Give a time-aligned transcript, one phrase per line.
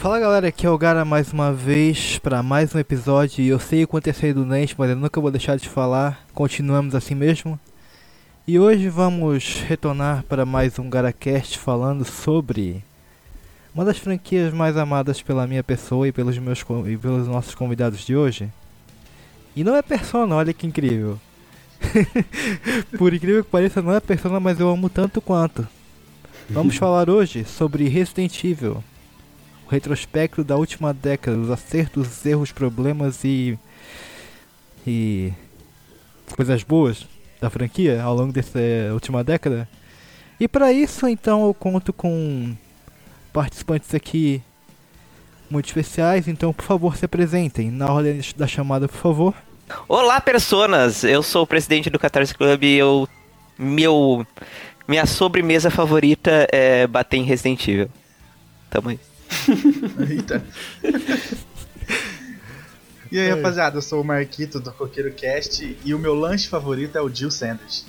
[0.00, 3.44] Fala galera, aqui é o Gara mais uma vez para mais um episódio.
[3.44, 6.24] Eu sei o quanto é do Nest, mas eu nunca vou deixar de falar.
[6.32, 7.60] Continuamos assim mesmo.
[8.48, 12.82] E hoje vamos retornar para mais um GaraCast falando sobre
[13.74, 18.00] uma das franquias mais amadas pela minha pessoa e pelos meus e pelos nossos convidados
[18.00, 18.50] de hoje.
[19.54, 21.20] E não é Persona, olha que incrível.
[22.96, 25.68] Por incrível que pareça, não é Persona, mas eu amo tanto quanto.
[26.48, 28.82] Vamos falar hoje sobre Resident Evil
[29.70, 33.58] retrospecto da última década, os acertos, os erros, problemas e.
[34.86, 35.32] e.
[36.34, 37.06] coisas boas
[37.40, 38.58] da franquia ao longo dessa
[38.92, 39.68] última década.
[40.38, 42.54] E para isso, então, eu conto com
[43.32, 44.42] participantes aqui
[45.50, 47.70] muito especiais, então, por favor, se apresentem.
[47.70, 49.34] Na ordem da chamada, por favor.
[49.88, 51.04] Olá, personas!
[51.04, 53.08] Eu sou o presidente do Catarse Club e eu.
[53.58, 54.26] Meu.
[54.88, 57.90] Minha sobremesa favorita é bater em Resident Evil.
[58.70, 59.09] Tamo aí.
[60.08, 60.42] Eita.
[63.12, 66.96] E aí, rapaziada, eu sou o Marquito do Coqueiro Cast e o meu lanche favorito
[66.96, 67.84] é o Jill Sanders.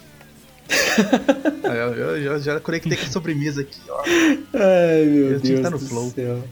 [1.64, 4.02] eu, eu, eu, já conectei com sobremesa aqui, ó.
[4.54, 5.62] Ai, meu eu Deus.
[5.62, 6.10] Tá no flow.
[6.10, 6.44] Céu.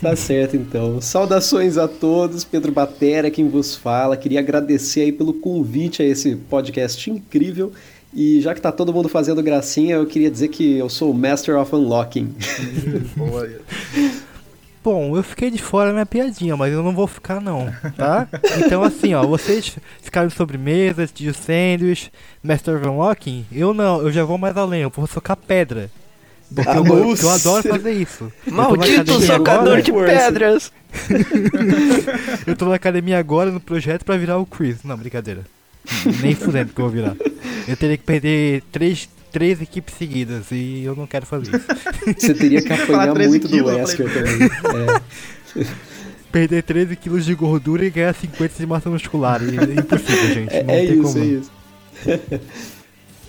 [0.00, 1.00] Tá certo então.
[1.00, 4.16] Saudações a todos, Pedro Batera, quem vos fala.
[4.16, 7.72] Queria agradecer aí pelo convite a esse podcast incrível.
[8.14, 11.14] E já que tá todo mundo fazendo gracinha, eu queria dizer que eu sou o
[11.14, 12.34] Master of Unlocking.
[14.86, 18.28] Bom, eu fiquei de fora da minha piadinha, mas eu não vou ficar não, tá?
[18.64, 24.22] Então assim, ó, vocês ficaram sobremesas, de sandwich, Master of Unlocking, eu não, eu já
[24.22, 25.90] vou mais além, eu vou socar pedra.
[26.54, 28.32] Porque ah, eu, eu, adoro fazer isso.
[28.46, 30.72] Maldito socador de pedras!
[32.46, 34.84] eu tô na academia agora no projeto pra virar o Chris.
[34.84, 35.42] Não, brincadeira.
[36.22, 37.16] Nem fudendo que eu vou virar.
[37.66, 41.66] Eu teria que perder três, três equipes seguidas e eu não quero fazer isso.
[42.18, 44.48] Você teria que apanhar muito do Wesker também.
[45.56, 45.66] É.
[46.32, 49.40] Perder 13 quilos de gordura e ganhar 50 de massa muscular.
[49.42, 50.62] É impossível, gente.
[50.64, 51.18] Não é, é isso, como.
[51.18, 51.50] é isso.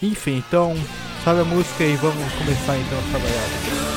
[0.02, 0.75] Enfim, então,
[1.24, 3.97] sabe a música e vamos começar então a trabalhar.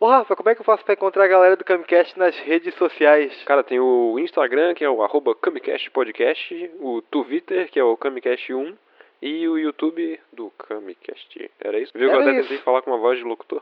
[0.00, 2.72] Ô Rafa, como é que eu faço pra encontrar a galera do Camcast nas redes
[2.76, 3.42] sociais?
[3.42, 7.96] Cara, tem o Instagram, que é o arroba Camcast Podcast, o Twitter, que é o
[7.96, 8.76] Camcast1,
[9.20, 11.50] e o YouTube do Camcast.
[11.58, 11.92] Era isso?
[11.96, 13.60] Viu que eu até tentei falar com uma voz de locutor?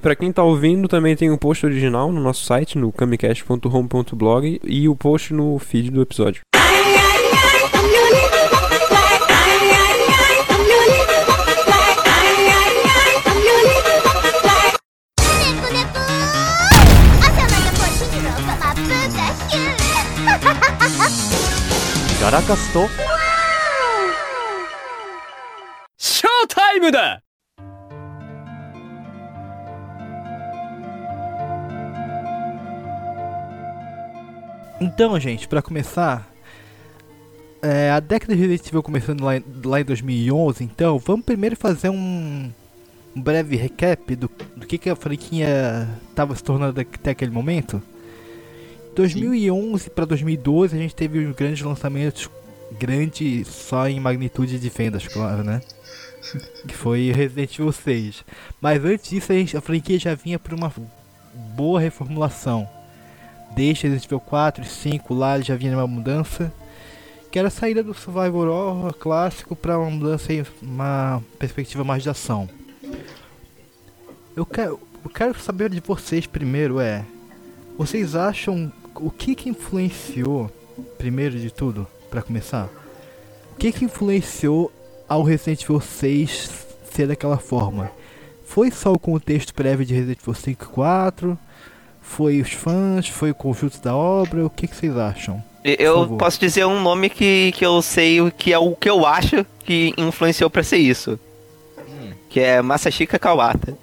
[0.00, 4.60] Para quem tá ouvindo, também tem o um post original no nosso site, no camicast.home.blog
[4.64, 6.40] e o post no feed do episódio.
[22.20, 22.58] Garacas
[26.43, 27.21] ータイムだ
[34.81, 36.25] Então, gente, para começar,
[37.61, 39.33] é, a década de Resident Evil começando lá,
[39.65, 42.49] lá, em 2011, então vamos primeiro fazer um,
[43.13, 47.81] um breve recap do, do que, que a franquia estava se tornando até aquele momento.
[48.95, 52.29] 2011 para 2012 a gente teve os grandes lançamentos,
[52.79, 55.61] grande só em magnitude de vendas, claro, né?
[56.66, 58.24] que foi Resident Evil 6.
[58.60, 60.72] Mas antes disso a, gente, a franquia já vinha por uma
[61.54, 62.68] boa reformulação.
[63.54, 66.52] Desde Resident Evil 4 e 5 lá já vinha uma mudança.
[67.30, 72.02] Que era a saída do Survivor Horror clássico para uma mudança em uma perspectiva mais
[72.02, 72.48] de ação.
[74.36, 77.04] Eu quero, eu quero saber de vocês primeiro é.
[77.76, 80.48] Vocês acham o que que influenciou,
[80.96, 82.68] primeiro de tudo, para começar?
[83.52, 84.72] O que que influenciou
[85.08, 86.50] ao Resident Evil 6
[86.92, 87.90] ser daquela forma?
[88.44, 91.38] Foi só o contexto prévio de Resident Evil 5 e 4?
[92.00, 93.08] Foi os fãs?
[93.08, 94.44] Foi o conjunto da obra?
[94.44, 95.42] O que, que vocês acham?
[95.64, 99.46] Eu posso dizer um nome que, que eu sei que é o que eu acho
[99.64, 101.18] que influenciou para ser isso.
[101.78, 102.12] Hum.
[102.28, 103.76] Que é Masashika Kawata.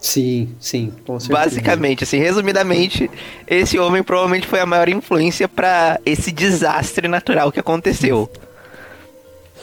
[0.00, 1.40] Sim, sim, com certeza.
[1.40, 3.10] Basicamente, assim, resumidamente,
[3.46, 8.30] esse homem provavelmente foi a maior influência para esse desastre natural que aconteceu.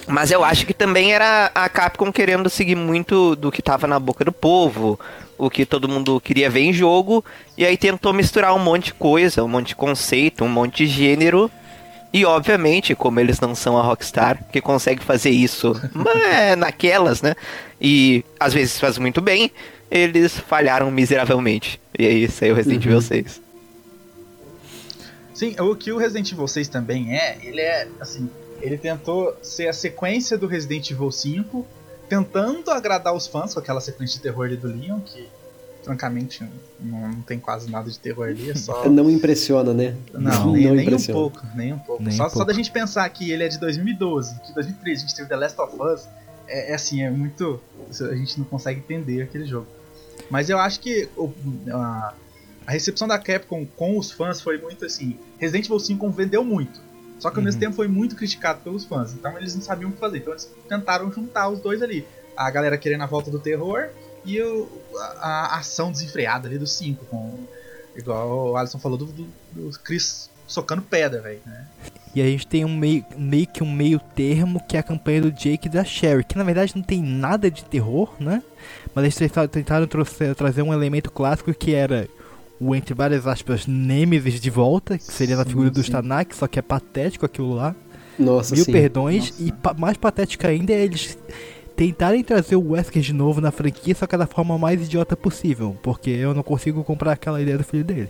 [0.08, 4.00] Mas eu acho que também era a Capcom querendo seguir muito do que tava na
[4.00, 5.00] boca do povo,
[5.38, 7.26] o que todo mundo queria ver em jogo,
[7.58, 10.88] e aí tentou misturar um monte de coisa, um monte de conceito, um monte de
[10.88, 11.50] gênero.
[12.14, 15.74] E obviamente, como eles não são a Rockstar, que consegue fazer isso
[16.32, 17.36] é, naquelas, né?
[17.82, 19.52] E às vezes faz muito bem,
[19.92, 21.80] eles falharam miseravelmente.
[21.98, 22.92] E aí saiu Resident uhum.
[22.92, 23.42] Evil 6.
[25.34, 28.30] Sim, o que o Resident Evil 6 também é, ele é, assim,
[28.66, 31.66] ele tentou ser a sequência do Resident Evil 5,
[32.10, 35.28] tentando agradar os fãs com aquela sequência de terror ali do Leon, que
[35.84, 36.44] francamente
[36.80, 38.86] não, não tem quase nada de terror ali, é só.
[38.90, 39.96] Não impressiona, né?
[40.12, 42.02] Não, nem, nem um pouco, nem um pouco.
[42.02, 42.40] Nem só, um pouco.
[42.40, 45.30] só da gente pensar que ele é de 2012, que em 2013 a gente teve
[45.30, 46.08] The Last of Us,
[46.48, 47.62] é, é assim, é muito.
[48.02, 49.68] A gente não consegue entender aquele jogo.
[50.30, 51.32] Mas eu acho que o,
[51.72, 52.14] a,
[52.66, 55.18] a, recepção da Capcom com os fãs foi muito assim.
[55.38, 56.82] Resident Evil 5 vendeu muito.
[57.26, 57.46] Só que ao uhum.
[57.46, 59.12] mesmo tempo foi muito criticado pelos fãs.
[59.14, 60.20] Então eles não sabiam o que fazer.
[60.20, 62.06] Então eles tentaram juntar os dois ali.
[62.38, 63.88] A galera querendo a volta do terror
[64.24, 64.70] e o,
[65.18, 67.04] a, a, ação desenfreada ali do 5.
[67.06, 67.40] Com,
[67.96, 71.40] igual o Alisson falou do, do, do Chris socando pedra, velho.
[71.48, 71.66] Né?
[72.14, 75.24] E a gente tem um meio, meio que um meio termo que é a campanha
[75.24, 78.44] do Jake e da Sherry, que na verdade não tem nada de terror, né?
[78.94, 79.88] Mas eles tentaram, tentaram
[80.38, 82.08] trazer um elemento clássico que era
[82.60, 85.74] o, entre várias aspas, Nemesis de volta, que seria sim, na figura sim.
[85.74, 87.76] do Stanak, só que é patético aquilo lá.
[88.18, 88.72] Nossa, Mil sim.
[88.72, 89.32] perdões.
[89.32, 89.44] Nossa.
[89.44, 91.18] E pa mais patético ainda é eles
[91.76, 95.76] tentarem trazer o Wesker de novo na franquia, só que da forma mais idiota possível,
[95.84, 98.10] porque eu não consigo comprar aquela ideia do filho dele.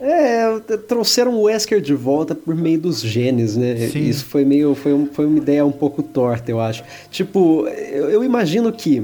[0.00, 3.88] É, trouxeram o Wesker de volta por meio dos genes, né?
[3.88, 4.00] Sim.
[4.00, 4.74] Isso foi meio.
[4.74, 6.84] Foi, um, foi uma ideia um pouco torta, eu acho.
[7.10, 9.02] Tipo, eu, eu imagino que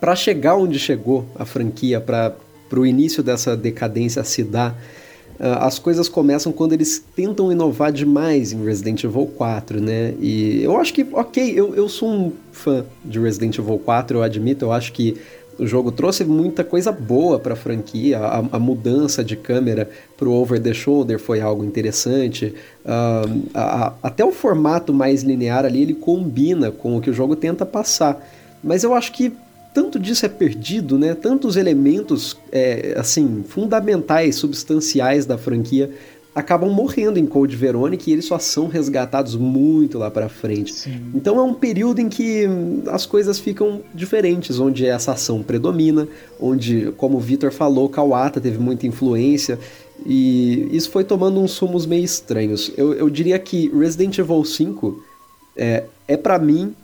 [0.00, 2.34] para chegar onde chegou a franquia, para
[2.78, 4.72] o início dessa decadência se dar,
[5.40, 10.14] uh, as coisas começam quando eles tentam inovar demais em Resident Evil 4, né?
[10.20, 14.22] E eu acho que, ok, eu, eu sou um fã de Resident Evil 4, eu
[14.22, 15.16] admito, eu acho que
[15.60, 18.18] o jogo trouxe muita coisa boa para a franquia.
[18.18, 22.54] A mudança de câmera para o over the shoulder foi algo interessante.
[22.82, 27.12] Uh, a, a, até o formato mais linear ali ele combina com o que o
[27.12, 28.26] jogo tenta passar.
[28.64, 29.34] Mas eu acho que
[29.72, 31.14] tanto disso é perdido, né?
[31.14, 35.90] Tantos elementos é, assim fundamentais, substanciais da franquia
[36.34, 40.72] acabam morrendo em Code Veronic e eles só são resgatados muito lá para frente.
[40.72, 41.10] Sim.
[41.14, 42.46] Então é um período em que
[42.86, 46.06] as coisas ficam diferentes, onde essa ação predomina,
[46.40, 49.58] onde, como o Victor falou, Kawata teve muita influência
[50.06, 52.72] e isso foi tomando uns sumos meio estranhos.
[52.76, 55.02] Eu, eu diria que Resident Evil 5
[55.56, 56.74] é, é para mim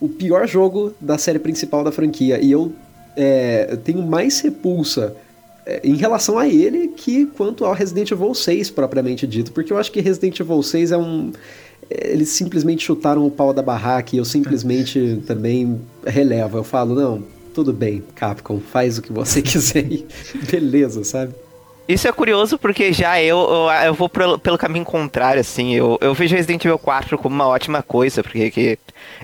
[0.00, 2.38] o pior jogo da série principal da franquia.
[2.40, 2.72] E eu
[3.16, 5.16] é, tenho mais repulsa
[5.64, 9.52] é, em relação a ele que quanto ao Resident Evil 6, propriamente dito.
[9.52, 11.32] Porque eu acho que Resident Evil 6 é um.
[11.88, 16.58] Eles simplesmente chutaram o pau da barraca e eu simplesmente também relevo.
[16.58, 17.22] Eu falo, não,
[17.54, 20.06] tudo bem, Capcom, faz o que você quiser e
[20.50, 21.32] beleza, sabe?
[21.88, 25.74] Isso é curioso porque já eu, eu, eu vou pelo, pelo, caminho contrário, assim.
[25.74, 28.78] Eu, eu vejo Resident Evil 4 como uma ótima coisa, porque que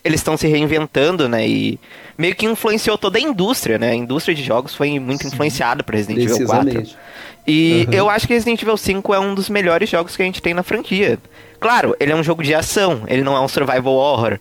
[0.05, 1.47] eles estão se reinventando, né?
[1.47, 1.79] E
[2.17, 3.91] meio que influenciou toda a indústria, né?
[3.91, 6.85] A indústria de jogos foi muito influenciada por Resident Evil 4.
[7.47, 7.95] E uhum.
[7.95, 10.55] eu acho que Resident Evil 5 é um dos melhores jogos que a gente tem
[10.55, 11.19] na franquia.
[11.59, 14.39] Claro, ele é um jogo de ação, ele não é um survival horror.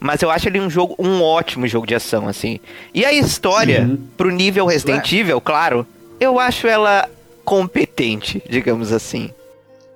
[0.00, 2.60] Mas eu acho ele um jogo, um ótimo jogo de ação, assim.
[2.94, 3.98] E a história, Sim.
[4.16, 5.86] pro nível Resident Evil, claro,
[6.20, 7.08] eu acho ela
[7.48, 9.32] competente, digamos assim.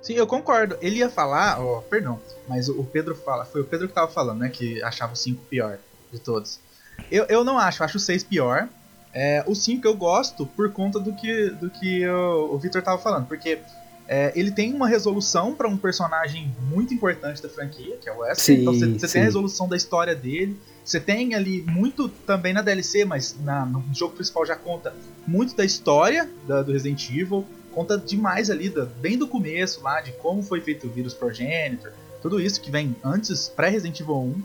[0.01, 0.75] Sim, eu concordo.
[0.81, 4.11] Ele ia falar, ó, oh, perdão, mas o Pedro fala, foi o Pedro que tava
[4.11, 5.77] falando, né, que achava o 5 pior
[6.11, 6.59] de todos.
[7.11, 8.67] Eu, eu não acho, acho o 6 pior.
[9.13, 12.97] É, o 5 eu gosto por conta do que, do que o, o Victor tava
[12.97, 13.59] falando, porque
[14.13, 18.19] é, ele tem uma resolução para um personagem muito importante da franquia, que é o
[18.19, 18.57] Wesker.
[18.57, 20.55] Sim, então você tem a resolução da história dele.
[20.85, 24.93] Você tem ali muito também na DLC, mas na, no jogo principal já conta
[25.25, 27.43] muito da história da, do Resident Evil.
[27.73, 31.91] Conta demais ali, da, bem do começo lá, de como foi feito o vírus Progenitor.
[32.21, 34.43] Tudo isso que vem antes, pré-Resident Evil 1.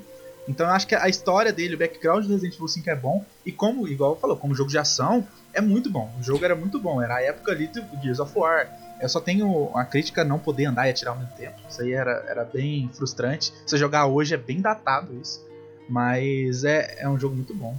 [0.48, 3.22] Então eu acho que a história dele, o background do Resident Evil 5 é bom.
[3.44, 6.10] E como, igual falou, como jogo de ação, é muito bom.
[6.18, 7.02] O jogo era muito bom.
[7.02, 8.87] Era a época ali do Gears of War.
[9.00, 11.56] Eu só tenho a crítica não poder andar e atirar ao mesmo tempo.
[11.68, 13.52] Isso aí era, era bem frustrante.
[13.66, 15.46] Se jogar hoje é bem datado isso.
[15.88, 17.76] Mas é, é um jogo muito bom.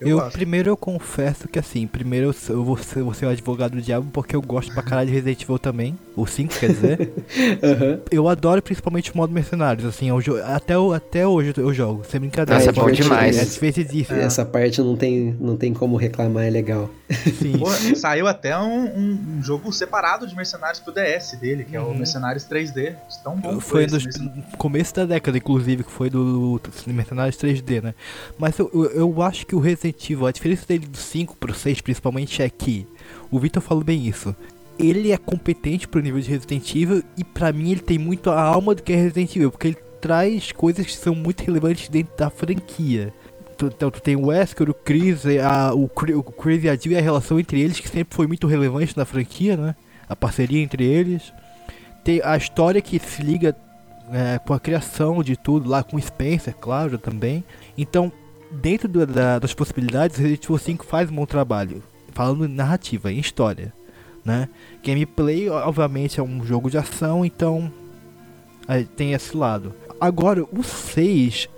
[0.00, 3.72] Eu, eu primeiro eu confesso que assim, primeiro eu vou ser, vou ser o advogado
[3.72, 5.98] do diabo porque eu gosto pra caralho de Resident Evil também.
[6.16, 7.12] O 5, quer dizer.
[7.62, 8.00] uhum.
[8.10, 12.64] Eu adoro principalmente o modo mercenários, assim, eu, até, até hoje eu jogo, sem brincadeira.
[12.64, 13.36] Nossa, é bom demais.
[13.36, 14.18] É divertidíssimo.
[14.18, 14.24] É.
[14.24, 16.88] Essa parte não tem, não tem como reclamar, é legal.
[17.10, 17.58] Sim.
[17.58, 21.82] Pô, saiu até um, um, um, jogo separado de mercenários pro DS dele, que uhum.
[21.82, 21.98] é o uhum.
[21.98, 22.94] Mercenários 3D.
[23.22, 27.94] Tão bom foi no começo da década, inclusive, que foi do, do Mercenários 3D, né?
[28.38, 31.54] Mas eu, eu, eu acho que o Resident Evil, a diferença dele do 5 pro
[31.54, 32.86] 6 principalmente é que
[33.30, 34.34] o Victor falou bem isso.
[34.78, 38.40] Ele é competente pro nível de Resident Evil e para mim ele tem muito a
[38.40, 42.16] alma do que é Resident Evil, porque ele traz coisas que são muito relevantes dentro
[42.16, 43.12] da franquia.
[43.62, 46.96] Então tu tem o Wesker, o Chris, a, o, o Chris e a Jill e
[46.96, 49.76] a relação entre eles que sempre foi muito relevante na franquia, né?
[50.08, 51.32] A parceria entre eles.
[52.02, 53.56] Tem a história que se liga
[54.12, 57.42] é, com a criação de tudo lá com Spencer, claro, também.
[57.78, 58.12] Então
[58.60, 61.82] dentro do, da, das possibilidades, Resident Evil 5 faz um bom trabalho.
[62.12, 63.72] Falando em narrativa, em história.
[64.24, 64.48] Né?
[64.82, 67.70] Gameplay, obviamente, é um jogo de ação, então
[68.96, 69.74] tem esse lado.
[70.00, 71.48] Agora, o 6,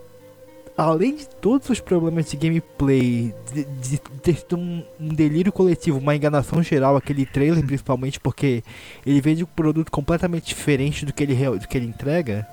[0.77, 3.35] além de todos os problemas de gameplay,
[3.81, 8.63] de, ter um, um, delírio coletivo, uma enganação geral, aquele trailer principalmente, porque
[9.05, 12.47] ele vende um produto completamente diferente do que ele, do que ele entrega.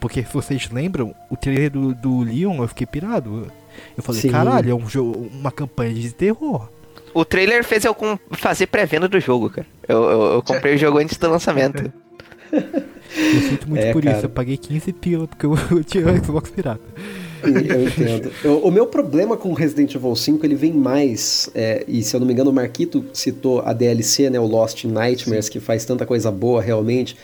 [0.00, 3.52] Porque se vocês lembram, o trailer do, do Leon eu fiquei pirado.
[3.96, 4.30] Eu falei, Sim.
[4.30, 6.68] caralho, é um jogo, uma campanha de terror.
[7.12, 7.96] O trailer fez eu
[8.32, 9.66] fazer pré-venda do jogo, cara.
[9.88, 11.92] Eu, eu, eu comprei o jogo antes do lançamento.
[12.52, 14.16] Eu sinto muito é, por cara.
[14.16, 14.26] isso.
[14.26, 16.80] Eu paguei 15 pila porque eu, eu tinha o Xbox pirata.
[17.42, 18.30] Eu entendo.
[18.44, 22.20] Eu, o meu problema com Resident Evil 5 ele vem mais, é, e se eu
[22.20, 25.52] não me engano, o Marquito citou a DLC, né, o Lost Nightmares, Sim.
[25.52, 27.16] que faz tanta coisa boa realmente.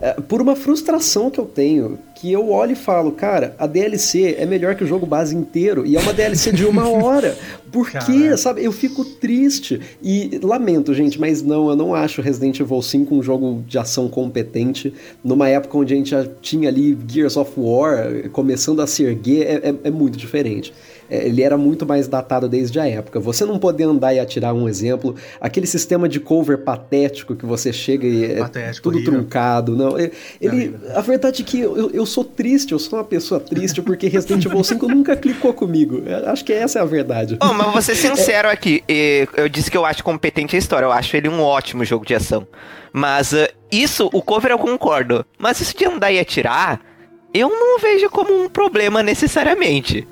[0.00, 4.36] É, por uma frustração que eu tenho, que eu olho e falo, cara, a DLC
[4.38, 7.36] é melhor que o jogo base inteiro, e é uma DLC de uma hora.
[7.72, 8.36] Por quê?
[8.36, 8.64] Sabe?
[8.64, 9.80] Eu fico triste.
[10.02, 14.08] E lamento, gente, mas não, eu não acho Resident Evil 5 um jogo de ação
[14.08, 14.94] competente.
[15.22, 19.46] Numa época onde a gente já tinha ali Gears of War começando a se erguer,
[19.46, 20.72] é, é, é muito diferente.
[21.10, 23.18] É, ele era muito mais datado desde a época.
[23.20, 27.72] Você não poder andar e atirar um exemplo, aquele sistema de cover patético que você
[27.72, 29.14] chega e é patético, tudo horrível.
[29.14, 29.76] truncado.
[29.76, 29.96] Não,
[30.40, 34.08] ele, a verdade é que eu, eu sou triste, eu sou uma pessoa triste porque
[34.08, 36.02] Resident Evil 5 nunca clicou comigo.
[36.04, 37.38] Eu acho que essa é a verdade.
[37.42, 38.52] Oh, mas vou ser sincero é.
[38.52, 38.82] aqui.
[39.36, 40.86] Eu disse que eu acho competente a história.
[40.86, 42.46] Eu acho ele um ótimo jogo de ação.
[42.92, 45.24] Mas uh, isso, o cover eu concordo.
[45.38, 46.80] Mas isso de andar e atirar,
[47.32, 50.06] eu não vejo como um problema necessariamente.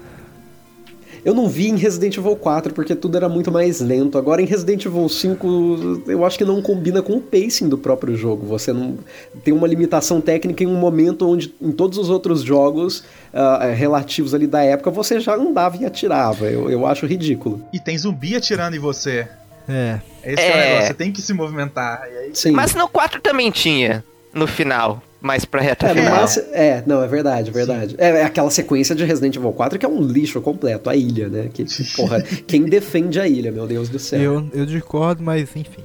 [1.27, 4.17] Eu não vi em Resident Evil 4 porque tudo era muito mais lento.
[4.17, 8.17] Agora em Resident Evil 5 eu acho que não combina com o pacing do próprio
[8.17, 8.47] jogo.
[8.47, 8.97] Você não
[9.43, 13.01] tem uma limitação técnica em um momento onde em todos os outros jogos
[13.35, 16.45] uh, relativos ali da época você já andava e atirava.
[16.45, 17.61] Eu, eu acho ridículo.
[17.73, 19.27] E tem zumbi atirando em você.
[19.69, 19.99] É.
[20.23, 20.87] Esse é, é.
[20.87, 22.03] você tem que se movimentar.
[22.03, 22.31] Aí...
[22.35, 22.53] Sim.
[22.53, 25.03] Mas no 4 também tinha, no final.
[25.27, 26.21] Mais pra reta é, final.
[26.21, 27.95] Mas, é, não, é verdade, é verdade.
[27.99, 31.29] É, é, aquela sequência de Resident Evil 4 que é um lixo completo, a ilha,
[31.29, 31.51] né?
[31.53, 31.67] Que,
[31.97, 34.21] porra, quem defende a ilha, meu Deus do céu.
[34.21, 35.83] Eu, eu discordo, mas enfim.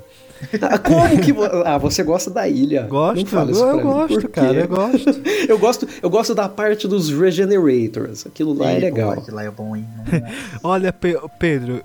[0.62, 1.34] Ah, como que
[1.66, 2.84] ah, você gosta da ilha?
[2.84, 5.22] Gosto, eu, eu gosto, cara, eu gosto.
[5.48, 5.88] eu gosto.
[6.02, 8.26] Eu gosto da parte dos regenerators.
[8.26, 9.14] Aquilo lá é legal.
[9.14, 9.86] Pô, aquilo lá é bom, hein?
[10.64, 11.84] Olha, Pedro,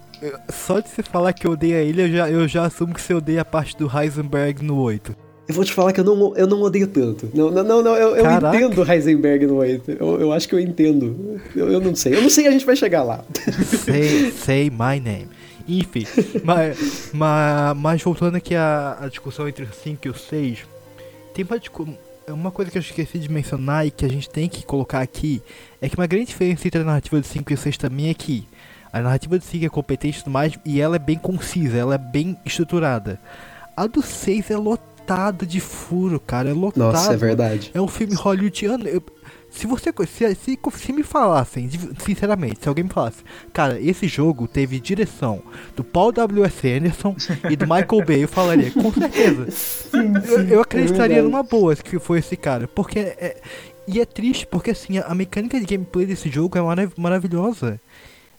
[0.48, 3.00] só de você falar que eu odeio a ilha, eu já, eu já assumo que
[3.00, 5.25] você odeia a parte do Heisenberg no 8.
[5.48, 7.30] Eu vou te falar que eu não, eu não odeio tanto.
[7.32, 9.92] Não, não, não, não eu, eu entendo Heisenberg no 8.
[9.92, 11.40] Eu, eu acho que eu entendo.
[11.54, 12.16] Eu, eu não sei.
[12.16, 13.24] Eu não sei, a gente vai chegar lá.
[13.84, 15.28] Say, say my name.
[15.68, 16.06] Enfim,
[16.44, 20.64] mas, mas, mas, voltando aqui à, à, discussão entre o 5 e o 6,
[21.34, 24.64] tem uma, uma coisa que eu esqueci de mencionar e que a gente tem que
[24.64, 25.42] colocar aqui
[25.80, 28.14] é que uma grande diferença entre a narrativa do 5 e o 6 também é
[28.14, 28.46] que
[28.92, 31.96] a narrativa do 5 é competente e tudo mais e ela é bem concisa, ela
[31.96, 33.20] é bem estruturada.
[33.76, 34.56] A do 6 é
[35.06, 36.92] lotado de furo, cara, é lotado.
[36.92, 37.70] Nossa, é verdade.
[37.72, 38.88] É um filme hollywoodiano.
[38.88, 39.02] Eu,
[39.48, 41.70] se você se, se, se, me falassem,
[42.04, 43.18] sinceramente, se alguém me falasse,
[43.52, 45.40] cara, esse jogo teve direção
[45.76, 46.68] do Paul W.S.
[46.68, 47.14] Anderson
[47.48, 49.50] e do Michael Bay, eu falaria, com certeza.
[49.50, 53.40] Sim, sim, eu, eu, acreditaria é numa boa que foi esse cara, porque é,
[53.86, 57.80] e é triste porque assim, a, a mecânica de gameplay desse jogo é marav maravilhosa.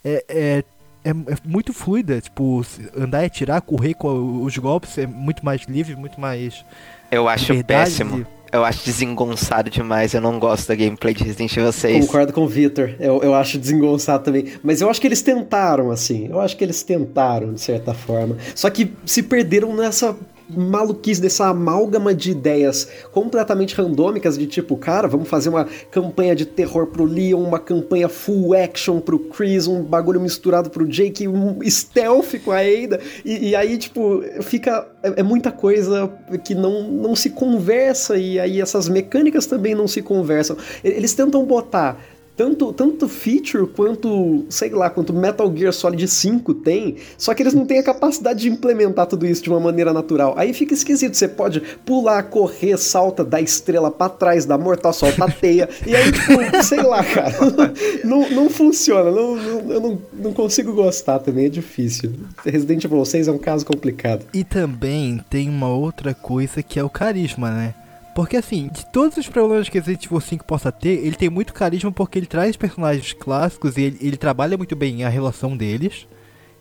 [0.03, 0.63] É, é,
[1.07, 5.61] é, é, muito fluida, tipo, andar e atirar, correr com os golpes é muito mais
[5.63, 6.65] livre, muito mais.
[7.09, 8.25] Eu acho péssimo.
[8.51, 12.05] Eu acho desengonçado demais, eu não gosto da gameplay de Resident Evil 6.
[12.05, 14.45] Concordo com o Victor, eu, eu acho desengonçado também.
[14.63, 16.27] Mas eu acho que eles tentaram, assim.
[16.29, 18.37] Eu acho que eles tentaram, de certa forma.
[18.55, 20.15] Só que se perderam nessa
[20.49, 26.45] maluquice, dessa amálgama de ideias completamente randômicas, de tipo, cara, vamos fazer uma campanha de
[26.45, 31.59] terror pro Leon, uma campanha full action pro Chris, um bagulho misturado pro Jake, um
[31.69, 34.87] stealth com a Ada, e, e aí, tipo, fica.
[35.03, 36.11] É, é, muita coisa
[36.43, 40.57] que não, não se conversa, e aí essas mecânicas também não se conversam.
[40.83, 41.99] Eles tentam botar
[42.37, 47.55] tanto, tanto feature quanto, sei lá, quanto Metal Gear Solid 5 tem, só que eles
[47.55, 50.35] não têm a capacidade de implementar tudo isso de uma maneira natural.
[50.37, 55.25] Aí fica esquisito, você pode pular, correr, salta, da estrela para trás, da mortal, solta
[55.25, 57.35] a teia, e aí, tipo, sei lá, cara,
[58.05, 62.13] não, não funciona, não, não, eu não, não consigo gostar também, é difícil.
[62.45, 64.25] Resident Evil 6 é um caso complicado.
[64.31, 67.73] E também tem uma outra coisa que é o carisma, né?
[68.17, 71.53] Porque assim, de todos os problemas que Resident Evil 5 possa ter, ele tem muito
[71.53, 76.07] carisma porque ele traz personagens clássicos e ele, ele trabalha muito bem a relação deles.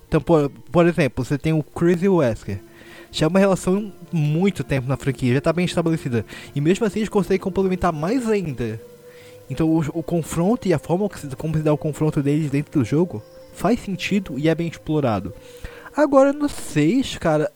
[0.06, 2.60] Então, por, por exemplo, você tem o o Wesker.
[3.10, 6.26] Já é uma relação muito tempo na franquia, já está bem estabelecida.
[6.54, 8.78] E mesmo assim eles conseguem complementar mais ainda.
[9.48, 12.84] Então o, o confronto e a forma como se dá o confronto deles dentro do
[12.84, 13.22] jogo
[13.54, 15.32] faz sentido e é bem explorado.
[15.96, 17.50] Agora no 6, cara,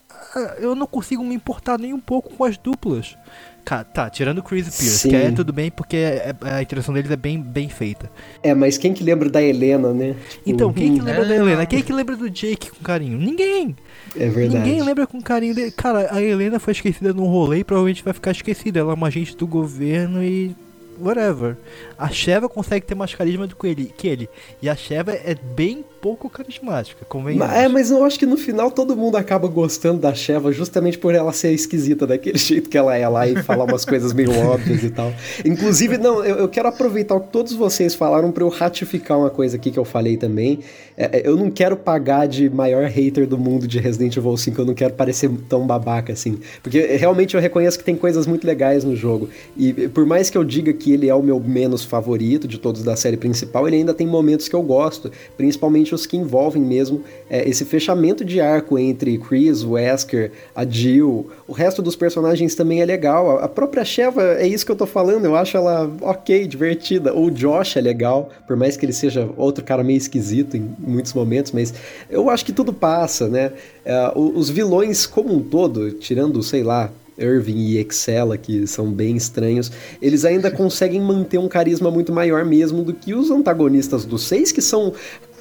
[0.59, 3.15] eu não consigo me importar nem um pouco com as duplas.
[3.65, 5.11] Tá, tirando o Chris Pierce, Sim.
[5.11, 8.11] que é tudo bem porque é, é, a introdução deles é bem, bem feita.
[8.43, 10.17] É, mas quem que lembra da Helena, né?
[10.29, 11.29] Tipo, então, quem que lembra é.
[11.29, 11.67] da Helena?
[11.67, 13.19] Quem que lembra do Jake com carinho?
[13.19, 13.77] Ninguém!
[14.17, 14.65] É verdade.
[14.65, 15.71] Ninguém lembra com carinho dele.
[15.71, 18.81] Cara, a Helena foi esquecida num rolê e provavelmente vai ficar esquecida.
[18.81, 20.55] Ela é uma agente do governo e
[21.01, 21.57] whatever.
[21.99, 24.29] A Sheva consegue ter mais carisma do que ele, que ele.
[24.61, 27.55] E a Sheva é bem pouco carismática, convenhamos.
[27.55, 31.15] É, mas eu acho que no final todo mundo acaba gostando da Sheva justamente por
[31.15, 34.83] ela ser esquisita daquele jeito que ela é lá e falar umas coisas meio óbvias
[34.83, 35.13] e tal.
[35.45, 39.31] Inclusive, não, eu, eu quero aproveitar o que todos vocês falaram para eu ratificar uma
[39.31, 40.61] coisa aqui que eu falei também.
[40.97, 44.61] É, é, eu não quero pagar de maior hater do mundo de Resident Evil 5,
[44.61, 46.39] eu não quero parecer tão babaca assim.
[46.63, 49.29] Porque realmente eu reconheço que tem coisas muito legais no jogo.
[49.57, 52.83] E por mais que eu diga que ele é o meu menos favorito de todos
[52.83, 57.03] da série principal, ele ainda tem momentos que eu gosto, principalmente os que envolvem mesmo
[57.29, 61.31] é, esse fechamento de arco entre Chris, Wesker, a Jill.
[61.47, 63.39] O resto dos personagens também é legal.
[63.39, 67.15] A própria Sheva, é isso que eu tô falando, eu acho ela ok, divertida.
[67.17, 71.13] O Josh é legal, por mais que ele seja outro cara meio esquisito em muitos
[71.13, 71.73] momentos, mas
[72.09, 73.53] eu acho que tudo passa, né?
[73.85, 79.17] É, os vilões como um todo, tirando, sei lá, Irving e Excella, que são bem
[79.17, 84.23] estranhos, eles ainda conseguem manter um carisma muito maior mesmo do que os antagonistas dos
[84.25, 84.93] seis, que são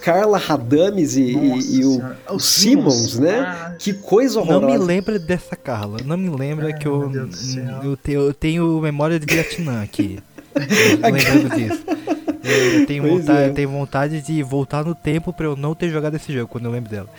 [0.02, 3.40] Carla Radames e, e, e o, o, Simmons, né?
[3.40, 4.62] Ah, que coisa horrorosa.
[4.62, 5.98] Não me lembra dessa Carla.
[6.06, 7.12] Não me lembra que eu,
[7.84, 10.20] eu, tenho, eu tenho memória de Vietnã aqui.
[11.02, 11.84] lembrando disso.
[12.42, 13.50] Eu tenho, vontade, é.
[13.50, 16.66] eu tenho vontade de voltar no tempo para eu não ter jogado esse jogo quando
[16.66, 17.10] eu lembro dela.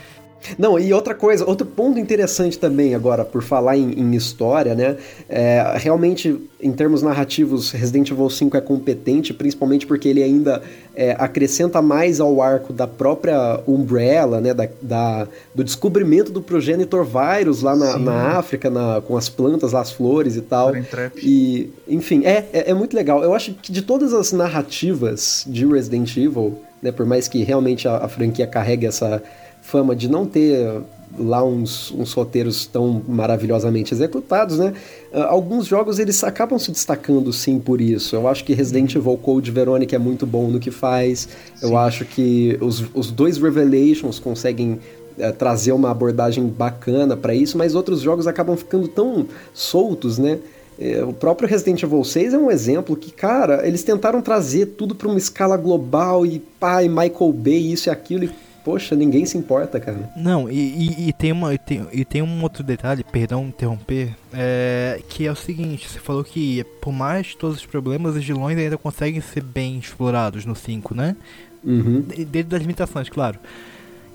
[0.58, 4.96] Não, e outra coisa, outro ponto interessante também agora, por falar em, em história, né?
[5.28, 10.62] É, realmente, em termos narrativos, Resident Evil 5 é competente, principalmente porque ele ainda
[10.94, 14.54] é, acrescenta mais ao arco da própria Umbrella, né?
[14.54, 19.74] Da, da do descobrimento do progenitor vírus lá na, na África, na, com as plantas,
[19.74, 20.72] as flores e tal.
[21.16, 23.22] E, enfim, é, é, é muito legal.
[23.22, 26.90] Eu acho que de todas as narrativas de Resident Evil, né?
[26.90, 29.22] Por mais que realmente a, a franquia carregue essa
[29.62, 30.82] fama de não ter
[31.18, 34.72] lá uns, uns roteiros tão maravilhosamente executados, né?
[35.12, 38.14] Uh, alguns jogos eles acabam se destacando sim por isso.
[38.14, 41.28] Eu acho que Resident Evil Code Verônica é muito bom no que faz.
[41.56, 41.66] Sim.
[41.66, 44.80] Eu acho que os, os dois Revelations conseguem
[45.18, 50.38] uh, trazer uma abordagem bacana para isso, mas outros jogos acabam ficando tão soltos, né?
[50.78, 54.94] É, o próprio Resident Evil 6 é um exemplo que, cara, eles tentaram trazer tudo
[54.94, 58.30] para uma escala global e pai, Michael Bay, isso e aquilo, e
[58.64, 60.10] poxa, ninguém se importa, cara.
[60.16, 64.14] Não, e, e, e tem, uma, e, tem, e tem um outro detalhe, perdão interromper,
[64.32, 68.58] é, que é o seguinte, você falou que por mais todos os problemas, os vilões
[68.58, 71.16] ainda conseguem ser bem explorados no 5, né?
[71.62, 72.02] Uhum.
[72.28, 73.38] Dentro das limitações, claro.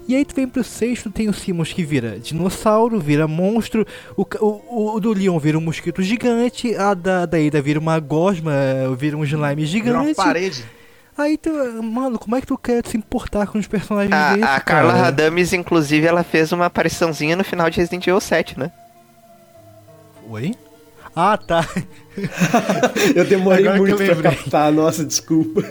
[0.07, 4.23] E aí tu vem pro sexto, tem o Simus que vira dinossauro, vira monstro, o,
[4.39, 8.53] o, o do Leon vira um mosquito gigante, a da, da Ida vira uma gosma,
[8.95, 9.97] vira um slime gigante.
[9.97, 10.63] Vira uma parede.
[11.17, 11.49] Aí tu,
[11.81, 14.91] mano, como é que tu quer se importar com os personagens a, desses, A Carla
[14.91, 15.03] cara?
[15.05, 18.71] Radames, inclusive, ela fez uma apariçãozinha no final de Resident Evil 7, né?
[20.29, 20.53] Oi?
[21.15, 21.65] Ah, tá.
[23.15, 25.63] eu demorei Agora muito pra captar, nossa, desculpa.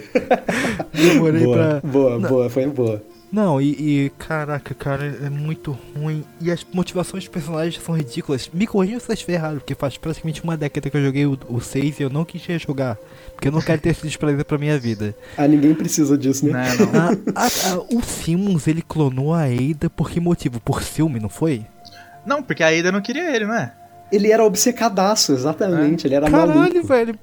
[0.92, 1.90] Demorei boa, pra.
[1.90, 2.28] Boa, Não.
[2.30, 3.02] boa, foi boa.
[3.34, 6.22] Não, e, e, caraca, cara, é muito ruim.
[6.40, 8.48] E as motivações dos personagens são ridículas.
[8.54, 11.36] Me corrija se eu estiver errado, porque faz praticamente uma década que eu joguei o,
[11.48, 12.96] o 6 e eu não quis jogar.
[13.34, 15.16] Porque eu não quero ter esse desprazer pra minha vida.
[15.36, 16.52] Ah, ninguém precisa disso, né?
[16.78, 17.32] Não, não.
[17.34, 20.60] A, a, a, o Simmons, ele clonou a Ada por que motivo?
[20.60, 21.66] Por ciúme, não foi?
[22.24, 23.72] Não, porque a Ada não queria ele, não é?
[24.14, 26.06] Ele era obcecadaço, exatamente.
[26.06, 26.08] É.
[26.08, 26.86] Ele era Caralho, maluco.
[26.86, 27.18] velho.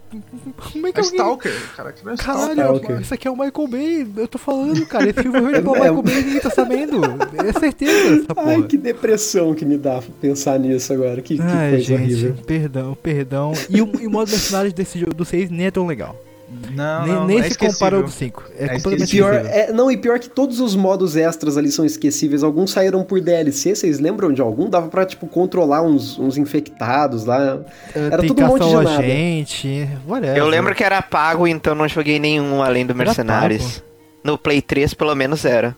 [0.71, 1.19] Como é que é alguém...
[1.19, 1.75] Stalker.
[1.75, 3.01] Cara, que não é Caralho, Stalker.
[3.01, 4.07] isso aqui é o Michael Bay.
[4.17, 5.09] Eu tô falando, cara.
[5.09, 7.01] Esse filme é, é o Michael Bay ninguém tá sabendo.
[7.47, 8.25] É certeza.
[8.35, 11.21] Ai, que depressão que me dá pensar nisso agora.
[11.21, 12.35] Que, Ai, coisa gente, horrível.
[12.45, 13.53] Perdão, perdão.
[13.69, 16.15] E o, e o modo mercenários desse jogo do 6 nem é tão legal.
[16.71, 18.43] Não, nem, não, nem é se compara ao do 5.
[18.57, 21.85] É, é completamente pior, é, Não, e pior que todos os modos extras ali são
[21.85, 22.43] esquecíveis.
[22.43, 24.69] Alguns saíram por DLC, vocês lembram de algum?
[24.69, 27.61] Dava pra, tipo, controlar uns, uns infectados lá.
[27.95, 29.03] É, era tudo um monte de nada.
[29.03, 30.37] gente, whatever.
[30.37, 33.83] Eu lembro que era pago, então não joguei nenhum além do Mercenários.
[34.23, 35.75] No Play 3, pelo menos, era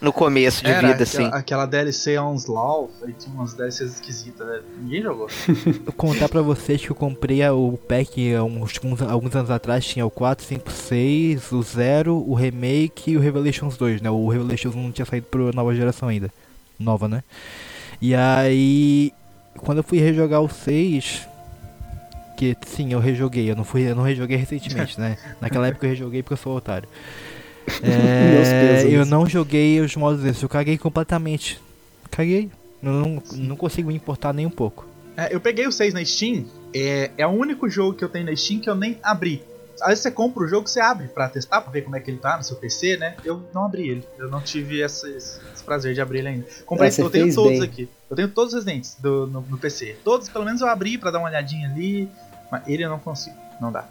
[0.00, 1.24] no começo de Era, vida, assim.
[1.32, 4.60] Aquela DLC Onslaught, aí tinha umas DLCs esquisitas, né?
[4.80, 5.28] Ninguém jogou.
[5.84, 10.06] Vou contar pra vocês que eu comprei o pack uns, uns, alguns anos atrás, tinha
[10.06, 14.10] o 4, 5, 6, o 0, o Remake e o Revelations 2, né?
[14.10, 16.30] O Revelations não tinha saído pra nova geração ainda.
[16.78, 17.24] Nova, né?
[18.00, 19.12] E aí,
[19.56, 21.26] quando eu fui rejogar o 6,
[22.36, 25.18] que sim, eu rejoguei, eu não fui, eu não rejoguei recentemente, né?
[25.40, 26.88] Naquela época eu rejoguei porque eu sou otário.
[27.82, 31.60] É, eu não joguei os modos desses, eu caguei completamente.
[32.10, 32.50] Caguei.
[32.80, 34.86] Não, não consigo me importar nem um pouco.
[35.16, 38.26] É, eu peguei o 6 na Steam, é, é o único jogo que eu tenho
[38.26, 39.42] na Steam que eu nem abri.
[39.80, 42.10] Às vezes você compra o jogo, você abre pra testar, pra ver como é que
[42.10, 43.16] ele tá no seu PC, né?
[43.24, 44.04] Eu não abri ele.
[44.18, 46.46] Eu não tive esse, esse prazer de abrir ele ainda.
[46.66, 47.62] Comprei, é, eu tenho todos bem.
[47.62, 47.88] aqui.
[48.10, 49.96] Eu tenho todos os Residentes do, no, no, PC.
[50.02, 52.08] Todos, pelo menos eu abri pra dar uma olhadinha ali.
[52.50, 53.36] Mas ele eu não consigo.
[53.60, 53.88] Não dá.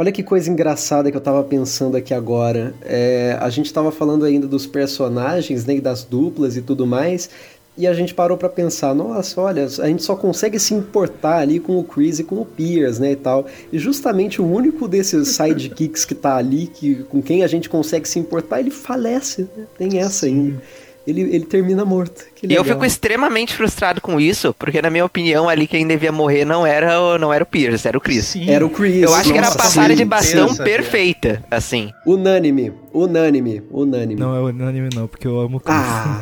[0.00, 2.72] Olha que coisa engraçada que eu tava pensando aqui agora.
[2.82, 7.28] É, a gente tava falando ainda dos personagens, né, das duplas e tudo mais,
[7.76, 11.58] e a gente parou para pensar, nossa, olha, a gente só consegue se importar ali
[11.58, 13.46] com o Chris e com o Pierce, né, e tal.
[13.72, 18.08] E justamente o único desses sidekicks que tá ali, que, com quem a gente consegue
[18.08, 19.64] se importar, ele falece, né?
[19.76, 20.62] Tem essa ainda
[21.08, 22.22] ele, ele termina morto.
[22.42, 26.44] e eu fico extremamente frustrado com isso, porque na minha opinião ali quem devia morrer
[26.44, 28.26] não era o, não era o Pierce, era o Chris.
[28.26, 28.50] Sim.
[28.50, 29.02] Era o Chris.
[29.02, 31.90] Eu acho Nossa, que era a passagem de bastão perfeita, assim.
[32.04, 34.20] Unânime, unânime, unânime.
[34.20, 35.76] Não é unânime não, porque eu amo o Chris.
[35.78, 36.20] Ah.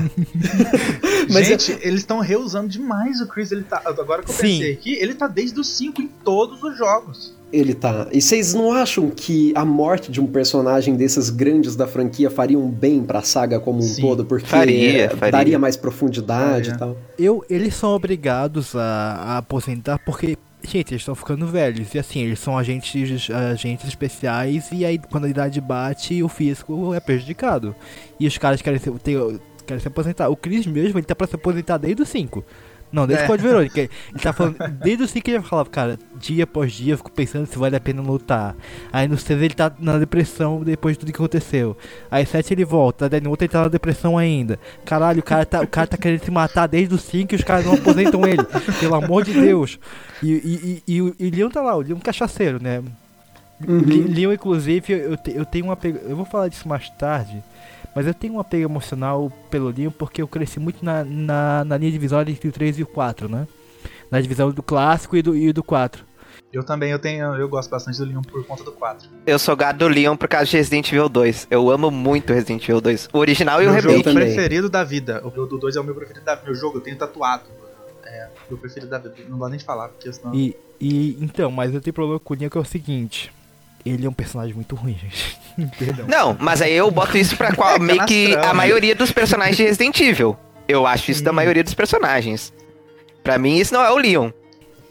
[1.30, 1.78] Mas Gente, eu...
[1.82, 4.42] eles estão reusando demais o Chris, ele tá, agora que eu Sim.
[4.42, 7.35] pensei aqui, ele tá desde os 5 em todos os jogos.
[7.52, 8.08] Ele tá.
[8.12, 12.58] E vocês não acham que a morte de um personagem desses grandes da franquia faria
[12.58, 14.24] um bem pra saga como um Sim, todo?
[14.24, 15.32] Porque faria, faria.
[15.32, 16.74] daria mais profundidade faria.
[16.74, 16.96] e tal.
[17.18, 21.94] Eu, eles são obrigados a, a aposentar porque gente, eles estão ficando velhos.
[21.94, 24.68] E assim, eles são agentes, agentes especiais.
[24.72, 27.74] E aí, quando a idade bate, o físico é prejudicado.
[28.18, 29.18] E os caras querem se, ter,
[29.66, 30.28] querem se aposentar.
[30.28, 32.44] O Chris mesmo, ele tá pra se aposentar desde os 5.
[32.92, 33.80] Não, desde o Code Verônica.
[33.80, 33.90] Ele
[34.22, 37.46] tá falando, desde o 5 que ele falava, cara, dia após dia eu fico pensando
[37.46, 38.54] se vale a pena lutar.
[38.92, 41.76] Aí no 6 ele tá na depressão depois de tudo que aconteceu.
[42.10, 44.58] Aí 7 ele volta, daí no outro ele tá na depressão ainda.
[44.84, 47.44] Caralho, o cara tá, o cara tá querendo se matar desde o 5 e os
[47.44, 48.44] caras não aposentam ele.
[48.80, 49.78] Pelo amor de Deus.
[50.22, 52.82] E, e, e, e, e o Leon tá lá, o Leon cachaceiro, né?
[53.66, 54.06] Uhum.
[54.08, 55.78] Leon, inclusive, eu, eu tenho uma.
[55.82, 57.42] Eu vou falar disso mais tarde.
[57.96, 61.78] Mas eu tenho um apego emocional pelo Leon porque eu cresci muito na, na, na
[61.78, 63.48] linha divisória entre o 3 e o 4, né?
[64.10, 66.04] Na divisão do clássico e do, e do 4.
[66.52, 69.08] Eu também, eu tenho, eu gosto bastante do Leon por conta do 4.
[69.26, 71.46] Eu sou gado do Leon por causa de Resident Evil 2.
[71.50, 73.08] Eu amo muito Resident Evil 2.
[73.14, 73.88] O original meu e o remake.
[73.88, 75.22] Meu jogo preferido da vida.
[75.24, 76.44] O do 2 é o meu preferido da vida.
[76.44, 77.44] Meu jogo, eu tenho tatuado.
[78.04, 79.14] É, meu preferido da vida.
[79.26, 80.34] Não dá nem de falar, porque senão...
[80.34, 83.32] E, e, então, mas eu tenho problema com o Leon que é o seguinte
[83.86, 85.38] ele é um personagem muito ruim, gente.
[85.78, 86.06] Perdão.
[86.06, 89.62] Não, mas aí eu boto isso pra qual, meio que a maioria dos personagens de
[89.62, 90.36] Resident Evil.
[90.68, 92.52] Eu acho isso da maioria dos personagens.
[93.22, 94.30] Pra mim, isso não é o Leon.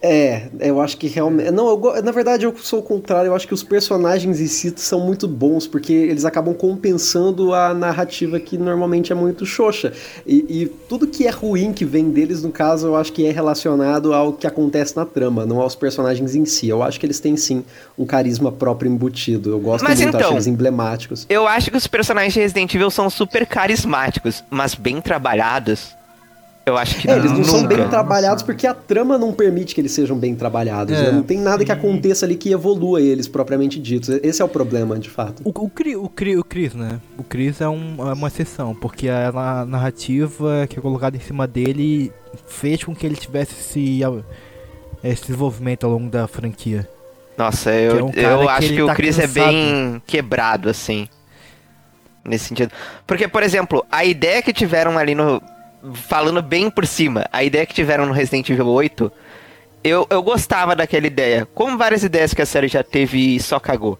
[0.07, 1.49] É, eu acho que realmente.
[1.49, 3.29] Não, eu, na verdade eu sou o contrário.
[3.29, 7.73] Eu acho que os personagens em si são muito bons, porque eles acabam compensando a
[7.73, 9.91] narrativa que normalmente é muito xoxa.
[10.23, 13.31] E, e, tudo que é ruim que vem deles, no caso, eu acho que é
[13.31, 16.69] relacionado ao que acontece na trama, não aos personagens em si.
[16.69, 17.65] Eu acho que eles têm sim
[17.97, 19.49] um carisma próprio embutido.
[19.49, 21.25] Eu gosto mas muito, então, acho eles emblemáticos.
[21.27, 25.95] Eu acho que os personagens de Resident Evil são super carismáticos, mas bem trabalhados.
[26.65, 27.51] Eu acho que é, não, eles não nunca.
[27.51, 30.97] são bem trabalhados porque a trama não permite que eles sejam bem trabalhados.
[30.97, 31.11] É, né?
[31.11, 34.11] Não tem nada que aconteça ali que evolua eles propriamente dito.
[34.23, 35.43] Esse é o problema, de fato.
[35.45, 36.99] O, o, Cri, o, Cri, o Chris, né?
[37.19, 41.47] O Chris é, um, é uma exceção, porque a, narrativa que é colocada em cima
[41.47, 42.11] dele
[42.47, 44.01] fez com que ele tivesse esse,
[45.03, 46.89] esse desenvolvimento ao longo da franquia.
[47.37, 49.39] Nossa, eu, é um eu acho que, que o tá Chris cansado.
[49.39, 51.07] é bem quebrado, assim.
[52.23, 52.71] Nesse sentido.
[53.05, 55.39] Porque, por exemplo, a ideia que tiveram ali no,
[55.93, 59.11] falando bem por cima, a ideia que tiveram no Resident Evil 8,
[59.83, 61.47] eu, eu gostava daquela ideia.
[61.53, 63.99] Como várias ideias que a série já teve e só cagou.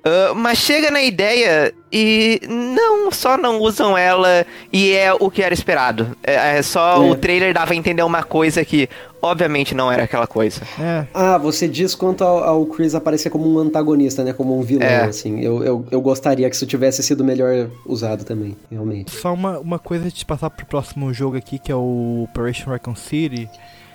[0.00, 5.42] Uh, mas chega na ideia e não, só não usam ela e é o que
[5.42, 6.16] era esperado.
[6.22, 7.10] É, é só é.
[7.10, 8.88] o trailer dava a entender uma coisa que
[9.20, 10.62] obviamente não era aquela coisa.
[10.80, 11.06] É.
[11.12, 14.32] Ah, você diz quanto ao, ao, Chris aparecer como um antagonista, né?
[14.32, 15.04] Como um vilão, é.
[15.04, 15.40] assim.
[15.40, 19.10] Eu, eu, eu gostaria que isso tivesse sido melhor usado também, realmente.
[19.10, 22.96] Só uma, uma coisa de passar pro próximo jogo aqui, que é o Operation Recon
[22.96, 23.50] City.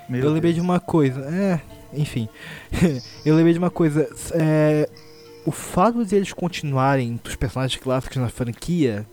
[0.08, 1.20] Meu eu lembrei de uma coisa.
[1.22, 1.60] É,
[1.92, 2.28] enfim.
[3.24, 4.08] eu lembrei de uma coisa.
[4.34, 4.88] É
[5.46, 9.06] o fato de eles continuarem os personagens clássicos na franquia,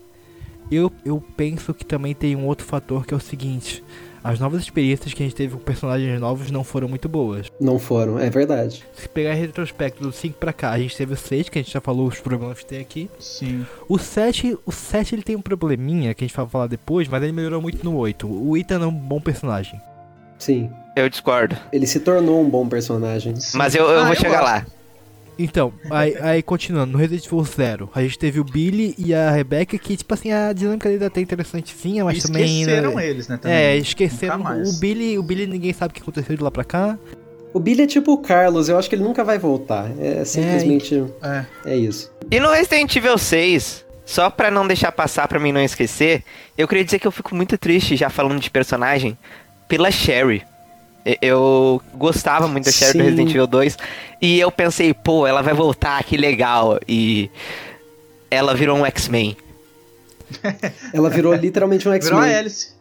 [0.70, 3.84] eu, eu penso que também tem um outro fator que é o seguinte:
[4.22, 7.46] as novas experiências que a gente teve com personagens novos não foram muito boas.
[7.60, 8.84] Não foram, é verdade.
[8.94, 11.62] Se pegar em retrospecto do 5 pra cá, a gente teve o 6, que a
[11.62, 13.08] gente já falou os problemas que tem aqui.
[13.20, 13.64] Sim.
[13.88, 17.22] O 7, o 7 ele tem um probleminha que a gente vai falar depois, mas
[17.22, 18.26] ele melhorou muito no 8.
[18.26, 19.80] O Ethan é um bom personagem.
[20.38, 20.70] Sim.
[20.96, 21.56] Eu discordo.
[21.72, 23.34] Ele se tornou um bom personagem.
[23.54, 24.52] Mas eu, eu ah, vou eu chegar gosto.
[24.52, 24.66] lá.
[25.38, 29.30] Então, aí, aí, continuando, no Resident Evil Zero, a gente teve o Billy e a
[29.30, 32.60] Rebecca, que, tipo assim, a dinâmica dele até interessantezinha, mas esqueceram também.
[32.60, 33.36] Esqueceram eles, né?
[33.36, 33.56] Também.
[33.56, 34.40] É, esqueceram.
[34.40, 36.98] O Billy, o Billy ninguém sabe o que aconteceu de lá pra cá.
[37.52, 39.90] O Billy é tipo o Carlos, eu acho que ele nunca vai voltar.
[39.98, 41.04] É simplesmente.
[41.22, 42.12] É, é isso.
[42.30, 46.24] E no Resident Evil 6, só pra não deixar passar pra mim não esquecer,
[46.58, 49.16] eu queria dizer que eu fico muito triste já falando de personagem
[49.68, 50.42] pela Sherry.
[51.20, 53.76] Eu gostava muito da Sherry do Resident Evil 2.
[54.22, 56.78] E eu pensei, pô, ela vai voltar, que legal.
[56.88, 57.30] E
[58.30, 59.36] ela virou um X-Men.
[60.94, 62.20] ela virou literalmente um X-Men.
[62.20, 62.74] Virou a Alice.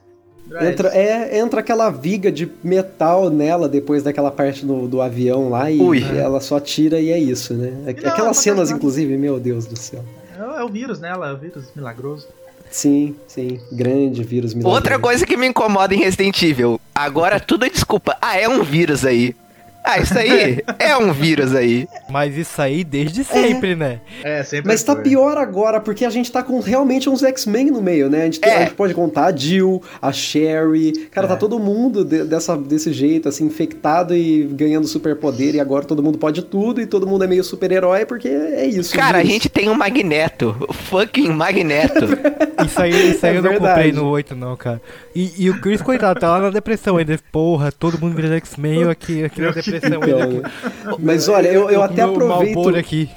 [0.62, 5.72] Entra, é, entra aquela viga de metal nela depois daquela parte do, do avião lá
[5.72, 6.04] e Ui.
[6.18, 7.74] ela só tira e é isso, né?
[8.06, 10.04] Aquelas cenas, inclusive, meu Deus do céu.
[10.38, 11.10] É, é o vírus, né?
[11.10, 12.28] Ela é o vírus milagroso.
[12.74, 13.60] Sim, sim.
[13.72, 14.76] Grande vírus milagroso.
[14.76, 16.82] Outra coisa que me incomoda em Resident Evil.
[16.94, 18.18] Agora tudo é desculpa.
[18.20, 19.36] Ah, é um vírus aí.
[19.84, 21.88] Ah, isso aí é um vírus aí.
[22.10, 23.76] Mas isso aí desde sempre, é.
[23.76, 24.00] né?
[24.24, 25.04] É, sempre Mas tá foi.
[25.04, 28.22] tá pior agora, porque a gente tá com realmente uns X-Men no meio, né?
[28.22, 28.56] A gente, é.
[28.56, 30.94] a gente, pode contar a Jill, a Sherry.
[31.12, 31.36] Cara, tá é.
[31.36, 35.56] tá todo mundo de, dessa, desse jeito, assim, infectado e ganhando superpoder.
[35.56, 38.96] E agora todo mundo pode tudo e todo mundo é meio super-herói, porque é isso.
[38.96, 40.56] Cara, a gente tem um Magneto.
[40.70, 42.06] O fucking Magneto.
[42.66, 44.82] isso aí, isso aí é eu não comprei no 8, não, cara.
[45.14, 47.20] E, e o Chris, coitado, tá lá na depressão ainda.
[47.32, 49.73] Porra, todo mundo vira X-Men aqui, aqui na depressão.
[49.78, 52.56] Então, mas olha, eu, eu até aproveito.
[52.56, 53.10] Malboro aqui.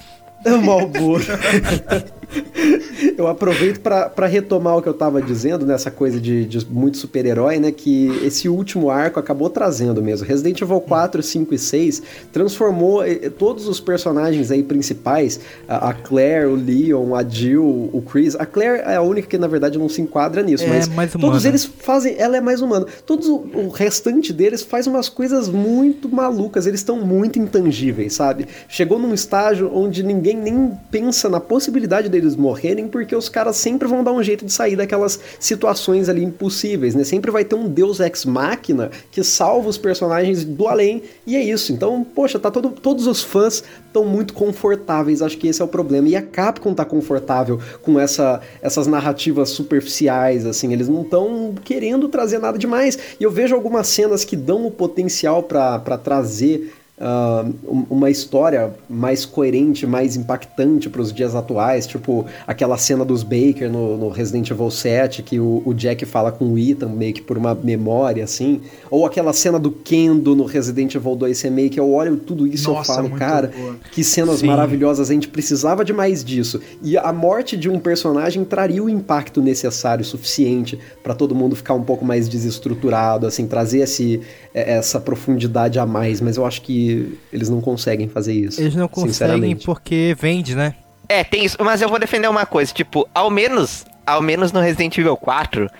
[0.64, 1.25] Malboro.
[3.16, 7.58] eu aproveito para retomar o que eu tava dizendo nessa coisa de, de muito super-herói,
[7.58, 7.70] né?
[7.70, 10.26] Que esse último arco acabou trazendo mesmo.
[10.26, 16.46] Resident Evil 4, 5 e 6 transformou eh, todos os personagens aí principais, a, Claire,
[16.46, 18.34] o Leon, a Jill, o Chris.
[18.36, 21.12] A Claire é a única que na verdade não se enquadra nisso, é mas mais
[21.12, 22.16] todos eles fazem.
[22.18, 22.86] Ela é mais humana.
[23.04, 26.66] Todos o, restante deles faz umas coisas muito malucas.
[26.66, 28.46] Eles estão muito intangíveis, sabe?
[28.68, 33.87] Chegou num estágio onde ninguém nem pensa na possibilidade deles morrerem, porque os caras sempre
[33.87, 37.05] vão dar um jeito de sair daquelas situações ali impossíveis, né?
[37.05, 41.72] Sempre vai ter um deus ex-máquina que salva os personagens do além, e é isso.
[41.72, 45.68] Então, poxa, tá todo, todos os fãs estão muito confortáveis, acho que esse é o
[45.68, 46.09] problema.
[46.09, 52.09] E a Capcom tá confortável com essa, essas narrativas superficiais, assim, eles não estão querendo
[52.09, 52.98] trazer nada demais.
[53.20, 59.24] E eu vejo algumas cenas que dão o potencial para trazer uh, uma história mais
[59.24, 64.50] coerente, mais impactante para os dias atuais, tipo aquela cena dos Baker no, no Resident
[64.50, 68.24] Evil 7, que o, o, Jack fala com o Ethan meio que por uma memória,
[68.24, 72.70] assim, ou aquela cena do Kendo no Resident Evil 2 Remake, eu olho tudo isso
[72.70, 73.76] e eu falo, cara, boa.
[73.92, 74.46] que cenas Sim.
[74.46, 76.61] maravilhosas, a gente precisava de mais disso.
[76.82, 81.74] E a morte de um personagem traria o impacto necessário, suficiente, para todo mundo ficar
[81.74, 84.20] um pouco mais desestruturado, assim, trazer esse,
[84.54, 86.86] essa profundidade a mais, mas eu acho que
[87.33, 88.61] eles não conseguem fazer isso.
[88.61, 90.75] Eles não conseguem porque vende, né?
[91.09, 94.61] É, tem isso, mas eu vou defender uma coisa, tipo, ao menos, ao menos no
[94.61, 95.70] Resident Evil 4,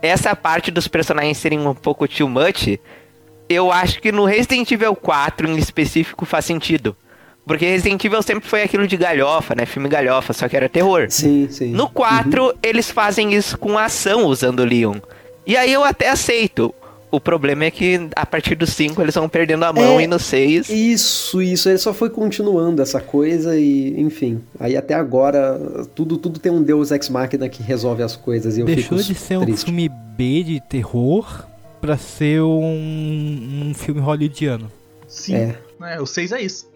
[0.00, 2.78] essa parte dos personagens serem um pouco too much,
[3.48, 6.96] eu acho que no Resident Evil 4 em específico faz sentido.
[7.46, 9.66] Porque Resident Evil sempre foi aquilo de galhofa, né?
[9.66, 11.06] Filme galhofa, só que era terror.
[11.10, 11.72] Sim, sim.
[11.72, 12.52] No 4, uhum.
[12.62, 14.96] eles fazem isso com ação usando o Leon.
[15.46, 16.72] E aí eu até aceito.
[17.10, 20.06] O problema é que a partir do 5 eles vão perdendo a mão é, e
[20.06, 20.68] no 6.
[20.68, 21.68] Isso, isso.
[21.68, 24.40] Ele só foi continuando essa coisa e, enfim.
[24.60, 25.58] Aí até agora,
[25.94, 28.56] tudo, tudo tem um Deus Ex Machina que resolve as coisas.
[28.56, 29.62] E eu Deixou fico de ser triste.
[29.62, 31.46] um filme B de terror
[31.80, 34.70] pra ser um, um filme hollywoodiano.
[35.08, 35.34] Sim.
[35.34, 35.56] É.
[35.94, 36.70] é o 6 é isso.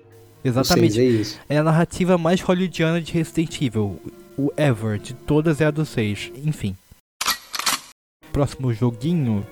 [0.44, 1.00] Exatamente.
[1.00, 1.38] É, isso.
[1.48, 4.00] é a narrativa mais hollywoodiana de Resident Evil.
[4.36, 6.32] O ever, de todas é a do 6.
[6.44, 6.74] Enfim.
[8.32, 9.46] Próximo joguinho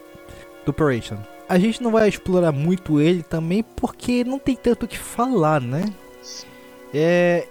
[0.71, 1.19] Operation.
[1.49, 5.61] A gente não vai explorar muito ele também porque não tem tanto o que falar,
[5.61, 5.85] né?
[6.95, 7.47] É,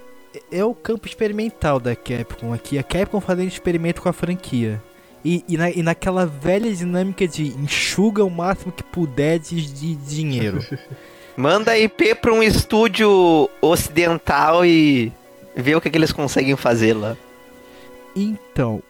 [0.50, 2.78] é o campo experimental da Capcom aqui.
[2.78, 4.82] A Capcom fazendo experimento com a franquia.
[5.24, 9.94] E, e, na, e naquela velha dinâmica de enxuga o máximo que puder de, de
[9.94, 10.64] dinheiro.
[11.36, 15.12] Manda IP pra um estúdio ocidental e
[15.54, 17.16] vê o que, que eles conseguem fazer lá.
[18.14, 18.82] Então,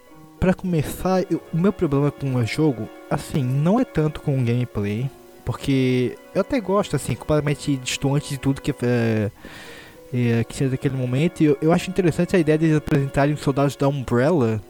[0.43, 4.43] para começar, eu, o meu problema com o jogo, assim, não é tanto com o
[4.43, 5.09] gameplay,
[5.45, 9.31] porque eu até gosto, assim, completamente distante de tudo que é,
[10.13, 11.45] é, que tinha naquele momento.
[11.45, 14.61] Eu, eu acho interessante a ideia de eles apresentarem os soldados da Umbrella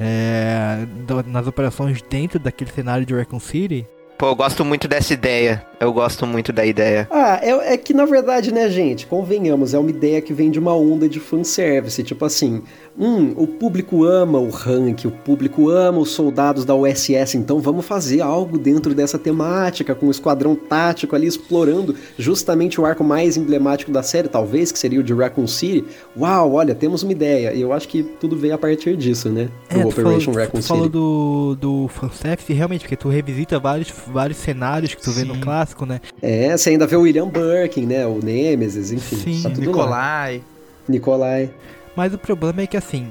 [0.00, 0.84] é,
[1.26, 3.86] nas operações dentro daquele cenário de Raccoon City.
[4.18, 5.64] Pô, eu gosto muito dessa ideia.
[5.78, 7.06] Eu gosto muito da ideia.
[7.08, 9.06] Ah, é, é, que na verdade, né, gente?
[9.06, 12.02] Convenhamos, é uma ideia que vem de uma onda de fanservice.
[12.02, 12.64] Tipo assim,
[12.98, 17.86] Hum, o público ama o rank, o público ama os soldados da USS, então vamos
[17.86, 23.04] fazer algo dentro dessa temática, com o um esquadrão tático ali explorando justamente o arco
[23.04, 25.84] mais emblemático da série, talvez, que seria o de Raccoon City.
[26.16, 27.54] Uau, olha, temos uma ideia.
[27.54, 29.48] E eu acho que tudo veio a partir disso, né?
[29.70, 30.68] Do é, Operation falou, Raccoon tu City.
[30.68, 35.20] falou do, do fanservice, realmente, porque tu revisita vários, vários cenários que tu Sim.
[35.20, 36.00] vê no clássico, né?
[36.20, 38.04] É, você ainda vê o William Birkin, né?
[38.08, 39.16] O Nemesis, enfim.
[39.16, 40.38] Sim, tá Nikolai.
[40.38, 40.42] Lá.
[40.88, 41.50] Nikolai.
[41.98, 43.10] Mas o problema é que assim,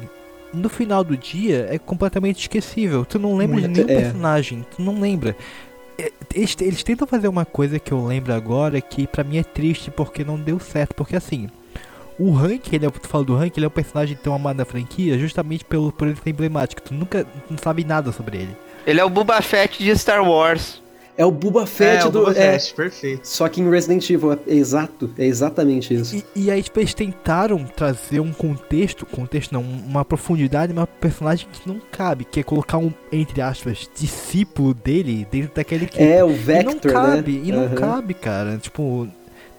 [0.53, 3.03] no final do dia é completamente esquecível.
[3.03, 4.01] Tu não lembra Muito, de nenhum é.
[4.01, 5.35] personagem, tu não lembra.
[5.99, 9.43] É, eles, eles, tentam fazer uma coisa que eu lembro agora que para mim é
[9.43, 10.95] triste porque não deu certo.
[10.95, 11.49] Porque assim,
[12.17, 14.63] o Hank, ele é, tu fala do Hank, ele é um personagem tão amado na
[14.63, 16.81] franquia justamente pelo, por ele ser emblemático.
[16.81, 18.57] Tu nunca não sabe nada sobre ele.
[18.85, 20.81] Ele é o Boba Fett de Star Wars.
[21.17, 22.19] É o Boba Fett é, do.
[22.19, 23.27] O Boba é, Fett, perfeito.
[23.27, 26.15] Só que em Resident Evil, é exato, é exatamente isso.
[26.15, 31.47] E, e aí tipo, eles tentaram trazer um contexto, contexto não, uma profundidade, uma personagem
[31.51, 36.03] que não cabe, que é colocar um, entre aspas, discípulo dele dentro daquele equipe.
[36.03, 37.41] É, o Vector, e não cabe, né?
[37.45, 38.57] E não cabe, cara.
[38.57, 39.07] Tipo,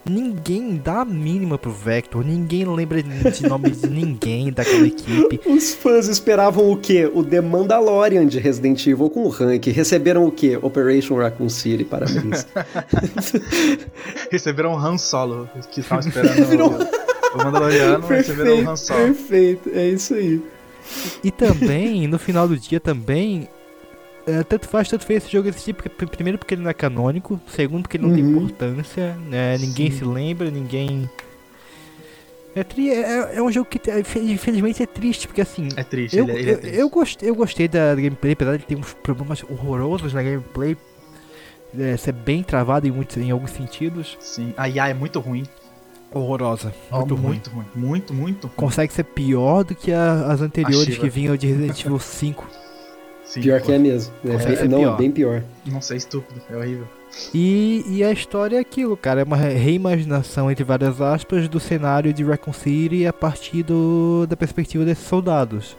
[0.09, 5.39] Ninguém dá a mínima pro Vector, ninguém lembra de nome de ninguém daquela equipe.
[5.45, 7.09] Os fãs esperavam o quê?
[7.13, 9.67] O The Mandalorian de Resident Evil com o Rank.
[9.67, 10.57] Receberam o quê?
[10.59, 12.47] Operation Raccoon City, parabéns.
[14.31, 18.99] receberam Han Solo, que estavam esperando o, o Mandaloriano, perfeito, receberam o Han Solo.
[18.99, 20.41] Perfeito, é isso aí.
[21.23, 23.47] E também, no final do dia também,
[24.29, 27.39] é, tanto faz, tanto fez esse jogo existir, porque, primeiro porque ele não é canônico,
[27.47, 28.15] segundo porque ele não uhum.
[28.15, 29.57] tem importância, né?
[29.57, 29.97] ninguém Sim.
[29.97, 31.09] se lembra, ninguém.
[32.55, 33.79] É, tri é, é, um jogo que
[34.19, 35.69] infelizmente é triste, porque assim.
[35.75, 36.75] É triste, eu, ele, é, ele é triste.
[36.75, 40.77] Eu, eu, gostei, eu gostei da gameplay, apesar de ter uns problemas horrorosos na gameplay.
[41.77, 44.17] É, ser bem travado em, muitos, em alguns sentidos.
[44.19, 45.43] Sim, a IA é muito ruim.
[46.11, 46.73] Horrorosa.
[46.91, 47.27] Muito, oh, ruim.
[47.27, 47.65] muito ruim.
[47.75, 48.55] Muito, muito ruim.
[48.55, 52.47] Consegue ser pior do que a, as anteriores que vinham de Resident Evil 5.
[53.29, 53.67] Sim, pior pô.
[53.67, 54.11] que é mesmo.
[54.25, 54.97] É, não, pior.
[54.97, 55.43] bem pior.
[55.63, 56.87] Nossa, é estúpido, é horrível.
[57.31, 59.21] E, e a história é aquilo, cara.
[59.21, 64.35] É uma reimaginação, entre várias aspas, do cenário de Raccoon City a partir do, da
[64.35, 65.77] perspectiva desses soldados.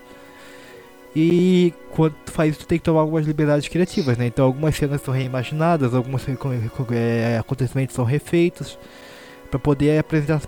[1.14, 4.26] E quando tu faz isso, tu tem que tomar algumas liberdades criativas, né?
[4.26, 6.24] Então algumas cenas são reimaginadas, alguns
[6.92, 8.78] é, acontecimentos são refeitos
[9.50, 10.46] para poder apresentar essa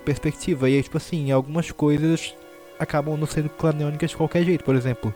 [0.00, 0.68] perspectiva.
[0.68, 2.34] E aí, tipo assim, algumas coisas
[2.76, 4.64] acabam não sendo canônicas de qualquer jeito.
[4.64, 5.14] Por exemplo,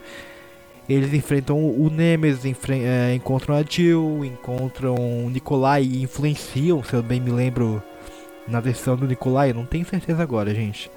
[0.88, 6.94] eles enfrentam o Nemesis, enfre é, encontram a Jill, encontram o Nikolai e influenciam, se
[6.94, 7.82] eu bem me lembro,
[8.46, 9.50] na versão do Nikolai.
[9.50, 10.90] Eu não tenho certeza agora, gente.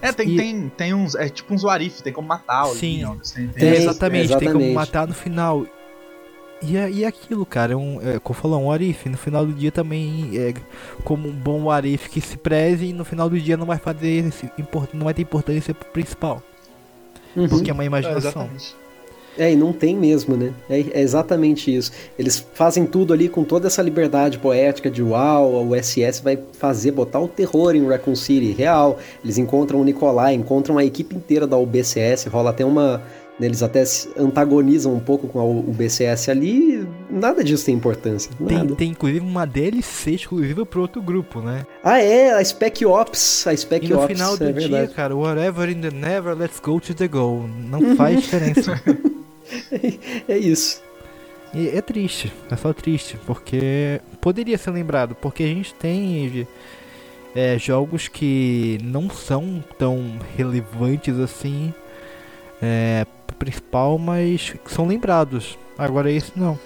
[0.00, 0.36] É, tem, e...
[0.36, 1.14] tem, tem uns.
[1.14, 4.52] É tipo uns Warif, tem como matar o Sim, tem, tem, tem, exatamente, exatamente, tem
[4.52, 5.66] como matar no final.
[6.60, 9.08] E é, e é aquilo, cara, é um, é, como falou, um Warif.
[9.08, 10.54] No final do dia também é
[11.02, 14.24] como um bom Warif que se preze e no final do dia não vai fazer
[14.92, 16.40] não vai ter importância pro principal.
[17.34, 17.48] Uhum.
[17.48, 18.48] Porque é uma imaginação.
[18.54, 18.81] É,
[19.38, 20.52] é, e não tem mesmo, né?
[20.68, 21.90] É, é, exatamente isso.
[22.18, 26.92] Eles fazem tudo ali com toda essa liberdade poética de uau, o SS vai fazer,
[26.92, 28.98] botar um terror em Raccoon City real.
[29.24, 33.02] Eles encontram o Nicolai, encontram a equipe inteira da UBCS, rola até uma.
[33.44, 36.86] Eles até se antagonizam um pouco com a UBCS ali.
[37.10, 38.30] Nada disso tem importância.
[38.46, 41.66] Tem, tem inclusive uma DLC exclusiva pro outro grupo, né?
[41.82, 43.46] Ah, é, a Spec Ops.
[43.46, 44.08] A Spec e no Ops.
[44.08, 44.94] No final do é dia, verdade.
[44.94, 47.48] cara, whatever in the never, let's go to the goal.
[47.68, 48.80] Não faz diferença.
[50.28, 50.82] é isso.
[51.54, 56.46] E é triste, é só triste, porque poderia ser lembrado, porque a gente tem
[57.34, 61.74] é, jogos que não são tão relevantes assim,
[62.62, 63.04] é,
[63.38, 65.58] principal, mas são lembrados.
[65.76, 66.58] Agora esse não.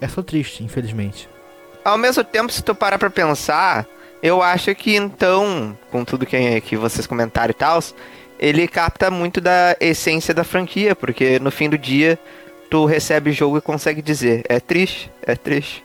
[0.00, 1.28] É só triste, infelizmente.
[1.84, 3.86] Ao mesmo tempo, se tu parar pra pensar,
[4.22, 7.80] eu acho que então, com tudo que, que vocês comentaram e tal,
[8.38, 12.18] ele capta muito da essência da franquia, porque no fim do dia
[12.70, 15.84] tu recebe o jogo e consegue dizer, é triste, é triste.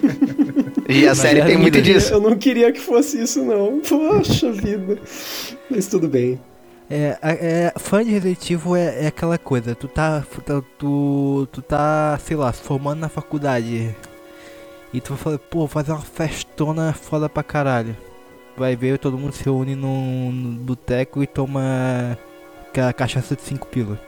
[0.88, 2.12] e a série tem muito disso.
[2.12, 3.80] Eu não queria que fosse isso não.
[3.80, 4.98] Poxa vida.
[5.70, 6.38] Mas tudo bem.
[6.88, 10.24] É, é, fã de Resident Evil é, é aquela coisa, tu tá,
[10.78, 13.94] tu, tu tá, sei lá, se formando na faculdade
[14.94, 17.96] e tu vai falar, pô, fazer uma festona foda pra caralho
[18.56, 22.18] vai ver todo mundo se reúne num, boteco e toma
[22.76, 23.98] a cachaça de 5 pilas.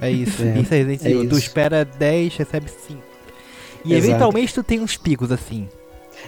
[0.00, 1.24] É isso, é, isso é Resident Evil.
[1.24, 3.02] É tu espera 10, recebe 5.
[3.84, 4.06] E Exato.
[4.06, 5.68] eventualmente tu tem uns picos assim.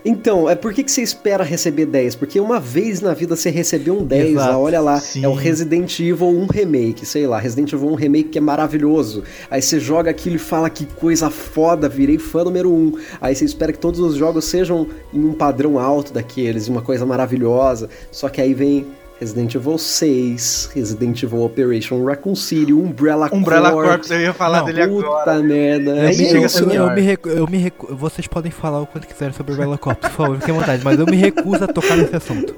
[0.04, 2.14] Então, é por que, que você espera receber 10?
[2.16, 5.24] Porque uma vez na vida você recebeu um 10, lá, olha lá, Sim.
[5.24, 9.22] é o Resident Evil 1 Remake, sei lá, Resident Evil 1 Remake que é maravilhoso.
[9.50, 12.92] Aí você joga aquilo e fala que coisa foda, virei fã número 1.
[13.20, 17.04] Aí você espera que todos os jogos sejam em um padrão alto daqueles, uma coisa
[17.06, 17.88] maravilhosa.
[18.10, 18.86] Só que aí vem
[19.18, 23.96] Resident Evil 6, Resident Evil Operation Raccoon City, Umbrella, Umbrella Corps.
[23.96, 25.38] Corps, eu ia falar não, dele puta agora.
[25.42, 25.90] merda.
[25.90, 29.32] Eu, eu, eu, eu, me recu, eu me recu, Vocês podem falar o quanto quiserem
[29.32, 32.14] sobre Umbrella Corps, por favor, fiquem à vontade, mas eu me recuso a tocar nesse
[32.14, 32.54] assunto.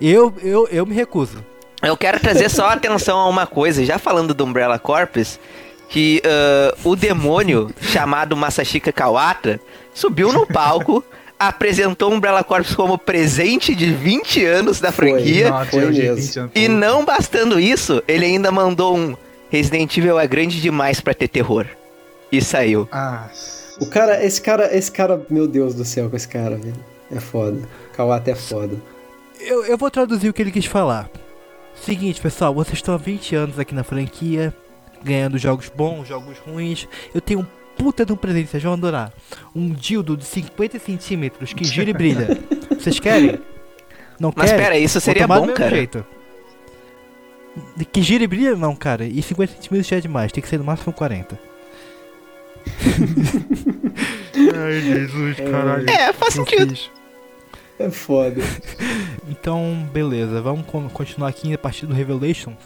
[0.00, 1.44] Eu, eu, eu me recuso.
[1.80, 5.38] Eu quero trazer só atenção a uma coisa, já falando do Umbrella Corps,
[5.88, 9.60] que uh, o demônio chamado Masashika Kawata
[9.94, 11.04] subiu no palco
[11.48, 15.52] apresentou Umbrella Corps como presente de 20 anos da franquia.
[15.64, 16.50] Foi, foi mesmo.
[16.54, 19.16] E não bastando isso, ele ainda mandou um
[19.50, 21.66] Resident Evil é grande demais para ter terror.
[22.30, 22.88] E saiu.
[22.90, 23.28] Ah.
[23.78, 26.74] O cara, esse cara, esse cara, meu Deus do céu com esse cara, velho.
[27.10, 27.60] É foda.
[27.94, 28.76] Kawata é foda.
[29.38, 31.10] Eu, eu vou traduzir o que ele quis falar.
[31.74, 34.54] Seguinte, pessoal, vocês estão há 20 anos aqui na franquia,
[35.02, 36.88] ganhando jogos bons, jogos ruins.
[37.14, 39.12] Eu tenho um puta de um presente, vocês vão adorar.
[39.54, 42.38] Um dildo de 50 centímetros que gira e brilha.
[42.78, 43.38] Vocês querem?
[44.18, 44.64] Não Mas querem?
[44.64, 45.70] pera, isso seria bom, cara.
[45.70, 46.04] Jeito.
[47.92, 49.04] Que gira e brilha, não, cara.
[49.04, 51.38] E 50 centímetros já é demais, tem que ser no máximo 40.
[54.34, 55.88] Ai, Jesus, caralho.
[55.90, 56.74] É, faz sentido.
[57.78, 58.40] É foda.
[59.28, 60.40] Então, beleza.
[60.40, 62.56] Vamos continuar aqui a partir do Revelations.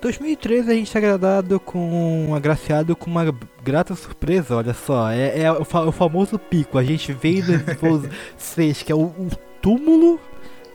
[0.00, 2.32] 2013 a gente é agradado com.
[2.34, 5.10] agraciado com uma grata surpresa, olha só.
[5.10, 6.78] É, é o, fa o, famoso pico.
[6.78, 9.30] A gente veio do 6, que é o, o,
[9.60, 10.20] túmulo,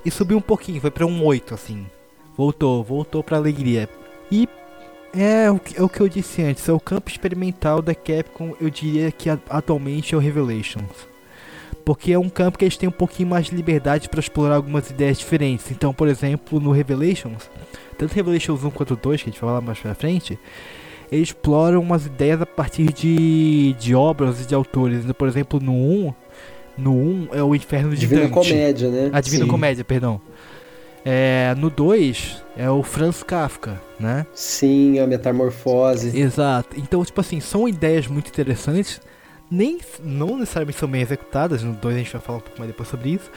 [0.06, 1.86] e subiu um pouquinho, foi pra um 8, assim.
[2.36, 3.90] Voltou, voltou pra alegria.
[4.30, 4.48] E
[5.16, 8.56] é o, que, é o que eu disse antes, é o campo experimental da Capcom,
[8.60, 11.08] eu diria que atualmente é o Revelations.
[11.86, 14.90] Porque é um campo que eles têm um pouquinho mais de liberdade para explorar algumas
[14.90, 15.70] ideias diferentes.
[15.70, 17.50] Então, por exemplo, no Revelations,
[17.94, 20.40] tanto Revelations 1 quanto 2, que a gente vai falar mais pra frente,
[21.12, 25.06] eles exploram umas ideias a partir de, de obras e de autores.
[25.18, 26.14] Por exemplo, no 1,
[26.78, 28.34] no 1 é o Inferno de Divina Dante.
[28.34, 29.10] Comédia, né?
[29.14, 29.52] A Divina Sim.
[29.52, 30.20] Comédia, perdão.
[31.06, 34.26] É, no 2 é o Franz Kafka, né?
[34.34, 36.18] Sim, a metamorfose.
[36.18, 36.80] Exato.
[36.80, 39.02] Então, tipo assim, são ideias muito interessantes.
[39.54, 42.72] Nem, não necessariamente são bem executadas, no 2 a gente vai falar um pouco mais
[42.72, 43.30] depois sobre isso.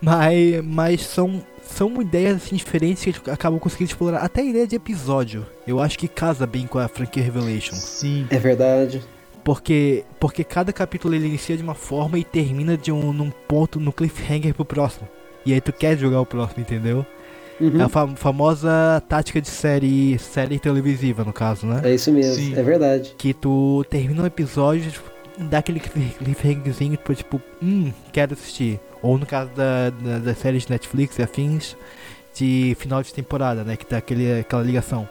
[0.00, 4.18] Mas, mas são, são ideias assim, diferentes que acabam conseguindo explorar.
[4.18, 5.46] Até a ideia de episódio.
[5.66, 7.74] Eu acho que casa bem com a franquia Revelation.
[7.74, 8.26] Sim.
[8.30, 9.02] É verdade.
[9.44, 13.80] Porque, porque cada capítulo ele inicia de uma forma e termina de um num ponto
[13.80, 15.08] no cliffhanger pro próximo.
[15.44, 17.04] E aí tu quer jogar o próximo, entendeu?
[17.60, 17.80] Uhum.
[17.80, 21.80] É a fam- famosa tática de série série televisiva, no caso, né?
[21.84, 22.54] É isso mesmo, Sim.
[22.56, 23.14] é verdade.
[23.18, 28.80] Que tu termina um episódio, tipo, dá aquele cliff- cliffhangerzinho, tipo, tipo, hum, quero assistir.
[29.02, 31.76] Ou no caso da, da, das séries de Netflix e afins,
[32.34, 33.76] de final de temporada, né?
[33.76, 35.08] Que dá aquele, aquela ligação.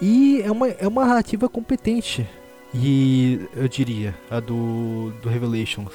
[0.00, 2.26] E é uma, é uma narrativa competente.
[2.74, 5.92] E eu diria, a do, do Revelations.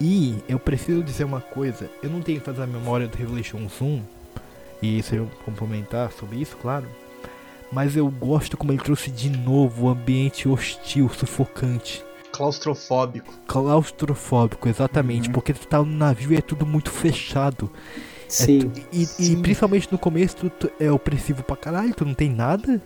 [0.00, 4.02] E eu preciso dizer uma coisa, eu não tenho tanta memória do Revelations 1,
[4.80, 6.86] e isso eu complementar sobre isso, claro.
[7.70, 12.04] Mas eu gosto como ele trouxe de novo o ambiente hostil, sufocante.
[12.32, 13.32] Claustrofóbico.
[13.46, 15.28] Claustrofóbico, exatamente.
[15.28, 15.34] Uhum.
[15.34, 17.70] Porque tu tá no navio e é tudo muito fechado.
[18.26, 18.60] É Sim.
[18.60, 19.42] tu- e, e Sim.
[19.42, 22.80] principalmente no começo tu, tu é opressivo pra caralho, tu não tem nada.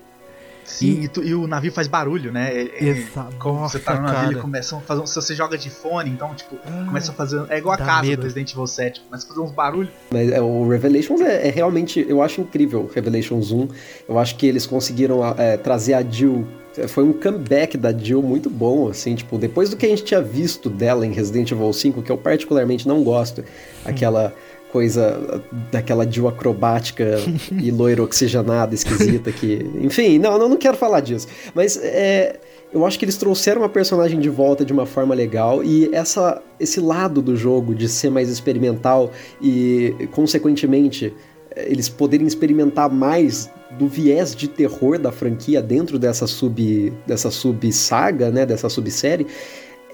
[0.64, 2.52] Sim, E- e, tu- e o navio faz barulho, né?
[2.52, 3.36] É- é- Exato.
[3.38, 4.32] Como Nossa, você tá no navio, cara.
[4.32, 7.14] ele começa a fazer um, Se você joga de fone, então, tipo, Ah, começa a
[7.14, 7.46] fazer.
[7.48, 8.16] É igual a casa medo.
[8.20, 9.90] do Resident Evil 7, começa a fazer uns barulhos.
[10.10, 13.68] Mas é, o Revelations é, é realmente, eu acho incrível o Revelations 1.
[14.08, 16.44] Eu acho que eles conseguiram é, trazer a Jill.
[16.88, 20.20] Foi um comeback da Jill muito bom, assim, tipo, depois do que a gente tinha
[20.20, 23.44] visto dela em Resident Evil 5, que eu particularmente não gosto,
[23.84, 24.34] aquela
[24.70, 27.18] coisa daquela Jill acrobática
[27.62, 29.64] e loira oxigenada, esquisita que.
[29.80, 31.26] Enfim, não, não, não quero falar disso.
[31.54, 32.40] Mas é.
[32.72, 36.42] Eu acho que eles trouxeram uma personagem de volta de uma forma legal e essa,
[36.58, 41.14] esse lado do jogo de ser mais experimental e, consequentemente,
[41.56, 47.72] eles poderem experimentar mais do viés de terror da franquia dentro dessa sub dessa sub
[47.72, 49.26] saga, né, dessa subsérie,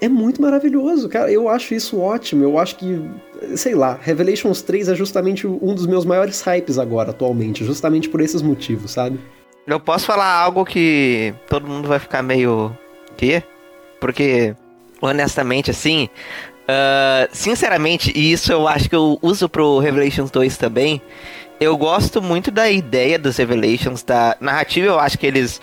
[0.03, 1.31] é muito maravilhoso, cara.
[1.31, 2.43] Eu acho isso ótimo.
[2.43, 3.01] Eu acho que,
[3.55, 8.19] sei lá, Revelations 3 é justamente um dos meus maiores hypes agora, atualmente, justamente por
[8.19, 9.17] esses motivos, sabe?
[9.65, 12.77] Eu posso falar algo que todo mundo vai ficar meio.
[13.15, 13.41] quê?
[14.01, 14.53] Porque,
[15.01, 16.09] honestamente, assim.
[16.67, 21.01] ah, sinceramente, e isso eu acho que eu uso pro Revelations 2 também.
[21.63, 25.61] Eu gosto muito da ideia dos Revelations, da narrativa, eu acho que eles.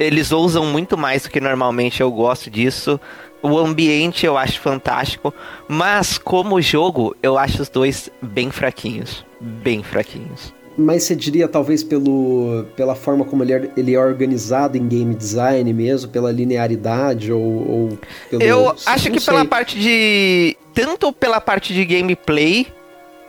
[0.00, 2.98] Eles ousam muito mais do que normalmente eu gosto disso.
[3.42, 5.34] O ambiente eu acho fantástico.
[5.68, 9.24] Mas como jogo, eu acho os dois bem fraquinhos.
[9.38, 10.52] Bem fraquinhos.
[10.78, 15.14] Mas você diria talvez pelo, pela forma como ele é, ele é organizado em game
[15.14, 17.98] design mesmo, pela linearidade ou, ou
[18.30, 18.42] pelo...
[18.42, 19.32] Eu acho que sei.
[19.32, 20.56] pela parte de.
[20.72, 22.66] Tanto pela parte de gameplay,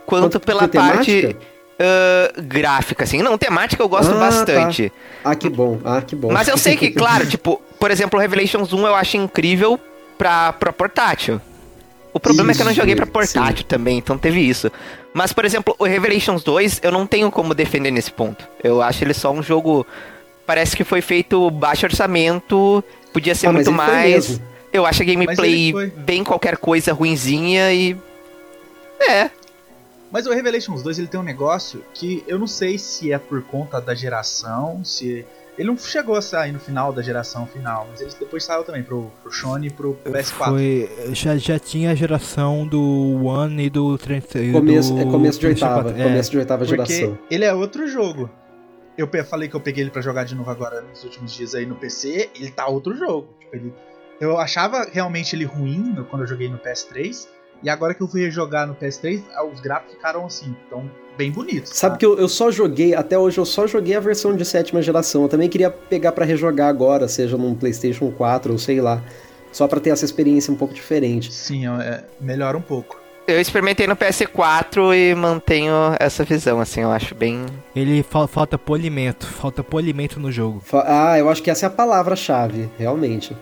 [0.06, 1.36] quanto, Quanto pela por temática?
[1.78, 3.22] Ah, gráfica, assim.
[3.22, 4.92] Não, temática eu gosto Ah, bastante.
[5.24, 6.32] Ah, que bom, ah, que bom.
[6.32, 9.78] Mas eu sei que, claro, tipo, por exemplo, o Revelations 1 eu acho incrível
[10.16, 11.40] pra, pra portátil.
[12.12, 14.72] O problema é que eu não Isso, joguei pra portátil também, então teve isso.
[15.12, 18.48] Mas, por exemplo, o Revelations 2 eu não tenho como defender nesse ponto.
[18.64, 19.86] Eu acho ele só um jogo.
[20.46, 24.40] Parece que foi feito baixo orçamento, podia ser Ah, muito mais.
[24.72, 27.96] Eu acho a gameplay bem qualquer coisa ruinzinha e.
[28.98, 29.28] É.
[30.10, 33.42] Mas o Revelations 2 ele tem um negócio que eu não sei se é por
[33.42, 35.24] conta da geração, se.
[35.58, 38.82] Ele não chegou a sair no final da geração final, mas ele depois saiu também
[38.82, 40.48] pro, pro Sony e pro PS4.
[40.50, 45.04] Foi, já, já tinha a geração do One e do 30 e Começo, do é
[45.04, 45.98] começo de oitava, 64.
[46.02, 47.18] É, começo de oitava Porque geração.
[47.30, 48.28] ele é outro jogo.
[48.98, 51.64] Eu falei que eu peguei ele pra jogar de novo agora nos últimos dias aí
[51.64, 53.28] no PC, ele tá outro jogo.
[53.40, 53.72] Tipo, ele,
[54.20, 57.28] eu achava realmente ele ruim quando eu joguei no PS3,
[57.62, 61.30] e agora que eu fui jogar no PS3, ah, os gráficos ficaram assim, tão bem
[61.30, 61.70] bonitos.
[61.74, 61.98] Sabe tá?
[61.98, 65.22] que eu, eu só joguei, até hoje eu só joguei a versão de sétima geração.
[65.22, 69.02] Eu também queria pegar pra rejogar agora, seja num PlayStation 4 ou sei lá.
[69.52, 71.32] Só pra ter essa experiência um pouco diferente.
[71.32, 73.00] Sim, é, melhora um pouco.
[73.26, 77.44] Eu experimentei no PS4 e mantenho essa visão, assim, eu acho bem.
[77.74, 80.60] Ele fa- falta polimento, falta polimento no jogo.
[80.64, 83.36] Fa- Ah, eu acho que essa é a palavra-chave, realmente.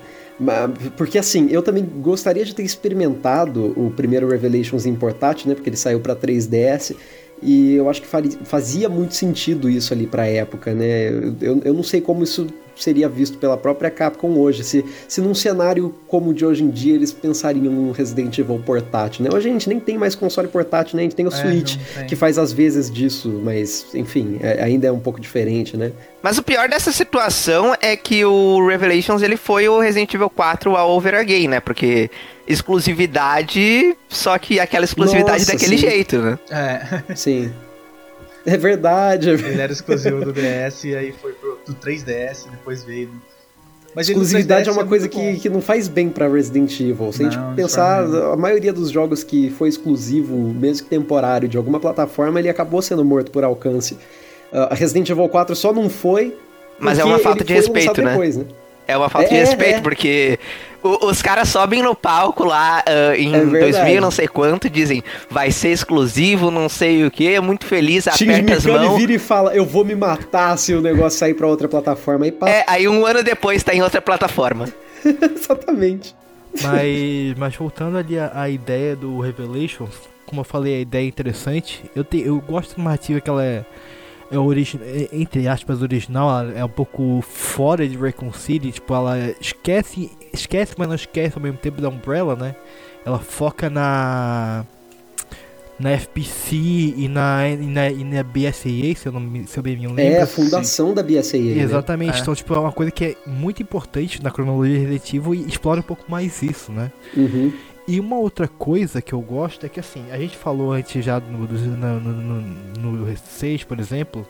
[0.96, 5.54] Porque assim, eu também gostaria de ter experimentado o primeiro Revelations em portátil, né?
[5.54, 6.96] Porque ele saiu pra 3DS.
[7.42, 8.08] E eu acho que
[8.44, 11.08] fazia muito sentido isso ali pra época, né?
[11.40, 12.46] Eu, eu não sei como isso
[12.76, 14.64] seria visto pela própria Capcom hoje.
[14.64, 18.60] Se, se num cenário como o de hoje em dia eles pensariam num Resident Evil
[18.64, 19.30] portátil, né?
[19.32, 21.02] Hoje a gente nem tem mais console portátil, né?
[21.02, 21.76] A gente tem o é, Switch,
[22.08, 25.92] que faz às vezes disso, mas enfim, é, ainda é um pouco diferente, né?
[26.22, 30.76] Mas o pior dessa situação é que o Revelations ele foi o Resident Evil 4
[30.76, 31.60] a over again, né?
[31.60, 32.10] Porque
[32.46, 35.86] exclusividade, só que aquela exclusividade Nossa, daquele sim.
[35.86, 36.38] jeito, né?
[36.50, 37.14] É.
[37.14, 37.52] Sim.
[38.46, 39.30] É verdade.
[39.30, 43.10] Ele era exclusivo do DS e aí foi pro do 3DS, depois veio.
[43.94, 47.12] Mas Exclusividade é uma é coisa que, que não faz bem para Resident Evil.
[47.12, 51.48] Se não, a gente pensar, a maioria dos jogos que foi exclusivo, mesmo que temporário,
[51.48, 53.94] de alguma plataforma, ele acabou sendo morto por alcance.
[54.52, 56.36] Uh, Resident Evil 4 só não foi.
[56.78, 58.10] Mas é uma falta de respeito, né?
[58.10, 58.44] Depois, né?
[58.86, 59.80] É uma falta é, de respeito, é.
[59.80, 60.38] porque
[60.84, 65.02] o, os caras sobem no palco lá uh, em é 2000 não sei quanto, dizem,
[65.30, 68.98] vai ser exclusivo, não sei o que, muito feliz, aperta as mãos.
[68.98, 72.26] vira e fala, eu vou me matar se o negócio sair pra outra plataforma.
[72.26, 74.68] Aí, É, aí um ano depois tá em outra plataforma.
[75.04, 76.14] Exatamente.
[76.62, 79.94] Mas, mas voltando ali à, ideia do Revelations,
[80.26, 81.82] como eu falei, a ideia é interessante.
[81.96, 83.64] Eu, te, eu gosto da narrativa que ela é
[84.30, 84.36] é.
[84.36, 90.74] É, entre aspas original, é um pouco fora de Raccoon City, tipo, ela esquece, esquece,
[90.76, 92.54] mas não esquece ao mesmo tempo da Umbrella, né?
[93.04, 94.64] Ela foca na
[95.78, 96.54] na FPC
[96.96, 100.02] e na, e na, e na BSAA, se eu, não, se eu bem me lembro.
[100.02, 100.94] É, a fundação Sim.
[100.94, 101.38] da BSAA.
[101.40, 101.62] Né?
[101.62, 102.18] Exatamente, né?
[102.20, 105.82] então tipo, é uma coisa que é muito importante na cronologia Evil e explora um
[105.82, 106.92] pouco mais isso, né?
[107.16, 107.52] Uhum.
[107.86, 111.20] E uma outra coisa que eu gosto é que assim, a gente falou antes já
[111.20, 114.26] no, no, no, no 6, por exemplo,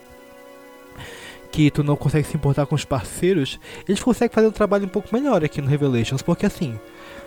[1.54, 4.88] que tu não consegue se importar com os parceiros, eles conseguem fazer um trabalho um
[4.88, 6.76] pouco melhor aqui no Revelations, porque assim.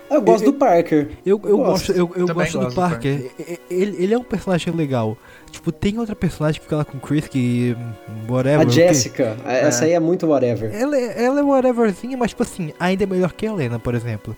[0.09, 1.09] Eu gosto eu, do Parker.
[1.25, 3.19] Eu, eu, eu gosto, eu, eu gosto do Parker.
[3.19, 3.57] Do Parker.
[3.69, 5.17] Ele, ele é um personagem legal.
[5.49, 7.75] Tipo, tem outra personagem que fica lá com o Chris que.
[8.27, 8.67] Whatever.
[8.67, 9.37] A Jessica.
[9.45, 9.87] Essa é.
[9.87, 10.75] aí é muito whatever.
[10.75, 13.95] Ela, é, ela é whateverzinha, mas tipo assim, ainda é melhor que a Helena, por
[13.95, 14.35] exemplo.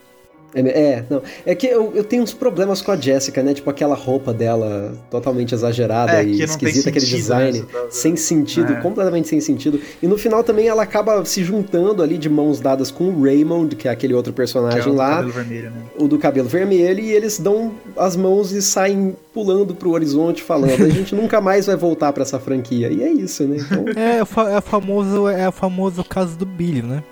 [0.54, 1.22] É, é, não.
[1.46, 3.54] É que eu, eu tenho uns problemas com a Jessica, né?
[3.54, 7.60] Tipo aquela roupa dela totalmente exagerada é, e esquisita, aquele design.
[7.60, 7.66] Né?
[7.90, 8.82] Sem sentido, é.
[8.82, 9.80] completamente sem sentido.
[10.02, 13.76] E no final também ela acaba se juntando ali de mãos dadas com o Raymond,
[13.76, 15.22] que é aquele outro personagem é o lá.
[15.22, 15.82] Do cabelo vermelho, né?
[15.98, 20.84] O do cabelo vermelho, e eles dão as mãos e saem pulando pro horizonte falando.
[20.84, 22.90] A gente nunca mais vai voltar para essa franquia.
[22.90, 23.58] E é isso, né?
[23.60, 23.86] Então...
[23.96, 27.04] É, é, o famoso, é o famoso caso do Billy, né?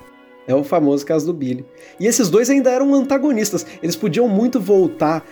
[0.48, 1.66] É o famoso caso do Billy.
[2.00, 3.66] E esses dois ainda eram antagonistas.
[3.84, 5.26] Eles podiam muito voltar.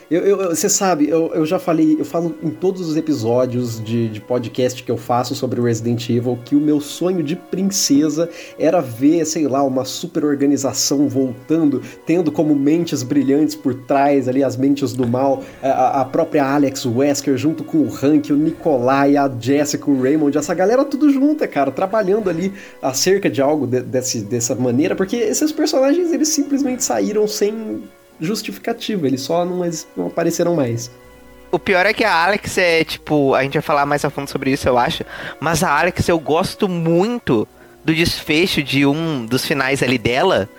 [0.49, 4.83] Você sabe, eu, eu já falei, eu falo em todos os episódios de, de podcast
[4.83, 9.47] que eu faço sobre Resident Evil que o meu sonho de princesa era ver, sei
[9.47, 15.07] lá, uma super organização voltando, tendo como mentes brilhantes por trás ali, as mentes do
[15.07, 20.01] mal, a, a própria Alex Wesker junto com o Hank, o Nikolai, a Jessica, o
[20.01, 22.51] Raymond, essa galera tudo junta, cara, trabalhando ali
[22.81, 27.83] acerca de algo de, desse, dessa maneira porque esses personagens, eles simplesmente saíram sem
[28.19, 29.61] justificativa, eles só não,
[29.95, 30.89] não apareceram mais.
[31.51, 34.29] O pior é que a Alex é, tipo, a gente vai falar mais a fundo
[34.29, 35.05] sobre isso, eu acho.
[35.39, 37.47] Mas a Alex, eu gosto muito
[37.83, 40.49] do desfecho de um dos finais ali dela,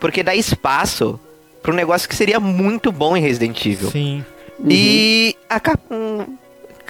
[0.00, 1.20] porque dá espaço
[1.62, 3.90] para um negócio que seria muito bom em Resident Evil.
[3.90, 4.24] Sim.
[4.68, 5.46] E uhum.
[5.48, 6.26] a Capcom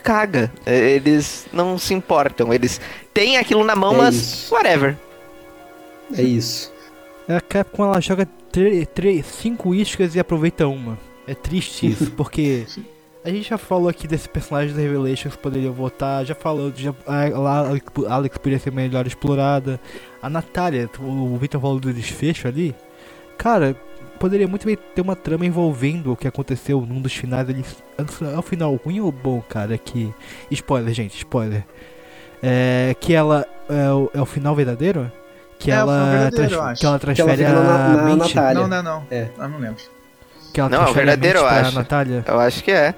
[0.03, 0.51] caga.
[0.67, 2.53] Eles não se importam.
[2.53, 2.81] Eles
[3.13, 4.55] têm aquilo na mão, é mas isso.
[4.55, 4.97] whatever.
[6.17, 6.73] É isso.
[7.31, 8.29] É a Capcom ela joga
[9.23, 10.99] 5 iscas e aproveita uma.
[11.29, 12.67] É triste isso, porque
[13.25, 16.93] a gente já falou aqui desse personagem da Revelations que poderia voltar, já falou, já,
[17.07, 17.69] lá
[18.09, 19.81] a Alex poderia ser melhor explorada.
[20.21, 22.75] A Natália, o Victor falou do desfecho ali.
[23.39, 23.77] Cara,
[24.19, 27.65] poderia muito bem ter uma trama envolvendo o que aconteceu num dos finais ali.
[27.97, 29.79] É o final ruim ou bom, cara?
[29.79, 30.13] Que.
[30.51, 31.65] Spoiler, gente, spoiler.
[32.43, 35.13] É, que ela é o, é o final verdadeiro?
[35.61, 38.17] Que, é, ela, trans, que ela transfere que ela a na.
[38.17, 38.55] Natália.
[38.55, 39.07] Não, não, não.
[39.11, 39.29] É.
[39.39, 39.83] Eu não lembro.
[40.55, 41.75] Que ela não, é o verdadeiro, eu acho.
[41.75, 42.25] Natália.
[42.27, 42.95] Eu acho que é.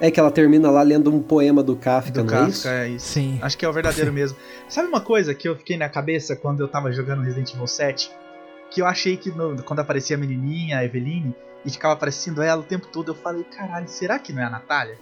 [0.00, 2.68] É que ela termina lá lendo um poema do Kafka, do não Kafka, é isso?
[2.68, 3.06] é isso?
[3.06, 3.38] Sim.
[3.40, 4.36] Acho que é o verdadeiro mesmo.
[4.68, 8.10] Sabe uma coisa que eu fiquei na cabeça quando eu tava jogando Resident Evil 7?
[8.68, 12.60] Que eu achei que no, quando aparecia a menininha, a Eveline, e ficava aparecendo ela
[12.60, 14.98] o tempo todo, eu falei, caralho, será que não é a Natália?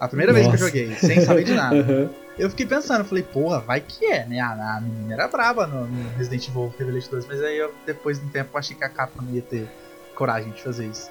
[0.00, 0.48] A primeira Nossa.
[0.48, 1.74] vez que eu joguei, sem saber de nada.
[1.76, 2.08] uhum.
[2.38, 4.38] Eu fiquei pensando, falei, porra, vai que é, né?
[4.38, 8.20] A, a menina era brava no, no, Resident Evil Revelation 2, mas aí eu, depois
[8.20, 9.68] de um tempo, achei que a Capcom não ia ter
[10.14, 11.10] coragem de fazer isso.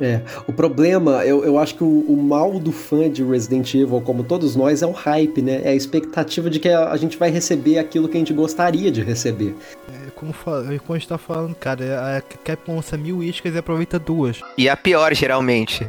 [0.00, 4.00] É, o problema, eu, eu acho que o, o, mal do fã de Resident Evil,
[4.00, 5.60] como todos nós, é o hype, né?
[5.64, 8.90] É a expectativa de que a, a gente vai receber aquilo que a gente gostaria
[8.90, 9.54] de receber.
[9.88, 13.98] É, como, como a gente tá falando, cara, a Capcom lança mil iscas e aproveita
[13.98, 14.40] duas.
[14.56, 15.86] E a pior, geralmente.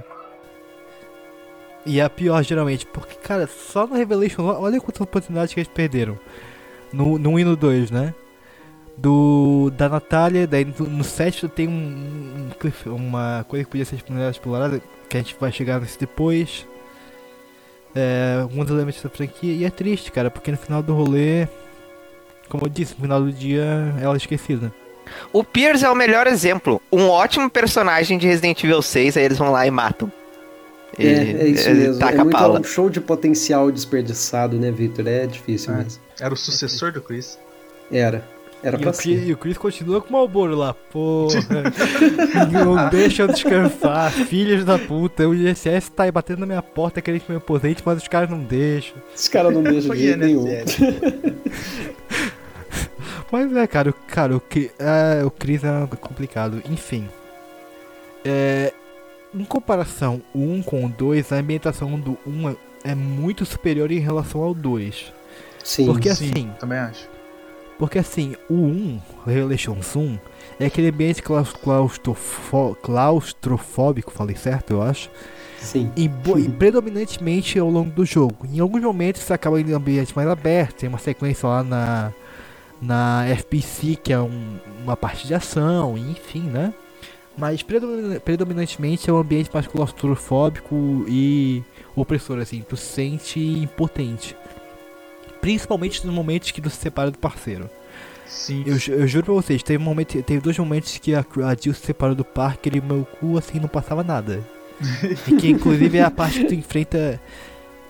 [1.86, 5.68] E é a pior, geralmente, porque, cara, só no Revelation, olha quantas oportunidades que eles
[5.68, 6.18] perderam.
[6.92, 8.14] No, no 1 e no 2, né?
[8.98, 12.52] do da Natália, daí no, no set tem um,
[12.86, 13.98] um, uma coisa que podia ser
[14.30, 16.68] explorada, que a gente vai chegar nisso depois.
[17.96, 21.48] É, alguns elementos da franquia, e é triste, cara, porque no final do rolê,
[22.50, 24.74] como eu disse, no final do dia ela é esquecida.
[25.32, 26.82] O Pierce é o melhor exemplo.
[26.92, 30.12] Um ótimo personagem de Resident Evil 6, aí eles vão lá e matam.
[30.98, 32.04] É, é isso mesmo.
[32.04, 35.08] É muito um show de potencial desperdiçado, né, Victor?
[35.08, 35.78] É difícil é.
[35.78, 36.02] mesmo.
[36.20, 37.38] Era o sucessor do Chris.
[37.91, 38.24] Era.
[38.64, 41.34] Era e pra o Chris, E o Chris continua com o Malboro lá, porra.
[42.50, 45.28] não deixa eu descansar, filhos da puta.
[45.28, 48.30] O ISS tá aí batendo na minha porta querendo que me aposente, mas os caras
[48.30, 48.96] não deixam.
[49.14, 50.46] Os caras não deixam de jeito nenhum.
[53.30, 54.41] mas é, cara, o, cara, o,
[54.80, 56.64] é, o Chris é complicado.
[56.70, 57.10] Enfim.
[58.24, 58.72] É,
[59.34, 64.00] em comparação o 1 com o 2, a ambientação do 1 é, muito superior em
[64.00, 65.12] relação ao 2.
[65.64, 66.52] Sim, Porque sim, assim.
[66.60, 67.08] Também acho.
[67.78, 70.18] Porque assim, o 1, Revelations 1,
[70.60, 75.10] é aquele ambiente claustrofó claustrofóbico, falei certo, eu acho.
[75.60, 75.92] Sim.
[75.96, 78.46] E, e, predominantemente ao longo do jogo.
[78.52, 82.12] Em alguns momentos você acaba em um ambiente mais aberto, tem uma sequência lá na,
[82.82, 86.74] na FPC, que é um, uma parte de ação, enfim, né?
[87.38, 91.64] Mas predominantemente é um ambiente mais claustrofóbico e
[91.96, 94.36] opressor, assim, tu se sente impotente.
[95.42, 97.70] Principalmente nos momentos que tu se separa do parceiro.
[98.28, 98.64] Sim.
[98.66, 101.74] Eu, eu juro pra vocês, teve, um momento, teve dois momentos que a, a Jill
[101.74, 104.44] se separou do parque e meu cu assim não passava nada.
[105.28, 107.20] e que inclusive é a parte que tu enfrenta.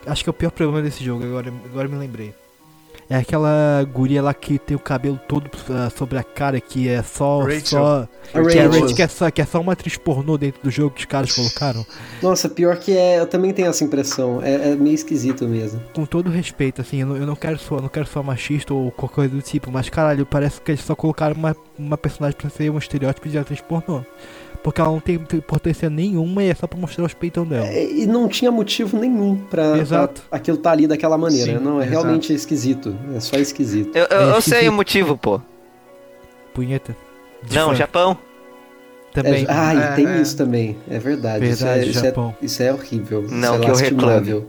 [0.05, 2.33] Acho que é o pior problema desse jogo, agora, agora me lembrei.
[3.09, 7.03] É aquela guria lá que tem o cabelo todo uh, sobre a cara, que é
[7.03, 7.41] só.
[7.41, 7.63] Rachel.
[7.63, 10.71] só que, é Rachel, que, é só, que é só uma atriz pornô dentro do
[10.71, 11.85] jogo que os caras colocaram.
[12.21, 13.19] Nossa, pior que é.
[13.19, 14.41] Eu também tenho essa impressão.
[14.41, 15.81] É, é meio esquisito mesmo.
[15.93, 18.91] Com todo respeito, assim, eu não, eu não quero só não quero só machista ou
[18.91, 22.49] qualquer coisa do tipo, mas caralho, parece que eles só colocaram uma, uma personagem pra
[22.49, 24.03] ser um estereótipo de atriz pornô.
[24.61, 27.65] Porque ela não tem importância nenhuma e é só pra mostrar os peitão dela.
[27.67, 30.21] É, e não tinha motivo nenhum pra, exato.
[30.29, 31.57] pra aquilo tá ali daquela maneira.
[31.57, 32.01] Sim, não, é exato.
[32.01, 32.95] realmente esquisito.
[33.15, 33.95] É só esquisito.
[33.95, 35.41] Eu, eu, é eu sei o motivo, pô.
[36.53, 36.95] Punheta.
[37.43, 37.75] De não, fã.
[37.75, 38.17] Japão.
[39.13, 39.43] Também.
[39.43, 40.75] É, ah, e tem isso também.
[40.89, 41.45] É verdade.
[41.45, 42.35] verdade isso, é, Japão.
[42.41, 43.25] Isso, é, isso é horrível.
[43.29, 44.45] Não, isso é que eu reclamo.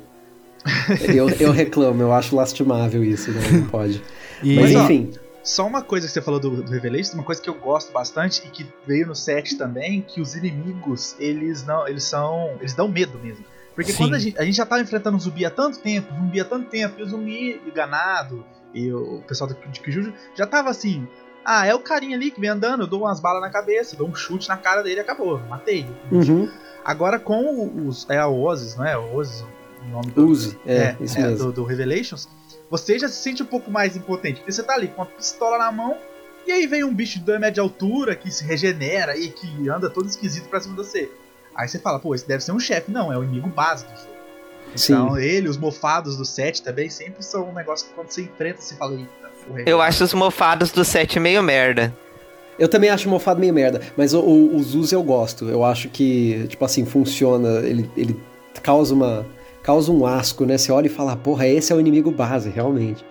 [1.15, 3.41] eu, eu reclamo, eu acho lastimável isso, né?
[3.53, 4.03] não pode.
[4.43, 4.59] E...
[4.59, 5.11] Mas enfim.
[5.45, 8.43] Só uma coisa que você falou do, do Revelations, uma coisa que eu gosto bastante
[8.47, 12.89] e que veio no set também, que os inimigos, eles não, eles são, eles dão
[12.89, 13.45] medo mesmo.
[13.75, 13.99] Porque Sim.
[13.99, 16.45] quando a gente, a gente já tava enfrentando um zumbi há tanto tempo, zumbi há
[16.47, 18.43] tanto tempo, e o zumbi enganado,
[18.73, 21.07] e o pessoal de Kijuju já tava assim,
[21.45, 24.09] ah, é o carinha ali que vem andando, eu dou umas balas na cabeça, dou
[24.09, 25.87] um chute na cara dele e acabou, matei.
[26.11, 26.49] Uhum.
[26.83, 28.97] Agora com os, é a Ozzy, não é?
[28.97, 29.45] Ozzy,
[29.83, 30.27] o nome do...
[30.27, 31.31] Uzi, é, é, é.
[31.33, 32.29] Do, do Revelations
[32.77, 34.41] você já se sente um pouco mais impotente.
[34.41, 35.97] Porque você tá ali com uma pistola na mão,
[36.45, 39.69] e aí vem um bicho de 2 metros de altura que se regenera e que
[39.69, 41.09] anda todo esquisito pra cima de você.
[41.55, 42.91] Aí você fala, pô, esse deve ser um chefe.
[42.91, 44.15] Não, é o inimigo básico do jogo.
[44.75, 45.21] Então Sim.
[45.21, 48.75] ele, os mofados do set também sempre são um negócio que quando você enfrenta, você
[48.75, 49.09] fala, eita,
[49.47, 49.63] porra.
[49.65, 51.97] Eu acho os mofados do set meio merda.
[52.59, 55.49] Eu também acho o mofado meio merda, mas o, o, o Zuz eu gosto.
[55.49, 57.61] Eu acho que, tipo assim, funciona.
[57.61, 58.21] Ele, ele
[58.63, 59.25] causa uma
[59.65, 60.59] causa um asco, né?
[60.59, 63.05] Você olha e fala, porra, esse é o inimigo base, realmente.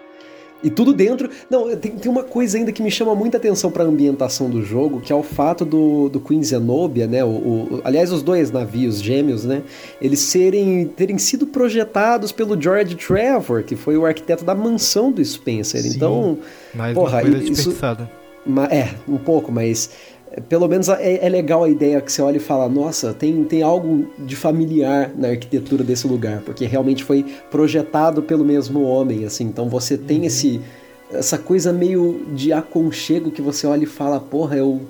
[0.64, 1.30] E tudo dentro.
[1.49, 4.64] Não, tem, tem uma coisa ainda que me chama muita atenção para a ambientação do
[4.64, 7.22] jogo, que é o fato do, do Queen Zenobia, né?
[7.24, 9.64] O, o, aliás, os dois navios gêmeos, né?
[9.99, 15.26] Eles serem terem sido projetados pelo George Trevor, que foi o arquiteto da mansão do
[15.26, 15.82] Spencer.
[15.82, 16.38] Sim, então,
[16.74, 17.76] mais porra, uma coisa isso.
[18.70, 19.89] É, um pouco, mas
[20.42, 23.62] pelo menos é, é, legal a ideia que você olha e fala, nossa, tem, tem
[23.62, 29.46] algo de familiar na arquitetura desse lugar, porque realmente foi projetado pelo mesmo homem, assim,
[29.46, 30.26] então você tem uhum.
[30.26, 30.62] esse
[31.12, 34.82] essa coisa meio de aconchego que você olha e fala, porra, eu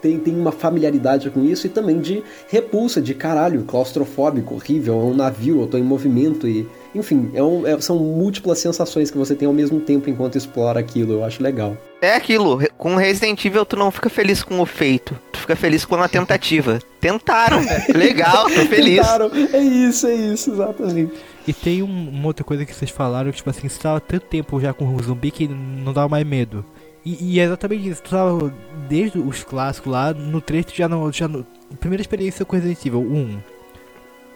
[0.00, 5.04] tenho, tenho uma familiaridade com isso e também de repulsa, de caralho, claustrofóbico, horrível, é
[5.04, 9.18] um navio, eu tô em movimento e enfim, é um, é, são múltiplas sensações que
[9.18, 11.14] você tem ao mesmo tempo enquanto explora aquilo.
[11.14, 11.76] Eu acho legal.
[12.02, 15.84] É aquilo, com Resident Evil tu não fica feliz com o feito, tu fica feliz
[15.84, 16.80] com a tentativa.
[17.00, 17.60] Tentaram,
[17.94, 18.96] legal, tô feliz.
[18.96, 21.12] Tentaram, é isso, é isso, exatamente.
[21.46, 24.26] E tem um, uma outra coisa que vocês falaram, que tipo assim, você tava tanto
[24.26, 26.64] tempo já com o zumbi que não dava mais medo.
[27.06, 28.52] E, e é exatamente isso, tu tava
[28.88, 31.12] desde os clássicos lá, no 3 tu já não.
[31.12, 31.46] Já no,
[31.78, 33.38] primeira experiência com Resident Evil 1,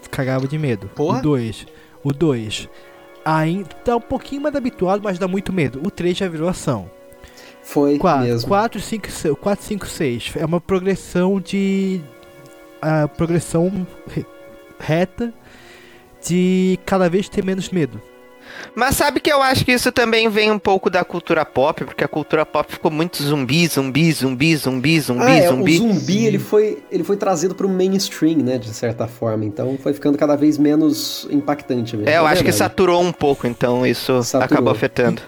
[0.09, 0.89] cagava de medo.
[0.95, 1.19] Porra?
[1.19, 1.67] O 2
[2.05, 2.69] o 2
[3.25, 5.81] ainda tá um pouquinho mais habituado, mas dá muito medo.
[5.85, 6.89] O 3 já virou ação.
[7.67, 8.49] Foi 4, mesmo.
[8.49, 10.33] 4, 5, 6, 4, 5, 6.
[10.37, 12.01] É uma progressão de.
[12.81, 13.87] A progressão
[14.79, 15.35] reta
[16.25, 18.01] de cada vez ter menos medo.
[18.75, 22.05] Mas sabe que eu acho que isso também vem um pouco da cultura pop, porque
[22.05, 25.75] a cultura pop ficou muito zumbi, zumbi, zumbi, zumbi, zumbi, ah, é, zumbi.
[25.75, 29.45] O zumbi ele foi, ele foi trazido para o mainstream, né, de certa forma.
[29.45, 32.09] Então foi ficando cada vez menos impactante mesmo.
[32.09, 32.45] É, eu é acho verdade.
[32.45, 34.55] que saturou um pouco, então isso saturou.
[34.55, 35.21] acabou afetando.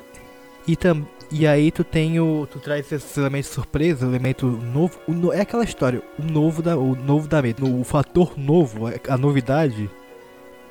[0.67, 2.49] E, e, tam, e aí tu tem o.
[2.51, 4.99] Tu traz esses elementos surpresa, elemento novo.
[5.07, 6.77] O, é aquela história, o novo da.
[6.77, 9.91] O novo da o fator novo, a novidade,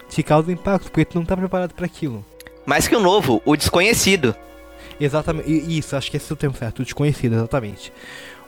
[0.10, 2.26] te causa impacto, porque tu não tá preparado para aquilo.
[2.66, 4.36] Mais que o novo, o desconhecido.
[4.99, 7.93] Exatamente, isso, acho que esse é o termo certo, o desconhecido, exatamente.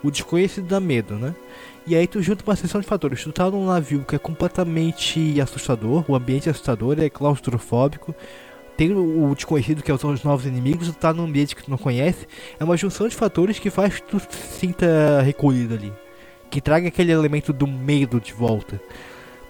[0.03, 1.35] O desconhecido dá medo, né?
[1.85, 3.23] E aí tu junta uma seção de fatores.
[3.23, 8.15] Tu tá num navio que é completamente assustador, o ambiente é assustador, é claustrofóbico.
[8.79, 11.77] Tem o desconhecido que são os novos inimigos, tu tá num ambiente que tu não
[11.77, 12.25] conhece.
[12.57, 15.91] É uma junção de fatores que faz que tu se sinta recolhido ali.
[16.49, 18.81] Que traga aquele elemento do medo de volta.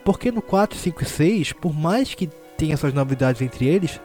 [0.04, 2.26] Porque no 4, 5 e 6, por mais que
[2.58, 4.02] tenha essas novidades entre eles,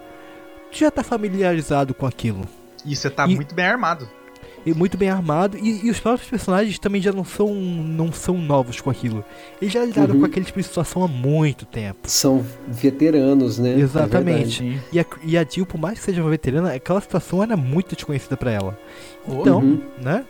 [0.70, 2.46] já tá familiarizado com aquilo.
[2.84, 4.06] E você tá e, muito bem armado.
[4.66, 5.58] E muito bem armado.
[5.58, 9.24] E, e, os próprios personagens também já não são, não são novos com aquilo.
[9.60, 10.20] Eles já lidaram uhum.
[10.20, 11.98] com aquele tipo de situação há muito tempo.
[12.04, 13.78] São veteranos, né?
[13.78, 14.64] Exatamente.
[14.64, 17.56] É e, a, e a Jill, por mais que seja uma veterana, aquela situação era
[17.56, 18.78] muito desconhecida para ela.
[19.28, 19.80] Então, uhum.
[20.00, 20.24] né?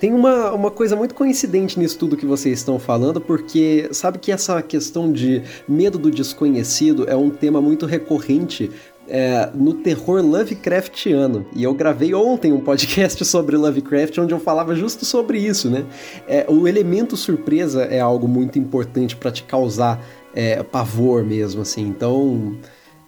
[0.00, 4.30] Tem uma, uma coisa muito coincidente nisso tudo que vocês estão falando, porque sabe que
[4.30, 8.70] essa questão de medo do desconhecido é um tema muito recorrente
[9.08, 11.46] é, no terror Lovecraftiano.
[11.54, 15.84] E eu gravei ontem um podcast sobre Lovecraft onde eu falava justo sobre isso, né?
[16.26, 20.00] É, o elemento surpresa é algo muito importante para te causar
[20.34, 21.82] é, pavor mesmo, assim.
[21.82, 22.56] Então,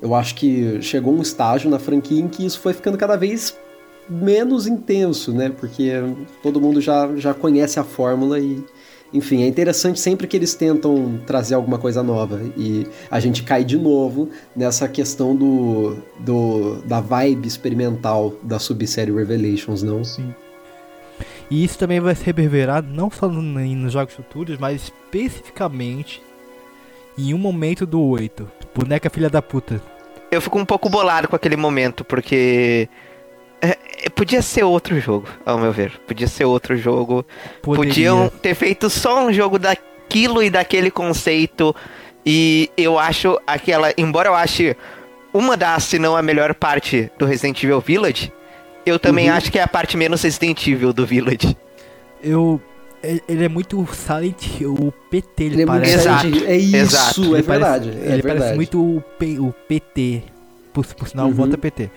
[0.01, 3.57] eu acho que chegou um estágio na franquia em que isso foi ficando cada vez
[4.09, 5.51] menos intenso, né?
[5.51, 5.93] Porque
[6.43, 8.65] todo mundo já, já conhece a fórmula e
[9.13, 13.65] enfim, é interessante sempre que eles tentam trazer alguma coisa nova e a gente cai
[13.65, 20.05] de novo nessa questão do, do da vibe experimental da subsérie Revelations, não?
[20.05, 20.33] Sim.
[21.51, 26.23] E isso também vai se reverberar não só nos jogos futuros, mas especificamente
[27.19, 28.49] em um momento do 8.
[28.73, 29.83] Boneca filha da puta.
[30.31, 32.89] Eu fico um pouco bolado com aquele momento, porque
[33.63, 35.93] é, é, podia ser outro jogo, ao meu ver.
[36.07, 37.25] Podia ser outro jogo.
[37.63, 37.89] Poderia.
[37.89, 41.75] Podiam ter feito só um jogo daquilo e daquele conceito.
[42.25, 43.93] E eu acho aquela.
[43.97, 44.77] Embora eu ache
[45.33, 48.33] uma das, se não a melhor parte do Resident Evil Village,
[48.85, 49.37] eu também uhum.
[49.37, 51.57] acho que é a parte menos Resident Evil do Village.
[52.23, 52.61] Eu.
[53.03, 55.95] Ele é muito Silent, o PT, ele, ele é parece.
[55.95, 57.37] Exato, é isso, Exato.
[57.37, 57.89] é verdade.
[57.89, 58.39] Parece, é ele verdade.
[58.39, 60.23] parece muito o, P, o PT.
[60.71, 61.33] Por, por sinal, uhum.
[61.33, 61.91] vota PT.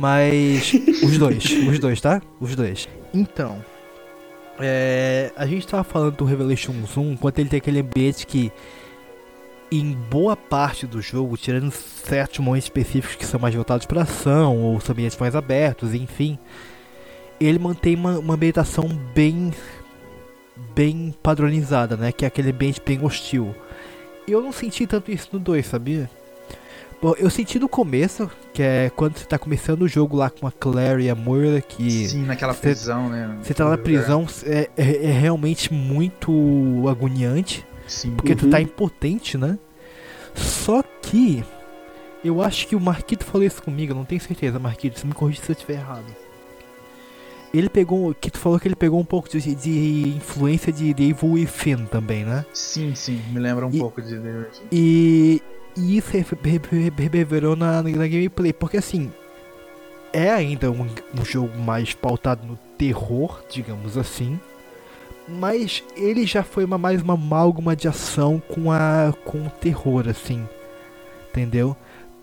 [0.00, 0.72] Mas
[1.02, 2.22] os dois, os dois, tá?
[2.40, 2.88] Os dois.
[3.12, 3.62] Então,
[4.58, 8.50] é, a gente tava falando do Revelation 1, enquanto ele tem aquele ambiente que,
[9.70, 14.56] em boa parte do jogo, tirando certos momentos específicos que são mais voltados para ação,
[14.56, 16.38] ou os ambientes mais abertos, enfim,
[17.38, 19.52] ele mantém uma, uma ambientação bem,
[20.74, 22.10] bem padronizada, né?
[22.10, 23.54] Que é aquele ambiente bem hostil.
[24.26, 26.08] Eu não senti tanto isso no 2, sabia?
[27.00, 30.46] Bom, eu senti no começo, que é quando você tá começando o jogo lá com
[30.46, 32.08] a Claire e a Moira, que.
[32.08, 33.38] Sim, naquela cê, prisão, né?
[33.42, 37.66] Você tá na prisão, é, é, é, realmente muito agoniante.
[37.86, 38.10] Sim.
[38.16, 38.38] Porque uhum.
[38.38, 39.58] tu tá impotente, né?
[40.34, 41.42] Só que.
[42.22, 45.40] Eu acho que o Marquito falou isso comigo, não tenho certeza, Marquito, você me corrige
[45.40, 46.04] se eu estiver errado.
[47.52, 48.14] Ele pegou.
[48.14, 52.26] Que tu falou que ele pegou um pouco de, de influência de Evil Within também,
[52.26, 52.44] né?
[52.52, 54.62] Sim, sim, me lembra um e, pouco de Evil Within.
[54.70, 55.42] E
[55.76, 59.10] e isso reverberou na, na gameplay, porque assim,
[60.12, 64.38] é ainda um, um jogo mais pautado no terror, digamos assim,
[65.28, 70.08] mas ele já foi uma, mais uma amálgama de ação com a com o terror
[70.08, 70.46] assim
[71.28, 71.76] entendeu?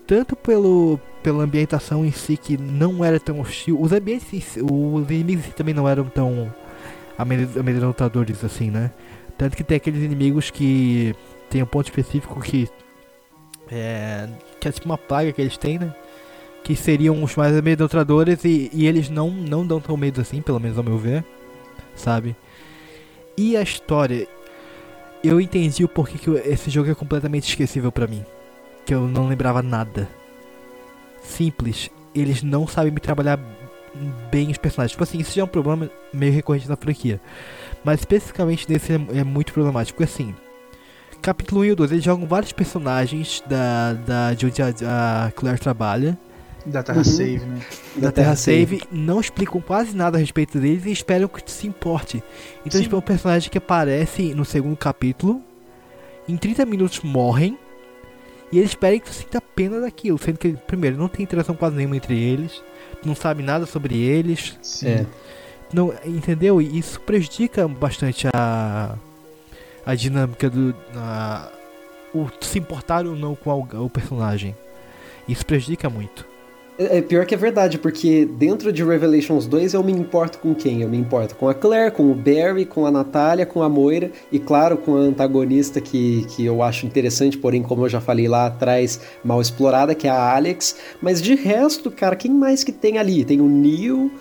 [0.06, 5.46] Tanto pelo pela ambientação em si que não era tão hostil os ambientes os inimigos
[5.54, 6.52] também não eram tão
[7.16, 8.90] amedrontadores assim né?
[9.36, 11.14] Tanto que tem aqueles inimigos que
[11.48, 12.68] tem um ponto específico que
[13.70, 14.28] é,
[14.60, 15.94] que é tipo uma praga que eles têm, né?
[16.62, 20.60] Que seriam os mais amedrontadores e, e eles não, não dão tão medo assim, pelo
[20.60, 21.24] menos ao meu ver,
[21.94, 22.36] sabe?
[23.36, 24.26] E a história,
[25.22, 28.24] eu entendi o porquê que esse jogo é completamente esquecível para mim.
[28.84, 30.08] Que eu não lembrava nada.
[31.22, 33.38] Simples, eles não sabem me trabalhar
[34.30, 34.92] bem os personagens.
[34.92, 37.20] Tipo assim, isso já é um problema meio recorrente na franquia.
[37.84, 39.96] Mas especificamente nesse é, é muito problemático.
[39.96, 40.34] Porque assim,
[41.22, 45.58] capítulo 1 e 2, eles jogam vários personagens da, da, de onde a, a Claire
[45.58, 46.18] trabalha.
[46.66, 47.04] Da Terra uhum.
[47.04, 47.60] Save, né?
[47.96, 48.78] Da, da Terra, Terra Save.
[48.80, 48.88] Save.
[48.92, 52.22] Não explicam quase nada a respeito deles e esperam que tu se importe.
[52.64, 55.42] Então, tipo, é um personagem que aparece no segundo capítulo.
[56.28, 57.58] Em 30 minutos morrem.
[58.50, 61.76] E eles esperem que tu sinta pena daquilo, sendo que, primeiro, não tem interação quase
[61.76, 62.62] nenhuma entre eles,
[63.04, 64.58] não sabe nada sobre eles.
[64.62, 64.88] Sim.
[64.88, 65.06] É.
[65.70, 66.60] Não, entendeu?
[66.60, 68.96] E isso prejudica bastante a
[69.88, 71.50] a dinâmica do a,
[72.14, 74.54] o se importar ou não com o, o personagem.
[75.26, 76.26] Isso prejudica muito.
[76.78, 80.54] É, é pior que é verdade, porque dentro de Revelations 2 eu me importo com
[80.54, 80.82] quem?
[80.82, 84.12] Eu me importo com a Claire, com o Barry, com a Natália, com a Moira
[84.30, 88.28] e, claro, com a antagonista que, que eu acho interessante, porém, como eu já falei
[88.28, 90.76] lá atrás, mal explorada, que é a Alex.
[91.00, 93.24] Mas de resto, cara, quem mais que tem ali?
[93.24, 94.12] Tem o Neil,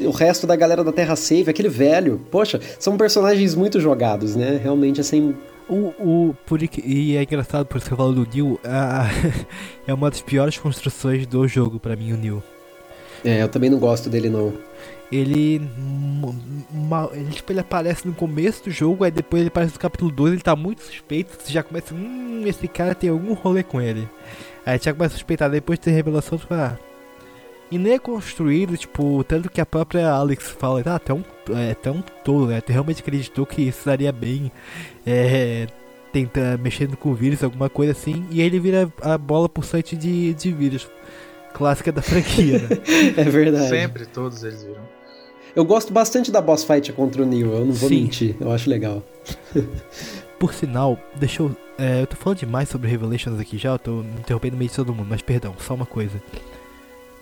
[0.00, 2.20] o resto da galera da Terra Save, aquele velho.
[2.30, 4.60] Poxa, são personagens muito jogados, né?
[4.62, 5.34] Realmente, assim,
[5.68, 8.60] o, o, por, e é engraçado por você falar do Neil,
[9.86, 12.42] é uma das piores construções do jogo para mim, o Neil.
[13.24, 14.52] É, eu também não gosto dele não.
[15.10, 15.62] Ele,
[17.14, 20.32] ele, tipo, ele aparece no começo do jogo, aí depois ele aparece no capítulo 2,
[20.32, 24.08] ele tá muito suspeito, você já começa, hum, esse cara tem algum rolê com ele.
[24.66, 26.93] Aí já começa a suspeitar, depois de ter revelação, tu fala, ah,
[27.70, 31.72] e nem é construído, tipo, tanto que a própria Alex fala, ah, até um, é,
[31.72, 32.62] até um tolo, né?
[32.66, 34.52] realmente acreditou que isso daria bem,
[35.06, 35.66] é,
[36.12, 40.34] tenta, mexendo com vírus, alguma coisa assim, e aí ele vira a bola pulsante de,
[40.34, 40.88] de vírus.
[41.52, 42.68] Clássica da franquia, né?
[43.16, 43.68] é verdade.
[43.68, 44.82] Sempre, todos eles viram.
[45.54, 48.02] Eu gosto bastante da boss fight contra o Neo, eu não vou Sim.
[48.02, 49.04] mentir, eu acho legal.
[50.36, 51.56] Por sinal, deixa eu.
[51.78, 54.76] É, eu tô falando demais sobre Revelations aqui já, eu tô me interrompendo meio de
[54.76, 56.20] todo mundo, mas perdão, só uma coisa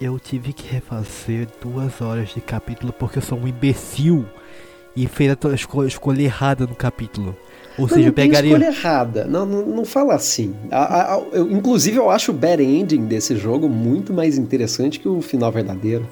[0.02, 4.26] eu tive que refazer duas horas de capítulo porque eu sou um imbecil
[4.96, 7.36] e fez a escolha, escolha errada no capítulo.
[7.78, 8.52] Ou seja, eu pegaria.
[8.52, 9.24] escolha errada.
[9.24, 10.54] Não, não, não fala assim.
[10.70, 15.08] A, a, eu, inclusive, eu acho o bad ending desse jogo muito mais interessante que
[15.08, 16.06] o final verdadeiro.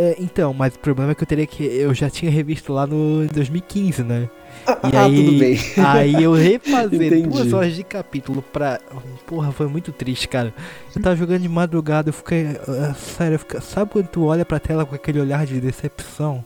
[0.00, 1.62] É, então, mas o problema é que eu teria que.
[1.62, 4.30] Eu já tinha revisto lá no 2015, né?
[4.66, 5.58] Ah, e ah, aí, tudo bem.
[5.76, 8.80] Aí eu refazer duas horas de capítulo pra.
[9.26, 10.54] Porra, foi muito triste, cara.
[10.96, 12.44] Eu tava jogando de madrugada, eu fiquei.
[12.44, 16.42] Uh, sério, eu fiquei, sabe quando tu olha pra tela com aquele olhar de decepção?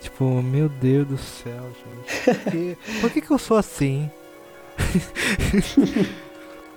[0.00, 2.24] Tipo, meu Deus do céu, gente.
[2.24, 4.10] Por que, por que, que eu sou assim?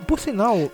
[0.06, 0.70] Por sinal,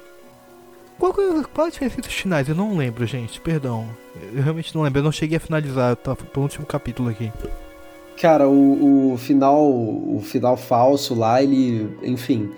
[0.99, 1.13] qual,
[1.53, 2.49] qual a diferença dos finais?
[2.49, 3.87] Eu não lembro, gente, perdão.
[4.33, 7.31] Eu realmente não lembro, eu não cheguei a finalizar, tá no último capítulo aqui.
[8.21, 12.51] Cara, o, o final o final falso lá, ele, enfim,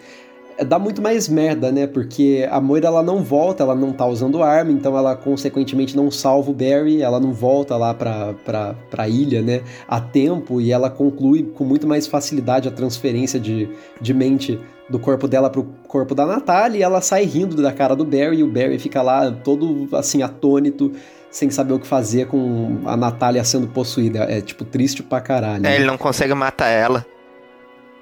[0.58, 1.86] é, dá muito mais merda, né?
[1.86, 6.10] Porque a Moira ela não volta, ela não tá usando arma, então ela consequentemente não
[6.10, 9.62] salva o Barry, ela não volta lá pra, pra, pra ilha, né?
[9.88, 13.70] A tempo e ela conclui com muito mais facilidade a transferência de,
[14.00, 14.60] de mente
[14.92, 18.40] do corpo dela pro corpo da Natalie e ela sai rindo da cara do Barry
[18.40, 20.92] e o Barry fica lá todo assim atônito
[21.32, 24.26] sem saber o que fazer com a Natália sendo possuída.
[24.30, 25.66] É, tipo, triste pra caralho.
[25.66, 27.06] É, ele não consegue matar ela.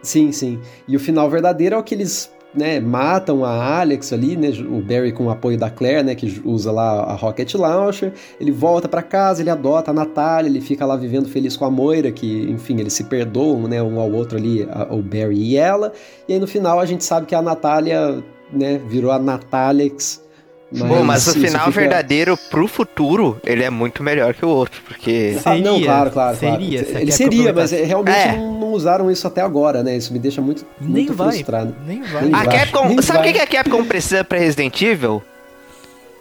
[0.01, 0.59] Sim, sim.
[0.87, 4.81] E o final verdadeiro é o que eles né, matam a Alex ali, né, o
[4.81, 8.87] Barry com o apoio da Claire, né, que usa lá a Rocket Launcher, ele volta
[8.87, 12.49] para casa, ele adota a Natália, ele fica lá vivendo feliz com a Moira, que,
[12.49, 15.93] enfim, eles se perdoam, né, um ao outro ali, a, o Barry e ela,
[16.27, 20.27] e aí no final a gente sabe que a Natália, né, virou a Natalix,
[20.71, 21.81] mas, Bom, mas o final fica...
[21.81, 25.37] verdadeiro pro futuro, ele é muito melhor que o outro, porque...
[25.41, 26.99] Seria, ah, não, claro, claro, seria, claro.
[26.99, 28.37] Ele seria, mas realmente é.
[28.37, 29.97] não, não, usaram isso até agora, né?
[29.97, 31.75] Isso me deixa muito, nem muito vai, frustrado.
[31.87, 32.21] Nem vai.
[32.23, 32.59] Nem a vai.
[32.59, 35.23] Capcom, nem sabe o que a Capcom precisa pra Resident Evil?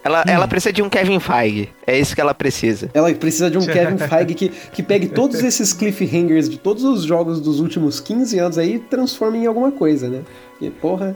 [0.03, 0.31] Ela, hum.
[0.31, 1.69] ela precisa de um Kevin Feige.
[1.85, 2.89] É isso que ela precisa.
[2.93, 7.03] Ela precisa de um Kevin Feige que, que pegue todos esses cliffhangers de todos os
[7.03, 10.21] jogos dos últimos 15 anos aí e transforme em alguma coisa, né?
[10.59, 11.15] E, porra,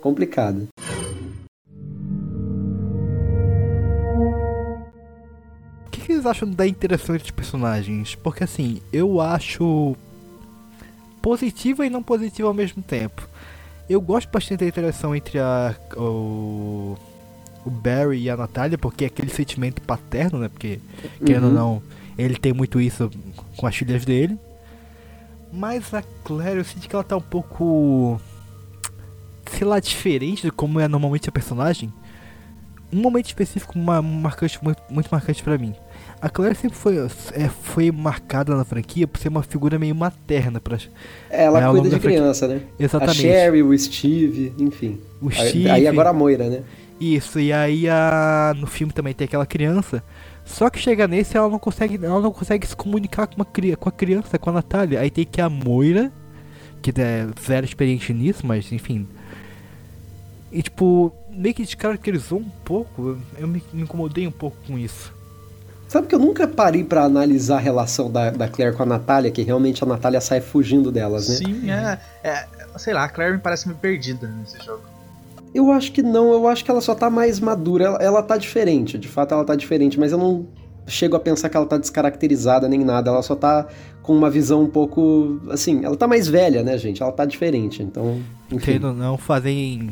[0.00, 0.68] complicado.
[6.20, 8.14] Vocês acham da interação entre os personagens?
[8.14, 9.96] Porque assim, eu acho
[11.22, 13.26] positiva e não positiva ao mesmo tempo.
[13.88, 16.96] Eu gosto bastante da interação entre a, o,
[17.64, 20.48] o Barry e a Natália, porque é aquele sentimento paterno, né?
[20.48, 20.78] Porque,
[21.20, 21.26] uhum.
[21.26, 21.82] querendo ou não,
[22.16, 23.10] ele tem muito isso
[23.56, 24.38] com as filhas dele.
[25.52, 28.20] Mas a Claire, eu sinto que ela tá um pouco.
[29.50, 31.92] sei lá, diferente de como é normalmente a personagem.
[32.92, 35.74] Um momento específico uma, marcante, muito, muito marcante para mim.
[36.22, 36.98] A Claire sempre foi,
[37.32, 40.60] é, foi marcada na franquia por ser uma figura meio materna.
[40.60, 40.76] Pra,
[41.30, 42.60] ela é, cuida de criança, né?
[42.78, 43.18] Exatamente.
[43.20, 45.00] A Sherry, o Steve, enfim.
[45.20, 45.70] O Steve.
[45.70, 46.62] Aí agora a Moira, né?
[47.00, 50.04] Isso, e aí a, no filme também tem aquela criança.
[50.44, 53.46] Só que chega nesse ela não consegue, ela não consegue se comunicar com, uma,
[53.76, 55.00] com a criança, com a Natália.
[55.00, 56.12] Aí tem que a Moira,
[56.82, 59.08] que é zero experiente nisso, mas enfim.
[60.52, 63.16] E tipo, meio que descaracterizou um pouco.
[63.38, 65.18] Eu me, me incomodei um pouco com isso.
[65.90, 69.28] Sabe que eu nunca parei para analisar a relação da, da Claire com a Natália,
[69.28, 71.34] que realmente a Natália sai fugindo delas, né?
[71.34, 72.46] Sim, é, é.
[72.78, 74.84] Sei lá, a Claire me parece meio perdida nesse jogo.
[75.52, 77.86] Eu acho que não, eu acho que ela só tá mais madura.
[77.86, 80.46] Ela, ela tá diferente, de fato ela tá diferente, mas eu não
[80.86, 83.10] chego a pensar que ela tá descaracterizada nem nada.
[83.10, 83.66] Ela só tá
[84.00, 85.40] com uma visão um pouco.
[85.50, 87.02] Assim, ela tá mais velha, né, gente?
[87.02, 88.22] Ela tá diferente, então.
[88.48, 88.74] Enfim.
[88.74, 89.90] Entendo, não, fazem.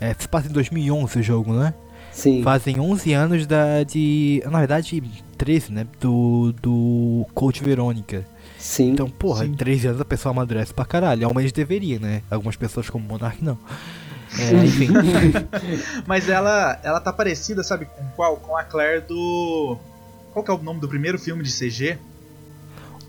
[0.00, 1.74] É, se passa em 2011 o jogo, né?
[2.14, 2.42] Sim.
[2.42, 4.40] Fazem 11 anos da de.
[4.46, 5.02] Na verdade,
[5.36, 5.86] 13, né?
[6.00, 8.24] Do, do Coach Verônica.
[8.56, 8.92] Sim.
[8.92, 9.50] Então, porra, sim.
[9.50, 11.26] em 13 anos a pessoa amadurece pra caralho.
[11.26, 12.22] Ao menos deveria, né?
[12.30, 13.58] Algumas pessoas como Monark não.
[14.38, 14.88] É, enfim.
[16.06, 18.36] Mas ela, ela tá parecida, sabe, com qual?
[18.36, 19.76] Com a Claire do.
[20.32, 21.98] Qual que é o nome do primeiro filme de CG?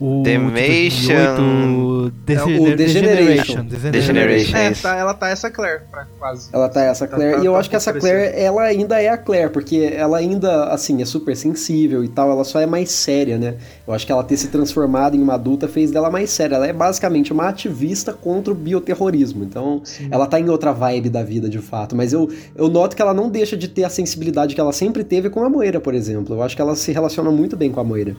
[0.00, 2.10] O Demation.
[2.24, 2.68] Degeneration.
[2.68, 3.64] É, Degeneration.
[3.64, 4.56] Degeneration.
[4.56, 5.82] É, tá, ela tá essa Claire,
[6.18, 6.48] quase.
[6.52, 7.36] Ela tá essa Claire.
[7.36, 10.18] Tá, e eu tá, acho que essa Claire, ela ainda é a Claire, porque ela
[10.18, 13.54] ainda, assim, é super sensível e tal, ela só é mais séria, né?
[13.86, 16.56] Eu acho que ela ter se transformado em uma adulta fez dela mais séria.
[16.56, 19.44] Ela é basicamente uma ativista contra o bioterrorismo.
[19.44, 20.08] Então, Sim.
[20.10, 21.96] ela tá em outra vibe da vida, de fato.
[21.96, 25.04] Mas eu, eu noto que ela não deixa de ter a sensibilidade que ela sempre
[25.04, 26.34] teve com a Moira, por exemplo.
[26.34, 28.16] Eu acho que ela se relaciona muito bem com a Moira.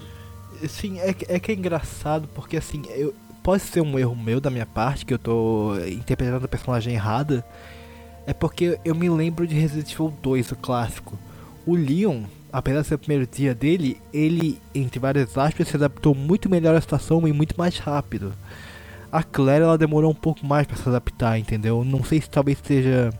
[0.67, 4.49] Sim, é, é que é engraçado porque assim, eu, pode ser um erro meu da
[4.49, 7.45] minha parte, que eu tô interpretando a personagem errada.
[8.25, 11.17] É porque eu me lembro de Resident Evil 2, o clássico.
[11.65, 16.13] O Leon, apesar de ser o primeiro dia dele, ele, entre várias aspas, se adaptou
[16.13, 18.33] muito melhor à situação e muito mais rápido.
[19.09, 21.85] A Claire, ela demorou um pouco mais para se adaptar, entendeu?
[21.85, 23.13] Não sei se talvez seja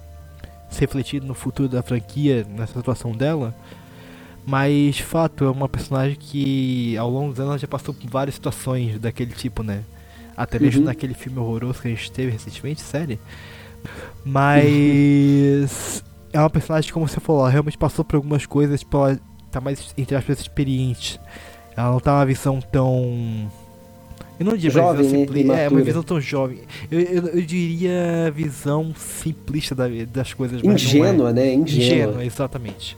[0.77, 3.55] refletido no futuro da franquia, nessa situação dela.
[4.47, 8.97] Mas, fato, é uma personagem que ao longo dos anos já passou por várias situações
[8.97, 9.83] daquele tipo, né?
[10.37, 10.85] Até mesmo uhum.
[10.85, 13.19] naquele filme horroroso que a gente teve recentemente, série.
[14.23, 16.01] Mas.
[16.31, 19.19] é uma personagem, como você falou, ela realmente passou por algumas coisas, tipo, ela
[19.51, 21.19] tá mais, entre aspas, experiente.
[21.75, 23.51] Ela não tá uma visão tão.
[24.39, 25.25] Eu não diria jovem, visão né?
[25.25, 25.53] simplista.
[25.55, 26.59] É, uma visão tão jovem.
[26.89, 30.63] Eu, eu, eu diria visão simplista da, das coisas.
[30.63, 31.33] Ingênua, é.
[31.33, 31.53] né?
[31.53, 31.85] Ingênua.
[31.85, 32.95] Ingênua, exatamente.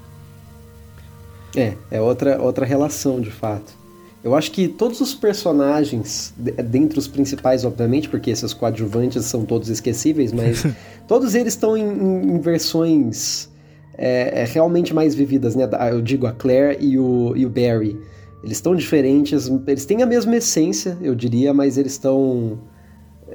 [1.55, 3.77] É, é outra, outra relação de fato.
[4.23, 9.69] Eu acho que todos os personagens, dentre os principais, obviamente, porque esses coadjuvantes são todos
[9.69, 10.65] esquecíveis, mas
[11.07, 13.49] todos eles estão em, em, em versões
[13.97, 15.69] é, é, realmente mais vividas, né?
[15.89, 17.97] Eu digo a Claire e o, e o Barry.
[18.43, 22.59] Eles estão diferentes, eles têm a mesma essência, eu diria, mas eles estão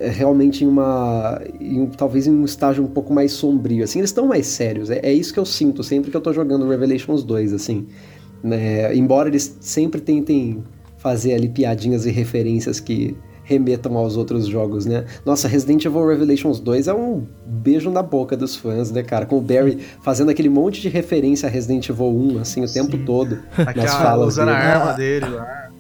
[0.01, 1.41] realmente em uma.
[1.61, 3.85] Em, talvez em um estágio um pouco mais sombrio.
[3.85, 4.91] Assim, eles estão mais sérios.
[4.91, 7.87] É, é, isso que eu sinto sempre que eu tô jogando Revelations 2, assim.
[8.43, 8.95] Né?
[8.95, 10.63] Embora eles sempre tentem
[10.99, 15.05] fazer ali piadinhas e referências que remetam aos outros jogos, né?
[15.25, 19.27] Nossa, Resident Evil Revelations 2 é um beijo na boca dos fãs, né, cara?
[19.27, 22.87] Com o Barry fazendo aquele monte de referência a Resident Evil 1, assim, o Sim.
[22.87, 23.39] tempo todo.
[23.57, 24.59] Aquela, nas falas usando dele.
[24.59, 25.74] a arma dele lá.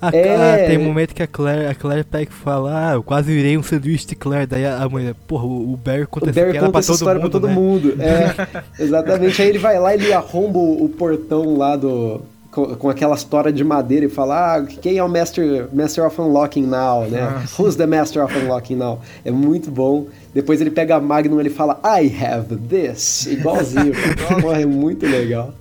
[0.00, 0.66] A, é...
[0.66, 3.58] tem um momento que a Claire, a Claire pega e fala, ah, eu quase virei
[3.58, 4.46] um sanduíche de Claire.
[4.46, 7.30] Daí a, a mulher, porra, o, Barry conta, o Barry conta pra essa história mundo,
[7.30, 7.54] pra todo né?
[7.54, 7.94] mundo.
[8.00, 9.42] É, exatamente.
[9.42, 12.20] Aí ele vai lá e ele arromba o, o portão lá do.
[12.50, 16.18] Com, com aquela história de madeira e fala, ah, quem é o Master, Master of
[16.18, 17.20] Unlocking Now, né?
[17.20, 19.00] Ah, Who's the Master of Unlocking Now?
[19.22, 20.06] É muito bom.
[20.32, 23.26] Depois ele pega a Magnum e ele fala, I have this.
[23.26, 23.92] Igualzinho.
[24.40, 25.52] Porra, é muito legal.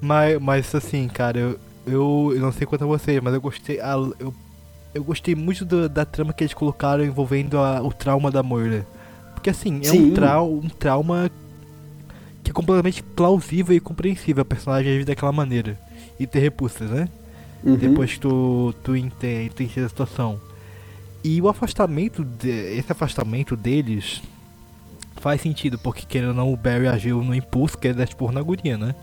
[0.00, 3.80] Mas, mas assim, cara, eu, eu, eu não sei quanto a vocês, mas eu gostei.
[3.80, 4.34] A, eu,
[4.94, 8.86] eu gostei muito do, da trama que eles colocaram envolvendo a, o trauma da Moira.
[9.34, 11.30] Porque assim, é um, trau, um trauma
[12.42, 15.78] que é completamente plausível e compreensível a personagem agir daquela maneira.
[16.18, 17.08] E ter repulsas, né?
[17.62, 17.76] Uhum.
[17.76, 20.40] Depois que tu, tu, entende, tu entende a situação.
[21.22, 24.22] E o afastamento, de, esse afastamento deles
[25.16, 28.30] faz sentido, porque querendo ou não, o Barry agiu no impulso, que é dar expor
[28.30, 28.94] na guria, né?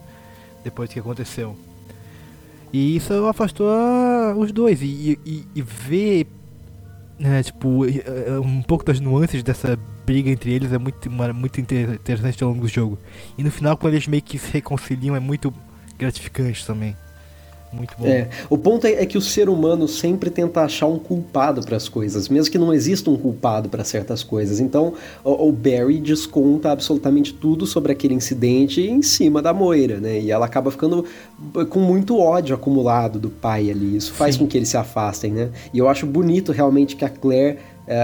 [0.64, 1.58] Depois do que aconteceu.
[2.74, 3.68] E isso afastou
[4.38, 4.82] os dois.
[4.82, 6.28] E, e, e ver
[7.20, 7.86] né, tipo,
[8.44, 12.68] um pouco das nuances dessa briga entre eles é muito, muito interessante ao longo do
[12.68, 12.98] jogo.
[13.38, 15.54] E no final, quando eles meio que se reconciliam, é muito
[15.98, 16.96] gratificante também.
[17.74, 18.06] Muito bom.
[18.06, 21.78] É, o ponto é, é, que o ser humano sempre tenta achar um culpado para
[21.78, 24.60] as coisas, mesmo que não exista um culpado para certas coisas.
[24.60, 24.94] Então,
[25.24, 30.20] o, o, Barry desconta absolutamente tudo sobre aquele incidente em cima da Moira, né?
[30.20, 31.06] E ela acaba ficando
[31.70, 33.96] com muito ódio acumulado do pai ali.
[33.96, 34.42] Isso faz Sim.
[34.42, 35.50] com que eles se afastem, né?
[35.74, 37.58] E eu acho bonito realmente que a Claire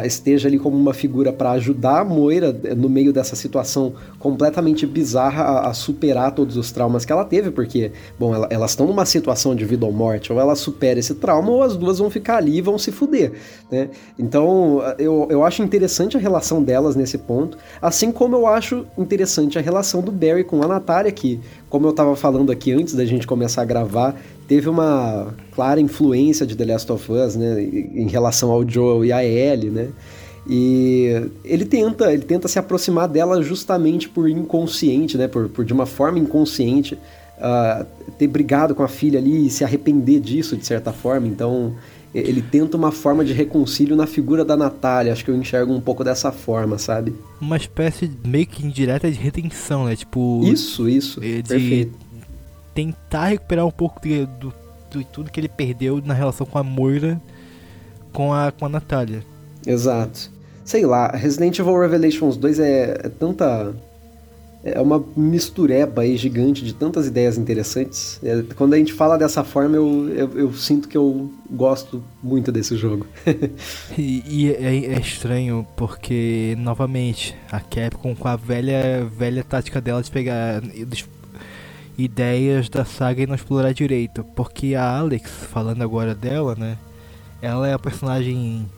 [0.05, 4.85] esteja ali como uma figura para ajudar a Moira é, no meio dessa situação completamente
[4.85, 8.87] bizarra a, a, superar todos os traumas que ela teve, porque, bom, ela, elas estão
[8.87, 12.09] numa situação de vida ou morte, ou ela supera esse trauma, ou as duas vão
[12.09, 13.33] ficar ali e vão se fuder,
[13.71, 13.89] né?
[14.17, 19.57] Então, eu, eu acho interessante a relação delas nesse ponto, assim como eu acho interessante
[19.57, 21.39] a relação do Barry com a Natália, que,
[21.69, 24.15] como eu estava falando aqui antes da gente começar a gravar,
[24.47, 29.11] teve uma clara influência de The Last of Us, né, em relação ao Joel e
[29.11, 29.89] a Ellie, né?
[30.49, 35.27] E ele tenta, ele tenta se aproximar dela justamente por inconsciente, né?
[35.27, 37.85] Por, por de uma forma inconsciente, uh,
[38.17, 41.27] ter brigado com a filha ali e se arrepender disso de certa forma.
[41.27, 41.75] Então
[42.13, 45.11] ele tenta uma forma de reconcílio na figura da Natália.
[45.11, 47.13] Acho que eu enxergo um pouco dessa forma, sabe?
[47.41, 49.97] Uma espécie meio que indireta de retenção, né?
[49.97, 50.41] Tipo.
[50.45, 51.19] Isso, isso.
[51.19, 52.06] De perfeito.
[52.77, 54.53] Tentar recuperar um pouco de, do,
[54.91, 57.19] de tudo que ele perdeu na relação com a Moira
[58.13, 59.23] com a, com a Natália.
[59.65, 60.29] Exato.
[60.63, 63.73] Sei lá, Resident Evil Revelations 2 é, é tanta
[64.63, 68.19] é uma mistureba aí gigante de tantas ideias interessantes.
[68.23, 72.51] É, quando a gente fala dessa forma, eu, eu, eu, sinto que eu gosto muito
[72.51, 73.07] desse jogo.
[73.97, 80.03] e, e é, é, estranho porque, novamente, a Capcom com a velha, velha tática dela
[80.03, 80.61] de pegar
[81.97, 84.23] ideias da saga e não explorar direito.
[84.35, 86.77] Porque a Alex, falando agora dela, né?
[87.41, 88.69] Ela é a personagem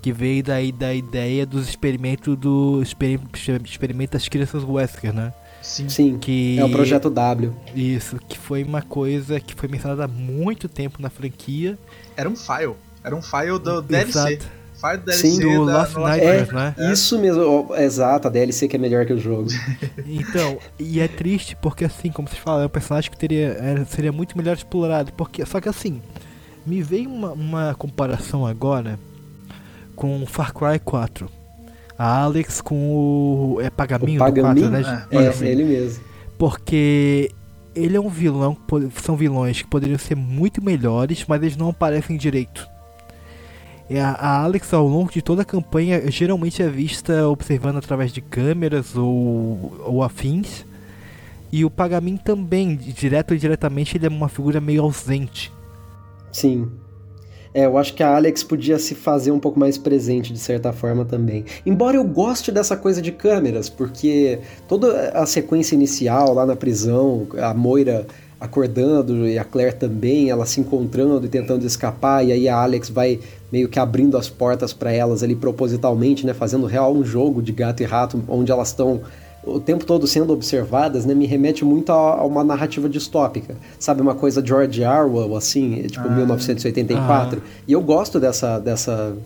[0.00, 5.32] que veio daí da ideia dos experimentos do experimento das crianças Wesker, né?
[5.62, 5.88] Sim.
[5.88, 6.18] Sim.
[6.18, 7.52] Que é o projeto W.
[7.74, 11.78] Isso, que foi uma coisa que foi mencionada há muito tempo na franquia.
[12.16, 12.74] Era um file,
[13.04, 14.10] era um file do DLC.
[14.10, 14.44] Exato.
[14.44, 16.74] File do DLC Sim, do da, Lost Nightmares, é, né?
[16.92, 19.48] Isso mesmo, exato, a DLC que é melhor que o jogo.
[20.06, 23.56] então, e é triste porque assim, como vocês falam, é um personagem que teria,
[23.88, 26.02] seria muito melhor explorado, porque só que assim,
[26.66, 28.98] me veio uma, uma comparação agora
[29.94, 31.28] com Far Cry 4.
[31.98, 33.60] A Alex com o.
[33.60, 34.70] É Pagaminho, o Pagaminho?
[34.70, 35.06] 4, né?
[35.10, 35.46] É, é assim.
[35.46, 36.02] ele mesmo.
[36.36, 37.30] Porque
[37.74, 38.56] ele é um vilão.
[39.00, 42.68] São vilões que poderiam ser muito melhores, mas eles não aparecem direito.
[44.00, 48.96] A Alex, ao longo de toda a campanha, geralmente é vista observando através de câmeras
[48.96, 50.64] ou, ou afins.
[51.50, 55.52] E o Pagamin também, direto ou indiretamente, ele é uma figura meio ausente.
[56.32, 56.70] Sim.
[57.54, 60.72] É, eu acho que a Alex podia se fazer um pouco mais presente de certa
[60.72, 61.44] forma também.
[61.66, 67.26] Embora eu goste dessa coisa de câmeras, porque toda a sequência inicial lá na prisão,
[67.38, 68.06] a Moira
[68.42, 72.90] acordando e a Claire também, ela se encontrando e tentando escapar, e aí a Alex
[72.90, 73.20] vai
[73.52, 77.52] meio que abrindo as portas para elas ali propositalmente, né, fazendo real um jogo de
[77.52, 79.00] gato e rato onde elas estão
[79.44, 83.56] o tempo todo sendo observadas, né, me remete muito a, a, uma narrativa distópica.
[83.78, 87.42] Sabe, uma coisa George Orwell, assim, tipo ah, 1984.
[87.44, 87.48] Ah.
[87.66, 89.16] E eu gosto dessa, dessa,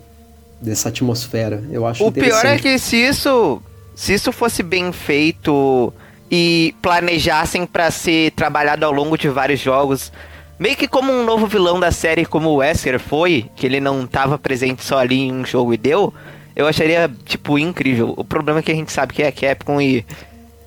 [0.60, 1.62] dessa atmosfera.
[1.70, 3.60] Eu acho O pior é que se isso,
[3.94, 5.92] se isso fosse bem feito
[6.30, 10.12] e planejassem para ser trabalhado ao longo de vários jogos,
[10.58, 14.04] meio que como um novo vilão da série como o Wesker foi, que ele não
[14.04, 16.12] estava presente só ali em um jogo e deu
[16.56, 18.14] eu acharia, tipo, incrível.
[18.16, 20.06] O problema é que a gente sabe que é a Capcom e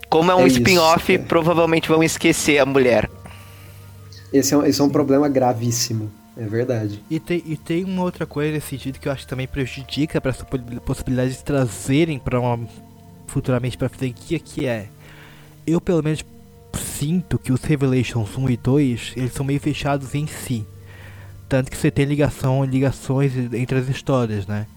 [0.08, 1.18] como é um é spin-off, é.
[1.18, 3.10] provavelmente vão esquecer a mulher.
[4.32, 6.12] Esse é, um, esse é um problema gravíssimo.
[6.38, 7.04] É verdade.
[7.10, 10.22] E tem, e tem uma outra coisa nesse sentido que eu acho que também prejudica
[10.22, 10.46] para essa
[10.86, 12.60] possibilidade de trazerem para uma
[13.28, 14.88] futuramente para franquia que é
[15.72, 16.24] eu pelo menos
[16.74, 20.66] sinto que os Revelations 1 e 2 eles são meio fechados em si.
[21.48, 24.68] Tanto que você tem ligação, ligações entre as histórias, né?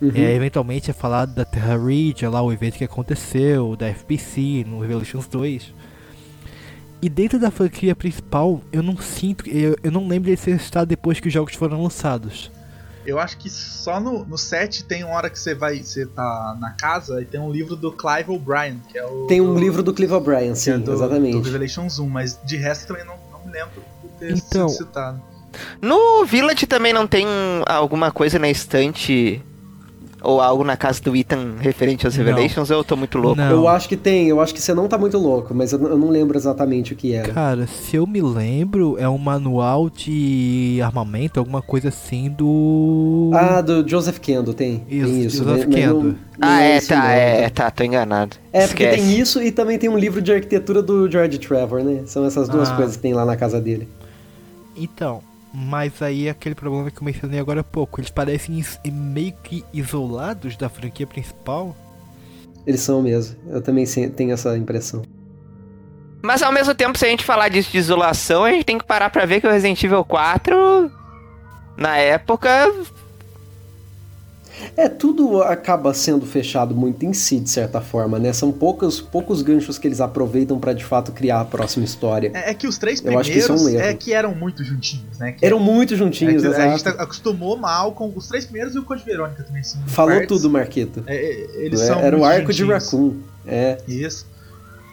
[0.00, 0.12] Uhum.
[0.14, 4.80] É, eventualmente é falado da Terra Ridge, lá o evento que aconteceu, da FPC no
[4.80, 5.74] Revelations 2.
[7.00, 10.88] E dentro da franquia principal, eu não sinto, eu, eu não lembro de ser estado
[10.88, 12.50] depois que os jogos foram lançados.
[13.08, 16.54] Eu acho que só no, no set tem uma hora que você vai, você tá
[16.60, 19.26] na casa e tem um livro do Clive O'Brien, que é o.
[19.26, 21.32] Tem um do, livro do Clive O'Brien, sim, é do, exatamente.
[21.32, 24.86] Do Revelations 1, mas de resto também não, não me lembro de ter então, sido
[24.86, 25.22] citado.
[25.80, 27.26] No Village também não tem
[27.66, 29.42] alguma coisa na estante
[30.22, 32.76] ou algo na casa do Ethan referente aos Revelations, não.
[32.76, 33.36] ou eu tô muito louco?
[33.36, 33.50] Não.
[33.50, 36.08] Eu acho que tem, eu acho que você não tá muito louco, mas eu, não
[36.08, 37.32] lembro exatamente o que era.
[37.32, 43.30] Cara, se eu me lembro, é um manual de armamento, alguma coisa assim do.
[43.32, 44.84] Ah, do Joseph Kendo, tem.
[44.88, 45.76] Isso, tem isso Joseph né?
[45.76, 46.02] Kendo.
[46.02, 48.36] Não, ah, é, tá, é, tá, tô enganado.
[48.52, 48.68] É, Esquece.
[48.68, 52.02] porque tem isso e também tem um livro de arquitetura do George Trevor, né?
[52.06, 52.76] São essas duas ah.
[52.76, 53.88] coisas que tem lá na casa dele.
[54.76, 55.20] Então,
[55.52, 58.00] mas aí é aquele problema que eu mencionei agora há pouco.
[58.00, 58.62] Eles parecem
[58.92, 61.76] meio que isolados da franquia principal.
[62.66, 63.36] Eles são mesmo.
[63.48, 63.84] Eu também
[64.14, 65.02] tenho essa impressão.
[66.22, 68.84] Mas ao mesmo tempo, se a gente falar disso de isolação, a gente tem que
[68.84, 70.90] parar pra ver que o Resident Evil 4,
[71.76, 72.70] na época,
[74.76, 78.32] é, tudo acaba sendo fechado muito em si, de certa forma, né?
[78.32, 82.30] São poucos, poucos ganchos que eles aproveitam para de fato criar a próxima história.
[82.34, 85.32] É, é que os três primeiros que é, um é, que eram muito juntinhos, né?
[85.32, 86.60] Que eram muito juntinhos, é exato.
[86.60, 89.62] A gente acostumou mal com os três primeiros e o Code Verônica também.
[89.62, 90.28] São Falou partes.
[90.28, 91.02] tudo, Marquito.
[91.06, 92.56] É, é eles são Era o arco juntinhos.
[92.56, 93.16] de Raccoon.
[93.46, 93.78] É.
[93.86, 94.26] Isso.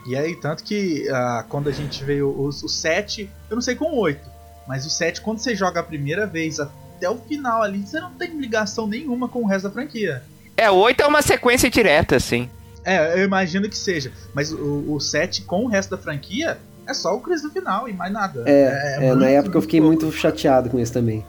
[0.08, 3.76] E aí, tanto que uh, quando a gente veio os, o 7, eu não sei
[3.76, 4.22] com o 8,
[4.68, 6.60] mas o 7, quando você joga a primeira vez
[6.96, 10.24] até o final ali, você não tem ligação nenhuma com o resto da franquia.
[10.58, 12.50] É, o 8 é uma sequência direta, assim.
[12.84, 14.12] É, eu imagino que seja.
[14.34, 16.58] Mas o, o 7 com o resto da franquia
[16.88, 18.44] é só o Chris no final e mais nada.
[18.46, 21.26] É, é, é muito, na época eu fiquei muito chateado com isso também.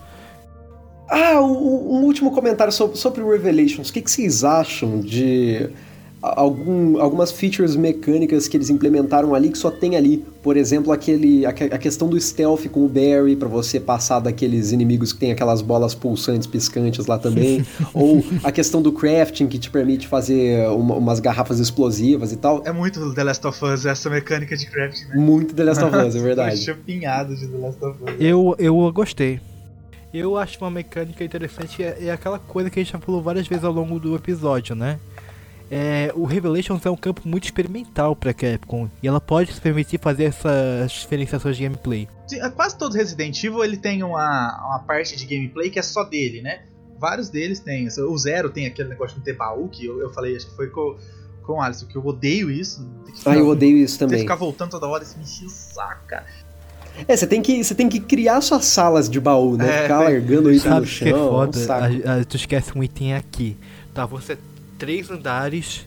[1.08, 3.88] Ah, um, um último comentário sobre, sobre o Revelations.
[3.88, 5.70] O que, que vocês acham de
[6.22, 10.24] algum, algumas features mecânicas que eles implementaram ali que só tem ali.
[10.42, 14.72] Por exemplo, aquele, a, a questão do stealth com o Barry, para você passar daqueles
[14.72, 17.64] inimigos que tem aquelas bolas pulsantes piscantes lá também.
[17.92, 22.62] Ou a questão do crafting, que te permite fazer uma, umas garrafas explosivas e tal.
[22.64, 25.16] É muito The Last of Us essa mecânica de crafting, né?
[25.16, 26.56] Muito The Last of Us, é verdade.
[26.58, 28.10] chupinhado de The Last of Us.
[28.20, 29.40] Eu, eu gostei.
[30.14, 33.46] Eu acho uma mecânica interessante, é, é aquela coisa que a gente já falou várias
[33.46, 34.98] vezes ao longo do episódio, né?
[35.70, 39.98] É, o Revelations é um campo muito experimental para Capcom e ela pode se permitir
[39.98, 42.08] fazer essas diferenciações de gameplay.
[42.32, 46.04] É, quase todo Resident Evil ele tem uma, uma parte de gameplay que é só
[46.04, 46.60] dele, né?
[46.98, 47.88] Vários deles têm.
[47.88, 50.56] O Zero tem aquele negócio de não ter baú, que eu, eu falei, acho que
[50.56, 50.96] foi com,
[51.42, 52.88] com o Alisson, que eu odeio isso.
[53.14, 54.18] Ficar, ah, eu odeio isso também.
[54.18, 56.24] Tem que ficar voltando toda hora, isso me enche o saco, cara.
[57.06, 59.80] É, você tem que, você tem que criar suas salas de baú, né?
[59.80, 61.06] É, Ficar largando isso no chão.
[61.06, 61.58] Que é foda?
[61.74, 63.56] A, a, tu esquece um item aqui.
[63.92, 64.38] Tá, você
[64.78, 65.86] três andares,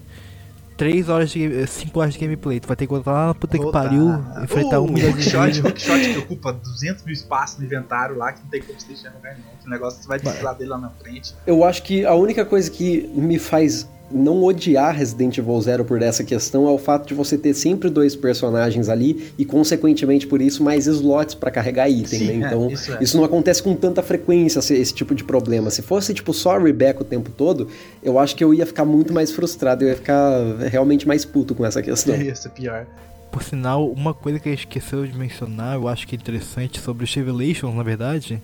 [0.79, 1.67] 3 horas de.
[1.67, 2.57] 5 horas de gameplay.
[2.57, 4.07] Tu vai ter que voltar lá na puta que pariu,
[4.41, 8.31] enfrentar uh, um milhão de hookshot, hookshot que ocupa 200 mil espaços no inventário lá,
[8.31, 9.49] que não tem como te deixar no lugar nenhum.
[9.65, 11.35] O negócio você vai desfilar dele lá na frente.
[11.45, 16.01] Eu acho que a única coisa que me faz não odiar Resident Evil Zero por
[16.01, 20.41] essa questão é o fato de você ter sempre dois personagens ali e, consequentemente, por
[20.41, 22.33] isso, mais slots para carregar item, Sim, né?
[22.33, 22.97] É, então, é, isso, é.
[23.01, 25.69] isso, não acontece com tanta frequência, esse, esse, tipo de problema.
[25.69, 27.67] Se fosse, tipo, só a Rebecca o tempo todo,
[28.01, 30.31] eu acho que eu ia ficar muito mais frustrado, eu ia ficar
[30.69, 32.15] realmente mais puto com essa questão.
[32.19, 32.85] Ia ser pior.
[33.31, 36.79] Por sinal, uma coisa que a gente esqueceu de mencionar, eu acho que é interessante
[36.79, 38.41] sobre os Revelations, na verdade,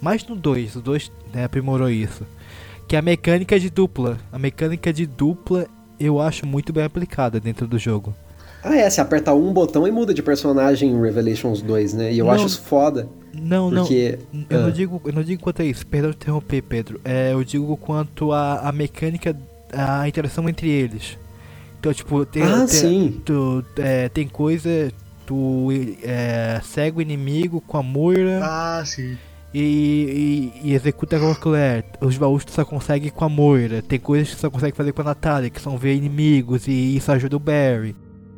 [0.00, 2.24] mais no 2, o 2 né, aprimorou isso
[2.88, 4.16] que é a mecânica de dupla.
[4.32, 5.66] A mecânica de dupla
[6.00, 8.14] eu acho muito bem aplicada dentro do jogo.
[8.64, 12.12] Ah, é, você aperta um botão e muda de personagem em Revelations 2, né?
[12.12, 13.08] E eu não, acho isso foda.
[13.34, 14.18] Não, porque...
[14.32, 14.46] não.
[14.48, 14.62] Eu, ah.
[14.62, 17.00] não digo, eu não digo quanto a isso, perdão de interromper, Pedro.
[17.04, 19.36] É, eu digo quanto a, a mecânica,
[19.70, 21.18] a interação entre eles.
[21.78, 22.42] Então, tipo, tem.
[22.42, 23.22] Ah, tem, sim.
[23.24, 24.90] Tu, é, tem coisa.
[25.26, 25.68] Tu
[26.02, 28.40] é, segue o inimigo com a Moira.
[28.42, 29.16] Ah, sim
[29.52, 31.84] e, e, e executa a colher.
[32.00, 33.82] Os baús tu só consegue com a Moira.
[33.82, 36.96] Tem coisas que tu só consegue fazer com a Natália, que são ver inimigos, e
[36.96, 37.96] isso ajuda o Barry.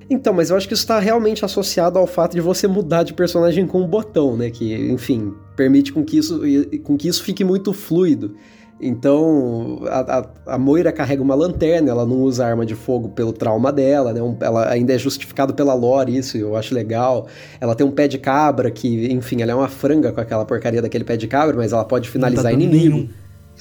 [0.09, 3.15] Então, mas eu acho que isso está realmente associado ao fato de você mudar de
[3.15, 4.51] personagem com um botão, né?
[4.51, 6.41] Que, enfim, permite com que isso,
[6.83, 8.35] com que isso fique muito fluido.
[8.83, 13.33] Então, a, a, a, Moira carrega uma lanterna, ela não usa arma de fogo pelo
[13.33, 14.21] trauma dela, né?
[14.41, 17.27] ela ainda é justificado pela lore, isso eu acho legal.
[17.61, 20.81] Ela tem um pé de cabra que, enfim, ela é uma franga com aquela porcaria
[20.81, 22.97] daquele pé de cabra, mas ela pode finalizar tá inimigo.
[22.97, 23.09] Nenhum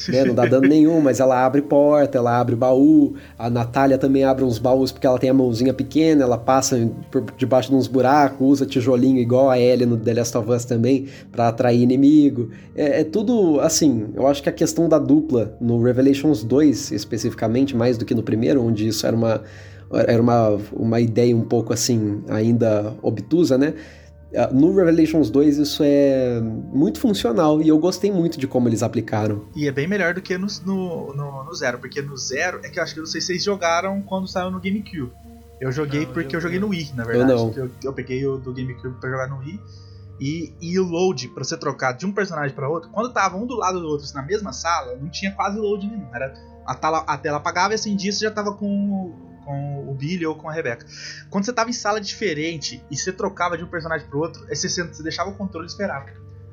[0.07, 0.23] né?
[0.23, 3.15] Não dá dano nenhum, mas ela abre porta, ela abre baú.
[3.37, 7.25] A Natália também abre uns baús porque ela tem a mãozinha pequena, ela passa por
[7.37, 11.07] debaixo de uns buracos, usa tijolinho igual a Ellie no The Last of Us também,
[11.31, 12.49] para atrair inimigo.
[12.75, 14.07] É, é, tudo assim.
[14.15, 18.23] Eu acho que a questão da dupla no Revelations 2, especificamente, mais do que no
[18.23, 19.41] primeiro, onde isso era uma.
[19.91, 23.73] Era uma, uma ideia um pouco assim, ainda obtusa, né?
[24.35, 28.83] Ah, no Revelations 2 isso é muito funcional e eu gostei muito de como eles
[28.83, 29.45] aplicaram.
[29.55, 32.69] E é bem melhor do que no, no, no, no Zero, porque no Zero é
[32.69, 35.11] que eu acho que eu não sei se vocês jogaram quando saiu no GameCube.
[35.59, 37.31] Eu joguei não, porque eu joguei no Wii, na verdade.
[37.31, 37.53] Eu não.
[37.53, 39.59] Eu, eu peguei o do GameCube pra jogar no Wii.
[40.19, 43.45] E, e o load pra você trocar de um personagem para outro, quando tava um
[43.45, 46.13] do lado do outro na mesma sala, não tinha quase load nenhum.
[46.13, 46.33] Era,
[46.65, 49.13] a, tela, a tela apagava e acendia você já tava com
[49.49, 50.85] com o Billy ou com a Rebecca.
[51.27, 54.55] Quando você tava em sala diferente e você trocava de um personagem pro outro, aí
[54.55, 56.05] você, você deixava o controle e esperava.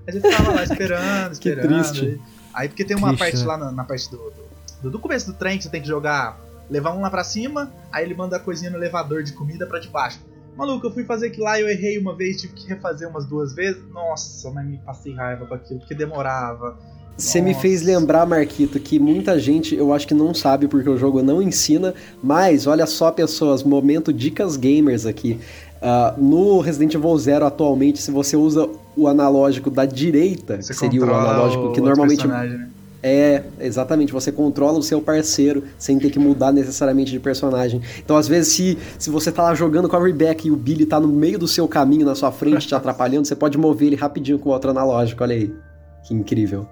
[0.07, 1.69] Aí você ficava lá esperando, esperando.
[1.69, 2.07] que triste.
[2.07, 2.21] Aí,
[2.55, 3.45] aí porque tem uma triste, parte né?
[3.45, 4.33] lá na, na parte do,
[4.81, 6.41] do, do, começo do trem que você tem que jogar,
[6.71, 9.79] levar um lá pra cima, aí ele manda a coisinha no elevador de comida pra
[9.79, 10.19] debaixo.
[10.57, 13.55] Maluco, eu fui fazer aquilo lá, eu errei uma vez, tive que refazer umas duas
[13.55, 13.87] vezes.
[13.91, 16.79] Nossa, mas me passei raiva com aquilo, porque demorava.
[17.17, 20.99] Você me fez lembrar, Marquito, que muita gente eu acho que não sabe porque o
[20.99, 25.41] jogo não ensina, mas olha só, pessoas, momento dicas gamers aqui.
[25.77, 30.79] Uh, no Resident Evil Zero atualmente, se você usa o analógico da direita, você que
[30.79, 32.27] seria o analógico que normalmente.
[32.27, 32.69] Né?
[33.03, 37.81] É, exatamente, você controla o seu parceiro sem ter que mudar necessariamente de personagem.
[37.99, 40.85] Então, às vezes, se, se você tá lá jogando com a Rebecca e o Billy
[40.85, 43.97] tá no meio do seu caminho, na sua frente, te atrapalhando, você pode mover ele
[43.97, 45.55] rapidinho com o outro analógico, olha aí.
[46.03, 46.67] Que incrível.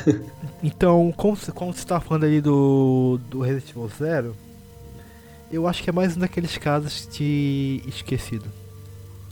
[0.62, 4.36] então, como, como você estava falando ali do, do Resident Evil Zero,
[5.50, 8.46] eu acho que é mais um daqueles casos de esquecido.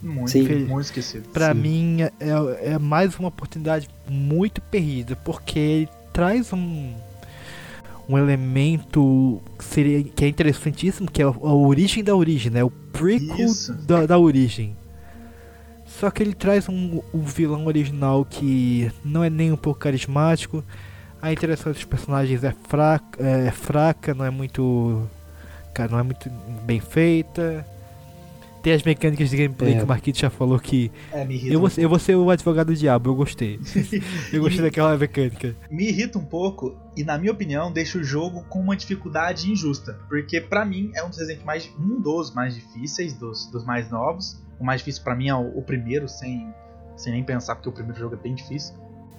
[0.03, 0.65] Muito, Sim.
[0.67, 1.29] muito esquecido.
[1.31, 1.61] Pra Sim.
[1.61, 6.93] mim, é, é mais uma oportunidade muito perdida, porque ele traz um,
[8.09, 12.65] um elemento que, seria, que é interessantíssimo, que é a, a origem da origem, né?
[12.65, 13.51] O prequel
[13.87, 14.77] da, da, origem.
[16.01, 20.65] Só que ele traz um, um vilão original que não é nem um pouco carismático.
[21.21, 25.07] A interação dos personagens é fraca, é fraca, não é muito.
[25.75, 26.31] Cara, não é muito
[26.65, 27.67] bem feita.
[28.63, 29.77] Tem as mecânicas de gameplay é.
[29.77, 30.91] que o Marquito já falou que.
[31.13, 33.61] É, me irrita eu, vou, um eu vou ser o advogado do diabo, eu gostei.
[34.33, 35.55] eu gostei daquela mecânica.
[35.71, 40.01] Me irrita um pouco e, na minha opinião, deixa o jogo com uma dificuldade injusta.
[40.09, 41.71] Porque, para mim, é um dos exemplos mais.
[41.79, 44.41] um dos mais difíceis, dos, dos mais novos.
[44.61, 46.53] O mais difícil para mim é o, o primeiro, sem,
[46.97, 48.75] sem nem pensar, porque o primeiro jogo é bem difícil.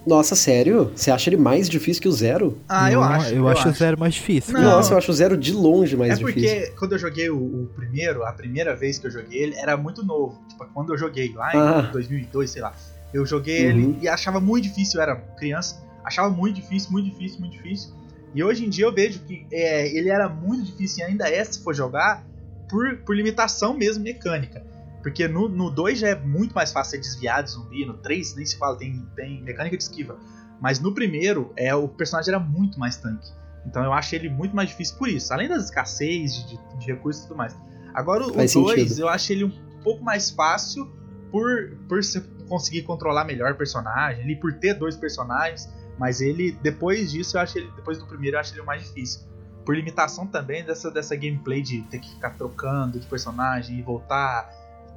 [0.06, 0.92] Nossa, sério?
[0.96, 2.58] Você acha ele mais difícil que o Zero?
[2.68, 3.30] Ah, eu, acho.
[3.30, 4.54] Eu, eu acho, o Zero mais difícil.
[4.54, 4.64] Não.
[4.64, 6.30] Nossa, eu acho o Zero de longe mais difícil.
[6.30, 6.76] É porque difícil.
[6.80, 10.04] quando eu joguei o, o, primeiro, a primeira vez que eu joguei ele, era muito
[10.04, 10.42] novo.
[10.50, 11.82] Tipo, quando eu joguei lá em ah.
[11.92, 12.74] 2002, sei lá.
[13.14, 13.72] Eu joguei uhum.
[13.72, 15.84] ele e achava muito difícil, eu era criança.
[16.04, 17.94] Achava muito difícil, muito difícil, muito difícil.
[18.34, 21.44] E hoje em dia eu vejo que é, ele era muito difícil e ainda é
[21.44, 22.24] se for jogar
[22.68, 24.64] por, por limitação mesmo mecânica.
[25.02, 28.46] Porque no 2 já é muito mais fácil ser desviado de zumbi, no 3 nem
[28.46, 30.18] se fala, tem, tem mecânica de esquiva.
[30.62, 33.28] Mas no primeiro, é o personagem era muito mais tanque.
[33.66, 35.34] Então eu achei ele muito mais difícil por isso.
[35.34, 37.56] Além das escassez de, de recursos e tudo mais.
[37.94, 40.86] Agora o 2, eu achei ele um pouco mais fácil
[41.32, 45.68] por, por você conseguir controlar melhor o personagem, ali por ter dois personagens.
[45.98, 48.84] Mas ele, depois disso, eu achei ele, depois do primeiro, eu achei ele o mais
[48.84, 49.22] difícil.
[49.66, 54.50] Por limitação também dessa, dessa gameplay de ter que ficar trocando de personagem e voltar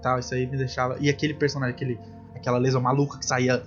[0.04, 0.18] tal.
[0.18, 0.96] Isso aí me deixava.
[1.00, 1.98] E aquele personagem, aquele,
[2.34, 3.62] aquela lesão maluca que saía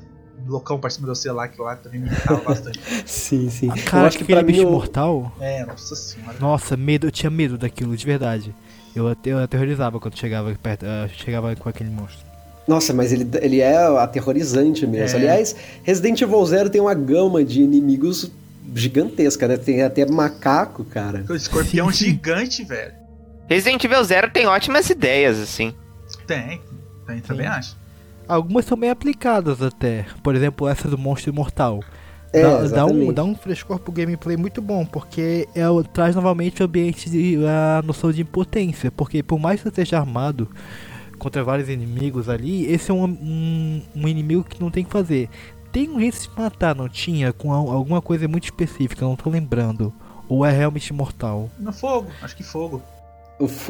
[0.45, 2.79] loucão pra cima do lá, que lá também me irritava bastante.
[3.05, 3.69] sim, sim.
[3.71, 5.33] Ah, cara, eu acho que aquele bicho mortal.
[5.39, 6.37] É, nossa senhora.
[6.39, 8.55] Nossa, medo, eu tinha medo daquilo, de verdade.
[8.95, 12.25] Eu, eu aterrorizava quando chegava perto, uh, chegava com aquele monstro.
[12.67, 15.17] Nossa, mas ele, ele é aterrorizante mesmo.
[15.17, 15.19] É.
[15.21, 18.29] Aliás, Resident Evil Zero tem uma gama de inimigos
[18.75, 19.57] gigantesca, né?
[19.57, 21.23] Tem até macaco, cara.
[21.29, 22.93] O escorpião gigante, velho.
[23.47, 25.73] Resident Evil Zero tem ótimas ideias, assim.
[26.27, 26.61] Tem,
[27.05, 27.75] tem, também acho.
[28.27, 30.05] Algumas são bem aplicadas até.
[30.21, 31.79] Por exemplo, essa do monstro imortal.
[32.33, 35.63] É, dá, dá, um, dá um frescor pro gameplay muito bom, porque é,
[35.93, 38.91] traz novamente o ambiente de a noção de impotência.
[38.91, 40.49] Porque por mais que você esteja armado
[41.17, 45.29] contra vários inimigos ali, esse é um, um, um inimigo que não tem que fazer.
[45.71, 47.31] Tem um jeito de se matar, não tinha?
[47.31, 49.93] Com alguma coisa muito específica, não tô lembrando.
[50.27, 51.49] Ou é realmente mortal?
[51.57, 52.81] No fogo, acho que fogo.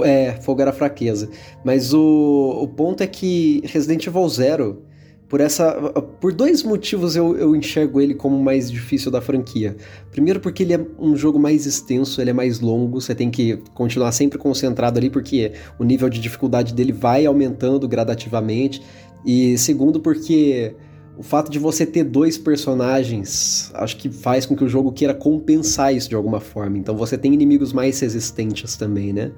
[0.04, 1.30] É, fogo era fraqueza.
[1.64, 4.84] Mas o, o ponto é que Resident Evil Zero,
[5.28, 5.74] por essa.
[6.22, 9.76] Por dois motivos eu, eu enxergo ele como mais difícil da franquia.
[10.12, 13.58] Primeiro, porque ele é um jogo mais extenso, ele é mais longo, você tem que
[13.74, 18.82] continuar sempre concentrado ali, porque o nível de dificuldade dele vai aumentando gradativamente.
[19.26, 20.74] E segundo, porque
[21.18, 25.14] o fato de você ter dois personagens, acho que faz com que o jogo queira
[25.14, 26.78] compensar isso de alguma forma.
[26.78, 29.32] Então você tem inimigos mais resistentes também, né?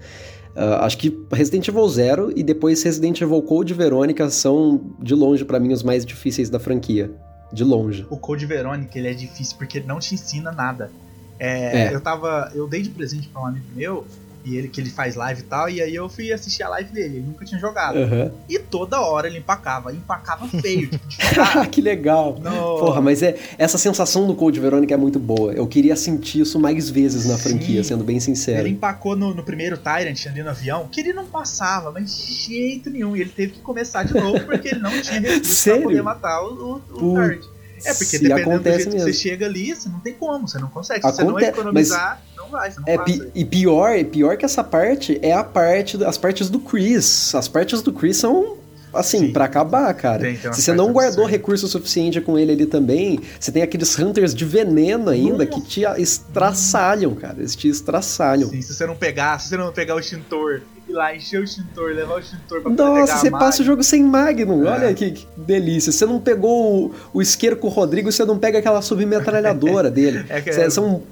[0.55, 5.45] Uh, acho que Resident Evil Zero e depois Resident Evil Code Verônica são, de longe,
[5.45, 7.09] para mim, os mais difíceis da franquia.
[7.53, 8.05] De longe.
[8.09, 10.91] O Code Verônica, ele é difícil porque ele não te ensina nada.
[11.39, 11.95] É, é.
[11.95, 12.51] Eu tava.
[12.53, 14.05] Eu dei de presente pra um amigo meu
[14.43, 16.91] e ele que ele faz live e tal, e aí eu fui assistir a live
[16.91, 17.97] dele, ele nunca tinha jogado.
[17.97, 18.31] Uhum.
[18.47, 21.17] E toda hora ele empacava, empacava feio, tipo, de
[21.69, 22.39] Que legal.
[22.39, 22.79] No...
[22.79, 25.51] Porra, mas é essa sensação do Code Verônica é muito boa.
[25.53, 27.49] Eu queria sentir isso mais vezes na Sim.
[27.49, 28.59] franquia, sendo bem sincero.
[28.59, 32.33] Ele empacou no, no, primeiro Tyrant ali no avião, que ele não passava, mas de
[32.33, 33.15] jeito nenhum.
[33.15, 36.41] E ele teve que começar de novo porque ele não tinha recurso pra poder matar
[36.41, 37.58] o, o, o Tyrant.
[37.85, 38.91] É, porque Se dependendo do jeito mesmo.
[38.91, 41.01] que você chega ali, você não tem como, você não consegue.
[41.01, 41.23] Se Aconte...
[41.23, 42.37] você não economizar, mas...
[42.37, 43.31] não vai, você não é, passa.
[43.33, 47.33] E pior, pior que essa parte é a parte, as partes do Chris.
[47.35, 48.57] As partes do Chris são
[48.93, 50.35] assim, para acabar, cara.
[50.53, 54.45] Se você não guardou recurso suficiente com ele ali também, você tem aqueles hunters de
[54.45, 55.47] veneno ainda Nossa.
[55.47, 57.35] que te estraçalham, cara.
[57.39, 58.49] Eles te estraçalham.
[58.49, 61.43] Sim, se você não pegar, se você não pegar o extintor ir lá, encher o
[61.43, 64.67] extintor, levar o extintor pra Nossa, você passa o jogo sem Magnum.
[64.67, 64.71] É.
[64.71, 65.91] Olha que, que, delícia.
[65.91, 70.25] Você não pegou o, o isqueiro com o Rodrigo, você não pega aquela submetralhadora dele.
[70.29, 70.69] É que, é...
[70.69, 71.03] São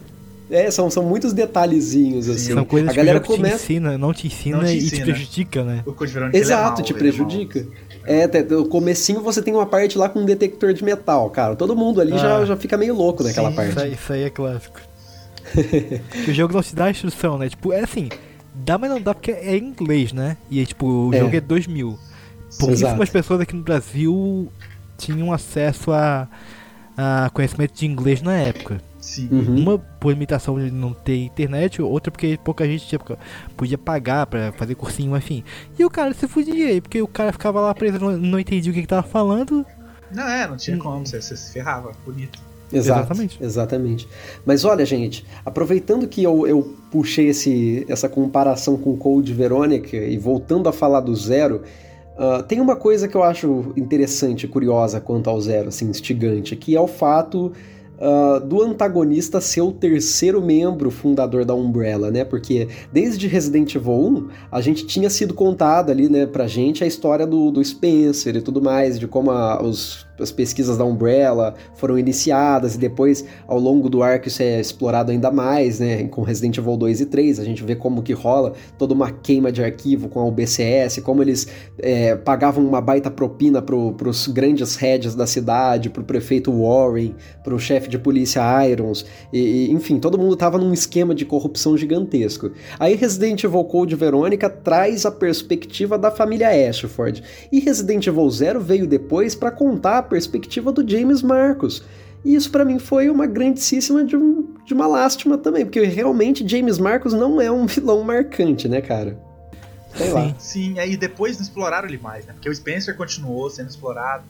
[0.50, 2.54] é, são, são muitos detalhezinhos, assim.
[2.54, 3.58] São coisas a galera que começa...
[3.58, 4.88] te ensina, não te ensina, não te ensina.
[4.88, 5.84] e te prejudica, né?
[6.34, 7.68] É Exato, é te prejudica.
[8.06, 11.56] É, no comecinho você tem uma parte lá com um detector de metal, cara.
[11.56, 12.18] Todo mundo ali ah.
[12.18, 13.72] já, já fica meio louco naquela Sim, parte.
[13.72, 14.80] Isso aí, isso aí é clássico.
[16.28, 17.50] o jogo não te dá instrução, né?
[17.50, 18.08] Tipo, é assim,
[18.64, 20.38] Dá, mas não dá porque é em inglês, né?
[20.50, 21.20] E tipo, o é.
[21.20, 22.00] jogo é 2000.
[22.60, 24.52] Pouquíssimas pessoas aqui no Brasil
[24.98, 26.28] tinham acesso a,
[26.96, 28.82] a conhecimento de inglês na época.
[29.00, 29.30] Sim.
[29.32, 29.60] Uhum.
[29.62, 33.00] Uma por limitação de não ter internet, outra porque pouca gente tinha,
[33.56, 35.44] podia pagar pra fazer cursinho, enfim.
[35.78, 38.72] E o cara se fudia aí, porque o cara ficava lá preso, não, não entendia
[38.72, 39.66] o que, que tava falando.
[40.12, 42.40] Não, é, não tinha como, você, você se ferrava, bonito.
[42.72, 43.44] Exato, exatamente.
[43.44, 44.08] Exatamente.
[44.46, 50.18] Mas olha, gente, aproveitando que eu, eu puxei esse, essa comparação com Code Verônica e
[50.18, 51.62] voltando a falar do Zero,
[52.18, 56.76] uh, tem uma coisa que eu acho interessante, curiosa quanto ao Zero, assim, instigante, que
[56.76, 57.54] é o fato
[57.98, 62.24] uh, do antagonista ser o terceiro membro fundador da Umbrella, né?
[62.24, 66.88] Porque desde Resident Evil 1, a gente tinha sido contado ali, né, pra gente a
[66.88, 71.56] história do, do Spencer e tudo mais, de como a, os as pesquisas da Umbrella
[71.76, 76.04] foram iniciadas e depois, ao longo do arco, isso é explorado ainda mais, né?
[76.08, 79.52] Com Resident Evil 2 e 3, a gente vê como que rola toda uma queima
[79.52, 81.48] de arquivo com a UBCS, como eles
[81.80, 87.60] é, pagavam uma baita propina pro, pros grandes heads da cidade, pro prefeito Warren, pro
[87.60, 92.52] chefe de polícia Irons, e, e, enfim, todo mundo tava num esquema de corrupção gigantesco.
[92.80, 98.60] Aí Resident Evil Code Verônica traz a perspectiva da família Ashford, e Resident Evil Zero
[98.60, 101.84] veio depois para contar perspectiva do James Marcos.
[102.26, 106.48] E isso para mim foi uma grandíssima de, um, de uma lástima também, porque realmente
[106.48, 109.18] James Marcos não é um vilão marcante, né, cara?
[109.96, 110.14] Sei Sim.
[110.14, 110.36] lá.
[110.38, 112.34] Sim, aí depois não exploraram ele mais, né?
[112.34, 114.24] Porque o Spencer continuou sendo explorado.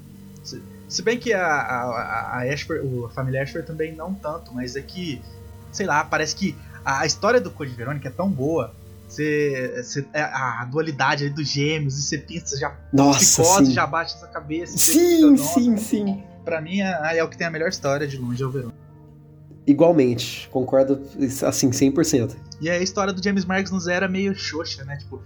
[0.43, 4.75] Se, se bem que a, a, a, Ashford, a família Ashford também não tanto, mas
[4.75, 5.21] é que,
[5.71, 6.55] sei lá, parece que
[6.85, 8.73] a, a história do Code Verônica é tão boa
[9.17, 14.13] você, você, é, a dualidade dos gêmeos, e você pensa, já Nossa, psicose, já bate
[14.15, 14.77] essa cabeça.
[14.77, 16.23] Sim, fica, sim, sim.
[16.45, 18.71] Pra mim é, é, o que tem a melhor história de longe, é o Verão.
[19.65, 21.01] Igualmente, concordo
[21.45, 22.35] assim, 100%.
[22.61, 24.95] E a história do James Marks no Zero é meio xoxa, né?
[24.97, 25.21] Tipo,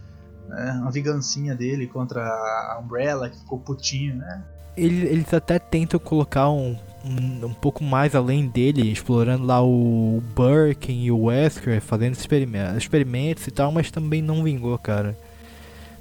[0.52, 4.44] é, uma vingancinha dele contra a Umbrella, que ficou putinho, né?
[4.76, 11.04] Eles até tentam colocar um, um, um, pouco mais além dele, explorando lá o Birkin
[11.04, 15.18] e o Wesker, fazendo experimentos, experimentos e tal, mas também não vingou, cara.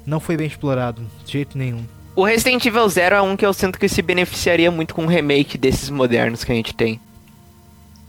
[0.07, 1.85] Não foi bem explorado, de jeito nenhum.
[2.17, 5.07] O Resident Evil Zero é um que eu sinto que se beneficiaria muito com um
[5.07, 7.01] remake desses modernos que a gente tem.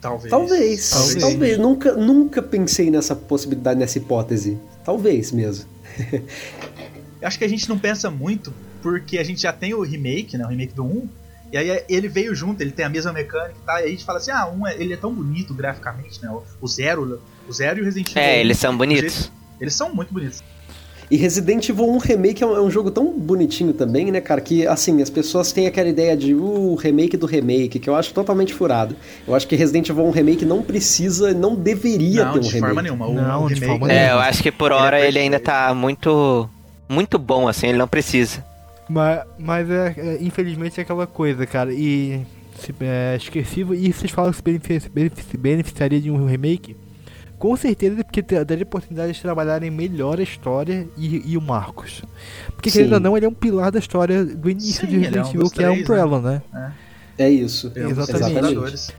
[0.01, 0.31] Talvez.
[0.31, 0.89] Talvez.
[0.89, 1.15] Talvez.
[1.21, 1.57] Talvez.
[1.57, 4.57] Nunca, nunca pensei nessa possibilidade, nessa hipótese.
[4.83, 5.69] Talvez mesmo.
[7.21, 8.51] acho que a gente não pensa muito
[8.81, 10.45] porque a gente já tem o remake, né?
[10.45, 11.07] O remake do 1
[11.51, 13.77] e aí ele veio junto, ele tem a mesma mecânica e tal.
[13.77, 16.31] E aí a gente fala assim: ah, um é, ele é tão bonito graficamente, né?
[16.61, 18.21] O, Zero, o Zero e o Resident Evil.
[18.21, 19.31] É, eles são bonitos.
[19.59, 20.41] Eles são muito bonitos.
[21.11, 24.39] E Resident Evil 1 Remake é um, é um, jogo tão bonitinho também, né, cara?
[24.39, 28.13] Que, assim, as pessoas têm aquela ideia de, uh, remake do remake, que eu acho
[28.13, 28.95] totalmente furado.
[29.27, 32.43] Eu acho que Resident Evil 1 Remake não precisa, não deveria não, ter um remake.
[32.43, 33.07] Não, de forma nenhuma.
[33.07, 33.91] O, não, de forma nenhuma.
[33.91, 36.49] É, eu acho que por hora ele, é ele ainda tá muito,
[36.87, 38.41] muito bom, assim, ele não precisa.
[38.91, 41.73] Mas, mas é, é, infelizmente é aquela coisa, cara.
[41.73, 42.25] E
[42.59, 43.73] se, é, esquecido.
[43.73, 44.79] E vocês falam que
[45.21, 46.75] se beneficiaria de um remake?
[47.39, 52.03] Com certeza, porque daria oportunidade de trabalharem melhor a história e, e o Marcos.
[52.53, 52.79] Porque, Sim.
[52.79, 55.41] querendo ou não, ele é um pilar da história do início Sim, de Resident Evil,
[55.41, 56.41] é um que três, é a Umbrella, né?
[56.53, 56.73] né?
[57.17, 57.23] É.
[57.23, 57.71] é isso.
[57.75, 58.93] Exatamente.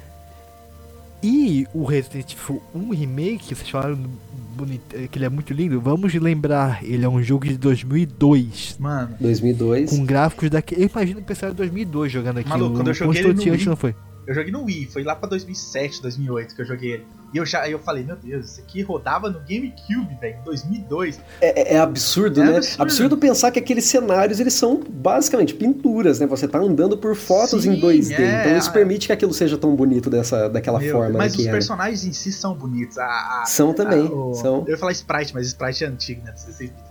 [1.23, 3.97] E o Resident Evil 1 Remake, vocês falaram
[4.57, 5.81] bonito, é, que ele é muito lindo.
[5.81, 8.77] Vamos lembrar, ele é um jogo de 2002.
[8.79, 9.15] Mano.
[9.21, 9.91] 2002.
[9.91, 10.75] Com gráficos daqui.
[10.77, 12.49] Eu imagino o pessoal de 2002 jogando aqui.
[12.49, 13.95] Maluco, quando eu joguei ele no Wii, não foi?
[14.27, 17.07] Eu joguei no Wii, foi lá pra 2007, 2008 que eu joguei ele.
[17.33, 21.19] E eu já eu falei, meu Deus, isso aqui rodava no GameCube, velho, em 2002.
[21.41, 22.57] É, é, é absurdo, é né?
[22.59, 22.83] Absurdo.
[22.83, 23.17] absurdo.
[23.17, 26.27] pensar que aqueles cenários, eles são basicamente pinturas, né?
[26.27, 28.19] Você tá andando por fotos Sim, em 2D.
[28.19, 31.19] É, então isso permite que aquilo seja tão bonito dessa, daquela meu, forma.
[31.19, 32.99] Mas né, os personagens em si são bonitos.
[32.99, 34.07] A, a, são também.
[34.07, 34.65] A, o, são.
[34.67, 36.35] Eu ia falar Sprite, mas Sprite é antigo, né?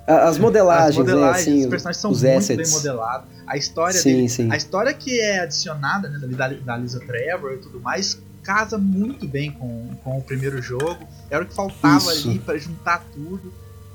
[0.08, 1.52] As modelagens, As modelagens né?
[1.54, 2.72] assim, os personagens são os muito assets.
[2.72, 3.30] bem modelados.
[3.46, 4.52] A história sim, dele, sim.
[4.52, 9.28] a história que é adicionada né, da, da Lisa Trevor e tudo mais casa muito
[9.28, 11.08] bem com, com o primeiro jogo.
[11.30, 12.30] Era o que faltava Isso.
[12.30, 13.54] ali para juntar tudo.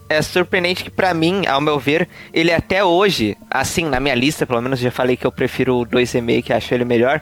[0.08, 4.46] É surpreendente que para mim, ao meu ver, ele até hoje, assim, na minha lista,
[4.46, 6.12] pelo menos já falei que eu prefiro o 2
[6.44, 7.20] que acho ele melhor.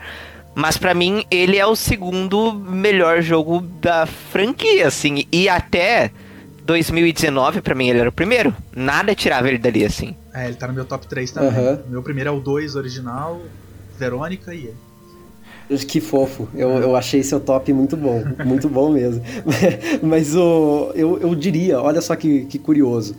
[0.54, 5.26] Mas para mim, ele é o segundo melhor jogo da franquia, assim.
[5.32, 6.12] E até
[6.64, 8.54] 2019, para mim, ele era o primeiro.
[8.74, 10.14] Nada tirava ele dali, assim.
[10.32, 11.58] É, ele tá no meu top 3 também.
[11.58, 11.78] Uhum.
[11.88, 13.40] Meu primeiro é o 2 original,
[13.98, 14.76] Verônica e ele.
[15.86, 16.48] Que fofo.
[16.54, 18.22] Eu, eu achei seu top muito bom.
[18.44, 19.22] Muito bom mesmo.
[20.02, 23.14] Mas o, eu, eu diria, olha só que, que curioso.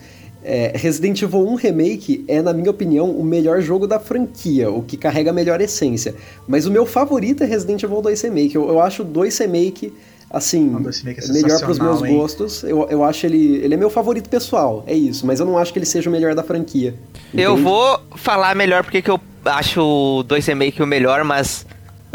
[0.48, 4.84] É, Resident Evil 1 Remake é, na minha opinião, o melhor jogo da franquia, o
[4.84, 6.14] que carrega a melhor essência.
[6.48, 8.56] Mas o meu favorito é Resident Evil 2 Remake.
[8.56, 9.92] Eu, eu acho o 2 Remake,
[10.30, 12.16] assim, remake é melhor para os meus hein?
[12.16, 12.64] gostos.
[12.64, 13.56] Eu, eu acho ele.
[13.56, 15.26] Ele é meu favorito pessoal, é isso.
[15.26, 16.94] Mas eu não acho que ele seja o melhor da franquia.
[17.30, 17.42] Entende?
[17.42, 21.66] Eu vou falar melhor porque que eu acho o 2 Remake o melhor, mas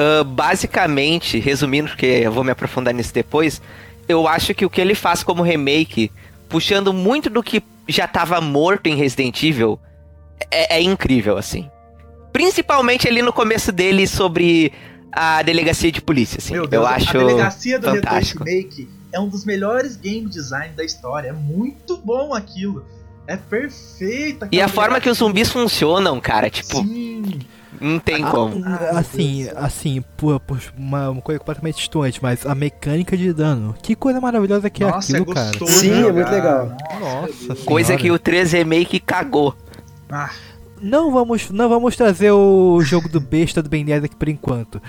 [0.01, 3.61] Uh, basicamente, resumindo, porque eu vou me aprofundar nisso depois,
[4.09, 6.11] eu acho que o que ele faz como remake,
[6.49, 9.79] puxando muito do que já estava morto em Resident Evil,
[10.51, 11.69] é, é, incrível, assim.
[12.33, 14.73] Principalmente ali no começo dele sobre
[15.13, 16.55] a delegacia de polícia, assim.
[16.55, 18.45] Meu Deus, eu acho a delegacia do fantástico.
[18.45, 21.29] Remake é um dos melhores game design da história.
[21.29, 22.87] É muito bom aquilo.
[23.27, 24.49] É perfeito.
[24.51, 26.83] E a forma que os zumbis funcionam, cara, tipo.
[26.83, 27.41] Sim.
[27.81, 28.63] Não tem como.
[28.65, 33.75] Ah, assim, assim, por, por uma, uma, coisa completamente distante, mas a mecânica de dano.
[33.83, 35.67] Que coisa maravilhosa que é Nossa, aquilo, é cara.
[35.67, 36.77] Sim, é muito legal.
[36.99, 38.03] Nossa, Coisa senhora.
[38.03, 39.55] que o 3 Remake cagou.
[40.11, 40.31] Ah,
[40.83, 44.83] Não vamos, não vamos trazer o jogo do besta do Ben 10 aqui por enquanto.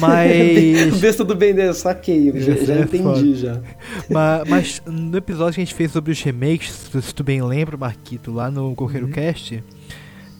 [0.00, 0.96] Mas.
[0.98, 3.34] Besta do Ben 10, saquei, já, já é entendi foda.
[3.36, 3.60] já.
[4.08, 6.70] mas, mas no episódio que a gente fez sobre os remakes,
[7.02, 9.62] se tu bem lembra, Marquito, lá no Coqueiro Cast,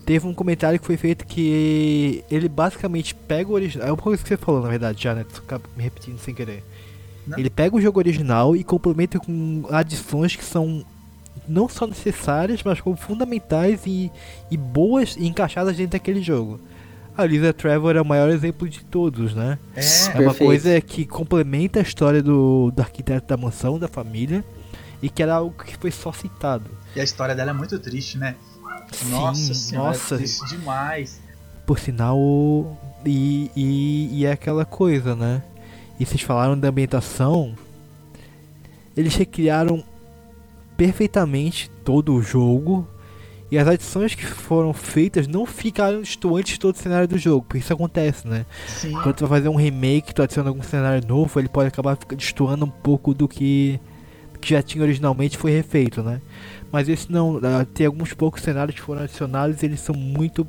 [0.05, 3.89] teve um comentário que foi feito que ele basicamente pega o original.
[3.89, 5.25] É uma coisa que você falou, na verdade, já, né?
[5.77, 6.65] Me repetindo sem querer.
[7.27, 7.39] Não.
[7.39, 10.85] Ele pega o jogo original e complementa com adições que são
[11.49, 14.11] não só necessárias, mas como fundamentais e,
[14.51, 16.61] e boas e encaixadas dentro daquele jogo.
[17.17, 19.59] A Lisa Trevor é o maior exemplo de todos, né?
[19.77, 19.81] é.
[19.81, 20.39] É uma Perfeito.
[20.39, 24.43] coisa que complementa a história do, do arquiteto da mansão, da família,
[25.03, 26.71] e que era algo que foi só citado.
[26.97, 28.35] E a história dela é muito triste, né?
[28.93, 30.17] Sim, Nossa senhora, nossa.
[30.17, 31.21] triste demais.
[31.67, 32.19] Por sinal,
[33.05, 35.43] e, e, e é aquela coisa, né?
[35.99, 37.55] E vocês falaram da ambientação,
[38.97, 39.83] eles recriaram
[40.77, 42.87] perfeitamente todo o jogo.
[43.51, 47.43] E as adições que foram feitas não ficaram distantes de todo o cenário do jogo,
[47.43, 48.47] porque isso acontece, né?
[48.67, 48.93] Sim.
[48.93, 52.65] Quando tu vai fazer um remake, tu adiciona algum cenário novo, ele pode acabar destoando
[52.65, 53.79] um pouco do que,
[54.41, 56.23] que já tinha originalmente foi refeito, né?
[56.73, 60.47] Mas esse não, ah, tem alguns poucos cenários que foram adicionados e eles são muito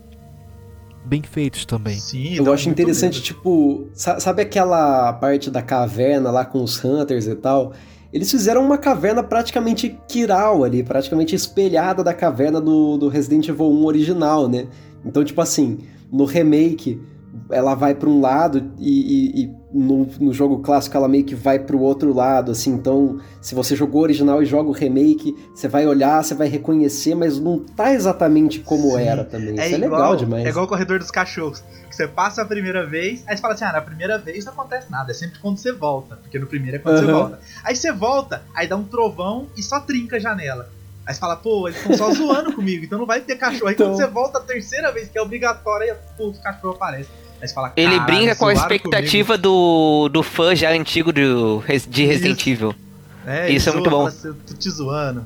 [1.06, 1.95] bem feitos também.
[2.00, 3.24] Sim, Eu acho interessante, medo.
[3.26, 7.74] tipo, sa- sabe aquela parte da caverna lá com os Hunters e tal?
[8.14, 13.70] Eles fizeram uma caverna praticamente Kiral ali, praticamente espelhada da caverna do, do Resident Evil
[13.72, 14.68] 1 original, né?
[15.04, 15.80] Então, tipo assim,
[16.12, 17.02] no remake
[17.50, 21.34] ela vai para um lado e, e- e no, no jogo clássico ela meio que
[21.34, 22.72] vai para o outro lado, assim.
[22.72, 26.48] Então, se você jogou o original e joga o remake, você vai olhar, você vai
[26.48, 29.02] reconhecer, mas não tá exatamente como Sim.
[29.02, 29.60] era também.
[29.60, 30.46] É Isso é igual, legal demais.
[30.46, 31.64] É igual o corredor dos cachorros.
[31.90, 34.54] Que você passa a primeira vez, aí você fala assim: ah, na primeira vez não
[34.54, 35.12] acontece nada.
[35.12, 36.18] É sempre quando você volta.
[36.18, 37.14] Porque no primeiro é quando você Aham.
[37.14, 37.40] volta.
[37.64, 40.70] Aí você volta, aí dá um trovão e só trinca a janela.
[41.06, 43.68] Aí você fala, pô, eles estão só zoando comigo, então não vai ter cachorro.
[43.68, 46.76] Aí quando Então- você volta a terceira vez, que é obrigatório, aí pô, os cachorros
[46.78, 47.12] aparecem.
[47.44, 51.61] Aí você fala, Ele "Caralho, brinca com a expectativa do, do fã já antigo do,
[51.90, 52.49] de Resident Isso.
[52.49, 52.72] Evil.
[52.72, 52.90] comigo."
[53.28, 54.07] É, Isso é muito bom.
[54.07, 55.26] assim, tô te zoando.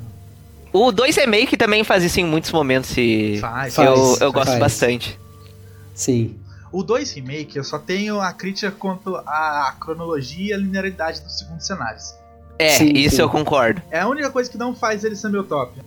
[0.74, 4.48] O 2 Remake também faz isso em muitos momentos e Faz, Faz, eu, eu gosto
[4.48, 4.60] faz.
[4.60, 5.20] bastante.
[5.94, 6.36] Sim.
[6.72, 11.38] O 2 Remake, eu só tenho a crítica quanto à cronologia e a linearidade dos
[11.38, 12.14] segundos cenários.
[12.60, 13.22] É, Sim, isso sim.
[13.22, 13.80] eu concordo.
[13.92, 15.80] É a única coisa que não faz ele ser meu top.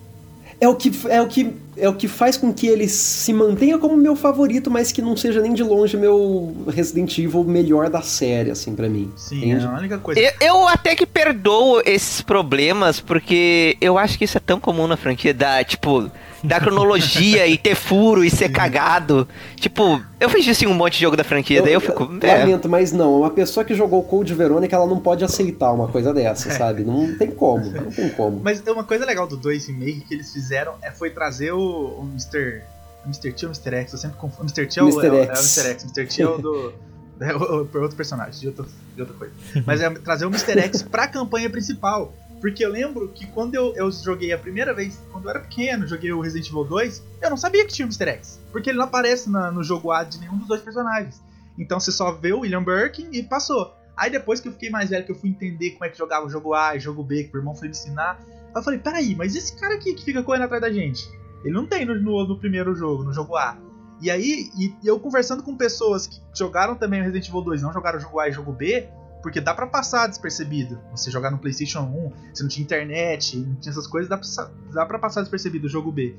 [0.61, 3.79] É o, que, é, o que, é o que faz com que ele se mantenha
[3.79, 8.03] como meu favorito, mas que não seja nem de longe meu Resident Evil melhor da
[8.03, 9.11] série, assim, pra mim.
[9.15, 9.65] Sim, Entende?
[9.65, 10.21] é a única coisa.
[10.21, 14.85] Eu, eu até que perdoo esses problemas, porque eu acho que isso é tão comum
[14.85, 16.11] na franquia, da, tipo,
[16.43, 19.27] da cronologia e ter furo e ser cagado.
[19.55, 22.09] Tipo, eu fiz isso em um monte de jogo da franquia, daí eu fico.
[22.21, 23.19] É, Lamento, mas não.
[23.19, 26.51] Uma pessoa que jogou Code Verônica, ela não pode aceitar uma coisa dessa, É.
[26.57, 26.83] sabe?
[26.83, 28.39] Não tem como, não tem como.
[28.43, 32.09] Mas uma coisa legal do 2 Remake que eles fizeram é, foi trazer o, o
[32.11, 32.61] Mr.
[33.05, 33.31] Mr.
[33.33, 33.75] T ou Mr.
[33.77, 33.93] X?
[33.93, 34.43] Eu sempre confundo.
[34.51, 34.67] Mr.
[34.67, 35.07] T é o, Mr.
[35.07, 35.57] é o- é o X.
[35.57, 35.71] Mr.
[35.73, 35.83] X.
[35.83, 36.05] Mr.
[36.15, 36.73] T é o do.
[37.21, 38.65] É o- outro personagem, de, outro,
[38.95, 39.31] de outra coisa.
[39.63, 40.59] Mas é trazer o Mr.
[40.59, 42.11] X pra campanha principal.
[42.41, 45.85] Porque eu lembro que quando eu, eu joguei a primeira vez, quando eu era pequeno,
[45.87, 48.09] joguei o Resident Evil 2, eu não sabia que tinha o Mr.
[48.17, 48.39] X.
[48.51, 51.21] Porque ele não aparece na- no jogo A de nenhum dos dois personagens.
[51.57, 53.71] Então você só vê o William Birkin e passou.
[53.95, 56.25] Aí depois que eu fiquei mais velho, que eu fui entender como é que jogava
[56.25, 58.63] o jogo A e o jogo B, que o irmão foi me ensinar, aí eu
[58.63, 61.07] falei, peraí, mas esse cara aqui que fica correndo atrás da gente?
[61.43, 63.55] Ele não tem no, no- no primeiro jogo, no jogo A.
[64.01, 67.71] E aí, e eu conversando com pessoas que jogaram também o Resident Evil 2, não
[67.71, 68.87] jogaram o jogo A e o jogo B,
[69.21, 70.79] porque dá pra passar despercebido.
[70.91, 74.27] Você jogar no PlayStation 1, você não tinha internet, não tinha essas coisas, dá pra,
[74.73, 76.15] dá pra passar despercebido o jogo B.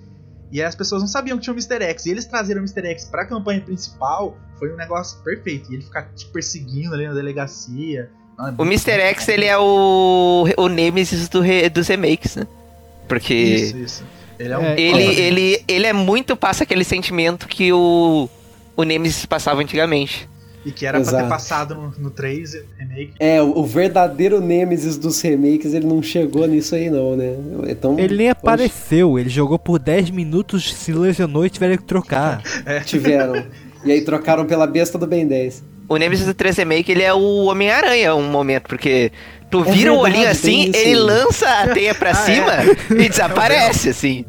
[0.51, 1.83] E aí as pessoas não sabiam que tinha o Mr.
[1.85, 2.07] X.
[2.07, 2.87] E eles trazeram o Mr.
[2.89, 5.70] X pra campanha principal, foi um negócio perfeito.
[5.73, 8.11] E ele ficar te perseguindo ali na delegacia.
[8.39, 8.93] Não, é O Mr.
[9.01, 12.47] X, ele é o, o Nemesis do re- dos remakes, né?
[13.09, 14.05] Porque Isso, isso.
[14.39, 14.62] Ele é um.
[14.62, 18.29] É, ele, ele, ele é muito, passa aquele sentimento que o,
[18.77, 20.29] o Nemesis passava antigamente.
[20.64, 21.28] E que era pra ter Exato.
[21.28, 23.12] passado no, no 3 remake.
[23.18, 27.34] É, o, o verdadeiro Nemesis dos remakes, ele não chegou nisso aí não, né?
[27.68, 31.84] Então, Ele nem poxa, apareceu, ele jogou por 10 minutos, se lesionou e tiveram que
[31.84, 32.43] trocar.
[32.86, 33.44] Tiveram.
[33.84, 35.64] E aí trocaram pela besta do Ben 10.
[35.89, 39.10] O Nemesis do 3 Remake, ele é o Homem-Aranha um momento, porque
[39.53, 42.15] tu É vira o verdade, olhinho tem assim, isso ele lança a teia pra Ah,
[42.15, 42.53] cima
[43.01, 44.24] e desaparece, assim.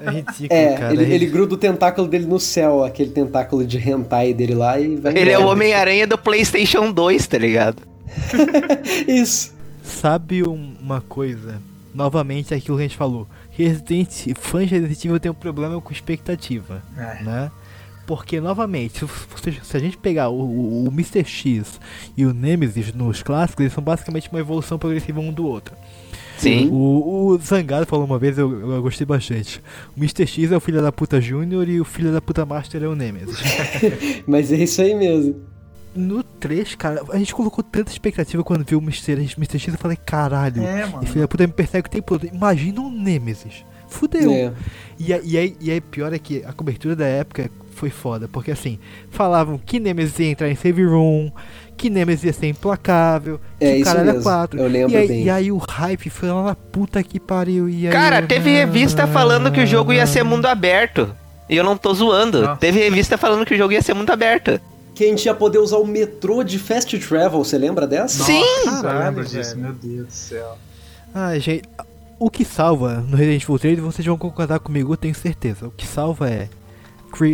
[0.00, 0.94] É ridículo, É, cara.
[0.94, 4.80] ele, é ele gruda o tentáculo dele no céu, aquele tentáculo de hentai dele lá
[4.80, 5.52] e vai Ele é o embora.
[5.56, 7.82] Homem-Aranha do PlayStation 2, tá ligado?
[9.06, 9.52] Isso.
[9.82, 11.60] Sabe um- uma coisa?
[11.94, 13.26] Novamente aquilo que a gente falou.
[13.50, 14.08] Resident,
[14.38, 17.22] fãs de Resident Evil tem um problema com expectativa, É.
[17.22, 17.50] né?
[18.14, 19.06] Porque, novamente,
[19.42, 21.24] se, se a gente pegar o, o, o Mr.
[21.24, 21.80] X
[22.14, 25.74] e o Nemesis nos clássicos, eles são basicamente uma evolução progressiva um do outro.
[26.36, 26.68] Sim.
[26.70, 29.62] O, o Zangado falou uma vez, eu, eu gostei bastante.
[29.96, 30.26] O Mr.
[30.26, 32.94] X é o filho da puta Júnior e o filho da puta Master é o
[32.94, 33.38] Nemesis.
[34.26, 35.34] Mas é isso aí mesmo.
[35.96, 39.22] No 3, cara, a gente colocou tanta expectativa quando viu o Mr.
[39.22, 39.58] X, Mr.
[39.58, 41.02] X eu falei, caralho, É, mano.
[41.02, 42.26] esse filho da puta me persegue o tempo todo.
[42.30, 43.64] Imagina um Nemesis.
[43.88, 44.30] Fudeu.
[44.32, 44.52] É.
[44.98, 48.50] E, e, aí, e aí, pior é que a cobertura da época foi foda, porque
[48.50, 48.78] assim,
[49.10, 51.30] falavam que Nemesis ia entrar em Save Room,
[51.76, 54.60] que Nemesis ia ser implacável, É que o isso cara era mesmo, 4.
[54.60, 55.22] eu lembro e aí, bem.
[55.24, 57.68] E aí o hype foi lá na puta que pariu.
[57.68, 61.12] E aí Cara, teve revista falando que o jogo ia ser mundo aberto.
[61.48, 62.42] E eu não tô zoando.
[62.42, 62.56] Nossa.
[62.60, 64.60] Teve revista falando que o jogo ia ser mundo aberto.
[64.94, 68.22] Que a gente ia poder usar o metrô de Fast Travel, você lembra dessa?
[68.24, 68.42] Sim!
[68.66, 69.62] Nossa, eu Caralho, lembro disso, velho.
[69.62, 70.58] meu Deus do céu.
[71.14, 71.62] Ah, gente,
[72.18, 75.66] o que salva no Resident Evil 3, vocês vão concordar comigo, eu tenho certeza.
[75.66, 76.48] O que salva é,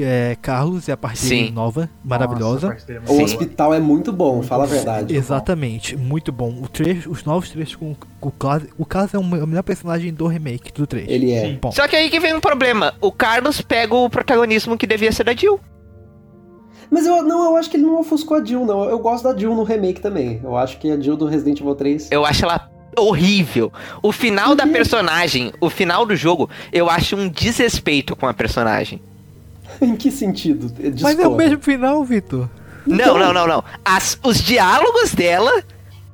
[0.03, 1.51] é Carlos e a parte Sim.
[1.51, 2.71] nova, maravilhosa.
[2.71, 5.15] Nossa, é O muito hospital é muito bom, fala a verdade.
[5.15, 6.51] Exatamente, muito bom.
[6.63, 8.63] O trecho, os novos trechos com, com o Klaus.
[8.77, 11.07] O Klaus é o me- o melhor personagem do remake do 3.
[11.09, 11.53] Ele é.
[11.61, 12.95] Bom, Só que aí que vem um problema.
[13.01, 15.59] O Carlos pega o protagonismo que devia ser da Jill.
[16.91, 18.85] Mas eu não, eu acho que ele não ofuscou a Jill, não.
[18.85, 20.41] Eu gosto da Jill no remake também.
[20.43, 22.11] Eu acho que a Jill do Resident Evil 3.
[22.11, 23.71] Eu acho ela horrível.
[24.03, 29.01] O final da personagem, o final do jogo, eu acho um desrespeito com a personagem.
[29.87, 30.73] em que sentido?
[31.01, 32.49] mas é o mesmo final, Vitor.
[32.87, 33.65] Não, não, não, não.
[33.85, 35.63] As- os diálogos dela,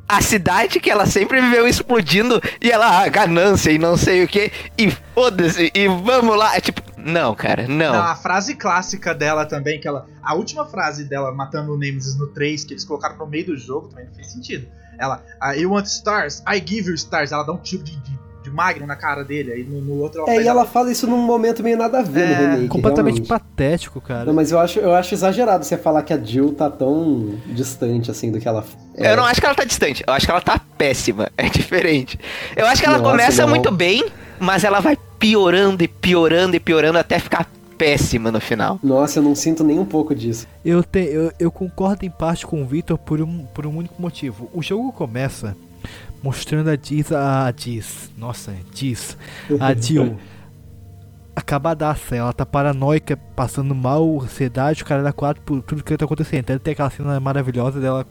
[0.09, 4.29] a cidade que ela sempre viveu explodindo, e ela, ah, ganância e não sei o
[4.29, 6.57] que, e foda-se, e vamos lá.
[6.57, 7.93] É tipo, não, cara, não.
[7.93, 10.07] Não, a frase clássica dela também, que ela.
[10.23, 13.57] A última frase dela matando o Nemesis no 3, que eles colocaram no meio do
[13.57, 14.67] jogo, também não fez sentido.
[14.99, 16.43] Ela, ah, you want stars?
[16.49, 17.31] I give you stars.
[17.33, 18.19] Ela dá um tiro de, de,
[18.55, 21.07] de Magnum na cara dele, aí no, no outro ela É, e ela fala isso
[21.07, 22.69] num momento meio nada a ver no É, remake.
[22.69, 23.29] Completamente realmente.
[23.29, 24.25] patético, cara.
[24.27, 28.11] Não, mas eu acho, eu acho exagerado você falar que a Jill tá tão distante
[28.11, 28.65] assim do que ela
[28.97, 29.11] é.
[29.13, 31.29] Eu não acho que ela tá distante, eu acho que ela tá péssima.
[31.37, 32.19] É diferente.
[32.57, 33.49] Eu acho que ela Nossa, começa não.
[33.51, 34.05] muito bem,
[34.39, 38.79] mas ela vai piorando e piorando e piorando até ficar péssima no final.
[38.83, 40.47] Nossa, eu não sinto nem um pouco disso.
[40.65, 44.01] Eu, te, eu, eu concordo em parte com o Victor por um, por um único
[44.01, 44.49] motivo.
[44.55, 45.57] O jogo começa
[46.25, 49.15] mostrando a Diz, a Diz, nossa, Diz,
[49.61, 50.17] a Jill
[51.37, 52.17] acabadaça.
[52.17, 56.41] Ela tá paranoica, passando mal, ansiedade, o cara dá quatro por tudo que tá acontecendo.
[56.41, 58.07] Então tem aquela cena maravilhosa dela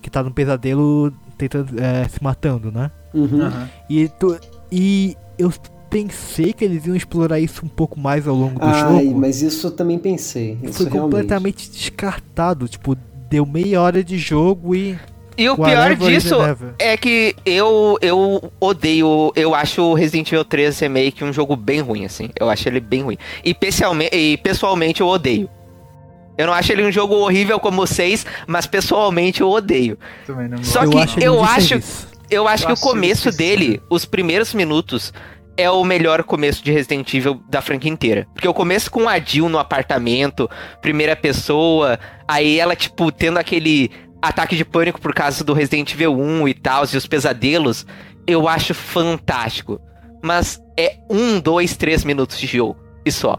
[0.00, 2.90] que tá num pesadelo tentando, é, se matando, né?
[3.12, 3.42] Uhum.
[3.42, 3.68] Aham.
[3.90, 4.38] E, tu,
[4.72, 5.52] e eu
[5.90, 9.20] pensei que eles iam explorar isso um pouco mais ao longo do Ai, jogo.
[9.20, 10.58] mas isso eu também pensei.
[10.62, 11.02] Isso Foi realmente.
[11.02, 12.66] completamente descartado.
[12.66, 12.96] Tipo,
[13.28, 14.98] deu meia hora de jogo e.
[15.38, 16.36] E o whatever pior is disso
[16.78, 21.80] é que eu, eu odeio, eu acho o Resident Evil 3 Remake um jogo bem
[21.80, 22.30] ruim, assim.
[22.38, 23.18] Eu acho ele bem ruim.
[23.44, 25.48] E, pessoalmente, e pessoalmente eu odeio.
[26.38, 29.98] Eu não acho ele um jogo horrível como o 6, mas pessoalmente eu odeio.
[30.62, 32.06] Só gosto, que acho eu acho-.
[32.28, 35.12] Eu acho Eu que o acho começo isso dele, os primeiros minutos,
[35.56, 38.26] é o melhor começo de Resident Evil da franquia inteira.
[38.34, 40.50] Porque eu começo com a Jill no apartamento,
[40.82, 41.98] primeira pessoa,
[42.28, 43.90] aí ela, tipo, tendo aquele
[44.20, 47.86] ataque de pânico por causa do Resident Evil 1 e tal, e os pesadelos,
[48.26, 49.80] eu acho fantástico.
[50.22, 52.76] Mas é um, dois, três minutos de jogo.
[53.04, 53.38] E só.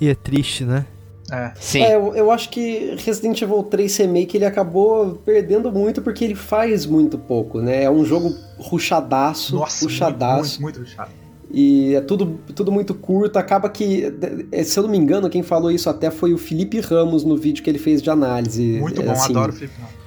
[0.00, 0.84] E é triste, né?
[1.30, 1.52] É.
[1.54, 1.82] Sim.
[1.82, 6.34] É, eu, eu acho que Resident Evil 3 Remake ele acabou perdendo muito porque ele
[6.34, 7.84] faz muito pouco, né?
[7.84, 10.60] É um jogo ruchadaço, Nossa, ruchadaço.
[10.60, 11.21] muito, muito, muito chato.
[11.54, 13.38] E é tudo, tudo muito curto.
[13.38, 14.10] Acaba que,
[14.50, 17.36] eh, se eu não me engano, quem falou isso até foi o Felipe Ramos no
[17.36, 18.78] vídeo que ele fez de análise.
[18.80, 19.74] Muito É, bom, assim, adoro o Felipe.
[19.78, 20.02] Ramos.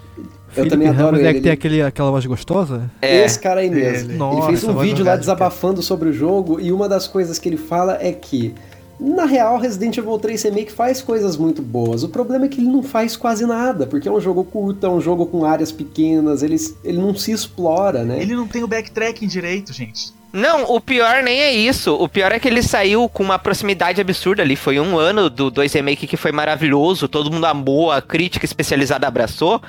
[0.58, 1.34] Eu também Felipe adoro Ramos é ele.
[1.36, 2.90] que tem ele- aquele, aquela voz gostosa?
[3.02, 3.24] É.
[3.26, 4.06] Esse cara aí mesmo.
[4.06, 4.12] Ele.
[4.14, 7.48] ele Nossa, fez um vídeo lá desabafando sobre o jogo e uma das coisas que
[7.50, 8.56] ele fala é que,
[9.00, 12.02] na real, Resident Evil 3 Remake faz coisas muito boas.
[12.04, 14.90] O problema é que ele não faz quase nada, porque é um jogo curto, é
[14.90, 18.20] um jogo com áreas pequenas, ele, ele não se explora, né?
[18.20, 20.12] Ele não tem o backtracking direito, gente.
[20.36, 21.96] Não, o pior nem é isso.
[21.96, 24.58] O pior é que ele saiu com uma proximidade absurda ali.
[24.58, 29.08] Foi um ano do 2 Remake que foi maravilhoso, todo mundo amou, a crítica especializada
[29.08, 29.62] abraçou.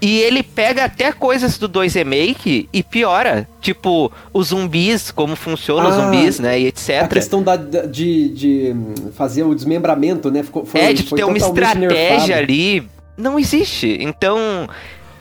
[0.00, 3.48] E ele pega até coisas do 2 Remake e piora.
[3.60, 6.60] Tipo, os zumbis, como funcionam os Ah, zumbis, né?
[6.60, 7.08] E A etc.
[7.08, 8.76] questão da, de, de
[9.16, 10.42] fazer o desmembramento, né?
[10.42, 12.32] Ficou, foi, É, de foi ter uma estratégia nerfado.
[12.34, 12.86] ali
[13.16, 13.98] não existe.
[14.00, 14.68] Então.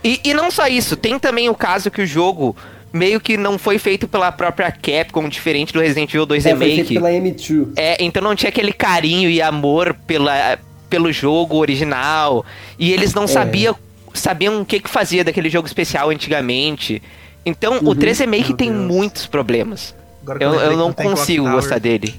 [0.04, 2.56] E, e não só isso, tem também o caso que o jogo
[2.94, 6.76] meio que não foi feito pela própria Capcom, diferente do Resident Evil 2 é, Remake.
[6.76, 7.68] Foi feito pela M2.
[7.76, 12.46] É, então não tinha aquele carinho e amor pela, pelo jogo original.
[12.78, 13.28] E eles não é.
[13.28, 13.76] sabiam,
[14.14, 17.02] sabiam o que, que fazia daquele jogo especial antigamente.
[17.44, 17.90] Então uhum.
[17.90, 19.96] o 3 Remake tem muitos problemas.
[20.40, 22.16] Eu, eu, não consigo gostar dele.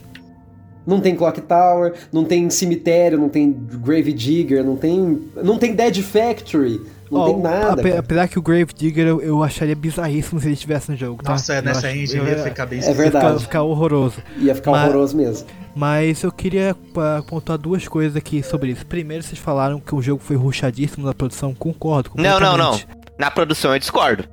[0.86, 5.22] Não tem Clock Tower, não tem cemitério, não tem Grave Digger, não tem.
[5.42, 6.82] Não tem Dead Factory.
[7.10, 7.98] Não oh, tem nada.
[7.98, 8.28] Apesar cara.
[8.28, 11.22] que o Grave Digger eu, eu, acharia bizarríssimo se ele estivesse no jogo.
[11.22, 11.32] Tá?
[11.32, 13.32] Nossa, é, nessa acho, engine ia ficar bem É verdade.
[13.34, 14.22] Ia ficar, horroroso.
[14.38, 15.46] Ia ficar mas, horroroso mesmo.
[15.74, 16.76] Mas eu queria
[17.26, 18.86] pontuar duas coisas aqui sobre isso.
[18.86, 21.54] Primeiro, vocês falaram que o jogo foi ruxadíssimo na produção.
[21.54, 22.10] Concordo.
[22.16, 22.80] Não, não, não.
[23.18, 24.24] Na produção eu discordo.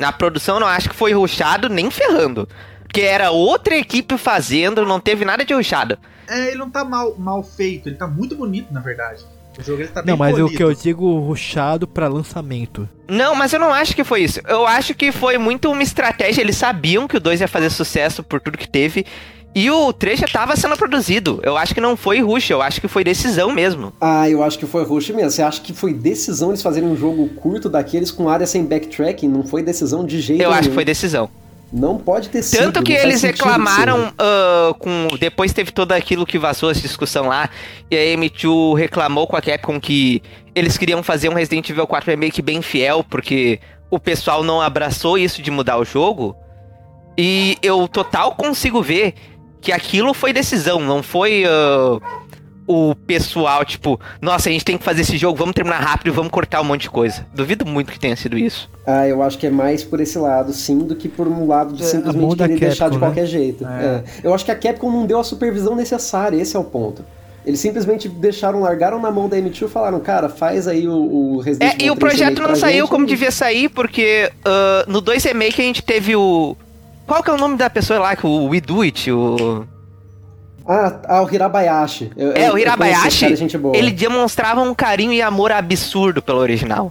[0.00, 2.48] Na produção eu não acho que foi ruxado nem ferrando.
[2.82, 5.98] Porque era outra equipe fazendo, não teve nada de ruxado.
[6.28, 9.24] É, ele não tá mal, mal feito, ele tá muito bonito, na verdade.
[9.58, 10.52] O jogo ele tá Não, mas bonito.
[10.52, 12.88] o que eu digo ruxado para lançamento.
[13.08, 14.40] Não, mas eu não acho que foi isso.
[14.48, 16.40] Eu acho que foi muito uma estratégia.
[16.40, 19.06] Eles sabiam que o 2 ia fazer sucesso por tudo que teve.
[19.54, 21.38] E o 3 já tava sendo produzido.
[21.44, 23.92] Eu acho que não foi rush, eu acho que foi decisão mesmo.
[24.00, 25.30] Ah, eu acho que foi rush mesmo.
[25.30, 29.28] Você acha que foi decisão eles fazerem um jogo curto daqueles com área sem backtracking?
[29.28, 30.58] Não foi decisão de jeito Eu nenhum.
[30.58, 31.30] acho que foi decisão.
[31.74, 32.60] Não pode ter sido.
[32.60, 35.08] Tanto que eles reclamaram uh, com.
[35.18, 37.50] Depois teve todo aquilo que vazou essa discussão lá.
[37.90, 40.22] E a M2 reclamou com a Capcom que
[40.54, 43.58] eles queriam fazer um Resident Evil 4 remake bem fiel, porque
[43.90, 46.36] o pessoal não abraçou isso de mudar o jogo.
[47.18, 49.14] E eu total consigo ver
[49.60, 51.44] que aquilo foi decisão, não foi.
[51.44, 52.00] Uh,
[52.66, 56.10] o pessoal, tipo, nossa, a gente tem que fazer esse jogo, vamos terminar rápido e
[56.10, 57.26] vamos cortar um monte de coisa.
[57.34, 58.70] Duvido muito que tenha sido isso.
[58.86, 61.74] Ah, eu acho que é mais por esse lado, sim, do que por um lado
[61.74, 63.00] de é, simplesmente querer Capcom, deixar de né?
[63.00, 63.66] qualquer jeito.
[63.66, 63.68] É.
[63.68, 64.04] É.
[64.22, 67.04] Eu acho que a Capcom não deu a supervisão necessária, esse é o ponto.
[67.44, 71.40] Eles simplesmente deixaram, largaram na mão da M2 e falaram, cara, faz aí o, o
[71.40, 71.86] Resident Evil.
[71.86, 73.08] É, e o projeto não saiu gente, como e...
[73.08, 76.56] devia sair, porque uh, no 2 Remake a gente teve o.
[77.06, 78.16] Qual que é o nome da pessoa lá?
[78.22, 79.12] O We Do It?
[79.12, 79.66] O.
[80.66, 82.10] Ah, ah, o Hirabayashi.
[82.16, 83.26] Eu, é, o Hirabayashi,
[83.74, 86.90] ele demonstrava um carinho e amor absurdo pelo original.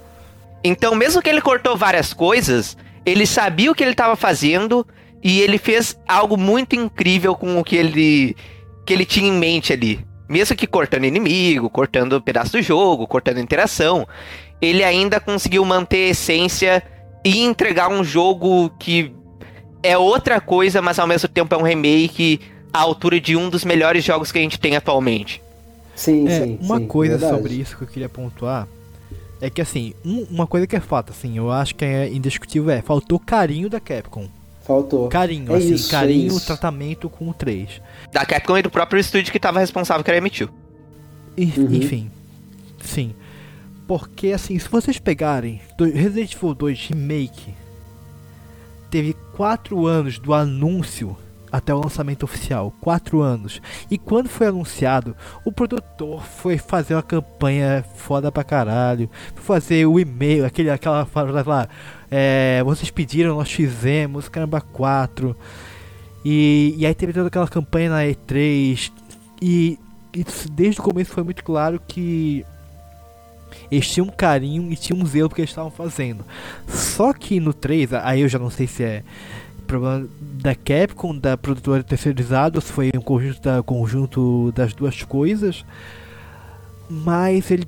[0.64, 4.86] Então, mesmo que ele cortou várias coisas, ele sabia o que ele estava fazendo
[5.24, 8.36] e ele fez algo muito incrível com o que ele,
[8.86, 10.06] que ele tinha em mente ali.
[10.30, 14.08] Mesmo que cortando inimigo, cortando pedaço do jogo, cortando interação,
[14.62, 16.84] ele ainda conseguiu manter a essência
[17.26, 19.14] e entregar um jogo que
[19.82, 22.40] é outra coisa, mas ao mesmo tempo é um remake
[22.74, 25.42] à altura de um dos melhores jogos que a gente tem atualmente.
[25.96, 26.60] Sim, é, sim.
[26.62, 27.36] Uma sim, coisa verdade.
[27.36, 28.68] sobre isso que eu queria pontuar
[29.40, 32.72] é que assim, um, uma coisa que é fato, assim, eu acho que é indiscutível
[32.72, 34.28] é, faltou carinho da Capcom.
[34.64, 35.10] Faltou.
[35.10, 37.82] Carinho, é assim, isso, carinho, é tratamento com o 3.
[38.12, 40.50] Da Capcom e do próprio estúdio que estava responsável, que era a M2.
[41.38, 41.76] Uhum.
[41.76, 42.10] Enfim,
[42.82, 43.14] sim.
[43.86, 47.54] Porque assim, se vocês pegarem Resident Evil 2 Remake,
[48.90, 51.18] teve 4 anos do anúncio
[51.54, 53.62] até o lançamento oficial, quatro anos.
[53.92, 55.16] E quando foi anunciado,
[55.46, 61.06] o produtor foi fazer uma campanha foda pra caralho, foi fazer o e-mail, aquele, aquela
[61.06, 61.70] frase lá,
[62.10, 65.38] é, vocês pediram, nós fizemos, caramba 4.
[66.26, 68.92] E, e aí teve toda aquela campanha na E3
[69.40, 69.78] e,
[70.12, 72.44] e desde o começo foi muito claro que
[73.70, 76.26] eles tinham um carinho e tinham um zelo porque eles estavam fazendo.
[76.68, 79.04] Só que no 3, aí eu já não sei se é
[79.64, 85.66] problema da Capcom, da produtora terceirizada, foi um conjunto, da, conjunto das duas coisas.
[86.90, 87.68] Mas ele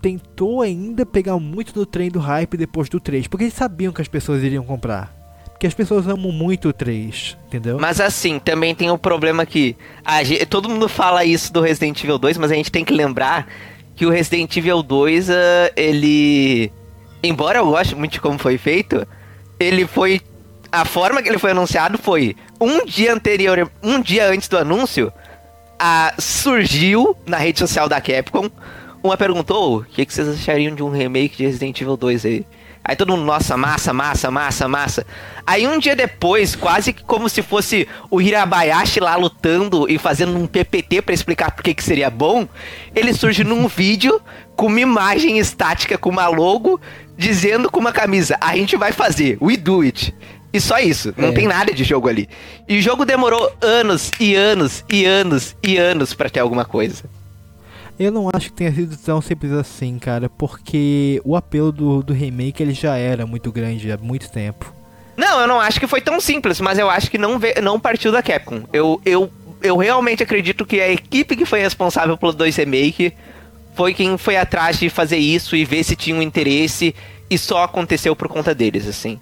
[0.00, 4.00] tentou ainda pegar muito no trem do hype depois do 3, porque eles sabiam que
[4.00, 5.14] as pessoas iriam comprar.
[5.50, 7.78] Porque as pessoas amam muito o 3, entendeu?
[7.78, 9.76] Mas assim, também tem o um problema que
[10.24, 13.46] gente, todo mundo fala isso do Resident Evil 2, mas a gente tem que lembrar
[13.94, 15.32] que o Resident Evil 2, uh,
[15.76, 16.72] ele.
[17.22, 19.06] Embora eu goste muito de como foi feito,
[19.58, 20.22] ele foi
[20.70, 25.12] a forma que ele foi anunciado foi um dia anterior, um dia antes do anúncio,
[25.78, 28.50] a, surgiu na rede social da Capcom
[29.02, 32.46] uma perguntou: o que, que vocês achariam de um remake de Resident Evil 2 aí?
[32.82, 35.06] Aí todo mundo, nossa, massa, massa, massa, massa.
[35.46, 40.36] Aí um dia depois, quase que como se fosse o Hirabayashi lá lutando e fazendo
[40.36, 42.48] um PPT para explicar por que que seria bom,
[42.94, 44.20] ele surge num vídeo
[44.56, 46.80] com uma imagem estática com uma logo
[47.16, 50.14] dizendo com uma camisa: "A gente vai fazer, we do it".
[50.52, 51.32] E só isso, não é.
[51.32, 52.28] tem nada de jogo ali.
[52.68, 57.04] E o jogo demorou anos e anos e anos e anos para ter alguma coisa.
[57.98, 62.12] Eu não acho que tenha sido tão simples assim, cara, porque o apelo do, do
[62.12, 64.74] remake ele já era muito grande há muito tempo.
[65.16, 68.10] Não, eu não acho que foi tão simples, mas eu acho que não, não partiu
[68.10, 68.62] da Capcom.
[68.72, 69.30] Eu, eu,
[69.62, 73.12] eu realmente acredito que a equipe que foi responsável pelo 2 Remake
[73.74, 76.94] foi quem foi atrás de fazer isso e ver se tinha um interesse
[77.28, 79.20] e só aconteceu por conta deles, assim.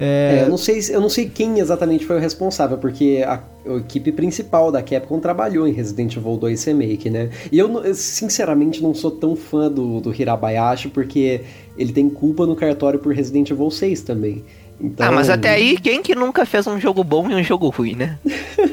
[0.00, 0.38] É...
[0.40, 3.76] É, eu, não sei, eu não sei quem exatamente foi o responsável, porque a, a,
[3.76, 7.28] equipe principal da Capcom trabalhou em Resident Evil 2 Remake, né?
[7.52, 11.42] E eu, eu sinceramente, não sou tão fã do, do Hirabayashi, porque
[11.76, 14.42] ele tem culpa no cartório por Resident Evil 6 também.
[14.80, 15.06] Então...
[15.06, 17.94] Ah, mas até aí, quem que nunca fez um jogo bom e um jogo ruim,
[17.94, 18.18] né?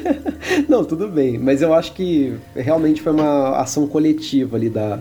[0.66, 4.98] não, tudo bem, mas eu acho que realmente foi uma ação coletiva ali da,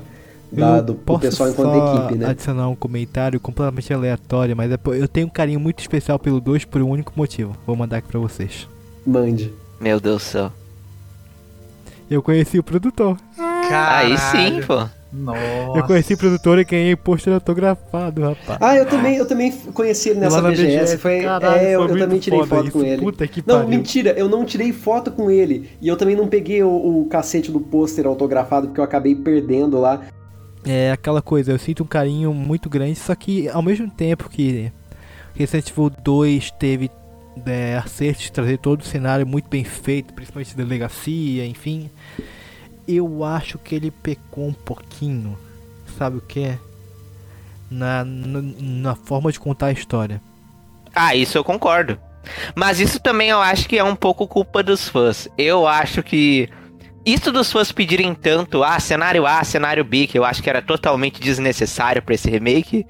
[0.58, 2.30] da, do, do pessoal enquanto equipe, né?
[2.30, 6.66] adicionar um comentário completamente aleatório, mas é eu tenho um carinho muito especial pelo 2
[6.66, 7.56] por um único motivo.
[7.66, 8.68] Vou mandar aqui pra vocês.
[9.06, 9.54] Mande.
[9.80, 10.52] Meu Deus do céu.
[12.10, 13.18] Eu conheci o produtor.
[13.38, 14.12] Caralho.
[14.12, 14.88] Aí sim, pô.
[15.12, 15.40] Nossa.
[15.76, 18.60] Eu conheci o produtor e ganhei pôster autografado, rapaz.
[18.62, 20.62] Ah, eu também, eu também conheci ele nessa BGS.
[20.62, 20.98] BGS.
[20.98, 22.72] Foi, Caralho, é, eu, eu também tirei foto isso.
[22.72, 23.02] com ele.
[23.02, 23.70] Puta que não, pariu.
[23.70, 25.70] mentira, eu não tirei foto com ele.
[25.82, 29.80] E eu também não peguei o, o cacete do pôster autografado, porque eu acabei perdendo
[29.80, 30.02] lá.
[30.68, 34.72] É aquela coisa, eu sinto um carinho muito grande, só que ao mesmo tempo que
[35.34, 36.92] Resident Evil 2 teve
[37.46, 41.90] é, acertos de trazer todo o cenário muito bem feito, principalmente delegacia, enfim
[42.88, 45.38] eu acho que ele pecou um pouquinho,
[45.98, 46.58] sabe o que?
[47.70, 50.22] Na, na, na, forma de contar a história.
[50.96, 52.00] Ah, isso eu concordo.
[52.56, 55.28] Mas isso também eu acho que é um pouco culpa dos fãs.
[55.38, 56.50] Eu acho que
[57.08, 60.62] isso dos fãs pedirem tanto, ah, cenário A, cenário B, que eu acho que era
[60.62, 62.86] totalmente desnecessário para esse remake,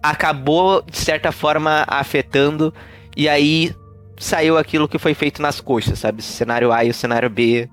[0.00, 2.72] acabou de certa forma afetando
[3.16, 3.74] e aí
[4.18, 6.20] saiu aquilo que foi feito nas coxas, sabe?
[6.20, 7.68] O cenário A e o cenário B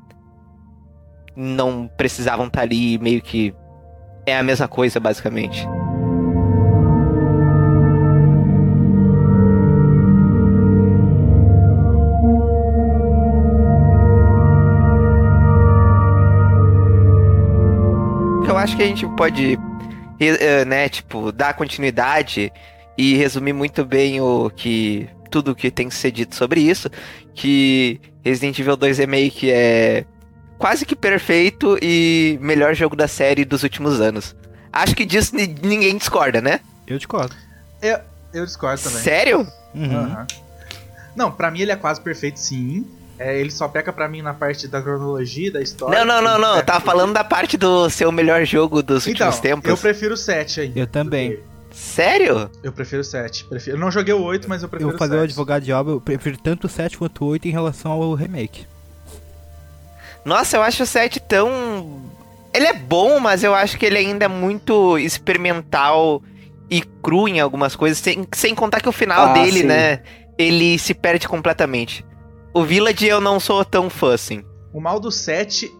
[1.35, 3.53] não precisavam estar tá ali, meio que
[4.25, 5.63] é a mesma coisa, basicamente.
[18.63, 19.59] Acho que a gente pode,
[20.19, 22.51] eh, né, tipo, dar continuidade
[22.97, 26.89] e resumir muito bem o que tudo que tem que ser dito sobre isso,
[27.35, 30.05] que Resident Evil 2 Remake é
[30.57, 34.33] quase que perfeito e melhor jogo da série dos últimos anos.
[34.71, 36.61] Acho que disso ninguém discorda, né?
[36.87, 37.35] Eu discordo.
[37.81, 37.99] Eu,
[38.33, 39.01] eu discordo também.
[39.01, 39.47] Sério?
[39.75, 40.03] Uhum.
[40.03, 40.27] Uhum.
[41.15, 42.87] Não, pra mim ele é quase perfeito, sim.
[43.17, 46.03] É, ele só peca pra mim na parte da cronologia, da história.
[46.03, 46.57] Não, não, não, não.
[46.57, 49.69] Eu tava falando da parte do seu melhor jogo dos então, últimos tempos.
[49.69, 50.73] Eu prefiro o 7 aí.
[50.75, 51.39] Eu também.
[51.71, 52.49] Sério?
[52.63, 53.45] Eu prefiro o 7.
[53.45, 53.75] Prefiro...
[53.77, 55.01] Eu não joguei o 8, mas eu prefiro eu o 7.
[55.01, 57.47] Eu vou fazer o advogado de obra, eu prefiro tanto o 7 quanto o 8
[57.47, 58.65] em relação ao remake.
[60.25, 62.01] Nossa, eu acho o 7 tão.
[62.53, 66.21] Ele é bom, mas eu acho que ele ainda é muito experimental
[66.69, 69.65] e cru em algumas coisas, sem, sem contar que o final ah, dele, sim.
[69.65, 70.01] né?
[70.37, 72.05] Ele se perde completamente.
[72.53, 74.43] O Village eu não sou tão fã assim.
[74.71, 75.71] O mal do 7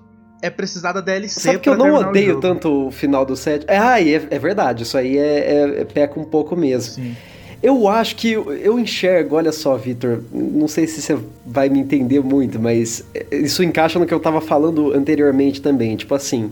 [0.42, 1.40] é precisar da DLC.
[1.40, 3.66] Sabe que eu não odeio o tanto o final do 7?
[3.68, 6.96] É, ah, é, é verdade, isso aí é, é, é peca um pouco mesmo.
[6.96, 7.16] Sim.
[7.62, 12.20] Eu acho que eu enxergo, olha só, Vitor, não sei se você vai me entender
[12.20, 15.96] muito, mas isso encaixa no que eu tava falando anteriormente também.
[15.96, 16.52] Tipo assim,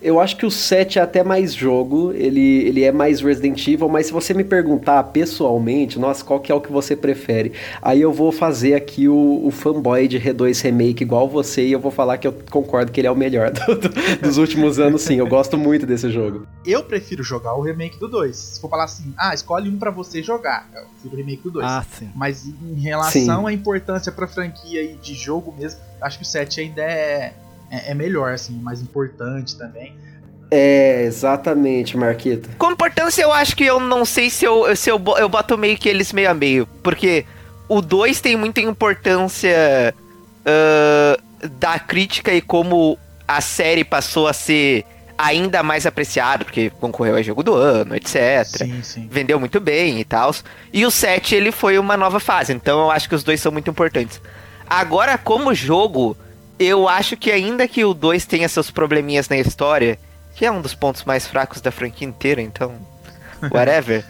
[0.00, 3.88] eu acho que o 7 é até mais jogo, ele, ele é mais Resident Evil,
[3.88, 7.52] mas se você me perguntar pessoalmente, nossa, qual que é o que você prefere?
[7.80, 11.80] Aí eu vou fazer aqui o, o fanboy de R2 Remake igual você e eu
[11.80, 13.88] vou falar que eu concordo que ele é o melhor do, do,
[14.20, 15.16] dos últimos anos, sim.
[15.16, 16.46] Eu gosto muito desse jogo.
[16.64, 18.36] Eu prefiro jogar o remake do 2.
[18.36, 21.50] Se for falar assim, ah, escolhe um para você jogar, eu prefiro o remake do
[21.52, 21.66] 2.
[21.66, 22.10] Ah, sim.
[22.14, 23.46] Mas em relação sim.
[23.46, 27.32] à importância pra franquia e de jogo mesmo, acho que o 7 ainda é
[27.76, 29.94] é, é melhor, assim, mais importante também.
[30.50, 32.48] É, exatamente, Marquito.
[32.56, 35.76] Com importância, eu acho que eu não sei se eu, se eu, eu boto meio
[35.76, 36.66] que eles meio a meio.
[36.82, 37.24] Porque
[37.68, 39.94] o 2 tem muita importância
[40.42, 42.96] uh, da crítica e como
[43.26, 44.84] a série passou a ser
[45.18, 48.44] ainda mais apreciada, porque concorreu a jogo do ano, etc.
[48.44, 49.08] Sim, sim.
[49.10, 50.32] Vendeu muito bem e tal.
[50.72, 53.50] E o 7, ele foi uma nova fase, então eu acho que os dois são
[53.50, 54.20] muito importantes.
[54.68, 56.16] Agora, como jogo,
[56.58, 59.98] eu acho que ainda que o 2 tenha seus probleminhas na história,
[60.34, 62.74] que é um dos pontos mais fracos da franquia inteira, então.
[63.50, 64.04] Whatever.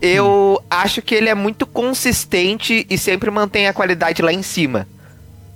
[0.00, 4.86] eu acho que ele é muito consistente e sempre mantém a qualidade lá em cima.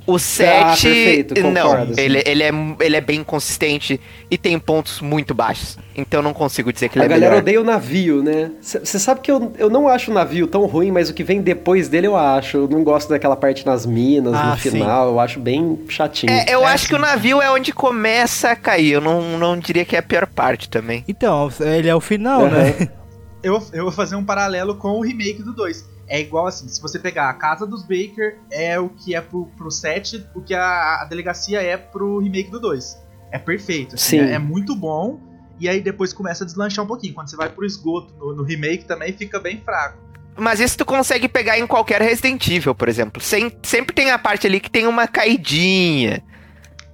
[0.07, 0.49] O 7.
[0.49, 2.51] Ah, perfeito, não, ele, ele, é,
[2.81, 4.01] ele é bem consistente
[4.31, 5.77] e tem pontos muito baixos.
[5.97, 7.27] Então não consigo dizer que ele a é melhor.
[7.27, 8.53] A galera odeia o navio, né?
[8.61, 11.43] Você sabe que eu, eu não acho o navio tão ruim, mas o que vem
[11.43, 12.57] depois dele eu acho.
[12.57, 15.07] Eu não gosto daquela parte nas minas, ah, no final.
[15.07, 15.13] Sim.
[15.13, 16.33] Eu acho bem chatinho.
[16.33, 16.91] É, eu é, acho sim.
[16.91, 18.93] que o navio é onde começa a cair.
[18.93, 21.03] Eu não, não diria que é a pior parte também.
[21.09, 22.51] Então, ele é o final, uhum.
[22.51, 22.89] né?
[23.43, 26.81] Eu, eu vou fazer um paralelo com o remake do 2 é igual assim, se
[26.81, 30.55] você pegar a casa dos Baker é o que é pro, pro 7, o que
[30.55, 32.97] a, a delegacia é pro remake do 2.
[33.33, 33.97] É perfeito.
[33.97, 34.21] Assim, Sim.
[34.21, 35.21] É, é, muito bom.
[35.59, 37.15] e aí depois começa a deslanchar um pouquinho.
[37.15, 39.99] Quando você vai pro esgoto no, no remake também fica bem fraco.
[40.39, 43.23] Mas isso tu consegue pegar em qualquer Resident Evil, por exemplo.
[43.23, 46.23] Sem, sempre tem a parte ali que tem uma caidinha.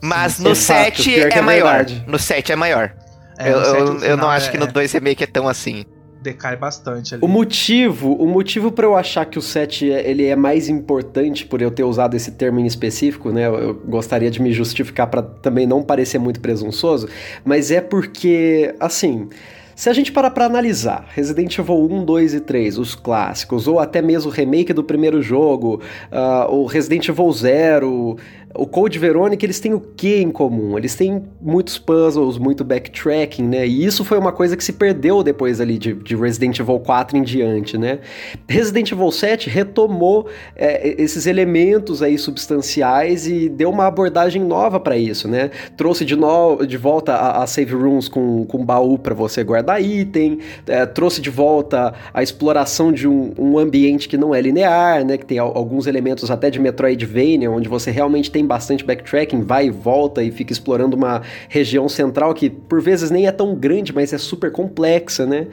[0.00, 1.84] Mas Sim, no 7 é, é, maior.
[1.84, 2.04] Verdade.
[2.06, 2.94] No 7 é maior.
[3.38, 4.52] É, eu, eu, eu não acho é...
[4.52, 5.84] que no 2 remake é tão assim
[6.22, 7.24] decai bastante ali.
[7.24, 11.44] O motivo, o motivo para eu achar que o 7 é, ele é mais importante
[11.44, 13.46] por eu ter usado esse termo em específico, né?
[13.46, 17.08] Eu gostaria de me justificar para também não parecer muito presunçoso,
[17.44, 19.28] mas é porque assim,
[19.74, 23.80] se a gente parar para analisar Resident Evil 1, 2 e 3, os clássicos, ou
[23.80, 25.80] até mesmo o remake do primeiro jogo,
[26.12, 28.16] uh, o Resident Evil 0,
[28.54, 30.76] o Code Veronica, eles têm o que em comum?
[30.76, 33.66] Eles têm muitos puzzles, muito backtracking, né?
[33.66, 37.16] E isso foi uma coisa que se perdeu depois ali de, de Resident Evil 4
[37.16, 38.00] em diante, né?
[38.48, 44.96] Resident Evil 7 retomou é, esses elementos aí substanciais e deu uma abordagem nova para
[44.96, 45.50] isso, né?
[45.76, 49.82] Trouxe de, no, de volta a, a save rooms com, com baú para você guardar
[49.82, 55.04] item, é, trouxe de volta a exploração de um, um ambiente que não é linear,
[55.04, 55.16] né?
[55.16, 59.66] Que tem alguns elementos até de Metroidvania, onde você realmente tem tem bastante backtracking, vai
[59.66, 63.94] e volta e fica explorando uma região central que por vezes nem é tão grande,
[63.94, 65.46] mas é super complexa, né?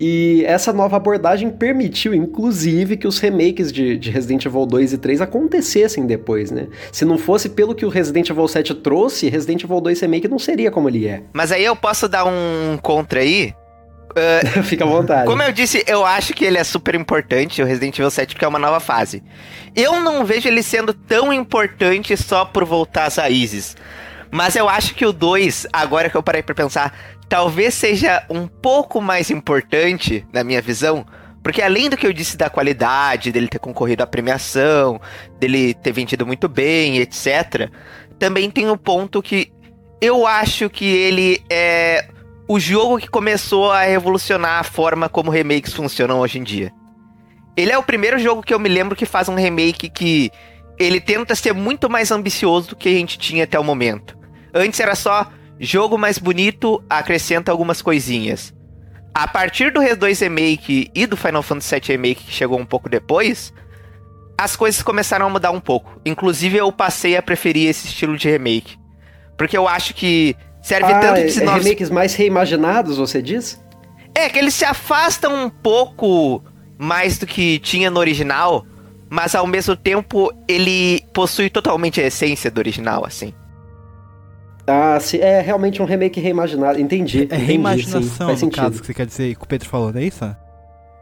[0.00, 4.98] E essa nova abordagem permitiu, inclusive, que os remakes de, de, Resident Evil 2 e
[4.98, 6.66] 3 acontecessem depois, né?
[6.90, 10.40] Se não fosse pelo que o Resident Evil 7 trouxe, Resident Evil 2 Remake não
[10.40, 11.22] seria como ele é.
[11.32, 13.54] Mas aí eu posso dar um contra aí,
[14.64, 15.26] Fica à vontade.
[15.26, 18.44] Como eu disse, eu acho que ele é super importante, o Resident Evil 7, porque
[18.44, 19.22] é uma nova fase.
[19.74, 23.76] Eu não vejo ele sendo tão importante só por voltar às raízes.
[24.30, 26.94] Mas eu acho que o 2, agora que eu parei pra pensar,
[27.28, 31.04] talvez seja um pouco mais importante, na minha visão,
[31.42, 35.00] porque além do que eu disse da qualidade, dele ter concorrido à premiação,
[35.38, 37.68] dele ter vendido muito bem, etc.,
[38.18, 39.52] também tem o um ponto que
[40.00, 42.06] eu acho que ele é
[42.48, 46.72] o jogo que começou a revolucionar a forma como remakes funcionam hoje em dia.
[47.56, 50.30] Ele é o primeiro jogo que eu me lembro que faz um remake que
[50.78, 54.18] ele tenta ser muito mais ambicioso do que a gente tinha até o momento.
[54.54, 58.52] Antes era só jogo mais bonito, acrescenta algumas coisinhas.
[59.14, 62.64] A partir do Res 2 Remake e do Final Fantasy VII Remake, que chegou um
[62.64, 63.52] pouco depois,
[64.38, 66.00] as coisas começaram a mudar um pouco.
[66.04, 68.76] Inclusive, eu passei a preferir esse estilo de remake.
[69.36, 71.64] Porque eu acho que Serve ah, tanto de é, sinopse...
[71.64, 73.60] remakes mais reimaginados, você diz?
[74.14, 76.42] É, que eles se afastam um pouco
[76.78, 78.64] mais do que tinha no original,
[79.10, 83.34] mas ao mesmo tempo ele possui totalmente a essência do original, assim.
[84.66, 87.26] Ah, sim, é realmente um remake reimaginado, entendi.
[87.28, 88.62] É reimaginação, sim, no sentido.
[88.62, 90.24] caso, que você quer dizer, que o Pedro falou, não é isso?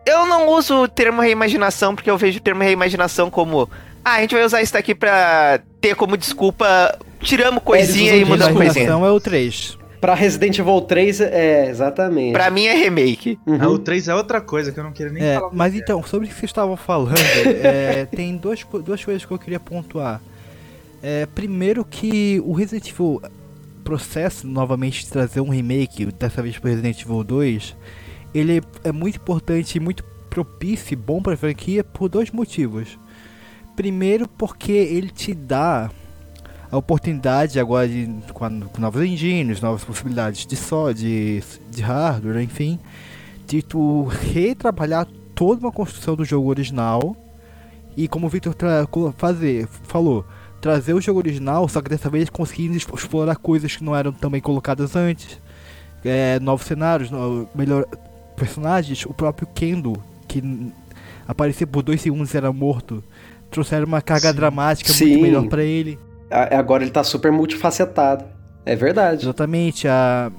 [0.07, 3.69] Eu não uso o termo reimaginação porque eu vejo o termo reimaginação como
[4.05, 8.57] ah, a gente vai usar isso daqui pra ter como desculpa tiramos coisinha e mudamos
[8.57, 8.89] coisinha.
[8.89, 9.79] é o 3.
[10.01, 12.33] Pra Resident Evil 3, é, exatamente.
[12.33, 13.39] Pra mim é remake.
[13.47, 13.59] Uhum.
[13.61, 15.51] Ah, o 3 é outra coisa que eu não queria nem é, falar.
[15.53, 17.19] Mas então, sobre o que vocês estavam falando,
[17.63, 20.23] é, tem duas, duas coisas que eu queria pontuar.
[21.03, 23.21] É, primeiro que o Resident Evil
[23.85, 27.77] processo novamente de trazer um remake, dessa vez para Resident Evil 2,
[28.35, 32.99] ele é muito importante e muito propício e bom para a franquia por dois motivos.
[33.75, 35.91] Primeiro porque ele te dá
[36.71, 42.43] a oportunidade agora de, com, com novos engines, novas possibilidades de só, de, de hardware,
[42.43, 42.79] enfim,
[43.47, 47.17] de tu retrabalhar toda uma construção do jogo original
[47.97, 48.55] e como o Victor
[49.17, 50.25] fazer, falou,
[50.61, 54.41] trazer o jogo original, só que dessa vez conseguindo explorar coisas que não eram também
[54.41, 55.41] colocadas antes,
[56.05, 57.85] é, novos cenários, no, melhor
[58.41, 60.43] personagens, o próprio Kendo que
[61.29, 63.05] aparecia por dois segundos e era morto,
[63.51, 64.37] trouxeram uma carga Sim.
[64.37, 65.09] dramática Sim.
[65.09, 65.99] muito melhor para ele.
[66.31, 68.25] Agora ele tá super multifacetado.
[68.65, 69.25] É verdade.
[69.25, 69.87] Exatamente.
[69.87, 70.33] A...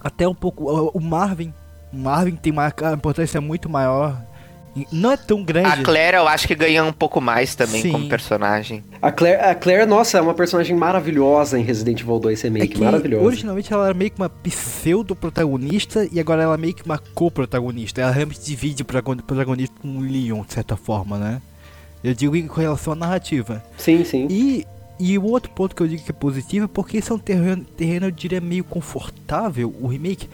[0.00, 0.64] Até um pouco.
[0.94, 1.52] O Marvin.
[1.92, 4.20] O Marvin tem uma importância muito maior.
[4.92, 5.68] Não é tão grande.
[5.68, 7.92] A Claire eu acho que ganha um pouco mais também Sim.
[7.92, 8.84] como personagem.
[9.00, 12.84] A Claire, a Claire, nossa, é uma personagem maravilhosa em Resident Evil 2 Remake, é
[12.84, 13.24] maravilhosa.
[13.24, 18.00] Originalmente ela era meio que uma pseudo-protagonista e agora ela é meio que uma co-protagonista.
[18.00, 21.40] Ela realmente divide o protagonista com o Leon, de certa forma, né?
[22.04, 23.64] Eu digo em relação à narrativa.
[23.76, 24.28] Sim, sim.
[24.30, 24.66] E
[24.98, 27.18] e o outro ponto que eu digo que é positivo é porque esse é um
[27.18, 30.28] terreno, terreno eu diria, meio confortável, o remake.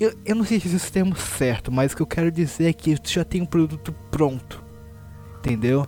[0.00, 2.30] Eu, eu não sei se esse é o termo certo, mas o que eu quero
[2.30, 4.64] dizer é que tu já tem um produto pronto.
[5.38, 5.86] Entendeu?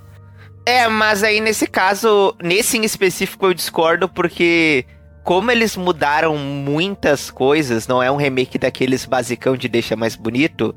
[0.67, 4.85] É, mas aí nesse caso, nesse em específico eu discordo porque
[5.25, 10.75] como eles mudaram muitas coisas, não é um remake daqueles basicão de deixa mais bonito,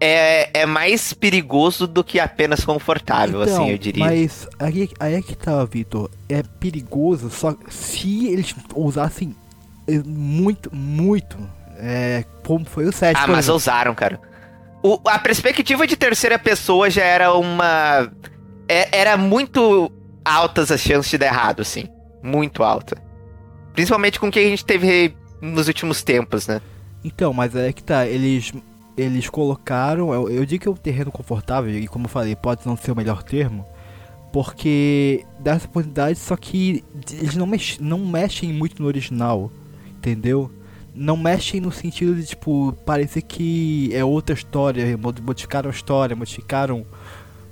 [0.00, 4.04] é, é mais perigoso do que apenas confortável, assim, então, assim, eu diria.
[4.04, 6.10] Mas aí, aí é que tá, Vitor.
[6.28, 9.34] É perigoso só se eles usassem
[9.86, 11.38] é, muito, muito
[11.84, 13.16] É, como foi o 7.
[13.18, 13.56] Ah, mas exemplo.
[13.56, 14.20] usaram, cara.
[14.84, 18.08] O, a perspectiva de terceira pessoa já era uma.
[18.68, 19.90] É, era muito
[20.24, 21.88] altas as chances de dar errado, assim.
[22.22, 22.96] Muito alta.
[23.72, 26.60] Principalmente com o que a gente teve nos últimos tempos, né?
[27.02, 28.52] Então, mas é que tá, eles
[28.96, 32.66] eles colocaram, eu, eu digo que é um terreno confortável, e como eu falei, pode
[32.66, 33.66] não ser o melhor termo,
[34.32, 39.50] porque dá essa oportunidade, só que eles não, mex, não mexem muito no original,
[39.96, 40.50] entendeu?
[40.94, 46.84] Não mexem no sentido de, tipo, parecer que é outra história, modificaram a história, modificaram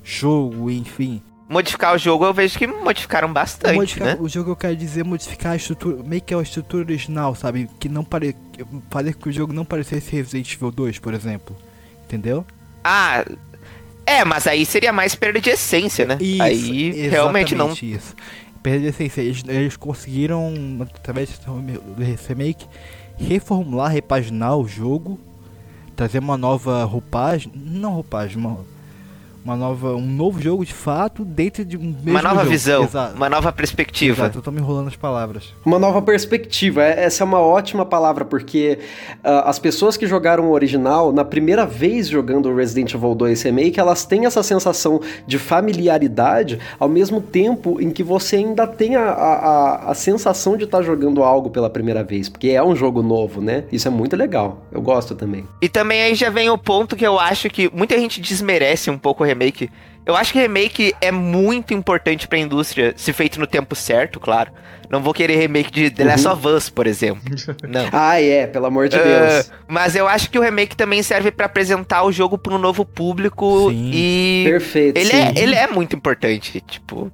[0.02, 4.16] jogo, enfim modificar o jogo, eu vejo que modificaram bastante, modificar, né?
[4.20, 7.68] O jogo eu quero dizer modificar a estrutura, meio que a estrutura original, sabe?
[7.80, 8.36] Que não pare...
[8.88, 11.56] fazer que o jogo não parecesse Resident Evil 2, por exemplo.
[12.04, 12.46] Entendeu?
[12.84, 13.24] Ah,
[14.06, 16.18] é, mas aí seria mais perda de essência, né?
[16.20, 17.72] Isso, aí realmente não.
[17.72, 18.14] Isso.
[18.62, 19.20] Perda de essência.
[19.20, 20.54] Eles, eles conseguiram,
[20.94, 22.64] através do remake,
[23.20, 25.18] reformular, repaginar o jogo,
[25.94, 27.52] trazer uma nova roupagem.
[27.54, 28.58] Não roupagem, uma
[29.44, 32.50] uma nova, um novo jogo de fato dentro de um mesmo Uma nova jogo.
[32.50, 33.16] visão, Exato.
[33.16, 34.24] uma nova perspectiva.
[34.24, 35.54] Exato, eu tô me enrolando as palavras.
[35.64, 38.78] Uma nova perspectiva, é, essa é uma ótima palavra, porque
[39.24, 43.42] uh, as pessoas que jogaram o original, na primeira vez jogando o Resident Evil 2
[43.42, 48.96] Remake, elas têm essa sensação de familiaridade, ao mesmo tempo em que você ainda tem
[48.96, 52.76] a, a, a sensação de estar tá jogando algo pela primeira vez, porque é um
[52.76, 53.64] jogo novo, né?
[53.72, 55.46] Isso é muito legal, eu gosto também.
[55.62, 58.98] E também aí já vem o ponto que eu acho que muita gente desmerece um
[58.98, 59.70] pouco o remake.
[60.04, 64.50] Eu acho que remake é muito importante pra indústria, se feito no tempo certo, claro.
[64.90, 66.32] Não vou querer remake de The Last uhum.
[66.32, 67.22] of Us, por exemplo.
[67.62, 67.88] Não.
[67.92, 69.52] ah, é, pelo amor de uh, Deus.
[69.68, 72.84] Mas eu acho que o remake também serve para apresentar o jogo para um novo
[72.84, 73.90] público sim.
[73.94, 74.44] e.
[74.48, 74.96] Perfeito.
[74.96, 75.16] Ele, sim.
[75.16, 77.12] É, ele é muito importante, tipo.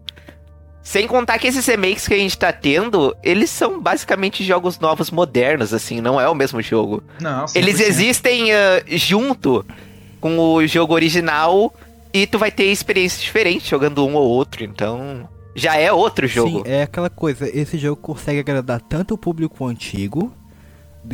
[0.82, 5.10] Sem contar que esses remakes que a gente tá tendo, eles são basicamente jogos novos
[5.10, 7.02] modernos, assim, não é o mesmo jogo.
[7.20, 8.56] Não, Eles existem uh,
[8.86, 9.66] junto
[10.20, 11.74] com o jogo original
[12.12, 16.58] e tu vai ter experiências diferentes jogando um ou outro, então já é outro jogo.
[16.58, 20.32] Sim, é aquela coisa, esse jogo consegue agradar tanto o público antigo,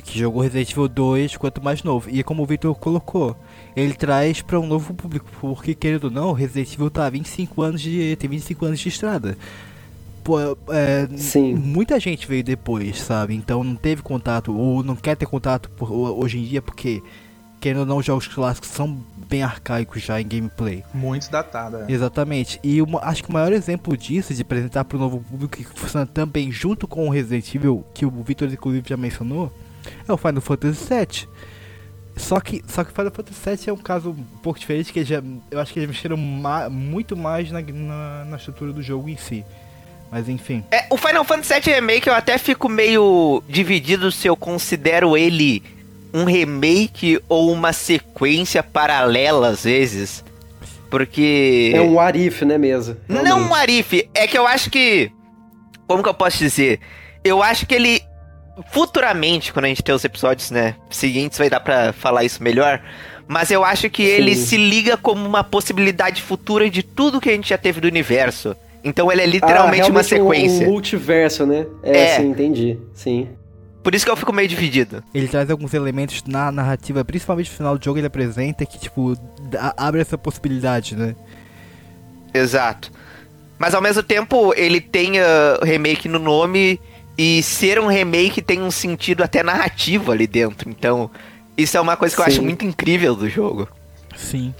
[0.01, 2.09] que jogou Resident Evil 2, quanto mais novo.
[2.11, 3.37] E como o Victor colocou,
[3.77, 7.81] ele traz para um novo público, porque querendo ou não, Resident Evil tá 25 anos
[7.81, 9.37] de tem 25 anos de estrada.
[10.25, 10.39] Pô,
[10.71, 11.55] é, Sim.
[11.55, 13.35] muita gente veio depois, sabe?
[13.35, 17.03] Então não teve contato ou não quer ter contato por, hoje em dia porque
[17.63, 18.99] querendo ou não, os jogos clássicos são
[19.33, 20.85] bem arcaicos já em gameplay.
[20.93, 21.87] Muito datado, é.
[21.89, 22.61] Exatamente.
[22.63, 25.65] E uma, acho que o maior exemplo disso, de apresentar para o novo público, que
[25.65, 29.51] funciona também junto com o Resident Evil, que o Victor inclusive já mencionou,
[30.07, 31.29] é o Final Fantasy VII.
[32.15, 35.23] Só que, só que Final Fantasy VII é um caso um pouco diferente, que já,
[35.51, 39.17] eu acho que eles mexeram ma muito mais na, na, na, estrutura do jogo em
[39.17, 39.43] si.
[40.11, 40.63] Mas enfim.
[40.71, 45.63] É, o Final Fantasy VII Remake eu até fico meio dividido se eu considero ele
[46.13, 50.25] um remake ou uma sequência paralela às vezes.
[50.91, 51.73] Porque.
[51.75, 52.97] É um Arif, né, mesmo?
[53.09, 55.11] Não um Arif, é que eu acho que.
[55.87, 56.81] Como que eu posso dizer?
[57.25, 58.03] Eu acho que ele.
[58.71, 62.83] Futuramente, quando a gente ter os episódios, né, seguintes, vai dar pra falar isso melhor.
[63.27, 64.13] Mas eu acho que Sim.
[64.13, 67.89] ele se liga como uma possibilidade futura de tudo que a gente já teve do
[67.89, 68.55] universo.
[68.85, 70.67] Então ele é literalmente ah, uma sequência.
[70.67, 71.65] Um, um multiverso, né?
[71.83, 72.77] É, é, sim, entendi.
[72.93, 73.29] Sim.
[73.83, 75.03] Por isso que eu fico meio dividido.
[75.13, 79.17] Ele traz alguns elementos na narrativa, principalmente no final do jogo, ele apresenta que, tipo,
[79.77, 81.17] abre essa possibilidade, né?
[82.33, 82.93] Exato.
[83.59, 86.81] Mas ao mesmo tempo, ele tem uh, remake no nome
[87.17, 90.71] e ser um remake tem um sentido até narrativo ali dentro.
[90.71, 91.11] Então,
[91.57, 92.29] isso é uma coisa que Sim.
[92.29, 93.69] eu acho muito incrível do jogo.
[94.17, 94.55] Sim.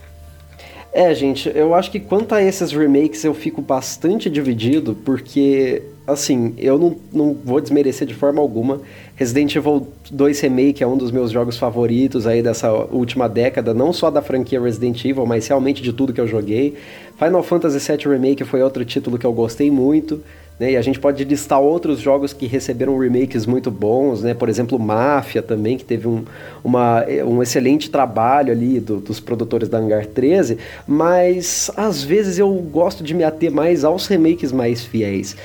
[0.93, 6.55] É, gente, eu acho que quanto a esses remakes eu fico bastante dividido, porque, assim,
[6.59, 8.83] eu não, não vou desmerecer de forma alguma.
[9.15, 13.93] Resident Evil 2 Remake é um dos meus jogos favoritos aí dessa última década, não
[13.93, 16.77] só da franquia Resident Evil, mas realmente de tudo que eu joguei.
[17.19, 20.21] Final Fantasy VII Remake foi outro título que eu gostei muito.
[20.59, 20.73] Né?
[20.73, 24.35] E a gente pode listar outros jogos que receberam remakes muito bons, né?
[24.35, 26.25] Por exemplo, Máfia também, que teve um,
[26.63, 32.53] uma, um excelente trabalho ali do, dos produtores da Hangar 13, mas às vezes eu
[32.55, 35.37] gosto de me ater mais aos remakes mais fiéis.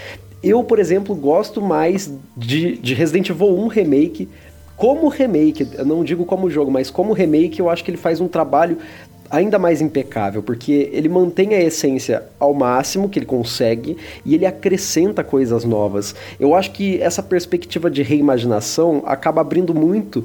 [0.43, 4.29] Eu, por exemplo, gosto mais de, de Resident Evil 1 Remake
[4.77, 8.21] como remake, eu não digo como jogo, mas como remake, eu acho que ele faz
[8.21, 8.77] um trabalho
[9.29, 14.45] ainda mais impecável, porque ele mantém a essência ao máximo que ele consegue e ele
[14.45, 16.15] acrescenta coisas novas.
[16.39, 20.23] Eu acho que essa perspectiva de reimaginação acaba abrindo muito uh,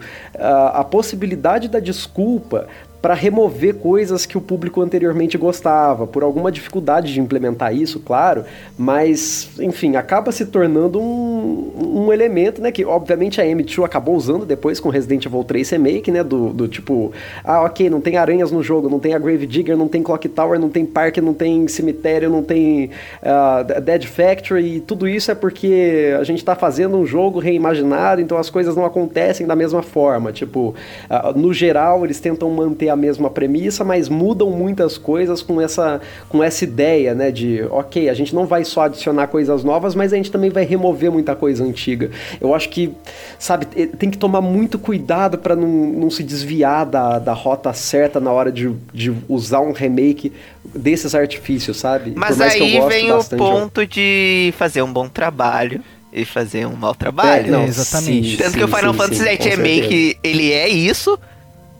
[0.75, 2.69] a possibilidade da desculpa
[3.03, 8.45] para remover coisas que o público anteriormente gostava, por alguma dificuldade de implementar isso, claro,
[8.79, 14.47] mas, enfim, acaba se tornando um, um elemento, né, que obviamente a M2 acabou usando
[14.47, 17.13] depois com Resident Evil 3 Remake, né, do, do tipo,
[17.43, 20.29] ah, ok, não tem aranhas no jogo, não tem a Grave Digger, não tem Clock
[20.29, 25.29] Tower, não tem parque, não tem cemitério, não tem uh, Dead Factory, e tudo isso
[25.29, 29.57] é porque a gente está fazendo um jogo reimaginado, então as coisas não acontecem da
[29.57, 30.73] mesma forma, tipo,
[31.11, 36.01] uh, no geral eles tentam manter a mesma premissa, mas mudam muitas coisas com essa,
[36.29, 37.31] com essa ideia, né?
[37.31, 40.65] De, ok, a gente não vai só adicionar coisas novas, mas a gente também vai
[40.65, 42.11] remover muita coisa antiga.
[42.41, 42.93] Eu acho que,
[43.39, 48.21] sabe, tem que tomar muito cuidado para não, não se desviar da, da rota certa
[48.21, 50.33] na hora de, de usar um remake
[50.65, 52.13] desses artifícios, sabe?
[52.17, 55.83] Mas aí vem o ponto de fazer um bom trabalho
[56.13, 57.47] e fazer um mau trabalho.
[57.47, 58.33] É, não, exatamente.
[58.33, 61.19] Sim, Tanto sim, que o Final sim, Fantasy VII Remake, ele é isso,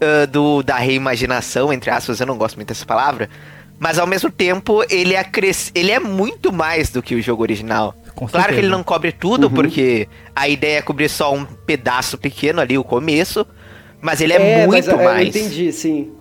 [0.03, 3.29] uh, do, da reimaginação, entre aspas, eu não gosto muito dessa palavra.
[3.79, 5.73] Mas ao mesmo tempo, ele, acres...
[5.75, 7.95] ele é muito mais do que o jogo original.
[8.31, 9.53] Claro que ele não cobre tudo, uhum.
[9.53, 10.07] porque
[10.37, 13.45] a ideia é cobrir só um pedaço pequeno ali, o começo.
[14.01, 15.35] Mas ele é, é muito mas, mais.
[15.35, 16.13] Eu entendi, sim.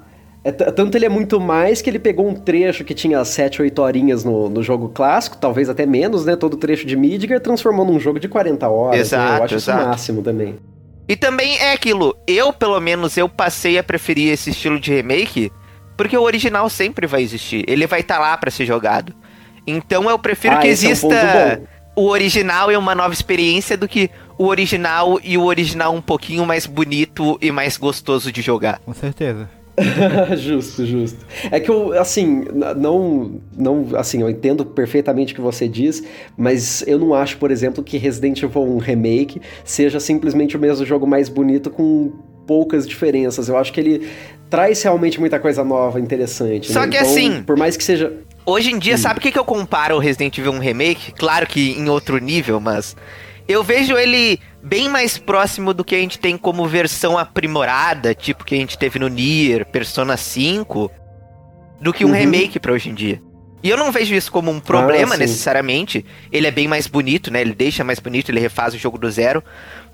[0.43, 3.79] É, tanto ele é muito mais que ele pegou um trecho que tinha 7, 8
[3.79, 6.35] horinhas no, no jogo clássico, talvez até menos, né?
[6.35, 8.99] Todo o trecho de Midgar, transformou num jogo de 40 horas.
[8.99, 9.39] Exato, né?
[9.39, 9.77] Eu acho exato.
[9.77, 10.55] isso o máximo também.
[11.11, 15.51] E também é aquilo, eu pelo menos eu passei a preferir esse estilo de remake,
[15.97, 19.13] porque o original sempre vai existir, ele vai estar tá lá para ser jogado.
[19.67, 21.67] Então eu prefiro ah, que exista é um
[22.01, 26.45] o original e uma nova experiência do que o original e o original um pouquinho
[26.45, 28.79] mais bonito e mais gostoso de jogar.
[28.79, 29.49] Com certeza.
[30.37, 31.25] justo, justo.
[31.49, 32.45] É que eu, assim,
[32.77, 36.03] não, não, assim, eu entendo perfeitamente o que você diz,
[36.37, 40.85] mas eu não acho, por exemplo, que Resident Evil 1 Remake seja simplesmente o mesmo
[40.85, 42.11] jogo mais bonito com
[42.45, 43.47] poucas diferenças.
[43.47, 44.07] Eu acho que ele
[44.49, 46.71] traz realmente muita coisa nova, interessante.
[46.71, 46.87] Só né?
[46.87, 48.13] que então, assim, por mais que seja
[48.45, 48.97] Hoje em dia, hum.
[48.97, 51.11] sabe o que, que eu comparo o Resident Evil 1 Remake?
[51.13, 52.95] Claro que em outro nível, mas
[53.47, 58.45] eu vejo ele bem mais próximo do que a gente tem como versão aprimorada, tipo
[58.45, 60.91] que a gente teve no Nier, Persona 5,
[61.79, 62.13] do que um uhum.
[62.13, 63.21] remake para hoje em dia.
[63.63, 66.03] E eu não vejo isso como um problema ah, necessariamente.
[66.31, 67.41] Ele é bem mais bonito, né?
[67.41, 69.43] Ele deixa mais bonito, ele refaz o jogo do zero.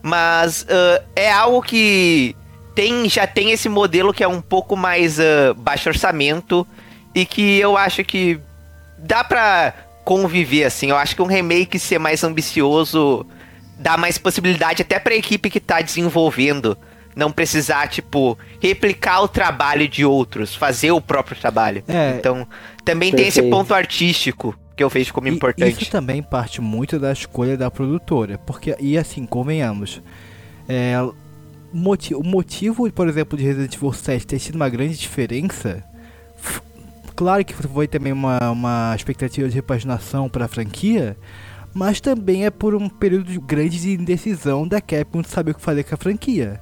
[0.02, 2.34] Mas uh, é algo que
[2.74, 6.66] tem, já tem esse modelo que é um pouco mais uh, baixo orçamento
[7.14, 8.40] e que eu acho que
[9.00, 9.74] dá pra
[10.06, 10.90] conviver assim.
[10.90, 13.26] Eu acho que um remake ser mais ambicioso
[13.80, 16.78] dá mais possibilidade até para a equipe que tá desenvolvendo
[17.16, 21.84] não precisar, tipo, replicar o trabalho de outros, fazer o próprio trabalho.
[21.88, 22.48] É, então,
[22.86, 23.34] também perfeito.
[23.34, 25.82] tem esse ponto artístico que eu vejo como e importante.
[25.82, 30.00] Isso também parte muito da escolha da produtora, porque, e assim, convenhamos,
[30.70, 35.84] é, o motivo, por exemplo, de Resident Evil 7 ter sido uma grande diferença,
[37.16, 41.18] claro que foi também uma, uma expectativa de repaginação para a franquia,
[41.78, 45.62] mas também é por um período grande de indecisão da Capcom de saber o que
[45.62, 46.60] fazer com a franquia.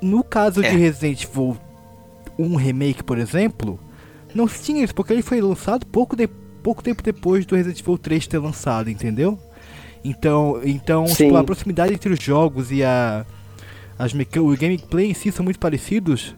[0.00, 0.70] No caso é.
[0.70, 1.58] de Resident Evil
[2.38, 3.78] 1 Remake, por exemplo,
[4.34, 6.26] não se tinha isso, porque ele foi lançado pouco, de,
[6.62, 9.38] pouco tempo depois do Resident Evil 3 ter lançado, entendeu?
[10.02, 13.26] Então, então tipo, a proximidade entre os jogos e a
[13.98, 16.34] as o gameplay em si são muito parecidos.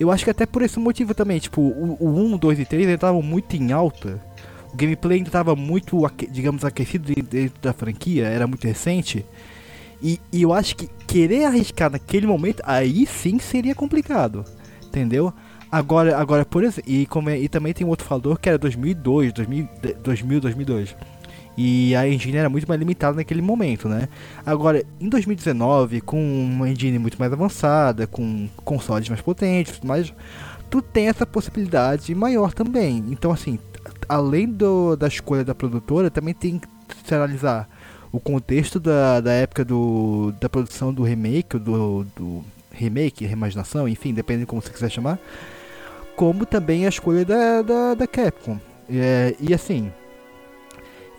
[0.00, 2.88] Eu acho que até por esse motivo também, tipo, o, o 1, 2 e 3
[2.88, 4.26] estavam muito em alta
[4.72, 5.98] o gameplay ainda estava muito,
[6.30, 9.24] digamos, aquecido dentro da franquia, era muito recente.
[10.02, 14.44] E, e, eu acho que querer arriscar naquele momento, aí sim seria complicado.
[14.86, 15.32] Entendeu?
[15.70, 19.32] Agora, agora por exemplo, e, como é, e também tem outro fator que era 2002,
[19.32, 19.68] 2000,
[20.02, 20.96] 2000, 2002.
[21.60, 24.08] E a engine era muito mais limitada naquele momento, né?
[24.46, 30.14] Agora, em 2019, com uma engine muito mais avançada, com consoles mais potentes, mas
[30.70, 33.04] tu tem essa possibilidade maior também.
[33.10, 33.58] Então, assim,
[34.08, 37.68] além do, da escolha da produtora, também tem que analisar
[38.10, 44.14] o contexto da, da época do, da produção do remake, do, do remake, reimaginação, enfim,
[44.14, 45.18] depende de como você quiser chamar,
[46.16, 48.58] como também a escolha da, da, da Capcom.
[48.90, 49.92] É, e assim,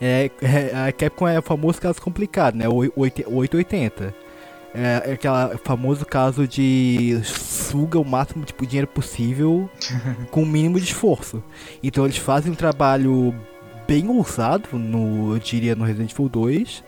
[0.00, 2.68] é, é, a Capcom é o famoso caso complicado, né?
[2.68, 4.29] O 880.
[4.74, 9.68] É, é aquele famoso caso de suga o máximo de dinheiro possível
[10.30, 11.42] com o mínimo de esforço.
[11.82, 13.34] Então eles fazem um trabalho
[13.86, 16.84] bem ousado, no, eu diria, no Resident Evil 2.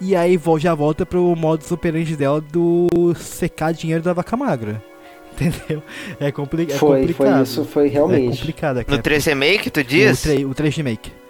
[0.00, 4.82] E aí já volta pro modo operandi dela do secar dinheiro da vaca magra.
[5.32, 5.82] Entendeu?
[6.20, 7.32] É, compli é foi, complicado.
[7.32, 8.34] Foi isso, foi realmente.
[8.34, 8.84] É complicado.
[8.86, 10.20] No 3 Remake, tu diz?
[10.20, 11.23] O 3, o 3 Remake.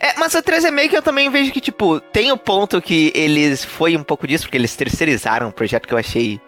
[0.00, 3.64] É, mas o 3 Remake eu também vejo que, tipo, tem o ponto que eles.
[3.64, 6.40] Foi um pouco disso, porque eles terceirizaram um projeto que eu achei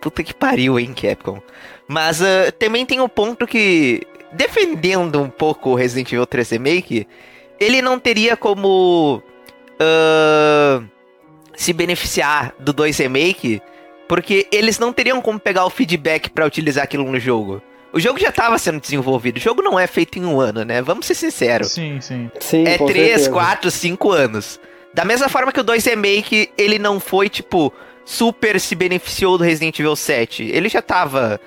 [0.00, 1.40] Puta que pariu, hein, Capcom.
[1.86, 4.02] Mas uh, também tem o ponto que,
[4.32, 7.06] defendendo um pouco o Resident Evil 3 Remake,
[7.58, 9.22] ele não teria como
[9.74, 10.88] uh,
[11.56, 13.60] se beneficiar do 2 Remake,
[14.08, 17.60] porque eles não teriam como pegar o feedback para utilizar aquilo no jogo.
[17.92, 19.38] O jogo já estava sendo desenvolvido.
[19.38, 20.82] O jogo não é feito em um ano, né?
[20.82, 21.72] Vamos ser sinceros.
[21.72, 22.30] Sim, sim.
[22.38, 24.60] sim é 3, 4, 5 anos.
[24.92, 27.72] Da mesma forma que o 2 Remake, ele não foi, tipo,
[28.04, 30.44] super se beneficiou do Resident Evil 7.
[30.44, 31.40] Ele já estava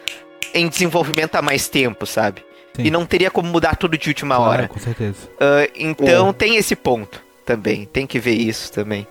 [0.54, 2.44] em desenvolvimento há mais tempo, sabe?
[2.76, 2.84] Sim.
[2.86, 4.68] E não teria como mudar tudo de última claro, hora.
[4.68, 5.28] Com certeza.
[5.34, 6.34] Uh, então é.
[6.34, 7.86] tem esse ponto também.
[7.86, 9.06] Tem que ver isso também.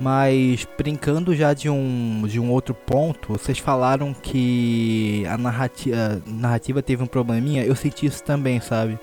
[0.00, 6.30] Mas brincando já de um, de um outro ponto, vocês falaram que a narrativa, a
[6.30, 7.64] narrativa teve um probleminha.
[7.64, 8.98] Eu senti isso também, sabe?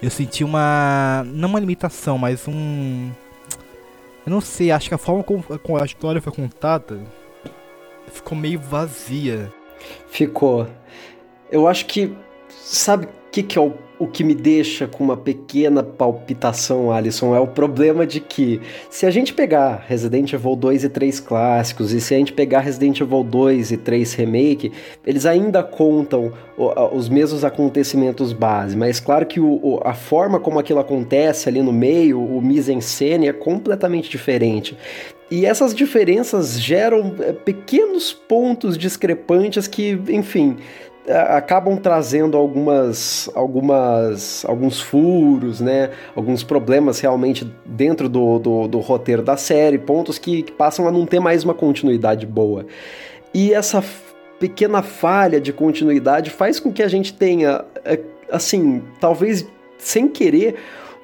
[0.00, 1.24] Eu senti uma.
[1.26, 3.10] Não uma limitação, mas um.
[4.24, 7.00] Eu não sei, acho que a forma como a história foi contada
[8.10, 9.52] ficou meio vazia.
[10.08, 10.66] Ficou.
[11.50, 12.16] Eu acho que.
[12.48, 17.34] Sabe o que, que é o o que me deixa com uma pequena palpitação, Alisson,
[17.34, 18.60] é o problema de que
[18.90, 22.60] se a gente pegar Resident Evil 2 e 3 clássicos e se a gente pegar
[22.60, 24.72] Resident Evil 2 e 3 remake,
[25.06, 26.32] eles ainda contam
[26.92, 31.72] os mesmos acontecimentos base, mas claro que o, a forma como aquilo acontece ali no
[31.72, 34.76] meio, o mise-en-scène é completamente diferente.
[35.30, 40.56] E essas diferenças geram é, pequenos pontos discrepantes que, enfim,
[41.08, 45.90] acabam trazendo algumas, algumas, alguns furos, né?
[46.14, 50.92] Alguns problemas realmente dentro do, do, do roteiro da série, pontos que, que, passam a
[50.92, 52.66] não ter mais uma continuidade boa.
[53.32, 53.82] E essa
[54.40, 58.00] pequena falha de continuidade faz com que a gente tenha, é,
[58.30, 59.46] assim, talvez
[59.78, 60.56] sem querer,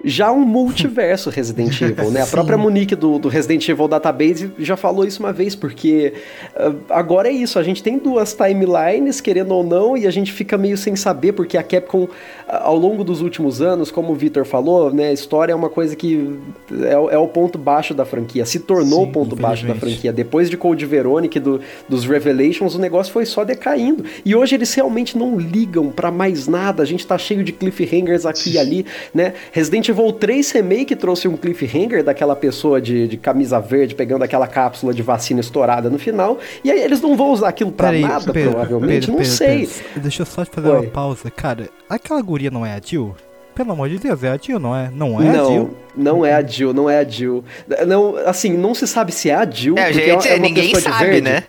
[0.05, 2.23] já um multiverso Resident Evil, né?
[2.23, 6.15] A própria Monique do, do, Resident Evil Database já falou isso uma vez, porque
[6.57, 10.33] uh, agora é isso, a gente tem duas timelines, querendo ou não, e a gente
[10.33, 12.09] fica meio sem saber, porque a Capcom, uh,
[12.49, 15.09] ao longo dos últimos anos, como o Victor falou, né?
[15.09, 16.39] A história é uma coisa que
[16.83, 20.13] é, é o ponto baixo da franquia, se tornou o ponto baixo da franquia.
[20.13, 24.05] Depois de Code Veronica e do, dos Revelations, o negócio foi só decaindo.
[24.25, 28.27] E hoje eles realmente não ligam para mais nada, a gente tá cheio de cliffhangers
[28.27, 29.35] aqui e ali, né?
[29.53, 34.47] Resident Evil 3 Remake trouxe um cliffhanger daquela pessoa de, de camisa verde pegando aquela
[34.47, 38.03] cápsula de vacina estourada no final, e aí eles não vão usar aquilo pra Peraí,
[38.03, 39.69] nada, Pedro, provavelmente, Pedro, não Pedro, sei.
[39.97, 40.77] Deixa eu só te fazer Oi.
[40.79, 41.31] uma pausa.
[41.31, 43.15] Cara, aquela guria não é a Jill?
[43.55, 44.91] Pelo amor de Deus, é a Jill, não é?
[44.91, 45.77] Não é não, a Jill?
[45.95, 47.45] Não é a Jill, não é a Jill.
[47.87, 49.77] Não, assim, não se sabe se é a Jill.
[49.77, 51.45] É, gente, é ninguém sabe, né?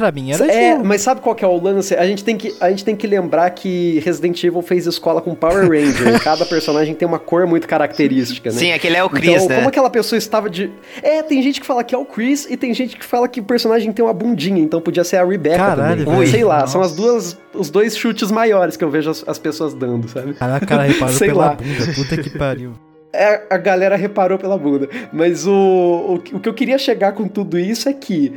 [0.00, 1.94] Pra mim era É, mas sabe qual que é o lance?
[1.94, 5.34] A gente, tem que, a gente tem que lembrar que Resident Evil fez escola com
[5.34, 6.18] Power Ranger.
[6.24, 8.56] Cada personagem tem uma cor muito característica, né?
[8.56, 9.56] Sim, aquele é o Chris, então, né?
[9.56, 10.72] como aquela pessoa estava de...
[11.02, 13.40] É, tem gente que fala que é o Chris e tem gente que fala que
[13.40, 16.20] o personagem tem uma bundinha, então podia ser a Rebecca Caralho, também.
[16.20, 16.72] Ui, Sei lá, nossa.
[16.72, 20.32] são as duas, os dois chutes maiores que eu vejo as, as pessoas dando, sabe?
[20.32, 21.54] Caraca, cara reparou Sei pela lá.
[21.56, 22.72] bunda, puta que pariu.
[23.12, 24.88] É, a galera reparou pela bunda.
[25.12, 28.32] Mas o, o, o que eu queria chegar com tudo isso é que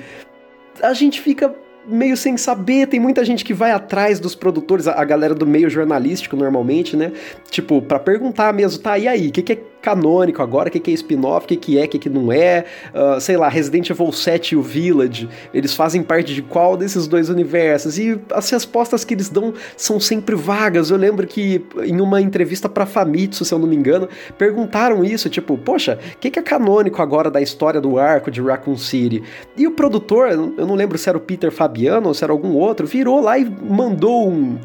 [0.81, 1.53] a gente fica
[1.85, 5.69] meio sem saber, tem muita gente que vai atrás dos produtores, a, galera do meio
[5.69, 7.11] jornalístico normalmente, né?
[7.49, 10.79] Tipo, para perguntar mesmo, tá, e aí, o que, que é canônico agora, o que,
[10.79, 12.63] que é spin-off, o que, que é, o que, que não é,
[12.95, 17.05] uh, sei lá, Resident Evil 7 e o Village, eles fazem parte de qual desses
[17.05, 17.99] dois universos?
[17.99, 20.89] E as respostas que eles dão são sempre vagas.
[20.89, 24.07] Eu lembro que em uma entrevista pra Famitsu, se eu não me engano,
[24.37, 28.41] perguntaram isso, tipo, poxa, o que, que é canônico agora da história do arco de
[28.41, 29.21] Raccoon City?
[29.57, 32.53] E o produtor, eu não lembro se era o Peter Fabiano ou se era algum
[32.53, 34.57] outro, virou lá e mandou um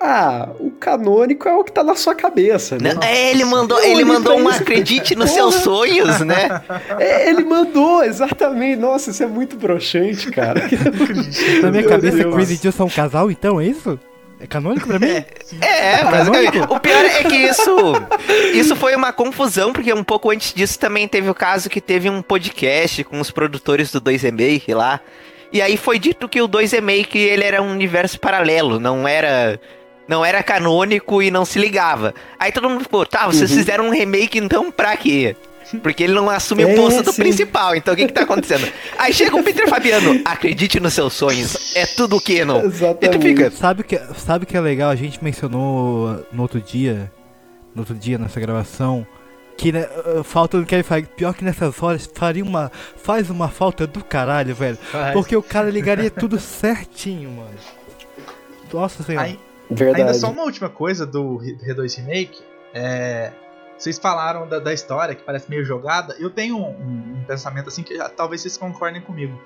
[0.00, 2.94] ah, o canônico é o que tá na sua cabeça, né?
[3.02, 6.62] É, ele mandou, ele mandou um acredite nos seus sonhos, né?
[6.98, 8.78] É, ele mandou, exatamente.
[8.78, 10.62] Nossa, isso é muito broxante, cara.
[11.62, 13.98] na minha cabeça, Chris e Jill são um casal, então, é isso?
[14.38, 15.06] É canônico pra mim?
[15.06, 15.24] É,
[15.60, 17.74] é mas o pior é que isso
[18.52, 22.10] isso foi uma confusão, porque um pouco antes disso também teve o caso que teve
[22.10, 25.00] um podcast com os produtores do 2 Remake lá.
[25.52, 29.58] E aí foi dito que o 2 Remake ele era um universo paralelo, não era
[30.08, 32.14] não era canônico e não se ligava.
[32.38, 33.56] Aí todo mundo ficou, tá, vocês uhum.
[33.56, 35.36] fizeram um remake então pra quê?
[35.82, 38.70] Porque ele não assume é, o posto do principal, então o que que tá acontecendo?
[38.96, 42.64] Aí chega o Peter Fabiano, acredite nos seus sonhos, é tudo que não.
[42.64, 43.04] Exatamente.
[43.04, 43.50] E tu fica...
[43.50, 44.90] Sabe que, sabe que é legal?
[44.90, 47.10] A gente mencionou no outro dia,
[47.74, 49.04] no outro dia nessa gravação,
[49.56, 49.88] que né,
[50.22, 51.06] falta do que ele faz.
[51.16, 52.70] Pior que nessas horas faria uma.
[52.96, 54.76] Faz uma falta do caralho, velho.
[54.76, 55.14] Faz.
[55.14, 57.54] Porque o cara ligaria tudo certinho, mano.
[58.72, 59.26] Nossa senhora.
[59.26, 59.38] Aí,
[59.70, 60.02] Verdade.
[60.02, 62.42] Ainda só uma última coisa do R2 Remake.
[62.72, 63.32] É,
[63.76, 66.16] vocês falaram da, da, história que parece meio jogada.
[66.18, 69.38] Eu tenho um, um, um pensamento assim que talvez vocês concordem comigo.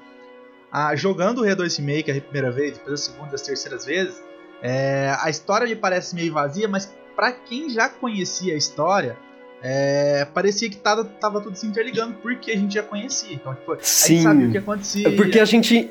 [0.71, 4.23] ah, jogando o Re2 Remake a primeira vez, depois a segunda, as terceiras vezes,
[4.63, 9.17] é, a história me parece meio vazia, mas para quem já conhecia a história,
[9.63, 13.35] é, parecia que tava, tava tudo se interligando porque a gente já conhecia.
[13.35, 14.15] Então, tipo, Sim.
[14.15, 15.09] a gente sabia o que acontecia.
[15.09, 15.89] É porque a gente.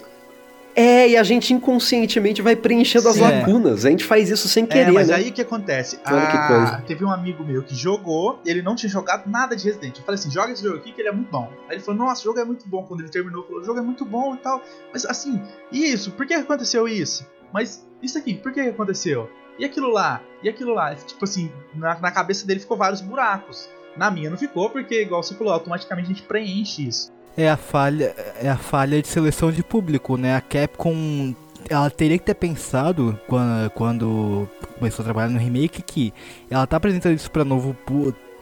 [0.79, 3.21] É, e a gente inconscientemente vai preenchendo as Sim.
[3.21, 3.85] lacunas.
[3.85, 5.15] A gente faz isso sem querer, é, mas né?
[5.15, 5.99] aí o que acontece?
[6.07, 6.83] Olha que Ah, coisa.
[6.87, 9.97] Teve um amigo meu que jogou, ele não tinha jogado nada de Resident.
[9.97, 11.51] Eu falei assim: joga esse jogo aqui que ele é muito bom.
[11.67, 12.85] Aí ele falou: Nossa, o jogo é muito bom.
[12.85, 14.61] Quando ele terminou, falou: O jogo é muito bom e tal.
[14.93, 16.11] Mas assim, e isso?
[16.11, 17.27] Por que aconteceu isso?
[17.53, 19.29] Mas isso aqui, por que aconteceu?
[19.57, 20.21] E aquilo lá?
[20.41, 20.95] E aquilo lá?
[20.95, 23.67] Tipo assim, na, na cabeça dele ficou vários buracos.
[23.97, 27.11] Na minha não ficou, porque, igual você falou, automaticamente a gente preenche isso.
[27.37, 30.35] É a falha, é a falha de seleção de público, né?
[30.35, 31.33] A Capcom
[31.69, 36.13] ela teria que ter pensado quando, quando começou a trabalhar no remake que
[36.49, 37.75] ela tá apresentando isso para novo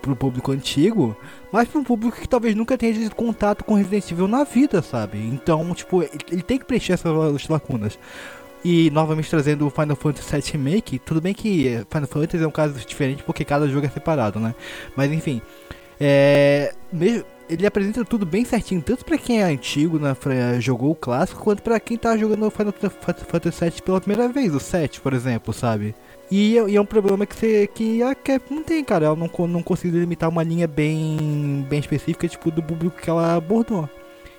[0.01, 1.18] pro público antigo,
[1.51, 4.81] mas para um público que talvez nunca tenha tido contato com Resident Evil na vida,
[4.81, 5.18] sabe?
[5.18, 7.99] Então, tipo, ele ele tem que preencher essas lacunas.
[8.64, 12.51] E novamente trazendo o Final Fantasy VII Remake, tudo bem que Final Fantasy é um
[12.51, 14.55] caso diferente porque cada jogo é separado, né?
[14.95, 15.41] Mas enfim,
[15.99, 20.91] é, mesmo, ele apresenta tudo bem certinho, tanto pra quem é antigo, né, fra- jogou
[20.91, 24.53] o clássico, quanto pra quem tá jogando o Final Fa- Fantasy VII pela primeira vez,
[24.53, 25.95] o 7, por exemplo, sabe?
[26.29, 29.05] E, é- e é um problema que, você, que a Capcom não tem, cara.
[29.05, 33.35] Ela não, não conseguiu limitar uma linha bem, bem específica, tipo, do público que ela
[33.35, 33.89] abordou.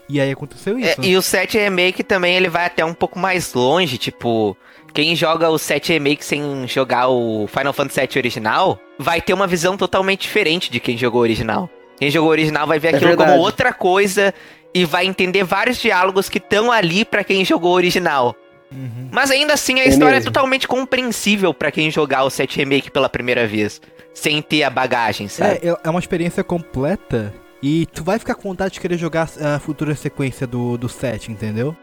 [0.07, 1.03] E aí aconteceu É, isso.
[1.03, 4.57] e o 7 Remake também ele vai até um pouco mais longe, tipo,
[4.95, 9.47] quem joga o 7 Remake sem jogar o Final Fantasy VII original, vai ter uma
[9.47, 11.71] visão totalmente diferente de quem jogou o original.
[11.99, 13.31] Quem jogou original vai ver É aquilo verdade.
[13.33, 14.33] como outra coisa
[14.75, 18.35] e vai entender vários diálogos que estão ali pra quem jogou original.
[18.71, 19.09] Uhum.
[19.11, 20.31] Mas ainda assim a É história é mesmo.
[20.31, 23.81] totalmente compreensível pra quem jogar o 7 Remake pela primeira vez,
[24.13, 25.59] sem ter a bagagem, sabe?
[25.63, 29.29] É, é- é uma experiência completa e tu vai ficar com vontade de querer jogar
[29.41, 31.75] a futura sequência do, do 7, entendeu?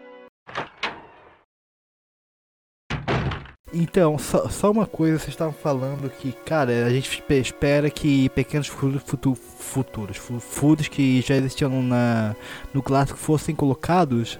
[3.73, 8.29] Então, só, só uma coisa, vocês estavam falando que, cara, a gente espe- espera que
[8.29, 12.35] pequenos fu- futu- futuros, fu- furos que já existiam na,
[12.73, 14.39] no clássico fossem colocados.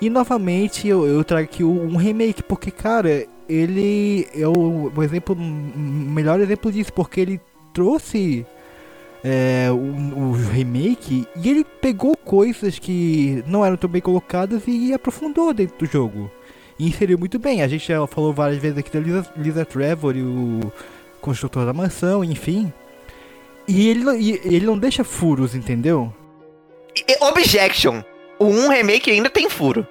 [0.00, 5.36] E novamente eu, eu trago aqui um remake, porque, cara, ele é o, o exemplo,
[5.36, 7.40] melhor exemplo disso, porque ele
[7.72, 8.44] trouxe
[9.22, 9.76] é, o,
[10.18, 15.78] o remake e ele pegou coisas que não eram tão bem colocadas e aprofundou dentro
[15.78, 16.30] do jogo.
[16.78, 17.62] E inseriu muito bem.
[17.62, 20.72] A gente já falou várias vezes aqui da Lisa, Lisa Trevor e o
[21.20, 22.72] construtor da mansão, enfim.
[23.68, 26.12] E ele, não- e ele não deixa furos, entendeu?
[27.20, 28.02] Objection.
[28.38, 29.86] O 1 Remake ainda tem furo.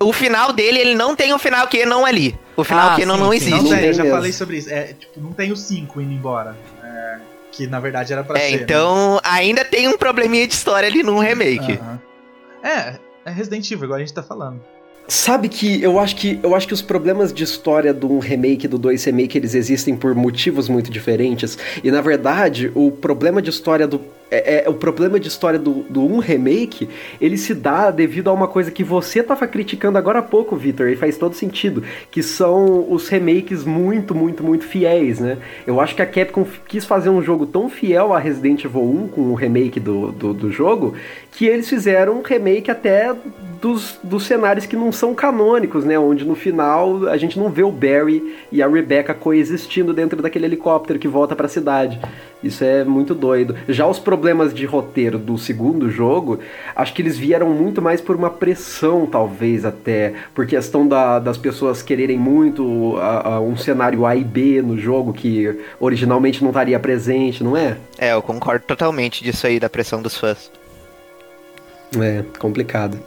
[0.00, 2.36] O final dele, ele não tem o final que não ali.
[2.56, 3.36] O final Ah, que não, sim, não sim.
[3.36, 3.50] existe.
[3.54, 4.70] Não Não tem, eu já falei sobre isso.
[4.70, 6.56] É, tipo, não tem o 5 indo embora.
[6.82, 7.18] É,
[7.52, 8.56] que na verdade era pra É, ser.
[8.56, 8.62] né?
[8.62, 11.74] então ainda tem um probleminha de história ali no remake.
[11.80, 12.00] Aham.
[12.62, 14.60] É, é Resident Evil, igual a gente tá falando.
[15.06, 18.66] Sabe que eu acho que eu acho que os problemas de história do 1 remake
[18.66, 21.58] do 2 remake eles existem por motivos muito diferentes.
[21.82, 24.00] E na verdade, o problema de história do
[24.34, 26.88] é, é- o problema de história do, do 1 remake,
[27.20, 30.88] ele se dá devido a uma coisa que você tava criticando agora há pouco, Victor,
[30.88, 35.38] e faz todo sentido, que são os remakes muito, muito, muito fiéis, né?
[35.66, 39.08] Eu acho que a Capcom quis fazer um jogo tão fiel a Resident Evil 1
[39.08, 40.94] com o remake do, do, do jogo,
[41.32, 43.14] que eles fizeram um remake até
[43.60, 45.98] dos, dos cenários que não são canônicos, né?
[45.98, 50.46] Onde no final a gente não vê o Barry e a Rebecca coexistindo dentro daquele
[50.46, 51.98] helicóptero que volta pra cidade.
[52.42, 53.56] Isso é muito doido.
[53.68, 54.23] Já os problemas
[54.54, 56.38] de roteiro do segundo jogo,
[56.74, 60.14] acho que eles vieram muito mais por uma pressão, talvez até.
[60.34, 64.78] Por questão da- das pessoas quererem muito a- a um cenário A e B no
[64.78, 67.76] jogo que originalmente não estaria presente, não é?
[67.98, 70.50] É, eu concordo totalmente disso aí, da pressão dos fãs.
[72.00, 72.98] É, complicado.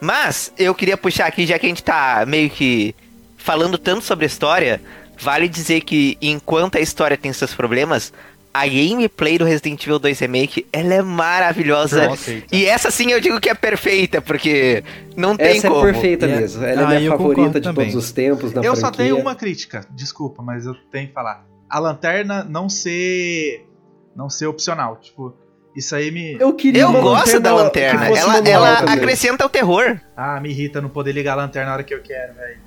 [0.00, 2.94] Mas, eu queria puxar aqui, já que a gente tá meio que
[3.36, 4.80] falando tanto sobre a história,
[5.18, 8.12] vale dizer que enquanto a história tem seus problemas,
[8.54, 12.08] a gameplay do Resident Evil 2 Remake, ela é maravilhosa.
[12.52, 14.84] E essa sim eu digo que é perfeita, porque
[15.16, 15.86] não tem Essa como.
[15.86, 16.36] é perfeita É.
[16.36, 16.64] mesmo.
[16.64, 17.86] Ela é Ah, minha eu favorita de também.
[17.90, 19.04] todos os tempos na eu só franquia.
[19.06, 21.44] tenho uma crítica, desculpa, mas eu tenho que falar.
[21.68, 23.66] A lanterna não ser.
[24.14, 24.96] não ser opcional.
[25.02, 25.34] Tipo,
[25.74, 26.36] isso aí me.
[26.38, 28.06] Eu queria Eu gosto da lanterna.
[28.06, 29.98] Ela, ela acrescenta o terror.
[30.16, 32.58] Ah, me irrita não poder ligar a lanterna na hora que eu quero, velho.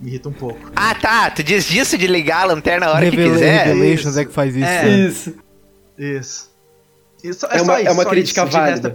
[0.00, 0.70] Me irrita um pouco.
[0.76, 1.30] Ah, tá.
[1.30, 3.66] Tu diz disso de ligar a lanterna na hora Revela- que quiser?
[3.66, 4.20] Revelations isso.
[4.20, 4.64] é que faz isso.
[4.64, 4.82] É.
[4.84, 4.90] né?
[4.98, 5.34] Isso.
[5.98, 6.48] Isso.
[7.24, 8.56] Isso- É só uma- é isso, uma só crítica isso.
[8.56, 8.92] É válida.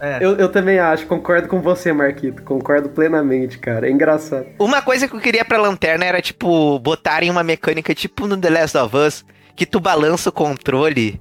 [0.00, 0.18] É.
[0.20, 2.42] Eu, eu também acho, concordo com você, Marquito.
[2.44, 3.88] Concordo plenamente, cara.
[3.88, 4.46] É engraçado.
[4.58, 8.50] Uma coisa que eu queria pra lanterna era, tipo, botarem uma mecânica tipo no The
[8.50, 9.24] Last of Us,
[9.56, 11.20] que tu balança o controle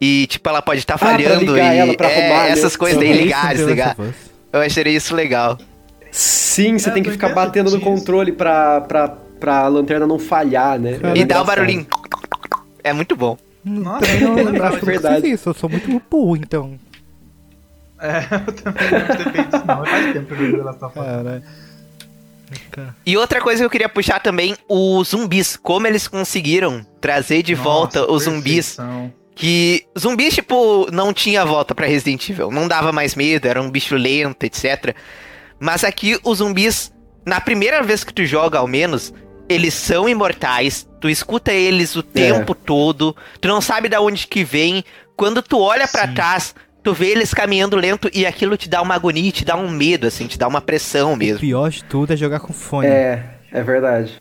[0.00, 2.50] e, tipo, ela pode estar pra falhando ligar e ela, pra é, arrumar, né?
[2.52, 3.96] essas coisas daí isso ligar, desligar.
[4.50, 5.58] Eu acharia isso legal.
[6.12, 10.78] Sim, você é, tem que ficar batendo no controle pra, pra, pra lanterna não falhar,
[10.78, 11.00] né?
[11.02, 11.86] É e dá o barulhinho.
[12.84, 13.38] É muito bom.
[13.64, 15.26] Nossa, eu não lembrava de verdade.
[15.26, 16.78] Isso, eu sou muito burro, então.
[17.98, 19.86] É, eu também não feito isso não.
[19.86, 21.42] Faz tempo que eu Us.
[23.06, 25.56] E outra coisa que eu queria puxar também, os zumbis.
[25.56, 28.76] Como eles conseguiram trazer de Nossa, volta os zumbis.
[29.34, 32.50] Que zumbis, tipo, não tinha volta para Resident Evil.
[32.50, 34.94] Não dava mais medo, era um bicho lento, etc.
[35.62, 36.92] Mas aqui os zumbis,
[37.24, 39.14] na primeira vez que tu joga, ao menos,
[39.48, 40.88] eles são imortais.
[41.00, 42.02] Tu escuta eles o é.
[42.02, 43.14] tempo todo.
[43.40, 44.82] Tu não sabe de onde que vem.
[45.16, 46.52] Quando tu olha para trás,
[46.82, 50.04] tu vê eles caminhando lento e aquilo te dá uma agonia, te dá um medo,
[50.04, 51.36] assim, te dá uma pressão mesmo.
[51.36, 52.88] O pior de tudo é jogar com fone.
[52.88, 53.22] É,
[53.52, 54.20] é verdade.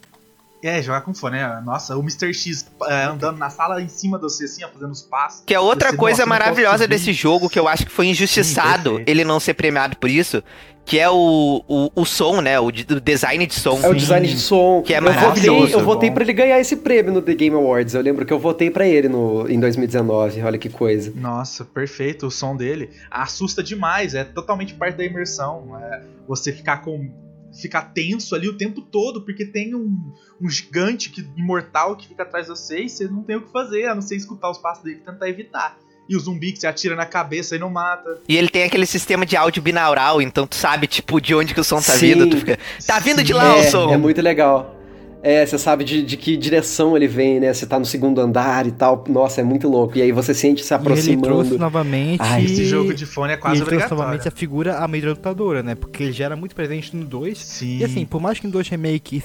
[0.64, 1.62] É, jogar com fone, né?
[1.66, 2.34] Nossa, o Mr.
[2.34, 5.44] X é, andando na sala em cima de você, assim, ó, fazendo os passos.
[5.46, 8.98] Que é outra você, coisa nossa, maravilhosa desse jogo, que eu acho que foi injustiçado
[8.98, 10.44] Sim, ele não ser premiado por isso,
[10.86, 12.60] que é o, o, o som, né?
[12.60, 13.80] O, o, design de som.
[13.82, 14.82] É o design de som.
[14.82, 15.60] Que é eu maravilhoso.
[15.62, 17.94] Votei, eu votei pra ele ganhar esse prêmio no The Game Awards.
[17.94, 20.42] Eu lembro que eu votei pra ele no, em 2019.
[20.42, 21.12] Olha que coisa.
[21.16, 22.28] Nossa, perfeito.
[22.28, 24.14] O som dele assusta demais.
[24.16, 25.78] É totalmente parte da imersão.
[25.82, 27.10] É você ficar com
[27.54, 32.24] ficar tenso ali o tempo todo, porque tem um, um gigante que, imortal que fica
[32.24, 34.58] atrás de você e você não tem o que fazer, a não ser escutar os
[34.58, 35.78] passos dele e tentar evitar.
[36.10, 38.22] E o zumbi que você atira na cabeça e não mata.
[38.28, 41.60] E ele tem aquele sistema de áudio binaural, então tu sabe, tipo, de onde que
[41.60, 42.14] o som tá Sim.
[42.14, 42.30] vindo.
[42.30, 43.26] Tu fica, tá vindo Sim.
[43.26, 43.94] de lá é, o som.
[43.94, 44.81] É muito legal.
[45.24, 47.54] É, você sabe de, de que direção ele vem, né?
[47.54, 49.04] Você tá no segundo andar e tal.
[49.08, 49.98] Nossa, é muito louco.
[49.98, 51.10] E aí você sente se aproximando.
[51.10, 52.22] E ele trouxe novamente.
[52.22, 55.76] Ai, esse jogo de fone é quase e ele trouxe novamente a figura amedrontadora, né?
[55.76, 57.38] Porque ele já era muito presente no 2.
[57.38, 57.78] Sim.
[57.78, 59.24] E assim, por mais que no 2 Remake,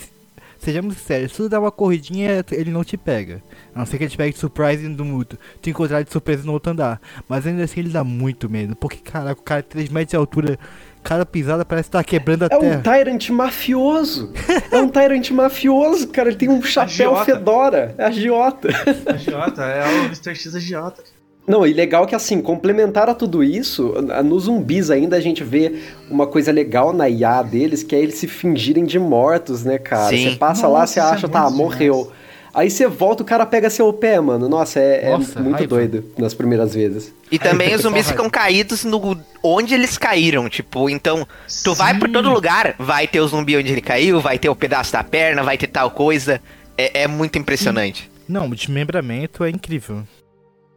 [0.58, 3.42] sejamos sérios, se tu dá uma corridinha, ele não te pega.
[3.74, 5.38] A não ser que ele te pegue de surprise do mudo.
[5.62, 7.00] Tu encontrar de surpresa no outro andar.
[7.26, 8.76] Mas ainda assim ele dá muito medo.
[8.76, 10.58] Porque, caraca, o cara 3 metros de altura
[11.06, 12.74] cada pisada parece estar tá quebrando a é terra.
[12.74, 14.32] É um Tyrant mafioso.
[14.72, 16.30] é um Tyrant mafioso, cara.
[16.30, 17.24] Ele tem um chapéu agiota.
[17.24, 17.94] fedora.
[17.96, 18.68] É agiota.
[19.06, 20.34] Agiota, é o Mr.
[20.34, 21.04] X agiota.
[21.46, 25.80] Não, e legal que assim, complementar a tudo isso, nos zumbis ainda a gente vê
[26.10, 30.08] uma coisa legal na IA deles, que é eles se fingirem de mortos, né, cara?
[30.08, 30.30] Sim.
[30.30, 32.10] Você passa Nossa, lá, você acha, é tá, morreu.
[32.56, 34.48] Aí você volta, o cara pega seu pé, mano.
[34.48, 35.68] Nossa, é, é Nossa, é muito raiva.
[35.68, 37.12] doido nas primeiras vezes.
[37.30, 41.28] E também os zumbis ficam caídos no onde eles caíram, tipo, então,
[41.62, 41.76] tu Sim.
[41.76, 44.90] vai por todo lugar, vai ter o zumbi onde ele caiu, vai ter o pedaço
[44.90, 46.40] da perna, vai ter tal coisa.
[46.78, 48.10] É, é muito impressionante.
[48.26, 50.02] Não, o desmembramento é incrível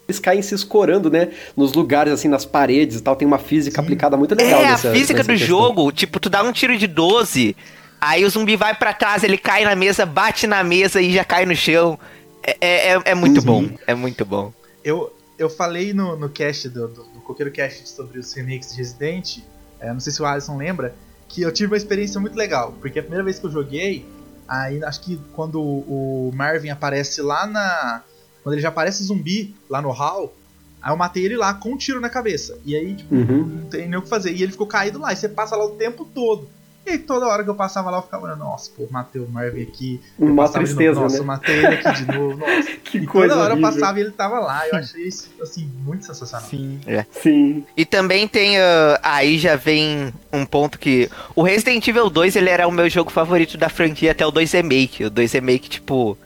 [0.10, 1.30] eles caem se escorando, né?
[1.56, 3.16] Nos lugares, assim, nas paredes e tal.
[3.16, 3.86] Tem uma física Sim.
[3.86, 4.62] aplicada muito legal.
[4.62, 5.48] É, nessa, a física do questão.
[5.48, 7.56] jogo, tipo, tu dá um tiro de 12,
[8.00, 11.24] aí o zumbi vai para trás, ele cai na mesa, bate na mesa e já
[11.24, 12.00] cai no chão.
[12.44, 13.46] É, é, é, é muito uhum.
[13.46, 13.78] bom.
[13.86, 14.54] É muito bom.
[14.84, 18.78] Eu, eu falei no, no cast do, do, do Coqueiro Cast sobre os remakes de
[18.78, 19.40] Resident,
[19.80, 20.94] é, não sei se o Alisson lembra,
[21.28, 22.74] que eu tive uma experiência muito legal.
[22.80, 24.06] Porque a primeira vez que eu joguei,
[24.48, 28.04] aí acho que quando o Marvin aparece lá na.
[28.44, 30.34] Quando ele já aparece zumbi lá no hall,
[30.82, 32.58] aí eu matei ele lá com um tiro na cabeça.
[32.66, 33.46] E aí, tipo, uhum.
[33.46, 34.32] não tem nem o que fazer.
[34.32, 35.14] E ele ficou caído lá.
[35.14, 36.50] E você passa lá o tempo todo.
[36.90, 39.62] E toda hora que eu passava lá, eu ficava olhando, nossa, pô, matei o Marvin
[39.62, 40.02] aqui.
[40.18, 41.24] Uma tristeza, novo, nossa, né?
[41.24, 42.70] matei ele aqui de novo, nossa.
[42.84, 43.70] que e coisa toda hora horrível.
[43.70, 44.68] eu passava e ele tava lá.
[44.68, 46.48] Eu achei isso, assim, muito sensacional.
[46.50, 46.80] Sim.
[46.88, 47.06] É.
[47.12, 47.64] Sim.
[47.78, 51.10] E também tem, uh, aí já vem um ponto que...
[51.36, 54.52] O Resident Evil 2, ele era o meu jogo favorito da franquia até o 2
[54.54, 55.06] Remake.
[55.06, 56.18] O 2 Remake, tipo...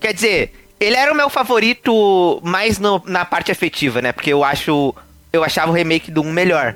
[0.00, 4.12] Quer dizer, ele era o meu favorito mais no, na parte afetiva, né?
[4.12, 4.94] Porque eu acho...
[5.32, 6.74] Eu achava o remake do 1 melhor.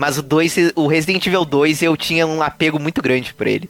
[0.00, 3.68] Mas o 2, o Resident Evil 2, eu tinha um apego muito grande por ele.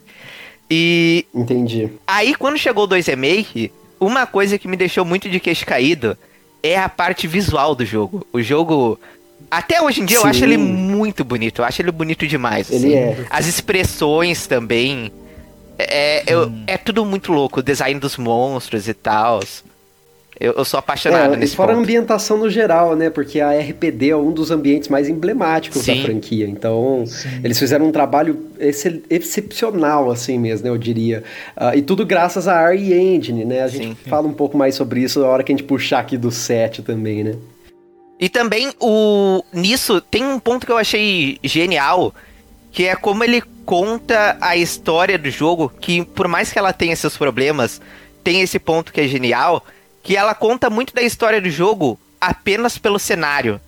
[0.69, 1.25] E.
[1.35, 1.89] Entendi.
[2.07, 3.69] Aí, quando chegou o 2 Remake,
[3.99, 6.17] uma coisa que me deixou muito de queixo caído
[6.63, 8.25] é a parte visual do jogo.
[8.31, 8.97] O jogo.
[9.49, 10.23] Até hoje em dia Sim.
[10.23, 11.59] eu acho ele muito bonito.
[11.59, 12.71] Eu acho ele bonito demais.
[12.71, 13.23] Ele assim.
[13.23, 13.25] é.
[13.29, 15.11] As expressões também.
[15.77, 16.35] É, é,
[16.65, 17.59] é, tudo muito louco.
[17.59, 19.41] O design dos monstros e tal.
[20.41, 21.77] Eu, eu sou apaixonado é, nesse Fora ponto.
[21.77, 23.11] a ambientação no geral, né?
[23.11, 25.97] Porque a RPD é um dos ambientes mais emblemáticos Sim.
[25.97, 26.47] da franquia.
[26.47, 27.29] Então, Sim.
[27.43, 30.71] eles fizeram um trabalho ex excepcional, assim mesmo, né?
[30.71, 31.23] Eu diria.
[31.55, 33.61] Uh, e tudo graças à RE Engine, né?
[33.61, 34.09] A gente Sim.
[34.09, 36.81] fala um pouco mais sobre isso na hora que a gente puxar aqui do set
[36.81, 37.35] também, né?
[38.19, 42.15] E também, o nisso, tem um ponto que eu achei genial,
[42.71, 46.95] que é como ele conta a história do jogo, que por mais que ela tenha
[46.95, 47.79] seus problemas,
[48.23, 49.63] tem esse ponto que é genial,
[50.03, 53.59] que ela conta muito da história do jogo apenas pelo cenário.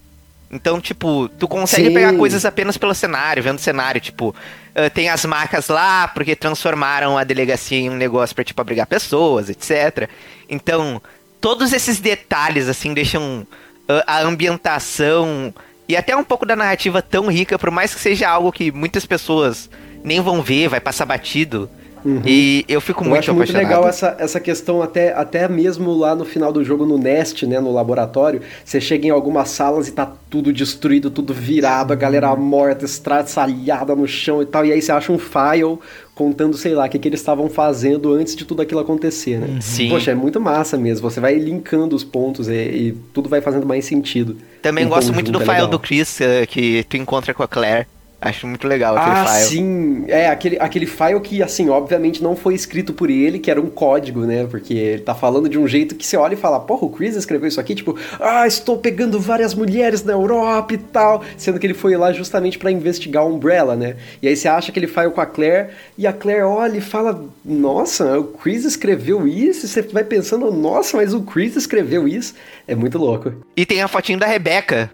[0.51, 1.93] Então, tipo, tu consegue Sim.
[1.93, 6.35] pegar coisas apenas pelo cenário, vendo o cenário, tipo, uh, tem as marcas lá porque
[6.35, 10.07] transformaram a delegacia em um negócio pra, tipo, abrigar pessoas, etc.
[10.47, 11.01] Então,
[11.41, 13.47] todos esses detalhes, assim, deixam
[13.89, 15.51] uh, a ambientação
[15.87, 19.07] e até um pouco da narrativa tão rica, por mais que seja algo que muitas
[19.07, 19.69] pessoas
[20.03, 21.69] nem vão ver, vai passar batido.
[22.05, 22.21] Uhum.
[22.25, 26.15] E eu fico muito eu acho muito legal essa, essa questão, até, até mesmo lá
[26.15, 29.91] no final do jogo, no Nest, né, no laboratório, você chega em algumas salas e
[29.91, 34.81] tá tudo destruído, tudo virado, a galera morta, estraçalhada no chão e tal, e aí
[34.81, 35.79] você acha um file
[36.13, 39.47] contando, sei lá, o que, que eles estavam fazendo antes de tudo aquilo acontecer, né?
[39.47, 39.61] Uhum.
[39.61, 39.89] Sim.
[39.89, 43.65] Poxa, é muito massa mesmo, você vai linkando os pontos e, e tudo vai fazendo
[43.65, 44.37] mais sentido.
[44.61, 45.67] Também gosto muito do é file legal.
[45.67, 47.87] do Chris, eh, que tu encontra com a Claire.
[48.23, 49.45] Acho muito legal aquele ah, file.
[49.45, 50.05] sim.
[50.07, 53.69] É, aquele, aquele file que, assim, obviamente não foi escrito por ele, que era um
[53.69, 54.47] código, né?
[54.49, 57.17] Porque ele tá falando de um jeito que você olha e fala, porra, o Chris
[57.17, 61.21] escreveu isso aqui, tipo, ah, estou pegando várias mulheres na Europa e tal.
[61.37, 63.97] Sendo que ele foi lá justamente para investigar a Umbrella, né?
[64.21, 67.25] E aí você acha aquele file com a Claire, e a Claire olha e fala,
[67.43, 69.65] nossa, o Chris escreveu isso?
[69.65, 72.35] E você vai pensando, nossa, mas o Chris escreveu isso?
[72.65, 73.33] É muito louco.
[73.57, 74.89] E tem a fotinho da Rebecca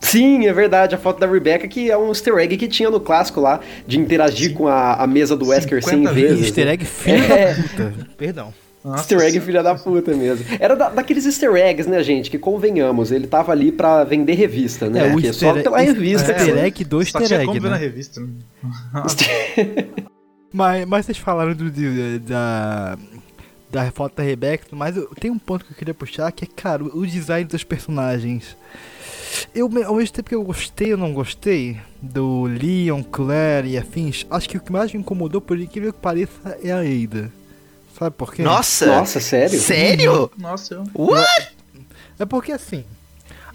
[0.00, 0.94] Sim, é verdade.
[0.94, 3.98] A foto da Rebecca, que é um easter egg que tinha no clássico lá, de
[3.98, 4.54] interagir Sim.
[4.54, 6.46] com a, a mesa do Wesker 100 vezes.
[6.46, 7.54] Easter egg filho é.
[7.54, 7.94] da puta.
[8.16, 8.54] Perdão.
[8.84, 10.46] Nossa, easter egg filha da puta mesmo.
[10.58, 12.30] Era da, daqueles easter eggs, né, gente?
[12.30, 15.08] Que convenhamos, ele tava ali pra vender revista, né?
[15.08, 16.32] É, o easter, só pela revista.
[16.32, 17.68] É, easter egg do easter egg, né?
[17.68, 18.22] na revista.
[20.50, 21.70] Mas, mas vocês falaram do,
[22.20, 22.96] da,
[23.70, 26.82] da foto da Rebecca, mas tem um ponto que eu queria puxar, que é, cara,
[26.82, 28.56] o design dos personagens.
[29.54, 34.26] Eu, ao mesmo tempo que eu gostei, eu não gostei do Leon, Claire e afins,
[34.30, 37.32] acho que o que mais me incomodou, por incrível que pareça, é a Ada.
[37.98, 38.42] Sabe por quê?
[38.42, 38.86] Nossa!
[38.86, 39.58] Nossa, sério?
[39.58, 40.30] Sério?
[40.38, 40.84] Nossa, eu...
[40.94, 41.56] What?
[42.18, 42.84] É porque assim,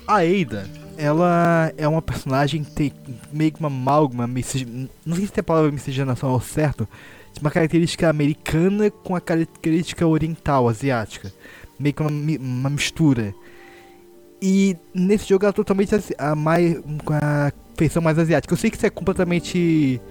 [0.08, 2.94] a Ada, ela é uma personagem que tem
[3.32, 6.88] meio que uma amálgama, não sei se tem a palavra miscigenação ao certo,
[7.34, 11.34] de uma característica americana com a característica oriental, asiática.
[11.80, 13.34] Meio que uma, uma mistura.
[14.46, 18.54] E nesse jogo ela é totalmente a mais, com a feição mais asiática.
[18.54, 20.02] Eu sei que isso é completamente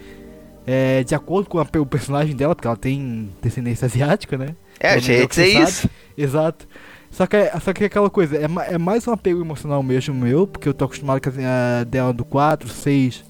[0.67, 4.57] é, de acordo com a, o personagem dela, porque ela tem descendência asiática, né?
[4.81, 5.87] É, gente, é isso.
[6.17, 6.67] Exato.
[7.11, 10.15] Só que, é, só que é aquela coisa, é, é mais um apego emocional mesmo
[10.15, 13.23] meu, porque eu tô acostumado com a dela do 4, 6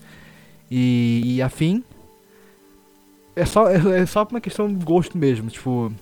[0.70, 1.82] e, e afim.
[3.34, 5.92] É só, é, é só uma questão de gosto mesmo, tipo,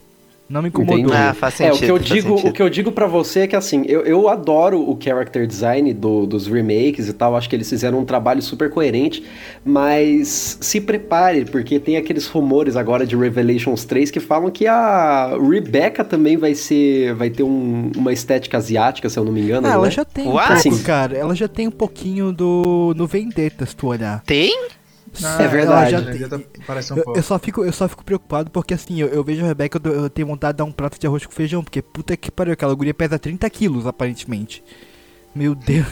[0.50, 1.12] não me incomodou.
[1.14, 2.48] Ah, faz sentido, é, o que eu digo, sentido.
[2.48, 5.94] o que eu digo para você é que assim, eu, eu adoro o character design
[5.94, 9.22] do, dos remakes e tal, acho que eles fizeram um trabalho super coerente,
[9.64, 15.38] mas se prepare, porque tem aqueles rumores agora de Revelations 3 que falam que a
[15.40, 19.68] Rebecca também vai ser vai ter um, uma estética asiática, se eu não me engano,
[19.68, 19.90] ah, ela é?
[19.90, 21.16] já tem um pouco, assim, cara.
[21.16, 24.20] Ela já tem um pouquinho do no Vendetta, se tu olhar.
[24.26, 24.79] Tem?
[25.22, 25.90] Ah, é verdade.
[25.90, 26.44] Já, né?
[26.92, 29.48] um eu, eu, só fico, eu só fico preocupado porque assim, eu, eu vejo a
[29.48, 32.16] Rebeca, eu, eu, tenho vontade de dar um prato de arroz com feijão, porque puta
[32.16, 34.62] que pariu, aquela guria pesa 30 quilos, aparentemente.
[35.34, 35.86] Meu Deus,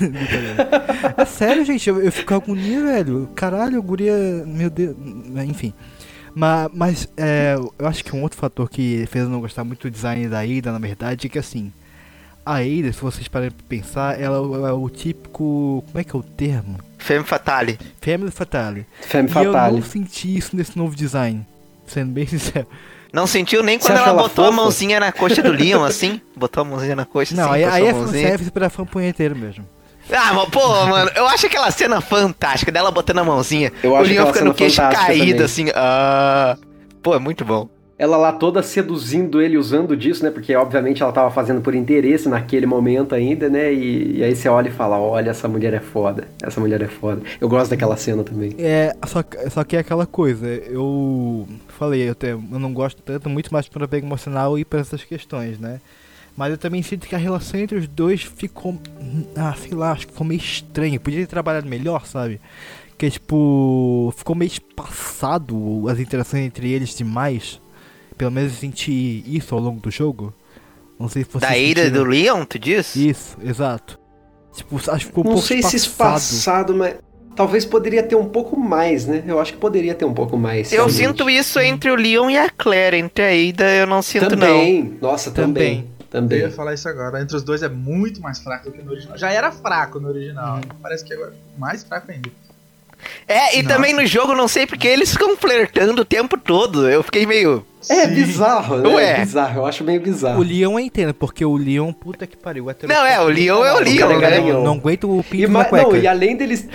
[1.16, 3.28] é sério, gente, eu, eu fico com agonia, velho.
[3.36, 4.12] Caralho, guria,
[4.44, 4.96] meu Deus,
[5.46, 5.72] enfim.
[6.34, 9.88] Mas, mas é, eu acho que um outro fator que fez eu não gostar muito
[9.88, 11.72] do design da Ida, na verdade, é que assim,
[12.48, 15.84] a Ada, se vocês pararem pra pensar, ela é o típico.
[15.86, 16.78] Como é que é o termo?
[16.96, 17.78] Femme Fatale.
[18.00, 18.86] Femme Fatale.
[19.02, 19.74] Femme Fatale.
[19.74, 21.46] eu não senti isso nesse novo design,
[21.86, 22.66] sendo bem sincero.
[23.12, 24.48] Não sentiu nem quando ela, ela botou fofa?
[24.48, 26.20] a mãozinha na coxa do Leon, assim?
[26.36, 29.66] Botou a mãozinha na coxa, Não, assim, aí, aí é serve pra fã punheteiro mesmo.
[30.10, 33.70] Ah, mas, pô, mano, eu acho aquela cena fantástica dela botando a mãozinha.
[33.82, 35.44] Eu o Leon ficando queixo caído, também.
[35.44, 35.66] assim.
[35.74, 36.56] Ah.
[37.02, 37.68] Pô, é muito bom
[37.98, 40.30] ela lá toda seduzindo ele usando disso, né?
[40.30, 43.74] Porque obviamente ela tava fazendo por interesse naquele momento ainda, né?
[43.74, 46.86] E, e, aí você olha e fala, olha, essa mulher é foda, essa mulher é
[46.86, 47.22] foda.
[47.40, 48.54] Eu gosto daquela cena também.
[48.56, 53.52] É, só, só que é aquela coisa, eu falei, eu, eu não gosto tanto, muito
[53.52, 55.80] mais por apego emocional e por essas questões, né?
[56.36, 58.78] Mas eu também sinto que a relação entre os dois ficou,
[59.34, 61.00] ah, sei lá, acho que ficou meio estranho.
[61.00, 62.40] Podia ter trabalhado melhor, sabe?
[62.96, 67.60] Que tipo, ficou meio espaçado as interações entre eles demais.
[68.18, 70.34] Pelo menos eu senti isso ao longo do jogo.
[70.98, 72.96] Não sei se você Da ira do Leon, tu diz?
[72.96, 73.98] Isso, exato.
[74.52, 76.18] Tipo, acho que ficou um Não pouco sei espaçado.
[76.20, 76.96] se espaçado, mas
[77.36, 79.22] talvez poderia ter um pouco mais, né?
[79.24, 80.72] Eu acho que poderia ter um pouco mais.
[80.72, 80.96] Eu realmente.
[80.96, 82.96] sinto isso entre o Leon e a Claire.
[82.96, 84.82] Entre a Ada eu não sinto também.
[85.00, 85.10] não.
[85.10, 85.82] Nossa, também.
[85.82, 85.98] também.
[86.10, 86.38] Também.
[86.40, 87.20] Eu ia falar isso agora.
[87.22, 89.16] Entre os dois é muito mais fraco do que no original.
[89.16, 90.56] Já era fraco no original.
[90.56, 90.76] Hum.
[90.82, 92.30] Parece que agora é mais fraco ainda.
[93.26, 93.74] É, e Nossa.
[93.74, 96.88] também no jogo, não sei porque eles ficam flertando o tempo todo.
[96.88, 97.64] Eu fiquei meio.
[97.88, 98.14] É Sim.
[98.14, 98.88] bizarro, né?
[98.88, 99.10] Ué.
[99.12, 100.40] É bizarro, eu acho meio bizarro.
[100.40, 102.66] O Leon eu entendo, porque o Leon, puta que pariu.
[102.82, 104.40] Não, é, o Leon é o Leon, é né?
[104.40, 105.88] Não, não aguento o pinto e, na cueca.
[105.88, 106.66] Não, e além deles...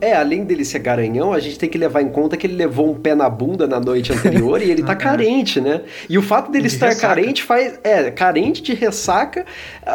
[0.00, 2.88] É, além dele ser garanhão, a gente tem que levar em conta que ele levou
[2.88, 5.82] um pé na bunda na noite anterior e ele tá carente, né?
[6.08, 7.08] E o fato dele de estar ressaca.
[7.08, 7.80] carente faz.
[7.82, 9.44] É, carente de ressaca.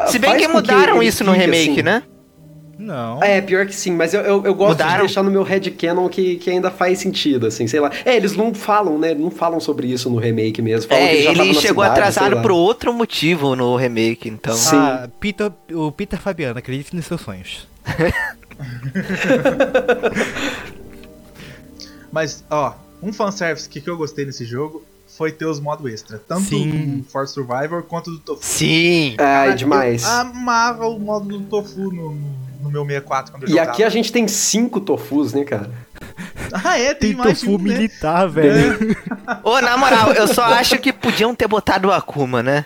[0.07, 1.83] Se bem que mudaram que isso no remake, assim.
[1.83, 2.03] né?
[2.77, 3.23] Não.
[3.23, 4.93] É, pior que sim, mas eu, eu, eu gosto Mudaram.
[4.93, 7.91] de deixar no meu headcanon que, que ainda faz sentido, assim, sei lá.
[8.03, 9.13] É, eles não falam, né?
[9.13, 10.89] Não falam sobre isso no remake mesmo.
[10.89, 14.55] Falam é, ele, ele chegou cidade, atrasado por outro motivo no remake, então.
[14.55, 14.75] Sim.
[14.75, 17.67] Ah, Peter, o Peter Fabiano, acredite nos seus sonhos.
[22.11, 26.17] mas, ó, um fanservice que, que eu gostei nesse jogo foi ter os modos extra.
[26.17, 26.97] Tanto Sim.
[26.97, 28.43] do For Survivor quanto do Tofu.
[28.43, 29.15] Sim!
[29.19, 30.03] Ah, é demais.
[30.03, 32.17] Eu amava o modo do Tofu no,
[32.63, 33.71] no meu 64 quando eu E jogava.
[33.71, 35.69] aqui a gente tem cinco Tofus, né, cara?
[36.51, 36.93] Ah, é?
[36.93, 37.63] Tem, tem mais tofu um, né?
[37.63, 38.95] militar, velho.
[39.27, 39.37] É.
[39.43, 42.65] Ô, na moral, eu só acho que podiam ter botado o Akuma, né?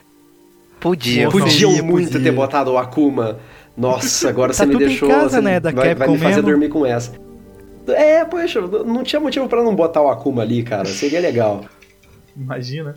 [0.80, 1.30] Podia.
[1.30, 2.24] Podiam podia, muito podia.
[2.24, 3.40] ter botado o Akuma.
[3.76, 5.08] Nossa, agora tá você me deixou.
[5.08, 6.50] Casa, você né, da vai, vai me fazer mesmo.
[6.50, 7.14] dormir com essa.
[7.88, 10.86] É, poxa, não tinha motivo para não botar o Akuma ali, cara.
[10.86, 11.64] Seria legal.
[12.36, 12.94] Imagina.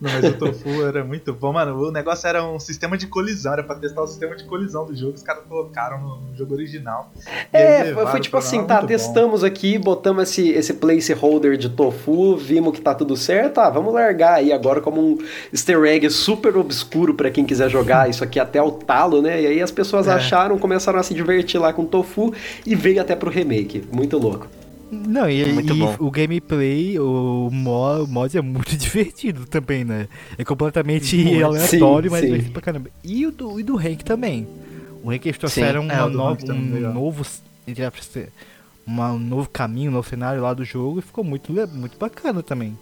[0.00, 1.88] Não, mas o Tofu era muito bom, mano.
[1.88, 4.94] O negócio era um sistema de colisão, era pra testar o sistema de colisão do
[4.94, 5.14] jogo.
[5.14, 7.10] Os caras colocaram no, jogo original.
[7.52, 9.46] É, foi tipo assim, tá, testamos bom.
[9.46, 14.34] aqui, botamos esse, esse placeholder de tofu, vimos que tá tudo certo, tá, vamos largar
[14.34, 15.18] aí agora como um
[15.52, 19.40] easter egg super obscuro para quem quiser jogar isso aqui até o talo, né?
[19.40, 20.12] E aí as pessoas é.
[20.12, 22.34] acharam, começaram a se divertir lá com tofu
[22.66, 23.84] e veio até pro remake.
[23.90, 24.46] Muito louco.
[24.90, 30.08] Não, e, muito e o gameplay, o mod, o mod é muito divertido também, né?
[30.38, 31.44] É completamente muito.
[31.44, 32.26] aleatório, sim, mas sim.
[32.26, 32.90] divertido pra caramba.
[33.02, 34.46] E o do, e do Rank também.
[35.02, 36.38] O Rank eles trouxeram é, um novo.
[38.86, 42.40] Uma, um novo caminho, um novo cenário lá do jogo e ficou muito, muito bacana
[42.40, 42.78] também.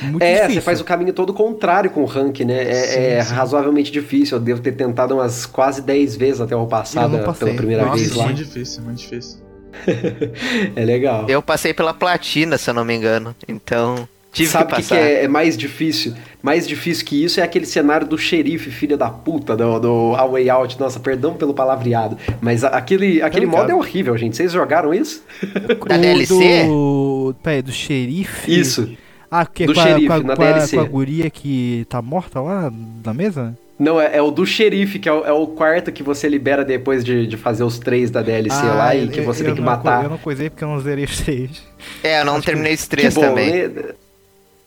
[0.00, 0.54] Muito é, difícil.
[0.54, 2.62] você faz o caminho todo contrário com o rank, né?
[2.62, 3.34] É, sim, é sim.
[3.34, 4.38] razoavelmente difícil.
[4.38, 8.14] Eu devo ter tentado umas quase 10 vezes até o passado pela primeira Nossa, vez
[8.14, 8.24] lá.
[8.24, 9.41] É muito difícil, muito difícil.
[10.76, 11.26] é legal.
[11.28, 13.34] Eu passei pela platina, se eu não me engano.
[13.48, 14.96] Então, tive Sabe que passar.
[14.96, 16.14] Sabe o que é, é, mais difícil?
[16.42, 20.26] Mais difícil que isso é aquele cenário do xerife, filha da puta, do, do A
[20.26, 20.80] Way Out.
[20.80, 22.16] Nossa, perdão pelo palavreado.
[22.40, 24.36] Mas aquele, aquele modo é horrível, gente.
[24.36, 25.22] Vocês jogaram isso?
[25.88, 26.64] Da DLC?
[26.64, 27.34] Do...
[27.42, 28.60] Peraí, do xerife?
[28.60, 28.96] Isso.
[29.30, 30.76] Ah, que do com xerife, a, com a, na com DLC.
[30.76, 32.70] A, com a guria que tá morta lá
[33.04, 33.56] na mesa?
[33.78, 36.64] Não, é, é, o do xerife, que é o, é o, quarto que você libera
[36.64, 39.60] depois de, de fazer os três da DLC ah, lá e que você tem que
[39.60, 40.04] matar.
[40.04, 41.62] Eu não coisei porque eu não zerei os três.
[42.02, 43.68] É, eu não Acho terminei os três também.
[43.68, 43.94] Né?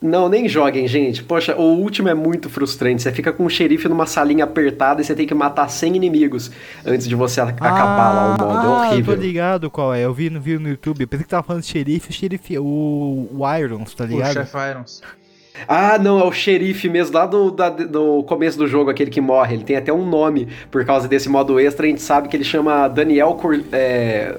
[0.02, 1.24] Não, nem joguem, gente.
[1.24, 3.02] Poxa, o último é muito frustrante.
[3.02, 6.52] Você fica com o xerife numa salinha apertada e você tem que matar 100 inimigos
[6.86, 8.68] antes de você acabar ah, lá o modo.
[8.68, 9.16] É ah, horrível.
[9.16, 10.02] tô ligado qual é.
[10.02, 11.02] Eu vi, vi no YouTube.
[11.02, 14.32] Eu pensei que tava falando de xerife, o xerife, o, o Irons, tá ligado?
[14.32, 15.02] O Chef Irons.
[15.68, 19.22] Ah, não, é o xerife mesmo, lá do, da, do começo do jogo, aquele que
[19.22, 19.56] morre.
[19.56, 21.86] Ele tem até um nome por causa desse modo extra.
[21.86, 24.36] A gente sabe que ele chama Daniel Cor é,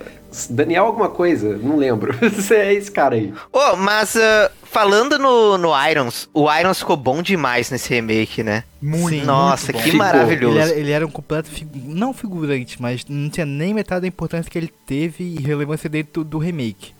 [0.51, 2.15] Daniel alguma coisa, não lembro.
[2.53, 3.33] é esse cara aí.
[3.53, 8.65] Oh, mas uh, falando no, no Irons, o Irons ficou bom demais nesse remake, né?
[8.83, 10.07] Muito, Nossa, muito que ficou.
[10.07, 10.59] maravilhoso.
[10.59, 14.51] Ele era, ele era, um completo, não figurante, mas não tinha nem metade da importância
[14.51, 16.96] que ele teve e relevância dentro do, do remake.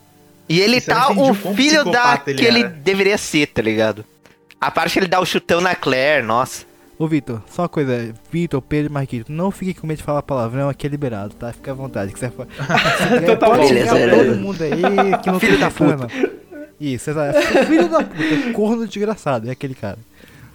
[0.49, 4.05] E ele tá o filho da que ele deveria ser, tá ligado?
[4.59, 6.65] A parte que ele dá o chutão na Claire, nossa.
[6.97, 10.23] Ô Vitor, só uma coisa, Vitor, Pedro e Marquito, não fique com medo de falar
[10.23, 11.53] palavrão, aqui é liberado, tá?
[11.53, 12.11] Fica à vontade.
[12.11, 12.47] Que você for...
[13.21, 16.07] então tá pode beleza, todo mundo aí que não filho da puta.
[16.81, 17.39] Isso, exato.
[17.67, 19.99] Filho da puta, corno desgraçado, é aquele cara.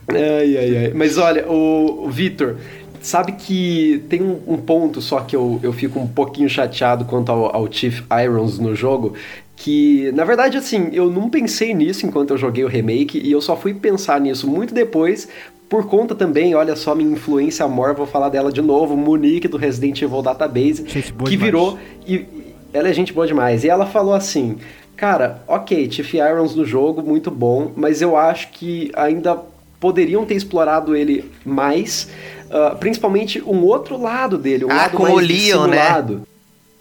[0.09, 0.93] Ai, ai, ai.
[0.93, 2.57] Mas olha, o, o Vitor,
[3.01, 7.31] sabe que tem um, um, ponto só que eu, eu fico um pouquinho chateado quanto
[7.31, 9.15] ao, ao Chief Irons no jogo,
[9.57, 13.41] que na verdade assim eu não pensei nisso enquanto eu joguei o remake e eu
[13.41, 15.29] só fui pensar nisso muito depois
[15.73, 19.57] por conta também, olha só minha influência amor, vou falar dela de novo, Monique do
[19.57, 20.85] Resident Evil Database,
[21.27, 22.27] que virou e
[22.75, 23.65] ela é gente boa demais.
[23.65, 24.59] E ela falou assim:
[24.95, 29.41] "Cara, OK, Tiff Irons no jogo, muito bom, mas eu acho que ainda
[29.81, 32.07] poderiam ter explorado ele mais,
[32.51, 35.79] uh, principalmente um outro lado dele, um ah, lado mais Leon, né?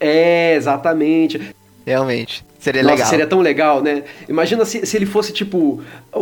[0.02, 1.40] É, exatamente.
[1.86, 2.44] Realmente.
[2.62, 3.10] Seria Nossa, legal.
[3.10, 4.04] seria tão legal, né?
[4.30, 5.82] Imagina se, se ele fosse tipo,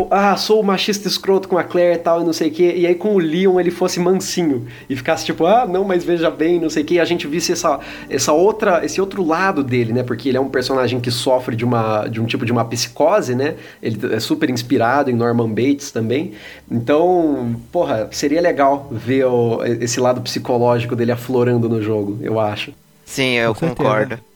[0.09, 2.75] ah, sou o machista escroto com a Claire e tal, e não sei o quê,
[2.77, 6.31] e aí com o Leon ele fosse mansinho e ficasse tipo, ah, não, mas veja
[6.31, 9.61] bem, não sei o quê, e a gente visse essa, essa outra, esse outro lado
[9.61, 10.01] dele, né?
[10.01, 13.35] Porque ele é um personagem que sofre de, uma, de um tipo de uma psicose,
[13.35, 13.55] né?
[13.83, 16.35] Ele é super inspirado em Norman Bates também.
[16.71, 22.71] Então, porra, seria legal ver o, esse lado psicológico dele aflorando no jogo, eu acho.
[23.05, 24.11] Sim, eu com concordo.
[24.11, 24.28] Certeza.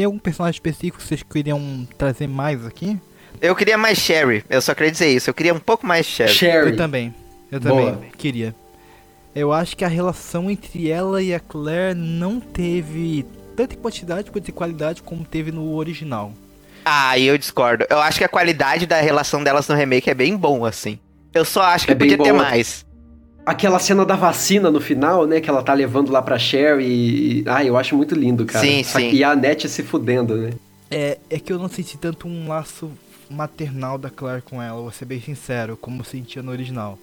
[0.00, 2.98] Tem algum personagem específico que vocês queriam trazer mais aqui?
[3.38, 4.42] Eu queria mais Sherry.
[4.48, 5.28] Eu só queria dizer isso.
[5.28, 6.32] Eu queria um pouco mais Sherry.
[6.32, 6.70] Sherry.
[6.70, 7.14] Eu também.
[7.52, 8.00] Eu também Boa.
[8.16, 8.54] queria.
[9.34, 14.48] Eu acho que a relação entre ela e a Claire não teve tanta quantidade quanto
[14.48, 16.32] em qualidade como teve no original.
[16.82, 17.84] Ah, eu discordo.
[17.90, 20.98] Eu acho que a qualidade da relação delas no remake é bem bom, assim.
[21.34, 22.86] Eu só acho que é podia ter mais.
[23.44, 25.40] Aquela cena da vacina no final, né?
[25.40, 26.84] Que ela tá levando lá pra Sherry.
[26.86, 27.44] E...
[27.46, 28.64] Ah, eu acho muito lindo, cara.
[28.64, 29.10] Sim, sim.
[29.10, 30.50] E a Annette se fudendo, né?
[30.90, 32.90] É, é que eu não senti tanto um laço
[33.30, 36.98] maternal da Claire com ela, vou ser bem sincero, como eu sentia no original.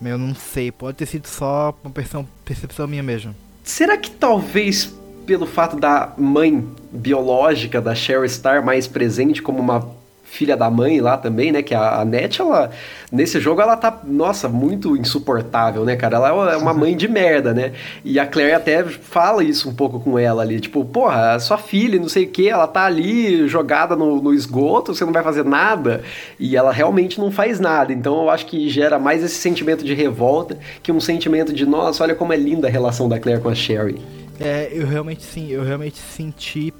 [0.00, 3.34] Eu não sei, pode ter sido só uma percepção, percepção minha mesmo.
[3.64, 4.94] Será que talvez
[5.26, 9.90] pelo fato da mãe biológica da Sherry estar mais presente como uma
[10.30, 11.62] filha da mãe lá também, né?
[11.62, 12.70] Que a, a Net, ela.
[13.10, 16.16] Nesse jogo, ela tá, nossa, muito insuportável, né, cara?
[16.16, 17.72] Ela é uma mãe de merda, né?
[18.04, 20.60] E a Claire até fala isso um pouco com ela ali.
[20.60, 24.94] Tipo, porra, sua filha, não sei o que, ela tá ali jogada no, no esgoto,
[24.94, 26.02] você não vai fazer nada.
[26.38, 27.92] E ela realmente não faz nada.
[27.92, 32.04] Então eu acho que gera mais esse sentimento de revolta que um sentimento de, nossa,
[32.04, 33.98] olha como é linda a relação da Claire com a Sherry.
[34.40, 36.72] É, eu realmente sim, eu realmente senti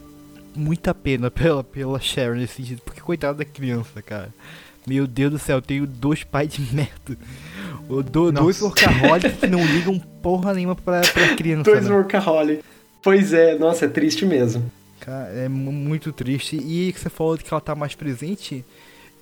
[0.54, 4.32] muita pena pela, pela Sharon nesse sentido, porque coitada da criança, cara.
[4.86, 7.18] Meu Deus do céu, eu tenho dois pais de merda.
[8.10, 11.64] Do, dois workaholics que não ligam porra nenhuma pra, pra criança.
[11.64, 11.94] Dois né?
[11.94, 12.64] workaholics.
[13.02, 14.70] Pois é, nossa, é triste mesmo.
[15.00, 16.56] Cara, é muito triste.
[16.56, 18.64] E que você falou que ela tá mais presente.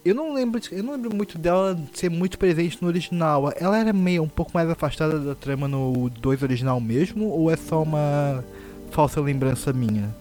[0.04, 3.52] Eu não lembro, eu não lembro muito dela ser muito presente no original.
[3.56, 7.56] Ela era meio um pouco mais afastada da trama no 2 original mesmo, ou é
[7.56, 8.44] só uma
[8.92, 10.14] falsa lembrança minha?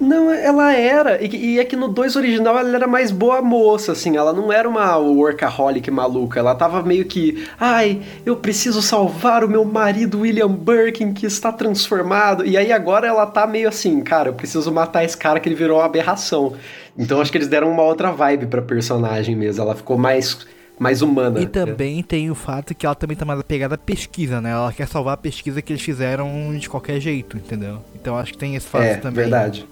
[0.00, 1.22] Não, ela era.
[1.22, 4.16] E, e é que no 2 original ela era mais boa moça, assim.
[4.16, 6.40] Ela não era uma workaholic maluca.
[6.40, 7.46] Ela tava meio que.
[7.60, 12.46] Ai, eu preciso salvar o meu marido William Birkin que está transformado.
[12.46, 15.54] E aí agora ela tá meio assim, cara, eu preciso matar esse cara que ele
[15.54, 16.54] virou uma aberração.
[16.98, 19.62] Então acho que eles deram uma outra vibe pra personagem mesmo.
[19.62, 20.46] Ela ficou mais
[20.78, 21.42] mais humana.
[21.42, 24.50] E também tem o fato que ela também tá mais apegada à pesquisa, né?
[24.50, 27.84] Ela quer salvar a pesquisa que eles fizeram de qualquer jeito, entendeu?
[27.94, 29.24] Então acho que tem esse fato é, também.
[29.24, 29.68] verdade.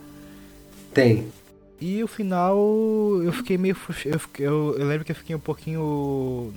[0.93, 1.29] Tem.
[1.81, 2.57] E o final
[3.23, 3.77] eu fiquei meio.
[4.05, 6.53] Eu, eu, eu lembro que eu fiquei um pouquinho.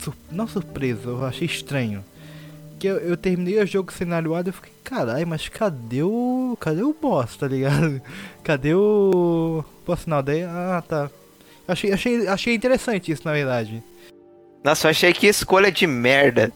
[0.00, 2.04] Sur, não surpreso, eu achei estranho.
[2.78, 6.56] Que eu, eu terminei o jogo cenário A e eu fiquei, caralho, mas cadê o.
[6.60, 8.00] Cadê o boss, tá ligado?
[8.42, 9.64] Cadê o.
[9.84, 10.42] Pô, sinal daí.
[10.42, 11.10] Ah, tá.
[11.68, 13.82] Achei, achei, achei interessante isso, na verdade.
[14.62, 16.52] Nossa, eu achei que escolha de merda.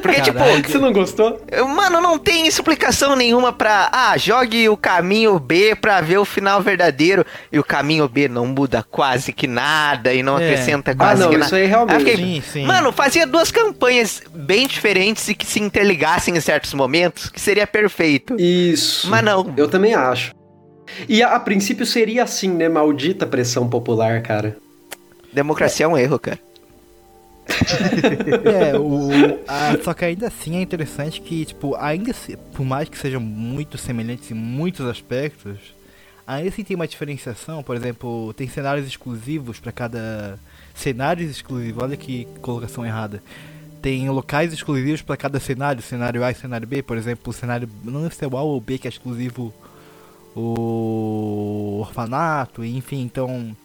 [0.00, 0.56] Porque, tipo, Caralho.
[0.56, 0.70] tipo.
[0.70, 1.40] Você não gostou?
[1.68, 3.90] Mano, não tem explicação nenhuma pra.
[3.92, 7.24] Ah, jogue o caminho B pra ver o final verdadeiro.
[7.52, 10.44] E o caminho B não muda quase que nada e não é.
[10.44, 11.46] acrescenta ah, quase ah, não, que nada.
[11.46, 11.96] Isso aí realmente.
[11.96, 12.66] Aí fiquei, sim, sim.
[12.66, 17.66] Mano, fazia duas campanhas bem diferentes e que se interligassem em certos momentos, que seria
[17.66, 18.36] perfeito.
[18.38, 19.08] Isso.
[19.10, 19.52] Mas não.
[19.56, 20.34] Eu também acho.
[21.08, 22.68] E a, a princípio seria assim, né?
[22.68, 24.56] Maldita pressão popular, cara.
[25.32, 26.38] Democracia é, é um erro, cara.
[28.44, 29.08] é, o,
[29.46, 33.20] a, só que ainda assim é interessante que, tipo, ainda se, por mais que sejam
[33.20, 35.58] muito semelhantes em muitos aspectos,
[36.26, 37.62] ainda assim tem uma diferenciação.
[37.62, 40.38] Por exemplo, tem cenários exclusivos para cada.
[40.74, 43.22] Cenários exclusivos, olha que colocação errada.
[43.80, 46.82] Tem locais exclusivos para cada cenário, cenário A e cenário B.
[46.82, 47.68] Por exemplo, o cenário.
[47.84, 49.54] Não sei se é o A ou o B que é exclusivo
[50.34, 53.56] o orfanato, enfim, então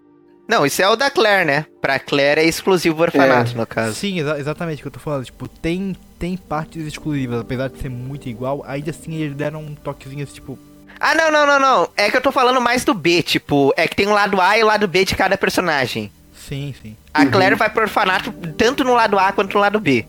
[0.52, 1.66] não, isso é o da Claire, né?
[1.80, 3.56] Pra Claire é exclusivo o orfanato, é.
[3.56, 3.96] no caso.
[3.96, 5.24] Sim, exa exatamente o que eu tô falando.
[5.24, 9.74] Tipo, tem, tem partes exclusivas, apesar de ser muito igual, ainda assim eles deram um
[9.74, 10.60] toquezinho assim, tipo.
[11.00, 11.90] Ah, não, não, não, não.
[11.96, 14.58] É que eu tô falando mais do B, tipo, é que tem o lado A
[14.58, 16.12] e o lado B de cada personagem.
[16.36, 16.98] Sim, sim.
[17.14, 17.58] A Claire uhum.
[17.58, 20.06] vai pro orfanato tanto no lado A quanto no lado B.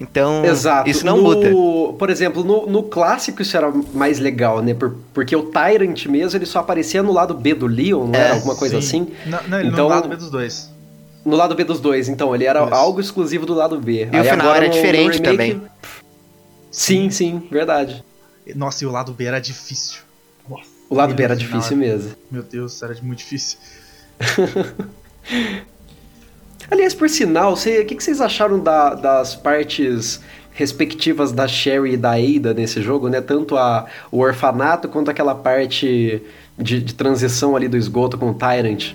[0.00, 0.88] Então, Exato.
[0.88, 1.50] isso não no, muda.
[1.98, 4.72] Por exemplo, no, no, clássico isso era mais legal, né?
[4.72, 8.18] Por, porque o Tyrant mesmo, ele só aparecia no lado B do Leon, não é,
[8.18, 9.02] era alguma coisa sim.
[9.02, 9.12] assim?
[9.26, 10.70] Não, não ele então, no lado B dos dois.
[11.24, 12.74] No lado B dos dois, então, ele era isso.
[12.74, 14.08] algo exclusivo do lado B.
[14.12, 15.62] E Aí o final era no, diferente remake, também.
[16.70, 18.04] Sim, sim, verdade.
[18.54, 19.98] Nossa, e o lado B era difícil.
[20.48, 22.12] Nossa, o lado B era difícil mesmo.
[22.30, 23.58] Meu Deus, era muito difícil.
[26.70, 30.20] Aliás, por sinal, o que, que, vocês acharam da, das partes
[30.52, 33.20] respectivas da Sherry e da Ada nesse jogo, né?
[33.20, 36.22] Tanto a, o orfanato quanto aquela parte
[36.58, 38.94] de, de transição ali do esgoto com o Tyrant.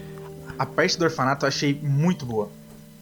[0.60, 2.50] A parte do orfanato eu achei muito boa.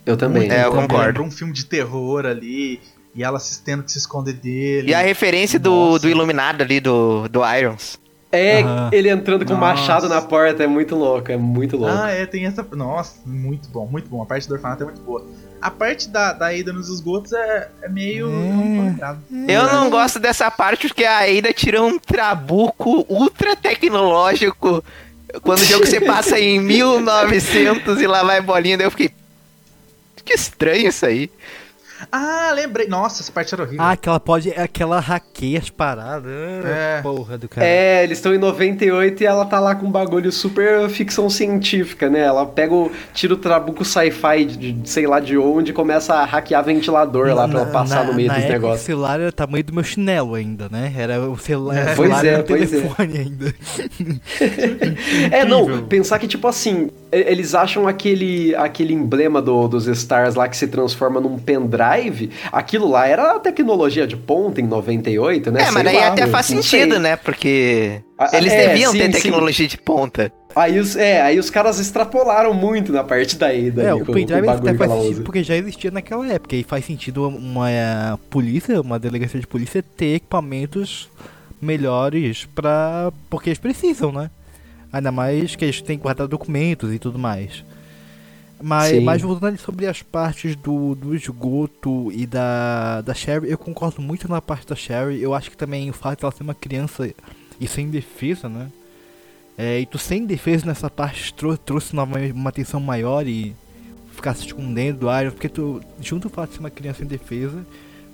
[0.05, 0.43] Eu também.
[0.43, 1.21] Muito, é, eu concordo.
[1.21, 2.79] um filme de terror ali,
[3.13, 4.89] e ela se tendo que se esconder dele.
[4.89, 7.99] E a referência do, do Iluminado ali, do, do Irons.
[8.31, 8.89] É, uhum.
[8.93, 11.93] ele entrando com o machado na porta, é muito louco, é muito louco.
[11.95, 12.65] Ah, é, tem essa.
[12.71, 14.21] Nossa, muito bom, muito bom.
[14.21, 15.25] A parte do orfanato é muito boa.
[15.61, 18.29] A parte da, da Ada nos esgotos é, é meio.
[18.29, 18.97] Hum.
[19.47, 24.83] Eu não gosto dessa parte porque a Ada tira um trabuco ultra tecnológico.
[25.43, 29.11] Quando o jogo você passa em 1900 e lá vai bolinha, daí eu fiquei.
[30.23, 31.29] Que estranho isso aí.
[32.11, 32.87] Ah, lembrei.
[32.87, 33.83] Nossa, essa parte era horrível.
[33.83, 34.51] Ah, que ela pode.
[34.51, 36.31] Aquela hackeia as paradas.
[36.65, 37.01] É.
[37.01, 37.65] Porra do cara.
[37.65, 42.09] É, eles estão em 98 e ela tá lá com um bagulho super ficção científica,
[42.09, 42.19] né?
[42.21, 42.91] Ela pega o.
[43.13, 47.33] tira o trabuco sci-fi de sei lá de onde e começa a hackear ventilador na,
[47.33, 48.81] lá pra ela passar na, no meio na dos época, negócios.
[48.81, 50.93] O celular era o tamanho do meu chinelo ainda, né?
[50.95, 52.77] Era o celular, É, o pois celular é, era o pois é.
[52.77, 53.55] telefone ainda.
[55.31, 60.47] É, não, pensar que, tipo assim, eles acham aquele, aquele emblema do, dos Stars lá
[60.47, 61.81] que se transforma num pendrive,
[62.51, 65.61] aquilo lá era a tecnologia de ponta em 98, né?
[65.61, 66.99] É, mas Sei daí lá, até faz sentido, sei.
[66.99, 67.15] né?
[67.15, 69.11] Porque Ah, eles é, deviam sim, ter sim.
[69.23, 70.31] tecnologia de ponta.
[70.55, 73.83] Aí os, é, aí os caras extrapolaram muito na parte da Ada.
[73.83, 75.23] É, o com- com pendrive até faz sentido usa.
[75.23, 76.55] porque já existia naquela época.
[76.57, 81.09] E faz sentido uma, eh, polícia, uma delegacia de polícia ter equipamentos
[81.61, 83.11] melhores pra.
[83.29, 84.29] porque eles precisam, né?
[84.91, 87.63] Ainda mais que eles têm que guardar documentos e tudo mais.
[88.61, 88.99] Mas, Sim.
[89.01, 94.01] mas voltando ali sobre as partes do, do esgoto e da, da Sherry, eu concordo
[94.01, 95.21] muito na parte da Sherry.
[95.21, 97.09] Eu acho que também o fato de ela ser uma criança
[97.59, 98.69] e sem defesa, né?
[99.57, 103.55] É, e tu sem defesa nessa parte trou- trouxe uma, uma atenção maior e
[104.15, 107.07] ficar se escondendo do Iron, porque tu junto o fato de ser uma criança sem
[107.07, 107.65] defesa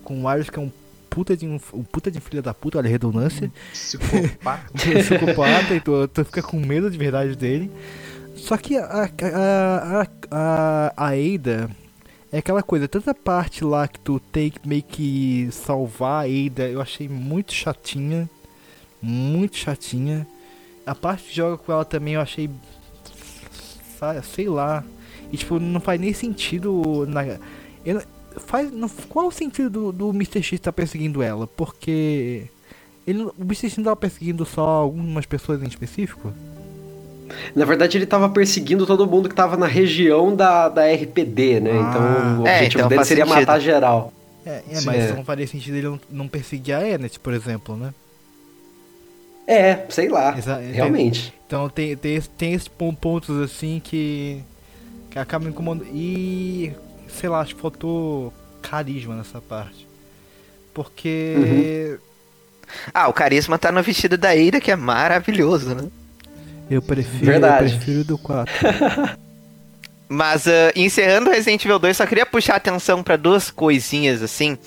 [0.04, 0.72] com o Iron que é um
[1.10, 4.64] puta de um, um puta de filho da puta, olha a redundância, Psicopata.
[4.74, 7.72] um psicopata e tu, tu fica com medo de verdade dele.
[8.38, 11.70] Só que a, a, a, a, a Ada
[12.32, 16.68] é aquela coisa, tanta parte lá que tu tem que meio que salvar a Ada,
[16.70, 18.30] eu achei muito chatinha.
[19.02, 20.28] Muito chatinha.
[20.86, 22.50] A parte que joga com ela também eu achei.
[24.24, 24.84] Sei lá.
[25.32, 27.06] E tipo, não faz nem sentido.
[27.08, 27.24] Na,
[27.86, 28.02] eu
[28.40, 30.42] faz, não, qual o sentido do, do Mr.
[30.42, 31.48] X estar perseguindo ela?
[31.48, 32.48] Porque.
[33.06, 33.70] Ele, o Mr.
[33.70, 36.34] X não tava perseguindo só algumas pessoas em específico?
[37.56, 41.72] Na verdade, ele tava perseguindo todo mundo que tava na região da, da RPD, né?
[41.74, 41.90] Ah.
[41.90, 43.40] então o É, objetivo então dele seria sentido.
[43.40, 44.14] matar geral.
[44.46, 44.86] É, é Sim.
[44.86, 45.14] mas É.
[45.14, 47.94] não faria sentido ele não, não perseguir a Ennet, por exemplo, né?
[49.46, 50.38] É, sei lá.
[50.38, 51.34] Exa- realmente.
[51.46, 54.42] Então tem, tem, tem esses pon- pontos assim que,
[55.10, 55.88] que acabam incomodando.
[55.94, 56.74] E
[57.08, 59.88] sei lá, acho que faltou carisma nessa parte.
[60.74, 61.98] Porque
[62.94, 65.88] Ah, o carisma tá no vestido da Ida, que é maravilhoso, né?
[66.70, 67.72] Eu prefiro, Verdade.
[67.74, 68.54] eu prefiro do 4.
[70.10, 74.58] Mas ah, encerrando Resident Evil 2, só queria puxar a atenção pra duas coisinhas assim.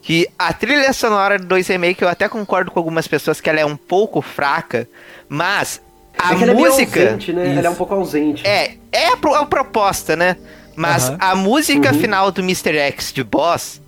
[0.00, 3.60] Que a trilha sonora do 2 Remake, eu até concordo com algumas pessoas que ela
[3.60, 4.88] é um pouco fraca,
[5.28, 5.80] mas
[6.18, 7.00] a é que ela é meio música.
[7.04, 7.54] ausente, né?
[7.56, 8.44] Ela é um pouco ausente.
[8.44, 10.36] É, é a, pro- a proposta, né?
[10.74, 12.00] Mas a música Uhum.
[12.00, 12.76] final do Mr.
[12.78, 13.80] X de Boss,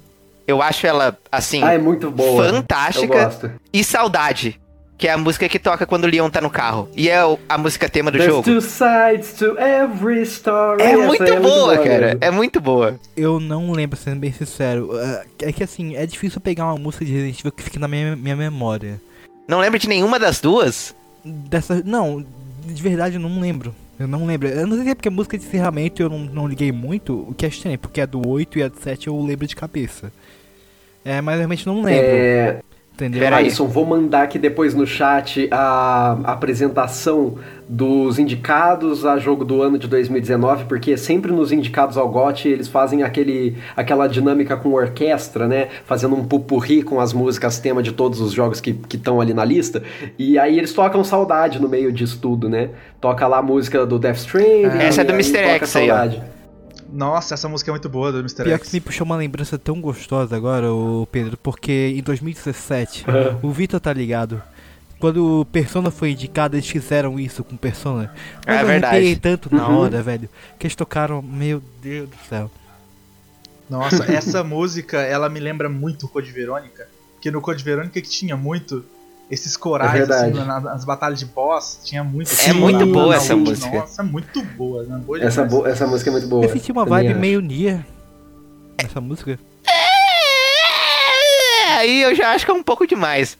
[0.46, 2.44] eu acho ela, assim, Ah, é muito boa.
[2.44, 3.16] fantástica.
[3.16, 3.50] Eu gosto.
[3.72, 4.60] E Saudade,
[5.04, 6.88] que é a música que toca quando o Leon tá no carro.
[6.96, 8.42] E é a música tema do There's jogo.
[8.42, 10.82] two sides to every story.
[10.82, 12.06] É Essa muito boa, cara.
[12.06, 12.18] mesmo.
[12.22, 12.98] É muito boa.
[13.14, 14.98] Eu não lembro, sendo bem sincero.
[14.98, 17.86] É- É que assim, é difícil pegar uma música de Resident Evil que fique na
[17.86, 18.98] minha, minha memória.
[19.46, 20.94] Não lembro de nenhuma das duas?
[21.22, 21.82] Dessa.
[21.84, 22.24] Não,
[22.64, 23.74] de verdade eu não lembro.
[24.00, 24.48] Eu não lembro.
[24.48, 27.26] Eu não sei se é porque a música de encerramento eu não, não liguei muito,
[27.28, 29.54] o que é estranho, porque a do 8 e a do 7 eu lembro de
[29.54, 30.10] cabeça.
[31.04, 32.06] É, mas realmente não lembro.
[32.06, 32.60] É,
[32.94, 33.20] Entendeu?
[33.20, 33.44] Pera aí.
[33.46, 37.34] Alisson, vou mandar aqui depois no chat a apresentação
[37.68, 42.68] dos indicados a jogo do ano de 2019, porque sempre nos indicados ao GOT eles
[42.68, 45.68] fazem aquele, aquela dinâmica com orquestra, né?
[45.84, 49.44] Fazendo um pupurri com as músicas tema de todos os jogos que estão ali na
[49.44, 49.82] lista.
[50.16, 52.70] E aí eles tocam Saudade no meio disso tudo, né?
[53.00, 54.78] Toca lá a música do Death Stranding.
[54.78, 55.38] Essa é do Mr.
[55.38, 56.33] X aí, ó.
[56.94, 58.44] Nossa, essa música é muito boa do Mr.
[58.44, 58.72] Pior que X.
[58.72, 63.38] me puxou uma lembrança tão gostosa agora, o Pedro, porque em 2017, Aham.
[63.42, 64.40] o Vitor tá ligado.
[65.00, 68.14] Quando o Persona foi indicado, eles fizeram isso com Persona.
[68.46, 69.16] Mas É eu verdade.
[69.16, 69.78] tanto na Uhum.
[69.78, 72.50] hora, velho, que eles tocaram, meu Deus do céu.
[73.68, 76.86] Nossa, essa música, ela me lembra muito o Code Verônica.
[77.20, 78.84] Que no Code Verônica que tinha muito
[79.30, 80.30] esses É corais, verdade.
[80.38, 82.30] assim, na- nas batalhas de boss, tinha muito.
[82.46, 83.76] É muito boa na- essa música.
[83.78, 85.00] Nossa, é muito boa, né?
[85.04, 86.44] Boa Essa, bo- essa música é muito boa.
[86.44, 87.18] Eu senti uma vibe acho.
[87.20, 87.86] meio Nia
[88.82, 89.38] nessa música.
[91.66, 93.36] É, aí eu já acho que é um pouco demais.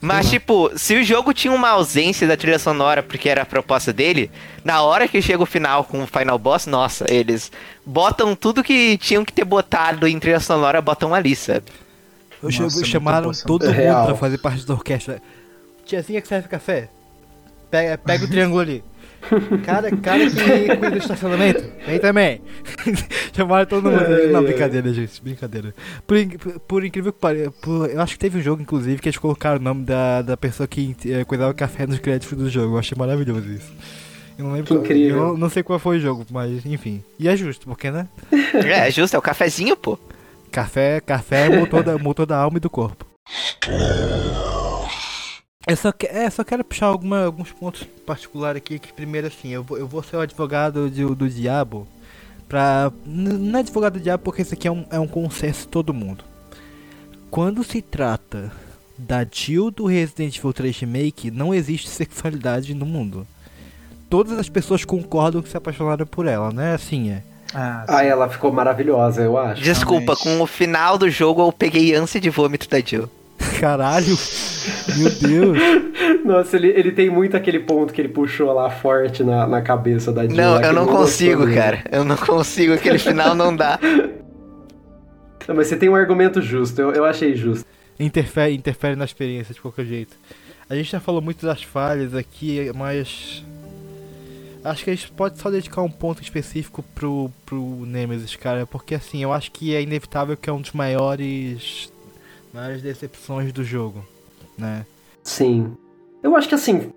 [0.00, 3.90] Mas, tipo, se o jogo tinha uma ausência da trilha sonora, porque era a proposta
[3.90, 4.30] dele,
[4.62, 7.50] na hora que chega o final com o Final Boss, nossa, eles
[7.86, 11.64] botam tudo que tinham que ter botado em trilha sonora, botam ali, sabe?
[12.44, 13.68] Eu Nossa, é chamaram todo música.
[13.68, 14.06] mundo Real.
[14.06, 15.20] pra fazer parte da orquestra.
[15.84, 16.88] Tiazinha que serve café.
[17.70, 18.84] Pega, pega o triângulo ali.
[19.64, 20.36] Cara, cara que
[20.76, 21.64] cuida do estacionamento.
[21.86, 22.40] Vem também.
[23.34, 23.98] Chamaram todo mundo.
[23.98, 24.46] Ai, Não, ai.
[24.46, 25.20] brincadeira, gente.
[25.22, 25.74] Brincadeira.
[26.06, 26.16] Por,
[26.60, 29.58] por incrível que pareça, por- eu acho que teve um jogo, inclusive, que eles colocaram
[29.58, 32.74] o nome da, da pessoa que eh, cuidava do café nos créditos do jogo.
[32.74, 33.72] Eu achei maravilhoso isso.
[34.38, 34.66] Eu não lembro.
[34.66, 35.16] Que incrível.
[35.16, 37.02] Eu não, não sei qual foi o jogo, mas enfim.
[37.18, 38.06] E é justo, porque, né?
[38.54, 39.98] É, justo, é o cafezinho, pô.
[40.54, 43.04] Café, café é motor da, motor da alma e do corpo.
[45.66, 48.78] Eu só, que, é, só quero puxar alguma, alguns pontos particulares aqui.
[48.78, 51.88] Que primeiro, assim, eu vou, eu vou ser o advogado do, do diabo.
[52.48, 52.92] Pra.
[53.04, 55.92] Não é advogado do diabo porque isso aqui é um, é um consenso de todo
[55.92, 56.22] mundo.
[57.32, 58.52] Quando se trata
[58.96, 63.26] da Jill do Resident Evil 3 Remake, não existe sexualidade no mundo.
[64.08, 66.74] Todas as pessoas concordam que se apaixonaram por ela, né?
[66.74, 67.24] Assim é.
[67.54, 69.62] Ah, ah, ela ficou maravilhosa, eu acho.
[69.62, 73.08] Desculpa, com o final do jogo eu peguei ânsia de vômito da Jill.
[73.60, 74.16] Caralho!
[74.96, 75.58] Meu Deus!
[76.24, 80.12] Nossa, ele, ele tem muito aquele ponto que ele puxou lá forte na, na cabeça
[80.12, 80.36] da Jill.
[80.36, 81.84] Não, eu não consigo, cara.
[81.92, 83.78] Eu não consigo, aquele final não dá.
[85.46, 87.66] Não, mas você tem um argumento justo, eu, eu achei justo.
[88.00, 90.16] Interfere, interfere na experiência de qualquer jeito.
[90.68, 93.44] A gente já falou muito das falhas aqui, mas.
[94.64, 98.94] Acho que a gente pode só dedicar um ponto específico pro, pro Nemesis, cara, porque
[98.94, 101.92] assim, eu acho que é inevitável que é um dos maiores
[102.52, 104.02] maiores decepções do jogo,
[104.56, 104.86] né?
[105.22, 105.76] Sim.
[106.22, 106.90] Eu acho que assim,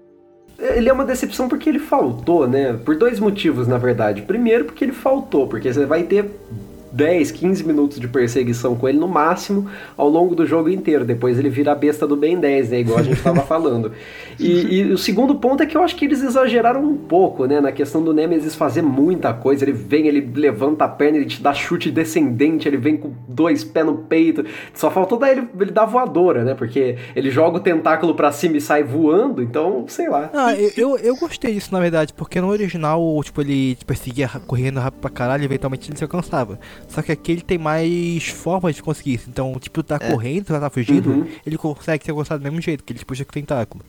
[0.57, 2.73] ele é uma decepção porque ele faltou, né?
[2.73, 4.21] Por dois motivos, na verdade.
[4.21, 6.31] Primeiro, porque ele faltou, porque você vai ter
[6.97, 11.05] 10, 15 minutos de perseguição com ele no máximo ao longo do jogo inteiro.
[11.05, 12.79] Depois ele vira a besta do Ben 10, né?
[12.79, 13.91] Igual a gente estava falando.
[14.39, 17.61] E, e, o segundo ponto é que eu acho que eles exageraram um pouco, né?
[17.61, 19.63] Na questão do Nemesis fazer muita coisa.
[19.63, 23.63] Ele vem, ele levanta a perna, ele te dá chute descendente, ele vem com dois
[23.63, 24.43] pés no peito.
[24.73, 26.55] Só faltou dar ele, ele dar voadora, né?
[26.55, 30.31] Porque ele joga o tentáculo para cima e sai voando, então, sei lá.
[30.33, 34.27] Ah, eu, eu, eu, gostei disso, na verdade, porque no original, tipo, ele te perseguia
[34.47, 36.59] correndo rápido pra caralho e eventualmente ele se alcançava.
[36.87, 39.29] Só que aqui ele tem mais formas de conseguir isso.
[39.29, 40.11] Então, tipo, tá é.
[40.11, 41.27] correndo, tá fugindo, uhum.
[41.45, 43.83] ele consegue ser alcançado do mesmo jeito, que ele puxa com o tentáculo.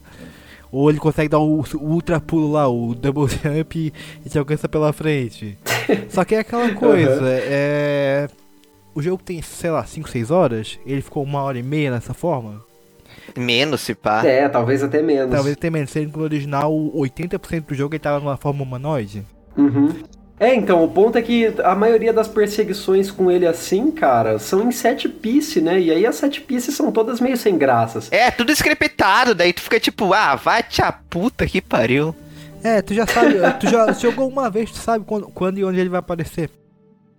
[0.71, 3.93] Ou ele consegue dar o, o ultra pulo lá, o double jump
[4.25, 5.57] e te alcança pela frente.
[6.11, 7.27] Só que é aquela coisa, uhum.
[7.27, 8.29] é.
[8.95, 12.13] O jogo tem, sei lá, 5, 6 horas, ele ficou uma hora e meia nessa
[12.13, 12.65] forma.
[13.37, 14.25] Menos, se pá.
[14.27, 15.31] É, talvez até menos.
[15.31, 15.91] Talvez até menos.
[15.91, 19.25] Sendo que no original, 80% do jogo ele tava numa forma humanoide.
[19.57, 19.95] Uhum.
[20.41, 24.69] É, então, o ponto é que a maioria das perseguições com ele assim, cara, são
[24.69, 25.81] em sete piece, né?
[25.81, 28.09] E aí as sete pieces são todas meio sem graças.
[28.13, 32.15] É, tudo scriptado, daí tu fica tipo, ah, vai te a puta que pariu.
[32.63, 35.81] É, tu já sabe, tu já jogou uma vez, tu sabe quando, quando e onde
[35.81, 36.51] ele vai aparecer.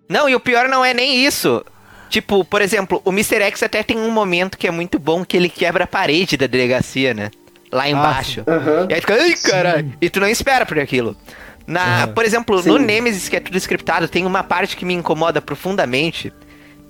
[0.07, 1.63] Não, e o pior não é nem isso.
[2.09, 3.43] Tipo, por exemplo, o Mr.
[3.43, 6.47] X até tem um momento que é muito bom que ele quebra a parede da
[6.47, 7.29] delegacia, né?
[7.71, 8.43] Lá ah, embaixo.
[8.47, 8.87] Ah, uhum.
[8.89, 9.93] E aí fica, ai, caralho.
[10.01, 11.15] E tu não espera por aquilo.
[11.69, 12.13] Na, uhum.
[12.13, 12.69] Por exemplo, Sim.
[12.69, 16.33] no Nemesis, que é tudo scriptado, tem uma parte que me incomoda profundamente.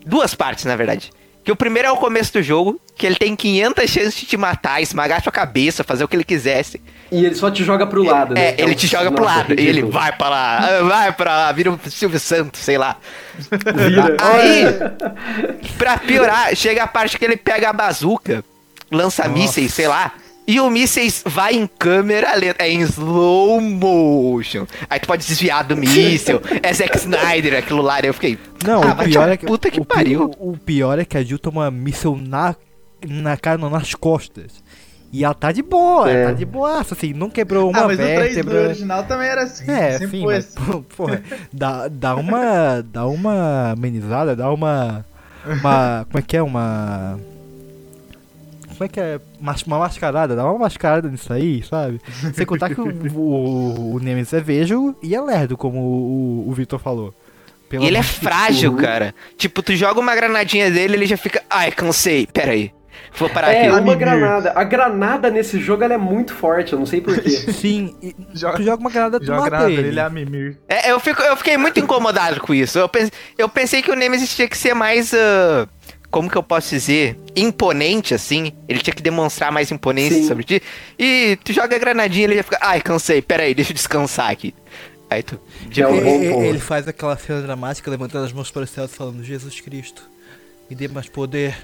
[0.06, 1.11] Duas partes, na verdade.
[1.43, 4.38] Que o primeiro é o começo do jogo, que ele tem 500 chances de te
[4.38, 6.82] matar, esmagar sua cabeça, fazer o que ele quisesse.
[7.11, 8.51] E ele só te joga pro lado, né?
[8.51, 9.59] É, ele te joga pro lado.
[9.59, 12.95] E ele vai pra lá, vai pra lá, vira o Silvio Santos, sei lá.
[13.75, 14.16] Vira.
[14.22, 18.45] Aí, pra piorar, chega a parte que ele pega a bazuca,
[18.90, 19.38] lança Nossa.
[19.38, 20.14] mísseis, sei lá.
[20.50, 24.66] E o mísseis vai em câmera lenta, é em slow motion.
[24.90, 26.42] Aí tu pode desviar do míssil.
[26.64, 28.00] é Zack Snyder, aquilo lá.
[28.00, 28.36] eu fiquei.
[28.66, 29.45] Não, ah, o pior é que.
[29.45, 30.32] Puta que o, pariu.
[30.40, 32.56] O, o, pior é que a Jill toma míssil na,
[33.08, 34.64] na cara, não, nas costas.
[35.14, 36.26] E ela tá de boa, é.
[36.26, 38.60] tá de boa, assim, não quebrou uma ah, mas vértebra.
[38.61, 39.69] No original também era assim.
[39.69, 40.82] É, sim, mas, assim.
[40.98, 41.22] porra,
[41.53, 42.82] dá, dá uma.
[42.82, 45.06] dá uma amenizada, dá uma.
[45.45, 46.08] Uma.
[46.10, 46.42] Como é que é?
[46.42, 47.19] Uma
[48.80, 49.19] como é que é?
[49.67, 51.99] Uma mascarada, dá uma mascarada nisso aí, sabe?
[52.33, 56.53] Sem contar que o, o, o Nemesis é vejo e é lerdo, como o, o
[56.53, 57.14] Victor falou.
[57.74, 59.14] e ele é frágil, cara.
[59.38, 61.43] Tipo, tu joga uma granadinha dele, ele já fica.
[61.49, 62.72] Ai, cansei, pera aí.
[63.17, 63.80] Vou parar é, aqui.
[63.82, 64.53] uma granada.
[64.56, 67.30] A granada nesse jogo ela é muito forte, eu não sei porquê.
[67.51, 67.95] Sim,
[68.33, 69.88] joga, tu joga uma granada, tu joga mata granada, ele.
[69.90, 70.58] ele é a Mimir.
[70.69, 72.80] É, eu, fico, eu fiquei muito incomodado com isso.
[72.80, 75.11] Eu pensei, eu pensei que o Nemesis tinha que ser mais.
[75.11, 75.67] Uh,
[76.12, 78.52] como que eu posso dizer, imponente, assim.
[78.68, 80.28] Ele tinha que demonstrar mais imponência Sim.
[80.28, 80.62] sobre ti.
[80.98, 84.54] E tu joga a granadinha ele já fica, ai, cansei, peraí, deixa eu descansar aqui.
[85.10, 85.40] Aí tu.
[85.70, 89.24] Tipo, é ele, ele faz aquela cena dramática levantando as mãos para o céu falando,
[89.24, 90.04] Jesus Cristo,
[90.70, 91.56] me dê mais poder.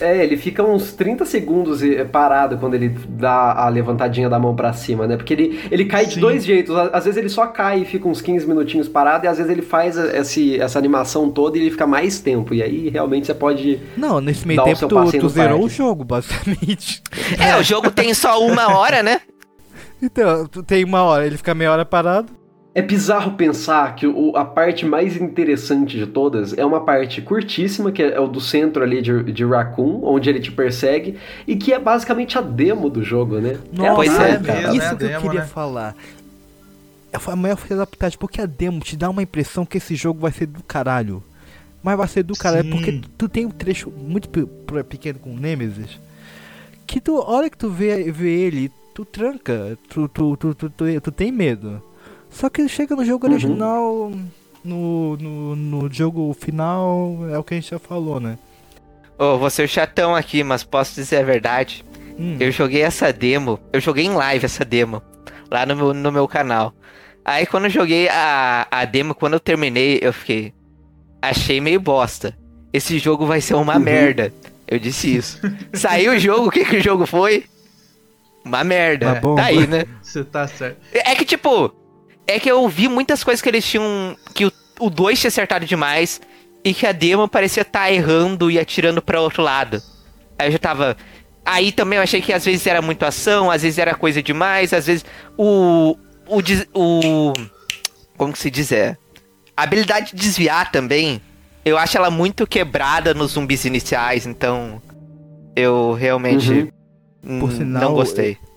[0.00, 4.72] É, ele fica uns 30 segundos parado quando ele dá a levantadinha da mão para
[4.72, 5.16] cima, né?
[5.16, 6.14] Porque ele, ele cai Sim.
[6.14, 6.74] de dois jeitos.
[6.92, 9.62] Às vezes ele só cai e fica uns 15 minutinhos parado, e às vezes ele
[9.62, 12.54] faz esse, essa animação toda e ele fica mais tempo.
[12.54, 13.80] E aí realmente você pode.
[13.96, 17.02] Não, nesse meio tempo tu, tu zerou o jogo, basicamente.
[17.38, 19.20] É, o jogo tem só uma hora, né?
[20.02, 22.30] Então, tem uma hora, ele fica meia hora parado.
[22.74, 27.92] É bizarro pensar que o, a parte mais interessante de todas é uma parte curtíssima,
[27.92, 31.54] que é, é, o do centro ali de, de Raccoon, onde ele te persegue, e
[31.54, 33.60] que é basicamente a demo do jogo, né?
[33.72, 34.76] Nossa, é, é, cara.
[34.76, 35.46] isso que demo, eu queria né?
[35.46, 35.94] falar.
[37.12, 40.32] É a maior putagem, porque a demo te dá uma impressão que esse jogo vai
[40.32, 41.22] ser do caralho.
[41.80, 44.28] Mas vai ser do cara, é porque tu tem um trecho muito
[44.88, 46.00] pequeno com o Nemesis.
[46.88, 50.70] Que tu, a hora que tu vê, vê ele, tu tranca, tu, tu, tu, tu,
[50.70, 51.80] tu, tu tem medo.
[52.34, 53.32] Só que chega no jogo uhum.
[53.32, 54.12] original,
[54.64, 58.36] no, no, no jogo final, é o que a gente já falou, né?
[59.16, 61.84] Ô, oh, vou ser chatão aqui, mas posso dizer a verdade.
[62.18, 62.36] Hum.
[62.40, 65.00] Eu joguei essa demo, eu joguei em live essa demo,
[65.48, 66.74] lá no meu, no meu canal.
[67.24, 70.52] Aí quando eu joguei a, a demo, quando eu terminei, eu fiquei.
[71.22, 72.36] Achei meio bosta.
[72.72, 73.80] Esse jogo vai ser uma uhum.
[73.80, 74.32] merda.
[74.66, 75.40] Eu disse isso.
[75.72, 77.44] Saiu o jogo, o que, que o jogo foi?
[78.44, 79.20] Uma merda.
[79.22, 79.84] Uma tá aí, né?
[80.02, 80.78] Você tá certo.
[80.92, 81.72] É que, tipo,
[82.26, 84.16] é que eu vi muitas coisas que eles tinham.
[84.34, 86.20] Que o 2 tinha acertado demais.
[86.64, 89.82] E que a demo parecia estar tá errando e atirando para outro lado.
[90.38, 90.96] Aí eu já tava.
[91.44, 94.72] Aí também eu achei que às vezes era muito ação, às vezes era coisa demais,
[94.72, 95.04] às vezes
[95.36, 95.96] o.
[96.26, 96.40] O.
[96.74, 97.32] o
[98.16, 98.72] como que se diz?
[98.72, 98.96] É.
[99.54, 101.20] A habilidade de desviar também.
[101.64, 104.80] Eu acho ela muito quebrada nos zumbis iniciais, então.
[105.54, 106.72] Eu realmente.
[107.22, 107.40] Uhum.
[107.40, 108.32] Por sinal, não gostei.
[108.32, 108.53] Eu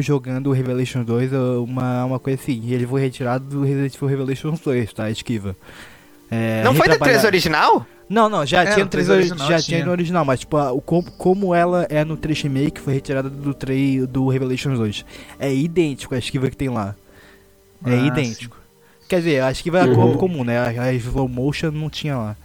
[0.00, 1.32] jogando o Revelation 2,
[1.66, 5.10] uma, uma coisa assim, ele foi retirado do Resident Evil Revelation 2, tá?
[5.10, 5.56] Esquiva.
[6.30, 7.84] É, não foi do 3 original?
[8.08, 9.60] Não, não, já é, tinha no 3 original, já tinha.
[9.60, 13.28] tinha no original, mas tipo, o, como, como ela é no 3 remake, foi retirada
[13.28, 15.04] do 3 do Revelations 2.
[15.38, 16.94] É idêntico a esquiva que tem lá.
[17.84, 18.56] É ah, idêntico.
[18.56, 18.62] Sim.
[19.08, 20.16] Quer dizer, a esquiva é uhum.
[20.16, 20.58] comum, né?
[20.58, 22.36] A, a slow motion não tinha lá.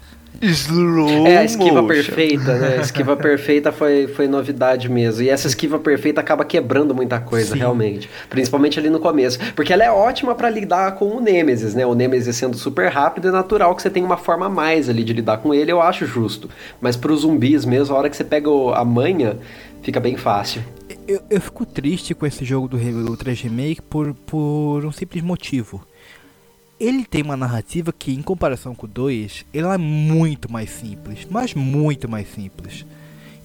[0.42, 1.88] Slow é, a esquiva motion.
[1.88, 2.78] perfeita, né?
[2.78, 5.24] A esquiva perfeita foi, foi novidade mesmo.
[5.24, 7.60] E essa esquiva perfeita acaba quebrando muita coisa, Sim.
[7.60, 8.10] realmente.
[8.30, 9.40] Principalmente ali no começo.
[9.56, 11.86] Porque ela é ótima para lidar com o Nemesis, né?
[11.86, 15.04] O Nemesis sendo super rápido, é natural que você tenha uma forma a mais ali
[15.04, 16.50] de lidar com ele, eu acho justo.
[16.80, 19.38] Mas pros zumbis mesmo, a hora que você pega a manha,
[19.82, 20.62] fica bem fácil.
[21.08, 25.86] Eu, eu fico triste com esse jogo do 3 Remake por, por um simples motivo
[26.80, 31.26] ele tem uma narrativa que, em comparação com o 2, ela é muito mais simples,
[31.30, 32.86] mas muito mais simples.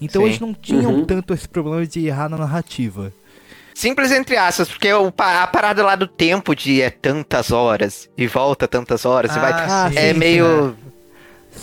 [0.01, 0.27] Então Sim.
[0.27, 1.05] eles não tinham uhum.
[1.05, 3.13] tanto esse problema de errar na narrativa.
[3.73, 8.67] Simples entre aspas, porque a parada lá do tempo de é tantas horas e volta
[8.67, 10.91] tantas horas, ah, vai ah, é sim, meio sim,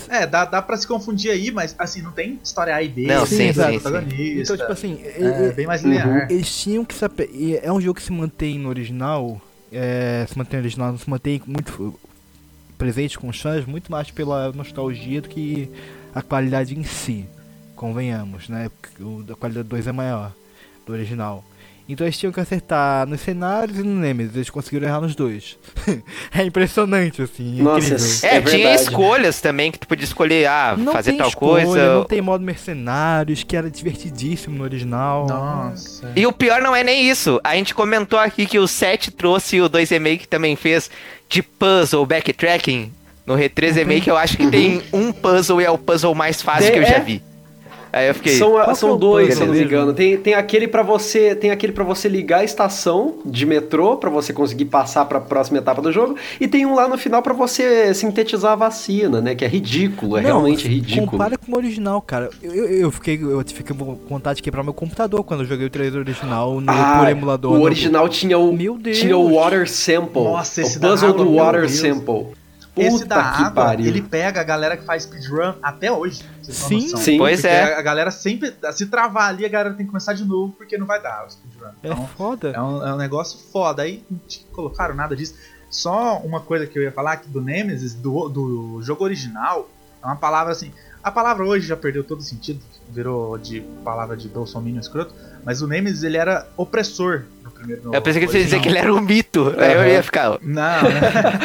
[0.09, 0.25] é.
[0.25, 3.05] dá, dá pra se confundir aí, mas assim, não tem história A e B.
[3.05, 6.07] Não, sim, sim, sim, Então, tipo assim, é, é bem mais linear.
[6.07, 6.27] Uhum.
[6.29, 7.59] Eles tinham que saber.
[7.61, 9.39] É um jogo que se mantém no original,
[9.71, 11.99] é, se mantém original, se mantém muito
[12.77, 15.69] presente com os fãs, muito mais pela nostalgia do que
[16.13, 17.27] a qualidade em si,
[17.75, 18.71] convenhamos, né?
[19.29, 20.33] A qualidade do 2 é maior
[20.85, 21.43] do original.
[21.91, 24.35] Então eles tinham que acertar nos cenários e no Nemesis.
[24.35, 25.57] Eles conseguiram errar nos dois.
[26.31, 27.63] é impressionante, assim.
[27.63, 31.65] Nossa, é, é tinha escolhas também que tu podia escolher, ah, não fazer tal escolha,
[31.65, 31.95] coisa.
[31.95, 35.25] Não tem modo mercenários, que era divertidíssimo no original.
[35.27, 36.11] Nossa.
[36.15, 37.41] E o pior não é nem isso.
[37.43, 40.91] A gente comentou aqui que o 7 trouxe o 2 Remake também fez
[41.27, 42.93] de puzzle, backtracking.
[43.25, 46.67] No Re3 Remake eu acho que tem um puzzle e é o puzzle mais fácil
[46.67, 46.99] de, que eu já é?
[46.99, 47.28] vi.
[47.91, 48.33] Aí eu fiquei.
[48.33, 49.93] São, são é dois, se não me engano.
[49.93, 54.09] Tem, tem aquele para você, tem aquele para você ligar a estação de metrô para
[54.09, 57.21] você conseguir passar para a próxima etapa do jogo e tem um lá no final
[57.21, 59.35] para você sintetizar a vacina, né?
[59.35, 61.07] Que é ridículo, é não, realmente ridículo.
[61.07, 62.29] Compara com o original, cara.
[62.41, 65.65] Eu, eu, eu fiquei, eu fiquei com vontade de quebrar meu computador quando eu joguei
[65.65, 67.53] o trailer original no ah, por emulador.
[67.53, 68.97] O original tinha o Meu Deus.
[68.97, 70.23] tinha o water sample.
[70.23, 72.38] Nossa, esse o puzzle do water sample.
[72.81, 73.85] Esse da água, pariu.
[73.85, 76.23] ele pega a galera que faz speedrun até hoje.
[76.43, 77.17] Sim, sim.
[77.17, 77.75] Pois é.
[77.75, 80.85] A galera sempre, se travar ali, a galera tem que começar de novo, porque não
[80.85, 81.67] vai dar o speedrun.
[81.67, 82.49] É então, é foda.
[82.49, 83.83] É um, é um negócio foda.
[83.83, 84.19] Aí não
[84.51, 85.35] colocaram nada disso.
[85.69, 89.69] Só uma coisa que eu ia falar aqui do Nemesis, do, do jogo original,
[90.01, 90.71] é uma palavra assim.
[91.03, 92.59] A palavra hoje já perdeu todo o sentido,
[92.89, 95.13] virou de palavra de Bolsonaro escroto,
[95.45, 97.23] mas o Nemesis ele era opressor
[97.59, 97.93] primeiro.
[97.93, 99.43] Eu pensei que você ia dizer que ele era um mito.
[99.43, 99.59] Uhum.
[99.59, 100.39] Aí eu ia ficar.
[100.41, 100.81] Não,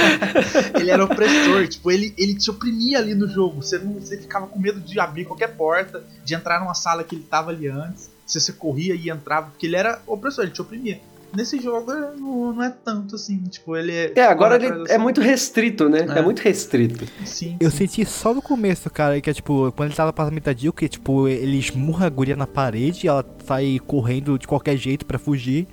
[0.79, 1.67] ele era opressor.
[1.69, 3.63] Tipo, ele, ele te oprimia ali no jogo.
[3.63, 7.15] Você, não, você ficava com medo de abrir qualquer porta, de entrar numa sala que
[7.15, 8.11] ele tava ali antes.
[8.27, 11.01] Se você corria e entrava, porque ele era opressor, ele te oprimia.
[11.37, 14.13] Nesse jogo não, não é tanto assim, tipo, ele é.
[14.15, 16.07] É, agora ele é muito restrito, né?
[16.09, 16.19] É.
[16.21, 16.23] é.
[16.23, 17.07] muito restrito.
[17.25, 17.57] Sim.
[17.59, 20.89] Eu senti só no começo, cara, que é tipo, quando ele tava passando metade, que
[20.89, 25.19] tipo, ele esmurra a guria na parede e ela sai correndo de qualquer jeito para
[25.19, 25.67] fugir.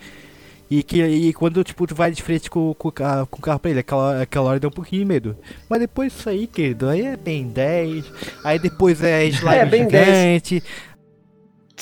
[0.72, 3.70] E, que, e quando tipo, tu vai de frente com, com, com o carro pra
[3.70, 5.36] ele, aquela, aquela hora deu um pouquinho de medo.
[5.70, 8.06] Mas depois isso aí, querido, aí é bem 10.
[8.42, 10.62] Aí depois é slime é, bem gigante.
[10.62, 10.64] 10.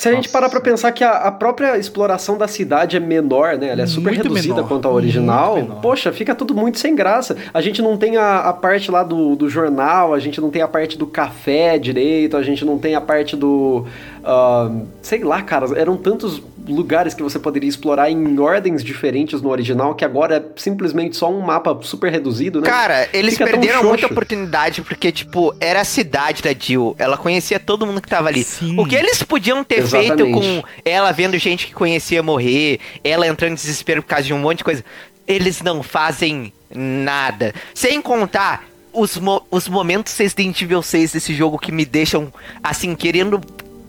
[0.00, 0.22] Se a Nossa.
[0.22, 3.68] gente parar pra pensar que a, a, própria exploração da cidade é menor, né?
[3.68, 5.78] Ela é super muito reduzida menor, quanto ao original.
[5.82, 7.36] Poxa, fica tudo muito sem graça.
[7.52, 10.62] A gente não tem a, a, parte lá do, do jornal, a gente não tem
[10.62, 13.84] a parte do café direito, a gente não tem a parte do.
[14.20, 19.50] Uh, sei lá, cara, eram tantos lugares que você poderia explorar em ordens diferentes no
[19.50, 22.68] original, que agora é simplesmente só um mapa super reduzido, né?
[22.68, 26.94] Cara, eles Fica perderam muita oportunidade, porque, tipo, era a cidade da Jill.
[26.98, 28.44] Ela conhecia todo mundo que tava ali.
[28.44, 28.78] Sim.
[28.78, 30.22] O que eles podiam ter Exatamente.
[30.22, 34.34] feito com ela vendo gente que conhecia morrer, ela entrando em desespero por causa de
[34.34, 34.84] um monte de coisa.
[35.26, 37.54] Eles não fazem nada.
[37.74, 42.32] Sem contar os, mo os momentos Resident Evil 6 desse jogo que me deixam,
[42.62, 43.40] assim, querendo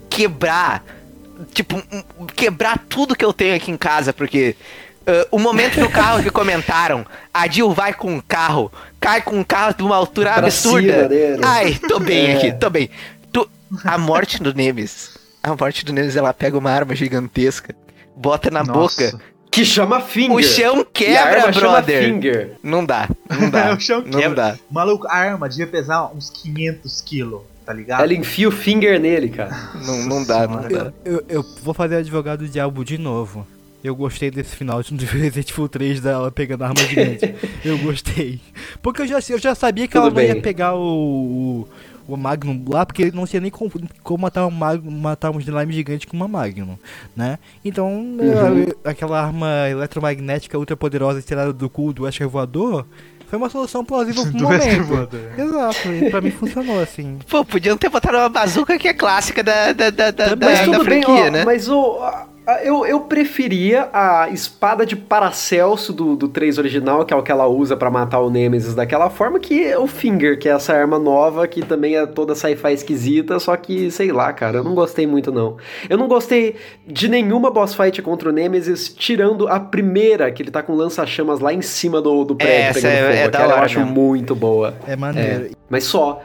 [0.09, 0.83] quebrar.
[1.53, 1.81] Tipo,
[2.35, 4.55] quebrar tudo que eu tenho aqui em casa, porque.
[5.01, 7.03] Uh, o momento no carro que comentaram,
[7.33, 11.09] a Jill vai com o carro, cai com o carro de uma altura pra absurda.
[11.43, 12.35] Ai, tô bem é.
[12.35, 12.87] aqui, tô bem.
[13.33, 13.49] Tu,
[13.83, 15.17] a morte do Nemes.
[15.41, 17.73] A morte do Nemes, ela pega uma arma gigantesca,
[18.15, 19.09] bota na Nossa.
[19.09, 19.21] boca
[19.51, 20.37] que chama Finger.
[20.37, 22.05] O chão quebra, brother.
[22.05, 22.51] Finger.
[22.63, 23.73] Não dá, não dá.
[23.75, 24.53] o chão não quebra.
[24.53, 24.57] Dá.
[24.71, 27.41] Maluco, a arma devia pesar uns 500 quilos,
[27.71, 28.03] tá ligado?
[28.03, 29.51] Ela enfia o Finger nele, cara.
[29.85, 30.93] Não, não dá, não dá.
[31.03, 33.47] Eu, eu, eu vou fazer advogado do diabo de novo.
[33.83, 37.33] Eu gostei desse final de Resident Evil 3 dela pegando a arma gigante.
[37.65, 38.39] eu gostei.
[38.81, 41.67] Porque eu já, eu já sabia que Tudo ela não ia pegar o, o
[42.07, 43.71] o Magnum lá, porque ele não tinha nem como,
[44.03, 46.77] como matar, um Magnum, matar um slime gigante com uma Magnum,
[47.15, 47.39] né?
[47.63, 48.67] Então, uhum.
[48.83, 52.85] Aquela arma eletromagnética ultra poderosa tirada do cu do Ash Voador
[53.31, 55.09] foi uma solução plausível pro momento.
[55.37, 57.17] Exato, e pra mim funcionou assim.
[57.29, 60.77] Pô, podiam ter botado uma bazuca que é clássica da, da, da, da, mas da,
[60.77, 61.45] da franquia, bem, ó, né?
[61.45, 61.97] Mas o,
[62.63, 67.31] eu, eu preferia a espada de Paracelso do, do 3 original, que é o que
[67.31, 70.97] ela usa para matar o Nemesis daquela forma, que o Finger, que é essa arma
[70.97, 75.05] nova, que também é toda sci-fi esquisita, só que, sei lá, cara, eu não gostei
[75.05, 75.57] muito não.
[75.89, 76.55] Eu não gostei
[76.87, 81.39] de nenhuma boss fight contra o Nemesis, tirando a primeira, que ele tá com lança-chamas
[81.39, 83.79] lá em cima do, do prédio Essa pegando é, fogo, é da hora, eu acho
[83.79, 83.93] mesmo.
[83.93, 84.73] muito boa.
[84.87, 85.45] É maneiro.
[85.45, 86.21] É, mas só.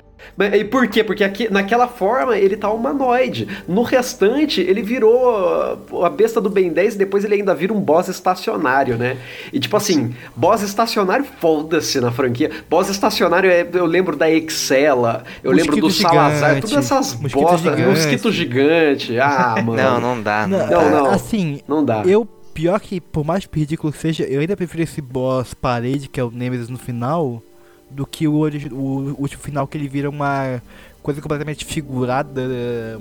[0.53, 1.03] E por quê?
[1.03, 3.49] Porque aqui, naquela forma ele tá humanoide.
[3.67, 7.81] No restante, ele virou a besta do Ben 10 e depois ele ainda vira um
[7.81, 9.17] boss estacionário, né?
[9.53, 12.51] E tipo assim, boss estacionário, foda-se na franquia.
[12.69, 17.15] Boss estacionário, é, eu lembro da Excela, eu mosquito lembro do gigante, Salazar, todas essas
[17.15, 17.81] bostas.
[17.81, 19.19] Mosquito gigante.
[19.19, 19.77] Ah, mano.
[19.77, 20.47] Não, não dá.
[20.47, 21.07] Não, não, não.
[21.11, 22.03] Assim, não dá.
[22.05, 26.19] Eu pior que, por mais ridículo que seja, eu ainda prefiro esse boss parede, que
[26.19, 27.43] é o Nemesis no final,
[27.97, 30.61] do que o, o último final que ele vira uma
[31.03, 32.43] coisa completamente figurada,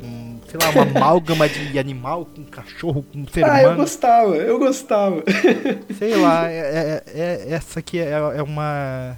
[0.01, 3.57] um, sei lá, uma amálgama de animal com cachorro, com ser humano.
[3.57, 5.23] Ah, eu gostava, eu gostava.
[5.97, 9.17] Sei lá, é, é, é essa aqui é, é, uma.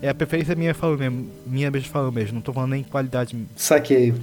[0.00, 1.30] É a preferência minha falou mesmo.
[1.46, 3.36] Minha mesmo falou mesmo, não tô falando nem qualidade.
[3.54, 4.14] Saquei.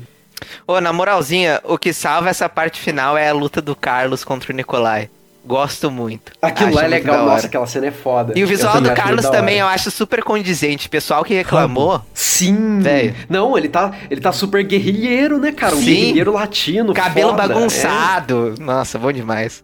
[0.66, 4.52] Ô, na moralzinha, o que salva essa parte final é a luta do Carlos contra
[4.52, 5.10] o Nikolai.
[5.46, 6.34] Gosto muito.
[6.42, 8.34] Aquilo lá é legal, nossa, aquela cena é foda.
[8.36, 10.90] E o visual do Carlos também eu acho super condizente.
[10.90, 12.02] Pessoal que reclamou.
[12.14, 12.80] Sim.
[12.80, 13.16] Véio.
[13.28, 15.76] Não, ele tá, ele tá super guerrilheiro, né, cara?
[15.76, 15.86] Um Sim.
[15.86, 16.94] guerrilheiro latino.
[16.94, 18.56] Cabelo foda, bagunçado.
[18.60, 18.64] É.
[18.64, 19.64] Nossa, bom demais.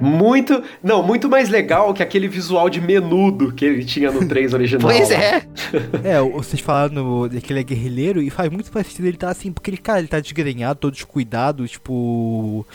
[0.00, 0.62] Muito.
[0.82, 4.90] Não, muito mais legal que aquele visual de menudo que ele tinha no 3 original.
[4.90, 5.42] pois é.
[6.02, 9.70] é, vocês falaram que ele é guerrilheiro e faz muito parecido ele tá assim, porque
[9.70, 12.66] ele, cara, ele tá desgrenhado, todo descuidado, tipo.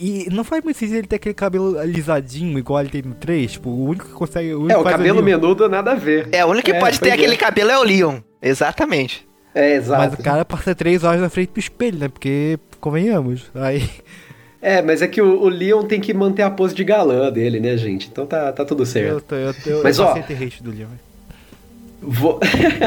[0.00, 3.14] E, e, não faz muito sentido ele ter aquele cabelo alisadinho, igual ele tem no
[3.14, 3.52] 3.
[3.52, 4.54] Tipo, o único que consegue.
[4.54, 6.28] O é, o cabelo menudo nada a ver.
[6.32, 7.12] É, o único que é, pode ter é.
[7.12, 8.20] aquele cabelo é o Leon.
[8.40, 9.26] Exatamente.
[9.54, 10.02] É, exato.
[10.02, 12.08] Mas o cara passa 3 horas na frente do espelho, né?
[12.08, 13.50] Porque, convenhamos.
[13.54, 13.88] Aí.
[14.60, 17.60] É, mas é que o, o, Leon tem que manter a pose de galã dele,
[17.60, 18.08] né, gente?
[18.10, 19.34] Então tá, tá tudo certo.
[19.34, 20.14] Eu, eu, eu, mas, eu ó,
[20.62, 20.88] do Leon.
[22.06, 22.38] Vou,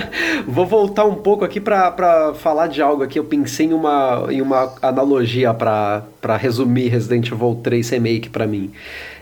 [0.48, 3.18] vou voltar um pouco aqui para falar de algo aqui.
[3.18, 8.72] Eu pensei em uma, em uma analogia para resumir Resident Evil 3 Remake para mim.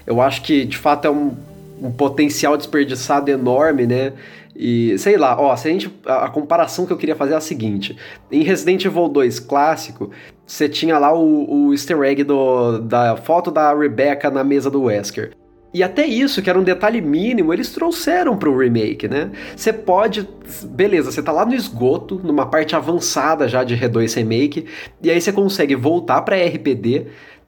[0.05, 1.35] Eu acho que de fato é um,
[1.81, 4.13] um potencial desperdiçado enorme, né?
[4.55, 5.91] E sei lá, ó, se a gente.
[6.05, 7.97] A, a, comparação que eu queria fazer é a seguinte:
[8.31, 10.11] em Resident Evil 2 clássico,
[10.45, 14.83] você tinha lá o, o easter egg do, da foto da Rebecca na mesa do
[14.83, 15.31] Wesker.
[15.75, 19.29] E até isso, que era um detalhe mínimo, eles trouxeram pro remake, né?
[19.57, 20.25] Você pode.
[20.63, 24.67] Beleza, você tá lá no esgoto, numa parte avançada já de R2 Remake,
[25.03, 27.07] e aí você consegue voltar pra RPD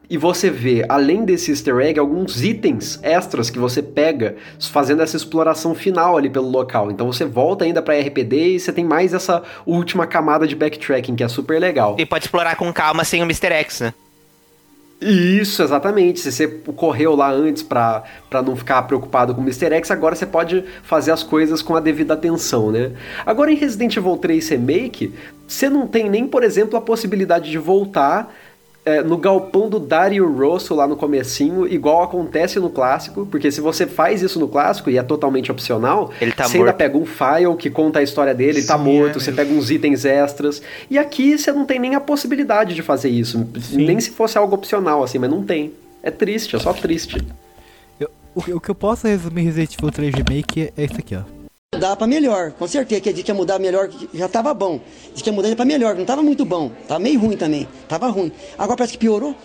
[0.09, 5.15] e você vê, além desse easter egg, alguns itens extras que você pega fazendo essa
[5.15, 6.91] exploração final ali pelo local.
[6.91, 11.15] Então você volta ainda pra RPD e você tem mais essa última camada de backtracking,
[11.15, 11.95] que é super legal.
[11.97, 13.53] E pode explorar com calma sem o Mr.
[13.53, 13.93] X, né?
[15.00, 16.19] Isso, exatamente.
[16.19, 18.03] Se você correu lá antes para
[18.43, 19.72] não ficar preocupado com o Mr.
[19.76, 22.93] X, agora você pode fazer as coisas com a devida atenção, né?
[23.24, 25.14] Agora em Resident Evil 3 Remake,
[25.48, 28.34] você não tem nem, por exemplo, a possibilidade de voltar
[28.88, 33.59] é, no galpão do Dario Rosso lá no comecinho, igual acontece no clássico, porque se
[33.59, 36.69] você faz isso no clássico e é totalmente opcional, ele tá você morto.
[36.69, 39.33] ainda pega um file que conta a história dele, tá Sim, tá morto, é você
[39.33, 40.61] pega uns itens extras.
[40.90, 43.85] E aqui você não tem nem a possibilidade de fazer isso, Sim.
[43.85, 45.74] nem se fosse algo opcional, assim, mas não tem.
[46.01, 47.17] É triste, é só triste.
[47.99, 51.36] Eu, o, o, que eu posso resumir Resident Evil 3 Remake é isso aqui, ó.
[51.77, 54.81] Mudar pra melhor, com certeza que a gente ia mudar melhor, já tava bom.
[55.14, 56.72] Diz que ia mudar pra melhor, não tava muito bom.
[56.88, 58.31] Tava meio ruim também, tava ruim.
[58.57, 59.35] Agora parece que piorou.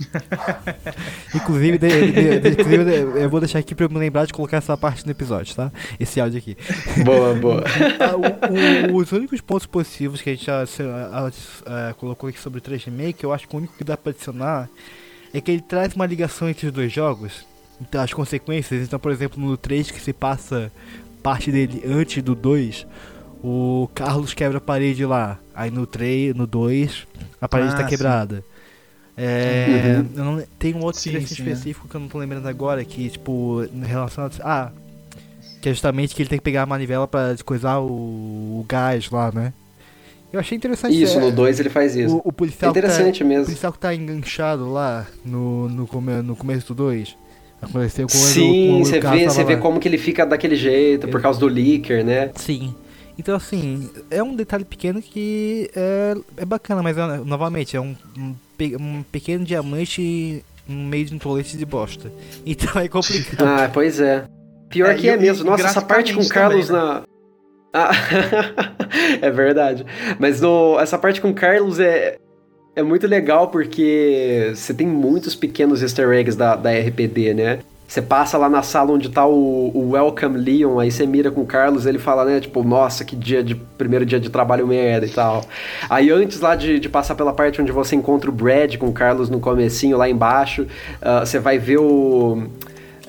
[1.34, 4.58] inclusive, de, de, de, inclusive, eu vou deixar aqui pra eu me lembrar de colocar
[4.58, 5.72] essa parte no episódio, tá?
[5.98, 6.58] Esse áudio aqui.
[7.02, 7.64] Boa, boa.
[7.98, 12.58] Ah, o, o, os únicos pontos positivos que a gente já uh, colocou aqui sobre
[12.58, 14.68] o 3 Remake, eu acho que o único que dá pra adicionar
[15.32, 17.46] é que ele traz uma ligação entre os dois jogos.
[17.80, 18.84] Então, as consequências.
[18.86, 20.70] Então, por exemplo, no 3 que se passa
[21.22, 22.86] parte dele antes do 2,
[23.42, 25.38] o Carlos quebra a parede lá.
[25.54, 27.06] Aí no 3, no 2,
[27.40, 28.44] a parede ah, tá quebrada.
[29.16, 30.24] É, uhum.
[30.24, 31.90] não, tem um outro sim, trecho sim, específico é.
[31.90, 34.30] que eu não tô lembrando agora, que tipo, em relação a.
[34.42, 34.70] Ah,
[35.60, 39.08] que é justamente que ele tem que pegar a manivela pra coisar o, o gás
[39.10, 39.52] lá, né?
[40.32, 41.00] Eu achei interessante.
[41.00, 42.16] Isso, é, no 2 ele faz isso.
[42.16, 43.42] O, o policial é interessante tá, mesmo.
[43.42, 45.88] O policial que tá enganchado lá no, no,
[46.22, 47.16] no começo do 2.
[47.62, 51.38] Aconteceu com Sim, você vê, você vê como que ele fica daquele jeito, por causa
[51.38, 52.32] do leaker, né?
[52.34, 52.74] Sim.
[53.16, 57.94] Então, assim, é um detalhe pequeno que é, é bacana, mas é, novamente, é um,
[58.18, 58.34] um,
[58.80, 62.10] um, pequeno diamante no meio de um tolete de bosta.
[62.44, 63.46] Então é complicado.
[63.46, 64.24] Ah, pois é.
[64.68, 65.44] Pior é, que é mesmo.
[65.48, 66.90] Nossa, essa parte com o Carlos também, né?
[66.94, 67.02] na.
[67.72, 67.90] Ah,
[69.22, 69.86] é verdade.
[70.18, 72.18] Mas no, essa parte com o Carlos é,
[72.74, 77.58] é muito legal porque você tem muitos pequenos easter eggs da, da RPD, né?
[77.86, 81.42] Você passa lá na sala onde tá o, o, Welcome Leon, aí você mira com
[81.42, 85.04] o Carlos, ele fala, né, tipo, nossa, que dia de primeiro dia de trabalho merda
[85.04, 85.44] e tal.
[85.90, 88.92] Aí antes lá de, de passar pela parte onde você encontra o Brad com o
[88.94, 92.44] Carlos no comecinho lá embaixo, uh, você vai ver o.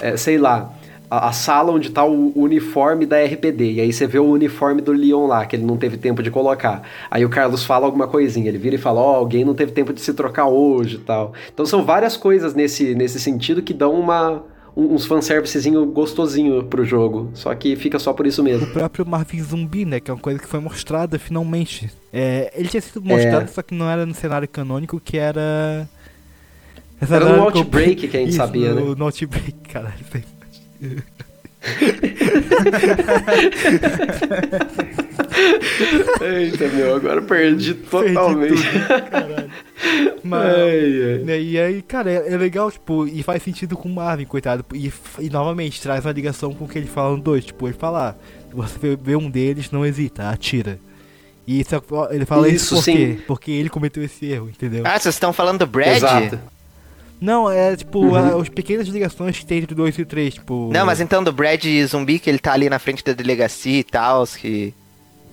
[0.01, 0.73] É, sei lá
[1.17, 3.73] a, sala onde tá o, uniforme da RPD.
[3.73, 6.31] E aí você vê o uniforme do Leon lá, que ele não teve tempo de
[6.31, 6.81] colocar.
[7.11, 9.71] Aí o Carlos fala alguma coisinha, ele vira e fala: Ó, oh, alguém não teve
[9.71, 11.33] tempo de se trocar hoje e tal.
[11.53, 14.43] Então são várias coisas nesse, nesse sentido que dão uma.
[14.75, 17.29] Uns fanservicezinho gostosinho pro jogo.
[17.35, 18.65] Só que fica só por isso mesmo.
[18.65, 19.99] O próprio Marvin Zumbi, né?
[19.99, 21.91] Que é uma coisa que foi mostrada finalmente.
[22.11, 23.47] É, ele tinha sido mostrado, é.
[23.47, 25.87] só que não era no cenário canônico, que era.
[26.99, 28.95] Era no Outbreak que a gente Isso, sabia, no, né?
[28.97, 29.93] No Outbreak, caralho.
[36.21, 38.61] Eita, meu, agora perdi totalmente.
[38.61, 39.49] Perdi
[40.23, 41.41] Mas, ai, ai.
[41.41, 44.65] E aí, cara, é, é, legal, tipo, e faz sentido com o Marvin, coitado.
[44.73, 47.45] E, e novamente traz uma ligação com o que ele fala no 2.
[47.45, 48.15] Tipo, ele fala: ah,
[48.53, 50.79] você vê um deles, não hesita, atira.
[51.45, 51.75] E isso,
[52.11, 53.17] ele fala isso, isso por quê?
[53.27, 54.83] Porque ele cometeu esse erro, entendeu?
[54.85, 55.97] Ah, vocês estão falando do Brad?
[55.97, 56.39] Exato.
[57.23, 58.41] Não, é tipo uhum.
[58.41, 60.69] as pequenas ligações que tem entre o 2 e o 3, tipo.
[60.73, 63.83] Não, mas então do Brad zumbi que ele tá ali na frente da delegacia e
[63.83, 64.73] tal, que.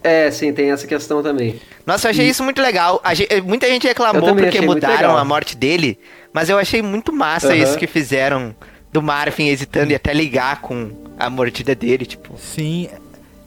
[0.01, 1.61] É, sim, tem essa questão também.
[1.85, 2.29] Nossa, eu achei e...
[2.29, 3.03] isso muito legal.
[3.13, 5.99] Gente, muita gente reclamou porque mudaram a morte dele,
[6.33, 7.55] mas eu achei muito massa uhum.
[7.55, 8.55] isso que fizeram
[8.93, 12.39] do Marvin hesitando e até ligar com a mordida dele, tipo.
[12.39, 12.89] Sim.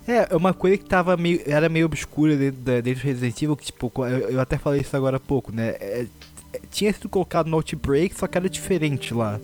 [0.06, 1.42] É, é uma coisa que tava meio.
[1.46, 4.98] Era meio obscura dentro, dentro do Resident Evil, que, tipo, eu, eu até falei isso
[4.98, 5.76] agora há pouco, né?
[5.80, 6.06] É,
[6.70, 9.40] tinha sido colocado no Outbreak, só que era diferente lá.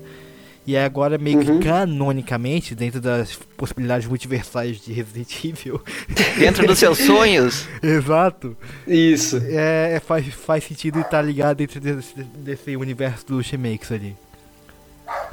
[0.66, 1.60] E agora, meio uhum.
[1.60, 5.82] que canonicamente, dentro das possibilidades multiversais de Resident Evil.
[6.38, 7.68] Dentro dos seus sonhos?
[7.82, 8.56] Exato.
[8.86, 9.42] Isso.
[9.48, 14.16] É, é, faz, faz sentido estar ligado dentro desse, desse universo dos remakes ali.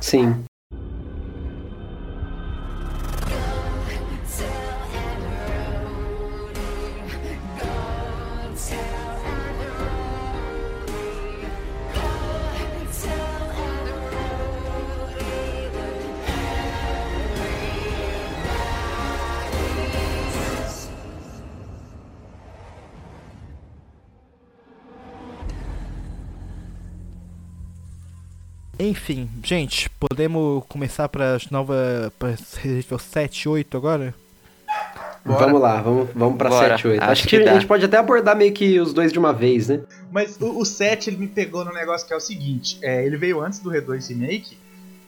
[0.00, 0.42] Sim.
[28.78, 32.12] Enfim, gente, podemos começar para as novas.
[32.18, 34.14] para Resident Evil 7 8 agora?
[35.24, 35.46] Bora.
[35.46, 36.76] Vamos lá, vamos, vamos pra Bora.
[36.76, 37.02] 7 8.
[37.02, 39.32] Acho, Acho que, que a gente pode até abordar meio que os dois de uma
[39.32, 39.80] vez, né?
[40.12, 43.16] Mas o, o 7 ele me pegou no negócio que é o seguinte: é, ele
[43.16, 44.58] veio antes do Red2 Remake.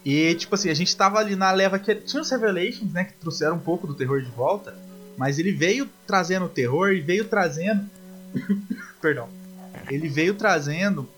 [0.05, 3.05] E, tipo assim, a gente tava ali na leva que tinha os Revelations, né?
[3.05, 4.75] Que trouxeram um pouco do terror de volta.
[5.17, 7.85] Mas ele veio trazendo o terror e veio trazendo.
[9.03, 9.29] Perdão.
[9.91, 11.09] Ele veio trazendo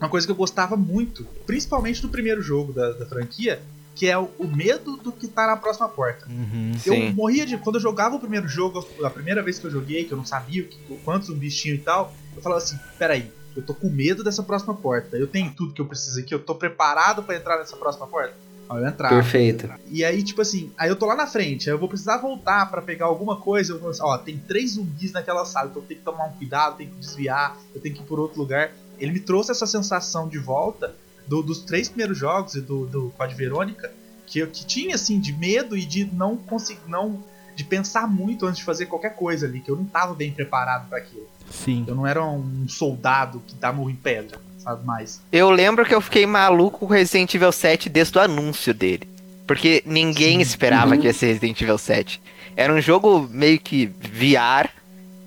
[0.00, 3.60] uma coisa que eu gostava muito, principalmente do primeiro jogo da, da franquia,
[3.94, 6.26] que é o, o, medo do que tá na próxima porta.
[6.28, 7.10] Uhum, eu sim.
[7.10, 7.58] morria de.
[7.58, 10.24] Quando eu jogava o primeiro jogo, a primeira vez que eu joguei, que eu não
[10.24, 14.42] sabia que, quantos bichinho e tal, eu falava assim: peraí, eu tô com medo dessa
[14.42, 15.16] próxima porta.
[15.16, 18.34] Eu tenho tudo que eu preciso aqui, eu tô preparado para entrar nessa próxima porta.
[18.70, 19.08] Aí eu entrar.
[19.08, 19.68] Perfeito.
[19.90, 22.70] E aí, tipo assim, aí eu tô lá na frente, aí eu vou precisar voltar
[22.70, 23.72] para pegar alguma coisa.
[23.72, 26.32] Eu vou assim, ó, tem três zumbis naquela sala, então eu tenho que tomar um
[26.32, 29.66] cuidado, tenho que desviar, eu tenho que ir por outro lugar ele me trouxe essa
[29.66, 30.94] sensação de volta
[31.26, 33.90] do, dos três primeiros jogos e do, do Code Verônica
[34.26, 37.22] que eu que tinha assim de medo e de não conseguir não
[37.58, 40.88] de pensar muito antes de fazer qualquer coisa ali, que eu não tava bem preparado
[40.88, 41.26] para aquilo.
[41.50, 41.84] Sim.
[41.88, 45.20] Eu não era um soldado que dá murro em pedra, sabe mais.
[45.32, 49.08] Eu lembro que eu fiquei maluco com Resident Evil 7 desde o anúncio dele.
[49.44, 50.40] Porque ninguém Sim.
[50.42, 51.00] esperava uhum.
[51.00, 52.22] que ia ser Resident Evil 7.
[52.54, 54.68] Era um jogo meio que VR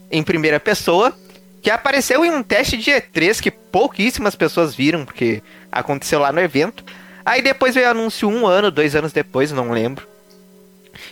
[0.09, 1.14] em primeira pessoa,
[1.61, 6.40] que apareceu em um teste de E3 que pouquíssimas pessoas viram, porque aconteceu lá no
[6.40, 6.83] evento.
[7.23, 10.07] Aí depois veio o anúncio um ano, dois anos depois, não lembro.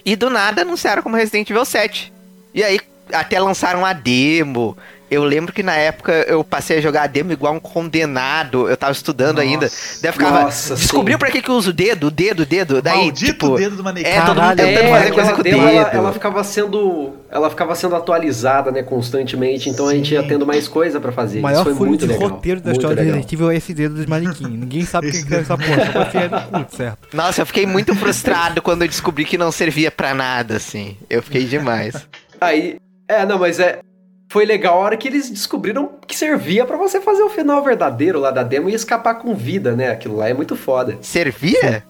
[0.03, 2.11] E do nada anunciaram como Resident Evil 7.
[2.53, 2.79] E aí
[3.13, 4.77] até lançaram a demo.
[5.09, 8.69] Eu lembro que na época eu passei a jogar a demo igual um condenado.
[8.69, 9.71] Eu tava estudando nossa, ainda.
[10.01, 10.41] Daí eu ficava.
[10.41, 11.19] Nossa, descobriu sim.
[11.19, 12.81] pra que, que eu uso o dedo, o dedo, o dedo.
[12.81, 14.07] Daí, Maldito tipo, dedo do manequim.
[14.07, 15.57] É, todo mundo tentando é, fazer coisa com o dedo.
[15.57, 17.13] Ela, ela, ficava sendo.
[17.31, 19.69] Ela ficava sendo atualizada, né, constantemente.
[19.69, 19.93] Então sim.
[19.93, 21.39] a gente ia tendo mais coisa pra fazer.
[21.39, 22.29] O maior Isso foi muito de legal.
[22.29, 23.05] roteiro da história legal.
[23.05, 24.47] do Resident Evil é esse dedo dos manequim.
[24.47, 26.11] Ninguém sabe o que é essa porra.
[26.11, 27.15] Só é culto, certo?
[27.15, 30.95] Nossa, eu fiquei muito frustrado quando eu descobri que não servia pra nada, assim.
[31.09, 31.95] Eu fiquei demais.
[32.39, 32.77] Aí.
[33.07, 33.79] É, não, mas é
[34.29, 38.19] foi legal a hora que eles descobriram que servia para você fazer o final verdadeiro
[38.19, 39.89] lá da demo e escapar com vida, né?
[39.89, 40.97] Aquilo lá é muito foda.
[41.01, 41.83] Servia?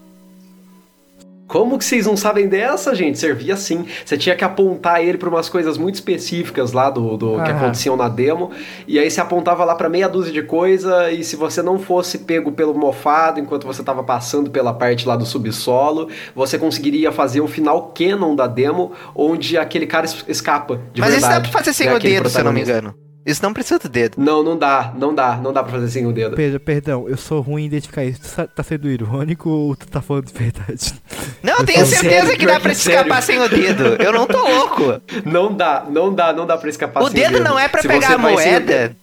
[1.50, 3.18] Como que vocês não sabem dessa, gente?
[3.18, 3.84] Servia assim.
[4.06, 7.98] Você tinha que apontar ele para umas coisas muito específicas lá do, do que aconteciam
[7.98, 8.52] na demo.
[8.88, 11.12] E aí você apontava lá para meia dúzia de coisa.
[11.12, 15.16] E se você não fosse pego pelo mofado enquanto você estava passando pela parte lá
[15.16, 20.80] do subsolo, você conseguiria fazer o final canon da demo, onde aquele cara escapa.
[20.94, 21.96] De Mas verdade, isso dá pra fazer sem né?
[21.96, 23.09] o dedo, se eu não me engano.
[23.30, 24.16] Isso não precisa do dedo.
[24.18, 26.36] Não, não dá, não dá, não dá pra fazer sem o dedo.
[26.36, 28.22] Pedro, perdão, eu sou ruim em identificar isso.
[28.22, 30.96] Tu tá sendo irônico ou tu tá falando de verdade?
[31.44, 34.02] Não, eu tenho certeza sério, que dá pra escapar sem o dedo.
[34.02, 35.00] Eu não tô louco.
[35.26, 37.36] Não dá, não dá, não dá pra escapar o sem dedo o dedo.
[37.36, 38.96] O dedo não é pra Se pegar a moeda.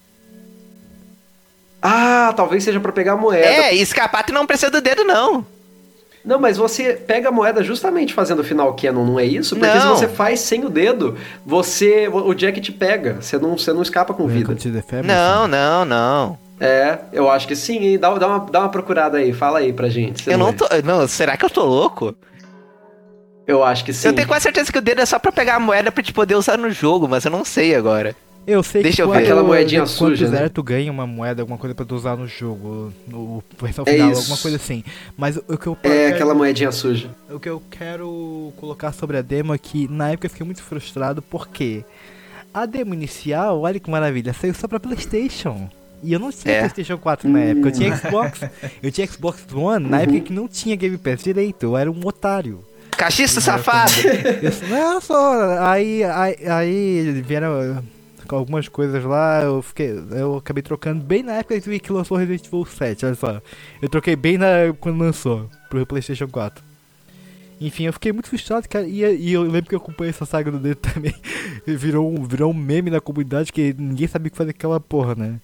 [1.80, 3.46] Ah, talvez seja pra pegar a moeda.
[3.46, 5.46] É, e escapar tu não precisa do dedo, não.
[6.26, 9.54] Não, mas você pega a moeda justamente fazendo o final canon, não é isso?
[9.54, 9.96] Porque não.
[9.96, 13.18] se você faz sem o dedo, você o Jack te pega.
[13.20, 14.46] Você não, você não escapa com vida.
[15.06, 16.38] Não, não, não.
[16.58, 17.98] É, eu acho que sim, hein?
[17.98, 20.28] Dá, dá, uma, dá uma procurada aí, fala aí pra gente.
[20.28, 20.66] Eu não tô.
[20.84, 22.12] Não, será que eu tô louco?
[23.46, 24.08] Eu acho que sim.
[24.08, 26.12] Eu tenho quase certeza que o dedo é só pra pegar a moeda pra te
[26.12, 28.16] poder usar no jogo, mas eu não sei agora.
[28.46, 29.24] Eu sei Deixa que eu ver.
[29.24, 30.48] aquela moedinha suja, quiser, né?
[30.48, 34.12] tu ganha uma moeda, alguma coisa pra tu usar no jogo, no versão é final,
[34.12, 34.20] isso.
[34.20, 34.84] alguma coisa assim.
[35.16, 37.10] Mas o que eu É quero, aquela moedinha suja.
[37.28, 40.62] O que eu quero colocar sobre a demo é que na época eu fiquei muito
[40.62, 41.84] frustrado porque
[42.54, 45.68] a demo inicial, olha que maravilha, saiu só pra PlayStation.
[46.02, 46.58] E eu não tinha é.
[46.60, 48.40] PlayStation 4 na época, eu tinha Xbox.
[48.80, 50.02] eu tinha Xbox One na uhum.
[50.04, 52.62] época que não tinha Game Pass direito, eu era um otário.
[52.96, 53.92] Cachista safado!
[54.40, 55.58] Eu, não, só.
[55.66, 57.82] Aí, aí, aí vieram
[58.34, 59.94] algumas coisas lá, eu fiquei.
[60.10, 63.42] Eu acabei trocando bem na época que lançou Resident Evil 7, olha só.
[63.80, 64.46] Eu troquei bem na
[64.80, 66.64] quando lançou pro Playstation 4.
[67.60, 68.86] Enfim, eu fiquei muito frustrado, cara.
[68.86, 71.14] E, e eu lembro que eu acompanhei essa saga do dedo também.
[71.66, 74.80] virou, um, virou um meme na comunidade que ninguém sabia o que fazer com aquela
[74.80, 75.36] porra, né?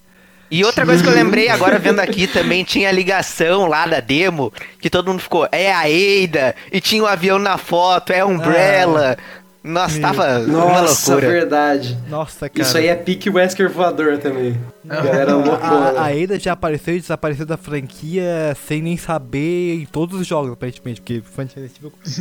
[0.50, 4.00] E outra coisa que eu lembrei agora vendo aqui também, tinha a ligação lá da
[4.00, 8.12] demo, que todo mundo ficou, é a Eida, e tinha o um avião na foto,
[8.12, 9.16] é a Umbrella.
[9.18, 9.41] Ah.
[9.64, 11.30] Nossa, tava Nossa, uma loucura.
[11.30, 11.96] verdade.
[12.08, 12.62] Nossa, cara.
[12.66, 14.60] Isso aí é pique Wesker voador também.
[14.84, 15.62] Galera loucura.
[16.00, 20.26] A, a Ada já apareceu e desapareceu da franquia sem nem saber em todos os
[20.26, 21.22] jogos, aparentemente, porque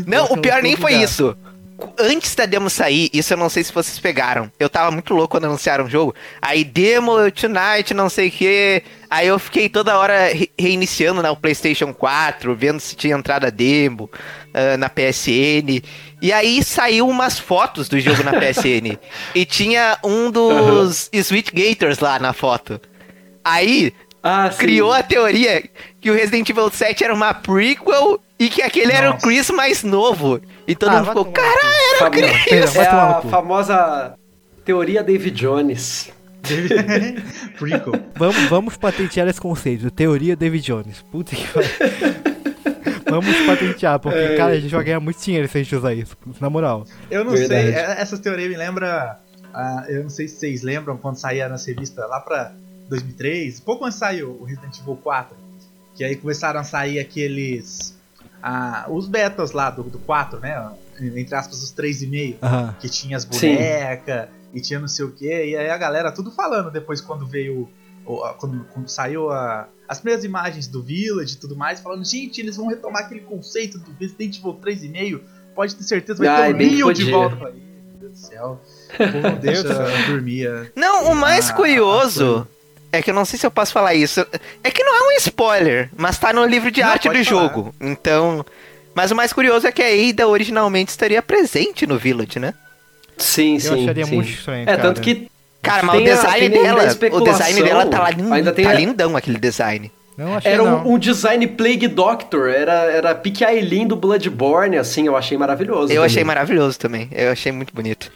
[0.05, 1.35] Não, o pior nem foi isso
[1.97, 4.51] antes da demo sair, isso eu não sei se vocês pegaram.
[4.59, 6.13] Eu tava muito louco quando anunciaram o jogo.
[6.41, 8.83] Aí demo tonight, não sei o que.
[9.09, 14.09] Aí eu fiquei toda hora re reiniciando na PlayStation 4, vendo se tinha entrada demo
[14.47, 15.81] uh, na PSN.
[16.21, 18.97] E aí saiu umas fotos do jogo na PSN.
[19.35, 21.19] e tinha um dos uhum.
[21.19, 22.79] Sweet Gators lá na foto.
[23.43, 23.93] Aí
[24.23, 25.63] ah, criou a teoria
[25.99, 28.97] que o Resident Evil 7 era uma prequel e que aquele Nossa.
[28.97, 30.39] era o Chris mais novo.
[30.71, 31.59] E todo ah, mundo ficou, caralho,
[31.97, 32.75] era o Chris!
[32.77, 34.15] É a famosa
[34.63, 36.09] teoria David Jones.
[37.59, 37.93] prequel.
[38.15, 41.01] Vamos, vamos patentear esse conceito, teoria David Jones.
[41.11, 41.45] Puta que
[43.09, 44.37] Vamos patentear, porque, é.
[44.37, 46.85] cara, a gente vai ganhar muito dinheiro se a gente usar isso, na moral.
[47.09, 47.63] Eu não Verdade.
[47.63, 49.19] sei, é, essa teoria me lembra.
[49.53, 52.53] Uh, eu não sei se vocês lembram quando saía na revista lá pra
[52.87, 55.35] 2003, pouco antes saiu o Resident Evil 4,
[55.93, 57.99] que aí começaram a sair aqueles.
[58.89, 60.71] Os betas lá do, do 4, né?
[60.99, 62.73] Entre aspas, os 3,5, uhum.
[62.79, 66.31] que tinha as bonecas e tinha não sei o que, e aí a galera tudo
[66.31, 67.69] falando depois quando veio.
[68.39, 72.55] Quando, quando saiu a as primeiras imagens do Village e tudo mais, falando, gente, eles
[72.55, 75.19] vão retomar aquele conceito do Resident Evil 3,5,
[75.53, 77.35] pode ter certeza, vai ah, ter um Neo de volta.
[77.35, 78.61] Falei, meu Deus do céu,
[79.21, 79.63] não deixa
[80.07, 80.71] dormir.
[80.77, 82.47] Não, o mais a, curioso...
[82.91, 84.25] É que eu não sei se eu posso falar isso.
[84.63, 87.23] É que não é um spoiler, mas tá no livro de Não, arte do falar.
[87.23, 87.73] jogo.
[87.79, 88.45] Então.
[88.93, 92.53] Mas o mais curioso é que a Ada originalmente estaria presente no Village, né?
[93.17, 93.67] Sim, sim.
[93.69, 94.15] Eu acharia sim.
[94.15, 94.81] muito estranho, É, cara.
[94.81, 95.29] tanto que.
[95.61, 96.83] Cara, mas o design a dela.
[97.13, 99.91] O design dela tá, lá ainda tem tá a- lindão aquele design.
[100.17, 100.85] Não achei Era não.
[100.85, 105.83] um, um design Plague Doctor, era, era pique Aileen do Bloodborne, assim, eu achei maravilhoso.
[105.83, 106.05] Eu também.
[106.05, 107.07] achei maravilhoso também.
[107.11, 108.11] Eu achei muito bonito.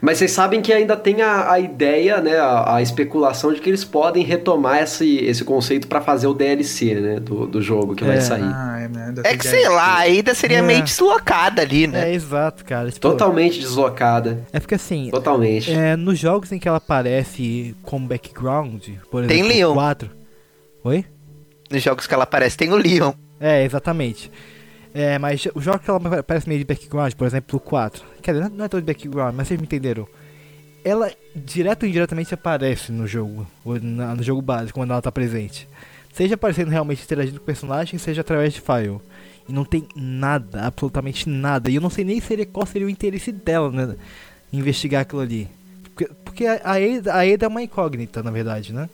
[0.00, 3.68] Mas vocês sabem que ainda tem a, a ideia, né, a, a especulação de que
[3.70, 8.04] eles podem retomar esse, esse conceito pra fazer o DLC, né, do, do jogo que
[8.04, 8.20] vai É.
[8.20, 8.42] sair.
[8.42, 9.04] Ah, é, né?
[9.08, 10.62] ainda É tem que sei lá, a Ada seria É.
[10.62, 12.10] meio deslocada ali, né?
[12.10, 12.90] É, exato, cara.
[12.90, 14.44] Tipo, Totalmente deslocada.
[14.52, 15.70] É porque assim, Totalmente.
[15.72, 19.74] é, nos jogos em que ela aparece como background, por Tem exemplo, Leon.
[19.74, 20.10] 4.
[20.84, 21.04] Oi?
[21.70, 23.12] Nos jogos que ela aparece tem o Leon.
[23.40, 24.30] É, exatamente.
[24.94, 28.04] É, mas os jogos que ela aparece meio de background, por exemplo, o 4.
[28.20, 30.06] Quer dizer, não é todo de background, mas vocês me entenderam.
[30.84, 35.68] Ela, direto ou indiretamente, aparece no jogo, no jogo básico, quando ela tá presente.
[36.12, 39.00] Seja aparecendo realmente interagindo com o personagem, seja através de file.
[39.48, 41.70] E não tem nada, absolutamente nada.
[41.70, 43.96] E eu não sei nem seria, qual seria o interesse dela, né?
[44.52, 45.48] Investigar aquilo ali.
[45.84, 48.90] Porque, porque a, a, Ada, a Ada é uma incógnita, na verdade, né?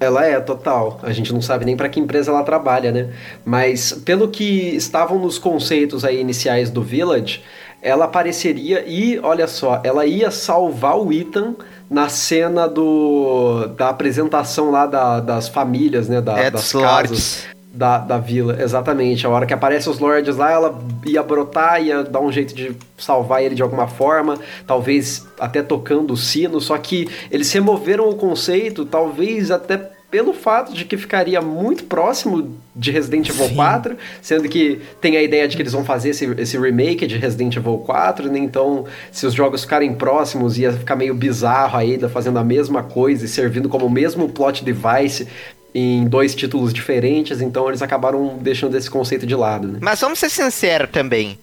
[0.00, 0.98] Ela é total.
[1.02, 3.10] A gente não sabe nem para que empresa ela trabalha, né?
[3.44, 7.42] Mas pelo que estavam nos conceitos aí iniciais do Village,
[7.82, 11.54] ela apareceria e, olha só, ela ia salvar o Ethan
[11.88, 16.20] na cena do da apresentação lá da- das famílias, né?
[16.20, 17.44] Da, É, das casas.
[17.72, 18.60] Da, da vila.
[18.60, 19.26] Exatamente.
[19.26, 22.76] A hora que aparecem os lords lá, ela ia brotar, ia dar um jeito de
[22.98, 28.14] salvar ele de alguma forma, talvez até tocando o sino, só que eles removeram o
[28.14, 33.54] conceito, talvez até pelo fato de que ficaria muito próximo de Resident Evil Sim.
[33.54, 37.16] 4, sendo que tem a ideia de que eles vão fazer esse, esse remake de
[37.16, 38.40] Resident Evil 4, né?
[38.40, 42.82] Então, se os jogos ficarem próximos, ia ficar meio bizarro a Ada fazendo a mesma
[42.82, 45.28] coisa e servindo como o mesmo plot device
[45.74, 49.78] em dois títulos diferentes, então eles acabaram deixando esse conceito de lado, né?
[49.80, 51.38] Mas vamos ser sinceros também.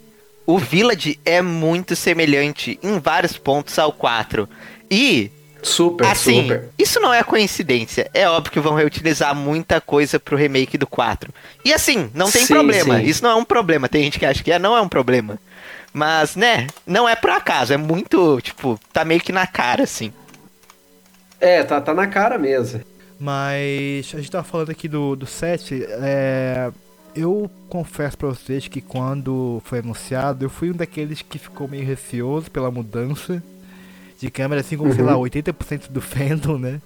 [0.45, 4.47] O Village é muito semelhante em vários pontos ao 4.
[4.89, 5.29] E,
[5.61, 6.69] Super, assim, super.
[6.77, 8.09] isso não é coincidência.
[8.13, 11.33] É óbvio que vão reutilizar muita coisa pro remake do 4.
[11.65, 12.97] E assim, não tem Sim, problema.
[12.99, 13.05] sim.
[13.05, 13.89] Isso não é um problema.
[13.89, 15.37] Tem gente que acha que é, não é um problema.
[15.91, 17.73] Mas, né, não é por acaso.
[17.73, 20.13] É muito, tipo, tá meio que na cara, assim.
[21.41, 22.81] É, tá, tá na cara mesmo.
[23.19, 25.83] Mas a gente tava falando aqui do, do set.
[25.89, 26.71] É,
[27.15, 31.85] eu confesso pra vocês que quando foi anunciado, eu fui um daqueles que ficou meio
[31.85, 33.41] receoso pela mudança
[34.19, 35.09] de câmera, assim como, sei Uhum.
[35.09, 36.79] lá, 80% do fandom, né?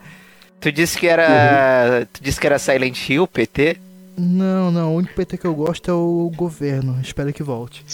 [0.59, 2.07] Tu disse que era.
[2.13, 3.77] Tu disse que era Silent Hill, PT?
[4.17, 6.99] Não, não, o único PT que eu gosto é o governo.
[7.01, 7.83] Espero que volte.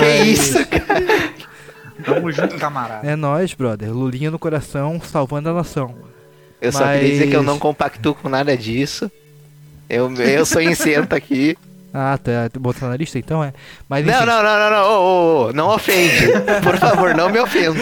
[0.00, 1.32] Que isso, cara?
[2.04, 3.06] Tamo junto, camarada.
[3.08, 3.92] É nóis, brother.
[3.92, 5.94] Lulinha no coração, salvando a nação.
[6.60, 9.10] Eu só queria dizer que eu Mas- não compactuo com nada disso.
[9.88, 11.56] Eu, eu sou incento aqui.
[11.98, 12.50] Ah, tá.
[12.52, 13.54] Tu botou na lista então, é?
[13.88, 14.84] Mas Não, enfim, não, não, não, não.
[14.90, 16.26] Ô, ô, ô, não ofende.
[16.62, 17.80] Por favor, não me ofenda.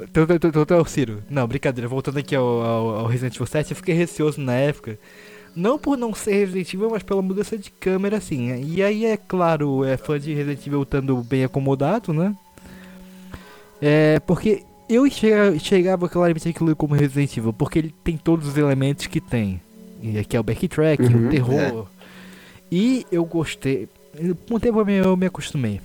[0.00, 1.22] Então, então, então, então, Ciro.
[1.30, 1.88] Não, brincadeira.
[1.88, 4.98] Voltando aqui ao, ao, ao Resident Evil 7, eu fiquei receoso na época.
[5.54, 8.52] Não por não ser Resident Evil, mas pela mudança de câmera, assim.
[8.64, 12.34] E aí, é claro, é fã de Resident Evil estando bem acomodado, né?
[13.80, 19.06] É, porque eu enxergava claramente aquilo como Resident Evil, porque ele tem todos os elementos
[19.06, 19.60] que tem.
[20.02, 21.86] E aqui é o backtracking, Uhum, o terror.
[22.70, 23.88] E eu gostei.
[24.48, 25.80] Com o tempo eu me, eu me acostumei.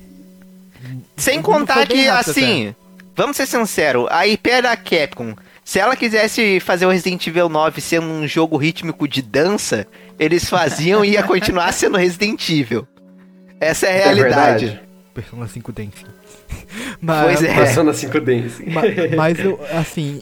[1.15, 2.75] Sem contar que, assim,
[3.15, 7.47] vamos ser sinceros, a IP é da Capcom, se ela quisesse fazer o Resident Evil
[7.47, 12.88] 9 sendo um jogo rítmico de dança, eles faziam e ia continuar sendo Resident Evil.
[13.59, 14.65] Essa é a realidade.
[14.65, 14.89] verdade.
[15.13, 16.05] Persona 5 Dance.
[17.01, 17.55] Mas, Pois é.
[17.55, 18.63] Passando a 5 Dance.
[18.69, 18.81] Ma-
[19.17, 20.21] Mas eu, assim,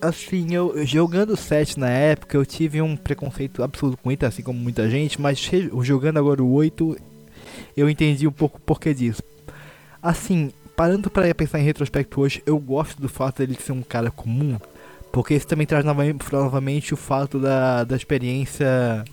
[0.00, 4.42] assim, eu jogando o 7 na época, eu tive um preconceito absoluto com ele, assim
[4.42, 5.38] como muita gente, mas
[5.82, 6.96] jogando agora o 8,
[7.76, 9.22] eu entendi um pouco o porquê disso.
[10.02, 14.10] Assim, parando pra pensar em retrospecto hoje, eu gosto do fato dele ser um cara
[14.10, 14.56] comum,
[15.12, 19.04] porque isso também traz nova- novamente o fato da, da experiência.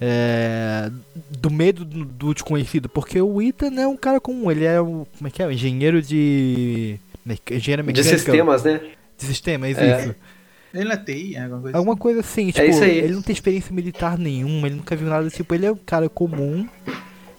[0.00, 0.90] É,
[1.30, 5.04] do medo do, do desconhecido, porque o Ethan é um cara comum, ele é um.
[5.16, 5.46] Como é que é?
[5.46, 6.98] Um engenheiro de.
[7.50, 8.02] Engenheiro De mecânico.
[8.18, 8.80] sistemas, né?
[9.18, 10.00] De sistemas, É.
[10.00, 10.14] isso.
[10.72, 12.98] Ele não é TI, é alguma coisa Alguma coisa assim, tipo, isso aí.
[12.98, 16.08] ele não tem experiência militar nenhuma, ele nunca viu nada, tipo, ele é um cara
[16.10, 16.68] comum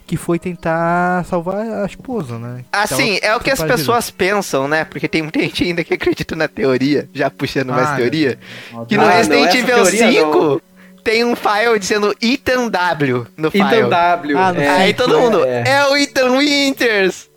[0.07, 2.65] que foi tentar salvar a esposa, né?
[2.71, 4.83] Assim, é o que as pessoas pensam, né?
[4.83, 8.39] Porque tem muita gente ainda que acredita na teoria, já puxando mais Ah, teoria,
[8.73, 8.85] assim.
[8.87, 10.61] que no Ah, não, Resident Evil teoria 5
[11.03, 13.63] tem um file dizendo Ethan W no file.
[13.63, 14.37] Ethan W.
[14.37, 15.63] Ah, é, Aí todo mundo, é.
[15.67, 17.29] é o Ethan Winters!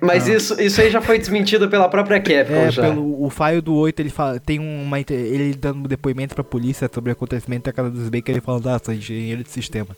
[0.00, 2.82] Mas isso, isso aí já foi desmentido pela própria Capcom é, já.
[2.82, 7.10] Pelo, o file do 8, ele fala, tem uma ele dando depoimento pra polícia sobre
[7.10, 9.96] o acontecimento da casa dos Baker, ele falando, ah, sou engenheiro de sistema.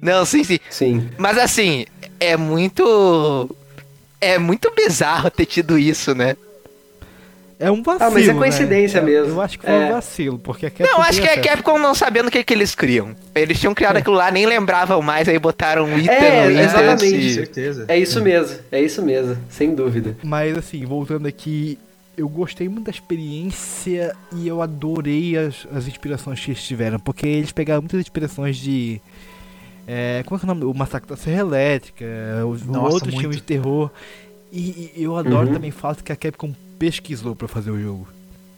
[0.00, 0.58] Não, sim, sim.
[0.70, 1.08] Sim.
[1.18, 1.86] Mas assim,
[2.18, 3.50] é muito.
[4.20, 6.36] É muito bizarro ter tido isso, né?
[7.62, 8.04] É um vacilo.
[8.08, 9.06] Ah, mas é coincidência né?
[9.10, 9.34] mesmo.
[9.34, 9.86] Eu, acho que foi é.
[9.86, 10.92] um vacilo, porque a Capcom.
[10.96, 13.14] Não, acho que é a Capcom não sabendo o que, que eles criam.
[13.34, 16.64] Eles tinham criado aquilo lá, nem lembravam mais, aí botaram um item É, no item.
[16.64, 17.16] exatamente.
[17.16, 17.84] e- certeza.
[17.88, 20.16] É isso mesmo, é isso mesmo, sem dúvida.
[20.24, 21.78] Mas assim, voltando aqui,
[22.16, 27.26] eu gostei muito da experiência e eu adorei as, as inspirações que eles tiveram, porque
[27.26, 29.00] eles pegaram muitas inspirações de.
[29.86, 30.64] É, como é que é o nome?
[30.64, 32.04] O Massacre da Serra Elétrica,
[32.48, 33.20] os Nossa, outros muito.
[33.20, 33.90] filmes de terror.
[34.52, 35.54] E, e eu adoro Uhum.
[35.54, 36.52] também o fato que a Capcom
[36.82, 38.08] pesquisou pra fazer o jogo.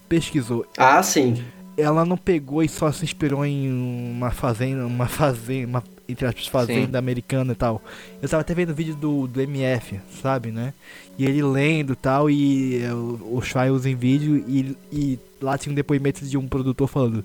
[0.09, 0.65] Pesquisou.
[0.79, 1.45] Ah, sim.
[1.77, 6.47] Ela não pegou e só se inspirou em uma fazenda, uma fazenda, uma, entre aspas,
[6.47, 6.97] fazenda Sim.
[6.97, 7.83] americana e tal.
[8.23, 10.73] Eu tava até vendo o vídeo do, do MF, sabe, né?
[11.19, 15.59] E ele lendo e tal, e é, o- os files em vídeo, e, e lá
[15.59, 17.23] tinha um depoimento de um produtor falando: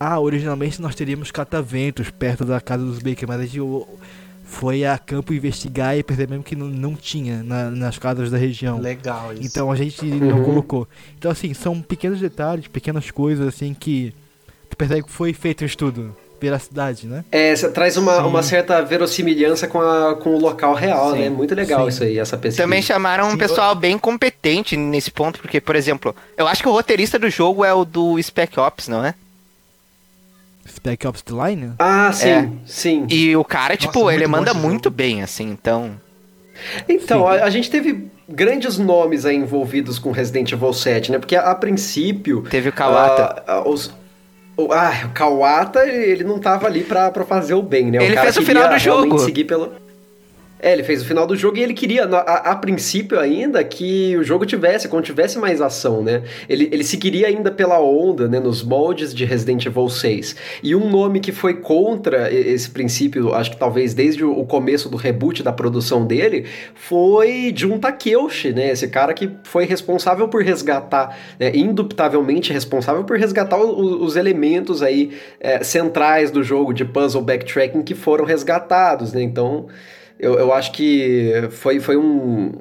[0.00, 3.60] Ah, originalmente nós teríamos cataventos perto da casa dos Baker, mas a gente
[4.52, 8.78] foi a campo investigar e percebemos que não, não tinha na- nas casas da região.
[8.78, 9.42] Legal isso.
[9.44, 10.44] Então a gente não Uhum.
[10.44, 10.86] colocou.
[11.18, 14.14] Então assim, são pequenos detalhes, pequenas coisas assim que
[14.68, 16.14] tu percebe que foi feito um estudo.
[16.40, 17.24] Veracidade, né?
[17.30, 18.26] É, você traz uma, Sim.
[18.26, 21.18] uma certa verossimilhança com, a, com o local real, Sim.
[21.20, 21.30] né?
[21.30, 21.88] Muito legal Sim.
[21.88, 22.64] isso aí, essa pesquisa.
[22.64, 26.72] Também chamaram um pessoal bem competente nesse ponto, porque, por exemplo, eu acho que o
[26.72, 29.14] roteirista do jogo é o do Spec Ops, não é?
[30.68, 31.72] Spec Ops The Line?
[31.78, 32.48] Ah, sim, É.
[32.64, 33.06] sim.
[33.10, 35.92] E o cara, tipo, muito ele manda muito bem, assim, então.
[36.88, 41.18] Então, a, a gente teve grandes nomes aí envolvidos com Resident Evil 7, né?
[41.18, 42.42] Porque a, a princípio...
[42.48, 43.42] Teve o Kawata.
[43.46, 43.92] ah, ah, os,
[44.56, 47.98] o, ah, o Kawata, ele não tava ali pra, pra fazer o bem, né?
[48.04, 49.18] Ele cara fez o final do jogo.
[49.18, 49.72] seguir pelo...
[50.62, 54.16] É, ele fez o final do jogo e ele queria, a, a princípio ainda, que
[54.16, 56.22] o jogo tivesse, quando tivesse mais ação, né?
[56.48, 58.38] Ele, ele seguiria ainda pela onda, né?
[58.38, 60.36] Nos moldes de Resident Evil 6.
[60.62, 64.96] E um nome que foi contra esse princípio, acho que talvez desde o começo do
[64.96, 68.70] reboot da produção dele, foi Jun Takeuchi, né?
[68.70, 74.80] Esse cara que foi responsável por resgatar, né, indubitavelmente responsável por resgatar o- os elementos
[74.80, 75.10] aí
[75.40, 79.22] é, centrais do jogo de puzzle backtracking que foram resgatados, né?
[79.22, 79.66] Então,
[80.22, 82.52] eu, eu acho que foi, foi um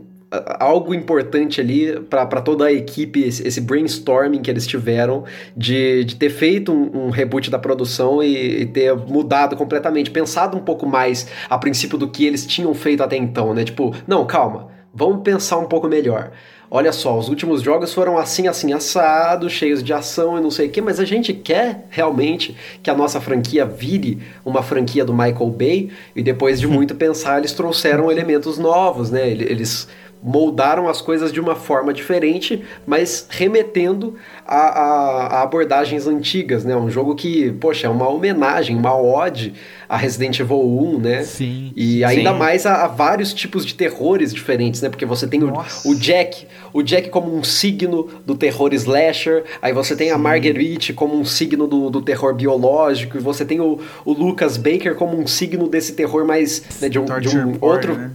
[0.59, 5.25] algo importante ali para toda a equipe, esse, esse brainstorming que eles tiveram
[5.55, 10.57] de, de ter feito um, um reboot da produção e, e ter mudado completamente, pensado
[10.57, 13.65] um pouco mais a princípio do que eles tinham feito até então, né?
[13.65, 16.31] Tipo, não, calma, vamos pensar um pouco melhor.
[16.73, 20.67] Olha só, os últimos jogos foram assim, assim, assado, cheios de ação e não sei
[20.67, 25.13] o que, mas a gente quer realmente que a nossa franquia vire uma franquia do
[25.13, 29.29] Michael Bay e depois de muito pensar, eles trouxeram elementos novos, né?
[29.29, 29.85] Ele- Eles
[30.23, 36.75] moldaram as coisas de uma forma diferente, mas remetendo a, a- a abordagens antigas, né?
[36.75, 39.53] Um jogo que, poxa, é uma homenagem, uma ode
[39.89, 41.23] a Resident Evil 1, né?
[41.23, 41.73] Sim.
[41.75, 42.37] E ainda Sim.
[42.37, 44.89] mais a, a vários tipos de terrores diferentes, né?
[44.89, 45.51] Porque você tem o,
[45.85, 50.93] o Jack, o Jack como um signo do terror slasher, aí você tem a Marguerite
[50.93, 55.19] como um signo do, do terror biológico, e você tem o, o Lucas Baker como
[55.19, 57.93] um signo desse terror mais né, de um, de um porn, outro.
[57.97, 58.11] né?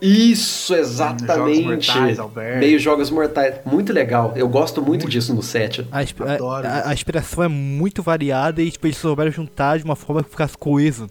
[0.00, 1.62] Isso, Jogos exatamente.
[1.62, 2.58] Mortais, Alberto.
[2.58, 3.56] Meio jogos mortais.
[3.64, 4.32] Muito legal.
[4.36, 5.86] Eu gosto muito, disso no set.
[5.92, 6.00] A,
[6.34, 10.22] Adoro a- a inspiração é muito variada e tipo, eles souberam juntar de uma forma
[10.24, 11.08] que ficasse coeso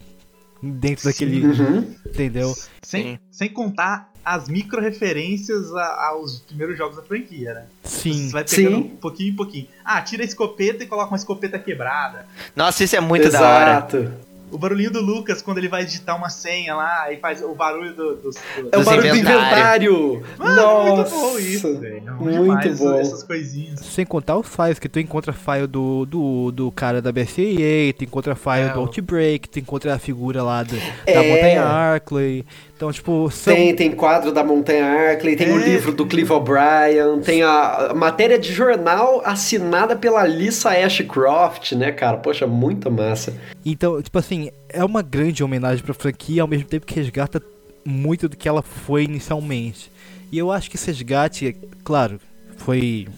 [0.62, 1.46] dentro daquele.
[1.46, 1.94] Uhum.
[2.06, 2.52] Entendeu?
[2.82, 3.18] Sem, Sim.
[3.30, 7.62] sem contar as micro-referências a- aos primeiros jogos da franquia, né?
[7.84, 8.26] Sim.
[8.26, 8.82] Você vai pegando Sim.
[8.82, 9.66] um pouquinho em pouquinho.
[9.84, 12.26] Ah, tira a escopeta e coloca uma escopeta quebrada.
[12.54, 13.70] Nossa, isso é muito da hora.
[13.70, 14.12] Exato.
[14.50, 17.94] O barulhinho do Lucas quando ele vai digitar uma senha lá e faz o barulho
[17.94, 18.36] do, dos.
[18.36, 19.92] do- É o barulho do inventário.
[19.92, 20.22] inventário.
[20.38, 20.94] Mano, Nossa.
[20.94, 22.02] muito bom isso, velho.
[22.06, 23.00] É muito demais bom.
[23.00, 23.80] essas coisinhas.
[23.80, 28.04] Sem contar os files, que tu encontra file do, do, do cara da BCAA, tu
[28.04, 31.14] encontra file É, do Outbreak, tu encontra a figura lá do, É.
[31.14, 32.44] da Montanha Arkley.
[32.76, 33.54] Então, tipo, são.
[33.54, 35.64] Tem, tem quadro da Montanha Arkley, tem o É.
[35.64, 42.16] livro do Clive O'Brien, tem a matéria de jornal assinada pela Lisa Ashcroft, né, cara?
[42.16, 43.34] Poxa, muito massa.
[43.66, 47.42] Então, tipo assim, é uma grande homenagem pra franquia, ao mesmo tempo que resgata
[47.84, 49.90] muito do que ela foi inicialmente.
[50.30, 52.20] E eu acho que esse resgate, claro,
[52.56, 53.08] foi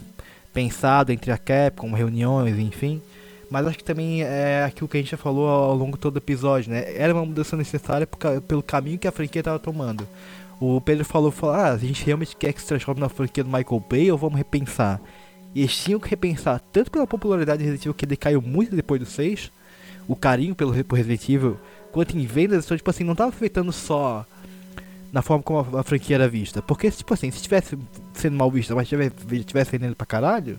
[0.53, 3.03] pensado entre a Capcom, reuniões, enfim.
[3.51, 6.15] Mas acho que também é aquilo que a gente já falou ao longo de todo
[6.15, 6.97] o episódio, né?
[6.97, 8.09] Era uma mudança necessária
[8.49, 10.09] pelo caminho que a franquia estava tomando.
[10.59, 13.51] O Pedro falou, falou, ah, a gente realmente quer que se transforme na franquia do
[13.51, 15.01] Michael Bay ou vamos repensar?
[15.55, 18.99] E eles tinham que repensar, tanto pela popularidade de Resident Evil, que decaiu muito depois
[19.01, 19.53] do 6,
[20.13, 21.57] o carinho pelo por Resident Evil,
[21.91, 24.27] quanto em vendas, então, tipo assim, não tava afetando só
[25.13, 26.63] na forma como a, franquia era vista.
[26.63, 27.79] Porque, tipo assim, se tivesse
[28.15, 30.59] sendo mal vista, mas tivesse, tivesse vendendo pra caralho,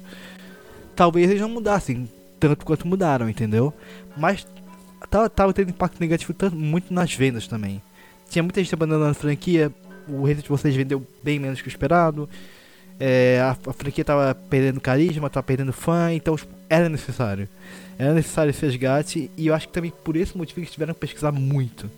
[0.95, 2.09] talvez eles não mudassem
[2.39, 3.73] tanto quanto mudaram, entendeu?
[4.17, 4.45] Mas
[5.09, 7.81] tava, tava tendo impacto negativo tanto, muito nas vendas também.
[8.29, 9.71] Tinha muita gente abandonando a franquia,
[10.07, 12.29] o Resident Evil 6 vendeu bem menos que o esperado.
[12.99, 17.47] É, a, a, franquia tava perdendo carisma, tava perdendo fã, então tipo, era necessário.
[17.97, 20.99] Era necessário esse resgate e eu acho que também por esse motivo eles tiveram que
[20.99, 21.89] pesquisar muito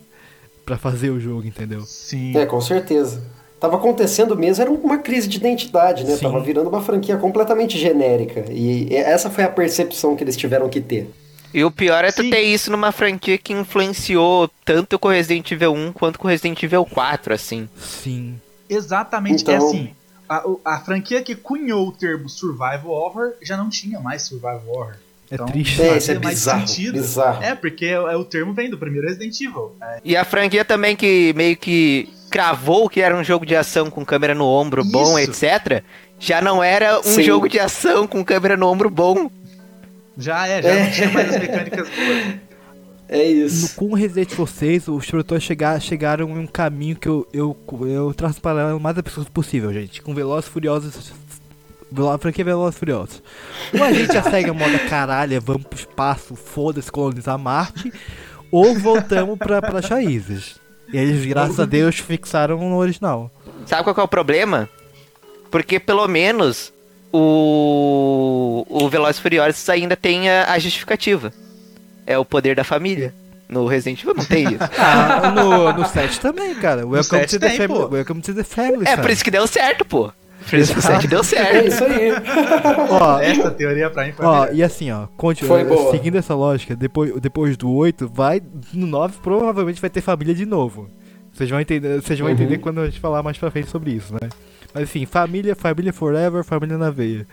[0.65, 1.81] para fazer o jogo, entendeu?
[1.81, 2.37] Sim.
[2.37, 3.21] É, com certeza.
[3.59, 6.15] Tava acontecendo mesmo, era uma crise de identidade, né?
[6.15, 6.23] Sim.
[6.23, 8.45] Tava virando uma franquia completamente genérica.
[8.51, 11.09] E essa foi a percepção que eles tiveram que ter.
[11.53, 12.29] E o pior é tu Sim.
[12.29, 16.85] ter isso numa franquia que influenciou tanto com Resident Evil 1 quanto com Resident Evil
[16.85, 17.69] 4, assim.
[17.79, 18.41] Sim.
[18.69, 19.53] Exatamente, então...
[19.53, 19.95] é assim.
[20.27, 24.95] A, a, franquia que cunhou o termo Survival Horror já não tinha mais Survival Horror.
[25.29, 25.81] É então, triste.
[25.81, 27.43] É, isso é bizarro, bizarro.
[27.43, 29.75] É, porque é, é, o termo vem do primeiro Resident Evil.
[29.81, 29.99] É.
[30.03, 34.05] E a franquia também que meio que cravou que era um jogo de ação com
[34.05, 34.91] câmera no ombro isso.
[34.91, 35.83] bom, etc.
[36.19, 37.23] Já não era um Sim.
[37.23, 39.29] jogo de ação com câmera no ombro bom.
[40.17, 40.83] Já é, já é.
[40.83, 42.45] não tinha mais as mecânicas boas.
[43.07, 43.73] É isso.
[43.73, 47.27] No, com o Resident Evil 6, os produtores chegar, chegaram em um caminho que eu,
[47.31, 50.01] eu, eu traço para o mais absurdo possível, gente.
[50.01, 51.13] Com Velozes Furiosos.
[52.13, 53.23] A franquia Velozes Furiosos.
[53.73, 57.93] Ou a gente já segue a moda caralho, vamos pro espaço, foda-se, colonizar Marte.
[58.51, 60.55] Ou voltamos pra, pra raízes.
[60.91, 63.31] E eles, graças a Deus, fixaram no original.
[63.65, 64.69] Sabe qual é o problema?
[65.49, 66.73] Porque pelo menos
[67.11, 71.33] o, o Velozes Furiosos ainda tem a, a, justificativa.
[72.05, 73.13] É o poder da família.
[73.47, 74.57] No Resident Evil não tem isso.
[74.77, 76.85] ah, no, no 7 também, cara.
[76.85, 78.87] Welcome, to, tem, the family, welcome to the family.
[78.87, 80.11] É por isso que deu certo, pô.
[80.49, 81.55] Por isso que o 7 deu certo.
[81.55, 82.11] É isso aí.
[82.89, 87.19] ó, Essa teoria pra mim foi Ó, e assim, ó, continua, seguindo essa lógica, depois,
[87.19, 88.41] depois do 8, vai,
[88.73, 90.89] no 9 provavelmente vai ter família de novo.
[91.33, 92.33] Vocês vão entender, vocês vão uhum.
[92.33, 94.29] entender quando a gente falar mais pra frente sobre isso, né?
[94.73, 97.27] Mas assim, família, família forever, família na veia.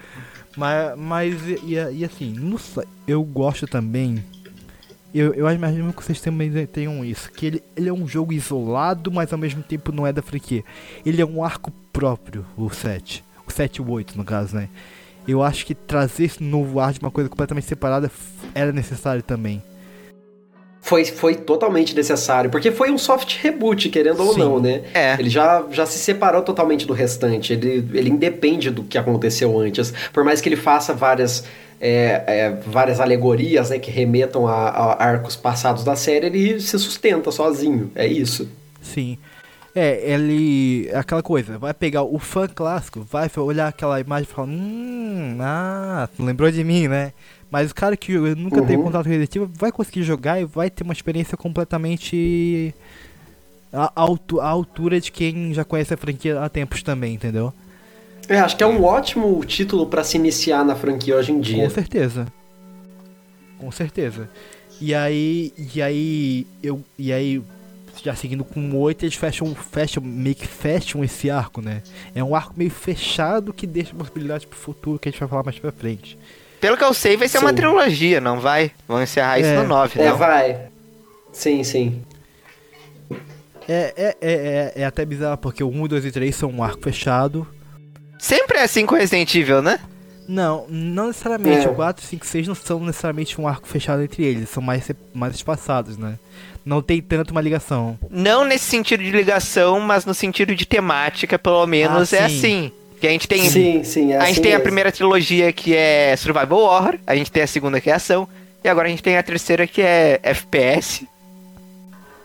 [0.57, 2.58] Mas, mas e, e assim, no,
[3.07, 4.24] eu gosto também.
[5.15, 7.31] Eu, eu imagino que vocês também tenham isso.
[7.31, 10.65] Que ele, ele é um jogo isolado, mas ao mesmo tempo não é da franquia.
[11.05, 13.23] Ele é um arco próprio, o 7.
[13.47, 14.68] O 7 e o 8, no caso, né?
[15.28, 18.10] Eu acho que trazer esse novo ar de uma coisa completamente separada
[18.55, 19.62] era necessário também
[20.83, 24.28] foi, foi totalmente necessário, porque foi um soft reboot, querendo Sim.
[24.28, 24.83] ou não, né?
[24.93, 25.15] É.
[25.17, 29.94] Ele já, já se separou totalmente do restante, ele, ele independe do que aconteceu antes,
[30.12, 31.44] por mais que ele faça várias,
[31.81, 36.77] é, é, várias alegorias, né, que remetam a, a, arcos passados da série, ele se
[36.77, 38.49] sustenta sozinho, é isso.
[38.83, 39.17] Sim.
[39.75, 40.91] É, ele.
[40.92, 46.09] Aquela coisa, vai pegar o fã clássico, vai olhar aquela imagem e falar, hum, ah,
[46.18, 47.12] lembrou de mim, né?
[47.51, 48.67] Mas o cara que nunca uhum.
[48.67, 52.75] teve contato com Resident Evil vai conseguir jogar e vai ter uma experiência completamente
[53.73, 57.52] à, à altura de quem já conhece a franquia há tempos também, entendeu?
[58.28, 61.65] É, acho que é um ótimo título para se iniciar na franquia hoje em dia.
[61.65, 62.26] Com certeza.
[63.59, 64.28] Com certeza.
[64.81, 67.42] E aí, e aí eu e aí
[68.02, 71.82] já seguindo com oito eles fecham, fecham, meio que fecham esse arco, né?
[72.14, 75.44] É um arco meio fechado que deixa possibilidade pro futuro que a gente vai falar
[75.44, 76.18] mais pra frente.
[76.60, 77.44] Pelo que eu sei, vai ser sim.
[77.44, 78.70] uma trilogia, não vai?
[78.86, 79.56] Vão encerrar isso é.
[79.62, 80.68] no 9, É, vai.
[81.32, 82.02] Sim, sim.
[83.68, 86.62] É, é, é, é, é até bizarro, porque o 1, 2 e 3 são um
[86.62, 87.47] arco fechado.
[88.18, 89.81] Sempre é assim com Resident Evil, né?
[90.28, 91.66] Não, não necessariamente.
[91.66, 91.68] É.
[91.68, 94.89] O 4, 5 e 6 não são necessariamente um arco fechado entre eles, são mais,
[95.12, 96.18] mais espaçados, né?
[96.65, 97.99] Não tem tanto uma ligação.
[98.08, 102.70] Não nesse sentido de ligação, mas no sentido de temática, pelo menos, ah, é assim.
[103.00, 103.50] Que a gente tem.
[103.50, 104.60] Sim, sim, é A gente assim tem mesmo.
[104.60, 108.28] a primeira trilogia que é Survival Horror, a gente tem a segunda que é ação,
[108.62, 111.05] e agora a gente tem a terceira que é FPS.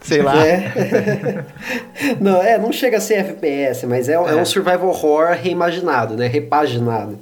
[0.02, 0.46] Sei lá.
[0.46, 1.44] É.
[2.22, 4.16] não, é, não chega a ser FPS, mas é, é.
[4.16, 6.28] é um survival horror reimaginado, né?
[6.28, 7.20] Repaginado.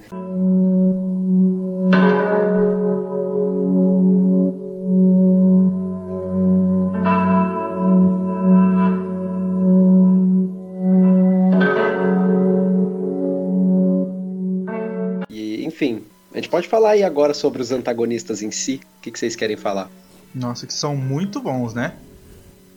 [16.33, 18.81] A gente pode falar aí agora sobre os antagonistas em si.
[18.97, 19.89] O que, que vocês querem falar?
[20.33, 21.93] Nossa, que são muito bons, né?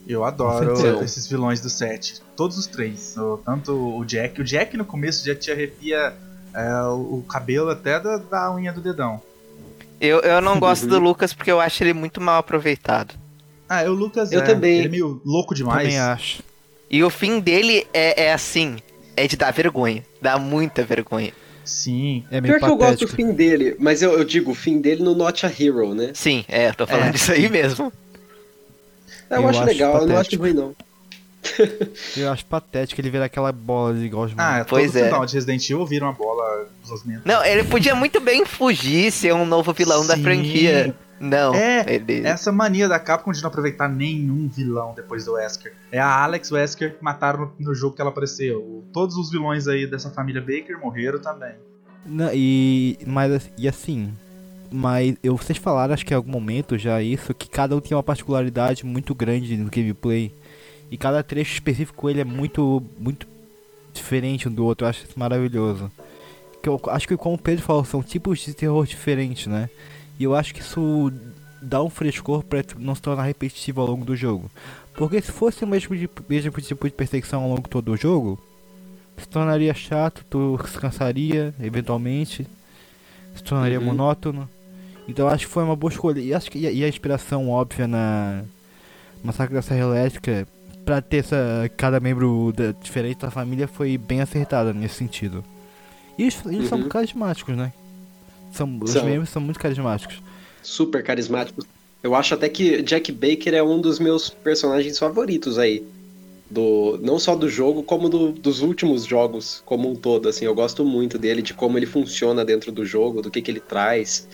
[0.07, 2.21] Eu adoro esses vilões do set.
[2.35, 3.15] Todos os três.
[3.45, 4.41] Tanto o Jack.
[4.41, 6.15] O Jack no começo já te arrepia
[6.53, 9.21] é, o cabelo até da, da, unha do dedão.
[10.01, 13.13] Eu, eu não gosto do Lucas porque eu acho ele muito mal aproveitado.
[13.67, 14.79] Ah, o Lucas eu é, também.
[14.79, 15.83] Ele é meio louco demais.
[15.83, 16.41] Também acho.
[16.89, 18.77] E o fim dele é, é assim.
[19.15, 20.03] É de dar vergonha.
[20.21, 21.33] Dá muita vergonha.
[21.69, 22.23] Sim.
[22.31, 22.65] É meio Pior patético.
[22.65, 25.45] que eu gosto do fim dele, mas eu, eu, digo o fim dele no Not
[25.45, 26.11] a Hero, né?
[26.13, 27.15] Sim, é, tô falando é.
[27.15, 27.93] isso aí mesmo.
[29.29, 30.09] Eu, eu acho, acho legal, patético.
[30.09, 30.75] eu não acho ruim não.
[32.17, 35.05] Eu acho patético ele virar aquela bola de igual Ah, Pois todo é.
[35.05, 37.21] final de Resident Evil vira uma bola gosmenta.
[37.23, 40.23] Não, ele podia muito bem fugir, ser um novo vilão da Sim.
[40.23, 40.95] franquia.
[41.19, 42.25] Não, É, ele...
[42.25, 45.73] Essa mania da Capcom de não aproveitar nenhum vilão depois do Wesker.
[45.91, 48.85] É a Alex Wesker que mataram no, no jogo que ela apareceu.
[48.93, 51.53] Todos os vilões aí dessa família Baker morreram também.
[52.05, 54.13] Não, e, mas, assim- e assim,
[54.71, 57.95] mas eu, vocês falaram, acho que em algum momento já isso, que cada um tem
[57.95, 60.33] uma particularidade muito grande no gameplay.
[60.89, 63.27] E cada trecho específico ele é muito, muito
[63.93, 65.91] diferente um do outro, eu acho isso maravilhoso.
[66.63, 69.69] Que eu acho que como o Pedro falou, são tipos de terror diferentes, né?
[70.19, 71.11] E eu acho que isso
[71.61, 74.49] dá um frescor pra não se tornar repetitivo ao longo do jogo.
[74.95, 77.97] Porque se fosse o mesmo, de- mesmo tipo de perseguição ao longo de todo o
[77.97, 78.37] jogo,
[79.17, 82.45] se tornaria chato, tu se cansaria eventualmente,
[83.35, 83.85] se tornaria Uhum.
[83.85, 84.49] monótono.
[85.07, 86.19] Então acho que foi uma boa escolha.
[86.19, 88.43] E acho que e a inspiração óbvia na
[89.23, 90.47] Massacre da Serra Elétrica
[90.85, 95.43] pra ter essa, cada membro da- diferente da família foi bem acertada nesse sentido.
[96.17, 96.89] E eles, eles são Uhum.
[96.89, 97.71] carismáticos, né?
[98.51, 99.05] São, os São.
[99.05, 100.21] membros são muito carismáticos.
[100.61, 101.65] Super carismáticos.
[102.01, 105.83] Eu acho até que Jack Baker é um dos meus personagens favoritos aí.
[106.49, 110.27] Do, não só do jogo, como do- dos últimos jogos como um todo.
[110.27, 113.51] Assim, eu gosto muito dele, de como ele funciona dentro do jogo, do que, que
[113.51, 114.27] ele traz.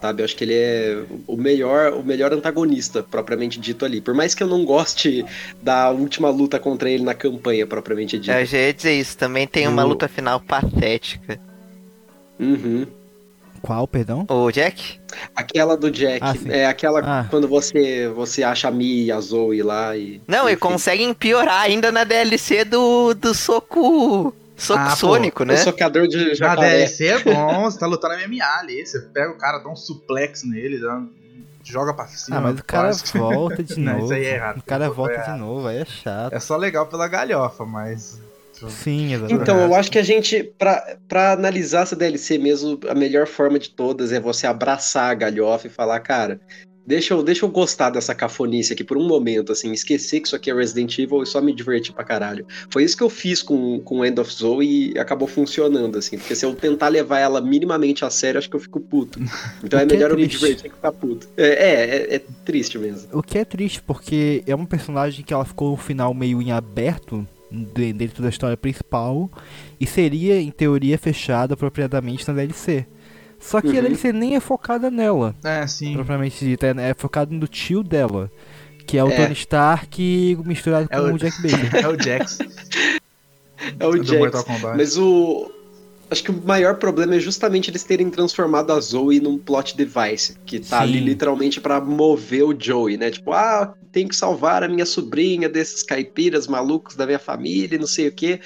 [0.00, 4.00] Sabe, eu acho que ele é o melhor, o melhor antagonista, propriamente dito ali.
[4.00, 5.24] Por mais que eu não goste
[5.62, 8.40] da última luta contra ele na campanha, propriamente dita.
[8.40, 11.38] Eu já ia dizer isso, também tem uma Eu- luta final patética.
[12.40, 12.86] Uhum.
[13.62, 14.24] Qual, perdão?
[14.28, 14.98] O Jack?
[15.34, 16.20] Aquela do Jack.
[16.22, 17.26] Ah, é aquela Ah.
[17.28, 20.20] quando você, você acha a Mi e a Zoe lá e.
[20.26, 20.60] Não, e enfim.
[20.60, 24.34] conseguem piorar ainda na DLC do, do soco.
[24.56, 25.54] Soco Ah, pô, sônico, né?
[25.54, 26.70] O socador de Na jacaré.
[26.76, 28.84] DLC é bom, você tá lutando MMA ali.
[28.84, 31.08] Você pega o cara, dá um suplex nele, dá um-
[31.64, 32.36] joga pra cima.
[32.36, 33.18] Ah, mas o cara quase.
[33.18, 34.04] volta de Não, novo.
[34.04, 34.58] isso aí é errado.
[34.58, 36.32] O cara Isso volta é de novo, aí é chato.
[36.34, 38.20] É só legal pela galhofa, mas.
[38.68, 39.42] Sim, exatamente.
[39.42, 43.58] Então, eu acho que a gente, pra, pra analisar essa DLC mesmo, a melhor forma
[43.58, 46.40] de todas é você abraçar a galhofa e falar, cara,
[46.86, 50.34] deixa eu, deixa eu gostar dessa cafonice aqui por um momento, assim, esquecer que isso
[50.34, 52.44] aqui é Resident Evil e só me divertir pra caralho.
[52.68, 56.34] Foi isso que eu fiz com, com End of Zoe e acabou funcionando, assim, porque
[56.34, 59.20] se eu tentar levar ela minimamente a sério, acho que eu fico puto.
[59.62, 60.40] Então O é que é melhor eu me triste.
[60.40, 61.28] divertir que ficar puto.
[61.36, 63.08] É, é, é, é triste mesmo.
[63.12, 66.50] O que é triste, porque é uma personagem que ela ficou no final meio em
[66.50, 69.30] aberto dentro da história principal
[69.80, 72.86] e seria, em teoria, fechada apropriadamente na DLC.
[73.38, 73.82] Só que a Uhum.
[73.82, 75.94] DLC nem é focada nela, É, sim.
[75.94, 78.30] propriamente dita, é, é focada no tio dela,
[78.86, 79.16] que é o É.
[79.16, 81.70] Tony Stark misturado É com o- o Jack Baker.
[81.84, 82.38] É o Jax.
[83.78, 84.44] É o do Jax.
[84.74, 85.50] Mas o.
[86.10, 90.36] Acho que o maior problema é justamente eles terem transformado a Zoe num plot device,
[90.44, 90.82] que tá Sim.
[90.82, 93.12] ali literalmente pra mover o Joey, né?
[93.12, 97.78] Tipo, ah, tenho que salvar a minha sobrinha desses caipiras malucos da minha família, e
[97.78, 98.40] não sei o quê.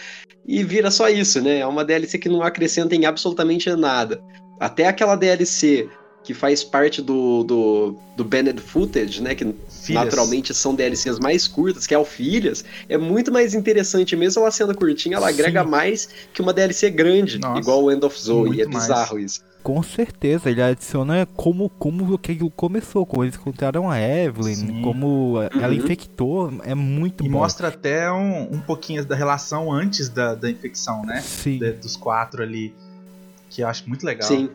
[0.46, 1.60] E vira só isso, né?
[1.60, 4.22] É uma DLC que não acrescenta em absolutamente nada.
[4.60, 5.88] Até aquela DLC
[6.24, 9.34] que faz parte do, do, do Banned Footage, né?
[9.34, 10.04] Que Filhas.
[10.04, 14.50] naturalmente são DLCs mais curtas, que é o Filhas, é muito mais interessante, mesmo ela
[14.50, 15.68] sendo curtinha, ela agrega Sim.
[15.70, 18.84] mais que uma DLC grande, Nossa, igual o End of Zoe, é mais.
[18.84, 19.44] bizarro isso.
[19.62, 24.82] Com certeza, ele adiciona como, como que aquilo começou, como eles encontraram a Evelyn, Sim.
[24.82, 25.72] como ela Uhum.
[25.74, 27.38] infectou, é muito E bom.
[27.38, 31.22] mostra até um, um pouquinho da relação antes da, da infecção, né?
[31.22, 31.58] Sim.
[31.58, 32.74] De- dos quatro ali.
[33.48, 34.28] Que eu acho muito legal.
[34.28, 34.50] Sim,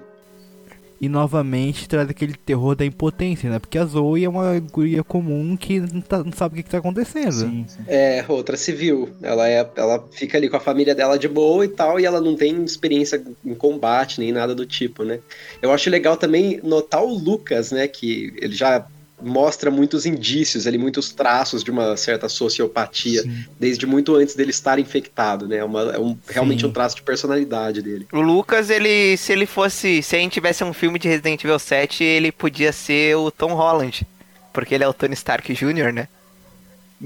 [1.01, 3.57] E novamente traz aquele terror da impotência, né?
[3.59, 6.69] Porque a Zoe é uma guria comum que não, tá- não sabe o que, que
[6.69, 7.31] tá acontecendo.
[7.31, 7.83] sim, sim.
[7.87, 9.09] é outra civil.
[9.21, 12.19] Ela, é, ela fica ali com a família dela de boa e tal, e ela
[12.19, 15.21] não tem experiência em combate nem nada do tipo, né?
[15.61, 17.87] Eu acho legal também notar o Lucas, né?
[17.87, 18.85] Que ele já
[19.21, 23.45] mostra muitos indícios ali, muitos traços de uma certa sociopatia, Sim.
[23.59, 25.57] desde muito antes dele estar infectado, né?
[25.57, 28.07] É, uma- é um, realmente um traço de personalidade dele.
[28.13, 31.59] O Lucas, ele, se ele fosse, se a gente tivesse um filme de Resident Evil
[31.59, 34.05] 7, ele podia ser o Tom Holland.
[34.53, 36.07] Porque ele é o Tony Stark Jr., né?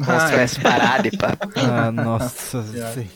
[0.02, 0.44] Ah, Mostrou é.
[0.44, 1.38] essa parada e pá.
[1.56, 2.64] Ah, nossa.
[2.96, 3.08] Sim.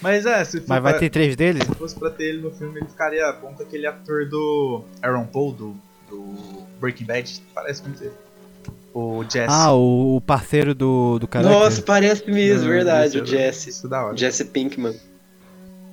[0.00, 1.64] Mas é, se, Mas vai pra- ter três dele?
[1.64, 5.24] se fosse pra ter ele no filme, ele ficaria bom com aquele ator do Aaron
[5.26, 5.76] Paul, do,
[6.08, 7.42] do Breaking Bad.
[7.54, 8.12] Parece muito ele.
[8.98, 9.46] O Jesse.
[9.50, 11.46] Ah, o, parceiro do, do cara.
[11.46, 13.68] Nossa, parece mesmo, verdade, isso o é- Jesse.
[13.68, 14.16] Isso é da hora.
[14.16, 14.96] Jesse Pinkman.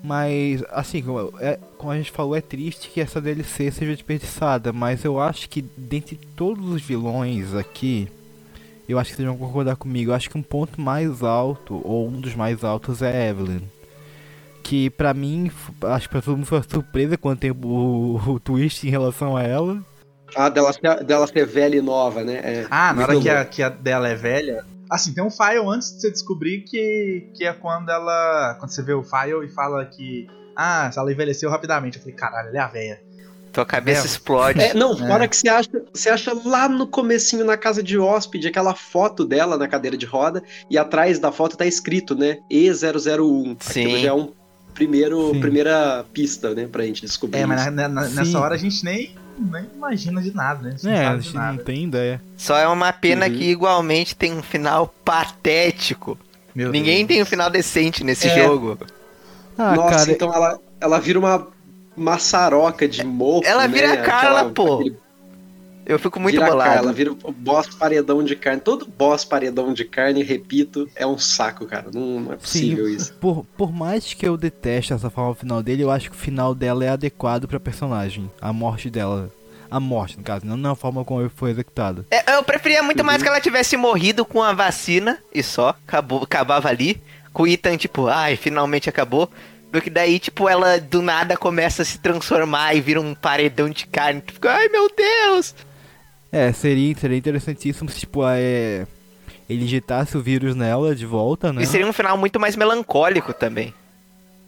[0.01, 4.71] Mas, assim, como, é, como a gente falou, é triste que essa DLC seja desperdiçada.
[4.71, 8.07] Mas eu acho que, dentre todos os vilões aqui,
[8.87, 10.11] eu acho que vocês vão concordar comigo.
[10.11, 13.63] Eu acho que um ponto mais alto, ou um dos mais altos, é a Evelyn.
[14.63, 15.51] Que pra mim,
[15.81, 19.35] acho que pra todo mundo foi uma surpresa quando tem o, o twist em relação
[19.35, 19.83] a ela.
[20.35, 22.35] Ah, dela, ser- dela ser velha e nova, né?
[22.43, 24.63] É, Ah, na hora que a, que a dela é velha,
[24.93, 28.55] Assim, tem um file antes de você descobrir que, que é quando ela.
[28.59, 30.27] Quando você vê o file e fala que.
[30.55, 31.97] Ah, ela envelheceu rapidamente.
[31.97, 33.01] Eu falei, caralho, ela é a véia.
[33.51, 34.05] Tua cabeça é.
[34.05, 34.61] explode.
[34.61, 35.27] É, não, fora é.
[35.27, 39.57] que você acha, você acha lá no comecinho na casa de hóspede aquela foto dela
[39.57, 42.37] na cadeira de roda e atrás da foto tá escrito, né?
[42.51, 43.57] E001.
[43.61, 43.85] Sim.
[43.85, 44.31] Aquilo já é um
[44.73, 47.39] primeiro, primeira pista, né, pra gente descobrir.
[47.39, 50.75] É, mas na, na, nessa hora a gente nem, nem imagina de nada, né?
[50.83, 52.21] A é, a gente não tem ideia.
[52.37, 53.33] Só é uma pena uhum.
[53.33, 56.17] que igualmente tem um final patético.
[56.53, 57.07] Meu Ninguém Deus.
[57.07, 58.43] tem um final decente nesse é.
[58.43, 58.77] jogo.
[59.57, 61.47] Ah, Nossa, cara, então ela, ela vira uma
[61.95, 63.47] maçaroca de mofo.
[63.47, 63.97] Ela vira né?
[63.97, 64.75] Carla, Aquela, pô.
[64.75, 65.02] Aquele...
[65.85, 66.77] Eu fico muito vira bolado.
[66.77, 68.61] Ela vira o boss paredão de carne.
[68.61, 71.87] Todo boss paredão de carne, repito, é um saco, cara.
[71.93, 73.13] Não, não é possível Sim, isso.
[73.15, 76.55] Por, por mais que eu deteste essa forma final dele, eu acho que o final
[76.55, 78.31] dela é adequado pra personagem.
[78.41, 79.29] A morte dela.
[79.69, 82.05] A morte, no caso, não na forma como foi executada.
[82.11, 83.05] É, eu preferia muito uhum.
[83.05, 85.69] mais que ela tivesse morrido com a vacina e só.
[85.87, 87.01] Acabou, acabava ali.
[87.33, 89.29] Com o Ethan, tipo, ai, finalmente acabou.
[89.71, 93.67] Do que daí, tipo, ela do nada começa a se transformar e vira um paredão
[93.67, 94.21] de carne.
[94.21, 95.55] Tipo, ai meu Deus!
[96.33, 98.87] É, seria, seria interessantíssimo se, tipo, é,
[99.47, 101.61] ele injetasse o vírus nela de volta, né?
[101.61, 103.71] E seria um final muito mais melancólico também.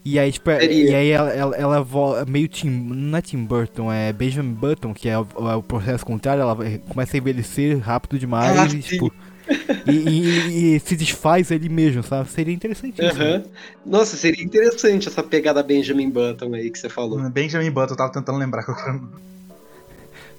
[0.03, 4.11] E aí, tipo, e aí ela, ela, ela meio Tim, não é Tim Burton, é
[4.11, 6.55] Benjamin Button, que é o, é o processo contrário, ela
[6.89, 9.11] começa a envelhecer rápido demais ah, e, tipo,
[9.87, 12.29] e, e, e, se desfaz ele mesmo, sabe?
[12.29, 13.43] Seria interessante uhum.
[13.85, 17.19] Nossa, seria interessante essa pegada Benjamin Button aí que você falou.
[17.29, 18.99] Benjamin Button, eu tava tentando lembrar qual era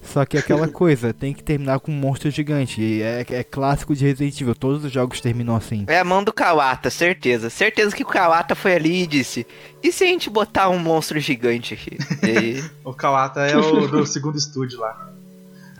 [0.07, 3.02] Só que aquela coisa, tem que terminar com um monstro gigante.
[3.02, 5.85] É, é, clássico de Resident Evil, todos os jogos terminam assim.
[5.89, 7.51] É a mão do Kawata, certeza.
[7.51, 9.47] Certeza que o Kawata foi ali e disse:
[9.83, 11.99] E se a gente botar um monstro gigante aqui?
[12.23, 12.65] E...
[12.85, 15.12] o Kawata é o do segundo estúdio lá.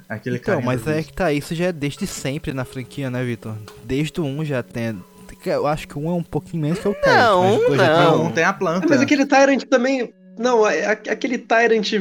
[0.09, 3.57] Aquele então, mas é que tá, isso já é desde sempre na franquia, né, Vitor?
[3.85, 5.03] Desde o 1 já tem.
[5.45, 7.17] Eu acho que o 1 é um pouquinho menos que o Tyrant.
[7.17, 8.19] Não, não.
[8.25, 8.87] não tem a planta.
[8.89, 10.13] Mas aquele Tyrant também.
[10.39, 11.93] Não, é, aquele Tyrant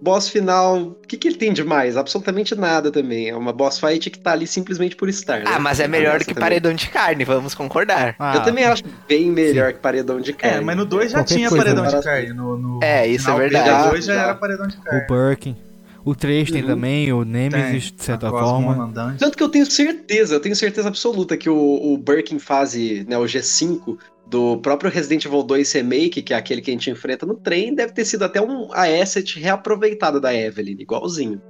[0.00, 1.96] boss final, o que, que ele tem de mais?
[1.96, 3.28] Absolutamente nada também.
[3.28, 5.38] É uma boss fight que tá ali simplesmente por estar.
[5.38, 5.44] Né?
[5.46, 6.40] Ah, mas é melhor do que também.
[6.42, 8.14] paredão de carne, vamos concordar.
[8.18, 9.74] Ah, eu também acho bem melhor sim.
[9.74, 10.58] que paredão de carne.
[10.58, 12.32] É, mas no 2 já Qualquer tinha paredão de carne.
[12.32, 13.84] No, no é, isso é verdade.
[13.84, 15.02] No 2 já, já era paredão de carne.
[15.02, 15.56] O Birkin.
[16.02, 16.68] O 3 tem uhum.
[16.68, 17.96] também, o Nemesis, tem.
[17.96, 18.90] de certa forma.
[19.18, 23.18] Tanto que eu tenho certeza, eu tenho certeza absoluta que o, o Birkin fase, né,
[23.18, 23.98] o G5
[24.30, 27.74] do próprio Resident Evil 2 Remake, que é aquele que a gente enfrenta no trem,
[27.74, 31.42] deve ter sido até um asset reaproveitado da Evelyn, igualzinho.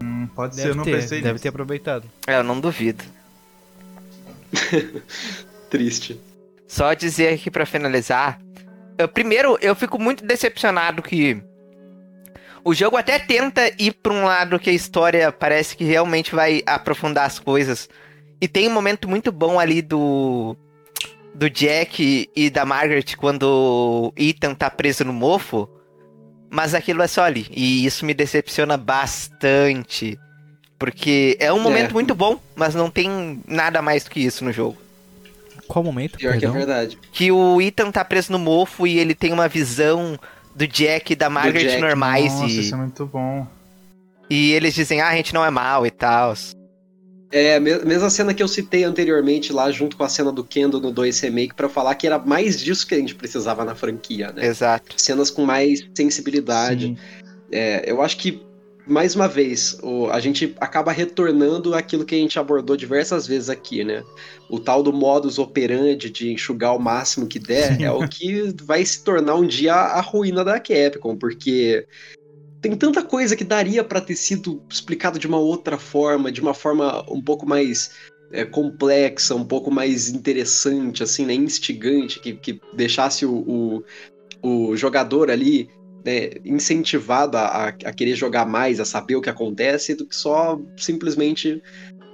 [0.00, 1.42] Hum, pode deve ser, eu não ter, pensei Deve nisso.
[1.42, 2.08] ter aproveitado.
[2.26, 3.02] É, eu não duvido.
[5.68, 6.20] Triste.
[6.68, 8.40] Só dizer aqui para finalizar,
[8.96, 11.42] eu, primeiro, eu fico muito decepcionado que
[12.64, 16.62] o jogo até tenta ir pra um lado que a história parece que realmente vai
[16.64, 17.88] aprofundar as coisas.
[18.40, 20.56] E tem um momento muito bom ali do.
[21.34, 25.68] Do Jack e da Margaret quando Ethan tá preso no mofo.
[26.48, 27.46] Mas aquilo é só ali.
[27.50, 30.18] E isso me decepciona bastante.
[30.78, 31.92] Porque é um momento é.
[31.94, 34.76] muito bom, mas não tem nada mais do que isso no jogo.
[35.66, 36.18] Qual momento?
[36.18, 36.52] Pior perdão?
[36.52, 36.98] que é verdade.
[37.12, 40.18] Que o Ethan tá preso no mofo e ele tem uma visão
[40.54, 41.80] do Jack e da Margaret Jack.
[41.80, 42.32] normais.
[42.32, 42.60] Nossa, e...
[42.60, 43.46] isso é muito bom.
[44.28, 46.34] E eles dizem, ah, a gente não é mal e tal.
[47.36, 50.92] É, mesma cena que eu citei anteriormente lá, junto com a cena do Kendo no
[50.92, 54.46] 2 Remake, para falar que era mais disso que a gente precisava na franquia, né?
[54.46, 54.94] Exato.
[54.96, 56.96] Cenas com mais sensibilidade.
[57.50, 58.40] É, eu acho que
[58.86, 63.50] mais uma vez, o, a gente acaba retornando aquilo que a gente abordou diversas vezes
[63.50, 64.04] aqui, né?
[64.48, 67.84] O tal do modus operandi de enxugar o máximo que der Sim.
[67.84, 71.84] é o que vai se tornar um dia a ruína da Capcom, porque
[72.64, 76.54] tem tanta coisa que daria para ter sido explicado de uma outra forma, de uma
[76.54, 77.90] forma um pouco mais
[78.32, 81.34] é, complexa, um pouco mais interessante, assim, né?
[81.34, 83.34] Instigante, que, que deixasse o,
[84.42, 85.68] o, o jogador ali
[86.06, 90.58] né, incentivado a, a, querer jogar mais, a saber o que acontece, do que só
[90.74, 91.62] simplesmente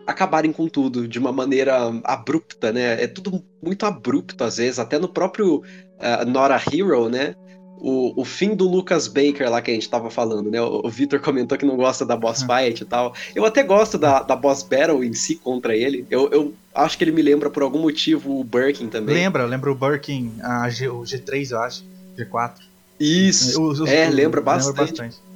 [0.04, 3.00] acabarem com tudo de uma maneira abrupta, né?
[3.00, 7.36] É tudo muito abrupto às vezes, até no próprio uh, Not a Hero, né?
[7.80, 10.60] O, o fim do Lucas Baker lá que a gente tava falando, né?
[10.60, 13.14] O, o Victor comentou que não gosta da boss fight e tal.
[13.34, 16.06] Eu até gosto da, da boss battle em si contra ele.
[16.10, 19.14] Eu, eu acho que ele me lembra por algum motivo o Birkin também.
[19.14, 21.84] Lembra, lembra o Birkin, a G, o G3, eu acho.
[22.18, 22.52] G4.
[22.98, 25.00] Isso, os, os, é, lembra bastante.
[25.00, 25.30] Lembra bastante.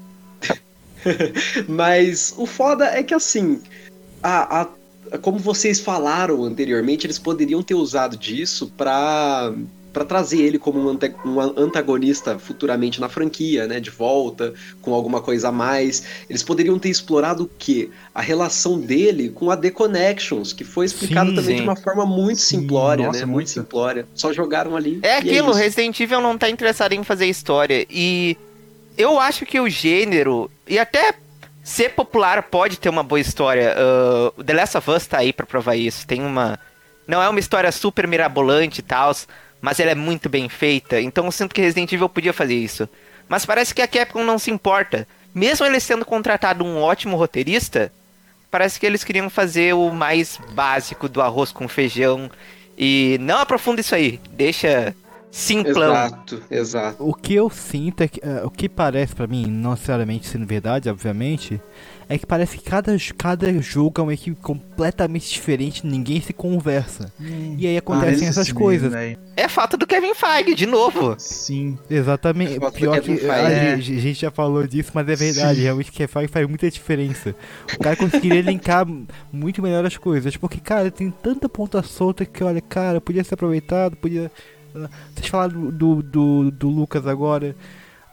[1.68, 3.60] Mas o foda é que assim,
[4.23, 9.52] a, a, como vocês falaram anteriormente, eles poderiam ter usado disso pra
[9.94, 15.23] para trazer ele como um, um, antagonista futuramente na franquia, né, de volta, com alguma
[15.23, 16.05] coisa a mais.
[16.28, 17.89] Eles poderiam ter explorado o quê?
[18.12, 21.62] A relação dele com a The Connections, que foi explicado sim, também sim.
[21.62, 24.06] de uma forma muito sim, simplória, nossa, né, muito simplória.
[24.14, 24.98] Só jogaram ali.
[25.00, 28.36] É aquilo, é Resident Evil não tá interessado em fazer história e
[28.98, 31.14] eu acho que o gênero e até
[31.62, 33.74] ser popular pode ter uma boa história.
[33.74, 36.06] Uh, The Last of Us tá aí pra provar isso.
[36.06, 36.58] Tem uma.
[37.06, 39.14] Não é uma história super mirabolante e tal,
[39.65, 41.01] mas ela é muito bem feita.
[41.01, 42.86] Então eu sinto que Resident Evil podia fazer isso.
[43.26, 45.09] Mas parece que a Capcom não se importa.
[45.34, 47.91] Mesmo ele sendo contratado um ótimo roteirista,
[48.51, 52.31] parece que eles queriam fazer o mais básico do arroz com feijão.
[52.76, 54.20] E não aprofunda isso aí.
[54.33, 54.94] Deixa
[55.35, 55.91] simplão.
[55.91, 56.97] Exato, exato.
[57.05, 60.47] O que eu sinto é que, uh, o que parece para mim, não necessariamente sendo
[60.47, 61.61] verdade, obviamente,
[62.09, 67.13] é que parece que cada, cada jogo é uma equipe completamente diferente, ninguém se conversa.
[67.21, 68.93] Hum, e aí acontecem essas coisas.
[68.93, 71.17] Mesmo, é falta do Kevin Feige, de novo.
[71.19, 71.77] Sim.
[71.91, 72.65] Exatamente.
[72.65, 73.81] É Pior que Feige, a, é.
[73.81, 75.57] gente já falou disso, mas é verdade.
[75.57, 75.63] Sim.
[75.63, 77.35] Realmente Kevin Feige faz muita diferença.
[77.75, 78.87] O cara conseguiria linkar
[79.33, 80.37] muito melhor as coisas.
[80.37, 84.31] Porque, cara, tem tanta ponta solta que, olha, cara, podia ser aproveitado, podia
[85.15, 87.55] vocês falaram do, do, do Lucas agora.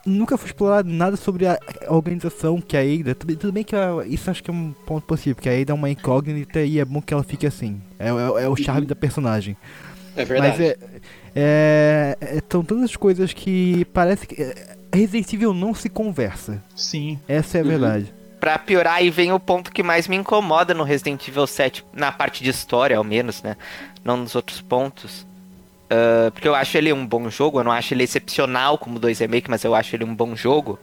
[0.05, 1.59] Nunca foi explorado nada sobre a
[1.89, 3.13] organização que a Ada.
[3.13, 5.71] Tudo, tudo bem que a, isso acho que é um ponto possível, porque a Ada
[5.71, 7.81] é uma incógnita e é bom que ela fique assim.
[7.99, 9.55] É, é, é o charme da personagem.
[10.15, 10.57] É verdade.
[10.57, 10.77] Mas é,
[11.35, 16.61] é, é, são tantas coisas que parece que é, Resident Evil não se conversa.
[16.75, 17.19] Sim.
[17.27, 17.69] Essa é a uhum.
[17.69, 18.13] verdade.
[18.39, 22.11] Pra piorar, aí vem o ponto que mais me incomoda no Resident Evil 7, na
[22.11, 23.55] parte de história, ao menos, né?
[24.03, 25.27] Não nos outros pontos.
[25.91, 29.19] Uh, porque eu acho ele um bom jogo, eu não acho ele excepcional como 2
[29.19, 30.79] Remake, mas eu acho ele um bom jogo.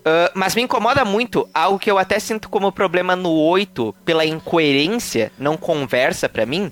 [0.00, 4.26] Uh, mas me incomoda muito algo que eu até sinto como problema no 8, pela
[4.26, 6.70] incoerência, não conversa para mim,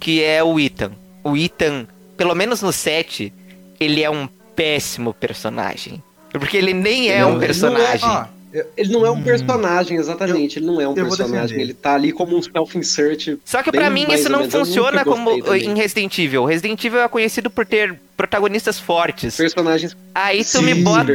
[0.00, 0.92] que é o Ethan.
[1.22, 1.86] O Ethan,
[2.16, 3.32] pelo menos no 7,
[3.78, 6.02] ele é um péssimo personagem.
[6.32, 8.06] Porque ele nem é um personagem.
[8.06, 8.28] Não é,
[8.76, 9.22] ele não é um hum.
[9.22, 10.56] personagem, exatamente.
[10.56, 11.60] Eu, ele não é um personagem.
[11.60, 13.38] Ele tá ali como um self-insert.
[13.44, 16.44] Só que para mim isso não funciona como em Resident Evil.
[16.44, 19.36] Resident Evil é conhecido por ter protagonistas fortes.
[19.36, 19.96] Personagens.
[20.14, 21.12] Aí tu Sim, me bota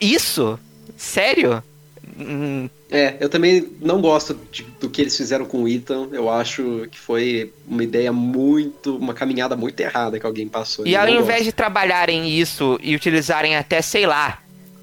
[0.00, 0.58] isso?
[0.96, 1.62] Sério?
[2.18, 2.68] Hum.
[2.90, 6.08] É, eu também não gosto de, do que eles fizeram com o Ethan.
[6.12, 8.96] Eu acho que foi uma ideia muito.
[8.96, 10.86] uma caminhada muito errada que alguém passou.
[10.86, 11.44] E ao invés gosto.
[11.44, 14.40] de trabalharem isso e utilizarem até, sei lá,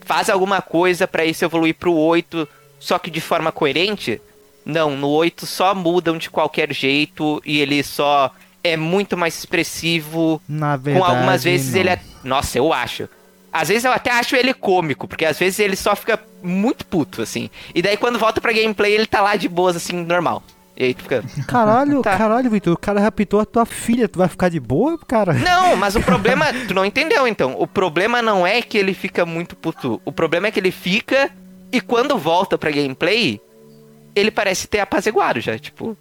[0.07, 2.47] faz alguma coisa para isso evoluir pro 8,
[2.79, 4.21] só que de forma coerente?
[4.65, 8.31] Não, no 8 só mudam de qualquer jeito e ele só
[8.63, 10.41] é muito mais expressivo.
[10.47, 11.79] Na verdade, com algumas vezes não.
[11.79, 11.99] ele é.
[12.23, 13.09] Nossa, eu acho.
[13.51, 17.21] Às vezes eu até acho ele cômico, porque às vezes ele só fica muito puto,
[17.21, 17.49] assim.
[17.73, 20.43] E daí quando volta pra gameplay ele tá lá de boas, assim, normal.
[20.77, 21.23] E aí tu fica.
[21.47, 22.15] Caralho, tá.
[22.15, 25.33] caralho, Vitor, o cara raptou a tua filha, tu vai ficar de boa, cara?
[25.33, 26.45] Não, mas o problema.
[26.67, 27.55] tu não entendeu então.
[27.57, 29.99] O problema não é que ele fica muito puto.
[30.05, 31.31] O problema é que ele fica
[31.71, 33.41] e quando volta pra gameplay,
[34.15, 35.57] ele parece ter apaziguado já.
[35.57, 35.97] Tipo.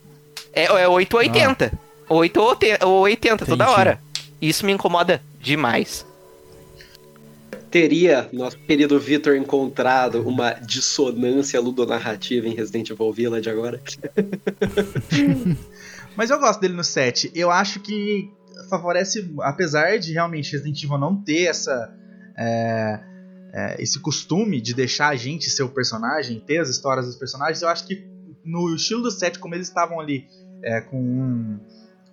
[0.53, 1.73] É, é 880.
[1.73, 1.87] Ah.
[2.09, 2.41] 8
[2.85, 3.99] ou 80 toda hora.
[4.41, 6.07] Isso me incomoda demais
[7.77, 13.83] teria nosso querido Vitor encontrado uma dissonância ludonarrativa em Resident Evil Village agora?
[16.17, 17.31] Mas eu gosto dele no set.
[17.35, 18.33] Eu acho que
[18.71, 21.95] favorece, apesar de realmente Resident Evil não ter essa.
[22.39, 23.01] É,
[23.53, 27.61] é, esse costume de deixar a gente ser o personagem, ter as histórias dos personagens,
[27.61, 28.07] eu acho que
[28.43, 30.27] no estilo do set, como eles estavam ali
[30.63, 31.61] é, com um,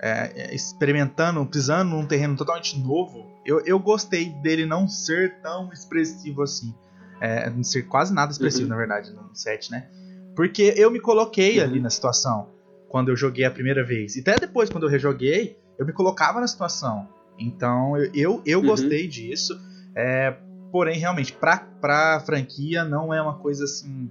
[0.02, 6.42] é, experimentando, pisando num terreno totalmente novo, eu, eu gostei dele não ser tão expressivo
[6.44, 6.74] assim.
[7.22, 8.70] É, não ser quase nada expressivo, uhum.
[8.70, 9.88] na verdade, no set, né?
[10.36, 11.64] Porque eu me coloquei uhum.
[11.64, 12.50] ali na situação
[12.90, 14.16] quando eu joguei a primeira vez.
[14.16, 17.08] E até depois, quando eu rejoguei, eu me colocava na situação.
[17.40, 18.66] Então eu, eu, eu uhum.
[18.68, 19.60] gostei disso.
[19.96, 20.36] É,
[20.72, 24.10] porém, realmente, pra, pra franquia não é uma coisa assim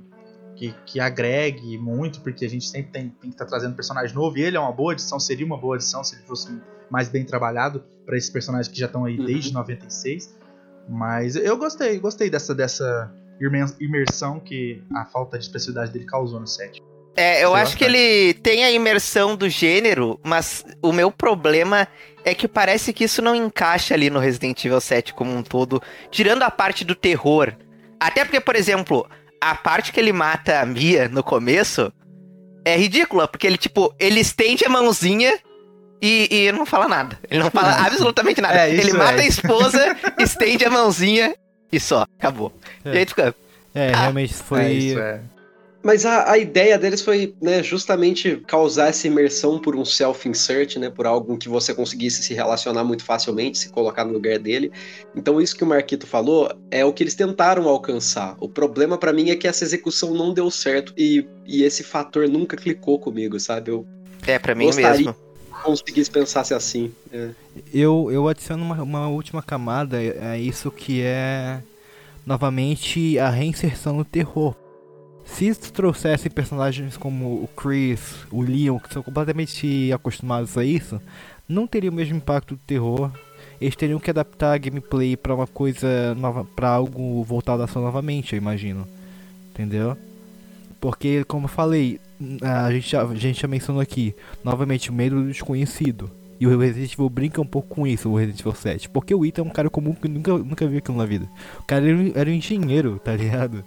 [0.62, 4.14] que, que agregue muito, porque a gente sempre tem, tem que estar tá trazendo personagem
[4.14, 4.38] novo.
[4.38, 6.56] E ele é uma boa edição, seria uma boa edição se ele fosse
[6.88, 9.24] mais bem trabalhado para esses personagens que já estão aí uhum.
[9.24, 10.38] desde 96.
[10.88, 13.12] Mas eu gostei, gostei dessa, dessa
[13.80, 16.80] imersão que a falta de expressividade dele causou no set.
[17.16, 21.88] É, eu acho que ele tem a imersão do gênero, mas o meu problema
[22.24, 25.82] é que parece que isso não encaixa ali no Resident Evil 7 como um todo,
[26.10, 27.52] tirando a parte do terror.
[28.00, 29.06] Até porque, por exemplo,
[29.42, 31.92] a parte que ele mata a Mia no começo
[32.64, 35.36] é ridícula, porque ele, tipo, ele estende a mãozinha
[36.00, 37.18] e, e não fala nada.
[37.28, 38.68] Ele não fala absolutamente nada.
[38.68, 39.24] É, ele mata é.
[39.24, 41.34] a esposa, estende a mãozinha
[41.72, 42.52] e só, acabou.
[42.84, 42.94] É.
[42.94, 43.34] E aí tu fica.
[43.74, 44.60] É, ah, realmente foi.
[44.60, 45.20] É, isso é.
[45.82, 50.88] Mas a, a ideia deles foi né, justamente causar essa imersão por um self-insert, né,
[50.88, 54.70] por algo que você conseguisse se relacionar muito facilmente, se colocar no lugar dele.
[55.14, 58.36] Então isso que o Marquito falou é o que eles tentaram alcançar.
[58.38, 62.28] O problema para mim é que essa execução não deu certo e, e esse fator
[62.28, 63.72] nunca clicou comigo, sabe?
[63.72, 63.84] Eu
[64.24, 65.16] é, para mim mesmo.
[65.64, 66.92] conseguisse pensasse assim.
[67.12, 67.30] É.
[67.74, 71.60] Eu, eu adiciono uma, uma última camada a isso que é
[72.24, 74.54] novamente a reinserção no terror
[75.24, 81.00] se trouxessem personagens como o Chris, o Leon, que são completamente acostumados a isso,
[81.48, 83.10] não teria o mesmo impacto do terror.
[83.60, 87.82] Eles teriam que adaptar a gameplay para uma coisa nova, para algo voltado a ação
[87.82, 88.86] novamente, eu imagino.
[89.50, 89.96] Entendeu?
[90.80, 92.00] Porque, como eu falei,
[92.42, 96.10] a gente já, a gente já mencionou aqui, novamente, o medo do desconhecido.
[96.42, 98.88] E o Resident Evil brinca um pouco com isso, o Resident Evil 7.
[98.88, 101.28] Porque o Ethan é um cara comum que nunca, nunca viu aquilo na vida.
[101.60, 101.84] O cara
[102.16, 103.64] era um engenheiro, tá ligado?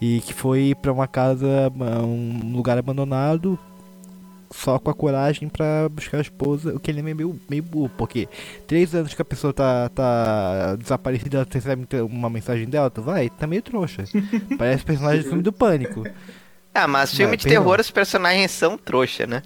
[0.00, 1.70] E que foi pra uma casa,
[2.02, 3.58] um lugar abandonado,
[4.50, 7.90] só com a coragem para buscar a esposa, o que ele é meio, meio burro,
[7.90, 8.26] porque
[8.66, 13.28] três anos que a pessoa tá, tá desaparecida, você recebe uma mensagem dela, tu vai,
[13.28, 14.04] tá meio trouxa.
[14.56, 16.04] Parece personagem do filme do pânico.
[16.74, 19.42] Ah, mas filme de terror, os personagens são trouxa, né?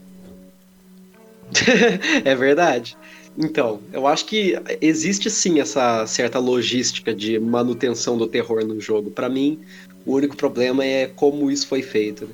[2.25, 2.97] é verdade.
[3.37, 9.11] Então, eu acho que existe sim essa certa logística de manutenção do terror no jogo.
[9.11, 9.61] Para mim,
[10.05, 12.27] o único problema é como isso foi feito.
[12.27, 12.33] Né?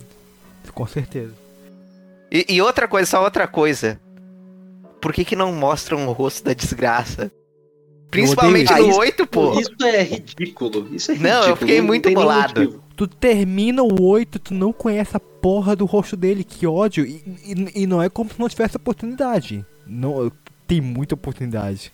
[0.72, 1.34] Com certeza.
[2.32, 4.00] E, e, outra coisa, só outra coisa.
[5.00, 7.30] Por que, que não mostram o rosto da desgraça?
[8.10, 9.60] Principalmente no isso, 8, pô.
[9.60, 10.88] Isso é ridículo.
[10.94, 11.40] Isso é ridículo.
[11.40, 12.82] Não, eu fiquei muito bolado.
[12.96, 17.04] Tu termina o 8, tu não conhece a porra do rosto dele, que ódio.
[17.04, 19.64] E, e, e não é como se não tivesse oportunidade.
[19.86, 20.30] Não,
[20.66, 21.92] tem muita oportunidade.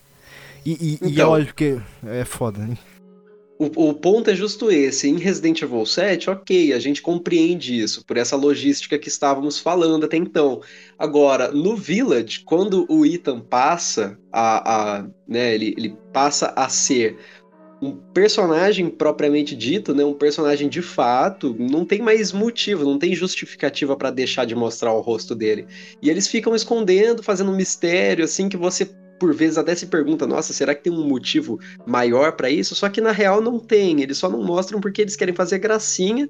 [0.65, 2.77] E, e, então, e é óbvio que é foda, né?
[3.59, 5.07] O, o, ponto é justo esse.
[5.07, 10.07] Em Resident Evil 7, ok, a gente compreende isso, por essa logística que estávamos falando
[10.07, 10.63] até então.
[10.99, 14.99] Agora, no Village, quando o Ethan passa a.
[14.99, 17.19] a né, ele, ele passa a ser
[17.83, 23.15] um personagem propriamente dito, né, um personagem de fato, não tem mais motivo, não tem
[23.15, 25.67] justificativa para deixar de mostrar o rosto dele.
[26.03, 28.89] E eles ficam escondendo, fazendo um mistério assim que você
[29.21, 32.75] por vezes até se pergunta, nossa, será que tem um motivo maior para isso?
[32.75, 36.27] Só que na real não tem, eles só não mostram porque eles querem fazer gracinha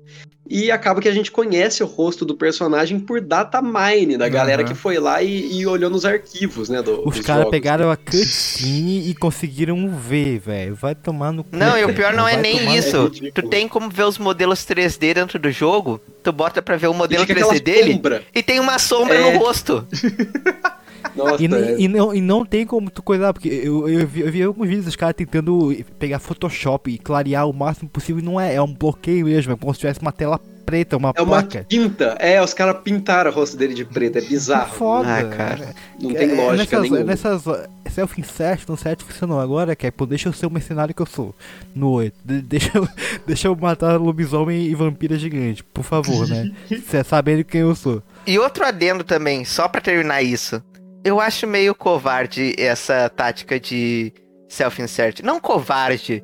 [0.49, 4.65] e acaba que a gente conhece o rosto do personagem por data mine da galera
[4.65, 9.09] que foi lá e, e, olhou nos arquivos, né, do, Os caras pegaram a cutscene
[9.09, 10.75] e conseguiram ver, velho.
[10.75, 11.55] Vai tomar no cu.
[11.55, 13.13] Não, e o pior não é nem isso.
[13.33, 16.95] tu tem como ver os modelos 3D dentro do jogo, tu bota pra ver o
[16.95, 18.23] modelo 3D dele sombra.
[18.35, 19.33] e tem uma sombra é.
[19.33, 19.87] no rosto.
[21.15, 21.81] Nossa, e, é.
[21.81, 24.69] e, não, e não tem como tu coisar, porque eu, eu, vi, eu vi alguns
[24.69, 28.63] vídeos dos caras tentando pegar Photoshop e clarear o máximo possível, e não é, é
[28.63, 31.59] um bloqueio mesmo, é como se tivesse uma tela preta, uma é placa.
[31.59, 34.73] uma tinta, é, os caras pintaram o rosto dele de preto, é bizarro.
[34.73, 35.75] Foda, ah, cara.
[36.01, 37.05] Não tem é, lógica nessas, nenhuma.
[37.05, 37.45] Nessas
[37.91, 41.07] self-insert, no 7 funcionou agora, que é, pô, deixa eu ser o mercenário que eu
[41.07, 41.35] sou.
[41.75, 42.89] No 8, deixa eu,
[43.27, 46.51] deixa eu matar lobisomem e vampira gigante, por favor, né?
[47.05, 48.01] Sabendo quem eu sou.
[48.27, 50.63] E outro adendo também, só para terminar isso.
[51.05, 54.13] Eu acho meio covarde essa tática de
[54.49, 55.23] self-insert.
[55.23, 56.23] Não covarde,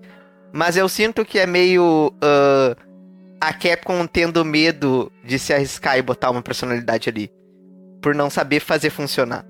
[0.53, 2.13] mas eu sinto que é meio.
[2.17, 2.87] Uh,
[3.41, 7.31] a Capcom tendo medo de se arriscar e botar uma personalidade ali.
[8.03, 9.45] Por não saber fazer funcionar.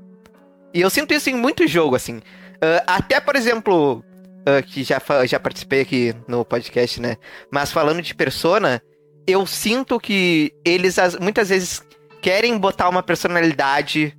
[0.72, 2.18] E eu sinto isso em muito jogo, assim.
[2.18, 4.04] Uh, até, por exemplo,
[4.46, 7.16] uh, que já, já participei aqui no podcast, né?
[7.50, 8.80] Mas falando de Persona,
[9.26, 11.82] eu sinto que eles muitas vezes
[12.22, 14.16] querem botar uma personalidade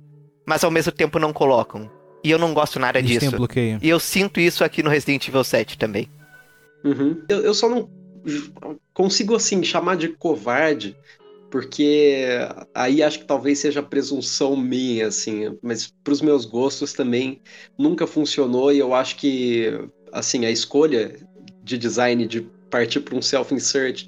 [0.48, 1.90] mas ao mesmo tempo não colocam.
[2.24, 3.36] E eu não gosto nada Eles disso.
[3.82, 6.10] E eu sinto isso aqui no Resident Evil 7 também.
[6.82, 7.22] Uhum.
[7.28, 7.88] Eu, eu só não
[8.94, 10.96] consigo, assim, chamar de covarde,
[11.50, 12.24] porque
[12.74, 17.42] aí acho que talvez seja presunção minha, assim, mas para os meus gostos também
[17.78, 19.70] nunca funcionou e eu acho que,
[20.12, 21.14] assim, a escolha
[21.62, 24.06] de design de partir para um self-insert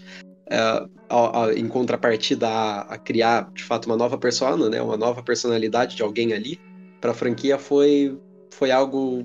[1.56, 6.02] em contrapartida a, a, criar de fato uma nova persona, né, uma nova personalidade de
[6.02, 6.58] alguém ali
[7.00, 8.18] para a franquia foi
[8.50, 9.24] foi algo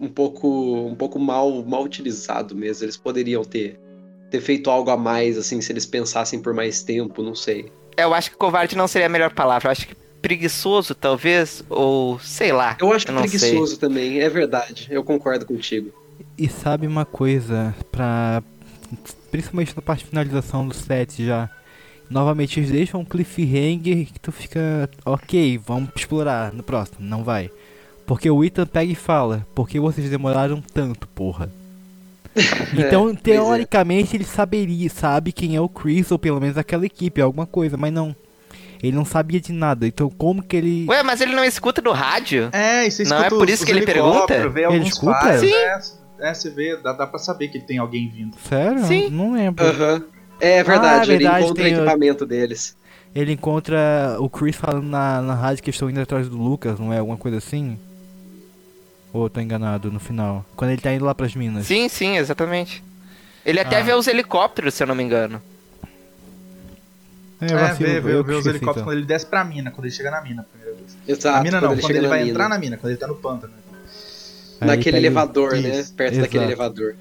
[0.00, 2.84] um pouco um pouco mal mal utilizado mesmo.
[2.84, 3.80] Eles poderiam ter
[4.30, 7.72] ter feito algo a mais assim se eles pensassem por mais tempo, não sei.
[7.96, 9.68] É, eu acho que covarde não seria a melhor palavra.
[9.68, 12.76] Eu acho que preguiçoso talvez ou sei lá.
[12.80, 13.78] Eu acho eu preguiçoso sei.
[13.78, 14.88] também, é verdade.
[14.90, 15.92] Eu concordo contigo.
[16.36, 18.42] E sabe uma coisa para
[19.30, 21.48] principalmente na parte de finalização do set já.
[22.10, 27.50] Novamente eles deixam um cliffhanger que tu fica, ok, vamos explorar no próximo, não vai.
[28.06, 31.50] Porque o Ethan pega e fala, por que vocês demoraram tanto, porra?
[32.72, 37.46] Então, teoricamente, ele saberia, sabe quem é o Chris, ou pelo menos aquela equipe, alguma
[37.46, 38.14] coisa, mas não.
[38.80, 40.86] Ele não sabia de nada, então como que ele.
[40.88, 42.48] Ué, mas ele não escuta do rádio?
[42.52, 44.34] É, você Não é por isso que ele pergunta?
[44.34, 45.18] Ele escuta?
[45.18, 45.52] faros, Sim.
[45.52, 45.80] É,
[46.20, 48.36] é, você vê, dá, dá pra saber que tem alguém vindo.
[48.48, 48.84] Sério?
[48.84, 49.08] Sim.
[49.10, 49.64] Não lembro.
[49.64, 50.02] Aham.
[50.40, 52.76] É verdade, Ah, ele verdade, encontra o tem o- equipamento deles.
[53.14, 56.92] Ele encontra o Chris falando na, na rádio que estão indo atrás do Lucas, não
[56.92, 56.98] é?
[56.98, 57.78] Alguma coisa assim?
[59.12, 60.44] Ou eu tô enganado no final?
[60.54, 61.66] Quando ele tá indo lá pras minas.
[61.66, 62.84] Sim, sim, exatamente.
[63.44, 63.82] Ele até Ah.
[63.82, 65.40] vê os helicópteros, se eu não me engano.
[67.40, 68.84] É, É, vacilo, vê, vê, eu vê que os helicópteros então.
[68.84, 70.96] quando ele desce pra mina, quando ele chega na mina a primeira vez.
[71.06, 71.36] Exato.
[71.36, 72.30] na mina não, quando quando ele chega vai na mina.
[72.34, 73.52] entrar na mina, quando ele tá no pântano.
[74.60, 75.80] Aí Naquele pega- elevador, né?
[75.80, 76.52] Isso, Perto daquele exato.
[76.52, 76.96] elevador.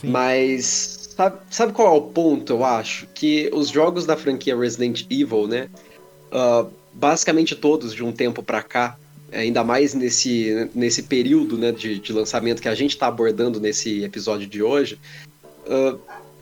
[0.00, 0.08] Sim.
[0.08, 3.06] Mas sabe, sabe qual é o ponto, eu acho?
[3.14, 5.68] Que os jogos da franquia Resident Evil, né?
[6.30, 8.98] ah, basicamente todos de um tempo pra cá,
[9.32, 14.02] ainda mais nesse, nesse período né, de, de lançamento que a gente tá abordando nesse
[14.04, 14.98] episódio de hoje,
[15.68, 15.96] ah,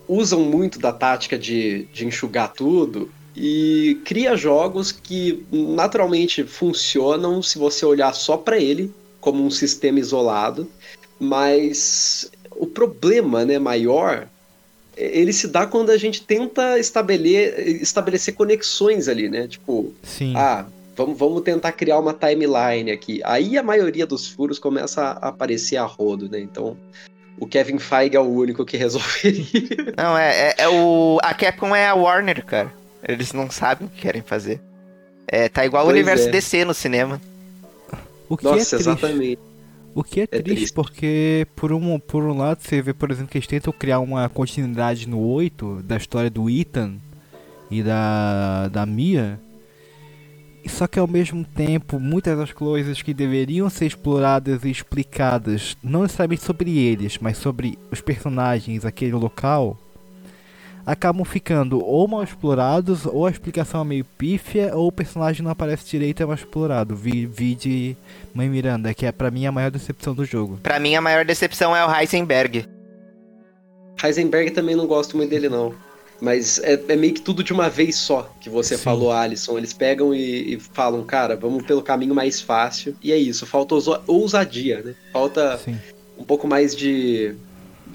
[0.08, 7.58] usam muito da tática de, de enxugar tudo e cria jogos que naturalmente funcionam se
[7.58, 8.92] você olhar só pra ele
[9.26, 10.70] como um sistema isolado,
[11.18, 14.28] mas o problema né, maior
[14.96, 19.48] ele se dá quando a gente tenta estabelecer, estabelecer conexões ali, né?
[19.48, 20.32] Tipo, Sim.
[20.36, 20.64] ah,
[20.96, 23.20] vamos, vamos tentar criar uma timeline aqui.
[23.24, 26.38] Aí a maioria dos furos começa a aparecer a rodo, né?
[26.38, 26.76] Então,
[27.36, 29.92] o Kevin Feige é o único que resolveria.
[29.96, 31.18] Não, é, é, é o.
[31.20, 32.72] A Capcom é a Warner, cara.
[33.06, 34.60] Eles não sabem o que querem fazer.
[35.26, 36.30] É, tá igual o Pois universo é.
[36.30, 37.20] DC no cinema.
[38.28, 38.88] O que é Nossa, triste.
[38.88, 39.38] exatamente.
[39.94, 40.74] O que é, triste, triste.
[40.74, 44.28] porque por um, por um lado você vê, por exemplo, que eles tentam criar uma
[44.28, 46.96] continuidade no 8 da história do Ethan
[47.70, 49.40] e da, da Mia.
[50.62, 55.76] E Só que ao mesmo tempo, muitas das coisas que deveriam ser exploradas e explicadas,
[55.82, 59.78] não necessariamente sobre eles, mas sobre os personagens, aquele local,
[60.86, 65.50] acabam ficando ou mal explorados, ou a explicação é meio pífia, ou o personagem não
[65.50, 66.94] aparece direito e é mal explorado.
[66.94, 67.97] Vi, vi de
[68.32, 70.60] Mãe Miranda, que é pra mim a maior decepção do jogo.
[70.62, 72.65] Pra mim, a maior decepção é o Heisenberg.
[74.02, 75.74] Heisenberg também não gosto muito dele, não.
[76.20, 78.82] Mas é, é meio que tudo de uma vez só que você Sim.
[78.84, 79.58] falou, Alisson.
[79.58, 82.97] Eles pegam e, e falam, cara, vamos pelo caminho mais fácil.
[83.02, 84.94] E é isso, falta ousa- ousadia, né?
[85.12, 85.76] Falta Sim.
[86.16, 87.34] um pouco mais de,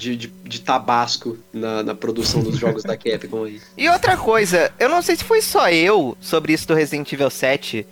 [0.01, 3.61] de, de, de tabasco na, na produção dos jogos da Capcom aí.
[3.77, 7.29] E outra coisa, eu não sei se foi só eu sobre isso do Resident Evil
[7.29, 7.85] 7,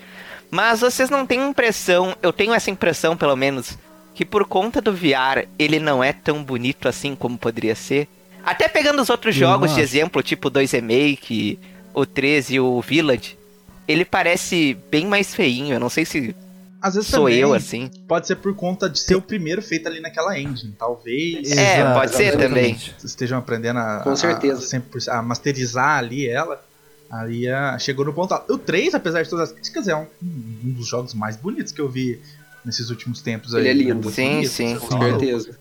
[0.49, 3.77] mas vocês não têm impressão, eu tenho essa impressão pelo menos,
[4.15, 8.07] que por conta do VR ele não é tão bonito assim como poderia ser?
[8.43, 11.59] Até pegando os outros jogos de exemplo, tipo o 2 Remake,
[11.93, 13.37] o 3 e o Village,
[13.87, 16.35] ele parece bem mais feinho, eu não sei se
[16.81, 17.89] Às vezes sou também eu assim.
[18.07, 20.73] pode ser por conta de ser o primeiro feito ali naquela engine.
[20.79, 24.59] Talvez É, Exato, pode ser vocês estejam aprendendo a, Com certeza.
[24.77, 26.63] a, 100%, a masterizar ali ela.
[27.11, 28.53] Aí a- chegou no ponto alto.
[28.53, 31.81] O 3, apesar de todas as críticas, é um, um dos jogos mais bonitos que
[31.81, 32.19] eu vi
[32.63, 33.53] nesses últimos tempos.
[33.53, 33.95] Ele aí, é lindo.
[33.95, 34.75] muito Sim, bonito, sim.
[34.75, 35.57] você Com certeza.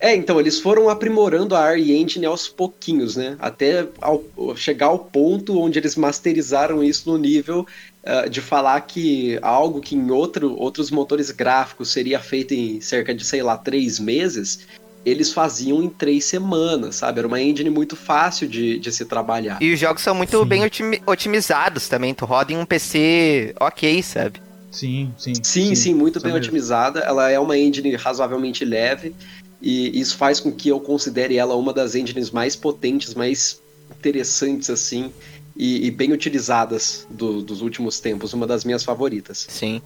[0.00, 3.36] É, então, eles foram aprimorando a RE Engine aos pouquinhos, né?
[3.38, 4.24] Até ao-
[4.56, 7.64] chegar ao ponto onde eles masterizaram isso no nível
[8.04, 13.14] ah, de falar que algo que em outro, outros motores gráficos seria feito em cerca
[13.14, 14.60] de, sei lá, três meses,
[15.04, 17.18] eles faziam em três semanas, sabe?
[17.20, 19.60] Era uma engine muito fácil de, de se trabalhar.
[19.62, 20.44] E os jogos são muito Sim.
[20.46, 24.40] bem otimi- otimizados também, tu roda em um PC ok, sabe?
[24.70, 25.32] Sim, sim.
[25.42, 26.46] Sim, sim, muito isso bem mesmo.
[26.46, 27.00] otimizada.
[27.00, 29.14] Ela é uma engine razoavelmente leve
[29.60, 33.60] e isso faz com que eu considere ela uma das engines mais potentes, mais
[33.96, 35.12] interessantes assim
[35.56, 39.46] e, e bem utilizadas do- dos últimos tempos, uma das minhas favoritas.
[39.48, 39.80] Sim.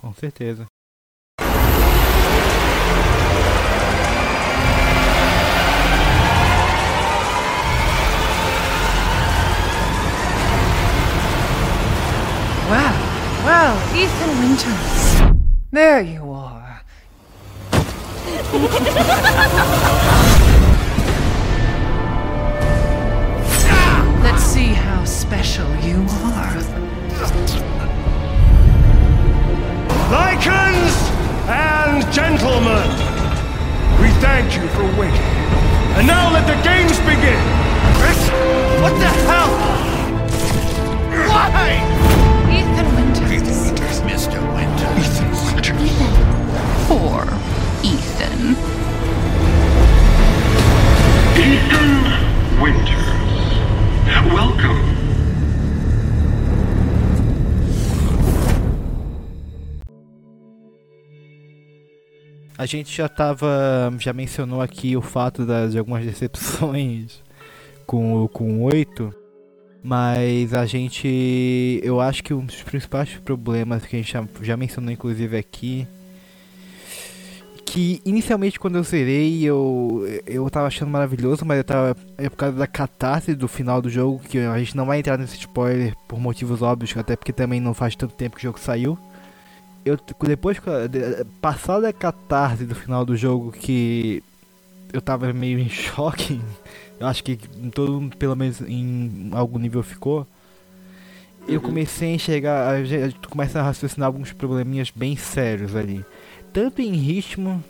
[0.00, 0.66] Com certeza.
[12.68, 12.96] Well,
[13.46, 15.22] well, Ethan Winters.
[15.72, 16.82] There you are.
[25.28, 25.98] special you
[26.32, 26.56] are.
[30.08, 30.96] Lycans
[31.50, 32.88] and gentlemen,
[34.00, 35.32] we thank you for waiting.
[35.98, 37.42] And now let the games begin.
[38.00, 38.30] Chris,
[38.80, 39.97] What the hell?
[62.58, 63.48] A gente já tava.
[64.00, 67.22] já mencionou aqui o fato das, de algumas decepções
[67.86, 69.14] com, com o 8.
[69.80, 71.80] Mas a gente.
[71.84, 75.86] Eu acho que um dos principais problemas que a gente já, já mencionou, inclusive, aqui.
[77.64, 81.96] Que inicialmente quando eu zerei eu, eu tava achando maravilhoso, mas eu tava.
[82.16, 85.16] É por causa da catarse do final do jogo, que a gente não vai entrar
[85.16, 88.58] nesse spoiler por motivos óbvios, até porque também não faz tanto tempo que o jogo
[88.58, 88.98] saiu.
[89.88, 90.58] Eu, depois,
[91.40, 94.22] passada a catarse do final do jogo, que
[94.92, 96.40] eu tava meio em choque
[97.00, 97.36] eu acho que
[97.70, 100.26] todo mundo, pelo menos em algum nível, ficou.
[101.46, 101.54] Uhum.
[101.54, 106.04] Eu comecei a enxergar, a gente começa a raciocinar alguns probleminhas bem sérios ali.
[106.52, 107.62] Tanto em ritmo,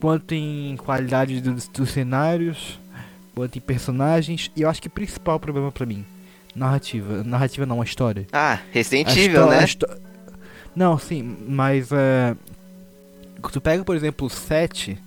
[0.00, 2.78] quanto em qualidade dos, dos cenários,
[3.34, 4.50] quanto em personagens.
[4.56, 6.04] E eu acho que o principal problema para mim,
[6.54, 7.24] narrativa.
[7.24, 8.28] Narrativa não, a história.
[8.32, 9.66] Ah, Resident Evil, né?
[10.74, 12.36] Não, sim, mas uh,
[13.52, 14.98] tu pega, por exemplo, o 7,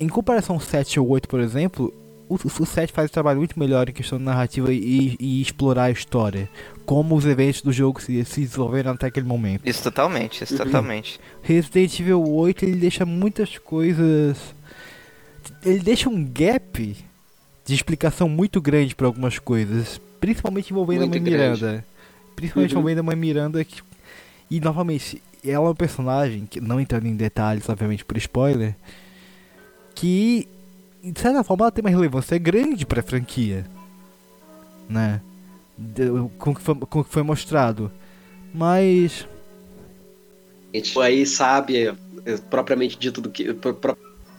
[0.00, 1.92] em comparação ao 7 ou 8, por exemplo,
[2.28, 5.84] o, o 7 faz um trabalho muito melhor em questão de narrativa e, e, explorar
[5.84, 6.48] a história.
[6.84, 9.62] Como os eventos do jogo se, se desenvolveram até aquele momento.
[9.64, 10.64] Isso totalmente, isso uhum.
[10.64, 11.20] totalmente.
[11.42, 14.54] Resident Evil 8 ele deixa muitas coisas.
[15.64, 16.96] Ele deixa um gap
[17.64, 20.00] de explicação muito grande para algumas coisas.
[20.20, 21.64] Principalmente envolvendo muito a mãe grande.
[21.64, 21.84] Miranda.
[22.34, 22.80] Principalmente uhum.
[22.80, 23.64] envolvendo a mãe Miranda.
[23.64, 23.82] Que,
[24.50, 28.76] e novamente, ela é um personagem, que não entrando em detalhes, obviamente por spoiler,
[29.94, 30.48] que
[31.02, 33.66] de certa forma ela tem uma relevância grande pra franquia.
[34.88, 35.20] Né?
[36.38, 37.90] Com o que foi, com que foi mostrado.
[38.54, 39.26] Mas.
[41.02, 41.88] Aí sabe,
[42.24, 43.52] é, propriamente dito do que.
[43.52, 43.96] Pro,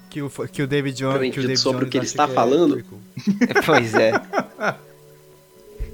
[0.10, 1.34] que o, que o David Jones.
[1.34, 2.84] Que o David sobre Jones o que ele está que é falando.
[3.50, 4.12] É pois é.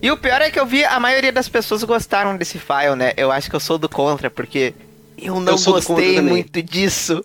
[0.04, 3.14] E o pior é que eu vi a maioria das pessoas gostaram desse file, né?
[3.18, 4.74] Eu acho que eu sou do contra, porque
[5.18, 7.24] eu não eu gostei muito disso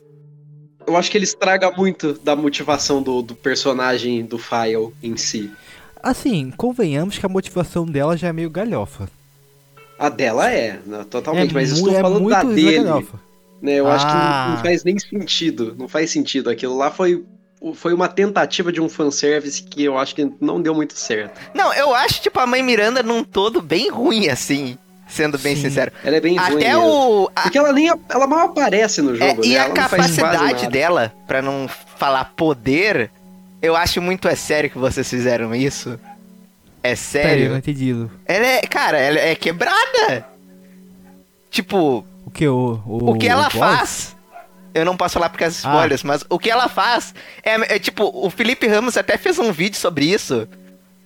[0.89, 5.53] eu acho que ele estraga muito da motivação do, do personagem do File em si.
[6.03, 9.09] Assim, convenhamos que a motivação dela já é meio galhofa.
[9.99, 13.07] A dela é, né, totalmente, é mas estou é falando da dele.
[13.61, 13.95] Né, eu ah.
[13.95, 14.61] acho que não, não, ah.
[14.63, 15.75] faz nem sentido.
[15.77, 16.49] Não faz sentido.
[16.49, 17.25] Aquilo lá foi,
[17.75, 21.41] foi uma tentativa de um fanservice que eu acho que não deu muito certo.
[21.55, 24.79] Não, eu acho, tipo, a mãe Miranda num todo bem ruim, assim
[25.09, 25.63] sendo bem Sim.
[25.63, 25.91] sincero.
[26.05, 27.31] Ela é bem Até ruim o.
[27.35, 27.43] A...
[27.43, 29.43] Porque ela nem ela mal aparece no jogo.
[29.43, 29.59] É, e né?
[29.59, 33.11] a ela capacidade dela, para não falar poder,
[33.61, 35.99] eu acho muito é sério que vocês fizeram isso.
[36.83, 37.29] É sério.
[37.29, 38.07] Pera, eu não entendi.
[38.27, 40.27] Ela é, cara, ela é quebrada.
[41.51, 42.05] Tipo.
[42.25, 42.81] O que o.
[42.87, 44.17] O, o que ela o faz.
[44.79, 45.69] Eu não posso falar porque as ah.
[45.69, 46.09] spoilers, ah.
[46.09, 49.77] mas o que ela faz é, é tipo, o Felipe Ramos até fez um vídeo
[49.77, 50.49] sobre isso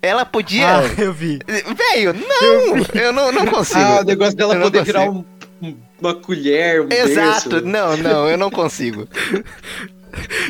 [0.02, 0.78] ela podia.
[0.78, 1.38] Ah, eu vi.
[1.46, 2.76] Velho, não!
[2.76, 3.80] Eu, eu, não, não consigo.
[3.80, 4.98] Ah, o negócio dela poder consigo.
[4.98, 5.24] virar um,
[6.00, 7.66] uma colher, um Exato, berço.
[7.66, 9.06] não, não, eu não consigo.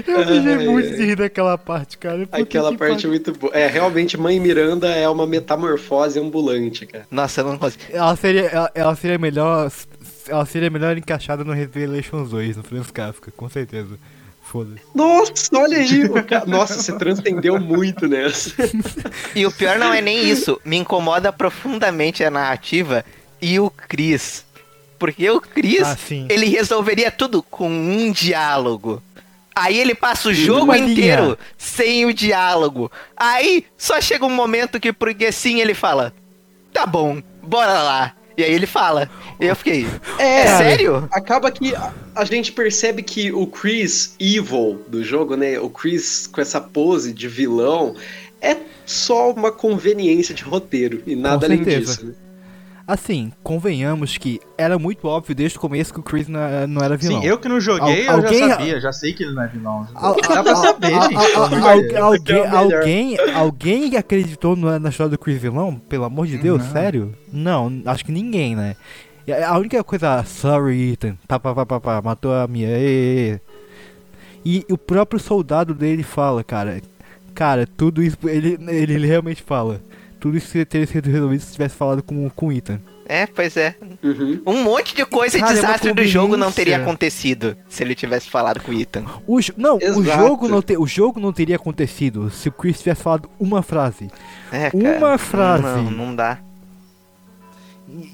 [0.09, 2.27] Eu me muito de rir daquela parte, cara.
[2.27, 3.55] Puta Aquela parte é muito boa.
[3.55, 7.07] É, realmente, Mãe Miranda é uma metamorfose ambulante, cara.
[7.09, 7.85] Nossa, eu não consigo.
[7.93, 9.71] Ela seria, ela, ela seria melhor.
[10.29, 13.99] Ela seria melhor encaixada no Revelations 2, no Franz Kafka, com certeza.
[14.43, 14.83] Foda-se.
[14.95, 16.09] Nossa, olha aí.
[16.47, 18.53] Nossa, você transcendeu muito nessa.
[19.35, 20.61] E o pior não é nem isso.
[20.65, 23.05] Me incomoda profundamente a narrativa
[23.41, 24.45] e o Chris.
[24.99, 25.97] Porque o Chris, ah,
[26.29, 29.03] ele resolveria tudo com um diálogo.
[29.55, 32.91] Aí ele passa o jogo inteiro sem o diálogo.
[33.17, 36.15] Aí só chega um momento que, porque sim, ele fala:
[36.73, 38.15] Tá bom, bora lá.
[38.37, 39.11] E aí ele fala.
[39.41, 39.87] E eu fiquei.
[40.19, 41.09] É, é sério?
[41.13, 45.59] Acaba que a, a, gente percebe que o Chris evil do jogo, né?
[45.59, 47.95] O Chris com essa pose de vilão
[48.41, 52.07] é só uma conveniência de roteiro e nada além disso.
[52.07, 52.15] Né?
[52.87, 56.97] Assim, convenhamos que era muito óbvio desde o começo que o Chris não, não era
[56.97, 57.21] vilão.
[57.21, 58.39] Sim, eu que não joguei, Al eu alguém...
[58.41, 59.87] já sabia, já sei que ele não é vilão.
[59.95, 61.97] Al Dá pra saber, gente.
[61.97, 65.81] alguém, alguém, alguém acreditou na história do Chris vilão?
[65.89, 66.73] Pelo amor de Deus, não.
[66.73, 67.15] sério?
[67.33, 68.75] Não, acho que ninguém, né?
[69.47, 72.69] A única coisa, sorry, Ethan, pá, pá, pá, pá, pá matou a minha.
[72.77, 73.39] E,
[74.45, 76.83] e o próprio soldado dele fala, cara,
[77.33, 79.81] cara, tudo isso, ele, ele, ele realmente fala
[80.23, 82.79] tudo isso teria sido resolvido se tivesse falado com, com o Ethan.
[83.07, 83.75] É, pois é.
[84.01, 84.41] Uhum.
[84.47, 87.93] Um monte de coisa e é desastre é do jogo não teria acontecido se ele
[87.97, 89.05] tivesse falado com o Ethan.
[89.27, 93.03] O, não, o jogo não, te, o jogo não teria acontecido se o Chris tivesse
[93.03, 94.13] falado uma frase.
[94.53, 95.63] É, cara, uma frase.
[95.65, 96.39] Não, não dá.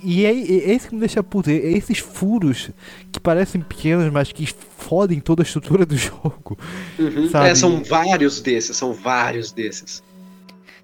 [0.02, 1.50] E é, é isso que me deixa puto.
[1.50, 2.70] É esses furos
[3.12, 6.58] que parecem pequenos, mas que fodem toda a estrutura do jogo.
[6.98, 7.28] Uhum.
[7.44, 10.02] É, são vários desses, são vários desses.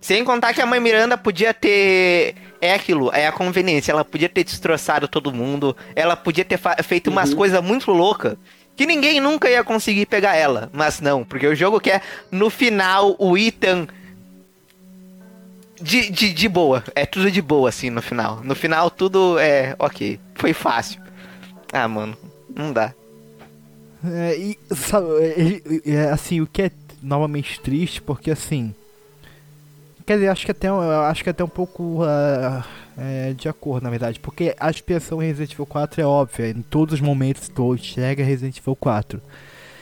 [0.04, 2.34] Sem contar que a mãe Miranda podia ter.
[2.60, 3.90] É aquilo, é a conveniência.
[3.90, 5.74] Ela podia ter destroçado todo mundo.
[5.96, 7.36] Ela podia ter feito umas uhum.
[7.36, 8.36] coisas muito loucas.
[8.76, 10.68] que ninguém nunca ia conseguir pegar ela.
[10.74, 13.88] Mas não, porque o jogo quer, no final, o Ethan.
[15.80, 16.84] De, de, de boa.
[16.94, 18.42] É tudo de boa, assim, no final.
[18.44, 20.20] No final, tudo é ok.
[20.34, 21.00] Foi fácil.
[21.72, 22.14] Ah, mano,
[22.54, 22.92] não dá.
[24.06, 25.06] É, e, sabe,
[25.86, 26.70] é, é, assim, o que é
[27.02, 28.74] novamente triste, porque assim.
[30.06, 32.64] Quer dizer, acho que até, acho que até um pouco uh,
[32.96, 34.20] é, de acordo, na verdade.
[34.20, 36.50] Porque a expiação em Resident Evil 4 é óbvia.
[36.50, 39.20] Em todos os momentos tu chega Resident Evil 4.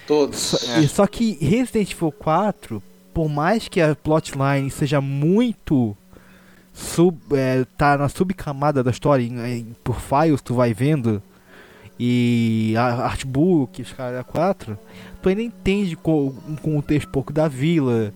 [0.07, 0.39] Todos.
[0.39, 0.87] Só, é.
[0.87, 5.97] só que Resident Evil 4, por mais que a plotline seja muito
[6.73, 11.23] sub, é, tá na subcamada da história, em, em, por files tu vai vendo,
[11.99, 14.79] e a artbook, os caras 4,
[15.21, 18.13] tu ainda entende com, um contexto pouco da vila,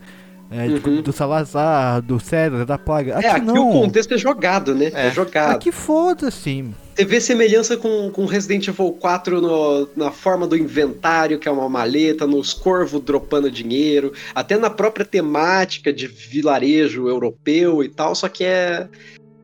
[0.51, 1.03] é, uhum.
[1.03, 3.17] do Salazar, do César, da Plaga.
[3.17, 3.71] Aqui é, aqui não.
[3.71, 4.91] o contexto é jogado, né?
[4.95, 5.57] É, é jogado.
[5.57, 6.65] Aqui foda-se.
[6.95, 11.51] Você vê semelhança com, com Resident Evil 4 no, na forma do inventário, que é
[11.51, 18.15] uma maleta, nos corvos dropando dinheiro, até na própria temática de vilarejo europeu e tal,
[18.15, 18.89] só que é.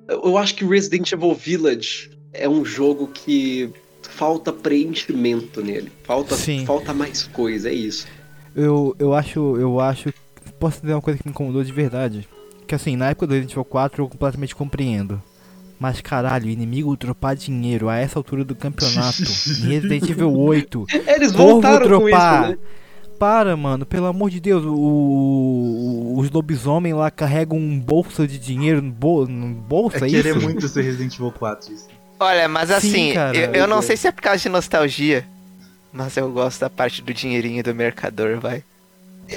[0.08, 3.70] Eu acho que Resident Evil Village é um jogo que
[4.02, 5.90] falta preenchimento nele.
[6.04, 8.06] Falta, falta mais coisa, é isso.
[8.54, 10.12] Eu, eu acho, eu acho.
[10.62, 12.28] Posso dizer uma coisa que me incomodou de verdade.
[12.68, 15.20] Que assim, na época do Resident Evil 4 eu completamente compreendo.
[15.76, 19.22] Mas caralho, inimigo dropar dinheiro a essa altura do campeonato.
[19.22, 20.86] em Resident Evil 8.
[21.08, 22.00] Eles voltaram dropar.
[22.00, 22.58] com isso, né?
[23.18, 28.38] Para, mano, pelo amor de Deus, o, o, os lobisomem lá carregam um bolsa de
[28.38, 31.88] dinheiro no, bol, no bolsa, é, é querer muito ser Resident Evil 4 isso.
[32.20, 35.26] Olha, mas assim, Sim, eu, eu não sei se é por causa de nostalgia,
[35.92, 38.62] mas eu gosto da parte do dinheirinho do mercador, vai.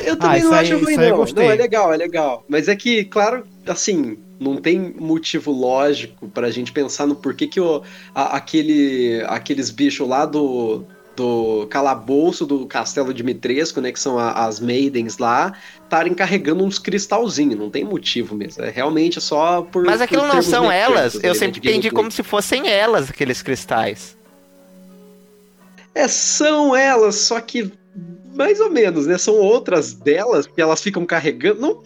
[0.03, 1.25] Eu também ah, não acho ruim, não.
[1.25, 2.45] Não, é legal, é legal.
[2.47, 7.59] Mas é que, claro, assim, não tem motivo lógico pra gente pensar no porquê que
[7.59, 7.81] o,
[8.13, 14.45] a, aquele, aqueles bichos lá do, do calabouço do castelo Dimitrescu, né, que são a,
[14.45, 19.85] as maidens lá, estarem carregando uns cristalzinhos, não tem motivo mesmo, é realmente só por
[19.85, 24.17] Mas aquilo por não são elas, eu sempre entendi como se fossem elas aqueles cristais.
[25.93, 27.71] É, são elas, só que
[28.33, 29.17] mais ou menos, né?
[29.17, 31.61] São outras delas que elas ficam carregando.
[31.61, 31.83] Não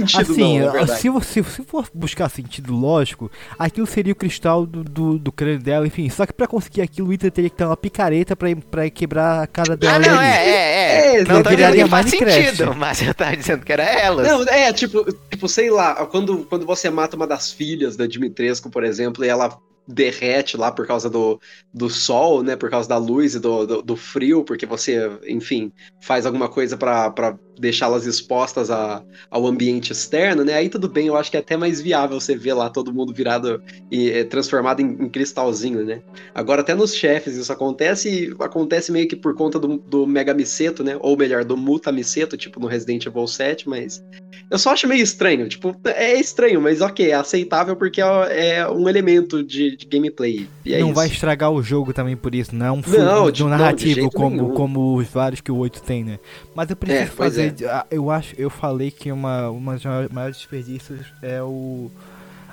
[0.00, 4.84] sentido, assim, não, se você se for buscar sentido lógico, aquilo seria o cristal do,
[4.84, 6.08] do, do crânio dela, enfim.
[6.10, 9.42] Só que pra conseguir aquilo, o Ita teria que ter uma picareta pra, pra quebrar
[9.42, 9.96] a cara dela.
[9.96, 11.24] Ah, não, é, é, é.
[11.24, 14.22] Não, não tô dizendo que faz sentido, mas eu tava dizendo que era ela.
[14.22, 18.70] Não, é, tipo, tipo, sei lá, quando, quando você mata uma das filhas da Dimitrescu,
[18.70, 21.40] por exemplo, e ela derrete lá por causa do,
[21.72, 22.56] do sol, né?
[22.56, 26.76] Por causa da luz e do, do, do frio, porque você, enfim, faz alguma coisa
[26.76, 30.54] para deixá-las expostas a, ao ambiente externo, né?
[30.54, 33.14] Aí tudo bem, eu acho que é até mais viável você ver lá todo mundo
[33.14, 36.02] virado e é, transformado em, em, cristalzinho, né?
[36.34, 40.34] Agora, até nos chefes isso acontece e acontece meio que por conta do, do Mega
[40.34, 40.96] Miceto, né?
[41.00, 44.04] Ou melhor, do Muta Miceto, tipo no Resident Evil 7, mas
[44.50, 45.48] eu só acho meio estranho.
[45.48, 50.48] Tipo, é estranho, mas ok, é aceitável porque é, é um elemento de, de gameplay.
[50.64, 50.94] É não isso.
[50.94, 54.10] vai estragar o jogo também por isso, não é um não, de, um narrativo não,
[54.10, 56.18] como, como os vários que o 8 tem, né?
[56.54, 57.54] Mas eu preciso é, fazer.
[57.60, 57.66] É.
[57.66, 61.90] Ah, eu acho, eu falei que uma, uma das maiores desperdícios é o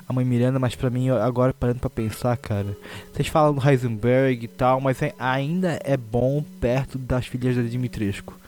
[0.06, 2.76] a mãe Miranda, mas pra mim, agora parando pra pensar, cara.
[3.12, 7.62] Vocês falam do Heisenberg e tal, mas é, ainda é bom perto das filhas da
[7.62, 8.38] Dimitrescu.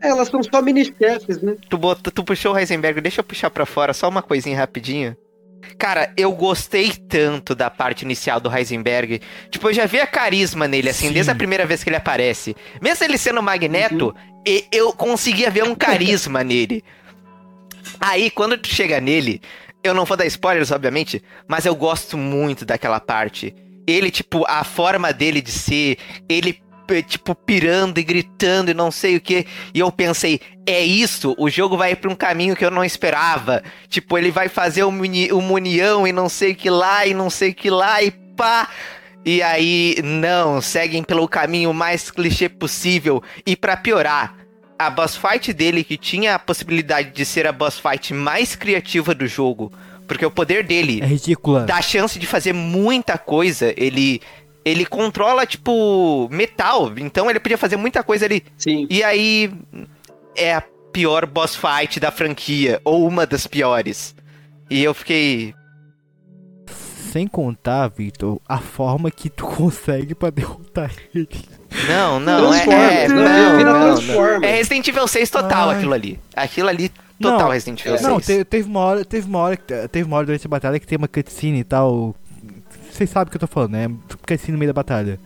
[0.00, 1.56] É, elas são só mini-chefes, né?
[1.68, 5.16] Tu, botou, tu puxou o Heisenberg, deixa eu puxar pra fora só uma coisinha rapidinho.
[5.78, 9.20] Cara, eu gostei tanto da parte inicial do Heisenberg.
[9.50, 11.14] Tipo, eu já vi a carisma nele, assim, Sim.
[11.14, 12.56] desde a primeira vez que ele aparece.
[12.80, 14.62] Mesmo ele sendo Magneto, uhum.
[14.70, 16.82] eu conseguia ver um carisma nele.
[18.00, 19.40] Aí, quando tu chega nele,
[19.82, 23.54] eu não vou dar spoilers, obviamente, mas eu gosto muito daquela parte.
[23.86, 25.98] Ele, tipo, a forma dele de ser,
[26.28, 26.60] ele
[27.06, 29.46] tipo, pirando e gritando e não sei o que.
[29.74, 33.62] E eu pensei, é isso, o jogo vai para um caminho que eu não esperava.
[33.88, 37.50] Tipo, ele vai fazer uma, união e não sei o que lá, e não sei
[37.50, 38.68] o que lá, e pá.
[39.24, 43.22] E aí, não, seguem pelo caminho mais clichê possível.
[43.44, 44.36] E para piorar,
[44.78, 49.14] a boss fight dele, que tinha a possibilidade de ser a boss fight mais criativa
[49.14, 49.72] do jogo,
[50.06, 51.64] porque o poder dele é ridícula.
[51.64, 53.74] dá a chance de fazer muita coisa.
[53.76, 54.20] Ele
[54.66, 56.92] ele controla, tipo, metal.
[56.98, 58.42] Então ele podia fazer muita coisa ali.
[58.58, 58.88] Sim.
[58.90, 59.52] E aí
[60.34, 60.60] é a
[60.92, 62.80] pior boss fight da franquia.
[62.84, 64.12] Ou uma das piores.
[64.68, 65.54] E eu fiquei.
[67.12, 71.28] Sem contar, Victor, a forma que tu consegue pra derrotar ele.
[71.88, 75.76] Não, não, é, é, não, não, não, É Resident Evil 6 total Ai.
[75.76, 76.18] aquilo ali.
[76.34, 78.02] Aquilo ali total não, Resident Evil 6.
[78.02, 79.56] Não, teve, teve uma hora, teve uma hora,
[79.88, 82.16] teve uma hora durante a batalha que tem uma cutscene e tal
[82.96, 83.90] vocês sabem o que eu tô falando, né?
[84.08, 85.18] Porque assim no meio da batalha.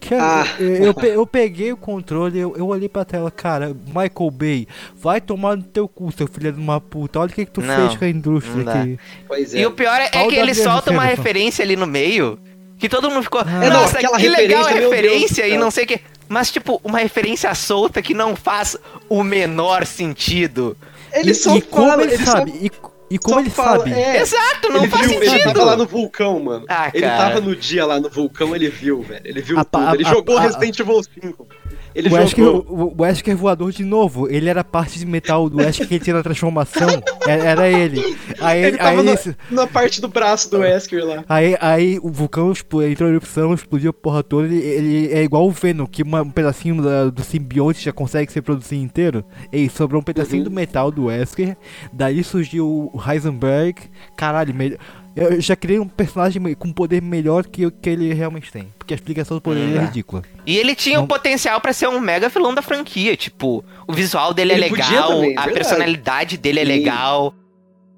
[0.00, 0.62] Cara, ah.
[0.62, 4.66] eu, eu, peguei o controle, eu, eu olhei pra tela, cara, Michael Bay,
[4.96, 7.20] vai tomar no teu cu, seu filho de uma puta.
[7.20, 8.98] Olha o que, que tu não, fez com a indústria aqui.
[9.28, 9.58] Pois é.
[9.60, 12.38] E o pior é, é que ele solta uma referência ali no meio,
[12.78, 15.86] que todo mundo ficou, ah, nossa, não, que legal a referência e não sei o
[15.86, 16.00] que.
[16.28, 18.76] Mas, tipo, uma referência solta que não faz
[19.08, 20.76] o menor sentido.
[21.12, 22.56] Ele e, só e fala, como ele, ele sabe, só...
[22.56, 22.70] e,
[23.10, 23.92] e como Só ele fala, sabe?
[23.92, 25.34] É, Exato, não faz viu, sentido.
[25.34, 26.64] Ele tava lá no vulcão, mano.
[26.68, 29.22] Ah, ele tava no dia lá no vulcão, ele viu, velho.
[29.24, 29.84] Ele viu a, tudo.
[29.84, 31.48] A, ele a, jogou Resident Evil 5.
[31.94, 34.28] Ele o Wesker, o, o Wesker voador de novo.
[34.28, 36.88] Ele era parte de metal do Wesker que ele tinha na transformação.
[37.26, 38.16] Era, era ele.
[38.40, 41.24] Aí, ele tava aí, no, na parte do braço do Wesker lá.
[41.28, 44.46] Aí, aí o vulcão entrou em erupção, explodiu a porra toda.
[44.46, 48.32] Ele, ele é igual o Venom, que uma, um pedacinho da, do simbionte já consegue
[48.32, 49.24] se produzir inteiro.
[49.52, 50.48] E sobrou um pedacinho uhum.
[50.48, 51.56] do metal do Wesker.
[51.92, 53.82] Daí surgiu o Heisenberg.
[54.16, 54.78] Caralho, melhor.
[55.14, 58.72] Eu já criei um personagem com poder melhor que o que ele realmente tem.
[58.78, 59.76] Porque a explicação do poder hum.
[59.76, 60.22] é ridícula.
[60.46, 63.16] E ele tinha o um potencial para ser um mega vilão da franquia.
[63.16, 65.52] Tipo, o visual dele é ele é legal, também, a verdade.
[65.52, 66.68] personalidade dele é Sim.
[66.68, 67.34] legal.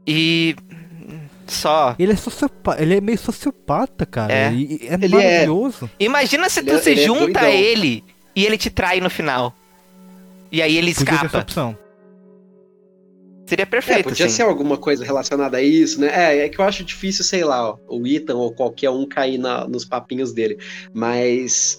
[0.06, 0.56] E.
[1.46, 1.94] Só.
[1.98, 4.32] Ele é sociopata, ele é meio sociopata, cara.
[4.32, 5.90] É, e, é ele é maravilhoso.
[5.98, 6.04] É...
[6.04, 8.02] Imagina se tu ele, se ele junta a ele
[8.34, 9.54] e ele te trai no final.
[10.50, 11.44] E aí ele Podia escapa.
[13.52, 14.00] Seria perfeito.
[14.00, 14.36] É, podia sim.
[14.36, 16.08] ser alguma coisa relacionada a isso, né?
[16.10, 19.68] É, é que eu acho difícil, sei lá, o Ethan ou qualquer um cair na,
[19.68, 20.56] nos papinhos dele.
[20.94, 21.78] Mas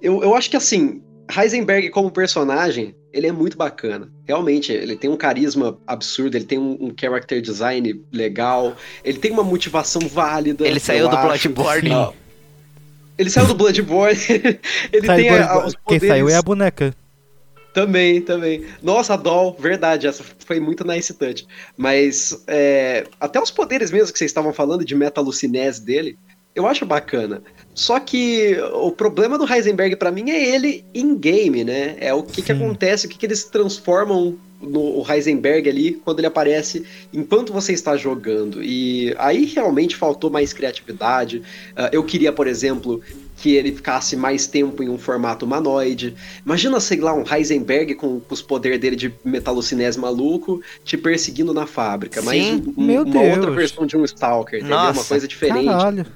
[0.00, 4.10] eu, eu acho que assim, Heisenberg como personagem, ele é muito bacana.
[4.26, 9.30] Realmente, ele tem um carisma absurdo, ele tem um, um character design legal, ele tem
[9.30, 10.66] uma motivação válida.
[10.66, 11.90] Ele saiu do Bloodborne.
[13.16, 14.18] Ele saiu do Bloodborne.
[14.92, 16.00] ele saiu tem a, os poderes...
[16.00, 16.92] Quem saiu é a boneca.
[17.72, 18.64] Também, também.
[18.82, 21.46] Nossa, a Doll, verdade, essa foi muito nice touch.
[21.76, 26.18] Mas é, até os poderes mesmo que vocês estavam falando de metalucinese dele,
[26.54, 27.42] eu acho bacana.
[27.74, 31.96] Só que o problema do Heisenberg para mim é ele em game, né?
[31.98, 36.26] É o que, que acontece, o que, que eles transformam no Heisenberg ali quando ele
[36.28, 38.62] aparece enquanto você está jogando.
[38.62, 41.38] E aí realmente faltou mais criatividade.
[41.38, 43.02] Uh, eu queria, por exemplo,
[43.42, 46.14] que ele ficasse mais tempo em um formato humanoide.
[46.46, 51.52] Imagina, sei lá, um Heisenberg com, com os poderes dele de metalocinese maluco te perseguindo
[51.52, 52.22] na fábrica.
[52.22, 53.36] Mas um, uma Deus.
[53.36, 54.76] outra versão de um Stalker, entendeu?
[54.76, 55.66] Nossa, uma coisa diferente.
[55.66, 56.06] Caralho.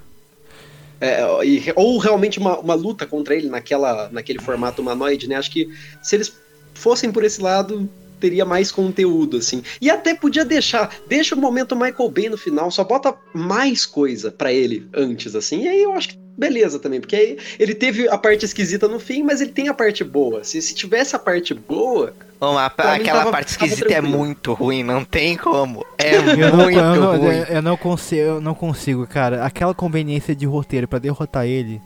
[1.01, 5.35] É, e, ou realmente uma, uma luta contra ele naquela, naquele formato humanoide, né?
[5.35, 5.69] Acho que
[6.01, 6.33] se eles
[6.73, 7.89] fossem por esse lado,
[8.21, 9.61] teria mais conteúdo, assim.
[9.81, 14.31] E até podia deixar, deixa o momento Michael Bay no final, só bota mais coisa
[14.31, 15.63] para ele antes, assim.
[15.63, 18.99] E aí eu acho que beleza também, porque aí ele teve a parte esquisita no
[18.99, 20.43] fim, mas ele tem a parte boa.
[20.43, 22.13] Se, se tivesse a parte boa.
[22.39, 25.83] Bom, a, aquela tava, parte esquisita é muito ruim, não tem como.
[25.97, 27.45] É eu muito não, eu ruim.
[27.49, 29.43] Eu não, consigo, eu não consigo, cara.
[29.43, 31.81] Aquela conveniência de roteiro para derrotar ele.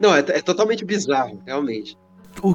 [0.00, 1.96] Não, é, é totalmente bizarro, realmente
[2.42, 2.54] o,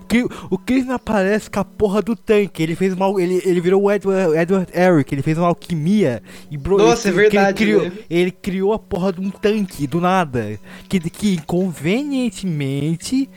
[0.49, 2.61] o Chris não aparece com a porra do tanque.
[2.61, 3.21] Ele fez uma.
[3.21, 6.21] Ele, ele virou o Edward, Edward Eric, ele fez uma alquimia.
[6.49, 7.63] E bro, Nossa, ele, é verdade.
[7.63, 8.03] Ele criou, né?
[8.09, 10.59] ele criou a porra de um tanque, do nada.
[10.87, 13.29] Que, que convenientemente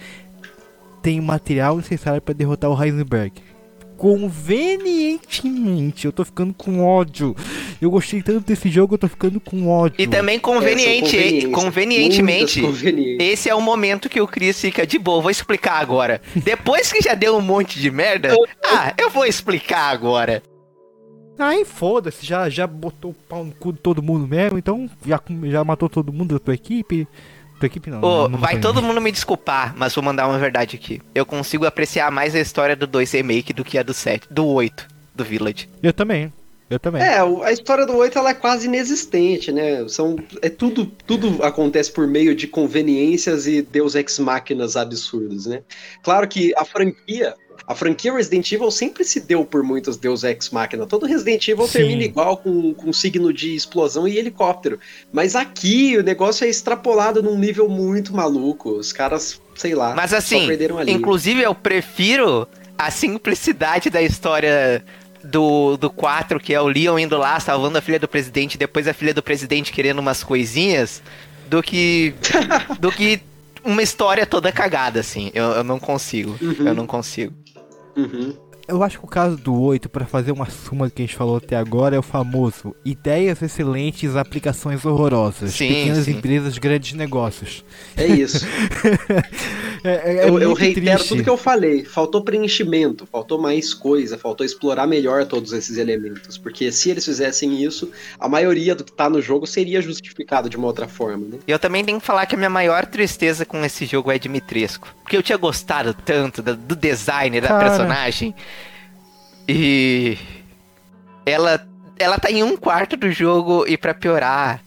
[1.03, 3.33] tem material necessário para derrotar o Heisenberg
[4.03, 6.07] convenientemente.
[6.07, 7.37] Eu tô ficando com ódio.
[7.81, 10.03] Eu gostei tanto desse jogo, eu tô ficando com ódio.
[10.03, 12.61] E também conveniente, convenientemente.
[13.21, 15.23] Esse é o momento que o Chris fica de boa.
[15.23, 16.21] Vou explicar agora.
[16.35, 20.43] Depois que já deu um monte de merda, ah, eu vou explicar agora.
[21.39, 25.21] Aí foda-se, já, já botou o pau no cu de todo mundo mesmo, então já,
[25.45, 27.07] já matou todo mundo da tua equipe.
[27.63, 28.03] Tua equipe não.
[28.03, 31.01] Ô, não vai todo mundo me desculpar, mas vou mandar uma verdade aqui.
[31.15, 34.45] Eu consigo apreciar mais a história do 2 Remake do que a do 7, do
[34.49, 35.69] 8, do Village.
[35.81, 36.33] Eu também.
[36.69, 37.01] Eu também.
[37.01, 39.87] É, a história do 8 ela é quase inexistente, né?
[39.87, 45.63] São, é tudo, tudo acontece por meio de conveniências e Deus Ex Máquinas absurdos, né?
[46.03, 47.35] Claro que a franquia,
[47.67, 50.87] a franquia Resident Evil sempre se deu por muitos Deus Ex Machina.
[50.87, 51.73] Todo Resident Evil Sim.
[51.73, 54.79] termina igual, com, com signo de explosão e helicóptero.
[55.13, 58.71] Mas aqui o negócio é extrapolado num nível muito maluco.
[58.71, 60.49] Os caras, sei lá, Mas assim,
[60.87, 64.85] inclusive eu prefiro a simplicidade da história
[65.23, 68.89] do, do 4, que é o Leon indo lá salvando a filha do presidente, depois
[68.89, 71.03] a filha do presidente querendo umas coisinhas,
[71.49, 72.15] do que.
[72.81, 73.21] do que
[73.65, 75.31] uma história toda cagada, assim.
[75.33, 76.37] Eu, eu não consigo.
[76.41, 76.67] Uhum.
[76.67, 77.33] Eu não consigo.
[77.97, 78.42] Uhum.
[78.69, 81.17] Eu acho que o caso do 8, para fazer uma suma do que a gente
[81.17, 85.53] falou até agora, é o famoso ideias excelentes, aplicações horrorosas.
[85.53, 86.13] Sim, pequenas sim.
[86.13, 87.65] empresas, grandes negócios.
[87.97, 88.47] É isso.
[89.85, 91.09] É, é eu, eu muito reitero triste.
[91.09, 91.85] tudo que eu falei.
[91.85, 96.39] Faltou preenchimento, faltou mais coisa, faltou explorar melhor todos esses elementos.
[96.39, 100.57] Porque se eles fizessem isso, a maioria do que tá no jogo seria justificado de
[100.57, 101.39] uma outra forma, né?
[101.47, 104.19] E eu também tenho que falar que a minha maior tristeza com esse jogo é
[104.19, 104.89] Dimitrescu.
[105.03, 107.69] Porque eu tinha gostado tanto do, do design da Cara.
[107.69, 108.35] personagem.
[109.53, 110.19] E.
[111.27, 111.67] Ela.
[111.99, 114.61] Ela tá em um quarto do jogo e pra piorar.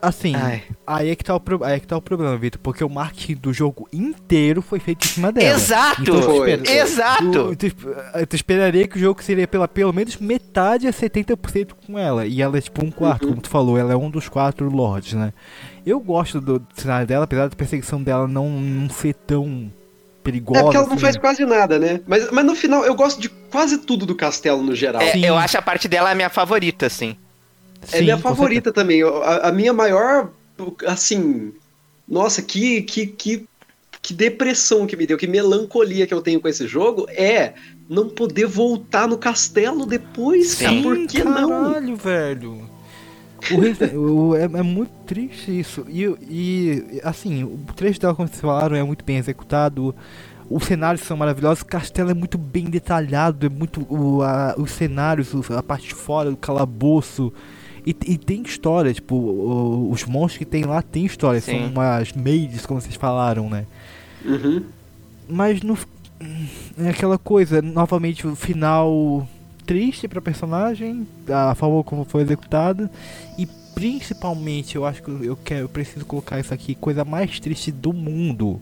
[0.00, 0.62] Assim, Ai.
[0.86, 2.90] aí é, que tá o pro- aí é que tá o problema, Vitor, porque o
[2.90, 5.56] marketing do jogo inteiro foi feito em cima dela.
[5.56, 6.02] Exato!
[6.02, 6.52] Então, tu Foi.
[6.52, 7.30] Exato!
[7.32, 11.70] Tu, tu, esp- tu esperaria que o jogo seria pela pelo menos metade a 70%
[11.86, 12.26] com ela.
[12.26, 13.30] E ela é tipo um quarto, Uhum.
[13.30, 15.32] como tu falou, ela é um dos quatro lords, né?
[15.86, 19.72] Eu gosto do cenário dela, apesar da perseguição dela não, não ser tão
[20.24, 20.60] perigosa.
[20.60, 21.02] É porque ela não assim.
[21.02, 22.00] faz quase nada, né?
[22.06, 25.02] Mas, mas no final, eu gosto de quase tudo do castelo no geral.
[25.02, 27.16] É, eu acho a parte dela a minha favorita, assim.
[27.92, 28.98] É Sim, minha com favorita também.
[28.98, 30.30] Eu- A, a minha maior,
[30.86, 31.52] assim,
[32.08, 33.46] nossa, que, que, que,
[34.00, 37.52] que depressão que me deu, que melancolia que eu tenho com esse jogo é
[37.88, 40.70] não poder voltar no castelo depois, cara.
[40.72, 41.48] Sim, Por que não?
[41.48, 42.73] Caralho, velho.
[43.52, 45.84] O Resident- o- é, é muito triste isso.
[45.88, 49.94] E, e assim, o trecho dela, como vocês falaram, é muito bem executado.
[50.48, 53.80] Os cenários são maravilhosos, o castelo é muito bem detalhado, é muito.
[53.88, 57.32] O, a- os cenários, a parte de fora, o calabouço.
[57.86, 59.14] E, e tem história, tipo,
[59.90, 61.58] os monstros que tem lá tem história, Sim.
[61.60, 63.66] são umas maids, como vocês falaram, né?
[64.24, 64.62] Uhum.
[65.28, 65.76] Mas no.
[66.78, 69.28] É aquela coisa, novamente, o final
[69.66, 72.90] triste pra personagem, a forma como foi executada.
[73.38, 77.72] E principalmente, eu acho que eu, quero, eu preciso colocar isso aqui, coisa mais triste
[77.72, 78.60] do mundo.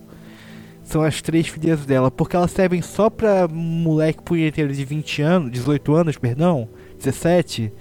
[0.85, 5.53] São as três filhas dela, porque elas servem só pra moleque punheteiro de 20 anos,
[5.53, 7.73] 18 anos, perdão, 17,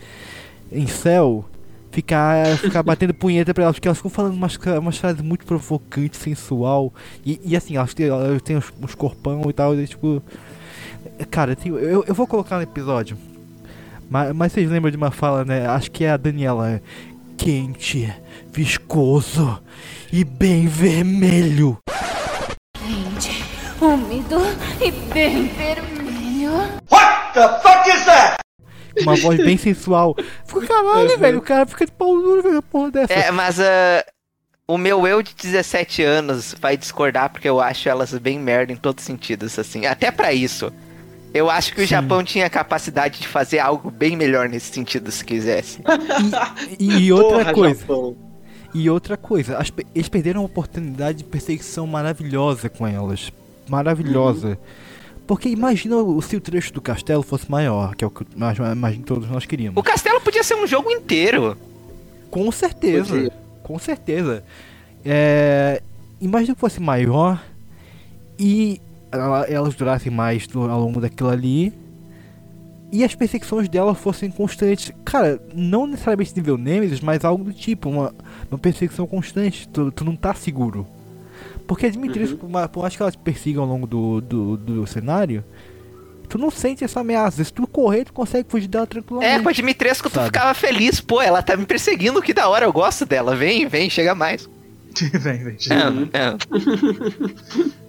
[0.71, 1.45] em céu,
[1.91, 6.19] ficar, ficar batendo punheta pra elas, porque elas ficam falando umas, umas frases muito provocantes,
[6.19, 6.93] sensual.
[7.25, 10.21] E, e assim, elas têm, elas têm uns, uns corpão e tal, e, tipo.
[11.29, 13.17] Cara, tem- eu, eu vou colocar no episódio.
[14.09, 15.65] Mas, mas vocês lembram de uma fala, né?
[15.67, 16.81] Acho que é a Daniela.
[17.37, 18.13] Quente,
[18.51, 19.61] viscoso
[20.11, 21.77] e bem vermelho.
[22.77, 23.43] Quente,
[23.81, 24.37] úmido
[24.79, 26.01] e bem vermelho.
[29.01, 30.15] Uma voz bem sensual.
[30.45, 31.37] Fico, caralho, velho.
[31.39, 32.61] O cara fica de pau duro, velho.
[32.61, 33.13] Porra dessa.
[33.13, 34.03] É, mas ah,
[34.67, 38.75] o meu eu de 17 anos vai discordar porque eu acho elas bem merda em
[38.75, 39.85] todos os sentidos, assim.
[39.85, 40.71] Até pra isso.
[41.33, 41.87] Eu acho que o Sim.
[41.89, 45.79] Japão tinha capacidade de fazer algo bem melhor nesse sentido se quisesse.
[46.79, 47.79] E, e outra Porra, coisa.
[47.79, 48.15] Japão.
[48.73, 53.31] E outra coisa, as eles perderam uma oportunidade de perseguição maravilhosa com elas.
[53.67, 54.57] Maravilhosa.
[55.27, 59.03] Porque imagina o- se o trecho do castelo fosse maior, que é o que imagino
[59.03, 59.77] todos nós queríamos.
[59.79, 61.57] O castelo podia ser um jogo inteiro.
[62.29, 63.13] Com certeza.
[63.13, 63.33] Podia.
[63.63, 64.43] Com certeza.
[65.05, 65.81] É,
[66.19, 67.41] imagina que fosse maior
[68.39, 68.81] e
[69.47, 71.73] elas durassem mais ao longo daquilo ali.
[72.91, 74.91] E as perseguições dela fossem constantes.
[75.05, 78.13] Cara, não necessariamente nível Nemesis, mas algo do tipo, uma,
[78.49, 79.67] uma perseguição constante.
[79.69, 80.85] Tu, tu não tá seguro.
[81.65, 84.87] Porque a Dimitris, por, ma- por mais que elas persigam ao longo do, do, do
[84.87, 85.41] cenário,
[86.27, 87.41] tu não sente essa ameaça.
[87.41, 89.39] Se tu correr, tu consegue fugir dela tranquilamente.
[89.39, 90.25] É, com a Dimitrescu tu Sabe.
[90.25, 90.99] ficava feliz.
[90.99, 93.37] Pô, ela tá me perseguindo, que da hora, eu gosto dela.
[93.37, 94.49] Vem, vem, chega mais.
[95.13, 95.57] vem, vem.
[96.11, 96.35] É, é.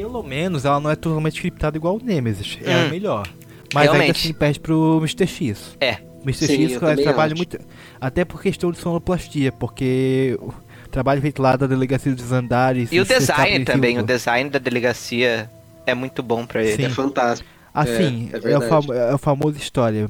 [0.00, 2.58] Pelo menos ela não é totalmente scriptada igual o Nemesis.
[2.62, 2.90] É Hum.
[2.90, 3.26] melhor.
[3.74, 4.20] Mas ainda Realmente.
[4.26, 5.26] assim perde pro Mr.
[5.26, 5.76] X.
[5.80, 5.98] É.
[6.22, 6.46] Mr.
[6.46, 7.36] Sim, X trabalha acho.
[7.36, 7.58] muito.
[8.00, 10.52] Até por questão de sonoplastia, porque o
[10.90, 12.90] trabalho feito lá da delegacia dos andares.
[12.92, 15.50] E o design também, o design da delegacia
[15.86, 16.76] é muito bom pra ele.
[16.76, 16.84] Sim.
[16.84, 17.48] É fantástico.
[17.72, 18.68] Assim, É, é é, o verdade.
[18.68, 20.08] famo- é a famosa história.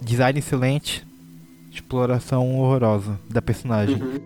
[0.00, 1.06] Design excelente,
[1.70, 3.96] exploração horrorosa da personagem.
[4.02, 4.20] Uhum.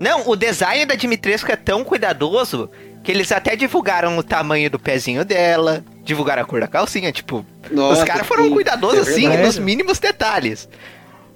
[0.00, 2.70] Não, o design da Dimitrescu é tão cuidadoso
[3.02, 7.44] que eles até divulgaram o tamanho do pezinho dela, divulgaram a cor da calcinha, tipo,
[7.70, 10.68] Nossa, os caras foram cuidadosos é assim, nos mínimos detalhes.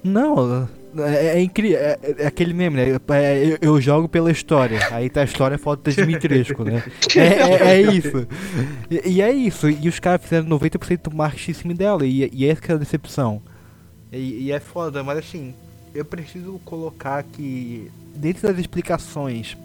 [0.03, 0.67] Não,
[0.97, 1.77] é, é incrível.
[1.77, 2.99] É, é aquele meme, né?
[3.09, 4.79] É, eu, eu jogo pela história.
[4.91, 6.83] Aí tá a história foto da Dimitrescu, né?
[7.15, 8.27] É, é- é isso.
[8.91, 9.69] E, e é isso.
[9.69, 12.05] E os caras fizeram 90% do marketing em cima dela.
[12.05, 13.41] E, e essa que é a decepção.
[14.11, 15.55] E, e é foda, mas assim,
[15.95, 19.57] eu preciso colocar que dentro das explicações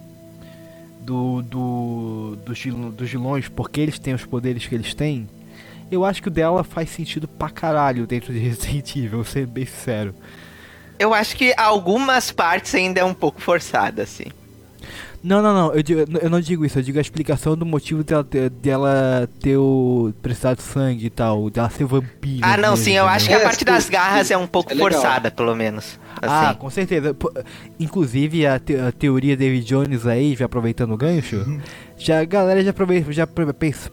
[1.09, 2.63] do, do, dos,
[2.93, 5.27] dos vilões, porque eles têm os poderes que eles têm,
[5.89, 9.65] eu acho que o dela faz sentido pra caralho dentro de Resident Evil, ser bem
[9.65, 10.13] sincero.
[10.99, 14.25] Eu acho que algumas partes ainda é um pouco forçada, assim.
[15.21, 15.73] Não, não, não.
[15.73, 16.79] Eu, digo, eu não digo isso.
[16.79, 21.49] Eu digo a explicação do motivo dela ter, dela ter o prestado sangue e tal.
[21.49, 22.39] Dela ser vampiro.
[22.41, 22.93] Ah, não, mesmo, sim.
[22.93, 25.99] Eu acho que a parte das garras é um pouco É forçada, pelo menos.
[26.21, 26.59] Ah, Assim.
[26.59, 27.15] com certeza.
[27.79, 31.59] Inclusive a, te- a teoria David Jones aí, já aproveitando o gancho, Uhum.
[31.97, 32.73] já a galera já,
[33.09, 33.27] já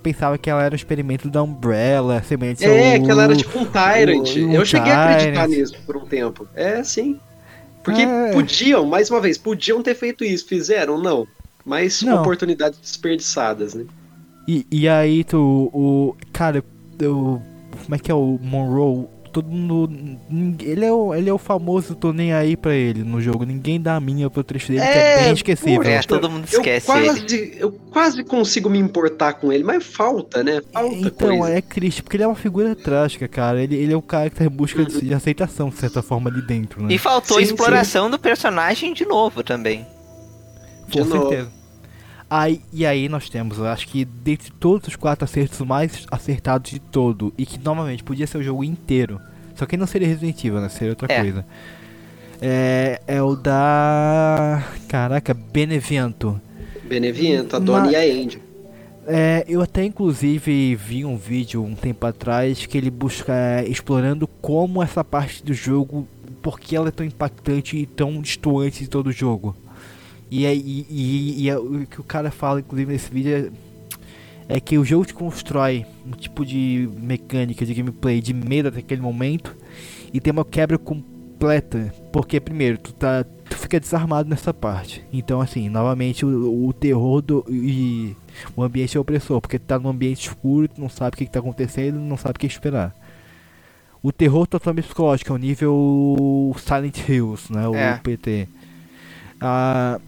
[0.02, 3.58] pensava que ela era um experimento da Umbrella, semelhante É, ao- que ela era tipo
[3.58, 4.28] um Tyrant.
[4.34, 6.46] o- eu um cheguei a acreditar nisso por um tempo.
[6.54, 7.18] É, sim.
[7.86, 8.32] Porque É.
[8.32, 10.44] podiam, mais uma vez, podiam ter feito isso.
[10.46, 11.00] Fizeram?
[11.00, 11.24] Não.
[11.64, 12.20] Mas Não.
[12.20, 13.86] oportunidades desperdiçadas, né?
[14.48, 16.16] E, e aí tu, o.
[16.32, 16.64] Cara,
[17.00, 17.40] o.
[17.84, 19.06] Como é que é o Monroe?
[19.36, 20.18] Todo mundo.
[20.62, 23.44] Ele é o, ele é o famoso tô nem aí pra ele no jogo.
[23.44, 25.82] Ninguém dá a mínima pro trecho dele, que é bem esquecível.
[25.82, 27.06] É, todo mundo esquece eu ele.
[27.06, 30.62] quase, Eu quase consigo me importar com ele, mas falta, né?
[30.72, 31.54] Falta Então, coisa.
[31.54, 33.62] é triste, porque ele é uma figura trágica, cara.
[33.62, 36.30] Ele, ele é o cara que tá em busca de, de aceitação, de certa forma,
[36.30, 36.94] ali dentro, né?
[36.94, 39.86] E faltou Sim, exploração do personagem de novo também.
[40.90, 41.28] Com novo.
[41.28, 41.55] certeza.
[42.28, 46.04] Aí, e aí nós temos, eu acho que dentre todos os quatro acertos, o mais
[46.10, 49.20] acertado de todo, e que novamente podia ser o jogo inteiro,
[49.54, 50.68] só que não seria Resident Evil, né?
[50.68, 51.20] Seria outra É.
[51.20, 51.46] coisa.
[52.42, 54.62] É, é o da.
[54.88, 56.40] Caraca, Benevento.
[56.84, 58.42] Beneviento, a Dona e a Andy.
[59.06, 64.26] É, eu até inclusive vi um vídeo um tempo atrás que ele busca é, explorando
[64.26, 66.06] como essa parte do jogo,
[66.42, 69.54] porque ela é tão impactante e tão distoante de todo o jogo.
[70.30, 73.52] E, aí e, e- e é o que o cara fala, inclusive nesse vídeo,
[74.48, 78.68] é, é que o jogo te constrói um tipo de mecânica de gameplay de medo
[78.68, 79.54] até aquele momento
[80.12, 85.04] e tem uma quebra completa, porque primeiro tu tá tu fica desarmado nessa parte.
[85.12, 88.16] Então assim, novamente o, o terror do e
[88.56, 91.26] o ambiente é opressor, porque tu tá num ambiente escuro, tu não sabe o que,
[91.26, 92.92] que tá acontecendo, não sabe o que esperar.
[94.02, 97.66] O terror totalmente psicológico, é o nível Silent Hills, né?
[97.68, 97.96] O É.
[98.02, 98.48] PT.
[99.40, 100.00] Ah,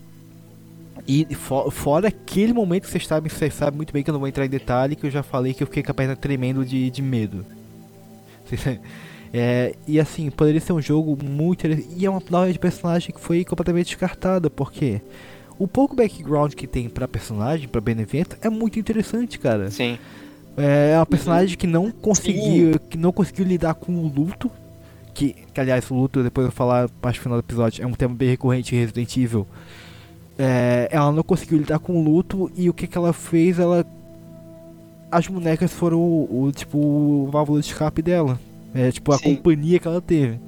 [1.08, 4.20] e fo- fora aquele momento que vocês sabem, vocês sabem muito bem que eu não
[4.20, 6.64] vou entrar em detalhe, que eu já falei que eu fiquei com a perna tremendo
[6.64, 7.44] de, de medo.
[9.30, 11.66] É, e assim, poderia ser um jogo muito.
[11.66, 15.02] E é uma nova de personagem que foi completamente descartada, porque
[15.58, 19.70] o pouco background que tem pra personagem, pra Benevento, é muito interessante, cara.
[19.70, 19.98] Sim.
[20.56, 24.50] É uma personagem que não conseguiu, que não conseguiu lidar com o luto.
[25.12, 28.14] Que, que aliás, o luto, depois eu falar parte final do episódio, é um tema
[28.14, 29.46] bem recorrente em Resident Evil.
[30.38, 33.58] É, ela não conseguiu lidar com o luto e o que, que ela fez?
[33.58, 33.84] Ela.
[35.10, 38.38] As bonecas foram o, o, tipo o válvula de escape dela.
[38.74, 39.34] É tipo a Sim.
[39.34, 40.38] companhia que ela teve.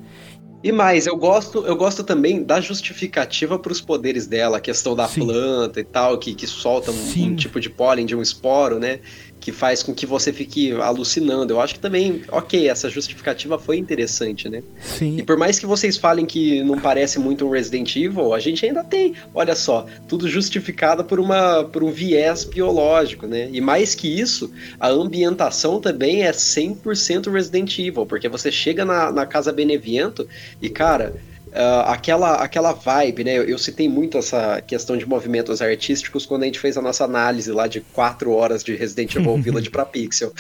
[0.62, 4.94] E mais, eu gosto, eu gosto também da justificativa para os poderes dela, a questão
[4.94, 5.25] da Sim.
[5.25, 9.01] planta e tal, que, que solta um, um tipo de pólen de um esporo, né?
[9.41, 11.55] Que faz com que você fique alucinando.
[11.55, 14.62] Eu acho que também, ok, essa justificativa foi interessante, né?
[14.81, 15.19] Sim.
[15.19, 18.65] E por mais que vocês falem que não parece muito um Resident Evil, a gente
[18.67, 23.49] ainda tem, olha só, tudo justificado por, uma, por um viés biológico, né?
[23.52, 29.10] E mais que isso, a ambientação também é 100% Resident Evil, porque você chega na,
[29.10, 30.28] na Casa Beneviento
[30.60, 31.15] e, cara,
[31.53, 33.39] ah, aquela, aquela vibe, né?
[33.39, 37.05] Eu, eu citei muito essa questão de movimentos artísticos quando a gente fez a nossa
[37.05, 40.33] análise lá de quatro horas de Resident Evil Village para Pixel.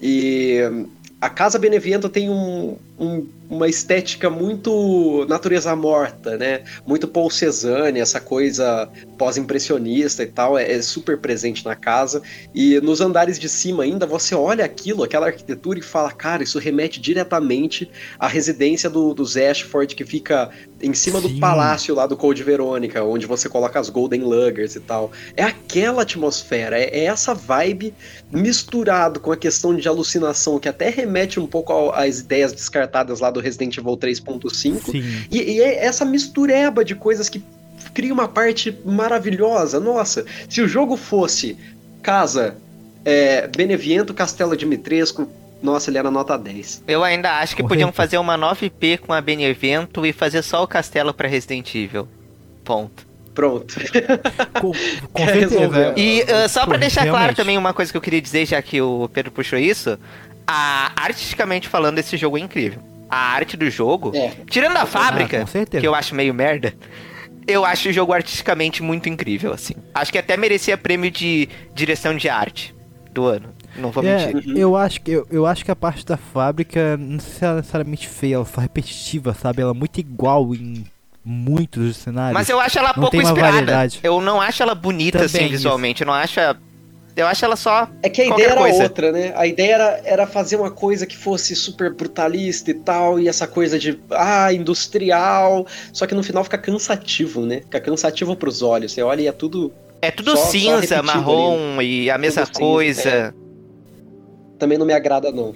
[0.00, 0.60] E
[1.20, 6.64] a Casa Beneviento tem um, um- uma estética muito natureza morta, né?
[6.84, 12.22] Muito Paul Cézanne, essa coisa pós-impressionista e tal, é, é super presente na casa.
[12.54, 16.58] E nos andares de cima ainda, você olha aquilo, aquela arquitetura e fala, cara, isso
[16.58, 20.50] remete diretamente à residência do, dos Ashford, que fica
[20.82, 21.38] em cima do Sim.
[21.38, 25.12] palácio lá do Code Verônica, onde você coloca as Golden Luggers e tal.
[25.36, 27.94] É aquela atmosfera, é, é essa vibe
[28.32, 32.52] misturado com a questão de alucinação que até remete um pouco ao- às ideias
[32.86, 34.52] descartadas lá do Resident Evil 3.5.
[34.54, 35.02] Sim.
[35.30, 37.42] E, e é essa mistureba de coisas que
[37.92, 39.80] cria uma parte maravilhosa.
[39.80, 41.56] Nossa, se o jogo fosse
[42.02, 42.56] Casa,
[43.04, 45.28] é, Beneviento, Castelo Dimitrescu,
[45.62, 46.84] nossa, ele era nota 10.
[46.86, 47.74] Eu ainda acho que Correto.
[47.74, 52.06] podiam fazer uma 9P com a Benevento e fazer só o castelo pra Resident Evil.
[52.64, 53.06] Ponto.
[53.34, 53.74] Pronto.
[54.60, 54.72] Com,
[55.12, 55.92] com Quer certeza.
[55.94, 57.36] E uh, só pra Pô, deixar claro realmente.
[57.36, 59.98] também uma coisa que eu queria dizer, já que o Pedro puxou isso,
[60.46, 62.80] a, artisticamente falando, esse jogo é incrível.
[63.08, 64.32] A arte do jogo, É.
[64.48, 65.80] tirando a Ah, fábrica, certeza.
[65.80, 66.74] que eu acho meio merda,
[67.46, 69.74] eu acho o jogo artisticamente muito incrível, assim.
[69.94, 72.74] Acho que até merecia prêmio de direção de arte
[73.12, 73.54] do ano.
[73.76, 74.56] Não vou É, mentir.
[74.56, 77.52] eu acho que eu, eu acho que a parte da fábrica não sei se ela
[77.54, 79.62] é necessariamente feia, ela só repetitiva, sabe?
[79.62, 80.84] Ela é muito igual em
[81.24, 82.32] muitos dos cenários.
[82.34, 83.52] Mas eu acho ela não pouco tem uma inspirada.
[83.52, 84.00] variedade.
[84.02, 86.02] Eu não acho ela bonita Também assim visualmente.
[86.02, 86.40] Eu não acho.
[87.16, 87.88] Eu acho ela só.
[88.02, 88.82] É que a ideia era coisa.
[88.82, 89.32] outra, né?
[89.34, 93.46] A ideia era, era fazer uma coisa que fosse super brutalista e tal, e essa
[93.46, 95.66] coisa de, ah, industrial.
[95.94, 97.62] Só que no final fica cansativo, né?
[97.62, 98.92] Fica cansativo pros olhos.
[98.92, 99.72] Você olha e é tudo.
[100.02, 102.04] É tudo só, cinza, só marrom ali.
[102.04, 103.00] e a mesma tudo coisa.
[103.00, 103.32] Cinza, é.
[104.58, 105.54] Também não me agrada, não.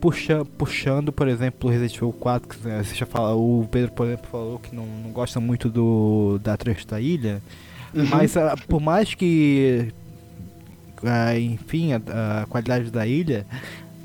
[0.00, 4.28] Puxa, puxando, por exemplo, Resident Evil 4, que você já fala, o Pedro, por exemplo,
[4.30, 7.42] falou que não, não gosta muito do da trecho da ilha.
[7.94, 8.06] Uhum.
[8.06, 9.92] Mas uh, por mais que
[11.04, 13.46] uh, enfim, a, a, qualidade da ilha,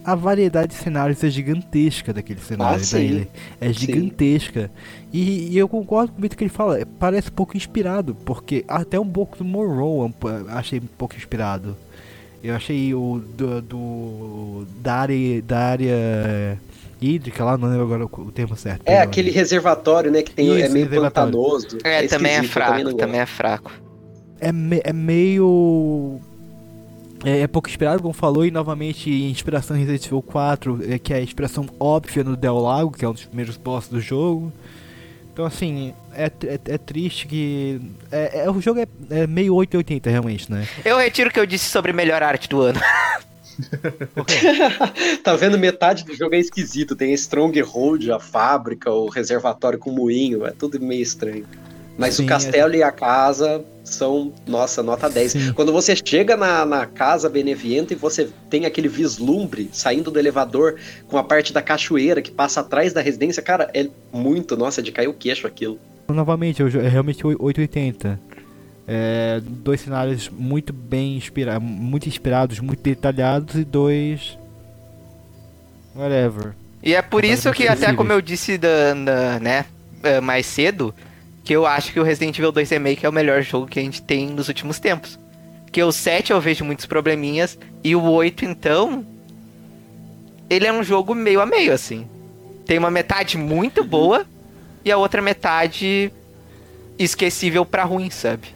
[0.04, 3.28] a variedade de cenários é gigantesca daquele cenário ah, da ilha.
[3.60, 4.72] É gigantesca.
[5.12, 9.08] E, e, eu concordo com o que ele fala, parece pouco inspirado, porque até um
[9.08, 10.12] pouco do Morrow
[10.50, 11.76] achei um pouco inspirado.
[12.44, 16.60] Eu achei o do, do da área da área
[17.02, 18.84] hídrica lá, não lembro agora o termo certo.
[18.86, 21.78] É aquele reservatório, né, que tem Isso, é meio pantanoso.
[21.84, 23.72] É, é também é fraco, também, também é fraco.
[24.40, 26.20] É, me, é meio
[27.24, 31.14] é, é, pouco inspirado, como falou, e novamente inspiração em Resident Evil 4, é, que
[31.14, 34.52] é a inspiração óbvia no Del Lago, que é um dos primeiros bosses do jogo.
[35.34, 37.82] Então, assim, é, é, é triste que.
[38.12, 40.68] É, é, o jogo é, é meio 880 realmente, né?
[40.84, 42.80] Eu retiro o que eu disse sobre melhor arte do ano.
[45.24, 45.58] tá vendo?
[45.58, 46.96] Metade do jogo é esquisito.
[46.96, 51.46] Tem a Stronghold, a fábrica, o reservatório com moinho, é tudo meio estranho.
[52.00, 52.78] Mas Sim, o castelo é...
[52.78, 55.32] e a casa são, nossa, nota 10.
[55.32, 55.54] Sim.
[55.54, 60.78] Quando você chega na, na casa Beneviento e você tem aquele vislumbre saindo do elevador
[61.10, 64.94] com a parte da cachoeira que passa atrás da residência, cara, é muito, nossa, de
[64.94, 65.78] cair o queixo aquilo.
[66.08, 68.18] Novamente, é realmente 880.
[68.88, 74.38] É, dois cenários muito bem inspirados, muito inspirados, muito detalhados e dois.
[75.94, 76.54] Whatever.
[76.82, 79.66] E é por isso que, até como eu disse da, da, né,
[80.02, 80.96] é, mais cedo,
[81.50, 83.82] que eu acho que o Resident Evil 2 Remake é o melhor jogo que a
[83.82, 85.18] gente tem nos últimos tempos.
[85.66, 89.04] Porque o 7 eu vejo muitos probleminhas, e o 8, então.
[90.48, 92.08] Ele é um jogo meio a meio, assim.
[92.68, 94.28] Tem uma metade muito boa
[94.86, 96.14] e a outra metade
[97.00, 98.50] esquecível pra ruim, sabe?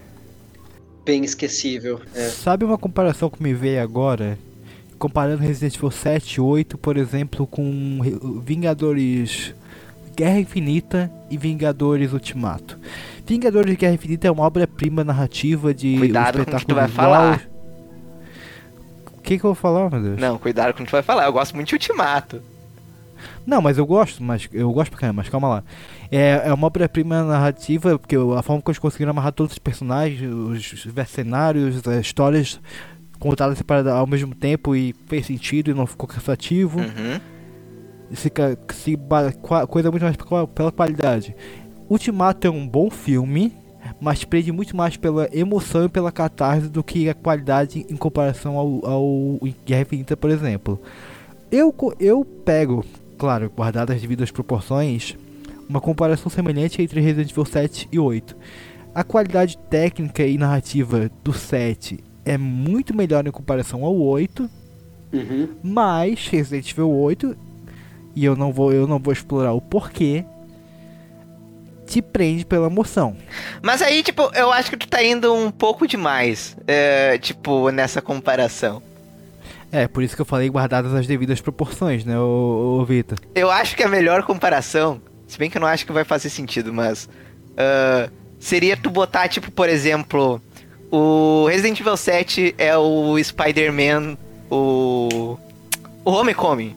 [1.04, 2.00] Bem esquecível.
[2.14, 2.30] É.
[2.30, 4.38] Sabe uma comparação que me veio agora?
[5.00, 9.56] Comparando Resident Evil 7 e 8, por exemplo, com Vingadores
[10.16, 12.80] Guerra Infinita e Vingadores Ultimato.
[13.26, 16.88] Vingadores Guerra Infinita é uma obra-prima narrativa de cuidado um com o que tu vai
[16.88, 17.48] falar.
[19.18, 20.20] O que, que eu vou falar, meu Deus?
[20.20, 21.26] Não, cuidado com o que tu vai falar.
[21.26, 22.42] Eu gosto muito de Ultimato.
[23.46, 25.64] Não, mas eu gosto, mas eu gosto pra caramba, mas calma lá.
[26.12, 30.22] É, é uma obra-prima narrativa, porque a forma que eles conseguiram amarrar todos os personagens,
[30.32, 32.60] os cenários, as histórias
[33.20, 36.80] contadas separadas ao mesmo tempo e fez sentido e não ficou cansativo.
[36.80, 37.33] Uhum
[38.14, 38.32] se,
[38.74, 39.00] se
[39.68, 40.16] coisa muito mais
[40.54, 41.36] pela qualidade.
[41.90, 43.54] Ultimato é um bom filme,
[44.00, 48.58] mas prende muito mais pela emoção e pela catarse do que a qualidade em comparação
[48.58, 50.82] ao, ao Guerra Infinita, por exemplo.
[51.52, 52.84] Eu, eu pego,
[53.18, 55.16] claro, guardadas as devidas proporções,
[55.68, 58.36] uma comparação semelhante entre Resident Evil 7 e 8.
[58.94, 64.50] A qualidade técnica e narrativa do 7 é muito melhor em comparação ao 8,
[65.14, 65.50] uhum.
[65.64, 67.36] mas Resident Evil 8
[68.16, 70.26] e eu não vou eu não vou explorar o porquê
[71.86, 73.16] te prende pela emoção.
[73.62, 78.02] Mas aí, tipo, eu acho que tu tá indo um pouco demais, é, tipo, nessa
[78.02, 78.82] comparação.
[79.72, 83.18] É, por isso que eu falei guardadas as devidas proporções, né, ô, ô Vitor?
[83.36, 86.30] Eu acho que a melhor comparação, se bem que eu não acho que vai fazer
[86.30, 87.06] sentido, mas...
[87.54, 90.42] Uh, seria tu botar, tipo, por exemplo...
[90.92, 94.16] O Resident Evil 7 é o Spider-Man,
[94.50, 95.38] o...
[96.06, 96.76] O Homecoming.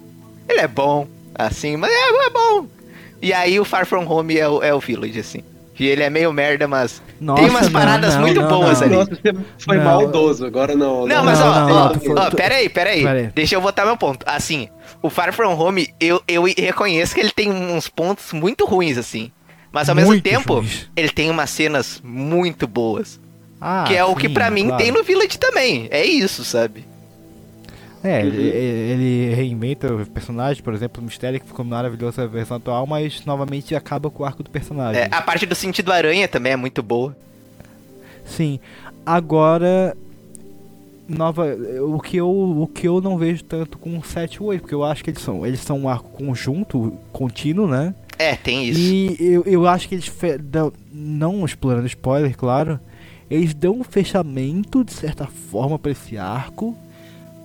[0.49, 1.07] Ele é bom,
[1.39, 2.67] assim, mas é, é bom.
[3.21, 5.43] E aí o Far From Home é o, é o Village, assim.
[5.75, 8.87] Que ele é meio merda, mas Nossa, tem umas paradas não, muito não, boas não.
[8.87, 8.97] ali.
[8.97, 11.07] Nossa, você foi maldoso, agora não.
[11.07, 13.03] Não, mas ó, ó, ó, peraí, peraí.
[13.03, 14.25] Pera Deixa eu botar meu ponto.
[14.27, 14.69] Assim,
[15.03, 19.31] o Far From Home, eu, eu reconheço que ele tem uns pontos muito ruins, assim.
[19.71, 20.89] Mas ao muito mesmo tempo, ruins.
[20.97, 23.21] ele tem umas cenas muito boas.
[23.61, 24.83] Ah, que é sim, o que para mim claro.
[24.83, 25.89] tem no Village também.
[25.91, 26.87] É isso, sabe?
[28.07, 32.57] É, ele, ele, reinventa o personagem, por exemplo, o Mistério que ficou maravilhoso na versão
[32.57, 35.03] atual, mas novamente acaba com o arco do personagem.
[35.03, 37.17] É, a parte do sentido aranha também é muito boa.
[38.25, 38.61] Sim.
[39.05, 39.97] Agora
[41.09, 41.47] nova
[41.83, 44.75] o que eu o que eu não vejo tanto com o 7 e 8, porque
[44.75, 47.95] eu acho que eles são eles são um arco conjunto, contínuo, né?
[48.19, 48.81] É, tem isso.
[48.81, 50.11] E eu, eu acho que eles
[50.41, 52.81] dão, não explorando spoiler, claro,
[53.31, 56.77] eles dão um fechamento de certa forma para esse arco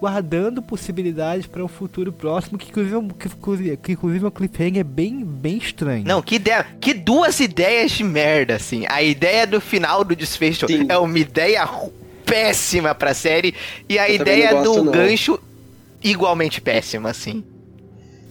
[0.02, 5.24] guardando possibilidades para um futuro próximo que inclusive, que, que inclusive o cliffhanger é bem,
[5.24, 6.04] bem estranho.
[6.04, 8.84] Não, que ideia, que duas ideias de merda, assim.
[8.90, 10.88] A ideia do final do desfecho Sim.
[10.90, 11.70] é uma ideia
[12.26, 13.54] péssima pra série.
[13.88, 14.92] E a Eu ideia gosto, do não.
[14.92, 15.40] gancho,
[16.04, 17.44] igualmente péssima, assim.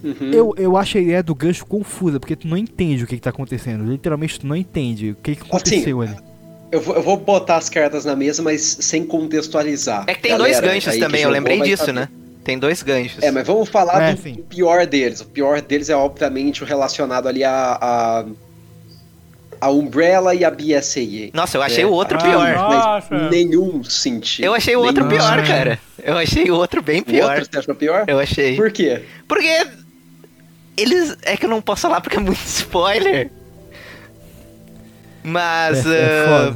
[0.03, 0.33] Uhum.
[0.33, 3.23] Eu, eu acho a ideia do gancho confusa, porque tu não entende o que, que
[3.23, 3.89] tá acontecendo.
[3.89, 6.17] Literalmente tu não entende o que, que aconteceu ali.
[6.73, 10.05] Eu vou, eu vou botar as cartas na mesa, mas sem contextualizar.
[10.07, 11.93] É que tem Galera dois ganchos também, eu lembrei vai disso, saber.
[12.01, 12.09] né?
[12.45, 13.23] Tem dois ganchos.
[13.23, 14.35] É, mas vamos falar É, do sim.
[14.49, 15.21] pior deles.
[15.21, 17.79] O pior deles é, obviamente, o relacionado ali a.
[17.81, 18.25] a...
[19.63, 21.29] A Umbrella e a BSAA.
[21.35, 21.87] Nossa, eu achei É.
[21.87, 22.55] o outro Ah, pior.
[22.55, 23.09] nossa.
[23.11, 24.43] Mas nenhum sentido.
[24.47, 25.43] Eu achei o outro Nenhum pior, Ah.
[25.47, 25.79] cara.
[26.03, 27.35] Eu achei o outro bem O pior.
[27.35, 28.05] outro você achou pior?
[28.07, 28.57] Eu achei.
[28.57, 29.03] Por quê?
[29.29, 29.67] Porque
[30.79, 31.15] eles.
[31.23, 33.31] É que eu não posso falar porque é muito spoiler.
[35.23, 35.87] Mas.
[35.87, 36.55] É, é ah,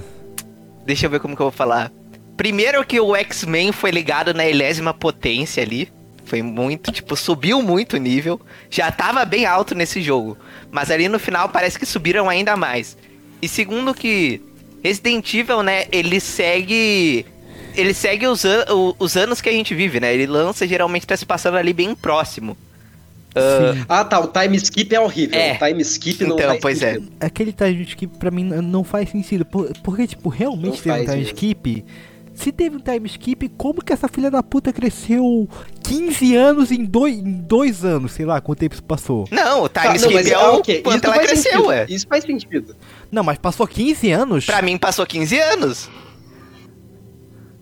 [0.86, 1.90] deixa eu ver como que eu vou falar.
[2.36, 5.88] Primeiro que o X-Men foi ligado na enésima potência ali.
[6.24, 8.40] Foi muito, tipo, subiu muito o nível.
[8.70, 10.36] Já tava bem alto nesse jogo.
[10.70, 12.96] Mas ali no final parece que subiram ainda mais.
[13.42, 14.40] E segundo que
[14.82, 17.26] Resident Evil, né, ele segue.
[17.76, 18.64] Ele segue os, an-
[18.98, 20.14] os anos que a gente vive, né?
[20.14, 22.56] Ele lança geralmente tá se passando ali bem próximo.
[23.34, 23.84] Ah, Sim.
[23.88, 24.20] Ah, tá.
[24.20, 25.38] O time skip é horrível.
[25.38, 25.54] É.
[25.54, 26.98] O time skip não Então, faz pois é.
[27.20, 29.44] Aquele time skip pra mim não faz sentido.
[29.44, 31.32] por- Porque, tipo, realmente Não teve um time mesmo.
[31.34, 31.84] skip.
[32.34, 35.48] Se teve um time skip, como que essa filha da puta cresceu
[35.84, 38.10] 15 anos em dois, em dois anos?
[38.12, 39.24] Sei lá quanto tempo isso passou.
[39.30, 41.52] Não, o time Tá, não, skip mas, é ah, o ok, quanto isso ela cresceu,
[41.52, 41.72] sentido.
[41.72, 41.86] é.
[41.88, 42.76] Isso faz sentido.
[43.10, 44.46] Não, mas passou 15 anos?
[44.46, 45.88] Pra mim passou 15 anos.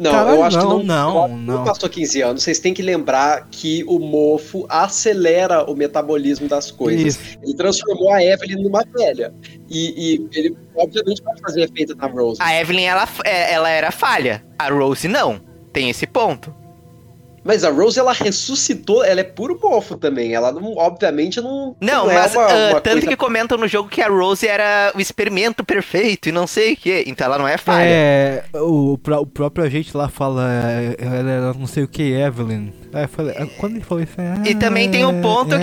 [0.03, 1.65] Não, Caralho, eu acho não, que não, não, não.
[1.65, 2.43] passou 15 anos.
[2.43, 7.17] Vocês têm que lembrar que o mofo acelera o metabolismo das coisas.
[7.17, 7.39] Isso.
[7.43, 9.33] Ele transformou a Evelyn numa velha.
[9.71, 12.41] E, e ele, obviamente, pode fazer efeito na Rose.
[12.43, 14.45] A Evelyn, ela, é- ela era falha.
[14.59, 15.41] A Rose não.
[15.73, 16.55] Tem esse ponto.
[17.45, 20.33] Mas a Rose, ela ressuscitou, ela é puro mofo também.
[20.35, 21.75] Ela, não, obviamente, não.
[21.81, 24.47] Não, é mas uma- ah, uma tanto coisa- que comentam no jogo que a Rose
[24.47, 27.05] era o experimento perfeito e não sei o que.
[27.07, 27.85] Então ela não é falha.
[27.85, 32.73] É, o, o próprio agente lá fala, é, ela era não sei o que, Evelyn.
[32.93, 35.59] Aí falei, ah, quando ele falou isso, ah, E também tem o ponto é.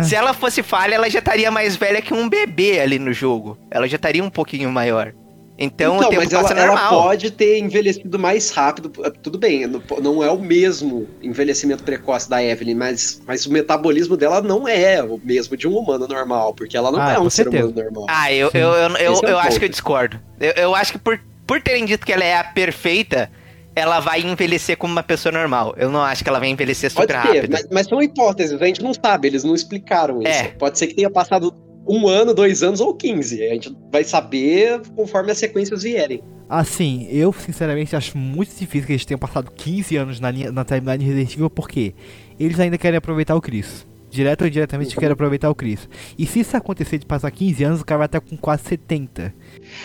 [0.00, 3.12] que se ela fosse falha, ela já estaria mais velha que um bebê ali no
[3.12, 3.58] jogo.
[3.70, 5.12] Ela já estaria um pouquinho maior.
[5.58, 7.02] Então, o tempo mas ela, passa ela normal.
[7.02, 8.88] pode ter envelhecido mais rápido.
[9.22, 14.16] Tudo bem, não- não é o mesmo envelhecimento precoce da Evelyn, mas, mas o metabolismo
[14.16, 17.30] dela não é o mesmo de um humano normal, porque ela não Ah, é um
[17.30, 18.06] ser humano normal.
[18.08, 20.18] Ah, eu, eu, eu, eu, é o eu acho que eu discordo.
[20.40, 23.30] Eu, eu acho que por, por terem dito que ela é a perfeita,
[23.76, 25.74] ela vai envelhecer como uma pessoa normal.
[25.76, 27.52] Eu não acho que ela vai envelhecer super Pode ter, rápido.
[27.52, 30.28] mas, mas são hipóteses, a gente não sabe, eles não explicaram isso.
[30.30, 30.48] É.
[30.58, 31.54] Pode ser que tenha passado
[31.86, 33.42] um ano, dois anos ou 15.
[33.42, 36.22] A gente vai saber conforme as sequências vierem.
[36.48, 40.64] Assim, eu sinceramente acho muito difícil que eles tenham passado 15 anos na, linha, na
[40.64, 41.94] timeline Resident Evil, porque
[42.38, 43.86] eles ainda querem aproveitar o Chris.
[44.12, 45.88] Direto ou indiretamente querem aproveitar o Chris.
[46.18, 49.34] E se isso acontecer de passar 15 anos, o cara vai estar com quase 70.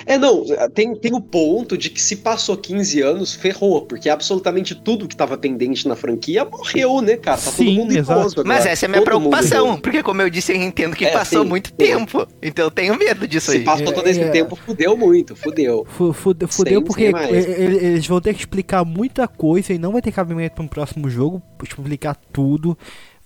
[0.06, 4.76] É, não, tem, tem o ponto de que se passou 15 anos, ferrou, porque absolutamente
[4.76, 7.38] tudo que tava pendente na franquia morreu, né, cara?
[7.38, 8.20] Tá Sim, todo mundo exato.
[8.20, 8.48] idoso agora.
[8.56, 11.12] Mas essa é a minha Todo preocupação, porque como eu disse, eu entendo que É,
[11.12, 11.76] passou sim, muito sim.
[11.76, 12.28] tempo.
[12.42, 13.64] Então eu tenho medo disso Se aí.
[13.64, 14.30] passou todo esse é.
[14.30, 15.86] tempo, fudeu muito, fudeu.
[15.90, 20.02] Fu- Fudeu, fudeu Sem- porque eles vão ter que explicar muita coisa e não vai
[20.02, 22.78] ter cabimento para um próximo jogo explicar tudo.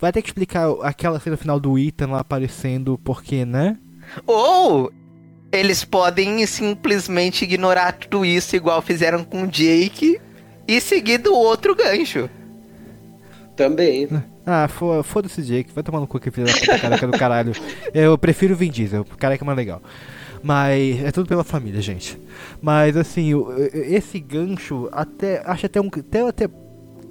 [0.02, 3.78] Vai ter que explicar aquela cena final do Ethan lá aparecendo, porque, né?
[4.26, 4.92] Ou
[5.52, 10.20] eles podem simplesmente ignorar tudo isso, igual fizeram com o Jake,
[10.68, 12.30] e seguir do outro gancho.
[13.56, 14.08] Também.
[14.46, 17.54] Ah, fo- foda-se Jake, vai tomar no cu que filho da puta, careca do caralho.
[17.94, 19.82] Eu prefiro o Vin Diesel, o careca é mais legal.
[20.42, 22.18] Mas é tudo pela família, gente.
[22.60, 23.32] Mas assim,
[23.72, 25.88] esse gancho, até acho até um.
[25.88, 26.48] Até, até,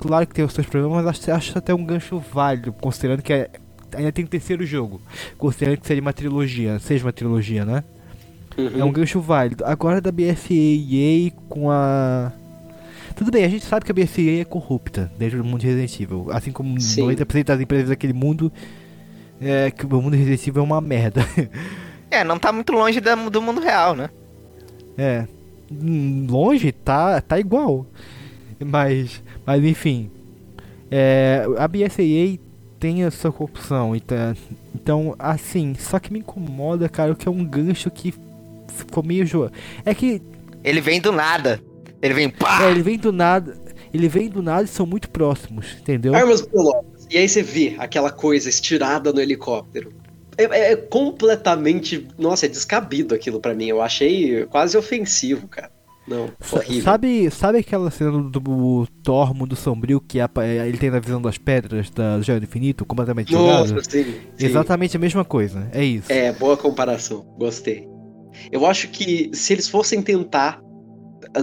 [0.00, 3.32] claro que tem os seus problemas, mas acho, acho até um gancho válido, considerando que
[3.32, 3.50] é-
[3.94, 5.00] ainda tem o terceiro jogo.
[5.38, 7.84] Considerando que seria uma trilogia, seja uma trilogia, né?
[8.78, 9.64] É um gancho válido.
[9.64, 12.32] Agora da BSAA com a.
[13.16, 16.00] Tudo bem, a gente sabe que a BSAA é corrupta dentro do mundo de Resident
[16.00, 16.26] Evil.
[16.30, 17.02] Assim como Sim.
[17.02, 18.52] 90% das empresas daquele mundo.
[19.40, 21.24] É que o mundo de Resident Evil é uma merda.
[22.10, 24.10] É, não tá muito longe da- do mundo real, né?
[24.98, 25.26] é.
[25.72, 27.86] Hum, Longe tá, tá igual.
[28.58, 29.22] Mas.
[29.46, 30.10] Mas enfim.
[30.90, 32.38] É, a BSAA
[32.78, 33.94] tem a sua corrupção.
[33.94, 34.34] Então,
[34.74, 38.14] então, assim, só que me incomoda, cara, que é um gancho que
[38.68, 39.50] ficou meio jo...
[39.84, 40.20] É que
[40.64, 41.60] Ele vem do nada.
[42.02, 42.64] Ele vem pá!
[42.64, 43.56] É, ele vem do nada.
[43.92, 46.14] Ele vem do nada e são muito próximos, entendeu?
[46.14, 47.06] Armas biológicas.
[47.10, 49.92] E aí você vê aquela coisa estirada no helicóptero.
[50.38, 52.06] É, é- é completamente.
[52.16, 53.66] Nossa, é descabido aquilo pra mim.
[53.66, 55.70] Eu achei quase ofensivo, cara.
[56.10, 56.82] Não, horrível.
[56.82, 60.98] Sabe, sabe aquela cena do, do Thor Mundo Sombrio que apa- é, ele tem na
[60.98, 63.90] visão das pedras da do Infinito, completamente Nossa, jogado?
[63.90, 64.04] sim,
[64.36, 64.46] sim.
[64.46, 66.10] Exatamente a mesma coisa, é isso.
[66.12, 67.24] É, boa comparação.
[67.38, 67.88] Gostei.
[68.50, 70.60] Eu acho que se eles fossem tentar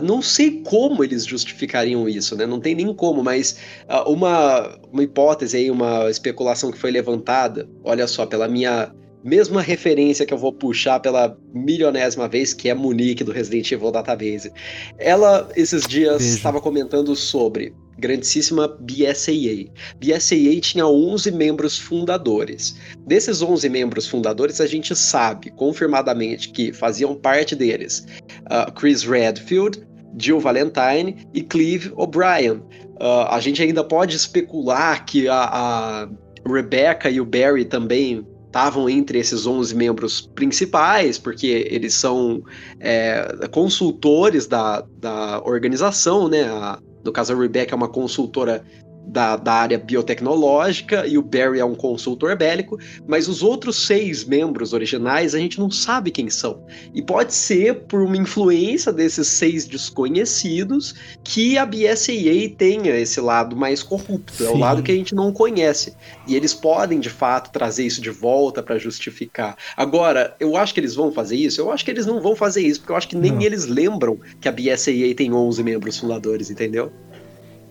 [0.04, 2.46] não sei como eles justificariam isso, né?
[2.46, 3.58] Não tem nem como, mas
[3.90, 8.92] uh, uma, uma hipótese aí, uma especulação que foi levantada, olha só, pela minha
[9.24, 13.92] mesma referência que eu vou puxar pela milionésima vez, que é Monique do Resident Evil
[13.92, 14.52] Database.
[14.98, 19.72] Ela, esses dias, estava comentando sobre grandíssima BSAA.
[20.00, 22.76] BSAA tinha 11 membros fundadores.
[23.06, 28.06] Desses 11 membros fundadores, a gente sabe confirmadamente que faziam parte deles
[28.52, 29.82] uh, Chris Redfield,
[30.18, 32.62] Jill Valentine e Cleve O'Brien.
[33.00, 36.10] Uh, a gente ainda pode especular que a, a
[36.48, 38.26] Rebecca e o Barry também
[38.58, 42.42] estavam entre esses 11 membros principais, porque eles são
[42.80, 46.44] é, consultores da, da organização, né?
[46.46, 48.66] A, no caso, a Rebecca é uma consultora
[49.08, 52.78] da, da, área biotecnológica e o Barry é um consultor bélico,
[53.08, 56.62] mas os outros seis membros originais a gente não sabe quem são.
[56.94, 63.56] E pode ser por uma influência desses seis desconhecidos que a BSAA tenha esse lado
[63.56, 64.46] mais corrupto, Sim.
[64.46, 65.94] é o lado que a gente não conhece.
[66.28, 69.56] E eles podem, de fato, trazer isso de volta para justificar.
[69.76, 71.62] Agora, eu acho que eles vão fazer isso?
[71.62, 73.42] Eu acho que eles não vão fazer isso, porque eu acho que nem não.
[73.42, 76.92] eles lembram que a BSAA tem 11 membros fundadores, entendeu?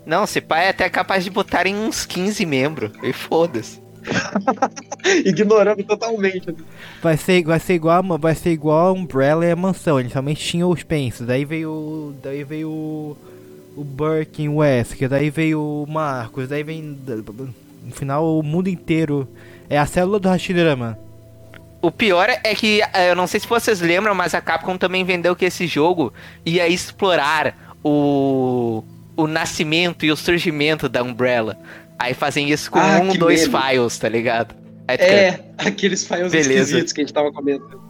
[0.07, 2.93] Não, se pai é até capaz de botarem uns 15 membros.
[3.02, 3.83] E foda-se.
[5.26, 6.55] Ignorando totalmente.
[7.02, 9.99] Vai ser, vai ser igual, vai ser igual a Umbrella e a Mansão.
[9.99, 11.26] Eles somente tinham os pensos.
[11.26, 13.17] Daí veio, daí veio o,
[13.76, 16.97] o West, que daí veio o Marcos, daí vem
[17.86, 19.28] no final o mundo inteiro
[19.68, 20.99] é a célula do Hashirama.
[21.83, 25.36] O pior é que eu não sei se vocês lembram, mas a Capcom também vendeu
[25.36, 26.12] que esse jogo
[26.44, 28.83] ia explorar o
[29.16, 31.58] o nascimento e o surgimento da Umbrella.
[31.98, 33.58] Aí fazem isso com ah, um, dois medo.
[33.58, 34.54] files, tá ligado?
[34.86, 36.62] é, aqueles files Beleza.
[36.62, 37.80] esquisitos que a gente tava comentando.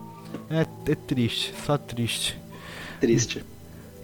[0.48, 2.38] É, é triste, só triste.
[3.00, 3.44] Triste.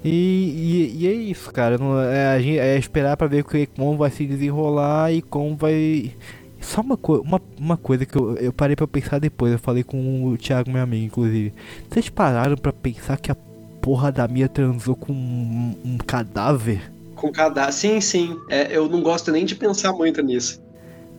[0.04, 1.78] E, e, e, é isso, cara.
[1.78, 3.44] Não, é, é esperar pra ver
[3.76, 6.12] como vai se desenrolar e como vai.
[6.60, 9.52] Só uma, co uma, uma coisa que eu, eu parei pra pensar depois.
[9.52, 11.52] Eu falei com o Thiago, meu amigo, inclusive.
[11.88, 13.36] Vocês pararam pra pensar que a
[13.80, 16.90] porra da Mia transou com um, um cadáver?
[17.22, 17.88] Com cadastro.
[17.88, 18.40] Sim, sim.
[18.50, 20.60] É, eu não gosto nem de pensar muito nisso.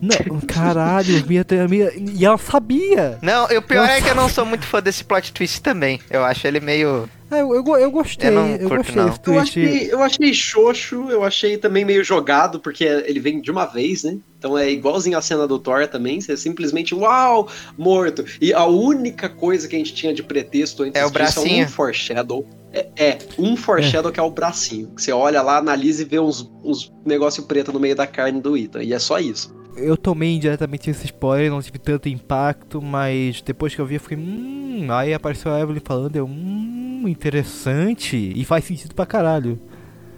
[0.02, 3.16] Não, caralho, minha, minha, e ela sabia.
[3.22, 5.98] Não, o pior é que eu não sou muito fã desse plot twist também.
[6.10, 7.08] Eu acho ele meio.
[7.30, 9.14] É, eu, eu, eu gostei, eu, eu gostei não.
[9.26, 13.64] Eu achei, eu achei xoxo, eu achei também meio jogado, porque ele vem de uma
[13.64, 14.18] vez, né?
[14.38, 18.26] Então é igualzinho a cena do Thor também, você simplesmente, uau, morto.
[18.42, 21.62] E a única coisa que a gente tinha de pretexto antes é o bracinho.
[21.62, 22.46] é um foreshadow.
[22.74, 24.14] É, é, um foreshadow é.
[24.14, 24.88] que é o bracinho.
[24.88, 28.40] Que você olha lá, analisa e vê uns, uns negócio preto no meio da carne
[28.40, 28.82] do Ethan.
[28.82, 29.54] E é só isso.
[29.76, 34.00] Eu tomei indiretamente esse spoiler, não tive tanto impacto, mas depois que eu vi, eu
[34.00, 34.86] fiquei, hum.
[34.90, 38.32] Aí apareceu a Evelyn falando, eu, hum, interessante.
[38.34, 39.58] E faz sentido pra caralho.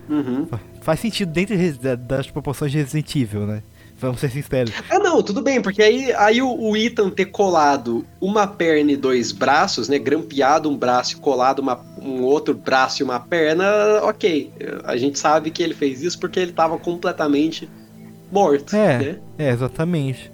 [0.09, 0.47] Uhum.
[0.81, 1.57] Faz sentido dentro
[1.99, 3.63] das proporções de Resident Evil, né?
[3.99, 4.73] Vamos ser sinceros.
[4.91, 8.97] Ah, não, tudo bem, porque aí, aí o, o Ethan ter colado uma perna e
[8.97, 9.99] dois braços, né?
[9.99, 13.65] Grampeado um braço e colado uma, um outro braço e uma perna,
[14.03, 14.53] ok.
[14.85, 17.69] A gente sabe que ele fez isso porque ele tava completamente
[18.31, 18.77] morto.
[18.77, 19.19] É, né?
[19.39, 20.31] é exatamente.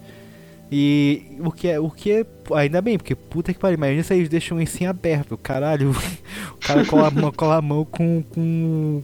[0.75, 4.15] E o que é, o que é, ainda bem, porque puta que pariu, imagina se
[4.15, 5.91] eles deixam isso em aberto, caralho,
[6.57, 9.03] o cara cola a mão, cola a mão com, com,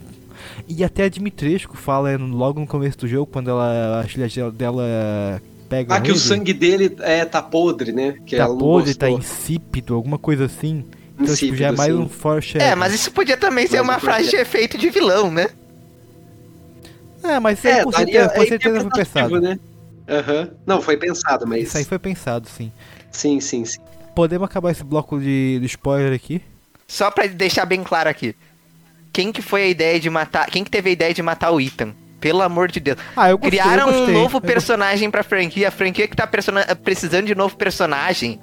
[0.69, 5.41] e até a Dimitrescu fala logo no começo do jogo, quando ela, a filha dela
[5.69, 8.17] pega Ah, que o sangue dele é, tá podre, né?
[8.25, 10.85] Que tá podre, tá insípido, alguma coisa assim.
[11.19, 12.67] Então, tipo, já é mais um foreshadow.
[12.67, 15.49] É, mas isso podia também ser uma frase de efeito de vilão, né?
[17.23, 19.41] É, mas é, com certeza, com certeza foi pensado.
[19.41, 19.59] Né?
[20.09, 20.51] Uhum.
[20.65, 21.69] Não, foi pensado, mas.
[21.69, 22.73] Isso aí foi pensado, sim.
[23.11, 23.81] Sim, sim, sim.
[24.15, 26.41] Podemos acabar esse bloco de, de spoiler aqui?
[26.87, 28.35] Só pra deixar bem claro aqui
[29.13, 30.47] quem que foi a ideia de matar.
[30.47, 31.95] Quem que teve a ideia de matar o Ethan?
[32.21, 32.99] Pelo amor de Deus.
[33.17, 35.69] Ah, eu gostei, Criaram eu gostei, um novo personagem pra franquia.
[35.69, 38.41] A franquia que tá precisando de novo personagem.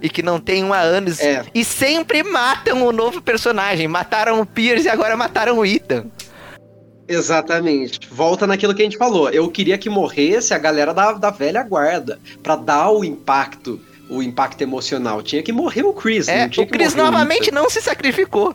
[0.00, 1.20] E que não tem um há anos.
[1.20, 1.44] É.
[1.54, 3.88] E sempre matam o novo personagem.
[3.88, 6.06] Mataram o Pierce e agora mataram o Ethan.
[7.06, 8.00] Exatamente.
[8.10, 9.30] Volta naquilo que a gente falou.
[9.30, 12.18] Eu queria que morresse a galera da, da velha guarda.
[12.42, 13.80] para dar o impacto.
[14.08, 15.22] O impacto emocional.
[15.22, 16.28] Tinha que morrer o Chris.
[16.28, 18.54] É, o Chris novamente não se sacrificou.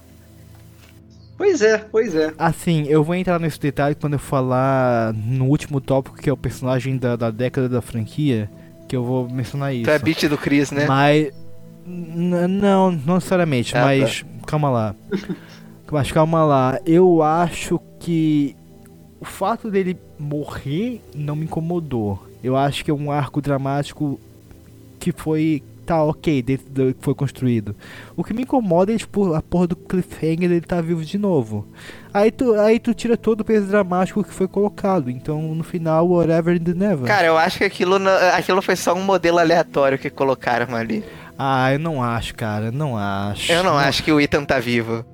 [1.38, 2.34] Pois é, pois é.
[2.38, 6.38] Assim, eu vou entrar nesse detalhe quando eu falar no último tópico, que é o
[6.38, 8.50] personagem da, da década da franquia,
[8.88, 9.86] que eu vou mencionar isso.
[9.86, 10.86] Tu é beat do Chris, né?
[10.86, 11.34] Mas.
[11.86, 13.86] Não, não necessariamente, ah, tá.
[13.88, 14.28] mas tá.
[14.46, 14.96] calma lá.
[15.92, 16.80] mas calma lá.
[16.86, 18.56] Eu acho que
[19.20, 22.28] o fato dele morrer não me incomodou.
[22.44, 24.20] Eu acho que é um arco dramático
[25.00, 27.76] que foi tá ok dentro do que foi construído.
[28.16, 31.68] O que me incomoda é, tipo, a porra do cliffhanger ele tá vivo de novo.
[32.14, 35.10] Aí tu, aí tu tira todo o peso dramático que foi colocado.
[35.10, 37.08] Então, no final, whatever in the never.
[37.08, 37.96] Cara, eu acho que aquilo,
[38.34, 41.04] aquilo foi só um modelo aleatório que colocaram ali.
[41.38, 42.72] Ah, eu não acho, cara.
[42.72, 43.52] Não acho.
[43.52, 45.06] Eu não, não acho que o Ethan tá vivo.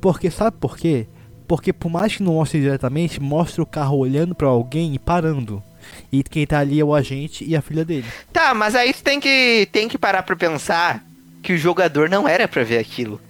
[0.00, 1.06] Porque, sabe por quê?
[1.46, 5.62] Porque por mais que não mostre diretamente, mostra o carro olhando para alguém e parando.
[6.12, 8.06] E quem tá ali é o agente e a filha dele.
[8.32, 11.04] Tá, mas aí tu tem que, tem que parar pra pensar
[11.42, 13.20] que o jogador não era pra ver aquilo.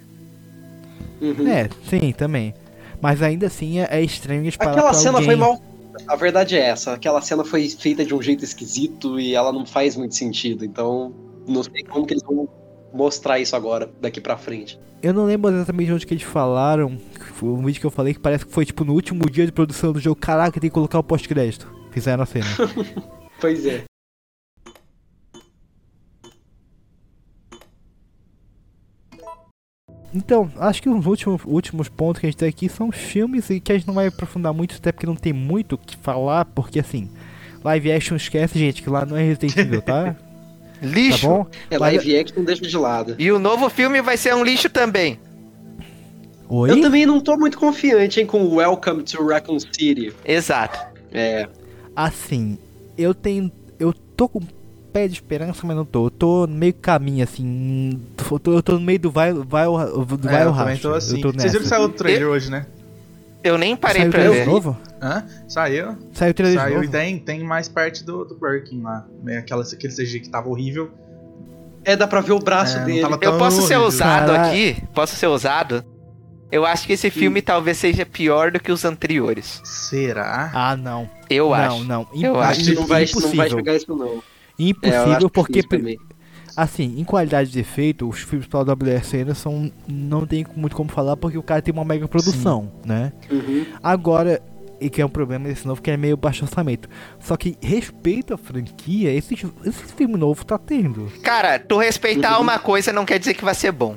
[1.21, 1.47] Uhum.
[1.47, 2.55] É, sim, também.
[3.01, 5.27] Mas ainda assim é, é estranho eles Aquela cena alguém...
[5.27, 5.61] foi mal.
[6.07, 9.67] A verdade é essa, aquela cena foi feita de um jeito esquisito e ela não
[9.67, 11.13] faz muito sentido, então
[11.47, 12.49] não sei como que eles vão
[12.93, 14.79] mostrar isso agora, daqui pra frente.
[15.03, 16.99] Eu não lembro exatamente onde que eles falaram.
[17.35, 19.53] Foi um vídeo que eu falei que parece que foi tipo no último dia de
[19.53, 20.17] produção do jogo.
[20.21, 21.80] Caraca, tem que colocar o pós-crédito.
[21.91, 22.47] Fizeram a cena.
[23.41, 23.85] pois é.
[30.13, 33.61] Então, acho que os últimos, últimos pontos que a gente tem aqui são filmes e
[33.61, 36.45] que a gente não vai aprofundar muito, até porque não tem muito o que falar,
[36.47, 37.09] porque assim,
[37.63, 40.17] live action esquece, gente, que lá não é Resident Evil, tá?
[40.83, 41.21] lixo!
[41.21, 41.47] Tá bom?
[41.71, 43.15] É, live action deixa de lado.
[43.19, 45.19] E o novo filme vai ser um lixo também.
[46.49, 46.71] Oi?
[46.73, 50.13] Eu também não tô muito confiante, hein, com Welcome to Raccoon City.
[50.25, 50.81] Exato.
[51.13, 51.49] É.
[51.95, 52.59] Assim,
[52.97, 53.51] eu tenho.
[53.79, 54.41] Eu tô com
[54.93, 56.07] pé de esperança, mas não tô.
[56.07, 58.01] Eu tô no meio caminho, assim.
[58.31, 60.95] Eu tô, eu tô no meio do vai, vai, do vai é, eu também tô
[60.95, 61.21] assim.
[61.21, 62.31] Tô Vocês viram que saiu o trailer eu...
[62.31, 62.67] hoje, né?
[63.43, 64.47] Eu nem parei Saiu pra ver.
[64.47, 64.77] novo?
[65.01, 65.25] Hã?
[65.49, 65.97] Saiu.
[66.13, 66.85] Saiu o trailer Saiu novo.
[66.85, 69.07] e tem, tem mais parte do, do Birkin lá.
[69.27, 70.91] É aquela, aquele CG que tava horrível.
[71.83, 73.01] É, dá pra ver o braço é, dele.
[73.23, 73.67] Eu posso horrível.
[73.67, 74.83] ser ousado aqui?
[74.95, 75.83] Posso ser ousado?
[76.51, 79.61] Eu acho que esse filme talvez seja pior do que os anteriores.
[79.65, 80.51] Será?
[80.53, 81.09] Ah, não.
[81.29, 81.85] Eu não, acho.
[81.85, 82.23] Não, não.
[82.23, 84.23] Eu acho que não vai, não vai chegar isso, não.
[84.59, 85.63] Impossível, é, porque.
[86.57, 89.71] Assim, em qualidade de efeito, os filmes pela WS são.
[89.89, 92.89] Não tem muito como falar porque o cara tem uma mega produção, Sim.
[92.89, 93.13] né?
[93.31, 93.67] Uhum.
[93.81, 94.43] Agora,
[94.81, 96.89] e que é um problema desse novo, que é meio baixo orçamento.
[97.21, 101.13] Só que respeito à franquia, esse, esse filme novo tá tendo.
[101.23, 102.43] Cara, tu respeitar uhum.
[102.43, 103.97] uma coisa não quer dizer que vai ser bom.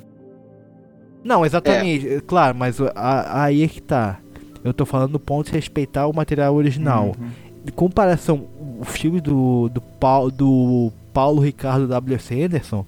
[1.24, 2.22] Não, exatamente, é.
[2.22, 4.20] claro, mas a, aí é que tá.
[4.64, 7.16] Eu tô falando do ponto de respeitar o material original.
[7.20, 7.30] Uhum.
[7.68, 8.48] Em comparação,
[8.80, 12.44] o filme do, do, Paulo, do Paulo Ricardo W.C.
[12.44, 12.86] Anderson,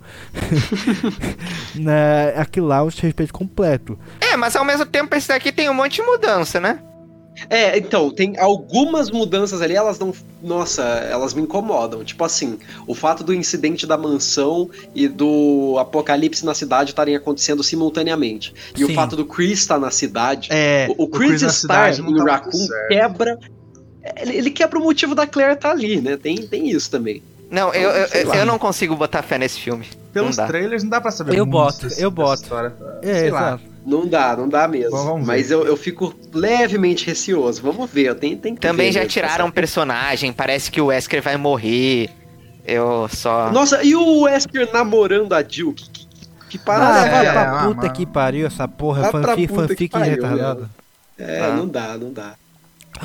[1.76, 3.98] né, aquilo lá é um respeito completo.
[4.20, 6.80] É, mas ao mesmo tempo esse daqui tem um monte de mudança, né?
[7.50, 10.14] É, então, tem algumas mudanças ali, elas não.
[10.42, 12.04] Nossa, elas me incomodam.
[12.04, 12.58] Tipo assim,
[12.88, 18.54] o fato do incidente da mansão e do apocalipse na cidade estarem acontecendo simultaneamente.
[18.76, 18.86] E Sim.
[18.86, 20.50] o fato do Chris estar na cidade.
[20.52, 23.40] É, o, o Chris, Chris estar em Raccoon quebra.
[24.18, 26.16] Ele, ele, quebra o motivo da Claire estar tá ali, né?
[26.16, 27.24] Tem, tem isso também.
[27.50, 29.86] Não, eu, eu, eu, não consigo botar fé nesse filme.
[30.14, 32.50] Pelos trailers não dá pra saber Eu boto, eu boto.
[33.02, 33.75] É, exato.
[33.86, 34.92] Não dá, não dá mesmo.
[34.92, 37.62] Bom, Mas eu, eu fico levemente receoso.
[37.62, 40.88] Vamos ver, eu tenho, tenho que Também ver, já tiraram um personagem, parece que o
[40.88, 42.10] Wesker vai morrer.
[42.66, 43.52] Eu só.
[43.52, 45.74] Nossa, e o Wesker namorando a Jill?
[45.74, 46.08] Que, que,
[46.50, 49.12] que parada ah, é, pra é, puta que pariu essa porra.
[49.12, 50.68] Fanfic, fanfic retardado.
[51.18, 51.56] É, ah.
[51.56, 52.34] não dá, não dá.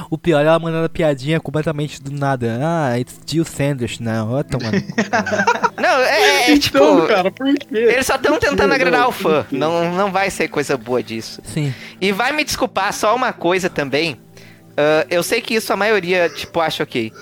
[0.08, 2.58] O pior é ela mandando piadinha completamente do nada.
[2.62, 3.98] Ah, it's Jill Sanders.
[3.98, 4.82] Não, ó, tomando.
[5.80, 6.78] não, é, é tipo.
[6.78, 7.66] Então, cara, por quê?
[7.76, 9.44] Eles só estão tentando agradar o fã.
[9.50, 11.40] Não, não vai ser coisa boa disso.
[11.44, 11.74] Sim.
[12.00, 14.14] E vai me desculpar só uma coisa também.
[14.14, 17.12] Uh, eu sei que isso a maioria, tipo, acha ok.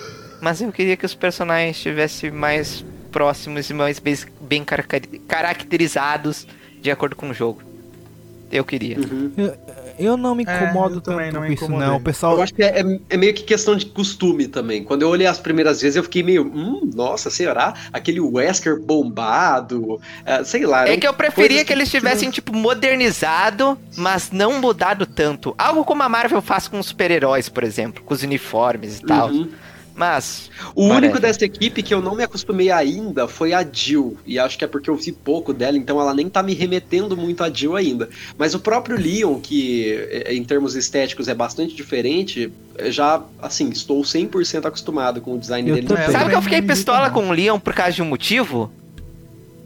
[0.40, 6.46] Mas eu queria que os personagens estivessem mais próximos e mais bem, bem caracterizados
[6.80, 7.62] de acordo com o jogo.
[8.50, 8.98] Eu queria.
[8.98, 9.32] Uhum.
[9.36, 9.56] Eu,
[9.98, 11.96] eu não me é, incomodo é, tanto não com isso, não.
[11.96, 12.36] O pessoal...
[12.36, 14.84] Eu acho que é, é, é, meio que questão de costume também.
[14.84, 17.74] Quando eu olhei as primeiras vezes, eu fiquei meio, hum, nossa, será?
[17.92, 20.88] Aquele Wesker bombado, é, sei lá.
[20.88, 25.54] É que eu preferia que, que eles tivessem, tipo, modernizado, mas não mudado tanto.
[25.58, 29.28] Algo como a Marvel faz com os super-heróis, por exemplo, com os uniformes e tal.
[29.30, 29.48] Uhum.
[29.98, 30.48] Mas.
[30.76, 34.16] O único dessa equipe que eu não me acostumei ainda foi a Jill.
[34.24, 37.16] E acho que é porque eu vi pouco dela, então ela nem tá me remetendo
[37.16, 38.08] muito a Jill ainda.
[38.38, 42.52] Mas o próprio Leon, que é, em termos estéticos é bastante diferente,
[42.86, 45.88] já, assim, estou 100% acostumado com o design eu dele.
[46.12, 48.72] Sabe que eu fiquei pistola com o Leon por causa de um motivo?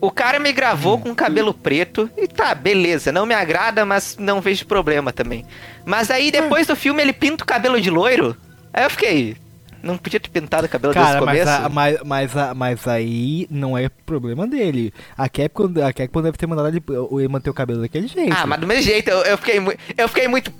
[0.01, 4.41] O cara me gravou com cabelo preto e tá, beleza, não me agrada, mas não
[4.41, 5.45] vejo problema também.
[5.85, 8.37] Mas aí depois do filme ele pinta o cabelo de loiro.
[8.73, 9.37] Aí eu fiquei,
[9.83, 11.45] não podia ter pintado o cabelo Cara, desde o começo?
[11.45, 14.93] Cara, mas, mas, mas, mas aí não é problema dele.
[15.17, 18.35] A Capcom, a Capcom deve ter mandado ele, ele manter o cabelo daquele jeito.
[18.37, 19.61] Ah, mas do mesmo jeito, eu, eu fiquei,
[19.97, 20.53] eu fiquei muito...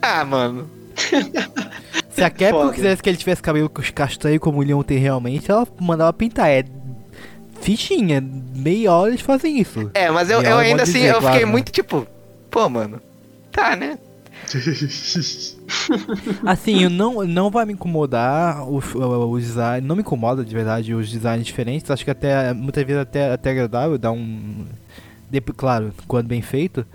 [0.00, 0.70] Ah, mano...
[2.10, 2.72] Se a Capcom Foda.
[2.74, 6.50] quisesse que ele tivesse cabelo castanho como o Leon tem realmente, ela mandava pintar.
[6.50, 6.64] É
[7.60, 8.20] fichinha.
[8.54, 9.90] Meia hora eles fazem isso.
[9.94, 11.52] É, mas eu, eu ainda assim, dizer, eu claro, fiquei né?
[11.52, 12.06] muito tipo,
[12.50, 13.00] pô, mano,
[13.52, 13.98] tá, né?
[16.44, 20.94] assim, não, não vai me incomodar o, o, o, design, não me incomoda de verdade
[20.94, 21.90] os designs diferentes.
[21.90, 24.66] Acho que até muitas vezes até, até agradável dar um.
[25.56, 26.86] claro, quando bem feito.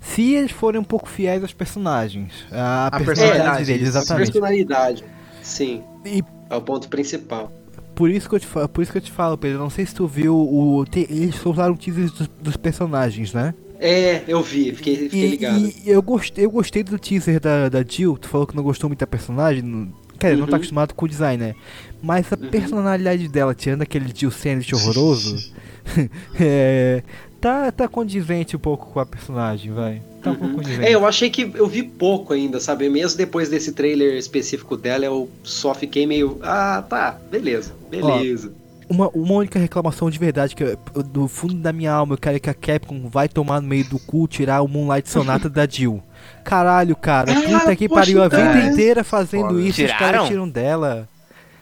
[0.00, 2.32] Se eles forem um pouco fiéis aos personagens.
[2.52, 4.30] A, a personalidade, personalidade deles, exatamente.
[4.30, 5.04] Personalidade,
[5.42, 5.82] sim.
[6.04, 7.50] E, é o ponto principal.
[7.94, 9.58] Por isso que eu te falo, por isso que eu te falo, Pedro.
[9.58, 10.84] Não sei se tu viu o.
[10.84, 13.54] Te, eles soltaram teasers dos, dos personagens, né?
[13.80, 15.72] É, eu vi, fiquei, fiquei ligado.
[15.84, 18.88] E, eu, gostei, eu gostei do teaser da, da Jill, tu falou que não gostou
[18.88, 19.92] muito da personagem.
[20.18, 20.40] Cara, uhum.
[20.40, 20.56] não tá uhum.
[20.56, 21.54] acostumado com o design, né?
[22.02, 22.50] Mas a uhum.
[22.50, 25.52] personalidade dela, tirando aquele Jill Sandwich horroroso,
[26.40, 27.02] é,
[27.40, 30.02] tá, tá condizente um pouco com a personagem, vai.
[30.22, 30.38] Tá um uhum.
[30.38, 30.86] pouco condizente.
[30.86, 32.88] É, eu achei que eu vi pouco ainda, sabe?
[32.88, 36.38] Mesmo depois desse trailer específico dela, eu só fiquei meio.
[36.42, 38.52] Ah, tá, beleza, beleza.
[38.62, 42.18] Ó, uma, uma única reclamação de verdade que eu, do fundo da minha alma eu
[42.18, 45.66] quero que a Capcom vai tomar no meio do cu tirar o Moonlight Sonata da
[45.66, 46.02] Jill.
[46.44, 49.94] Caralho, cara, ah, puta que pariu a vida inteira fazendo Pô, isso, tiraram?
[49.94, 51.08] os caras tiram dela.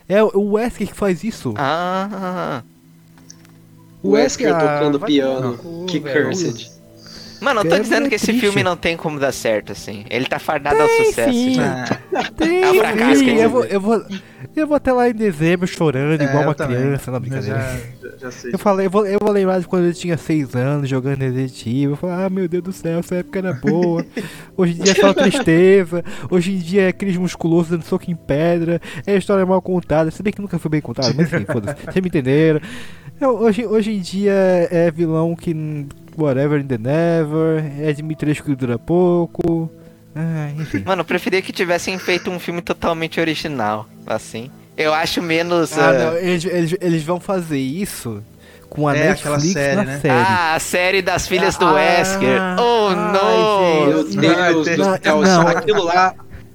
[0.08, 1.54] É o Wesker que faz isso.
[1.56, 2.62] Ah.
[4.02, 5.86] O Wesker tocando piano.
[5.86, 6.73] que cursed.
[7.44, 8.40] Mano, eu tô dizendo que esse triste.
[8.40, 10.06] filme não tem como dar certo, assim.
[10.08, 11.32] Ele tá fardado tem, ao sucesso.
[11.32, 11.60] Sim.
[11.60, 12.30] Ah.
[12.36, 13.36] Tem, é um fracasso, sim.
[13.36, 14.04] Eu vou, eu, vou,
[14.56, 16.76] eu vou até lá em dezembro chorando, é, igual uma também.
[16.76, 17.60] criança, na brincadeira.
[18.00, 18.54] Já, já, sei.
[18.54, 21.66] Eu, falei, eu, vou, eu vou lembrar de quando eu tinha 6 anos jogando Resident
[21.66, 21.90] Evil.
[21.90, 24.06] Eu falei, ah, meu Deus do céu, essa época era boa.
[24.56, 26.02] Hoje em dia é só tristeza.
[26.30, 28.80] Hoje em dia é Cris musculoso dando soco em pedra.
[29.06, 30.10] É história mal contada.
[30.10, 31.84] Se bem que nunca foi bem contada, mas enfim, foda-se.
[31.84, 32.60] Vocês me entenderam.
[33.20, 34.32] Hoje, hoje em dia
[34.70, 35.54] é vilão que
[36.16, 39.70] Whatever in the Never, é Dimitrescu que dura pouco.
[40.14, 40.82] Ah, enfim.
[40.84, 44.50] Mano, eu preferia que tivessem feito um filme totalmente original, assim.
[44.76, 45.76] Eu acho menos.
[45.76, 45.92] Ah, uh...
[45.92, 48.22] não, eles, eles, eles vão fazer isso
[48.68, 49.98] com a é, Netflix série, na né?
[50.00, 50.14] série.
[50.14, 52.40] Ah, a série das filhas ah, do Wesker.
[52.58, 54.20] Oh, ai, não!
[54.20, 56.14] Meu Deus do céu, aquilo lá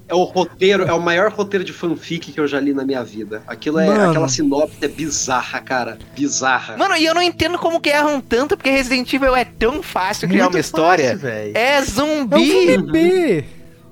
[0.09, 3.03] é o roteiro, é o maior roteiro de fanfic que eu já li na minha
[3.03, 3.43] vida.
[3.45, 4.09] Aquilo é Mano.
[4.09, 6.75] aquela sinopse é bizarra, cara, bizarra.
[6.75, 10.27] Mano, e eu não entendo como que erram tanto, porque Resident Evil é tão fácil
[10.27, 11.11] criar Muito uma história.
[11.11, 12.35] Fácil, é zumbi.
[12.35, 13.45] É um filme B.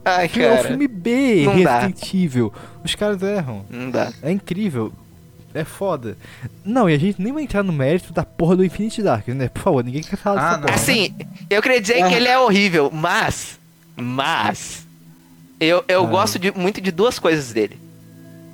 [0.03, 0.45] Ai, cara.
[0.45, 2.17] É um filme B, não Resident dá.
[2.17, 2.53] Evil.
[2.83, 3.63] Os caras erram.
[3.69, 4.11] Não dá.
[4.23, 4.91] É incrível.
[5.53, 6.17] É foda.
[6.65, 9.49] Não, e a gente nem vai entrar no mérito da porra do Infinity Dark, né?
[9.49, 10.75] Por favor, ninguém quer falar ah, dessa porra.
[10.75, 11.27] Assim, né?
[11.49, 12.09] eu queria dizer ah.
[12.09, 13.59] que ele é horrível, mas.
[13.95, 14.86] Mas
[15.59, 16.07] eu, eu ah.
[16.07, 17.79] gosto de, muito de duas coisas dele.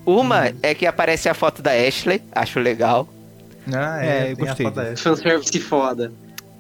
[0.06, 0.56] Uma hum.
[0.62, 3.08] é que aparece a foto da Ashley, acho legal.
[3.74, 4.66] Ah, é, é eu gostei.
[4.98, 6.12] Fanservice foda.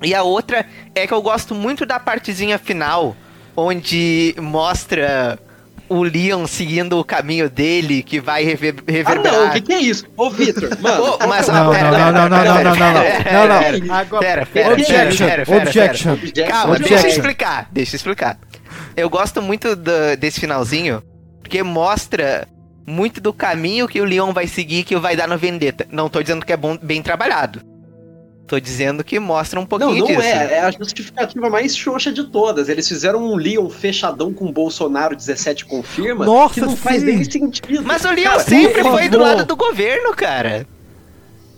[0.01, 3.15] E a outra é que eu gosto muito da partezinha final,
[3.55, 5.39] onde mostra
[5.87, 9.33] o Leon seguindo o caminho dele, que vai rever, reverberar.
[9.33, 10.05] Ah, não, o que, que, é isso?
[10.17, 11.17] Ô, Victor, mano.
[11.21, 14.19] Oh, mas, não, pera, não, pera, não, não, não, não, não, não, não, não, não.
[14.19, 16.17] Pera, pera, objection, pera, pera, objection.
[16.47, 18.37] Calma, deixa eu explicar, deixa eu explicar.
[18.95, 21.01] Eu gosto muito do, desse finalzinho,
[21.41, 22.47] porque mostra
[22.85, 25.87] muito do caminho que o Leon vai seguir que vai dar no Vendetta.
[25.91, 27.61] Não tô dizendo que é bom, bem trabalhado.
[28.45, 30.21] Tô dizendo que mostra um pouquinho não, não disso.
[30.21, 30.53] É.
[30.53, 32.67] É a justificativa mais xoxa de todas.
[32.67, 36.25] Eles fizeram um Leon fechadão com o Bolsonaro 17 confirma.
[36.25, 36.75] Nossa, que não sim.
[36.75, 37.83] faz nem sentido.
[37.83, 40.67] Mas o Leon cara, sempre foi do lado do governo, cara.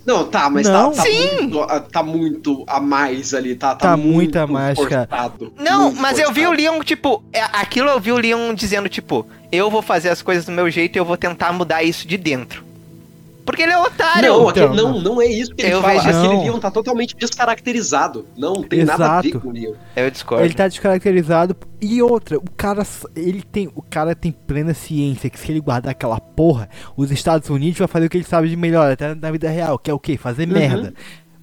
[0.06, 0.92] Não, tá, mas tá, não.
[0.92, 3.69] Tá, tá, muito, ah, tá, muito, a mais ali, tá?
[3.69, 5.51] Tá, tá muito, muito a mais, forçado, cara.
[5.58, 6.22] Não, mas forçado.
[6.22, 9.82] eu vi o Leon, tipo, é, aquilo eu vi o Leon dizendo, tipo, eu vou
[9.82, 12.64] fazer as coisas do meu jeito e eu vou tentar mudar isso de dentro.
[13.45, 14.30] Porque ele é otário.
[14.30, 16.01] Não, então, não, não é isso que ele eu fala.
[16.01, 16.17] Vejo...
[16.17, 18.25] Aquele Leon tá totalmente descaracterizado.
[18.35, 18.99] Não tem Exato.
[18.99, 19.74] nada a ver com o Leon.
[19.95, 20.43] Eu discordo.
[20.43, 21.56] Ele tá descaracterizado.
[21.80, 25.91] E outra, o cara, ele tem, o cara tem plena ciência que se ele guardar
[25.91, 26.67] aquela porra,
[26.98, 29.77] os Estados Unidos vai fazer o que ele sabe de melhor, até na vida real,
[29.77, 30.17] que é o quê?
[30.17, 30.53] Fazer uhum.
[30.53, 30.93] merda.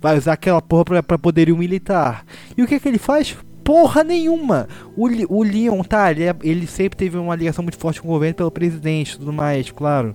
[0.01, 2.25] Vai usar aquela porra pra, pra poderio militar.
[2.57, 3.37] E o que é que ele faz?
[3.65, 4.69] Porra nenhuma.
[4.97, 8.13] O, o Leon, tá, ele, é, ele, sempre teve uma ligação muito forte com o
[8.13, 10.15] governo pelo presidente e tudo mais, claro.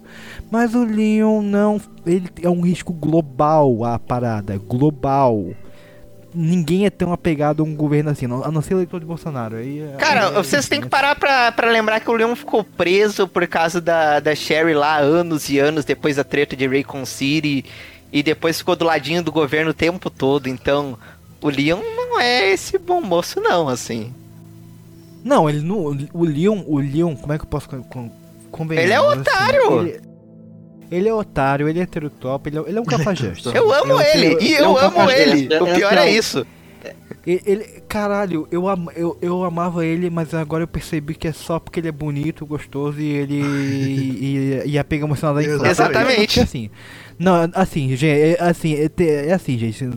[0.51, 1.82] Mas o Leon não.
[2.06, 4.58] Ele é um risco global a parada.
[4.58, 5.48] Global.
[6.34, 9.56] Ninguém é tão apegado a um governo assim, a não ser o eleitor de Bolsonaro.
[9.56, 13.27] Aí, é, Cara, vocês têm que parar pra, pra lembrar que o Leon ficou preso
[13.27, 17.66] por causa da, da Sherry lá anos e anos depois da treta de Raycon City.
[18.11, 20.48] E depois ficou do ladinho do governo o tempo todo.
[20.48, 20.98] Então,
[21.41, 24.14] o Leon não é esse bom moço, não, assim.
[25.24, 25.98] Não, ele não.
[26.14, 27.69] O Leon, o Leon, como é que eu posso
[28.51, 28.85] convencer?
[28.85, 29.80] Ele é otário!
[29.80, 30.01] Assim, ele,
[30.90, 33.49] ele, é otário, ele é heterotop, ele é, ele é um cafajeste.
[33.53, 35.53] eu amo ele, e eu, eu amo ele.
[35.57, 36.45] O pior é, é isso.
[37.25, 41.33] Ele, ele- caralho, eu, am, eu, eu amava ele, mas agora eu percebi que é
[41.33, 43.41] só porque ele é bonito, gostoso e ele.
[43.43, 45.43] e, e a pega emocional da.
[45.43, 46.40] Exatamente.
[46.40, 46.69] Assim.
[47.19, 49.90] Não, assim, gente, é, assim, é, é assim, gente.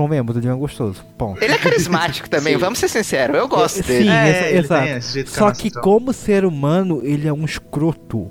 [0.00, 1.04] Convenhamos, ele é gostoso.
[1.18, 1.44] Ponto.
[1.44, 3.36] Ele é carismático também, vamos ser sinceros.
[3.36, 4.08] Eu gosto Sim, dele.
[4.08, 4.84] É, exa- ele exato.
[4.86, 8.30] tem esse jeito Só que como ser humano, ele é um escroto.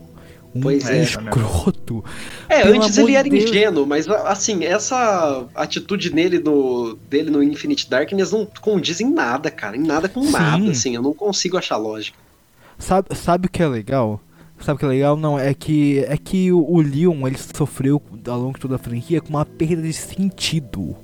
[0.56, 2.04] Um Pois é, escroto.
[2.50, 3.52] É, Pelo antes ele era de Deus.
[3.52, 9.52] ingênuo, mas assim, essa atitude nele no, dele no Infinite Darkness não condiz em nada,
[9.52, 9.78] cara.
[9.78, 10.32] Em nada com Sim.
[10.32, 10.96] nada, assim.
[10.96, 12.18] Eu não consigo achar lógica.
[12.80, 14.20] Sabe, sabe o que é legal?
[14.60, 15.16] Sabe o que é legal?
[15.16, 18.80] Não, é que é que o, o Leon ele sofreu ao longo de toda a
[18.80, 20.96] franquia com uma perda de sentido.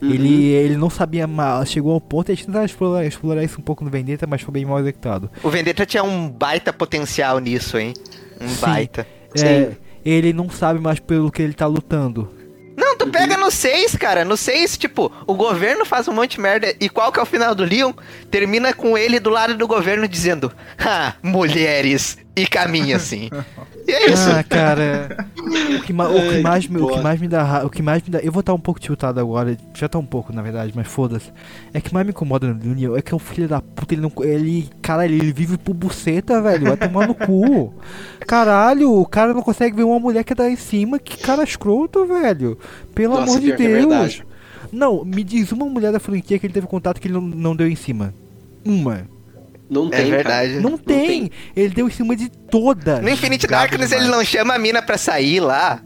[0.00, 0.10] Uhum.
[0.10, 3.62] Ele, ele não sabia mais, chegou ao ponto, a gente tentaram explorar, explorar isso um
[3.62, 5.30] pouco no Vendetta, mas foi bem mal executado.
[5.42, 7.94] O Vendetta tinha um baita potencial nisso, hein?
[8.40, 8.60] Um Sim.
[8.60, 9.06] baita.
[9.36, 9.72] É,
[10.04, 12.37] ele não sabe mais pelo que ele tá lutando.
[12.78, 14.24] Não, tu pega no 6, cara.
[14.24, 16.72] No 6, tipo, o governo faz um monte de merda.
[16.80, 17.92] E qual que é o final do Leon?
[18.30, 22.16] Termina com ele do lado do governo dizendo: Ah, mulheres.
[22.36, 23.28] E caminha assim.
[23.84, 24.30] E é isso.
[24.30, 25.26] Ah, cara.
[25.76, 27.70] O que, ma- o que Ai, mais, me, o que mais me dá ra- O
[27.70, 28.20] que mais me dá.
[28.20, 29.56] Eu vou estar um pouco tiltado agora.
[29.74, 31.32] Já tá um pouco, na verdade, mas foda-se.
[31.74, 33.92] É que mais me incomoda no Leon é que é um filho da puta.
[33.94, 34.12] Ele não.
[34.24, 34.70] Ele.
[34.80, 36.66] Caralho, ele vive por buceta, velho.
[36.66, 37.74] Vai tomar no cu.
[38.24, 41.00] Caralho, o cara não consegue ver uma mulher que dá em cima.
[41.00, 42.56] Que cara escroto, velho.
[42.94, 43.78] Pelo Nossa, amor de que é Deus.
[43.88, 44.24] verdade.
[44.72, 47.56] não, me diz uma mulher da franquia que ele teve contato que ele não, não
[47.56, 48.12] deu em cima.
[48.64, 49.06] Uma.
[49.70, 50.48] Não É tem, verdade.
[50.54, 50.60] cara.
[50.62, 51.30] Não, tem.
[51.54, 53.02] Ele deu em cima de todas.
[53.02, 54.06] No Infinite Darkness demais.
[54.08, 55.82] ele não chama a mina pra sair lá.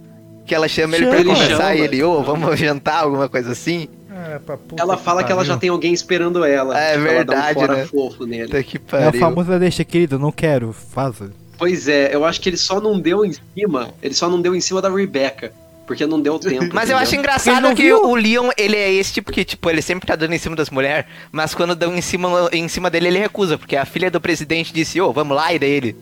[0.46, 1.34] Que ela chama ele pra Chama.
[1.34, 3.88] conversar Ele e ele, ô, vamos jantar, alguma coisa assim.
[4.10, 4.40] É,
[4.76, 6.78] Ela fala que ela já tem alguém esperando ela.
[6.78, 7.86] É Tipo, ela dá um verdade, fora né?
[7.86, 8.44] fofo nele.
[8.46, 9.20] Puta que É o pariu.
[9.20, 11.30] famoso deixa, querido, não quero, faça.
[11.56, 13.90] Pois é, eu acho que ele só não deu em cima.
[14.02, 15.52] Ele só não deu em cima da Rebecca.
[15.86, 16.70] Porque não deu tempo.
[16.72, 18.04] Mas eu acho engraçado que viu?
[18.06, 20.70] o Leon, ele é esse tipo que, tipo, ele sempre tá dando em cima das
[20.70, 24.20] mulheres, mas quando dão em cima, em cima dele, ele recusa, porque a filha do
[24.20, 25.96] presidente disse, ô, vamos lá, e daí ele,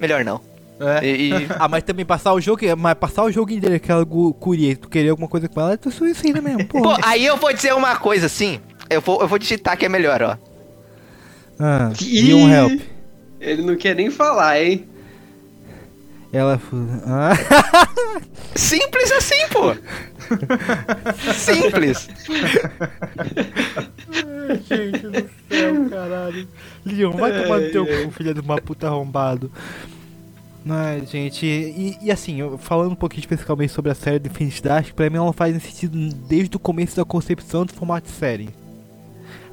[0.00, 0.40] melhor não.
[1.02, 4.74] E- e- Ah, mas também passar o jogo, mas passar o jogo inteiro, aquela curia,
[4.76, 6.82] tu querer alguma coisa com ela, tu suicida mesmo, pô.
[6.82, 9.88] Pô, aí eu vou dizer uma coisa assim, eu vou, eu vou digitar que é
[9.88, 10.36] melhor, ó.
[11.58, 12.22] Ah, Ih!
[12.22, 12.80] Leon Help.
[13.40, 14.86] Ele não quer nem falar, hein?
[16.32, 16.60] Ela.
[17.06, 17.32] Ah.
[18.54, 19.74] Simples assim, pô.
[21.34, 22.08] Simples.
[24.68, 26.48] Gente do céu, caralho.
[26.84, 29.50] Leon, vai tomar no teu cu, filha de uma puta arrombado.
[30.68, 34.62] Ai, gente, e, e assim, eu- falando um pouquinho especificamente sobre a série de Infinity
[34.62, 35.96] Dark, pra mim ela faz sentido
[36.28, 38.50] desde o começo da concepção do formato de série.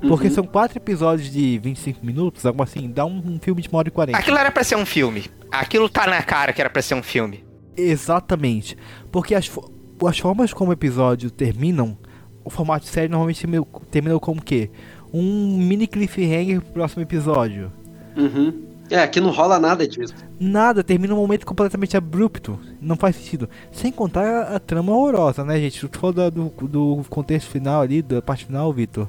[0.01, 0.33] Porque Uhum.
[0.33, 3.87] são quatro episódios de 25 minutos, algo assim, dá um, um filme de uma hora
[3.87, 4.17] e 40.
[4.19, 5.25] Aquilo era pra ser um filme.
[5.51, 7.43] Aquilo tá na cara que era pra ser um filme.
[7.75, 8.77] Exatamente.
[9.11, 9.71] Porque as, fo-
[10.05, 11.97] as formas como o episódio terminam,
[12.43, 14.69] o formato de série normalmente termina, termina como o quê?
[15.13, 17.71] Um mini cliffhanger pro próximo episódio.
[18.15, 18.63] Uhum.
[18.89, 20.13] É, aqui não rola nada disso.
[20.39, 22.59] Nada, termina um momento completamente abrupto.
[22.79, 23.49] Não faz sentido.
[23.71, 25.87] Sem contar a, trama horrorosa, né, gente?
[25.87, 29.07] Tu falou do, do contexto final ali, da parte final, Vitor.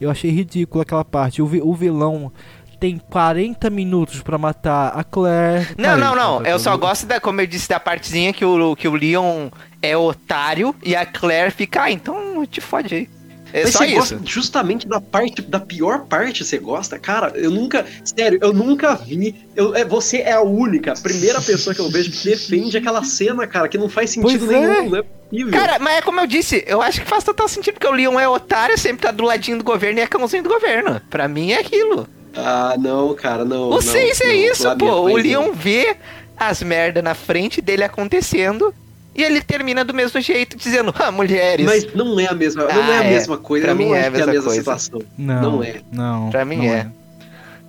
[0.00, 1.40] Eu achei ridículo aquela parte.
[1.42, 2.32] O, vi- o vilão
[2.80, 5.68] tem 40 minutos pra matar a Claire.
[5.78, 6.42] Não, não, não.
[6.42, 9.48] Eu só gosto da, como eu disse, da partezinha que o, que o Leon
[9.80, 13.08] é otário e a Claire fica, ah, então te fode aí.
[13.54, 13.94] É Mas só você isso.
[13.94, 16.98] gosta justamente da parte, da pior parte, você gosta?
[16.98, 17.86] Cara, eu nunca.
[18.04, 19.32] Sério, eu nunca vi.
[19.54, 23.04] Eu, é, você é a única, a primeira pessoa que eu vejo que defende aquela
[23.04, 25.52] cena, cara, que não faz sentido Pois nenhum, é possível.
[25.52, 28.18] Cara, mas é como eu disse, eu acho que faz total sentido, porque o Leon
[28.18, 31.00] é otário, sempre tá do ladinho do governo e é cãozinho do governo.
[31.08, 32.08] Pra mim é aquilo.
[32.34, 33.68] Ah, não, cara, não.
[33.68, 35.02] o não, 6 é não, isso, pô.
[35.02, 35.96] O Leon vê
[36.36, 38.74] as merda na frente dele acontecendo
[39.14, 41.64] e ele termina do mesmo jeito, dizendo, ah, mulheres.
[41.66, 43.10] Mas não é a mesma, não Ah, é a é.
[43.10, 44.50] mesma coisa, Pra não mim é, é é a mesma coisa.
[44.54, 45.02] situação.
[45.16, 45.80] Não, Não é.
[45.92, 46.30] Não.
[46.30, 46.90] Pra mim não é.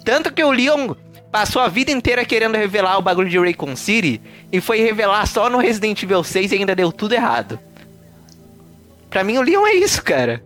[0.03, 0.93] Tanto que o Leon
[1.31, 5.49] passou a vida inteira querendo revelar o bagulho de Raycon City e foi revelar só
[5.49, 7.59] no Resident Evil 6 e ainda deu tudo errado.
[9.09, 10.43] Pra mim o Leon é isso, cara.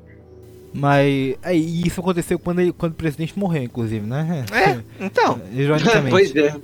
[0.73, 4.45] Mas é, e isso aconteceu quando, ele, quando o presidente morreu, inclusive, né?
[4.51, 5.41] É, então.
[5.51, 6.09] Ironicamente.
[6.11, 6.55] pois é.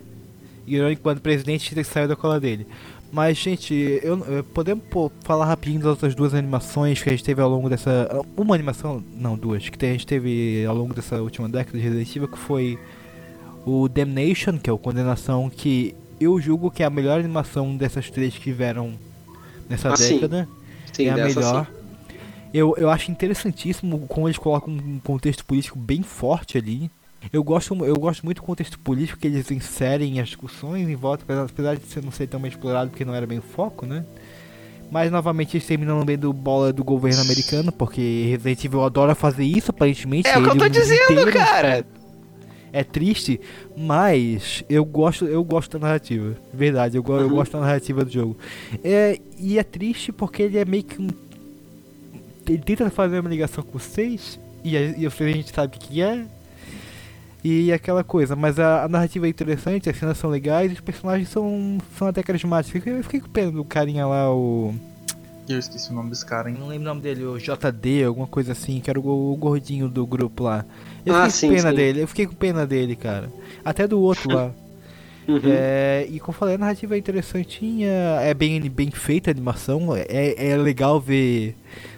[0.67, 2.65] Irônico quando o presidente saiu da cola dele.
[3.15, 7.23] Mas, gente, eu, eu- podemos pô, falar rapidinho das outras duas animações que a gente
[7.23, 8.09] teve ao longo dessa.
[8.35, 12.13] Uma animação, não, duas, que a gente teve ao longo dessa última década de Resident
[12.13, 12.77] Evil, que foi
[13.65, 18.09] o Damnation, que é o Condenação, que eu julgo que é a melhor animação dessas
[18.09, 18.95] três que tiveram
[19.69, 20.15] nessa Ah, sim.
[20.15, 20.45] década.
[20.91, 21.65] Sim, é a melhor.
[21.65, 21.71] sim.
[22.53, 26.91] Eu, eu acho interessantíssimo como eles colocam um contexto político bem forte ali.
[27.31, 31.23] Eu gosto, eu gosto muito do contexto político que eles inserem as discussões em volta,
[31.23, 33.85] apesar, apesar de ser- não ser tão bem explorado porque não era bem o foco,
[33.85, 34.05] né?
[34.91, 39.71] Mas novamente eles terminam lambendo bola do governo americano, porque Resident Evil adora fazer isso,
[39.71, 40.27] aparentemente.
[40.27, 41.31] É o que eu tô dizendo, inteiro.
[41.31, 41.85] cara.
[42.71, 43.39] É triste,
[43.75, 46.35] mas eu gosto, eu gosto da narrativa.
[46.53, 47.19] Verdade, eu, uhum.
[47.19, 48.37] eu gosto da narrativa do jogo.
[48.83, 51.07] É, e é triste porque ele é meio que um.
[52.47, 56.01] Ele tenta fazer uma ligação com vocês, e a, e a gente sabe o que
[56.01, 56.25] é,
[57.47, 61.29] e aquela coisa, mas a, a, narrativa é interessante, as cenas são legais, os personagens
[61.29, 62.81] são, são até carismáticos.
[62.87, 64.73] Eu fiquei com pena do carinha lá, o.
[65.47, 66.57] Eu esqueci o nome desse cara, hein?
[66.59, 69.87] Não lembro o nome dele, o JD, alguma coisa assim, que era o, o gordinho
[69.87, 70.65] do grupo lá.
[71.05, 71.75] Eu fiquei ah, com sim, pena sim.
[71.75, 73.31] dele, eu fiquei com pena dele, cara.
[73.63, 74.51] Até do outro lá.
[75.27, 75.41] Uhum.
[75.43, 77.89] É, e como eu falei, a narrativa é interessantinha,
[78.21, 81.55] é bem, bem feita a animação, é, é legal ver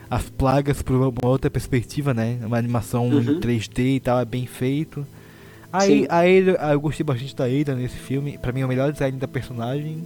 [0.09, 2.39] as plagas por uma outra perspectiva, né?
[2.41, 3.19] Uma animação uhum.
[3.19, 5.05] em 3D e tal, é bem feito.
[5.77, 9.17] Aí, aí eu gostei bastante da Ada nesse filme, pra mim é o melhor design
[9.17, 10.05] da personagem.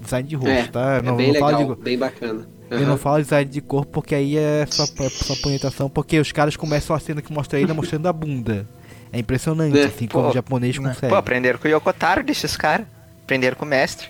[0.00, 0.94] Design de rosto, é, tá?
[0.94, 1.82] É não, bem não legal, de...
[1.82, 2.46] bem bacana.
[2.70, 2.78] Uhum.
[2.78, 6.56] Eu não falo design de corpo porque aí é só, só punhetação, porque os caras
[6.56, 8.66] começam a cena que mostra a Ada mostrando a bunda.
[9.12, 9.84] É impressionante, é.
[9.84, 10.88] assim, como o japonês né.
[10.88, 11.10] consegue.
[11.10, 12.86] Pô, aprenderam com o Yokotaro desses caras.
[13.24, 14.08] Aprenderam com o mestre.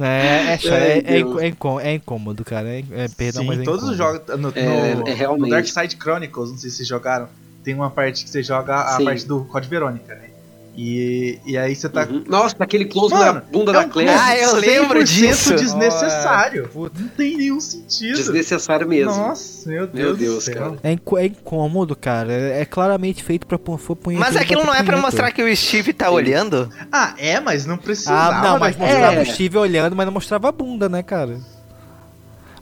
[0.00, 2.68] É, é, é, é, é, é, incômodo, cara.
[2.68, 4.20] É, é, perdão, Sim, mas é todos os jogos.
[4.28, 7.28] No, no, é, no Dark Side Chronicles, não sei se vocês jogaram,
[7.62, 9.04] tem uma parte que você joga a Sim.
[9.04, 10.32] parte do Code Verônica, né?
[10.74, 12.06] E, e aí você tá.
[12.06, 12.24] Uhum.
[12.26, 14.10] Nossa, aquele close Mano, na bunda é um da Claire.
[14.10, 15.54] Ah, eu lembro disso.
[15.54, 16.70] desnecessário.
[16.74, 18.16] Oh, não tem nenhum sentido.
[18.16, 19.12] Desnecessário mesmo.
[19.12, 20.06] Nossa, meu Deus.
[20.06, 20.78] Meu Deus, cara.
[20.82, 22.32] É, é incômodo, cara.
[22.32, 23.78] É, é claramente feito pra pôr
[24.18, 26.12] Mas aquilo não é pra mostrar que o Steve tá Sim.
[26.12, 26.70] olhando?
[26.90, 28.36] Ah, é, mas não precisava.
[28.36, 29.22] Ah, não, mas mostrava é.
[29.22, 31.38] o Steve olhando, mas não mostrava a bunda, né, cara?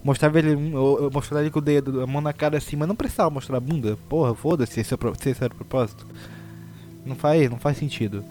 [0.03, 2.97] Mostrava ele, eu, mostrava ele com o dedo, a mão na cara assim, mas não
[2.97, 3.99] precisava mostrar a bunda.
[4.09, 4.99] Porra, foda-se, esse, é
[5.31, 6.07] esse era o propósito.
[7.05, 8.25] Não faz, não faz sentido.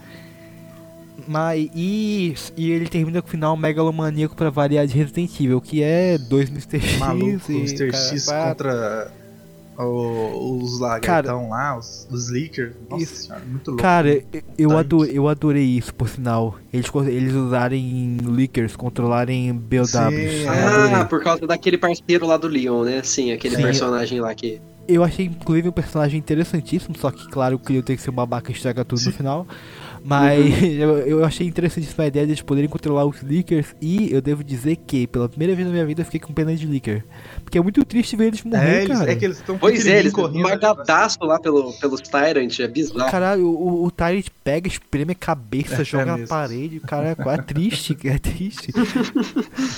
[1.28, 5.84] Mas e, e ele termina com o final megalomaníaco pra variar de Resident Evil, que
[5.84, 6.80] é dois Mr.
[6.80, 7.94] X Maluco, e Mr.
[7.94, 9.12] X contra
[9.86, 12.74] os lagartão lá, os, os leakers.
[12.90, 13.24] Nossa isso.
[13.24, 13.82] senhora, muito louco.
[13.82, 14.24] Cara,
[14.58, 16.56] eu adorei, eu adorei isso, por sinal.
[16.74, 19.96] Eles, eles usarem leakers, controlarem BOWs.
[19.96, 23.02] Ah, por causa daquele parceiro lá do Leon, né?
[23.04, 24.62] Sim, aquele Sim, personagem lá que.
[24.88, 28.14] Eu achei, inclusive, um personagem interessantíssimo, só que, claro, o Cleo tem que ser um
[28.14, 29.10] babaca e estraga tudo Sim.
[29.10, 29.48] no final.
[30.04, 30.68] Mas uhum.
[30.68, 33.76] eu, eu achei interessantíssima a ideia de eles poderem controlar os leakers.
[33.82, 36.56] E eu devo dizer que, pela primeira vez na minha vida, eu fiquei com pena
[36.56, 37.04] de leaker.
[37.44, 39.12] Porque é muito triste ver eles morrer, é, cara.
[39.12, 40.48] É que eles estão Pois é, eles correndo.
[41.22, 43.12] Lá pelo, pelos Tyrant, é bizarro.
[43.12, 46.80] Caralho, o, o Tyrant pega, espreme a cabeça, é, joga é na parede.
[46.82, 48.72] Cara, é triste, é triste.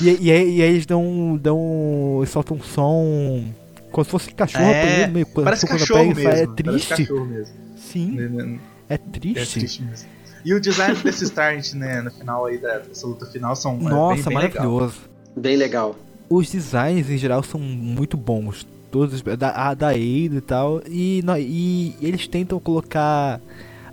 [0.01, 1.37] e, e, aí, e aí eles dão.
[1.41, 3.43] dão soltam um som.
[3.91, 6.29] Como se fosse cachorro, é, meio, parece cachorro mesmo.
[6.29, 6.63] é triste.
[6.63, 7.53] Parece cachorro mesmo.
[7.75, 8.11] Sim.
[8.11, 8.59] Né, né,
[8.93, 9.39] é triste.
[9.39, 10.09] É triste mesmo.
[10.43, 14.15] E o design desses Tyrant, né, no final aí dessa luta final são é Nossa,
[14.15, 14.99] bem, bem maravilhoso.
[15.01, 15.11] Legal.
[15.35, 15.95] Bem legal.
[16.29, 18.67] Os designs em geral são muito bons.
[18.89, 20.81] Todos da, da Ada e tal.
[20.87, 23.39] E, e, e eles tentam colocar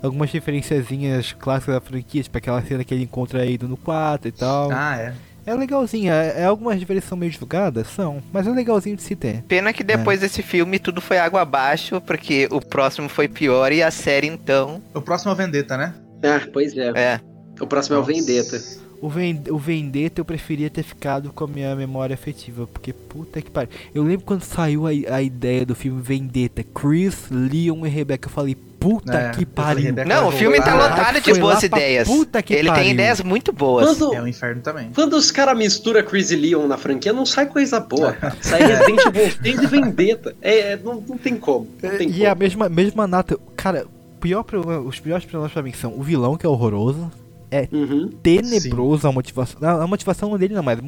[0.02, 4.32] algumas referenciazinhas clássicas da franquia, tipo aquela cena que ele encontra aí no 4 e
[4.32, 4.70] tal.
[4.72, 5.14] Ah, é.
[5.48, 9.16] É legalzinha, é, é algumas diferenças são meio divulgadas, são, mas é legalzinho de se
[9.16, 9.42] ter.
[9.44, 10.22] Pena que depois é.
[10.26, 14.82] desse filme tudo foi água abaixo, porque o próximo foi pior e a série então.
[14.92, 15.94] O próximo é o Vendetta, né?
[16.22, 16.92] Ah, pois é.
[16.94, 17.20] É.
[17.58, 18.10] O próximo Nossa.
[18.10, 18.62] é o Vendetta.
[19.00, 23.40] O, Vend o Vendetta eu preferia ter ficado com a minha memória afetiva, porque puta
[23.40, 23.70] que pariu.
[23.94, 28.32] Eu lembro quando saiu a, a ideia do filme Vendetta, Chris, Leon e Rebecca, eu
[28.32, 29.92] falei, puta é, que pariu.
[30.06, 32.06] Não, o filme tá lotado de boas ideias.
[32.06, 32.82] Puta que Ele pariu.
[32.82, 33.98] tem ideias muito boas.
[33.98, 34.90] Quando, é um inferno também.
[34.94, 38.16] Quando os caras misturam Chris e Leon na franquia, não sai coisa boa.
[38.40, 40.36] sai Resident Evil 3 e Vendetta.
[40.40, 41.68] É, não, não tem como.
[41.82, 42.28] Não tem e como.
[42.28, 43.38] a mesma, mesma nata.
[43.56, 43.86] Cara,
[44.20, 44.44] pior,
[44.86, 47.10] os piores problemas pra mim são o vilão, que é horroroso.
[47.50, 49.08] É uhum, tenebroso sim.
[49.08, 49.58] a motivação.
[49.62, 50.78] A motivação dele não, mas.
[50.78, 50.82] É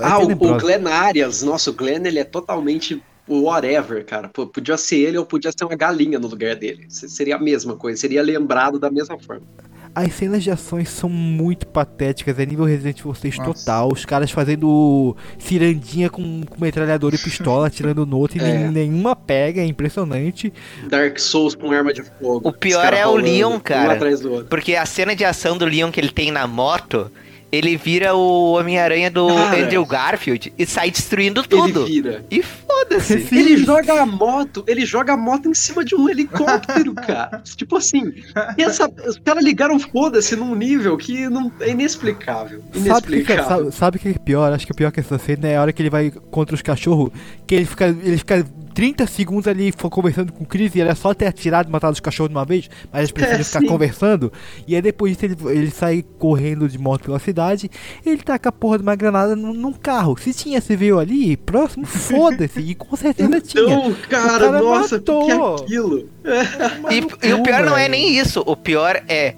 [0.00, 4.28] ah, o, o Glenn Arias, nossa, o Glenn ele é totalmente whatever, cara.
[4.28, 6.86] Podia ser ele ou podia ser uma galinha no lugar dele.
[6.88, 9.46] Seria a mesma coisa, seria lembrado da mesma forma.
[9.94, 13.92] As cenas de ações são muito patéticas, é nível Resident Evil 6 total.
[13.92, 18.68] Os caras fazendo cirandinha com, com metralhador e pistola, atirando no outro é.
[18.68, 20.50] e nenhuma pega, é impressionante.
[20.88, 22.48] Dark Souls com arma de fogo.
[22.48, 23.98] O pior é o Leon, cara.
[24.02, 27.10] Um porque a cena de ação do Leon que ele tem na moto
[27.52, 31.82] ele vira o Homem-Aranha do Cara, Andrew Garfield e sai destruindo tudo.
[31.82, 32.24] Ele vira.
[32.30, 33.28] E foda-se.
[33.30, 37.42] Ele joga a moto, ele joga a moto em cima de um helicóptero, cara.
[37.54, 38.10] tipo assim,
[38.56, 42.62] essa, os caras ligaram foda-se num nível que não, é inexplicável.
[42.74, 42.90] Inexplicável.
[43.04, 44.50] Sabe o que, é, sabe, sabe que é pior?
[44.50, 46.62] Acho que o pior que essa cena é a hora que ele vai contra os
[46.62, 47.10] cachorros,
[47.46, 51.12] que ele fica, ele fica 30 segundos ali conversando com o Chris e era só
[51.14, 53.66] ter atirado e matado os cachorros de uma vez, mas eles precisam é, ficar sim.
[53.66, 54.32] conversando.
[54.66, 57.70] E aí depois disso ele, ele sai correndo de moto pela cidade,
[58.04, 60.16] ele taca a porra de uma granada num, num carro.
[60.18, 62.60] Se tinha civil ali, próximo, foda-se.
[62.60, 63.94] e com certeza então, tinha.
[64.08, 65.26] Cara, cara, nossa, matou.
[65.26, 66.08] que é aquilo?
[67.22, 69.34] e, e o pior não é nem isso, o pior é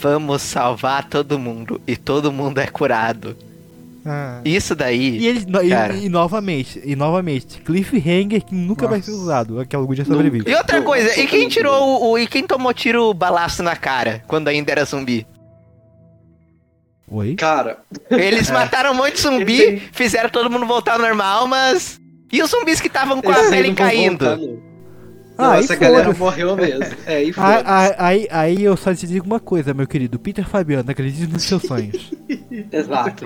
[0.00, 3.36] vamos salvar todo mundo e todo mundo é curado.
[4.08, 4.40] Ah.
[4.44, 5.18] Isso daí.
[5.18, 5.46] E, ele,
[6.00, 8.94] e, e, novamente, e novamente, cliffhanger que nunca Nossa.
[8.94, 9.60] vai ser usado.
[9.60, 10.50] Aquela algo já sobrevive.
[10.50, 12.18] E outra coisa, e quem tirou o, o.
[12.18, 15.26] E quem tomou tiro balaço na cara quando ainda era zumbi?
[17.10, 17.34] Oi?
[17.34, 17.78] Cara.
[18.10, 18.52] Eles é.
[18.52, 22.00] mataram um monte de zumbi, fizeram todo mundo voltar ao normal, mas.
[22.32, 24.24] E os zumbis que estavam com a pele caindo?
[24.24, 24.67] Voltar,
[25.38, 26.98] ah, Nossa, a galera morreu mesmo.
[27.06, 27.32] É, e
[27.64, 30.18] aí, aí, aí eu só te digo uma coisa, meu querido.
[30.18, 32.10] Peter Fabiano, acredite nos seus sonhos.
[32.70, 33.24] Exato.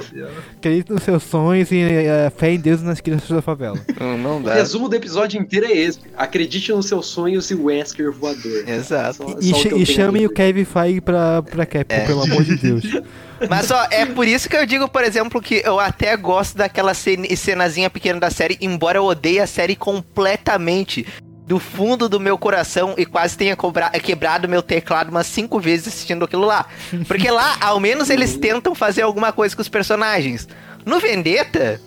[0.57, 3.81] acredite nos seus sonhos e uh, fé em Deus e nas crianças da favela.
[3.99, 4.53] Não, não dá.
[4.53, 6.01] O resumo do episódio inteiro é esse.
[6.17, 8.69] Acredite nos seus sonhos e o Wesker voador.
[8.69, 9.17] Exato.
[9.17, 12.07] Só, e, só e chamem o Kevin Feige pra, pra Capcom, é.
[12.07, 12.85] pelo amor de Deus.
[13.49, 16.95] Mas ó, é por isso que eu digo, por exemplo, que eu até gosto daquela
[16.95, 21.07] cenazinha pequena da série, embora eu odeie a série completamente
[21.53, 23.55] do fundo do meu coração e quase tenha
[24.03, 26.65] quebrado meu teclado umas cinco vezes assistindo aquilo lá.
[27.07, 30.49] Porque lá, ao menos, eles tentam fazer alguma coisa com os personagens.
[30.87, 31.79] No Vendetta,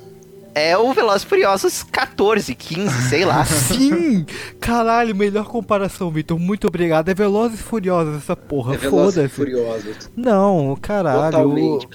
[0.53, 3.43] é o Velozes Furiosos 14, 15, sei lá.
[3.49, 4.27] Sim!
[4.59, 6.37] Caralho, melhor comparação, Vitor.
[6.37, 7.09] Muito obrigado.
[7.09, 8.75] É Velozes Furiosos essa porra.
[8.75, 9.27] É Foda-se.
[9.29, 10.11] Furiosos.
[10.15, 11.31] Não, caralho.
[11.31, 11.87] Totalmente.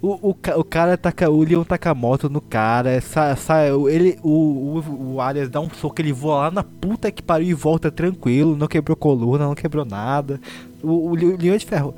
[0.00, 1.30] O, o, o cara taca.
[1.30, 3.00] O Leon taca a moto no cara.
[3.00, 7.10] Sai, sai, ele, o, o, o Arias dá um soco, ele voa lá na puta
[7.10, 8.56] que pariu e volta tranquilo.
[8.56, 10.40] Não quebrou coluna, não quebrou nada.
[10.82, 11.94] O, o Leon é de ferro.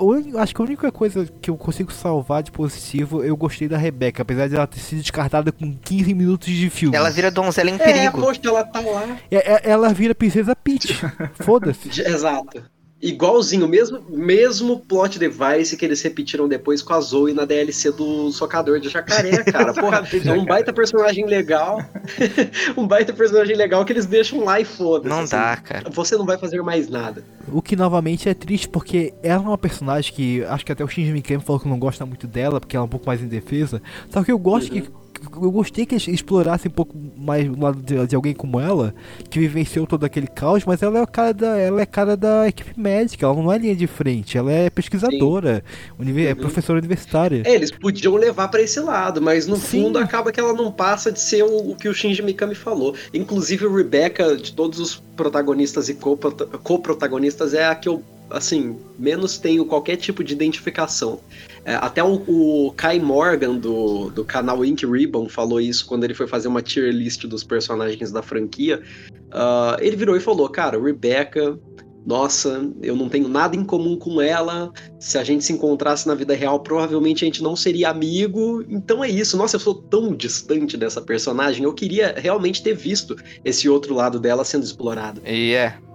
[0.00, 3.76] Eu acho que a única coisa que eu consigo salvar de positivo, eu gostei da
[3.76, 6.96] Rebeca, apesar de ela ter sido descartada com 15 minutos de filme.
[6.96, 8.18] Ela vira donzela em perigo.
[8.18, 9.18] É, poxa, ela tá lá.
[9.30, 10.98] É, é, ela vira princesa Peach.
[11.44, 12.00] Foda-se.
[12.00, 12.62] Exato.
[13.02, 18.30] Igualzinho, mesmo, mesmo plot device que eles repetiram depois com a Zoe na DLC do
[18.30, 19.72] Socador de Jacaré, cara.
[19.72, 21.82] Porra, é um baita personagem legal.
[22.76, 25.08] um baita personagem legal que eles deixam lá e foda-se.
[25.08, 25.88] Não assim, dá, cara.
[25.88, 27.24] Você não vai fazer mais nada.
[27.50, 30.88] O que novamente é triste porque ela é uma personagem que acho que até o
[30.88, 33.80] Shinji Mikami falou que não gosta muito dela, porque ela é um pouco mais indefesa.
[34.10, 34.82] Só que eu gosto uhum.
[34.82, 38.94] que eu gostei que explorasse um pouco mais o lado de, de, alguém como ela,
[39.28, 42.78] que vivenciou todo aquele caos, mas ela é cara da, ela é cara da equipe
[42.78, 45.62] médica, ela não é linha de frente, ela é pesquisadora,
[45.98, 46.32] univer, é uhum.
[46.32, 47.42] é professora universitária.
[47.44, 49.82] É, eles podiam levar para esse lado, mas no Sim.
[49.82, 52.94] fundo acaba que ela não passa de ser o, o, que o Shinji Mikami falou.
[53.12, 59.38] Inclusive o Rebecca, de todos os protagonistas e co-protagonistas, é a que eu assim, menos
[59.38, 61.20] tenho qualquer tipo de identificação.
[61.64, 66.14] É, até o, o, Kai Morgan do, do canal Ink Ribbon falou isso quando ele
[66.14, 68.82] foi fazer uma tier list dos personagens da franquia.
[69.28, 71.58] Uh, ele virou e falou: Cara, Rebecca,
[72.04, 74.72] nossa, eu não tenho nada em comum com ela.
[74.98, 78.64] Se a gente se encontrasse na vida real, provavelmente a gente não seria amigo.
[78.68, 79.36] Então é isso.
[79.36, 81.64] Nossa, eu sou tão distante dessa personagem.
[81.64, 85.20] Eu queria realmente ter visto esse outro lado dela sendo explorado.
[85.24, 85.76] E yeah.
[85.76, 85.89] é.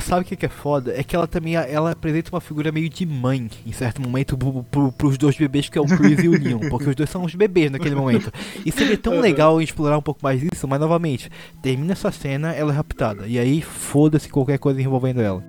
[0.00, 0.92] Sabe o que, que é foda?
[0.98, 4.62] É que ela também ela apresenta uma figura meio de mãe em certo momento pro,
[4.64, 7.24] pro, pros dois bebês que é o Chris e o Leon, porque os dois são
[7.24, 8.32] os bebês naquele momento.
[8.64, 11.30] E seria tão legal explorar um pouco mais isso, mas novamente,
[11.62, 13.26] termina essa cena, ela é raptada.
[13.26, 15.44] E aí foda-se qualquer coisa envolvendo ela.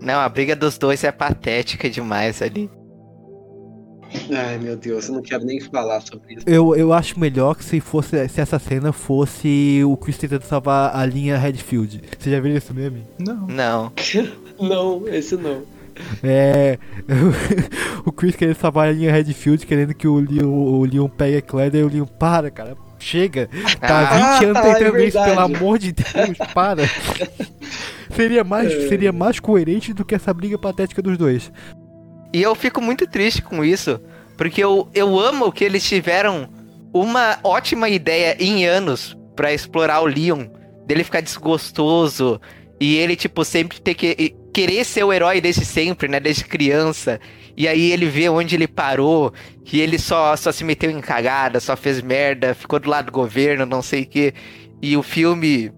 [0.00, 2.70] Não, a briga dos dois é patética demais ali.
[4.32, 6.48] Ai meu Deus, eu não quero nem falar sobre isso.
[6.48, 10.94] Eu, eu acho melhor que se fosse se essa cena fosse o Chris tentando salvar
[10.94, 12.02] a linha Redfield.
[12.18, 13.06] Você já viu isso mesmo?
[13.18, 13.46] Não.
[13.46, 13.92] Não.
[14.60, 15.62] não, esse não.
[16.22, 16.78] É.
[18.04, 21.42] o Chris querendo salvar a linha Redfield, querendo que o Leon, o Leon pegue a
[21.42, 22.76] Claire e o Leon para, cara.
[22.98, 23.48] Chega.
[23.80, 26.82] Tá ah, 20 anos tá, tentando é isso, pelo amor de Deus, para.
[28.14, 28.88] seria, mais, é.
[28.88, 31.50] seria mais coerente do que essa briga patética dos dois.
[32.32, 34.00] E eu fico muito triste com isso,
[34.36, 36.48] porque eu, eu amo que eles tiveram
[36.92, 40.46] uma ótima ideia em anos para explorar o Leon,
[40.86, 42.40] dele ficar desgostoso
[42.80, 47.20] e ele, tipo, sempre ter que querer ser o herói desde sempre, né, desde criança.
[47.56, 49.32] E aí ele vê onde ele parou,
[49.64, 53.12] que ele só, só se meteu em cagada, só fez merda, ficou do lado do
[53.12, 54.32] governo, não sei o que.
[54.80, 55.70] E o filme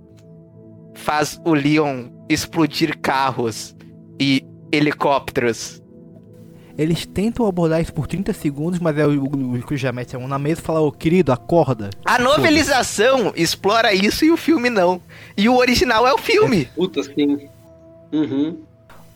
[0.94, 3.74] faz o Leon explodir carros
[4.20, 5.81] e helicópteros
[6.82, 10.18] eles tentam abordar isso por 30 segundos, mas é o, o Chris já mete a
[10.18, 11.90] mão na mesa e fala, ô querido, acorda.
[12.04, 15.00] A novelização explora isso e o filme não.
[15.36, 16.62] E o original é o filme.
[16.62, 17.48] É, puta, sim.
[18.12, 18.58] Uhum.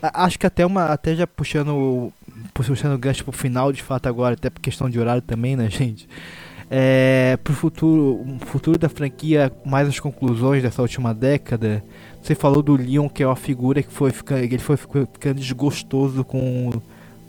[0.03, 0.87] Acho que até uma.
[0.87, 2.13] Até já puxando.
[2.53, 5.69] Puxando o gancho pro final de fato agora, até por questão de horário também, né,
[5.71, 6.09] gente?
[6.71, 11.83] É, pro futuro, futuro da franquia, mais as conclusões dessa última década.
[12.21, 16.25] Você falou do Leon, que é uma figura que foi ficando, ele foi ficando desgostoso
[16.25, 16.73] com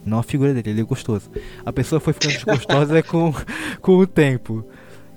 [0.08, 1.30] não a figura dele, ele é gostoso.
[1.66, 3.34] A pessoa foi ficando desgostosa com,
[3.82, 4.66] com o tempo.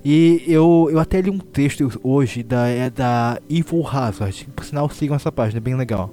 [0.05, 4.49] E eu, eu até li um texto hoje da, é da Evil Hazard.
[4.57, 6.11] Por sinal, sigam essa página, é bem legal.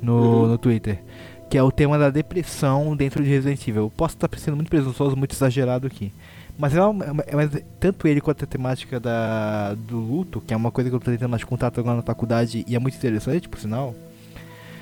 [0.00, 0.46] No, uhum.
[0.48, 1.02] no Twitter.
[1.50, 3.84] Que é o tema da depressão dentro de Resident Evil.
[3.84, 6.12] Eu posso estar sendo muito presunçoso, muito exagerado aqui.
[6.56, 10.56] Mas, é uma, é mas tanto ele quanto a temática da, do luto, que é
[10.56, 13.48] uma coisa que eu estou tentando mais contato agora na faculdade e é muito interessante,
[13.48, 13.94] por sinal.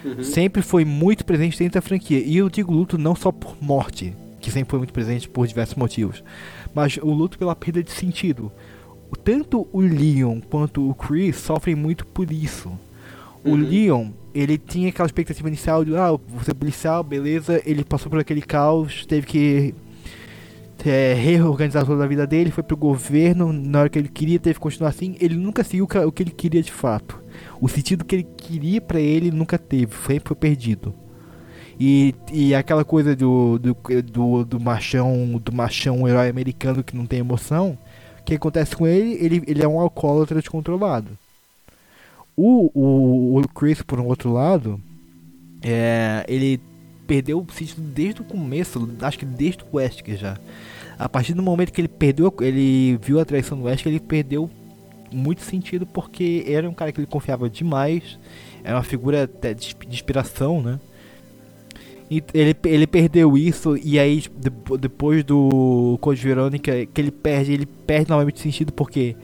[0.05, 0.23] Uhum.
[0.23, 2.19] Sempre foi muito presente dentro da franquia.
[2.19, 5.77] E eu digo luto não só por morte, que sempre foi muito presente por diversos
[5.77, 6.23] motivos
[6.75, 8.51] mas o luto pela perda de sentido.
[9.25, 12.71] Tanto o Leon quanto o Chris sofrem muito por isso.
[13.45, 13.57] O uhum.
[13.57, 18.21] Leon, ele tinha aquela expectativa inicial de, ah, você é policial, beleza, ele passou por
[18.21, 19.75] aquele caos, teve que
[20.85, 24.55] é, reorganizar toda a vida dele, foi pro governo, na hora que ele queria, teve
[24.55, 27.22] que continuar assim, ele nunca seguiu o que ele queria de fato.
[27.61, 30.95] O sentido que ele queria para ele nunca teve, sempre foi perdido.
[31.79, 37.07] E, e aquela coisa do, do, do, do machão, do machão herói americano que não
[37.07, 37.79] tem emoção,
[38.21, 39.15] o que acontece com ele?
[39.25, 41.19] Ele, ele é um alcoólatra descontrolado.
[42.37, 44.81] O, o, o Chris, por um outro lado,
[45.63, 46.61] é, ele
[47.07, 50.39] perdeu o sentido desde o começo, acho que desde o Wesker já.
[50.99, 54.49] A partir do momento que ele perdeu, ele viu a traição do Wesker, ele perdeu
[55.12, 58.19] muito sentido porque era um cara que ele confiava demais,
[58.65, 60.78] era uma figura de inspiração, né?
[62.11, 67.53] E ele, ele perdeu isso e aí tipo, depois do Code Verônica que ele perde,
[67.53, 69.17] ele perde novamente o sentido porque,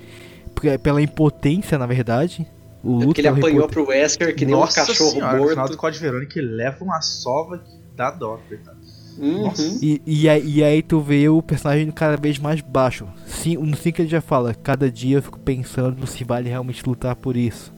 [0.54, 2.46] porque é pela impotência, na verdade.
[2.82, 3.72] O é porque ele apanhou impot...
[3.72, 5.42] pro Wesker que nem um cachorro senhora, morto.
[5.42, 8.77] No final do Code Verônica ele leva uma sova que dá dó, coitado.
[9.18, 9.52] Uhum.
[9.82, 13.06] E, e, aí, e aí tu vê o personagem cada vez mais baixo.
[13.26, 17.16] Sim, no 5 ele já fala, cada dia eu fico pensando se vale realmente lutar
[17.16, 17.72] por isso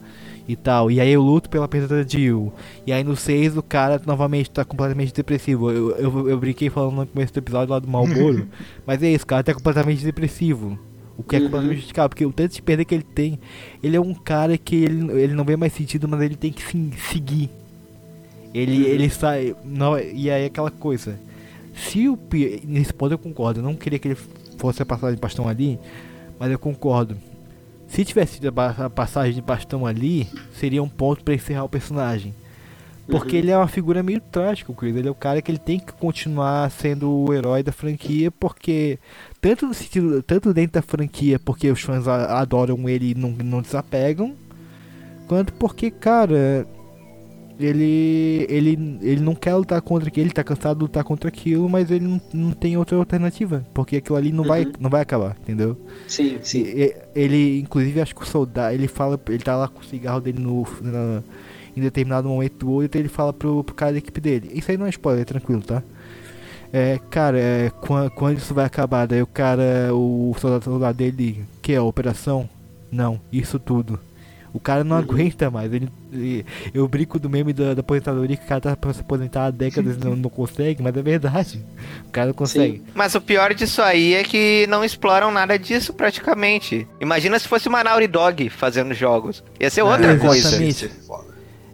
[0.47, 0.91] e tal.
[0.91, 2.53] E aí eu luto pela perda da Jill.
[2.85, 5.71] E aí no 6 o cara novamente tá completamente depressivo.
[5.71, 8.47] Eu, eu, eu brinquei falando no começo do episódio lá do Malboro.
[8.85, 10.77] mas é isso, o cara tá completamente depressivo.
[11.17, 11.45] O que é uhum.
[11.45, 13.39] completamente justificável, porque o tanto de perda que ele tem,
[13.83, 16.63] ele é um cara que ele, ele não vê mais sentido, mas ele tem que
[16.63, 17.49] sim, seguir.
[18.53, 18.89] Ele, uhum.
[18.89, 19.55] ele sai.
[19.63, 21.19] Não, e aí aquela coisa.
[21.73, 22.17] Se o
[22.63, 24.17] Nesse ponto eu concordo, eu não queria que ele
[24.57, 25.79] fosse a passagem de bastão ali,
[26.39, 27.17] mas eu concordo.
[27.87, 32.33] Se tivesse tido a passagem de bastão ali, seria um ponto para encerrar o personagem.
[33.07, 33.39] Porque uhum.
[33.39, 34.95] ele é uma figura meio trágica, o Chris.
[34.95, 38.97] Ele é o cara que ele tem que continuar sendo o herói da franquia, porque
[39.41, 43.61] tanto no sentido, tanto dentro da franquia, porque os fãs adoram ele e não, não
[43.61, 44.33] desapegam,
[45.27, 46.65] quanto porque, cara,
[47.65, 51.69] ele, ele, ele não quer lutar contra aquilo, ele tá cansado de lutar contra aquilo,
[51.69, 54.49] mas ele não, não tem outra alternativa, porque aquilo ali não, uhum.
[54.49, 55.77] vai, não vai acabar, entendeu?
[56.07, 56.63] Sim, sim.
[56.63, 60.21] E, ele, inclusive, acho que o soldado, ele fala, ele tá lá com o cigarro
[60.21, 61.23] dele no, na,
[61.75, 64.51] em determinado momento do então ele fala pro, pro cara da equipe dele.
[64.53, 65.83] Isso aí não é spoiler, é tranquilo, tá?
[66.73, 69.05] É, cara, é, quando, quando isso vai acabar?
[69.05, 72.49] Daí o cara, o soldado, soldado dele, que é a operação?
[72.91, 73.99] Não, isso tudo.
[74.53, 75.01] O cara não uhum.
[75.01, 75.71] aguenta mais.
[75.71, 79.01] Ele, ele, eu brinco do meme da, da, aposentadoria que o cara tá pra se
[79.01, 81.63] aposentar há décadas e não, não consegue, mas é verdade.
[82.07, 82.77] O cara não consegue.
[82.77, 82.83] Sim.
[82.93, 86.87] Mas o pior disso aí é que não exploram nada disso praticamente.
[86.99, 89.43] Imagina se fosse uma Naughty Dog fazendo jogos.
[89.59, 90.57] Ia ser outra é, coisa.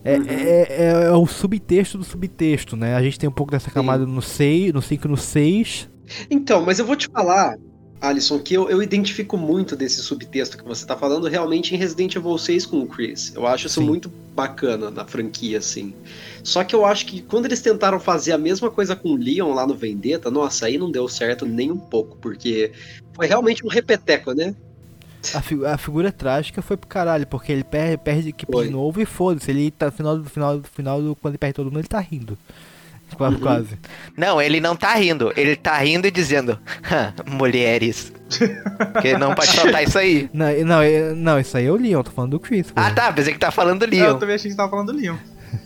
[0.03, 2.95] É, é, é, é, o subtexto do subtexto, né?
[2.95, 4.11] A gente tem um pouco dessa camada Sim.
[4.11, 5.89] no 6, no 5 no 6.
[6.29, 7.57] Então, mas eu vou te falar,
[7.99, 12.15] Alisson, que eu, eu identifico muito desse subtexto que você está falando realmente em Resident
[12.15, 13.33] Evil 6 com o Chris.
[13.35, 13.87] Eu acho isso Sim.
[13.87, 15.93] muito bacana na franquia, assim.
[16.43, 19.51] Só que eu acho que quando eles tentaram fazer a mesma coisa com o Leon
[19.53, 22.71] lá no Vendetta, nossa, aí não deu certo nem um pouco, porque
[23.13, 24.55] foi realmente um repeteco, né?
[25.33, 28.67] A, fi a figura trágica foi pro caralho, porque ele perde, perde equipe foi.
[28.67, 29.49] de novo e foda-se.
[29.49, 31.87] Ele tá no final do final do final do, quando ele perde todo mundo, ele
[31.87, 32.37] tá rindo.
[33.15, 33.41] Quase, uhum.
[33.41, 33.79] quase.
[34.15, 35.31] Não, ele não tá rindo.
[35.35, 36.59] Ele tá rindo e dizendo,
[37.25, 38.11] mulheres.
[38.93, 40.29] Porque não pode soltar isso aí.
[40.33, 42.71] Não, não, não, isso aí é o Leon, tô falando do Chris.
[42.75, 44.05] Ah, tá, pensei que tá falando do Leon.
[44.05, 45.15] Eu também achei que você tava falando do Leon.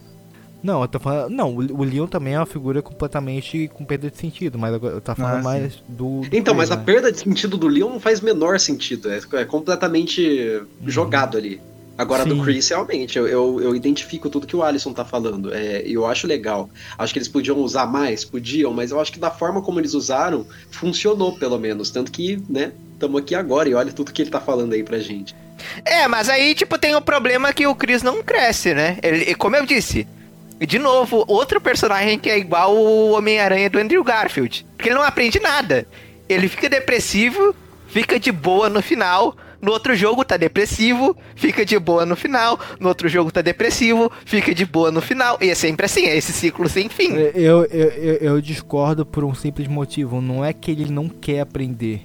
[0.64, 1.32] Não, eu tô falando.
[1.32, 5.16] Não, o Leon também é uma figura completamente com perda de sentido, mas eu tô
[5.16, 6.76] falando ah, mais do, do, Então, Chris, mas né?
[6.76, 9.10] a perda de sentido do Leon não faz menor sentido.
[9.10, 10.90] É, é completamente uhum.
[10.90, 11.60] jogado ali.
[12.02, 12.30] Agora, Sim.
[12.30, 15.54] do Chris, realmente, eu, eu, eu, identifico tudo que o Alisson tá falando.
[15.54, 16.68] É, eu acho legal.
[16.98, 19.94] Acho que eles podiam usar mais, podiam, mas eu acho que da forma como eles
[19.94, 21.92] usaram, funcionou, pelo menos.
[21.92, 24.98] Tanto que, né, estamos aqui agora e olha tudo que ele tá falando aí pra
[24.98, 25.36] gente.
[25.86, 28.98] É, mas aí, tipo, tem o problema que o Chris não cresce, né?
[29.04, 30.08] Ele, como eu disse,
[30.60, 34.66] de novo, outro personagem que é igual o Homem-Aranha do Andrew Garfield.
[34.76, 35.86] Porque ele não aprende nada.
[36.28, 37.56] Ele fica depressivo,
[37.90, 39.38] fica de boa no final.
[39.62, 42.60] No outro jogo tá depressivo, fica de boa no final.
[42.80, 45.38] No outro jogo tá depressivo, fica de boa no final.
[45.40, 47.14] E é sempre assim, é esse ciclo sem fim.
[47.14, 50.20] Eu, eu, eu, eu discordo por um simples motivo.
[50.20, 52.02] Não é que ele não quer aprender.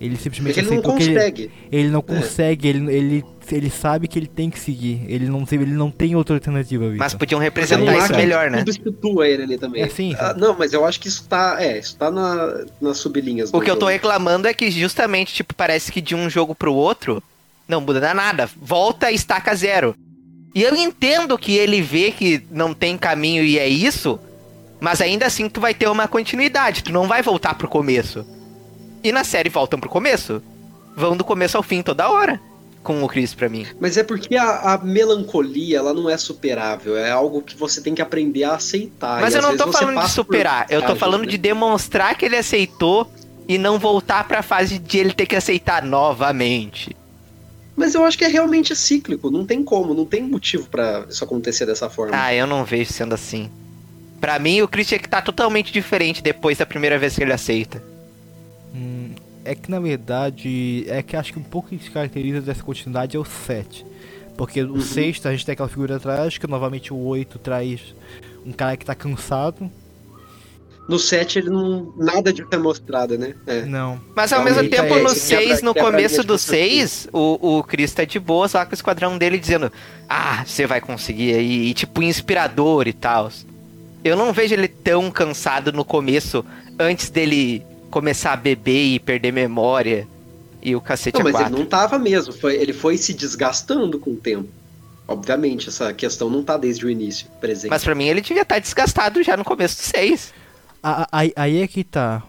[0.00, 1.42] Ele simplesmente ele não consegue.
[1.42, 2.02] Ele, ele, não é.
[2.02, 5.04] consegue, ele, ele, ele sabe que ele tem que seguir.
[5.08, 6.98] Ele não, ele não tem outra alternativa, Victor.
[6.98, 8.58] Mas podiam representar isso melhor, né?
[8.58, 9.82] Substitua ele ali também.
[9.82, 12.98] É, sim, ah, não, mas eu acho que isso tá, é, isso tá na, nas
[12.98, 13.50] sublinhas.
[13.50, 13.70] O que jogo.
[13.70, 17.22] eu tô reclamando é que justamente, tipo, parece que de um jogo pro outro,
[17.68, 18.48] não muda nada.
[18.56, 19.94] Volta e estaca zero.
[20.54, 24.20] E eu entendo que ele vê que não tem caminho e é isso,
[24.80, 28.24] mas ainda assim tu vai ter uma continuidade, tu não vai voltar pro começo.
[29.02, 30.42] E na série voltam pro começo.
[30.96, 32.40] Vão do começo ao fim toda hora.
[32.84, 33.66] Com o Chris pra mim.
[33.80, 36.96] Mas é porque a, a melancolia, ela não é superável.
[36.96, 39.20] É algo que você tem que aprender a aceitar.
[39.20, 40.66] Mas eu não tô falando de superar.
[40.68, 41.28] Eu tô falando né?
[41.28, 43.10] de demonstrar que ele aceitou
[43.48, 46.94] e não voltar pra fase de ele ter que aceitar novamente.
[47.76, 51.24] Mas eu acho que é realmente cíclico, não tem como, não tem motivo para isso
[51.24, 52.14] acontecer dessa forma.
[52.16, 53.50] Ah, eu não vejo sendo assim.
[54.20, 57.32] Para mim, o Chris tinha que tá totalmente diferente depois da primeira vez que ele
[57.32, 57.82] aceita.
[58.74, 59.10] Hum,
[59.44, 63.20] é que na verdade, é que acho que um pouco que caracteriza dessa continuidade é
[63.20, 63.84] o 7.
[64.36, 64.80] Porque o uhum.
[64.80, 67.94] sexto a gente tem aquela figura trágica, novamente o 8 traz
[68.44, 69.70] um cara que tá cansado.
[70.88, 71.94] No 7 ele não.
[71.96, 73.34] nada de ter mostrado, né?
[73.46, 73.62] É.
[73.62, 73.98] Não.
[74.14, 78.04] Mas ao mesmo tempo, é, no 6, no começo do 6, o, o Chris tá
[78.04, 79.72] de boa, só com o esquadrão dele dizendo:
[80.08, 83.30] Ah, você vai conseguir aí, e tipo, inspirador e tal.
[84.02, 86.44] Eu não vejo ele tão cansado no começo,
[86.78, 90.08] antes dele começar a beber e perder memória
[90.60, 94.10] e o cacete não, mas ele não tava mesmo, foi, ele foi se desgastando com
[94.10, 94.48] o tempo.
[95.06, 97.70] Obviamente, essa questão não tá desde o início presente.
[97.70, 100.34] Mas para mim ele devia estar tá desgastado já no começo do 6.
[101.12, 102.20] Aí, aí é que tá.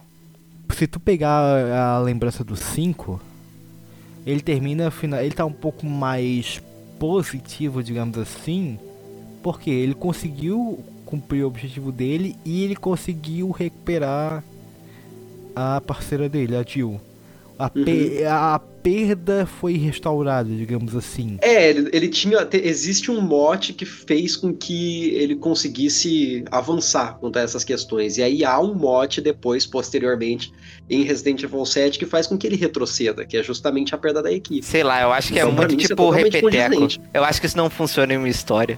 [0.78, 1.40] Se tu pegar
[1.74, 3.20] a lembrança do 5,
[4.24, 6.62] ele termina, ele tá um pouco mais
[7.00, 8.78] positivo, digamos assim,
[9.42, 14.44] porque ele conseguiu cumprir o objetivo dele e ele conseguiu recuperar
[15.56, 17.00] a parceira dele, a Jill.
[17.58, 17.86] A, uhum.
[17.86, 21.38] pe a perda foi restaurada, digamos assim.
[21.42, 22.46] É, ele, ele tinha.
[22.46, 28.18] Te, existe um mote que fez com que ele conseguisse avançar quanto a essas questões.
[28.18, 30.52] E aí há um mote depois, posteriormente,
[30.90, 34.22] em Resident Evil 7, que faz com que ele retroceda, que é justamente a perda
[34.22, 34.66] da equipe.
[34.66, 36.88] Sei lá, eu acho que é então, é muito tipo é repeteco.
[37.14, 38.78] Eu acho que isso não funciona em uma história.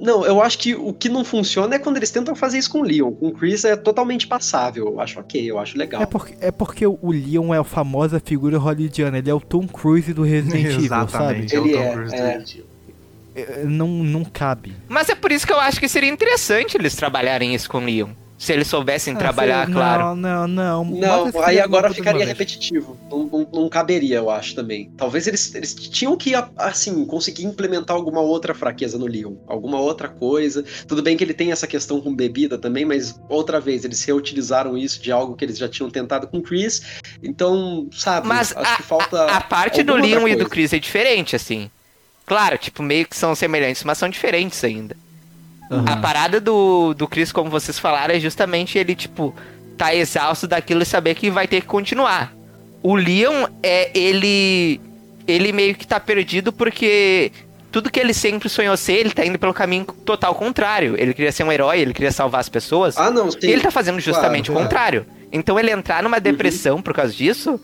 [0.00, 2.80] Não, eu acho que o que não funciona é quando eles tentam fazer isso com
[2.80, 3.12] o Leon.
[3.12, 4.86] Com o Chris é totalmente passável.
[4.86, 6.00] Eu acho ok, eu acho legal.
[6.00, 9.18] É porque, é porque o Leon é a famosa figura hollywoodiana.
[9.18, 11.46] Ele é o Tom Cruise do Resident Evil, sabe?
[11.52, 12.18] Ele é o Tom é, Cruise é.
[12.18, 12.66] do Resident Evil.
[13.34, 14.74] É, não, não cabe.
[14.88, 17.84] Mas é por isso que eu acho que seria interessante eles trabalharem isso com o
[17.84, 18.08] Leon.
[18.40, 20.16] Se eles soubessem ah, trabalhar, não, claro.
[20.16, 21.30] Não, não, não.
[21.30, 22.96] Não, aí agora ficaria repetitivo.
[23.10, 24.90] Não, não, não, caberia, eu acho também.
[24.96, 29.34] Talvez eles, eles tinham que, assim, conseguir implementar alguma outra fraqueza no Leon.
[29.46, 30.64] Alguma outra coisa.
[30.88, 34.78] Tudo bem que ele tem essa questão com bebida também, mas outra vez, eles reutilizaram
[34.78, 36.80] isso de algo que eles já tinham tentado com o Chris.
[37.22, 39.20] Então, sabe, mas acho a, que falta.
[39.20, 41.70] A, a parte do Leon e do Chris é diferente, assim.
[42.24, 44.96] Claro, tipo, meio que são semelhantes, mas são diferentes ainda.
[45.70, 45.84] Uhum.
[45.86, 49.32] A parada do, do Chris, como vocês falaram, é justamente ele, tipo,
[49.78, 52.34] tá exausto daquilo e saber que vai ter que continuar.
[52.82, 54.80] O Leon é ele.
[55.28, 57.30] Ele meio que tá perdido porque
[57.70, 60.96] tudo que ele sempre sonhou ser, ele tá indo pelo caminho total contrário.
[60.98, 62.96] Ele queria ser um herói, ele queria salvar as pessoas.
[62.96, 63.38] Ah, não, sim.
[63.42, 65.06] E ele tá fazendo justamente claro, o contrário.
[65.30, 66.82] Então ele entrar numa depressão uhum.
[66.82, 67.60] por causa disso,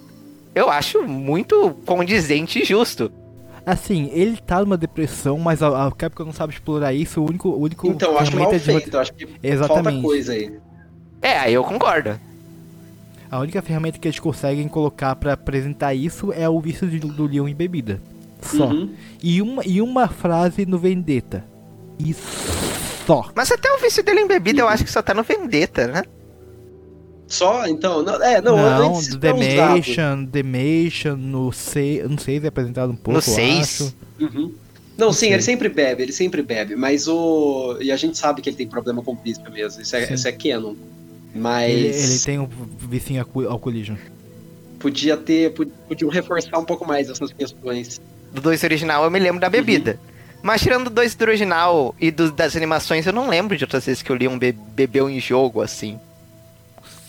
[0.55, 3.10] eu acho muito condizente e justo.
[3.66, 7.20] Assim, ele tá numa depressão, mas a, a Capcom não sabe explorar isso.
[7.20, 7.49] O único.
[7.49, 8.94] O único então, eu acho mal é feito.
[8.94, 9.84] Eu acho que Exatamente.
[9.84, 10.56] falta coisa aí.
[11.20, 12.20] É, aí eu concordo.
[13.28, 17.26] A única ferramenta que eles conseguem colocar para apresentar isso é o vício do, do
[17.26, 18.00] Leon em bebida.
[18.40, 18.68] Só.
[18.68, 18.94] Uhum.
[19.20, 21.44] E, uma, e uma frase no Vendetta.
[21.99, 22.22] Isso
[23.04, 23.28] só.
[23.34, 24.68] Mas até o vício dele em bebida uhum.
[24.68, 26.04] eu acho que só tá no Vendetta, né?
[27.28, 27.67] Só?
[27.67, 32.97] Então, não, é, não, não do Demation, Demation, no 6, no 6 é apresentado um
[32.97, 33.94] pouco, No 6?
[34.21, 34.55] Uhum.
[34.97, 37.76] Não, sim, ele sempre bebe, ele sempre bebe, mas o...
[37.81, 40.33] E a gente sabe que ele tem problema com pisca mesmo, isso é, isso é
[40.33, 40.75] canon.
[41.35, 41.71] Mas...
[41.71, 42.49] Ele, ele tem um
[42.89, 43.99] vicinho alcoolismo.
[44.78, 48.01] Podia ter, podiam reforçar um pouco mais essas questões.
[48.33, 49.99] Do 2 original eu me lembro da bebida.
[50.03, 50.17] Uhum.
[50.42, 53.85] Mas tirando do 2 do original e do, das animações, eu não lembro de outras
[53.85, 55.99] vezes que eu li um be bebeu em jogo, assim.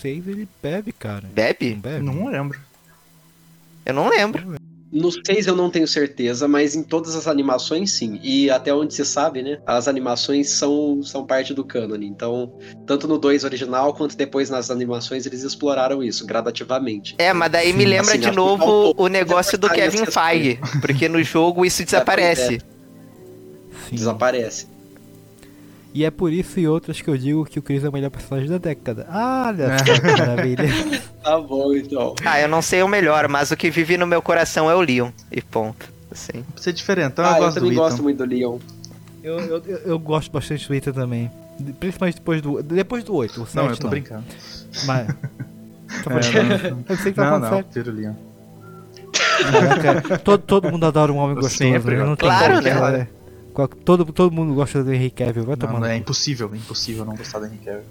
[0.07, 1.23] 6 ele bebe, cara.
[1.33, 1.71] Bebe?
[1.71, 2.05] Não, bebe?
[2.05, 2.59] não lembro.
[3.85, 4.55] Eu não lembro.
[4.89, 8.17] No 6 eu não tenho certeza, mas em todas as animações sim.
[8.23, 9.59] E até onde se sabe, né?
[9.65, 12.01] As animações são, são parte do canon.
[12.01, 12.53] Então,
[12.85, 17.15] tanto no 2 original quanto depois nas animações eles exploraram isso gradativamente.
[17.17, 20.57] É, mas daí sim, me lembra assim, de novo o negócio do Kevin Feige.
[20.79, 22.61] Porque no jogo isso desaparece.
[23.91, 24.67] É, desaparece.
[25.93, 28.09] E é por isso e outras que eu digo que o Chris é o melhor
[28.09, 29.05] personagem da década.
[29.09, 30.17] Ah, olha é.
[30.17, 30.65] maravilha.
[31.23, 32.13] tá bom, então.
[32.23, 34.81] Ah, eu não sei o melhor, mas o que vive no meu coração é o
[34.81, 35.09] Leon.
[35.31, 35.91] E ponto.
[36.11, 36.43] Assim.
[36.53, 38.57] Pra ser diferentão, ah, eu gosto eu também do gosto muito do Leon.
[39.23, 41.31] Eu, eu, eu, eu, gosto bastante do Ethan também.
[41.79, 42.61] Principalmente depois do.
[42.63, 43.41] Depois do 8.
[43.41, 43.89] O 7, não, eu tô não.
[43.89, 44.23] brincando.
[44.85, 45.07] Mas.
[46.03, 47.93] Tá é, não, eu sei que tá não, não, sério.
[47.93, 48.13] Leon.
[50.21, 51.57] todo, todo mundo adora um homem gostoso.
[51.57, 52.03] Sempre, né?
[52.03, 53.07] não tem claro, né?
[53.65, 55.79] Todo, todo mundo gosta do Henry Cavill, vai tomar.
[55.79, 57.83] Não, é impossível, é impossível não gostar do Henry Cavill.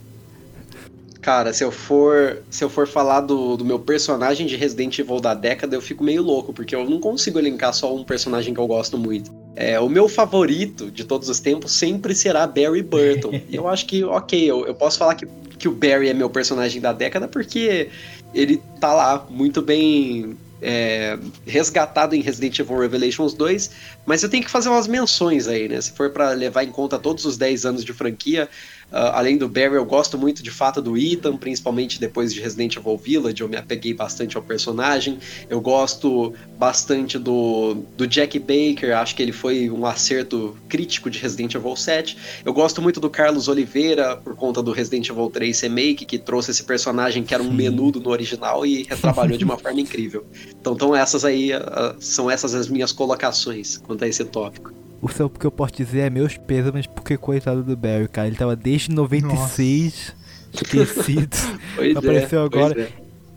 [1.26, 5.18] Cara, se eu for, se eu for falar do, do meu personagem de Resident Evil
[5.18, 8.60] da década, eu fico meio louco, porque eu não consigo elencar só um personagem que
[8.60, 9.34] eu gosto muito.
[9.56, 13.40] É, o meu favorito de todos os tempos sempre será Barry Burton.
[13.50, 15.26] e eu acho que, ok, eu, eu posso falar que,
[15.58, 17.88] que o Barry é meu personagem da década porque
[18.32, 23.70] ele tá lá muito bem é, resgatado em Resident Evil Revelations 2,
[24.04, 25.80] mas eu tenho que fazer umas menções aí, né?
[25.80, 28.48] Se for para levar em conta todos os 10 anos de franquia,
[28.90, 32.96] além do Barry, eu gosto muito de fato do Ethan, principalmente depois de Resident Evil
[32.96, 35.18] Village, eu me apeguei bastante ao personagem.
[35.48, 41.18] Eu gosto bastante do, do Jack Baker, acho que ele foi um acerto crítico de
[41.18, 42.16] Resident Evil 7.
[42.44, 46.50] Eu gosto muito do Carlos Oliveira, por conta do Resident Evil 3 Remake, que trouxe
[46.50, 50.24] esse personagem que era um menudo no original e retrabalhou de uma forma incrível.
[50.60, 54.85] Então, então essas aí uh, são essas as minhas colocações quanto a esse tópico.
[55.06, 56.36] O seu que eu posso dizer é meus
[56.74, 58.26] mas porque coitado do Barry, cara.
[58.26, 60.12] Ele tava desde 96
[60.52, 61.36] esquecido.
[61.76, 62.82] pois apareceu é, agora.
[62.82, 62.88] É.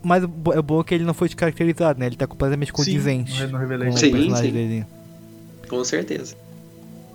[0.02, 2.08] Mas é bom que ele não foi descaracterizado, né?
[2.08, 4.52] Ele tá completamente condizente sim, com o sim, personagem sim.
[4.52, 4.85] dele.
[5.69, 6.35] Com certeza.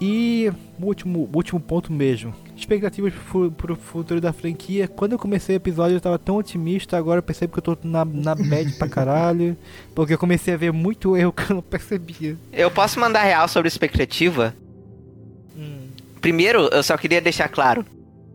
[0.01, 2.33] E o último, último ponto mesmo.
[2.64, 4.88] Expectativas pro, pro futuro da franquia.
[4.88, 7.78] Quando eu comecei o episódio eu tava tão otimista, agora eu percebo que eu tô
[7.86, 9.54] na, na média pra caralho.
[9.94, 12.38] Porque eu comecei a ver muito erro que eu não percebia.
[12.50, 14.54] Eu posso mandar real sobre expectativa?
[15.54, 15.88] Hum.
[16.22, 17.84] Primeiro, eu só queria deixar claro.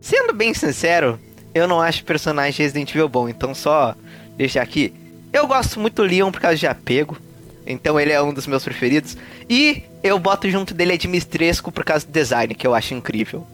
[0.00, 1.18] Sendo bem sincero,
[1.52, 3.96] eu não acho personagem Resident Evil bom, então só
[4.36, 4.94] deixar aqui.
[5.32, 7.18] Eu gosto muito do Leon por causa de apego.
[7.66, 9.16] Então ele é um dos meus preferidos.
[9.48, 13.44] E eu boto junto dele Edmistresco por causa do design, que eu acho incrível.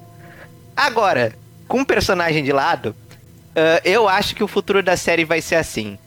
[0.76, 1.34] Agora,
[1.66, 5.54] com o personagem de lado, uh, eu acho que o futuro da série vai ser
[5.54, 5.98] assim.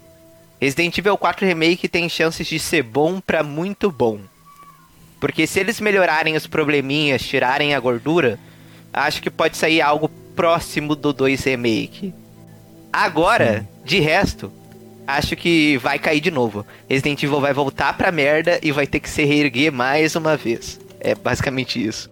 [0.61, 4.19] Resident Evil 4 Remake tem chances de ser bom para muito bom.
[5.19, 8.39] Porque se eles melhorarem os probleminhas, tirarem a gordura,
[8.93, 12.13] acho que pode sair algo próximo do 2 Remake.
[12.91, 13.67] Agora, Sim.
[13.85, 14.51] de resto,
[15.07, 16.65] acho que vai cair de novo.
[16.87, 20.79] Resident Evil vai voltar pra merda e vai ter que se reerguer mais uma vez.
[20.99, 22.09] É basicamente isso.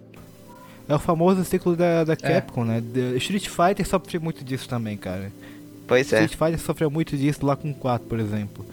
[0.88, 2.16] É o famoso ciclo da, da é.
[2.16, 2.66] Capcom, é.
[2.66, 2.82] né?
[2.92, 5.30] The Street Fighter sofreu muito disso também, cara.
[5.86, 6.24] Pois é.
[6.24, 8.64] Street Fighter sofreu muito disso lá com 4, por exemplo.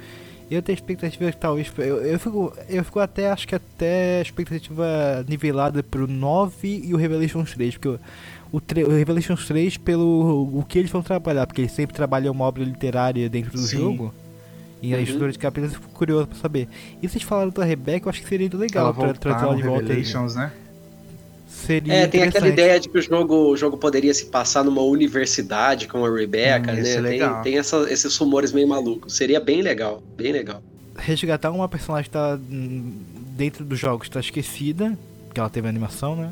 [0.49, 1.72] E eu tenho expectativa que talvez.
[1.78, 6.98] Eu, eu, fico, eu fico até, acho que até expectativa nivelada pro 9 e o
[6.98, 7.99] Revelations 3, porque o,
[8.51, 12.46] o, o Revelations 3 pelo o que eles vão trabalhar, porque eles sempre trabalham uma
[12.46, 13.78] obra literária dentro do Sim.
[13.78, 14.14] jogo.
[14.81, 15.03] E a uhum.
[15.03, 16.67] estrutura de capítulos eu fico curioso pra saber.
[17.01, 19.88] E vocês falaram da Rebecca, eu acho que seria legal tra trazer ela de volta.
[19.88, 20.51] Revelations, né?
[21.55, 24.81] Seria é, tem aquela ideia de que o jogo, o jogo poderia se passar numa
[24.81, 26.91] universidade com a Rebecca, hum, né?
[26.91, 29.15] É tem, tem essa, esses rumores meio malucos.
[29.15, 30.61] Seria bem legal, bem legal.
[30.97, 32.38] Resgatar uma personagem que tá
[33.35, 34.97] dentro dos jogos, tá esquecida,
[35.33, 36.31] que ela teve animação, né?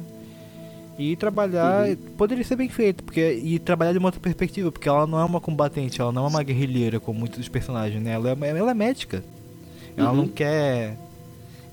[1.00, 1.96] E trabalhar uhum.
[2.18, 5.24] poderia ser bem feito, porque e trabalhar de uma outra perspectiva, porque ela não é
[5.24, 8.12] uma combatente, ela não é uma guerrilheira como muitos dos personagens, né?
[8.12, 9.24] Ela é, ela é médica.
[9.98, 10.18] Ela uhum.
[10.18, 10.98] não quer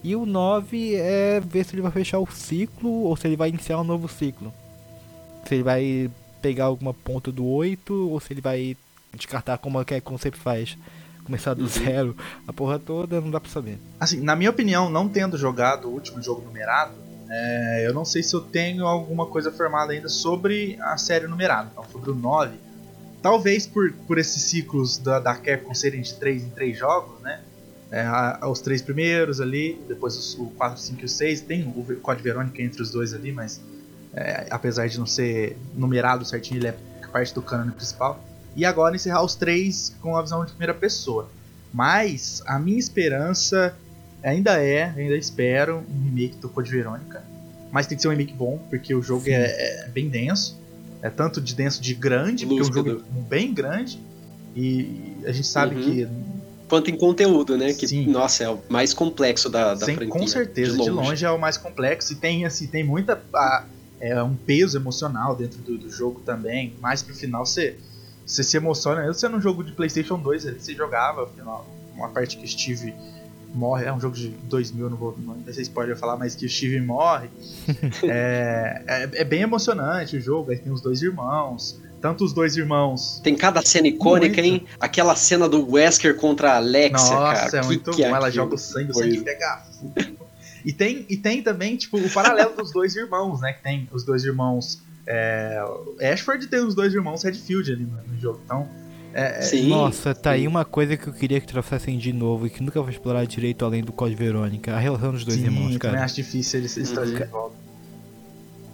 [0.02, 3.48] e o 9 é ver se ele vai fechar o ciclo ou se ele vai
[3.48, 4.52] iniciar um novo ciclo.
[5.46, 8.76] Se ele vai pegar alguma ponta do 8 ou se ele vai
[9.14, 10.76] descartar como, é, como sempre faz.
[11.24, 11.68] Começar do uhum.
[11.68, 12.16] zero,
[12.48, 13.78] a porra toda, não dá pra saber.
[14.00, 16.94] Assim, na minha opinião, não tendo jogado o último jogo numerado,
[17.28, 21.68] é, eu não sei se eu tenho alguma coisa formada ainda sobre a série numerada,
[21.70, 22.56] então sobre o 9.
[23.22, 27.40] Talvez por, por esses ciclos da, da Capcom serem de 3 em 3 jogos, né?
[27.90, 31.40] É, a, os três primeiros ali, depois os, o 4, 5 e o 6.
[31.42, 33.60] Tem o Código Verônica entre os dois ali, mas
[34.14, 36.76] é, apesar de não ser numerado certinho, ele é
[37.12, 38.22] parte do cânone principal.
[38.56, 41.28] E agora encerrar os três com a visão de primeira pessoa.
[41.72, 43.74] Mas a minha esperança
[44.22, 47.22] ainda é, ainda espero, um remake do Code Verônica.
[47.70, 50.58] Mas tem que ser um remake bom, porque o jogo é, é, bem denso.
[51.02, 52.74] É tanto de denso de grande, Lúcido.
[52.74, 54.00] porque é um jogo bem grande.
[54.54, 55.82] E a gente sabe uhum.
[55.82, 56.08] que
[56.70, 57.74] quanto em conteúdo, né?
[57.74, 58.06] Que, Sim.
[58.06, 60.20] nossa, é o mais complexo da, da Sim, franquia.
[60.20, 60.90] Com certeza, de longe.
[60.90, 61.24] de longe.
[61.24, 63.20] é o mais complexo e tem, assim, tem muita.
[63.34, 63.64] A,
[64.00, 66.74] é, um peso emocional dentro do, do, jogo também.
[66.80, 67.76] Mais pro final você,
[68.24, 69.04] você se emociona.
[69.04, 72.94] Eu sendo um jogo de PlayStation 2, você jogava, final, uma parte que Steve
[73.52, 73.84] morre.
[73.84, 76.48] É um jogo de 2000, não vou não sei se spoiler falar, mas que o
[76.48, 77.28] Steve morre.
[78.08, 80.50] é, é, é, bem emocionante o jogo.
[80.52, 81.78] Aí tem os dois irmãos.
[82.00, 83.20] Tanto os dois irmãos.
[83.22, 84.62] Tem cada cena icônica, muito.
[84.62, 84.66] hein?
[84.80, 87.58] Aquela cena do Wesker contra a Alexia, Nossa, cara.
[87.58, 88.08] é muito que bom.
[88.08, 89.62] É Ela joga o sangue, o sangue pega
[90.64, 93.52] E tem, e tem também, tipo, o paralelo dos dois irmãos, né?
[93.52, 94.82] Que tem os dois irmãos.
[95.06, 95.62] É,
[96.12, 98.40] Ashford tem os dois irmãos Redfield ali no, no jogo.
[98.44, 98.68] Então,
[99.12, 99.68] é, é, Sim.
[99.68, 102.80] Nossa, tá aí uma coisa que eu queria que trouxessem de novo e que nunca
[102.82, 104.72] foi explorado direito além do Code Verônica.
[104.74, 105.94] A relação dos dois Sim, irmãos, cara.
[105.94, 107.56] Também acho difícil eles, eles trazerem de volta.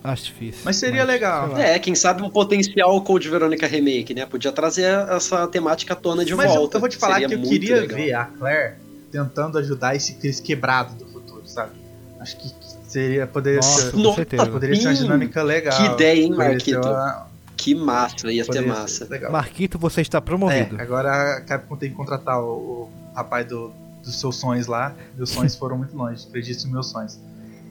[0.06, 0.62] Acho difícil.
[0.64, 1.56] Mas seria mas, legal.
[1.56, 4.24] É, quem sabe um potencial Code Verônica Remake, né?
[4.24, 6.60] Podia trazer essa temática tona de mas volta.
[6.60, 7.96] Mas eu, eu, vou te falar seria que eu queria legal.
[7.96, 8.74] ver a Claire
[9.10, 11.72] tentando ajudar esse Chris quebrado do futuro, sabe?
[12.20, 12.52] Acho que
[12.86, 15.76] seria, poderia Nossa, ser, Nossa, poderia ser uma dinâmica legal.
[15.76, 16.86] Que ideia, hein, Marquito?
[16.86, 19.06] Uma, que massa, ia ser massa.
[19.06, 20.78] Ser Marquito, você está promovido.
[20.78, 23.72] É, agora a Capcom tem que contratar o, o rapaz do,
[24.04, 24.94] dos seus sonhos lá.
[25.16, 27.18] Meus sonhos foram muito longe, acredite nos meus sonhos.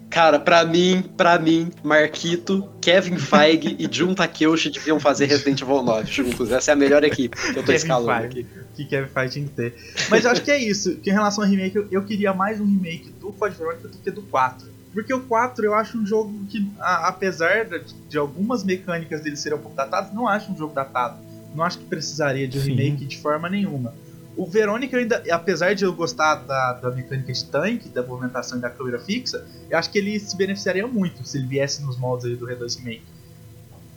[0.10, 5.84] Cara, pra mim, pra mim, Marquito, Kevin Feige e Jun Takeuchi deviam fazer Resident Evil
[5.84, 6.52] 9 juntos.
[6.52, 8.48] Essa é a melhor equipe que eu tô Kevin escalando Feige, aqui.
[8.76, 9.76] Que Kevin Feige tinha que ter.
[10.10, 10.96] Mas eu acho que é isso.
[10.98, 14.12] Que em relação ao remake, eu, eu queria mais um remake do Code do que
[14.12, 14.76] do 4.
[14.94, 19.36] Porque o 4 eu acho um jogo que, a, apesar de, de, algumas mecânicas dele
[19.36, 21.18] serem um pouco datadas, não acho um jogo datado.
[21.54, 22.76] Não acho que precisaria de um Sim.
[22.76, 23.94] remake de forma nenhuma.
[24.38, 28.62] O Verônica, ainda, apesar de eu gostar da, da mecânica de tanque, da movimentação e
[28.62, 32.26] da câmera fixa, eu acho que ele se beneficiaria muito se ele viesse nos moldes
[32.26, 33.16] aí do R2 Remake.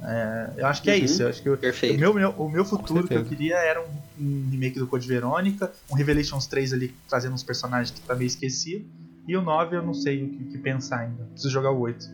[0.03, 1.05] É, eu acho que é uhum.
[1.05, 1.23] isso.
[1.23, 1.55] Eu acho que eu.
[1.55, 3.87] O meu, meu, o meu futuro que eu queria era um,
[4.21, 8.29] um, remake do Code Verônica, um Revelations 3 ali trazendo uns personagens que tá meio
[8.29, 8.85] esquecido.
[9.27, 11.25] E o 9 eu não sei o que, que pensar ainda.
[11.25, 12.09] Preciso jogar o 8.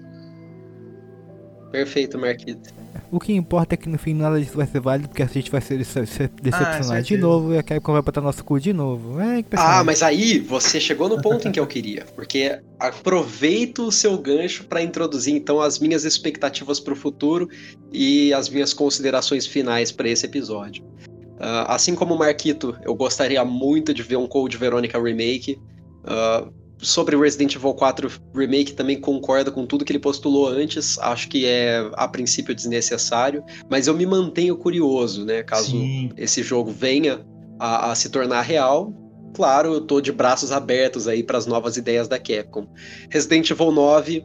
[1.74, 2.72] Perfeito, Marquito.
[3.10, 5.50] O que importa é que no fim nada disso vai ser válido, porque a gente
[5.50, 9.20] vai ser decepcionado ah, de novo e a Capcom vai botar nosso cu de novo.
[9.20, 13.90] É, ah, mas aí você chegou no ponto em que eu queria, porque aproveito o
[13.90, 17.48] seu gancho para introduzir então as minhas expectativas para o futuro
[17.92, 20.84] e as minhas considerações finais para esse episódio.
[20.84, 25.58] Uh, assim como o Marquito, eu gostaria muito de ver um Code Veronica Remake.
[26.04, 30.98] Uh, sobre Resident Evil 4 Remake também concordo com tudo que ele postulou antes.
[30.98, 35.42] Acho que é a princípio desnecessário, mas eu me mantenho curioso, né?
[35.42, 36.10] Caso Sim.
[36.16, 37.24] esse jogo venha
[37.58, 38.92] a, a, se tornar real.
[39.34, 42.68] Claro, eu tô de braços abertos aí para as novas ideias da Capcom.
[43.10, 44.24] Resident Evil 9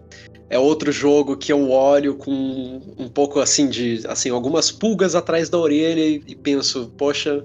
[0.49, 5.49] é outro jogo que eu olho com um pouco assim de assim algumas pulgas atrás
[5.49, 7.43] da orelha e, e penso, poxa,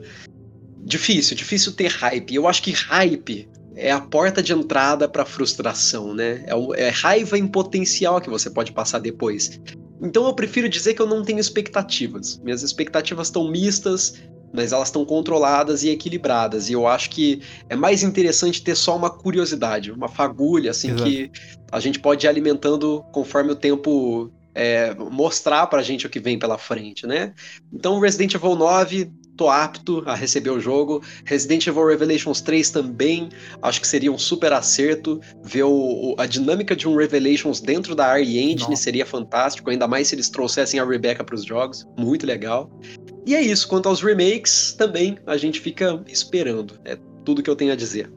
[0.84, 2.34] difícil, difícil ter hype.
[2.34, 6.44] Eu acho que hype é a porta de entrada para frustração, né?
[6.46, 9.60] É, o, é raiva em potencial que você pode passar depois.
[10.00, 12.38] Então eu prefiro dizer que eu não tenho expectativas.
[12.42, 16.68] Minhas expectativas estão mistas, mas elas estão controladas e equilibradas.
[16.68, 21.04] E eu acho que é mais interessante ter só uma curiosidade, uma fagulha, assim, Exato.
[21.04, 21.30] que
[21.72, 26.38] a gente pode ir alimentando conforme o tempo é, mostrar pra gente o que vem
[26.38, 27.34] pela frente, né?
[27.72, 31.02] Então Resident Evil 9 tô apto a receber o jogo.
[31.24, 33.28] Resident Evil Revelations 3 também,
[33.62, 35.20] acho que seria um super acerto.
[35.42, 38.82] Ver o, a dinâmica de um Revelations dentro da RE Engine Nossa.
[38.82, 42.70] seria fantástico, ainda mais se eles trouxessem a Rebecca para os jogos, muito legal.
[43.26, 46.78] E é isso, quanto aos remakes, também a gente fica esperando.
[46.84, 48.10] É tudo que eu tenho a dizer.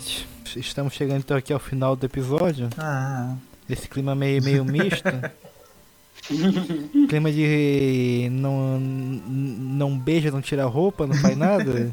[0.00, 0.26] Gente.
[0.56, 2.68] Estamos chegando então aqui ao final do episódio.
[2.78, 3.34] Ah.
[3.68, 5.04] Esse clima meio, meio misto.
[7.08, 11.90] clima de não, não beija, não tira roupa, não faz nada.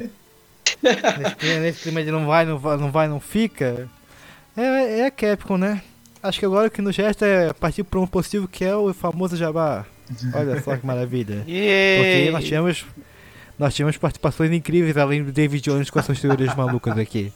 [0.81, 3.87] nesse, clima, nesse clima de não vai, não vai, não, vai, não fica.
[4.55, 5.83] É, é a Capcom, né?
[6.23, 8.91] Acho que agora o que nos resta é partir para um possível que é o
[8.93, 9.85] famoso Jabá.
[10.33, 11.43] Olha só que maravilha.
[11.47, 12.03] Yeah.
[12.03, 12.85] Porque nós tivemos
[13.57, 17.31] nós tivemos participações incríveis, além do David Jones com as suas teorias malucas aqui.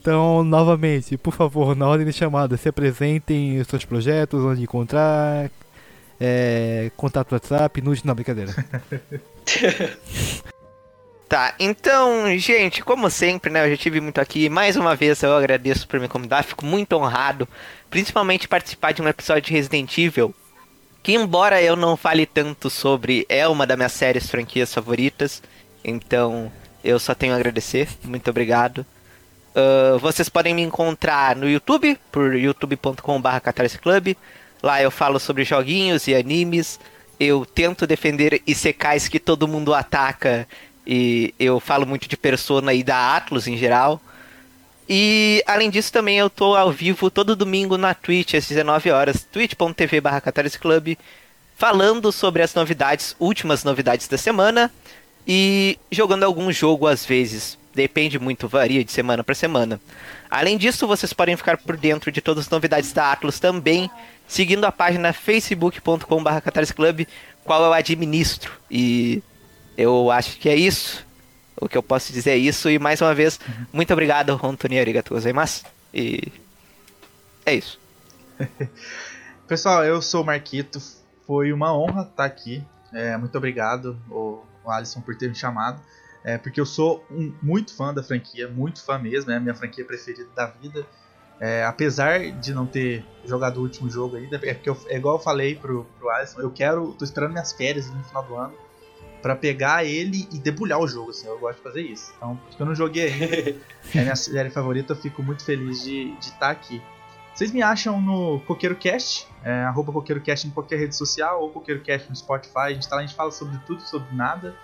[0.00, 5.50] Então, novamente, por favor, na ordem de chamada, se apresentem os seus projetos, onde encontrar.
[6.20, 8.54] é, contato WhatsApp, nude, não, brincadeira.
[11.28, 14.48] Tá, então, gente, como sempre, né, eu já tive muito aqui.
[14.48, 17.48] Mais uma vez eu agradeço por me convidar, fico muito honrado,
[17.90, 20.32] principalmente participar de um episódio de Resident Evil,
[21.06, 25.40] que embora eu não fale tanto sobre, é uma das minhas séries franquias favoritas.
[25.84, 26.50] Então,
[26.82, 27.88] eu só tenho a agradecer.
[28.02, 28.84] Muito obrigado.
[29.54, 34.16] Uh, vocês podem me encontrar no YouTube, por youtube.com.br Club.
[34.60, 36.80] Lá eu falo sobre joguinhos e animes.
[37.20, 40.44] Eu tento defender isekais que todo mundo ataca
[40.84, 44.00] e eu falo muito de Persona e da Atlus em geral.
[44.88, 49.24] E além disso também eu tô ao vivo todo domingo na Twitch às 19 horas,
[49.24, 50.22] twitch.tv barra
[50.60, 50.96] Club,
[51.56, 54.70] falando sobre as novidades, últimas novidades da semana
[55.26, 57.58] e jogando algum jogo às vezes.
[57.74, 59.80] Depende muito, varia de semana para semana.
[60.30, 63.90] Além disso, vocês podem ficar por dentro de todas as novidades da Atlus também,
[64.26, 67.06] seguindo a página facebook.com.br Club,
[67.44, 68.52] qual eu administro.
[68.70, 69.22] E
[69.76, 71.05] eu acho que é isso.
[71.58, 72.68] O que eu posso dizer é isso.
[72.68, 73.66] E mais uma vez, uhum.
[73.72, 75.64] muito obrigado, Rontoni Arigato gozaimasu.
[75.92, 76.20] E
[77.44, 77.78] é isso.
[79.48, 80.80] Pessoal, eu sou o Marquito.
[81.26, 82.62] Foi uma honra estar aqui.
[82.92, 85.80] É, muito obrigado, o Alisson, por ter me chamado.
[86.22, 89.54] É, porque eu sou um, muito fã da franquia, muito fã mesmo, é a minha
[89.54, 90.84] franquia preferida da vida.
[91.38, 95.16] É, apesar de não ter jogado o último jogo ainda, é, porque eu, é igual
[95.16, 98.65] eu falei pro, pro Alisson, eu quero, tô esperando minhas férias no final do ano
[99.22, 102.12] para pegar ele e debulhar o jogo, assim, eu gosto de fazer isso.
[102.16, 103.56] Então, porque eu não joguei ainda,
[103.94, 106.80] é minha série favorita, eu fico muito feliz de estar tá aqui.
[107.34, 112.16] Vocês me acham no CoqueiroCast, é, arroba CoqueiroCast em qualquer rede social, ou CoqueiroCast no
[112.16, 114.56] Spotify, a gente tá lá, a gente fala sobre tudo, sobre nada.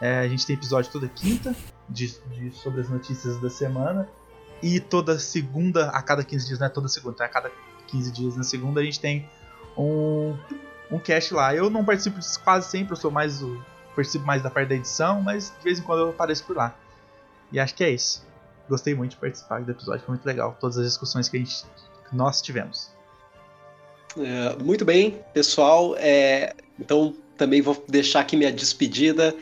[0.00, 1.54] É, a gente tem episódio toda quinta
[1.88, 4.08] de, de, sobre as notícias da semana.
[4.62, 7.50] E toda segunda, a cada 15 dias, não é toda segunda, então a cada
[7.86, 9.28] 15 dias na segunda a gente tem
[9.76, 10.36] um,
[10.90, 11.54] um cast lá.
[11.54, 13.62] Eu não participo quase sempre, eu sou mais o
[13.96, 16.76] participo mais da parte da edição, mas de vez em quando eu apareço por lá.
[17.50, 18.24] E acho que é isso.
[18.68, 20.56] Gostei muito de participar do episódio, foi muito legal.
[20.60, 21.64] Todas as discussões que, a gente,
[22.08, 22.90] que nós tivemos.
[24.18, 25.96] É, muito bem, pessoal.
[25.98, 29.34] É, então também vou deixar aqui minha despedida.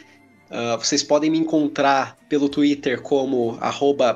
[0.51, 3.58] Uh, vocês podem me encontrar pelo Twitter como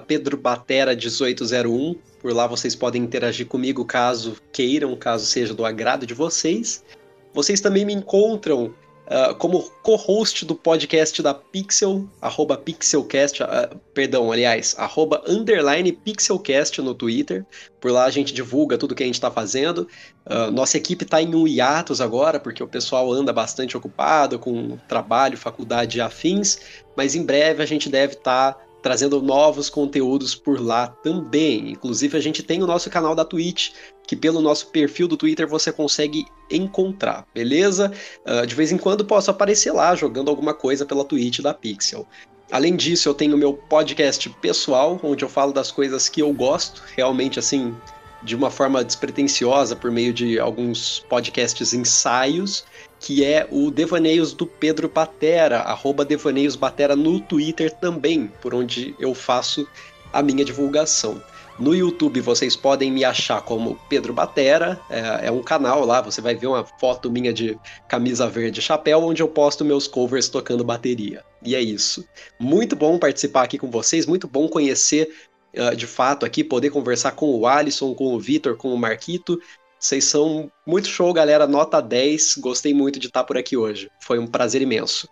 [0.06, 1.98] pedrobatera1801.
[2.20, 6.84] Por lá vocês podem interagir comigo caso queiram, caso seja do agrado de vocês.
[7.32, 8.74] Vocês também me encontram
[9.08, 13.46] Uh, como co-host do podcast da Pixel, arroba Pixelcast, uh,
[13.94, 17.46] perdão, aliás, arroba underline Pixelcast no Twitter.
[17.80, 19.88] Por lá a gente divulga tudo que a gente está fazendo.
[20.26, 24.76] Uh, nossa equipe está em um hiatus agora, porque o pessoal anda bastante ocupado com
[24.86, 26.58] trabalho, faculdade e afins,
[26.94, 31.70] mas em breve a gente deve estar tá trazendo novos conteúdos por lá também.
[31.70, 33.70] Inclusive, a gente tem o nosso canal da Twitch,
[34.08, 37.92] que pelo nosso perfil do Twitter você consegue encontrar, beleza?
[38.26, 42.08] Uh, de vez em quando posso aparecer lá jogando alguma coisa pela Twitch da Pixel.
[42.50, 46.82] Além disso, eu tenho meu podcast pessoal, onde eu falo das coisas que eu gosto,
[46.96, 47.76] realmente assim,
[48.22, 52.64] de uma forma despretensiosa, por meio de alguns podcasts ensaios
[52.98, 58.94] que é o Devaneios do Pedro Batera, arroba Devaneios Batera no Twitter também, por onde
[58.98, 59.68] eu faço
[60.12, 61.22] a minha divulgação.
[61.58, 66.20] No YouTube vocês podem me achar como Pedro Batera, é, é, um canal lá, você
[66.20, 67.58] vai ver uma foto minha de
[67.88, 71.24] camisa verde e chapéu, onde eu posto meus covers tocando bateria.
[71.42, 72.06] E é isso.
[72.38, 75.12] Muito bom participar aqui com vocês, muito bom conhecer
[75.56, 79.40] uh, de fato aqui, poder conversar com o Alisson, com o Vitor, com o Marquito,
[79.78, 81.46] vocês são muito show, galera.
[81.46, 82.38] Nota 10.
[82.38, 83.88] Gostei muito de estar por aqui hoje.
[84.00, 85.08] Foi um prazer imenso.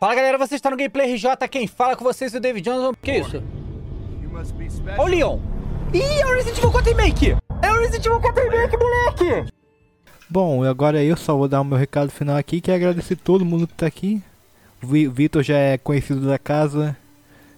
[0.00, 0.38] Fala, galera.
[0.38, 1.48] Você está no Gameplay RJ.
[1.50, 2.94] Quem fala com vocês é o David Johnson.
[2.94, 3.65] Que isso?
[4.98, 5.38] Ô, o Leon.
[5.94, 7.36] Ih, é o Resident Evil 4 Remake.
[7.62, 9.52] É o Resident Evil 4 Remake, moleque.
[10.28, 13.44] Bom, agora eu só vou dar o meu recado final aqui, que é agradecer todo
[13.44, 14.22] mundo que está aqui.
[14.82, 16.96] O Vitor já é conhecido da casa,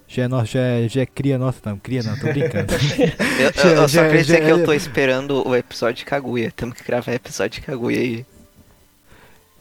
[0.07, 2.73] já é, já, é, já é cria nossa, não, cria não, tô brincando.
[3.41, 6.53] eu, já, eu, só queria dizer que eu tô esperando o episódio de Kaguya.
[6.55, 8.27] Temos que gravar episódio de Kaguya aí.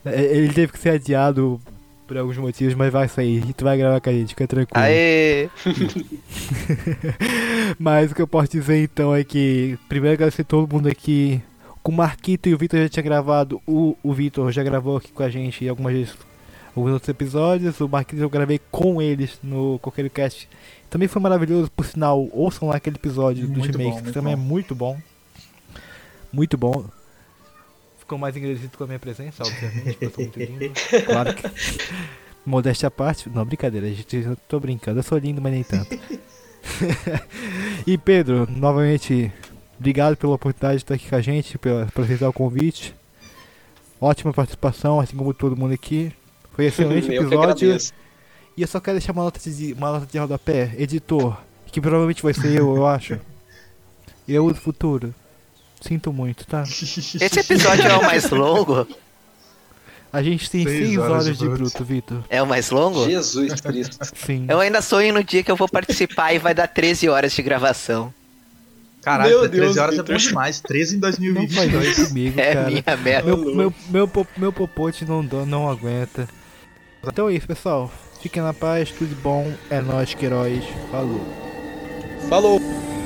[0.06, 1.60] É, ele teve que ser adiado
[2.08, 3.44] por alguns motivos, mas vai sair.
[3.48, 4.84] E tu vai gravar com a gente, fica tranquilo.
[4.84, 5.50] Aê!
[7.78, 11.42] mas o que eu posso dizer então é que, primeiro agradecer todo mundo aqui.
[11.84, 13.62] Com o Marquito e o Vitor já tinha gravado.
[13.66, 16.16] O, o Vitor já gravou aqui com a gente algumas vezes
[16.76, 17.80] alguns outros episódios.
[17.80, 20.50] O Marquinhos eu gravei com eles no Coqueiro Cast.
[20.90, 22.28] Também foi maravilhoso, por sinal.
[22.32, 24.42] Ouçam lá aquele episódio do remakes, que também é bom.
[24.42, 24.98] é muito bom.
[26.32, 26.86] Muito bom.
[28.08, 30.72] Ficou mais agradecido com a minha presença, obviamente, eu sou muito lindo.
[31.06, 31.44] Claro que.
[32.46, 33.30] Modéstia à parte.
[33.30, 34.16] Não, brincadeira, gente.
[34.16, 35.00] Eu tô brincando.
[35.00, 36.00] Eu sou lindo, mas nem tanto.
[37.86, 39.30] e Pedro, novamente,
[39.78, 42.96] obrigado pela oportunidade de estar aqui com a gente, pela, por aceitar o convite.
[44.00, 46.14] Ótima participação, assim como todo mundo aqui.
[46.54, 47.76] Foi excelente episódio.
[48.56, 50.74] E eu só quero deixar uma nota de, uma nota de rodapé.
[50.78, 53.20] Editor, que provavelmente vai ser eu, eu acho.
[54.26, 55.14] Eu do futuro.
[55.82, 56.64] Sinto muito, tá?
[56.68, 58.88] Esse episódio é o mais longo?
[60.12, 62.24] A gente tem 6 horas, horas, de bruto, Vitor.
[62.30, 63.06] É o mais longo?
[63.06, 63.98] Jesus Cristo.
[64.16, 64.46] Sim.
[64.50, 67.42] Eu ainda sonho no dia que eu vou participar e vai dar 13 horas de
[67.42, 68.14] gravação.
[69.02, 70.60] Caralho, meu 13 Deus, horas é bom demais.
[70.60, 71.98] 13 em 2022.
[71.98, 72.68] Não comigo, é cara.
[72.68, 73.28] minha meta.
[73.28, 76.28] Meu, meu, meu, meu popote não, não aguenta.
[77.06, 77.92] Então é isso, pessoal.
[78.22, 79.54] Fiquem na paz, tudo bom.
[79.70, 80.64] É nóis, Queiroz.
[80.92, 81.22] Falou.
[82.28, 82.97] Falou.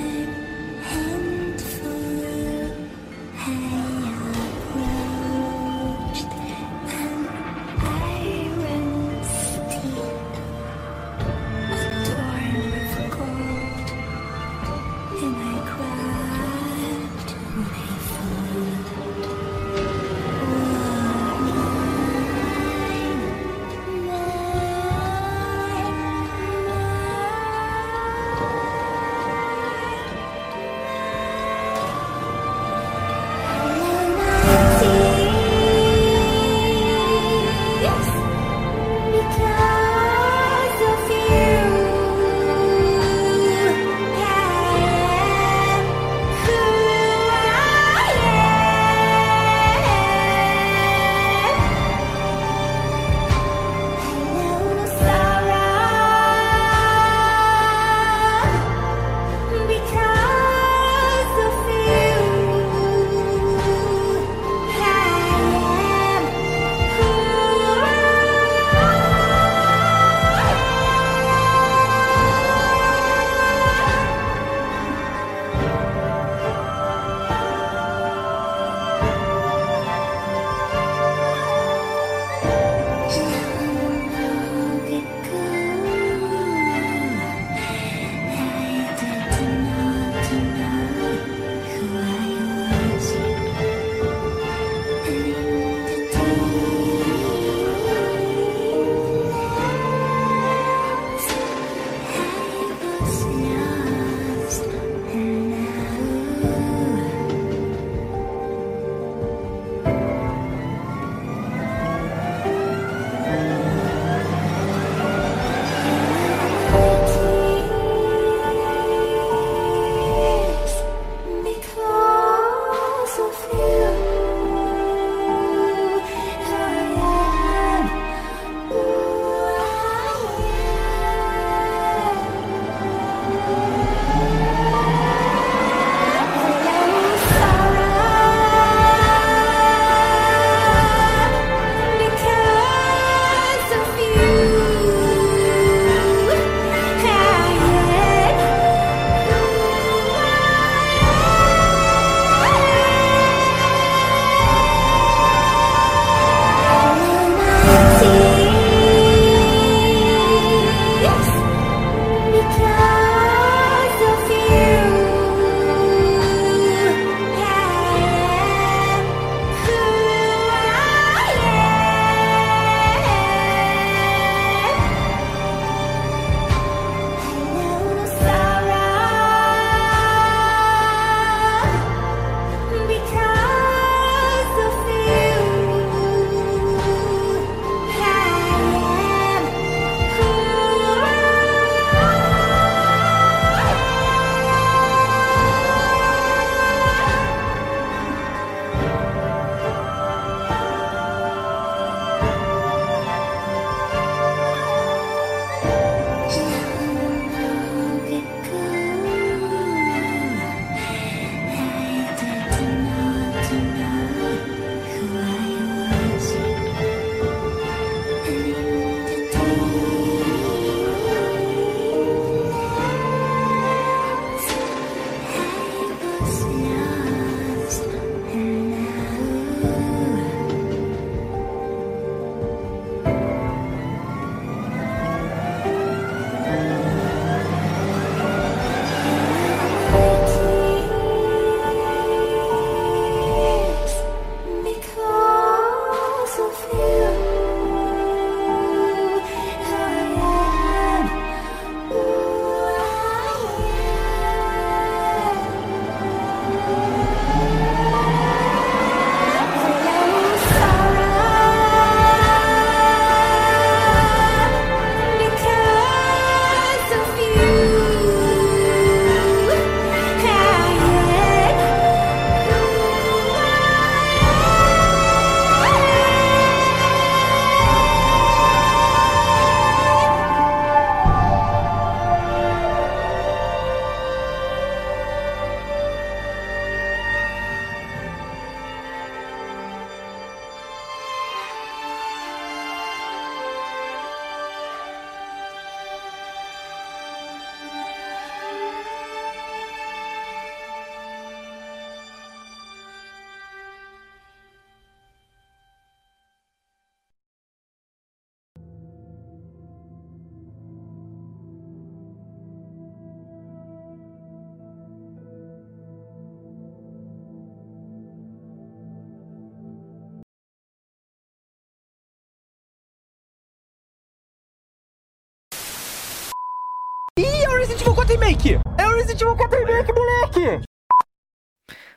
[328.21, 328.59] Remake!
[328.77, 330.65] É o Resident Evil 4 Remake, moleque!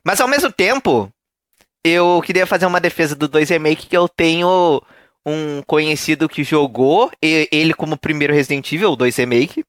[0.02, 1.10] Mas ao mesmo tempo,
[1.84, 4.82] eu queria fazer uma defesa do 2 Remake que eu tenho
[5.24, 9.64] um conhecido que jogou ele como primeiro Resident Evil 2 Remake.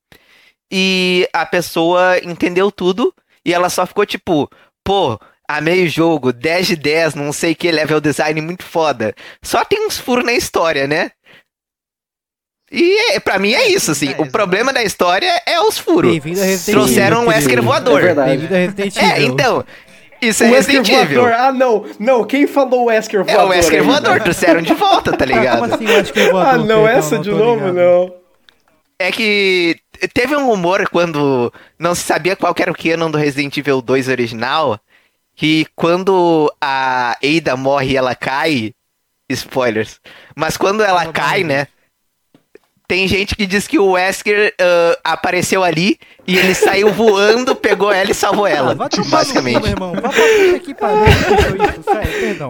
[0.71, 3.13] E a pessoa entendeu tudo
[3.45, 4.49] e ela só ficou tipo,
[4.81, 9.13] pô, amei o jogo, 10 de 10, não sei que, level design muito foda.
[9.43, 11.11] Só tem uns furos na história, né?
[12.71, 14.13] E é, pra mim é isso, assim.
[14.13, 16.17] É, o problema da história é os furos.
[16.65, 18.03] Trouxeram um Wesker voador.
[18.03, 19.09] É Bem-vindo a Resident Evil.
[19.09, 19.65] É, então.
[20.21, 21.21] Isso é o Resident Evil.
[21.21, 21.39] Voador.
[21.39, 21.85] Ah, não.
[21.99, 23.41] Não, quem falou Wesker voador?
[23.41, 25.59] É o Wesker voador, trouxeram de volta, tá ligado?
[25.59, 26.53] Como assim Wesker voador?
[26.53, 27.73] Ah, não, essa não de novo, ligado.
[27.73, 28.13] não.
[28.97, 29.77] É que
[30.13, 34.07] teve um rumor quando não se sabia qual era o canon do Resident Evil 2
[34.07, 34.79] original,
[35.35, 38.73] que quando a Ada morre e ela cai,
[39.29, 39.99] spoilers,
[40.35, 41.67] mas quando ela cai, né,
[42.87, 47.91] tem gente que diz que o Wesker uh, apareceu ali e ele saiu voando, pegou
[47.91, 48.71] ela e salvou ela.
[48.71, 49.61] Ah, vai basicamente.
[49.61, 49.93] meu irmão.
[49.93, 52.49] Vai pra aqui para isso, sério, perdão.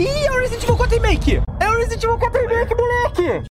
[0.00, 1.42] Ih, é o Resident Evil 4 Remake!
[1.60, 3.51] É o Resident Evil 4 Remake, moleque!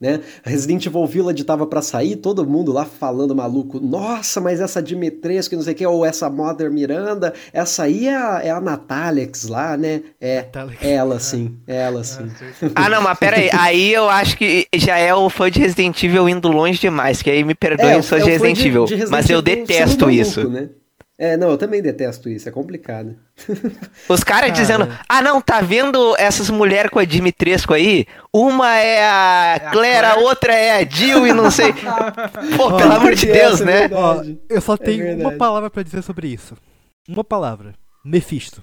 [0.00, 0.20] Né?
[0.44, 5.56] Resident Evil Village tava para sair, todo mundo lá falando maluco, nossa, mas essa Dimitrescu,
[5.56, 9.46] não sei o que, ou essa Mother Miranda, essa aí é a, é a Natalix
[9.48, 10.02] lá, né?
[10.20, 10.46] É,
[10.80, 12.30] é ela sim, é ela sim.
[12.74, 16.02] Ah, não, mas pera aí, aí eu acho que já é o fã de Resident
[16.02, 18.94] Evil indo longe demais, que aí me perdoe, é, eu sou de Resident Evil, de
[18.94, 20.48] Resident mas eu detesto isso.
[20.48, 20.68] né?
[21.20, 23.16] É, não, eu também detesto isso, é complicado.
[24.08, 28.06] Os caras dizendo, ah não, tá vendo essas mulheres com a Dimitrescu aí?
[28.32, 31.72] Uma é a é Claire, a, outra é a Jill e não sei.
[32.56, 33.90] Pô, pelo amor de Deus, né?
[33.92, 36.56] Ó, eu só é tenho é uma palavra para dizer sobre isso.
[37.08, 37.74] Uma palavra.
[38.04, 38.62] Mephisto.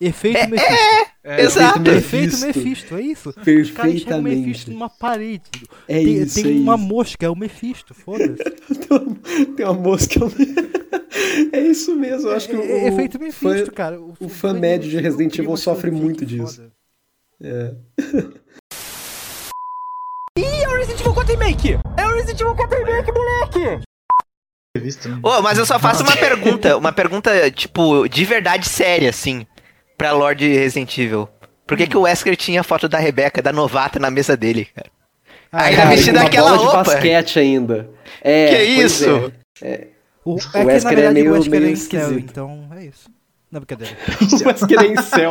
[0.00, 0.72] Efeito é, Mephisto.
[0.72, 1.90] É, é, exato.
[1.90, 3.32] Efeito Mephisto, é isso.
[3.34, 3.62] Perfeitamente.
[3.62, 5.50] Os caras enxergam o Mephisto numa parede.
[5.86, 6.84] É tem, isso, tem é uma isso.
[6.84, 8.42] mosca, é o Mephisto, foda-se.
[9.56, 10.18] tem uma mosca.
[11.52, 14.00] é isso mesmo, eu acho que o, é, efeito Mephisto, fã, cara.
[14.00, 16.72] O, o fã médio de Resident Evil sofre muito disso.
[17.42, 17.74] É.
[20.38, 21.78] Ih, é o Resident Evil 4 Remake!
[21.98, 23.84] É o Resident Evil 4 Remake, moleque!
[25.22, 29.44] Oh, mas eu só faço uma pergunta, uma pergunta, tipo, de verdade séria, assim
[30.00, 31.28] pra Lord Resident Evil.
[31.66, 31.86] Por que, hum.
[31.86, 34.88] que o Wesker tinha a foto da Rebeca, da novata, na mesa dele, cara?
[35.52, 36.82] Ah, ainda cara, vestido aquela bola roupa.
[36.84, 37.90] de basquete ainda.
[38.22, 39.32] É, que isso?
[39.60, 39.68] É.
[39.68, 39.86] É.
[40.24, 42.68] O, é o Wesker que, na verdade, é meio, o Wesker meio é céu, então
[42.74, 43.10] é isso.
[43.50, 43.96] Não, brincadeira.
[44.22, 45.30] o Wesker é em céu.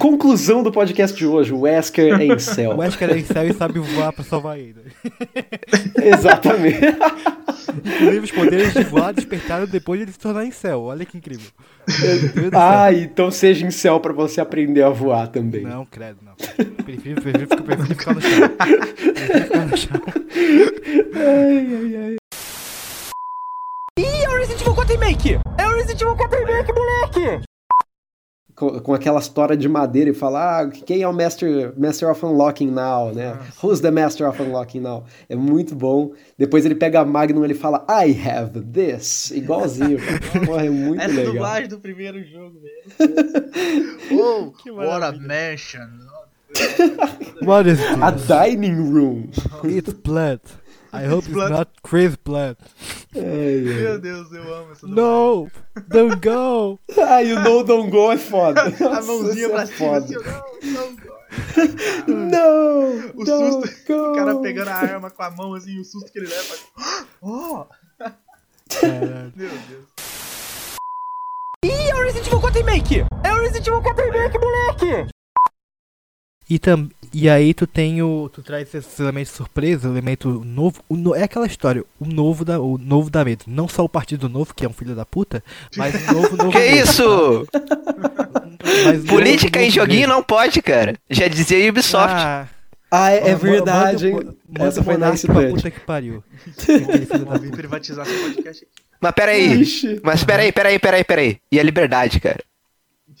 [0.00, 2.72] Conclusão do podcast de hoje: o Wesker é em céu.
[2.72, 4.74] O Wesker é em céu e sabe voar pra salvar ele.
[6.02, 6.80] Exatamente.
[7.84, 10.82] Inclusive, os poderes de voar despertaram depois de ele se tornar em céu.
[10.82, 11.50] Olha que incrível.
[12.52, 15.62] ah, então seja em céu pra você aprender a voar também.
[15.62, 16.34] Não, credo, não.
[16.34, 18.48] Prefiro, prefiro, prefiro, prefiro ficar no chão.
[19.14, 20.02] Prefiro ficar no chão.
[21.14, 22.19] Ai, ai, ai.
[23.98, 25.40] Ih, é o Resident Evil 4 Remake!
[25.58, 27.44] É o Resident Evil 4 Remake, moleque!
[28.54, 32.24] Com, com aquela história de madeira e falar ah, quem é o Master, Master of
[32.24, 33.38] Unlocking Now, né?
[33.62, 35.04] Who's the Master of Unlocking Now?
[35.28, 36.12] É muito bom.
[36.36, 39.30] Depois ele pega a Magnum e ele fala I have this.
[39.30, 39.98] Igualzinho.
[40.44, 41.22] Porra, é muito Essa legal.
[41.24, 43.12] Essa dublagem do primeiro jogo, velho.
[44.22, 45.88] oh, que what a mansion.
[47.42, 48.02] What is this?
[48.02, 49.30] A dining room.
[49.64, 50.40] It's blood.
[50.92, 52.56] I hope it's not Chris Blood.
[53.14, 55.48] Ai, Meu Deus, eu amo essa No!
[55.88, 56.80] Don't go!
[57.00, 58.62] ah, e o No Don't Go é foda.
[58.66, 60.04] a mãozinha pra é cima foda.
[60.04, 60.14] assim,
[60.72, 60.90] não,
[62.06, 63.10] não Não!
[63.14, 64.10] O susto, go.
[64.10, 66.56] o cara pegando a arma com a mão assim, o susto que ele leva.
[67.22, 67.66] Oh!
[69.36, 69.84] Meu Deus.
[71.64, 73.04] Ih, é o Resident Evil 4 Remake!
[73.22, 75.19] É o Resident Evil 4 Remake, moleque!
[76.50, 78.28] E, tam, e aí tu tem o.
[78.28, 80.82] Tu traz esses elementos surpresa, o elemento novo.
[80.88, 82.58] O no, é aquela história, o novo da.
[82.58, 83.44] O novo da medo.
[83.46, 85.44] Não só o Partido Novo, que é um filho da puta,
[85.76, 86.50] mas o novo novo.
[86.52, 87.46] que isso?
[88.84, 90.18] Mas Política novo, em joguinho novo.
[90.18, 90.96] não pode, cara.
[91.08, 92.16] Já dizia Ubisoft.
[92.16, 92.48] Ah,
[92.90, 95.12] ah é, é verdade, manda, manda, Essa foi na
[95.52, 96.24] puta que pariu.
[97.40, 98.90] Vim privatizar seu podcast aqui.
[99.00, 99.62] Mas peraí.
[99.62, 100.00] Ixi.
[100.02, 101.38] Mas peraí, peraí, peraí, peraí.
[101.52, 102.40] E a liberdade, cara?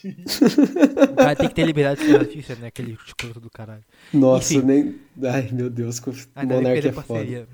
[1.12, 2.68] O cara tem que ter liberdade de notícia, né?
[2.68, 3.84] Aquele escroto do caralho.
[4.12, 4.66] Nossa, Enfim.
[4.66, 5.00] nem.
[5.24, 7.48] Ai, meu Deus, o Monark é foda.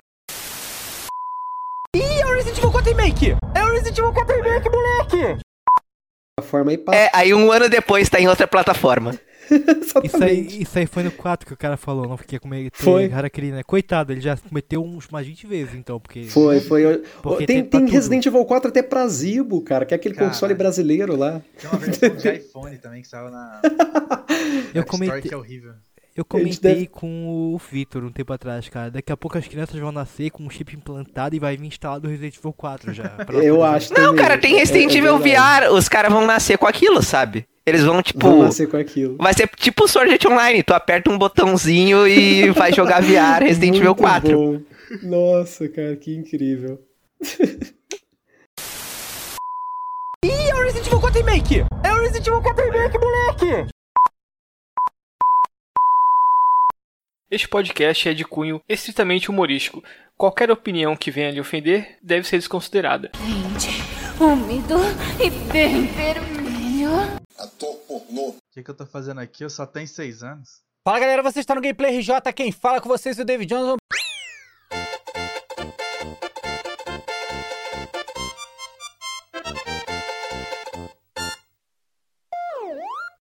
[1.95, 3.37] Ih, é o Resident Evil 4 Remake!
[3.55, 5.41] É o Resident Evil 4 Remake, moleque!
[6.39, 9.19] Plataforma aí, É, aí um ano depois tá em outra plataforma.
[10.05, 12.71] isso, aí, isso aí foi no 4 que o cara falou, não fiquei com meio
[12.73, 13.11] Foi.
[13.12, 13.62] Harakiri, né?
[13.62, 16.25] Coitado, ele já cometeu uns mais 20 vezes, então, porque...
[16.25, 17.03] Foi, foi.
[17.23, 20.29] Porque tem, tem, tem Resident Evil 4 até pra Zibo, cara, que é aquele cara,
[20.29, 21.41] console brasileiro lá.
[21.61, 23.61] Tem uma versão de iPhone também que saiu na...
[24.75, 25.23] Eu comentei...
[25.23, 25.75] que é horrível.
[26.17, 26.87] Eu comentei deve...
[26.87, 28.91] com o Vitor um tempo atrás, cara.
[28.91, 32.09] Daqui a pouco as crianças vão nascer com um chip implantado e vai vir instalado
[32.09, 33.19] o Resident Evil 4 já.
[33.43, 34.25] eu acho Não, também.
[34.25, 35.71] cara, tem Resident é, é Evil VR.
[35.75, 37.47] Os caras vão nascer com aquilo, sabe?
[37.66, 38.20] Eles vão, tipo.
[38.20, 39.16] Vão nascer com aquilo.
[39.16, 40.62] Vai ser tipo Sword Art Online.
[40.62, 44.38] Tu aperta um botãozinho e vai jogar VR Resident Evil 4.
[44.38, 44.60] Bom.
[45.02, 46.81] Nossa, cara, que incrível.
[50.24, 51.65] Ih, é o Resident Evil 4 Remake!
[51.82, 53.68] É o Resident Evil 4 Remake, moleque!
[57.28, 59.82] Este podcast é de cunho estritamente humorístico.
[60.16, 63.10] Qualquer opinião que venha lhe ofender deve ser desconsiderada.
[63.10, 63.70] Quente,
[64.20, 64.76] úmido
[65.20, 67.26] e bem vermelho.
[67.38, 68.28] Ator pornô.
[68.28, 69.44] O que, que eu tô fazendo aqui?
[69.44, 70.60] Eu só tenho seis anos.
[70.86, 72.33] Fala galera, você está no Gameplay RJ.
[72.35, 73.76] Quem fala com vocês é o David Johnson.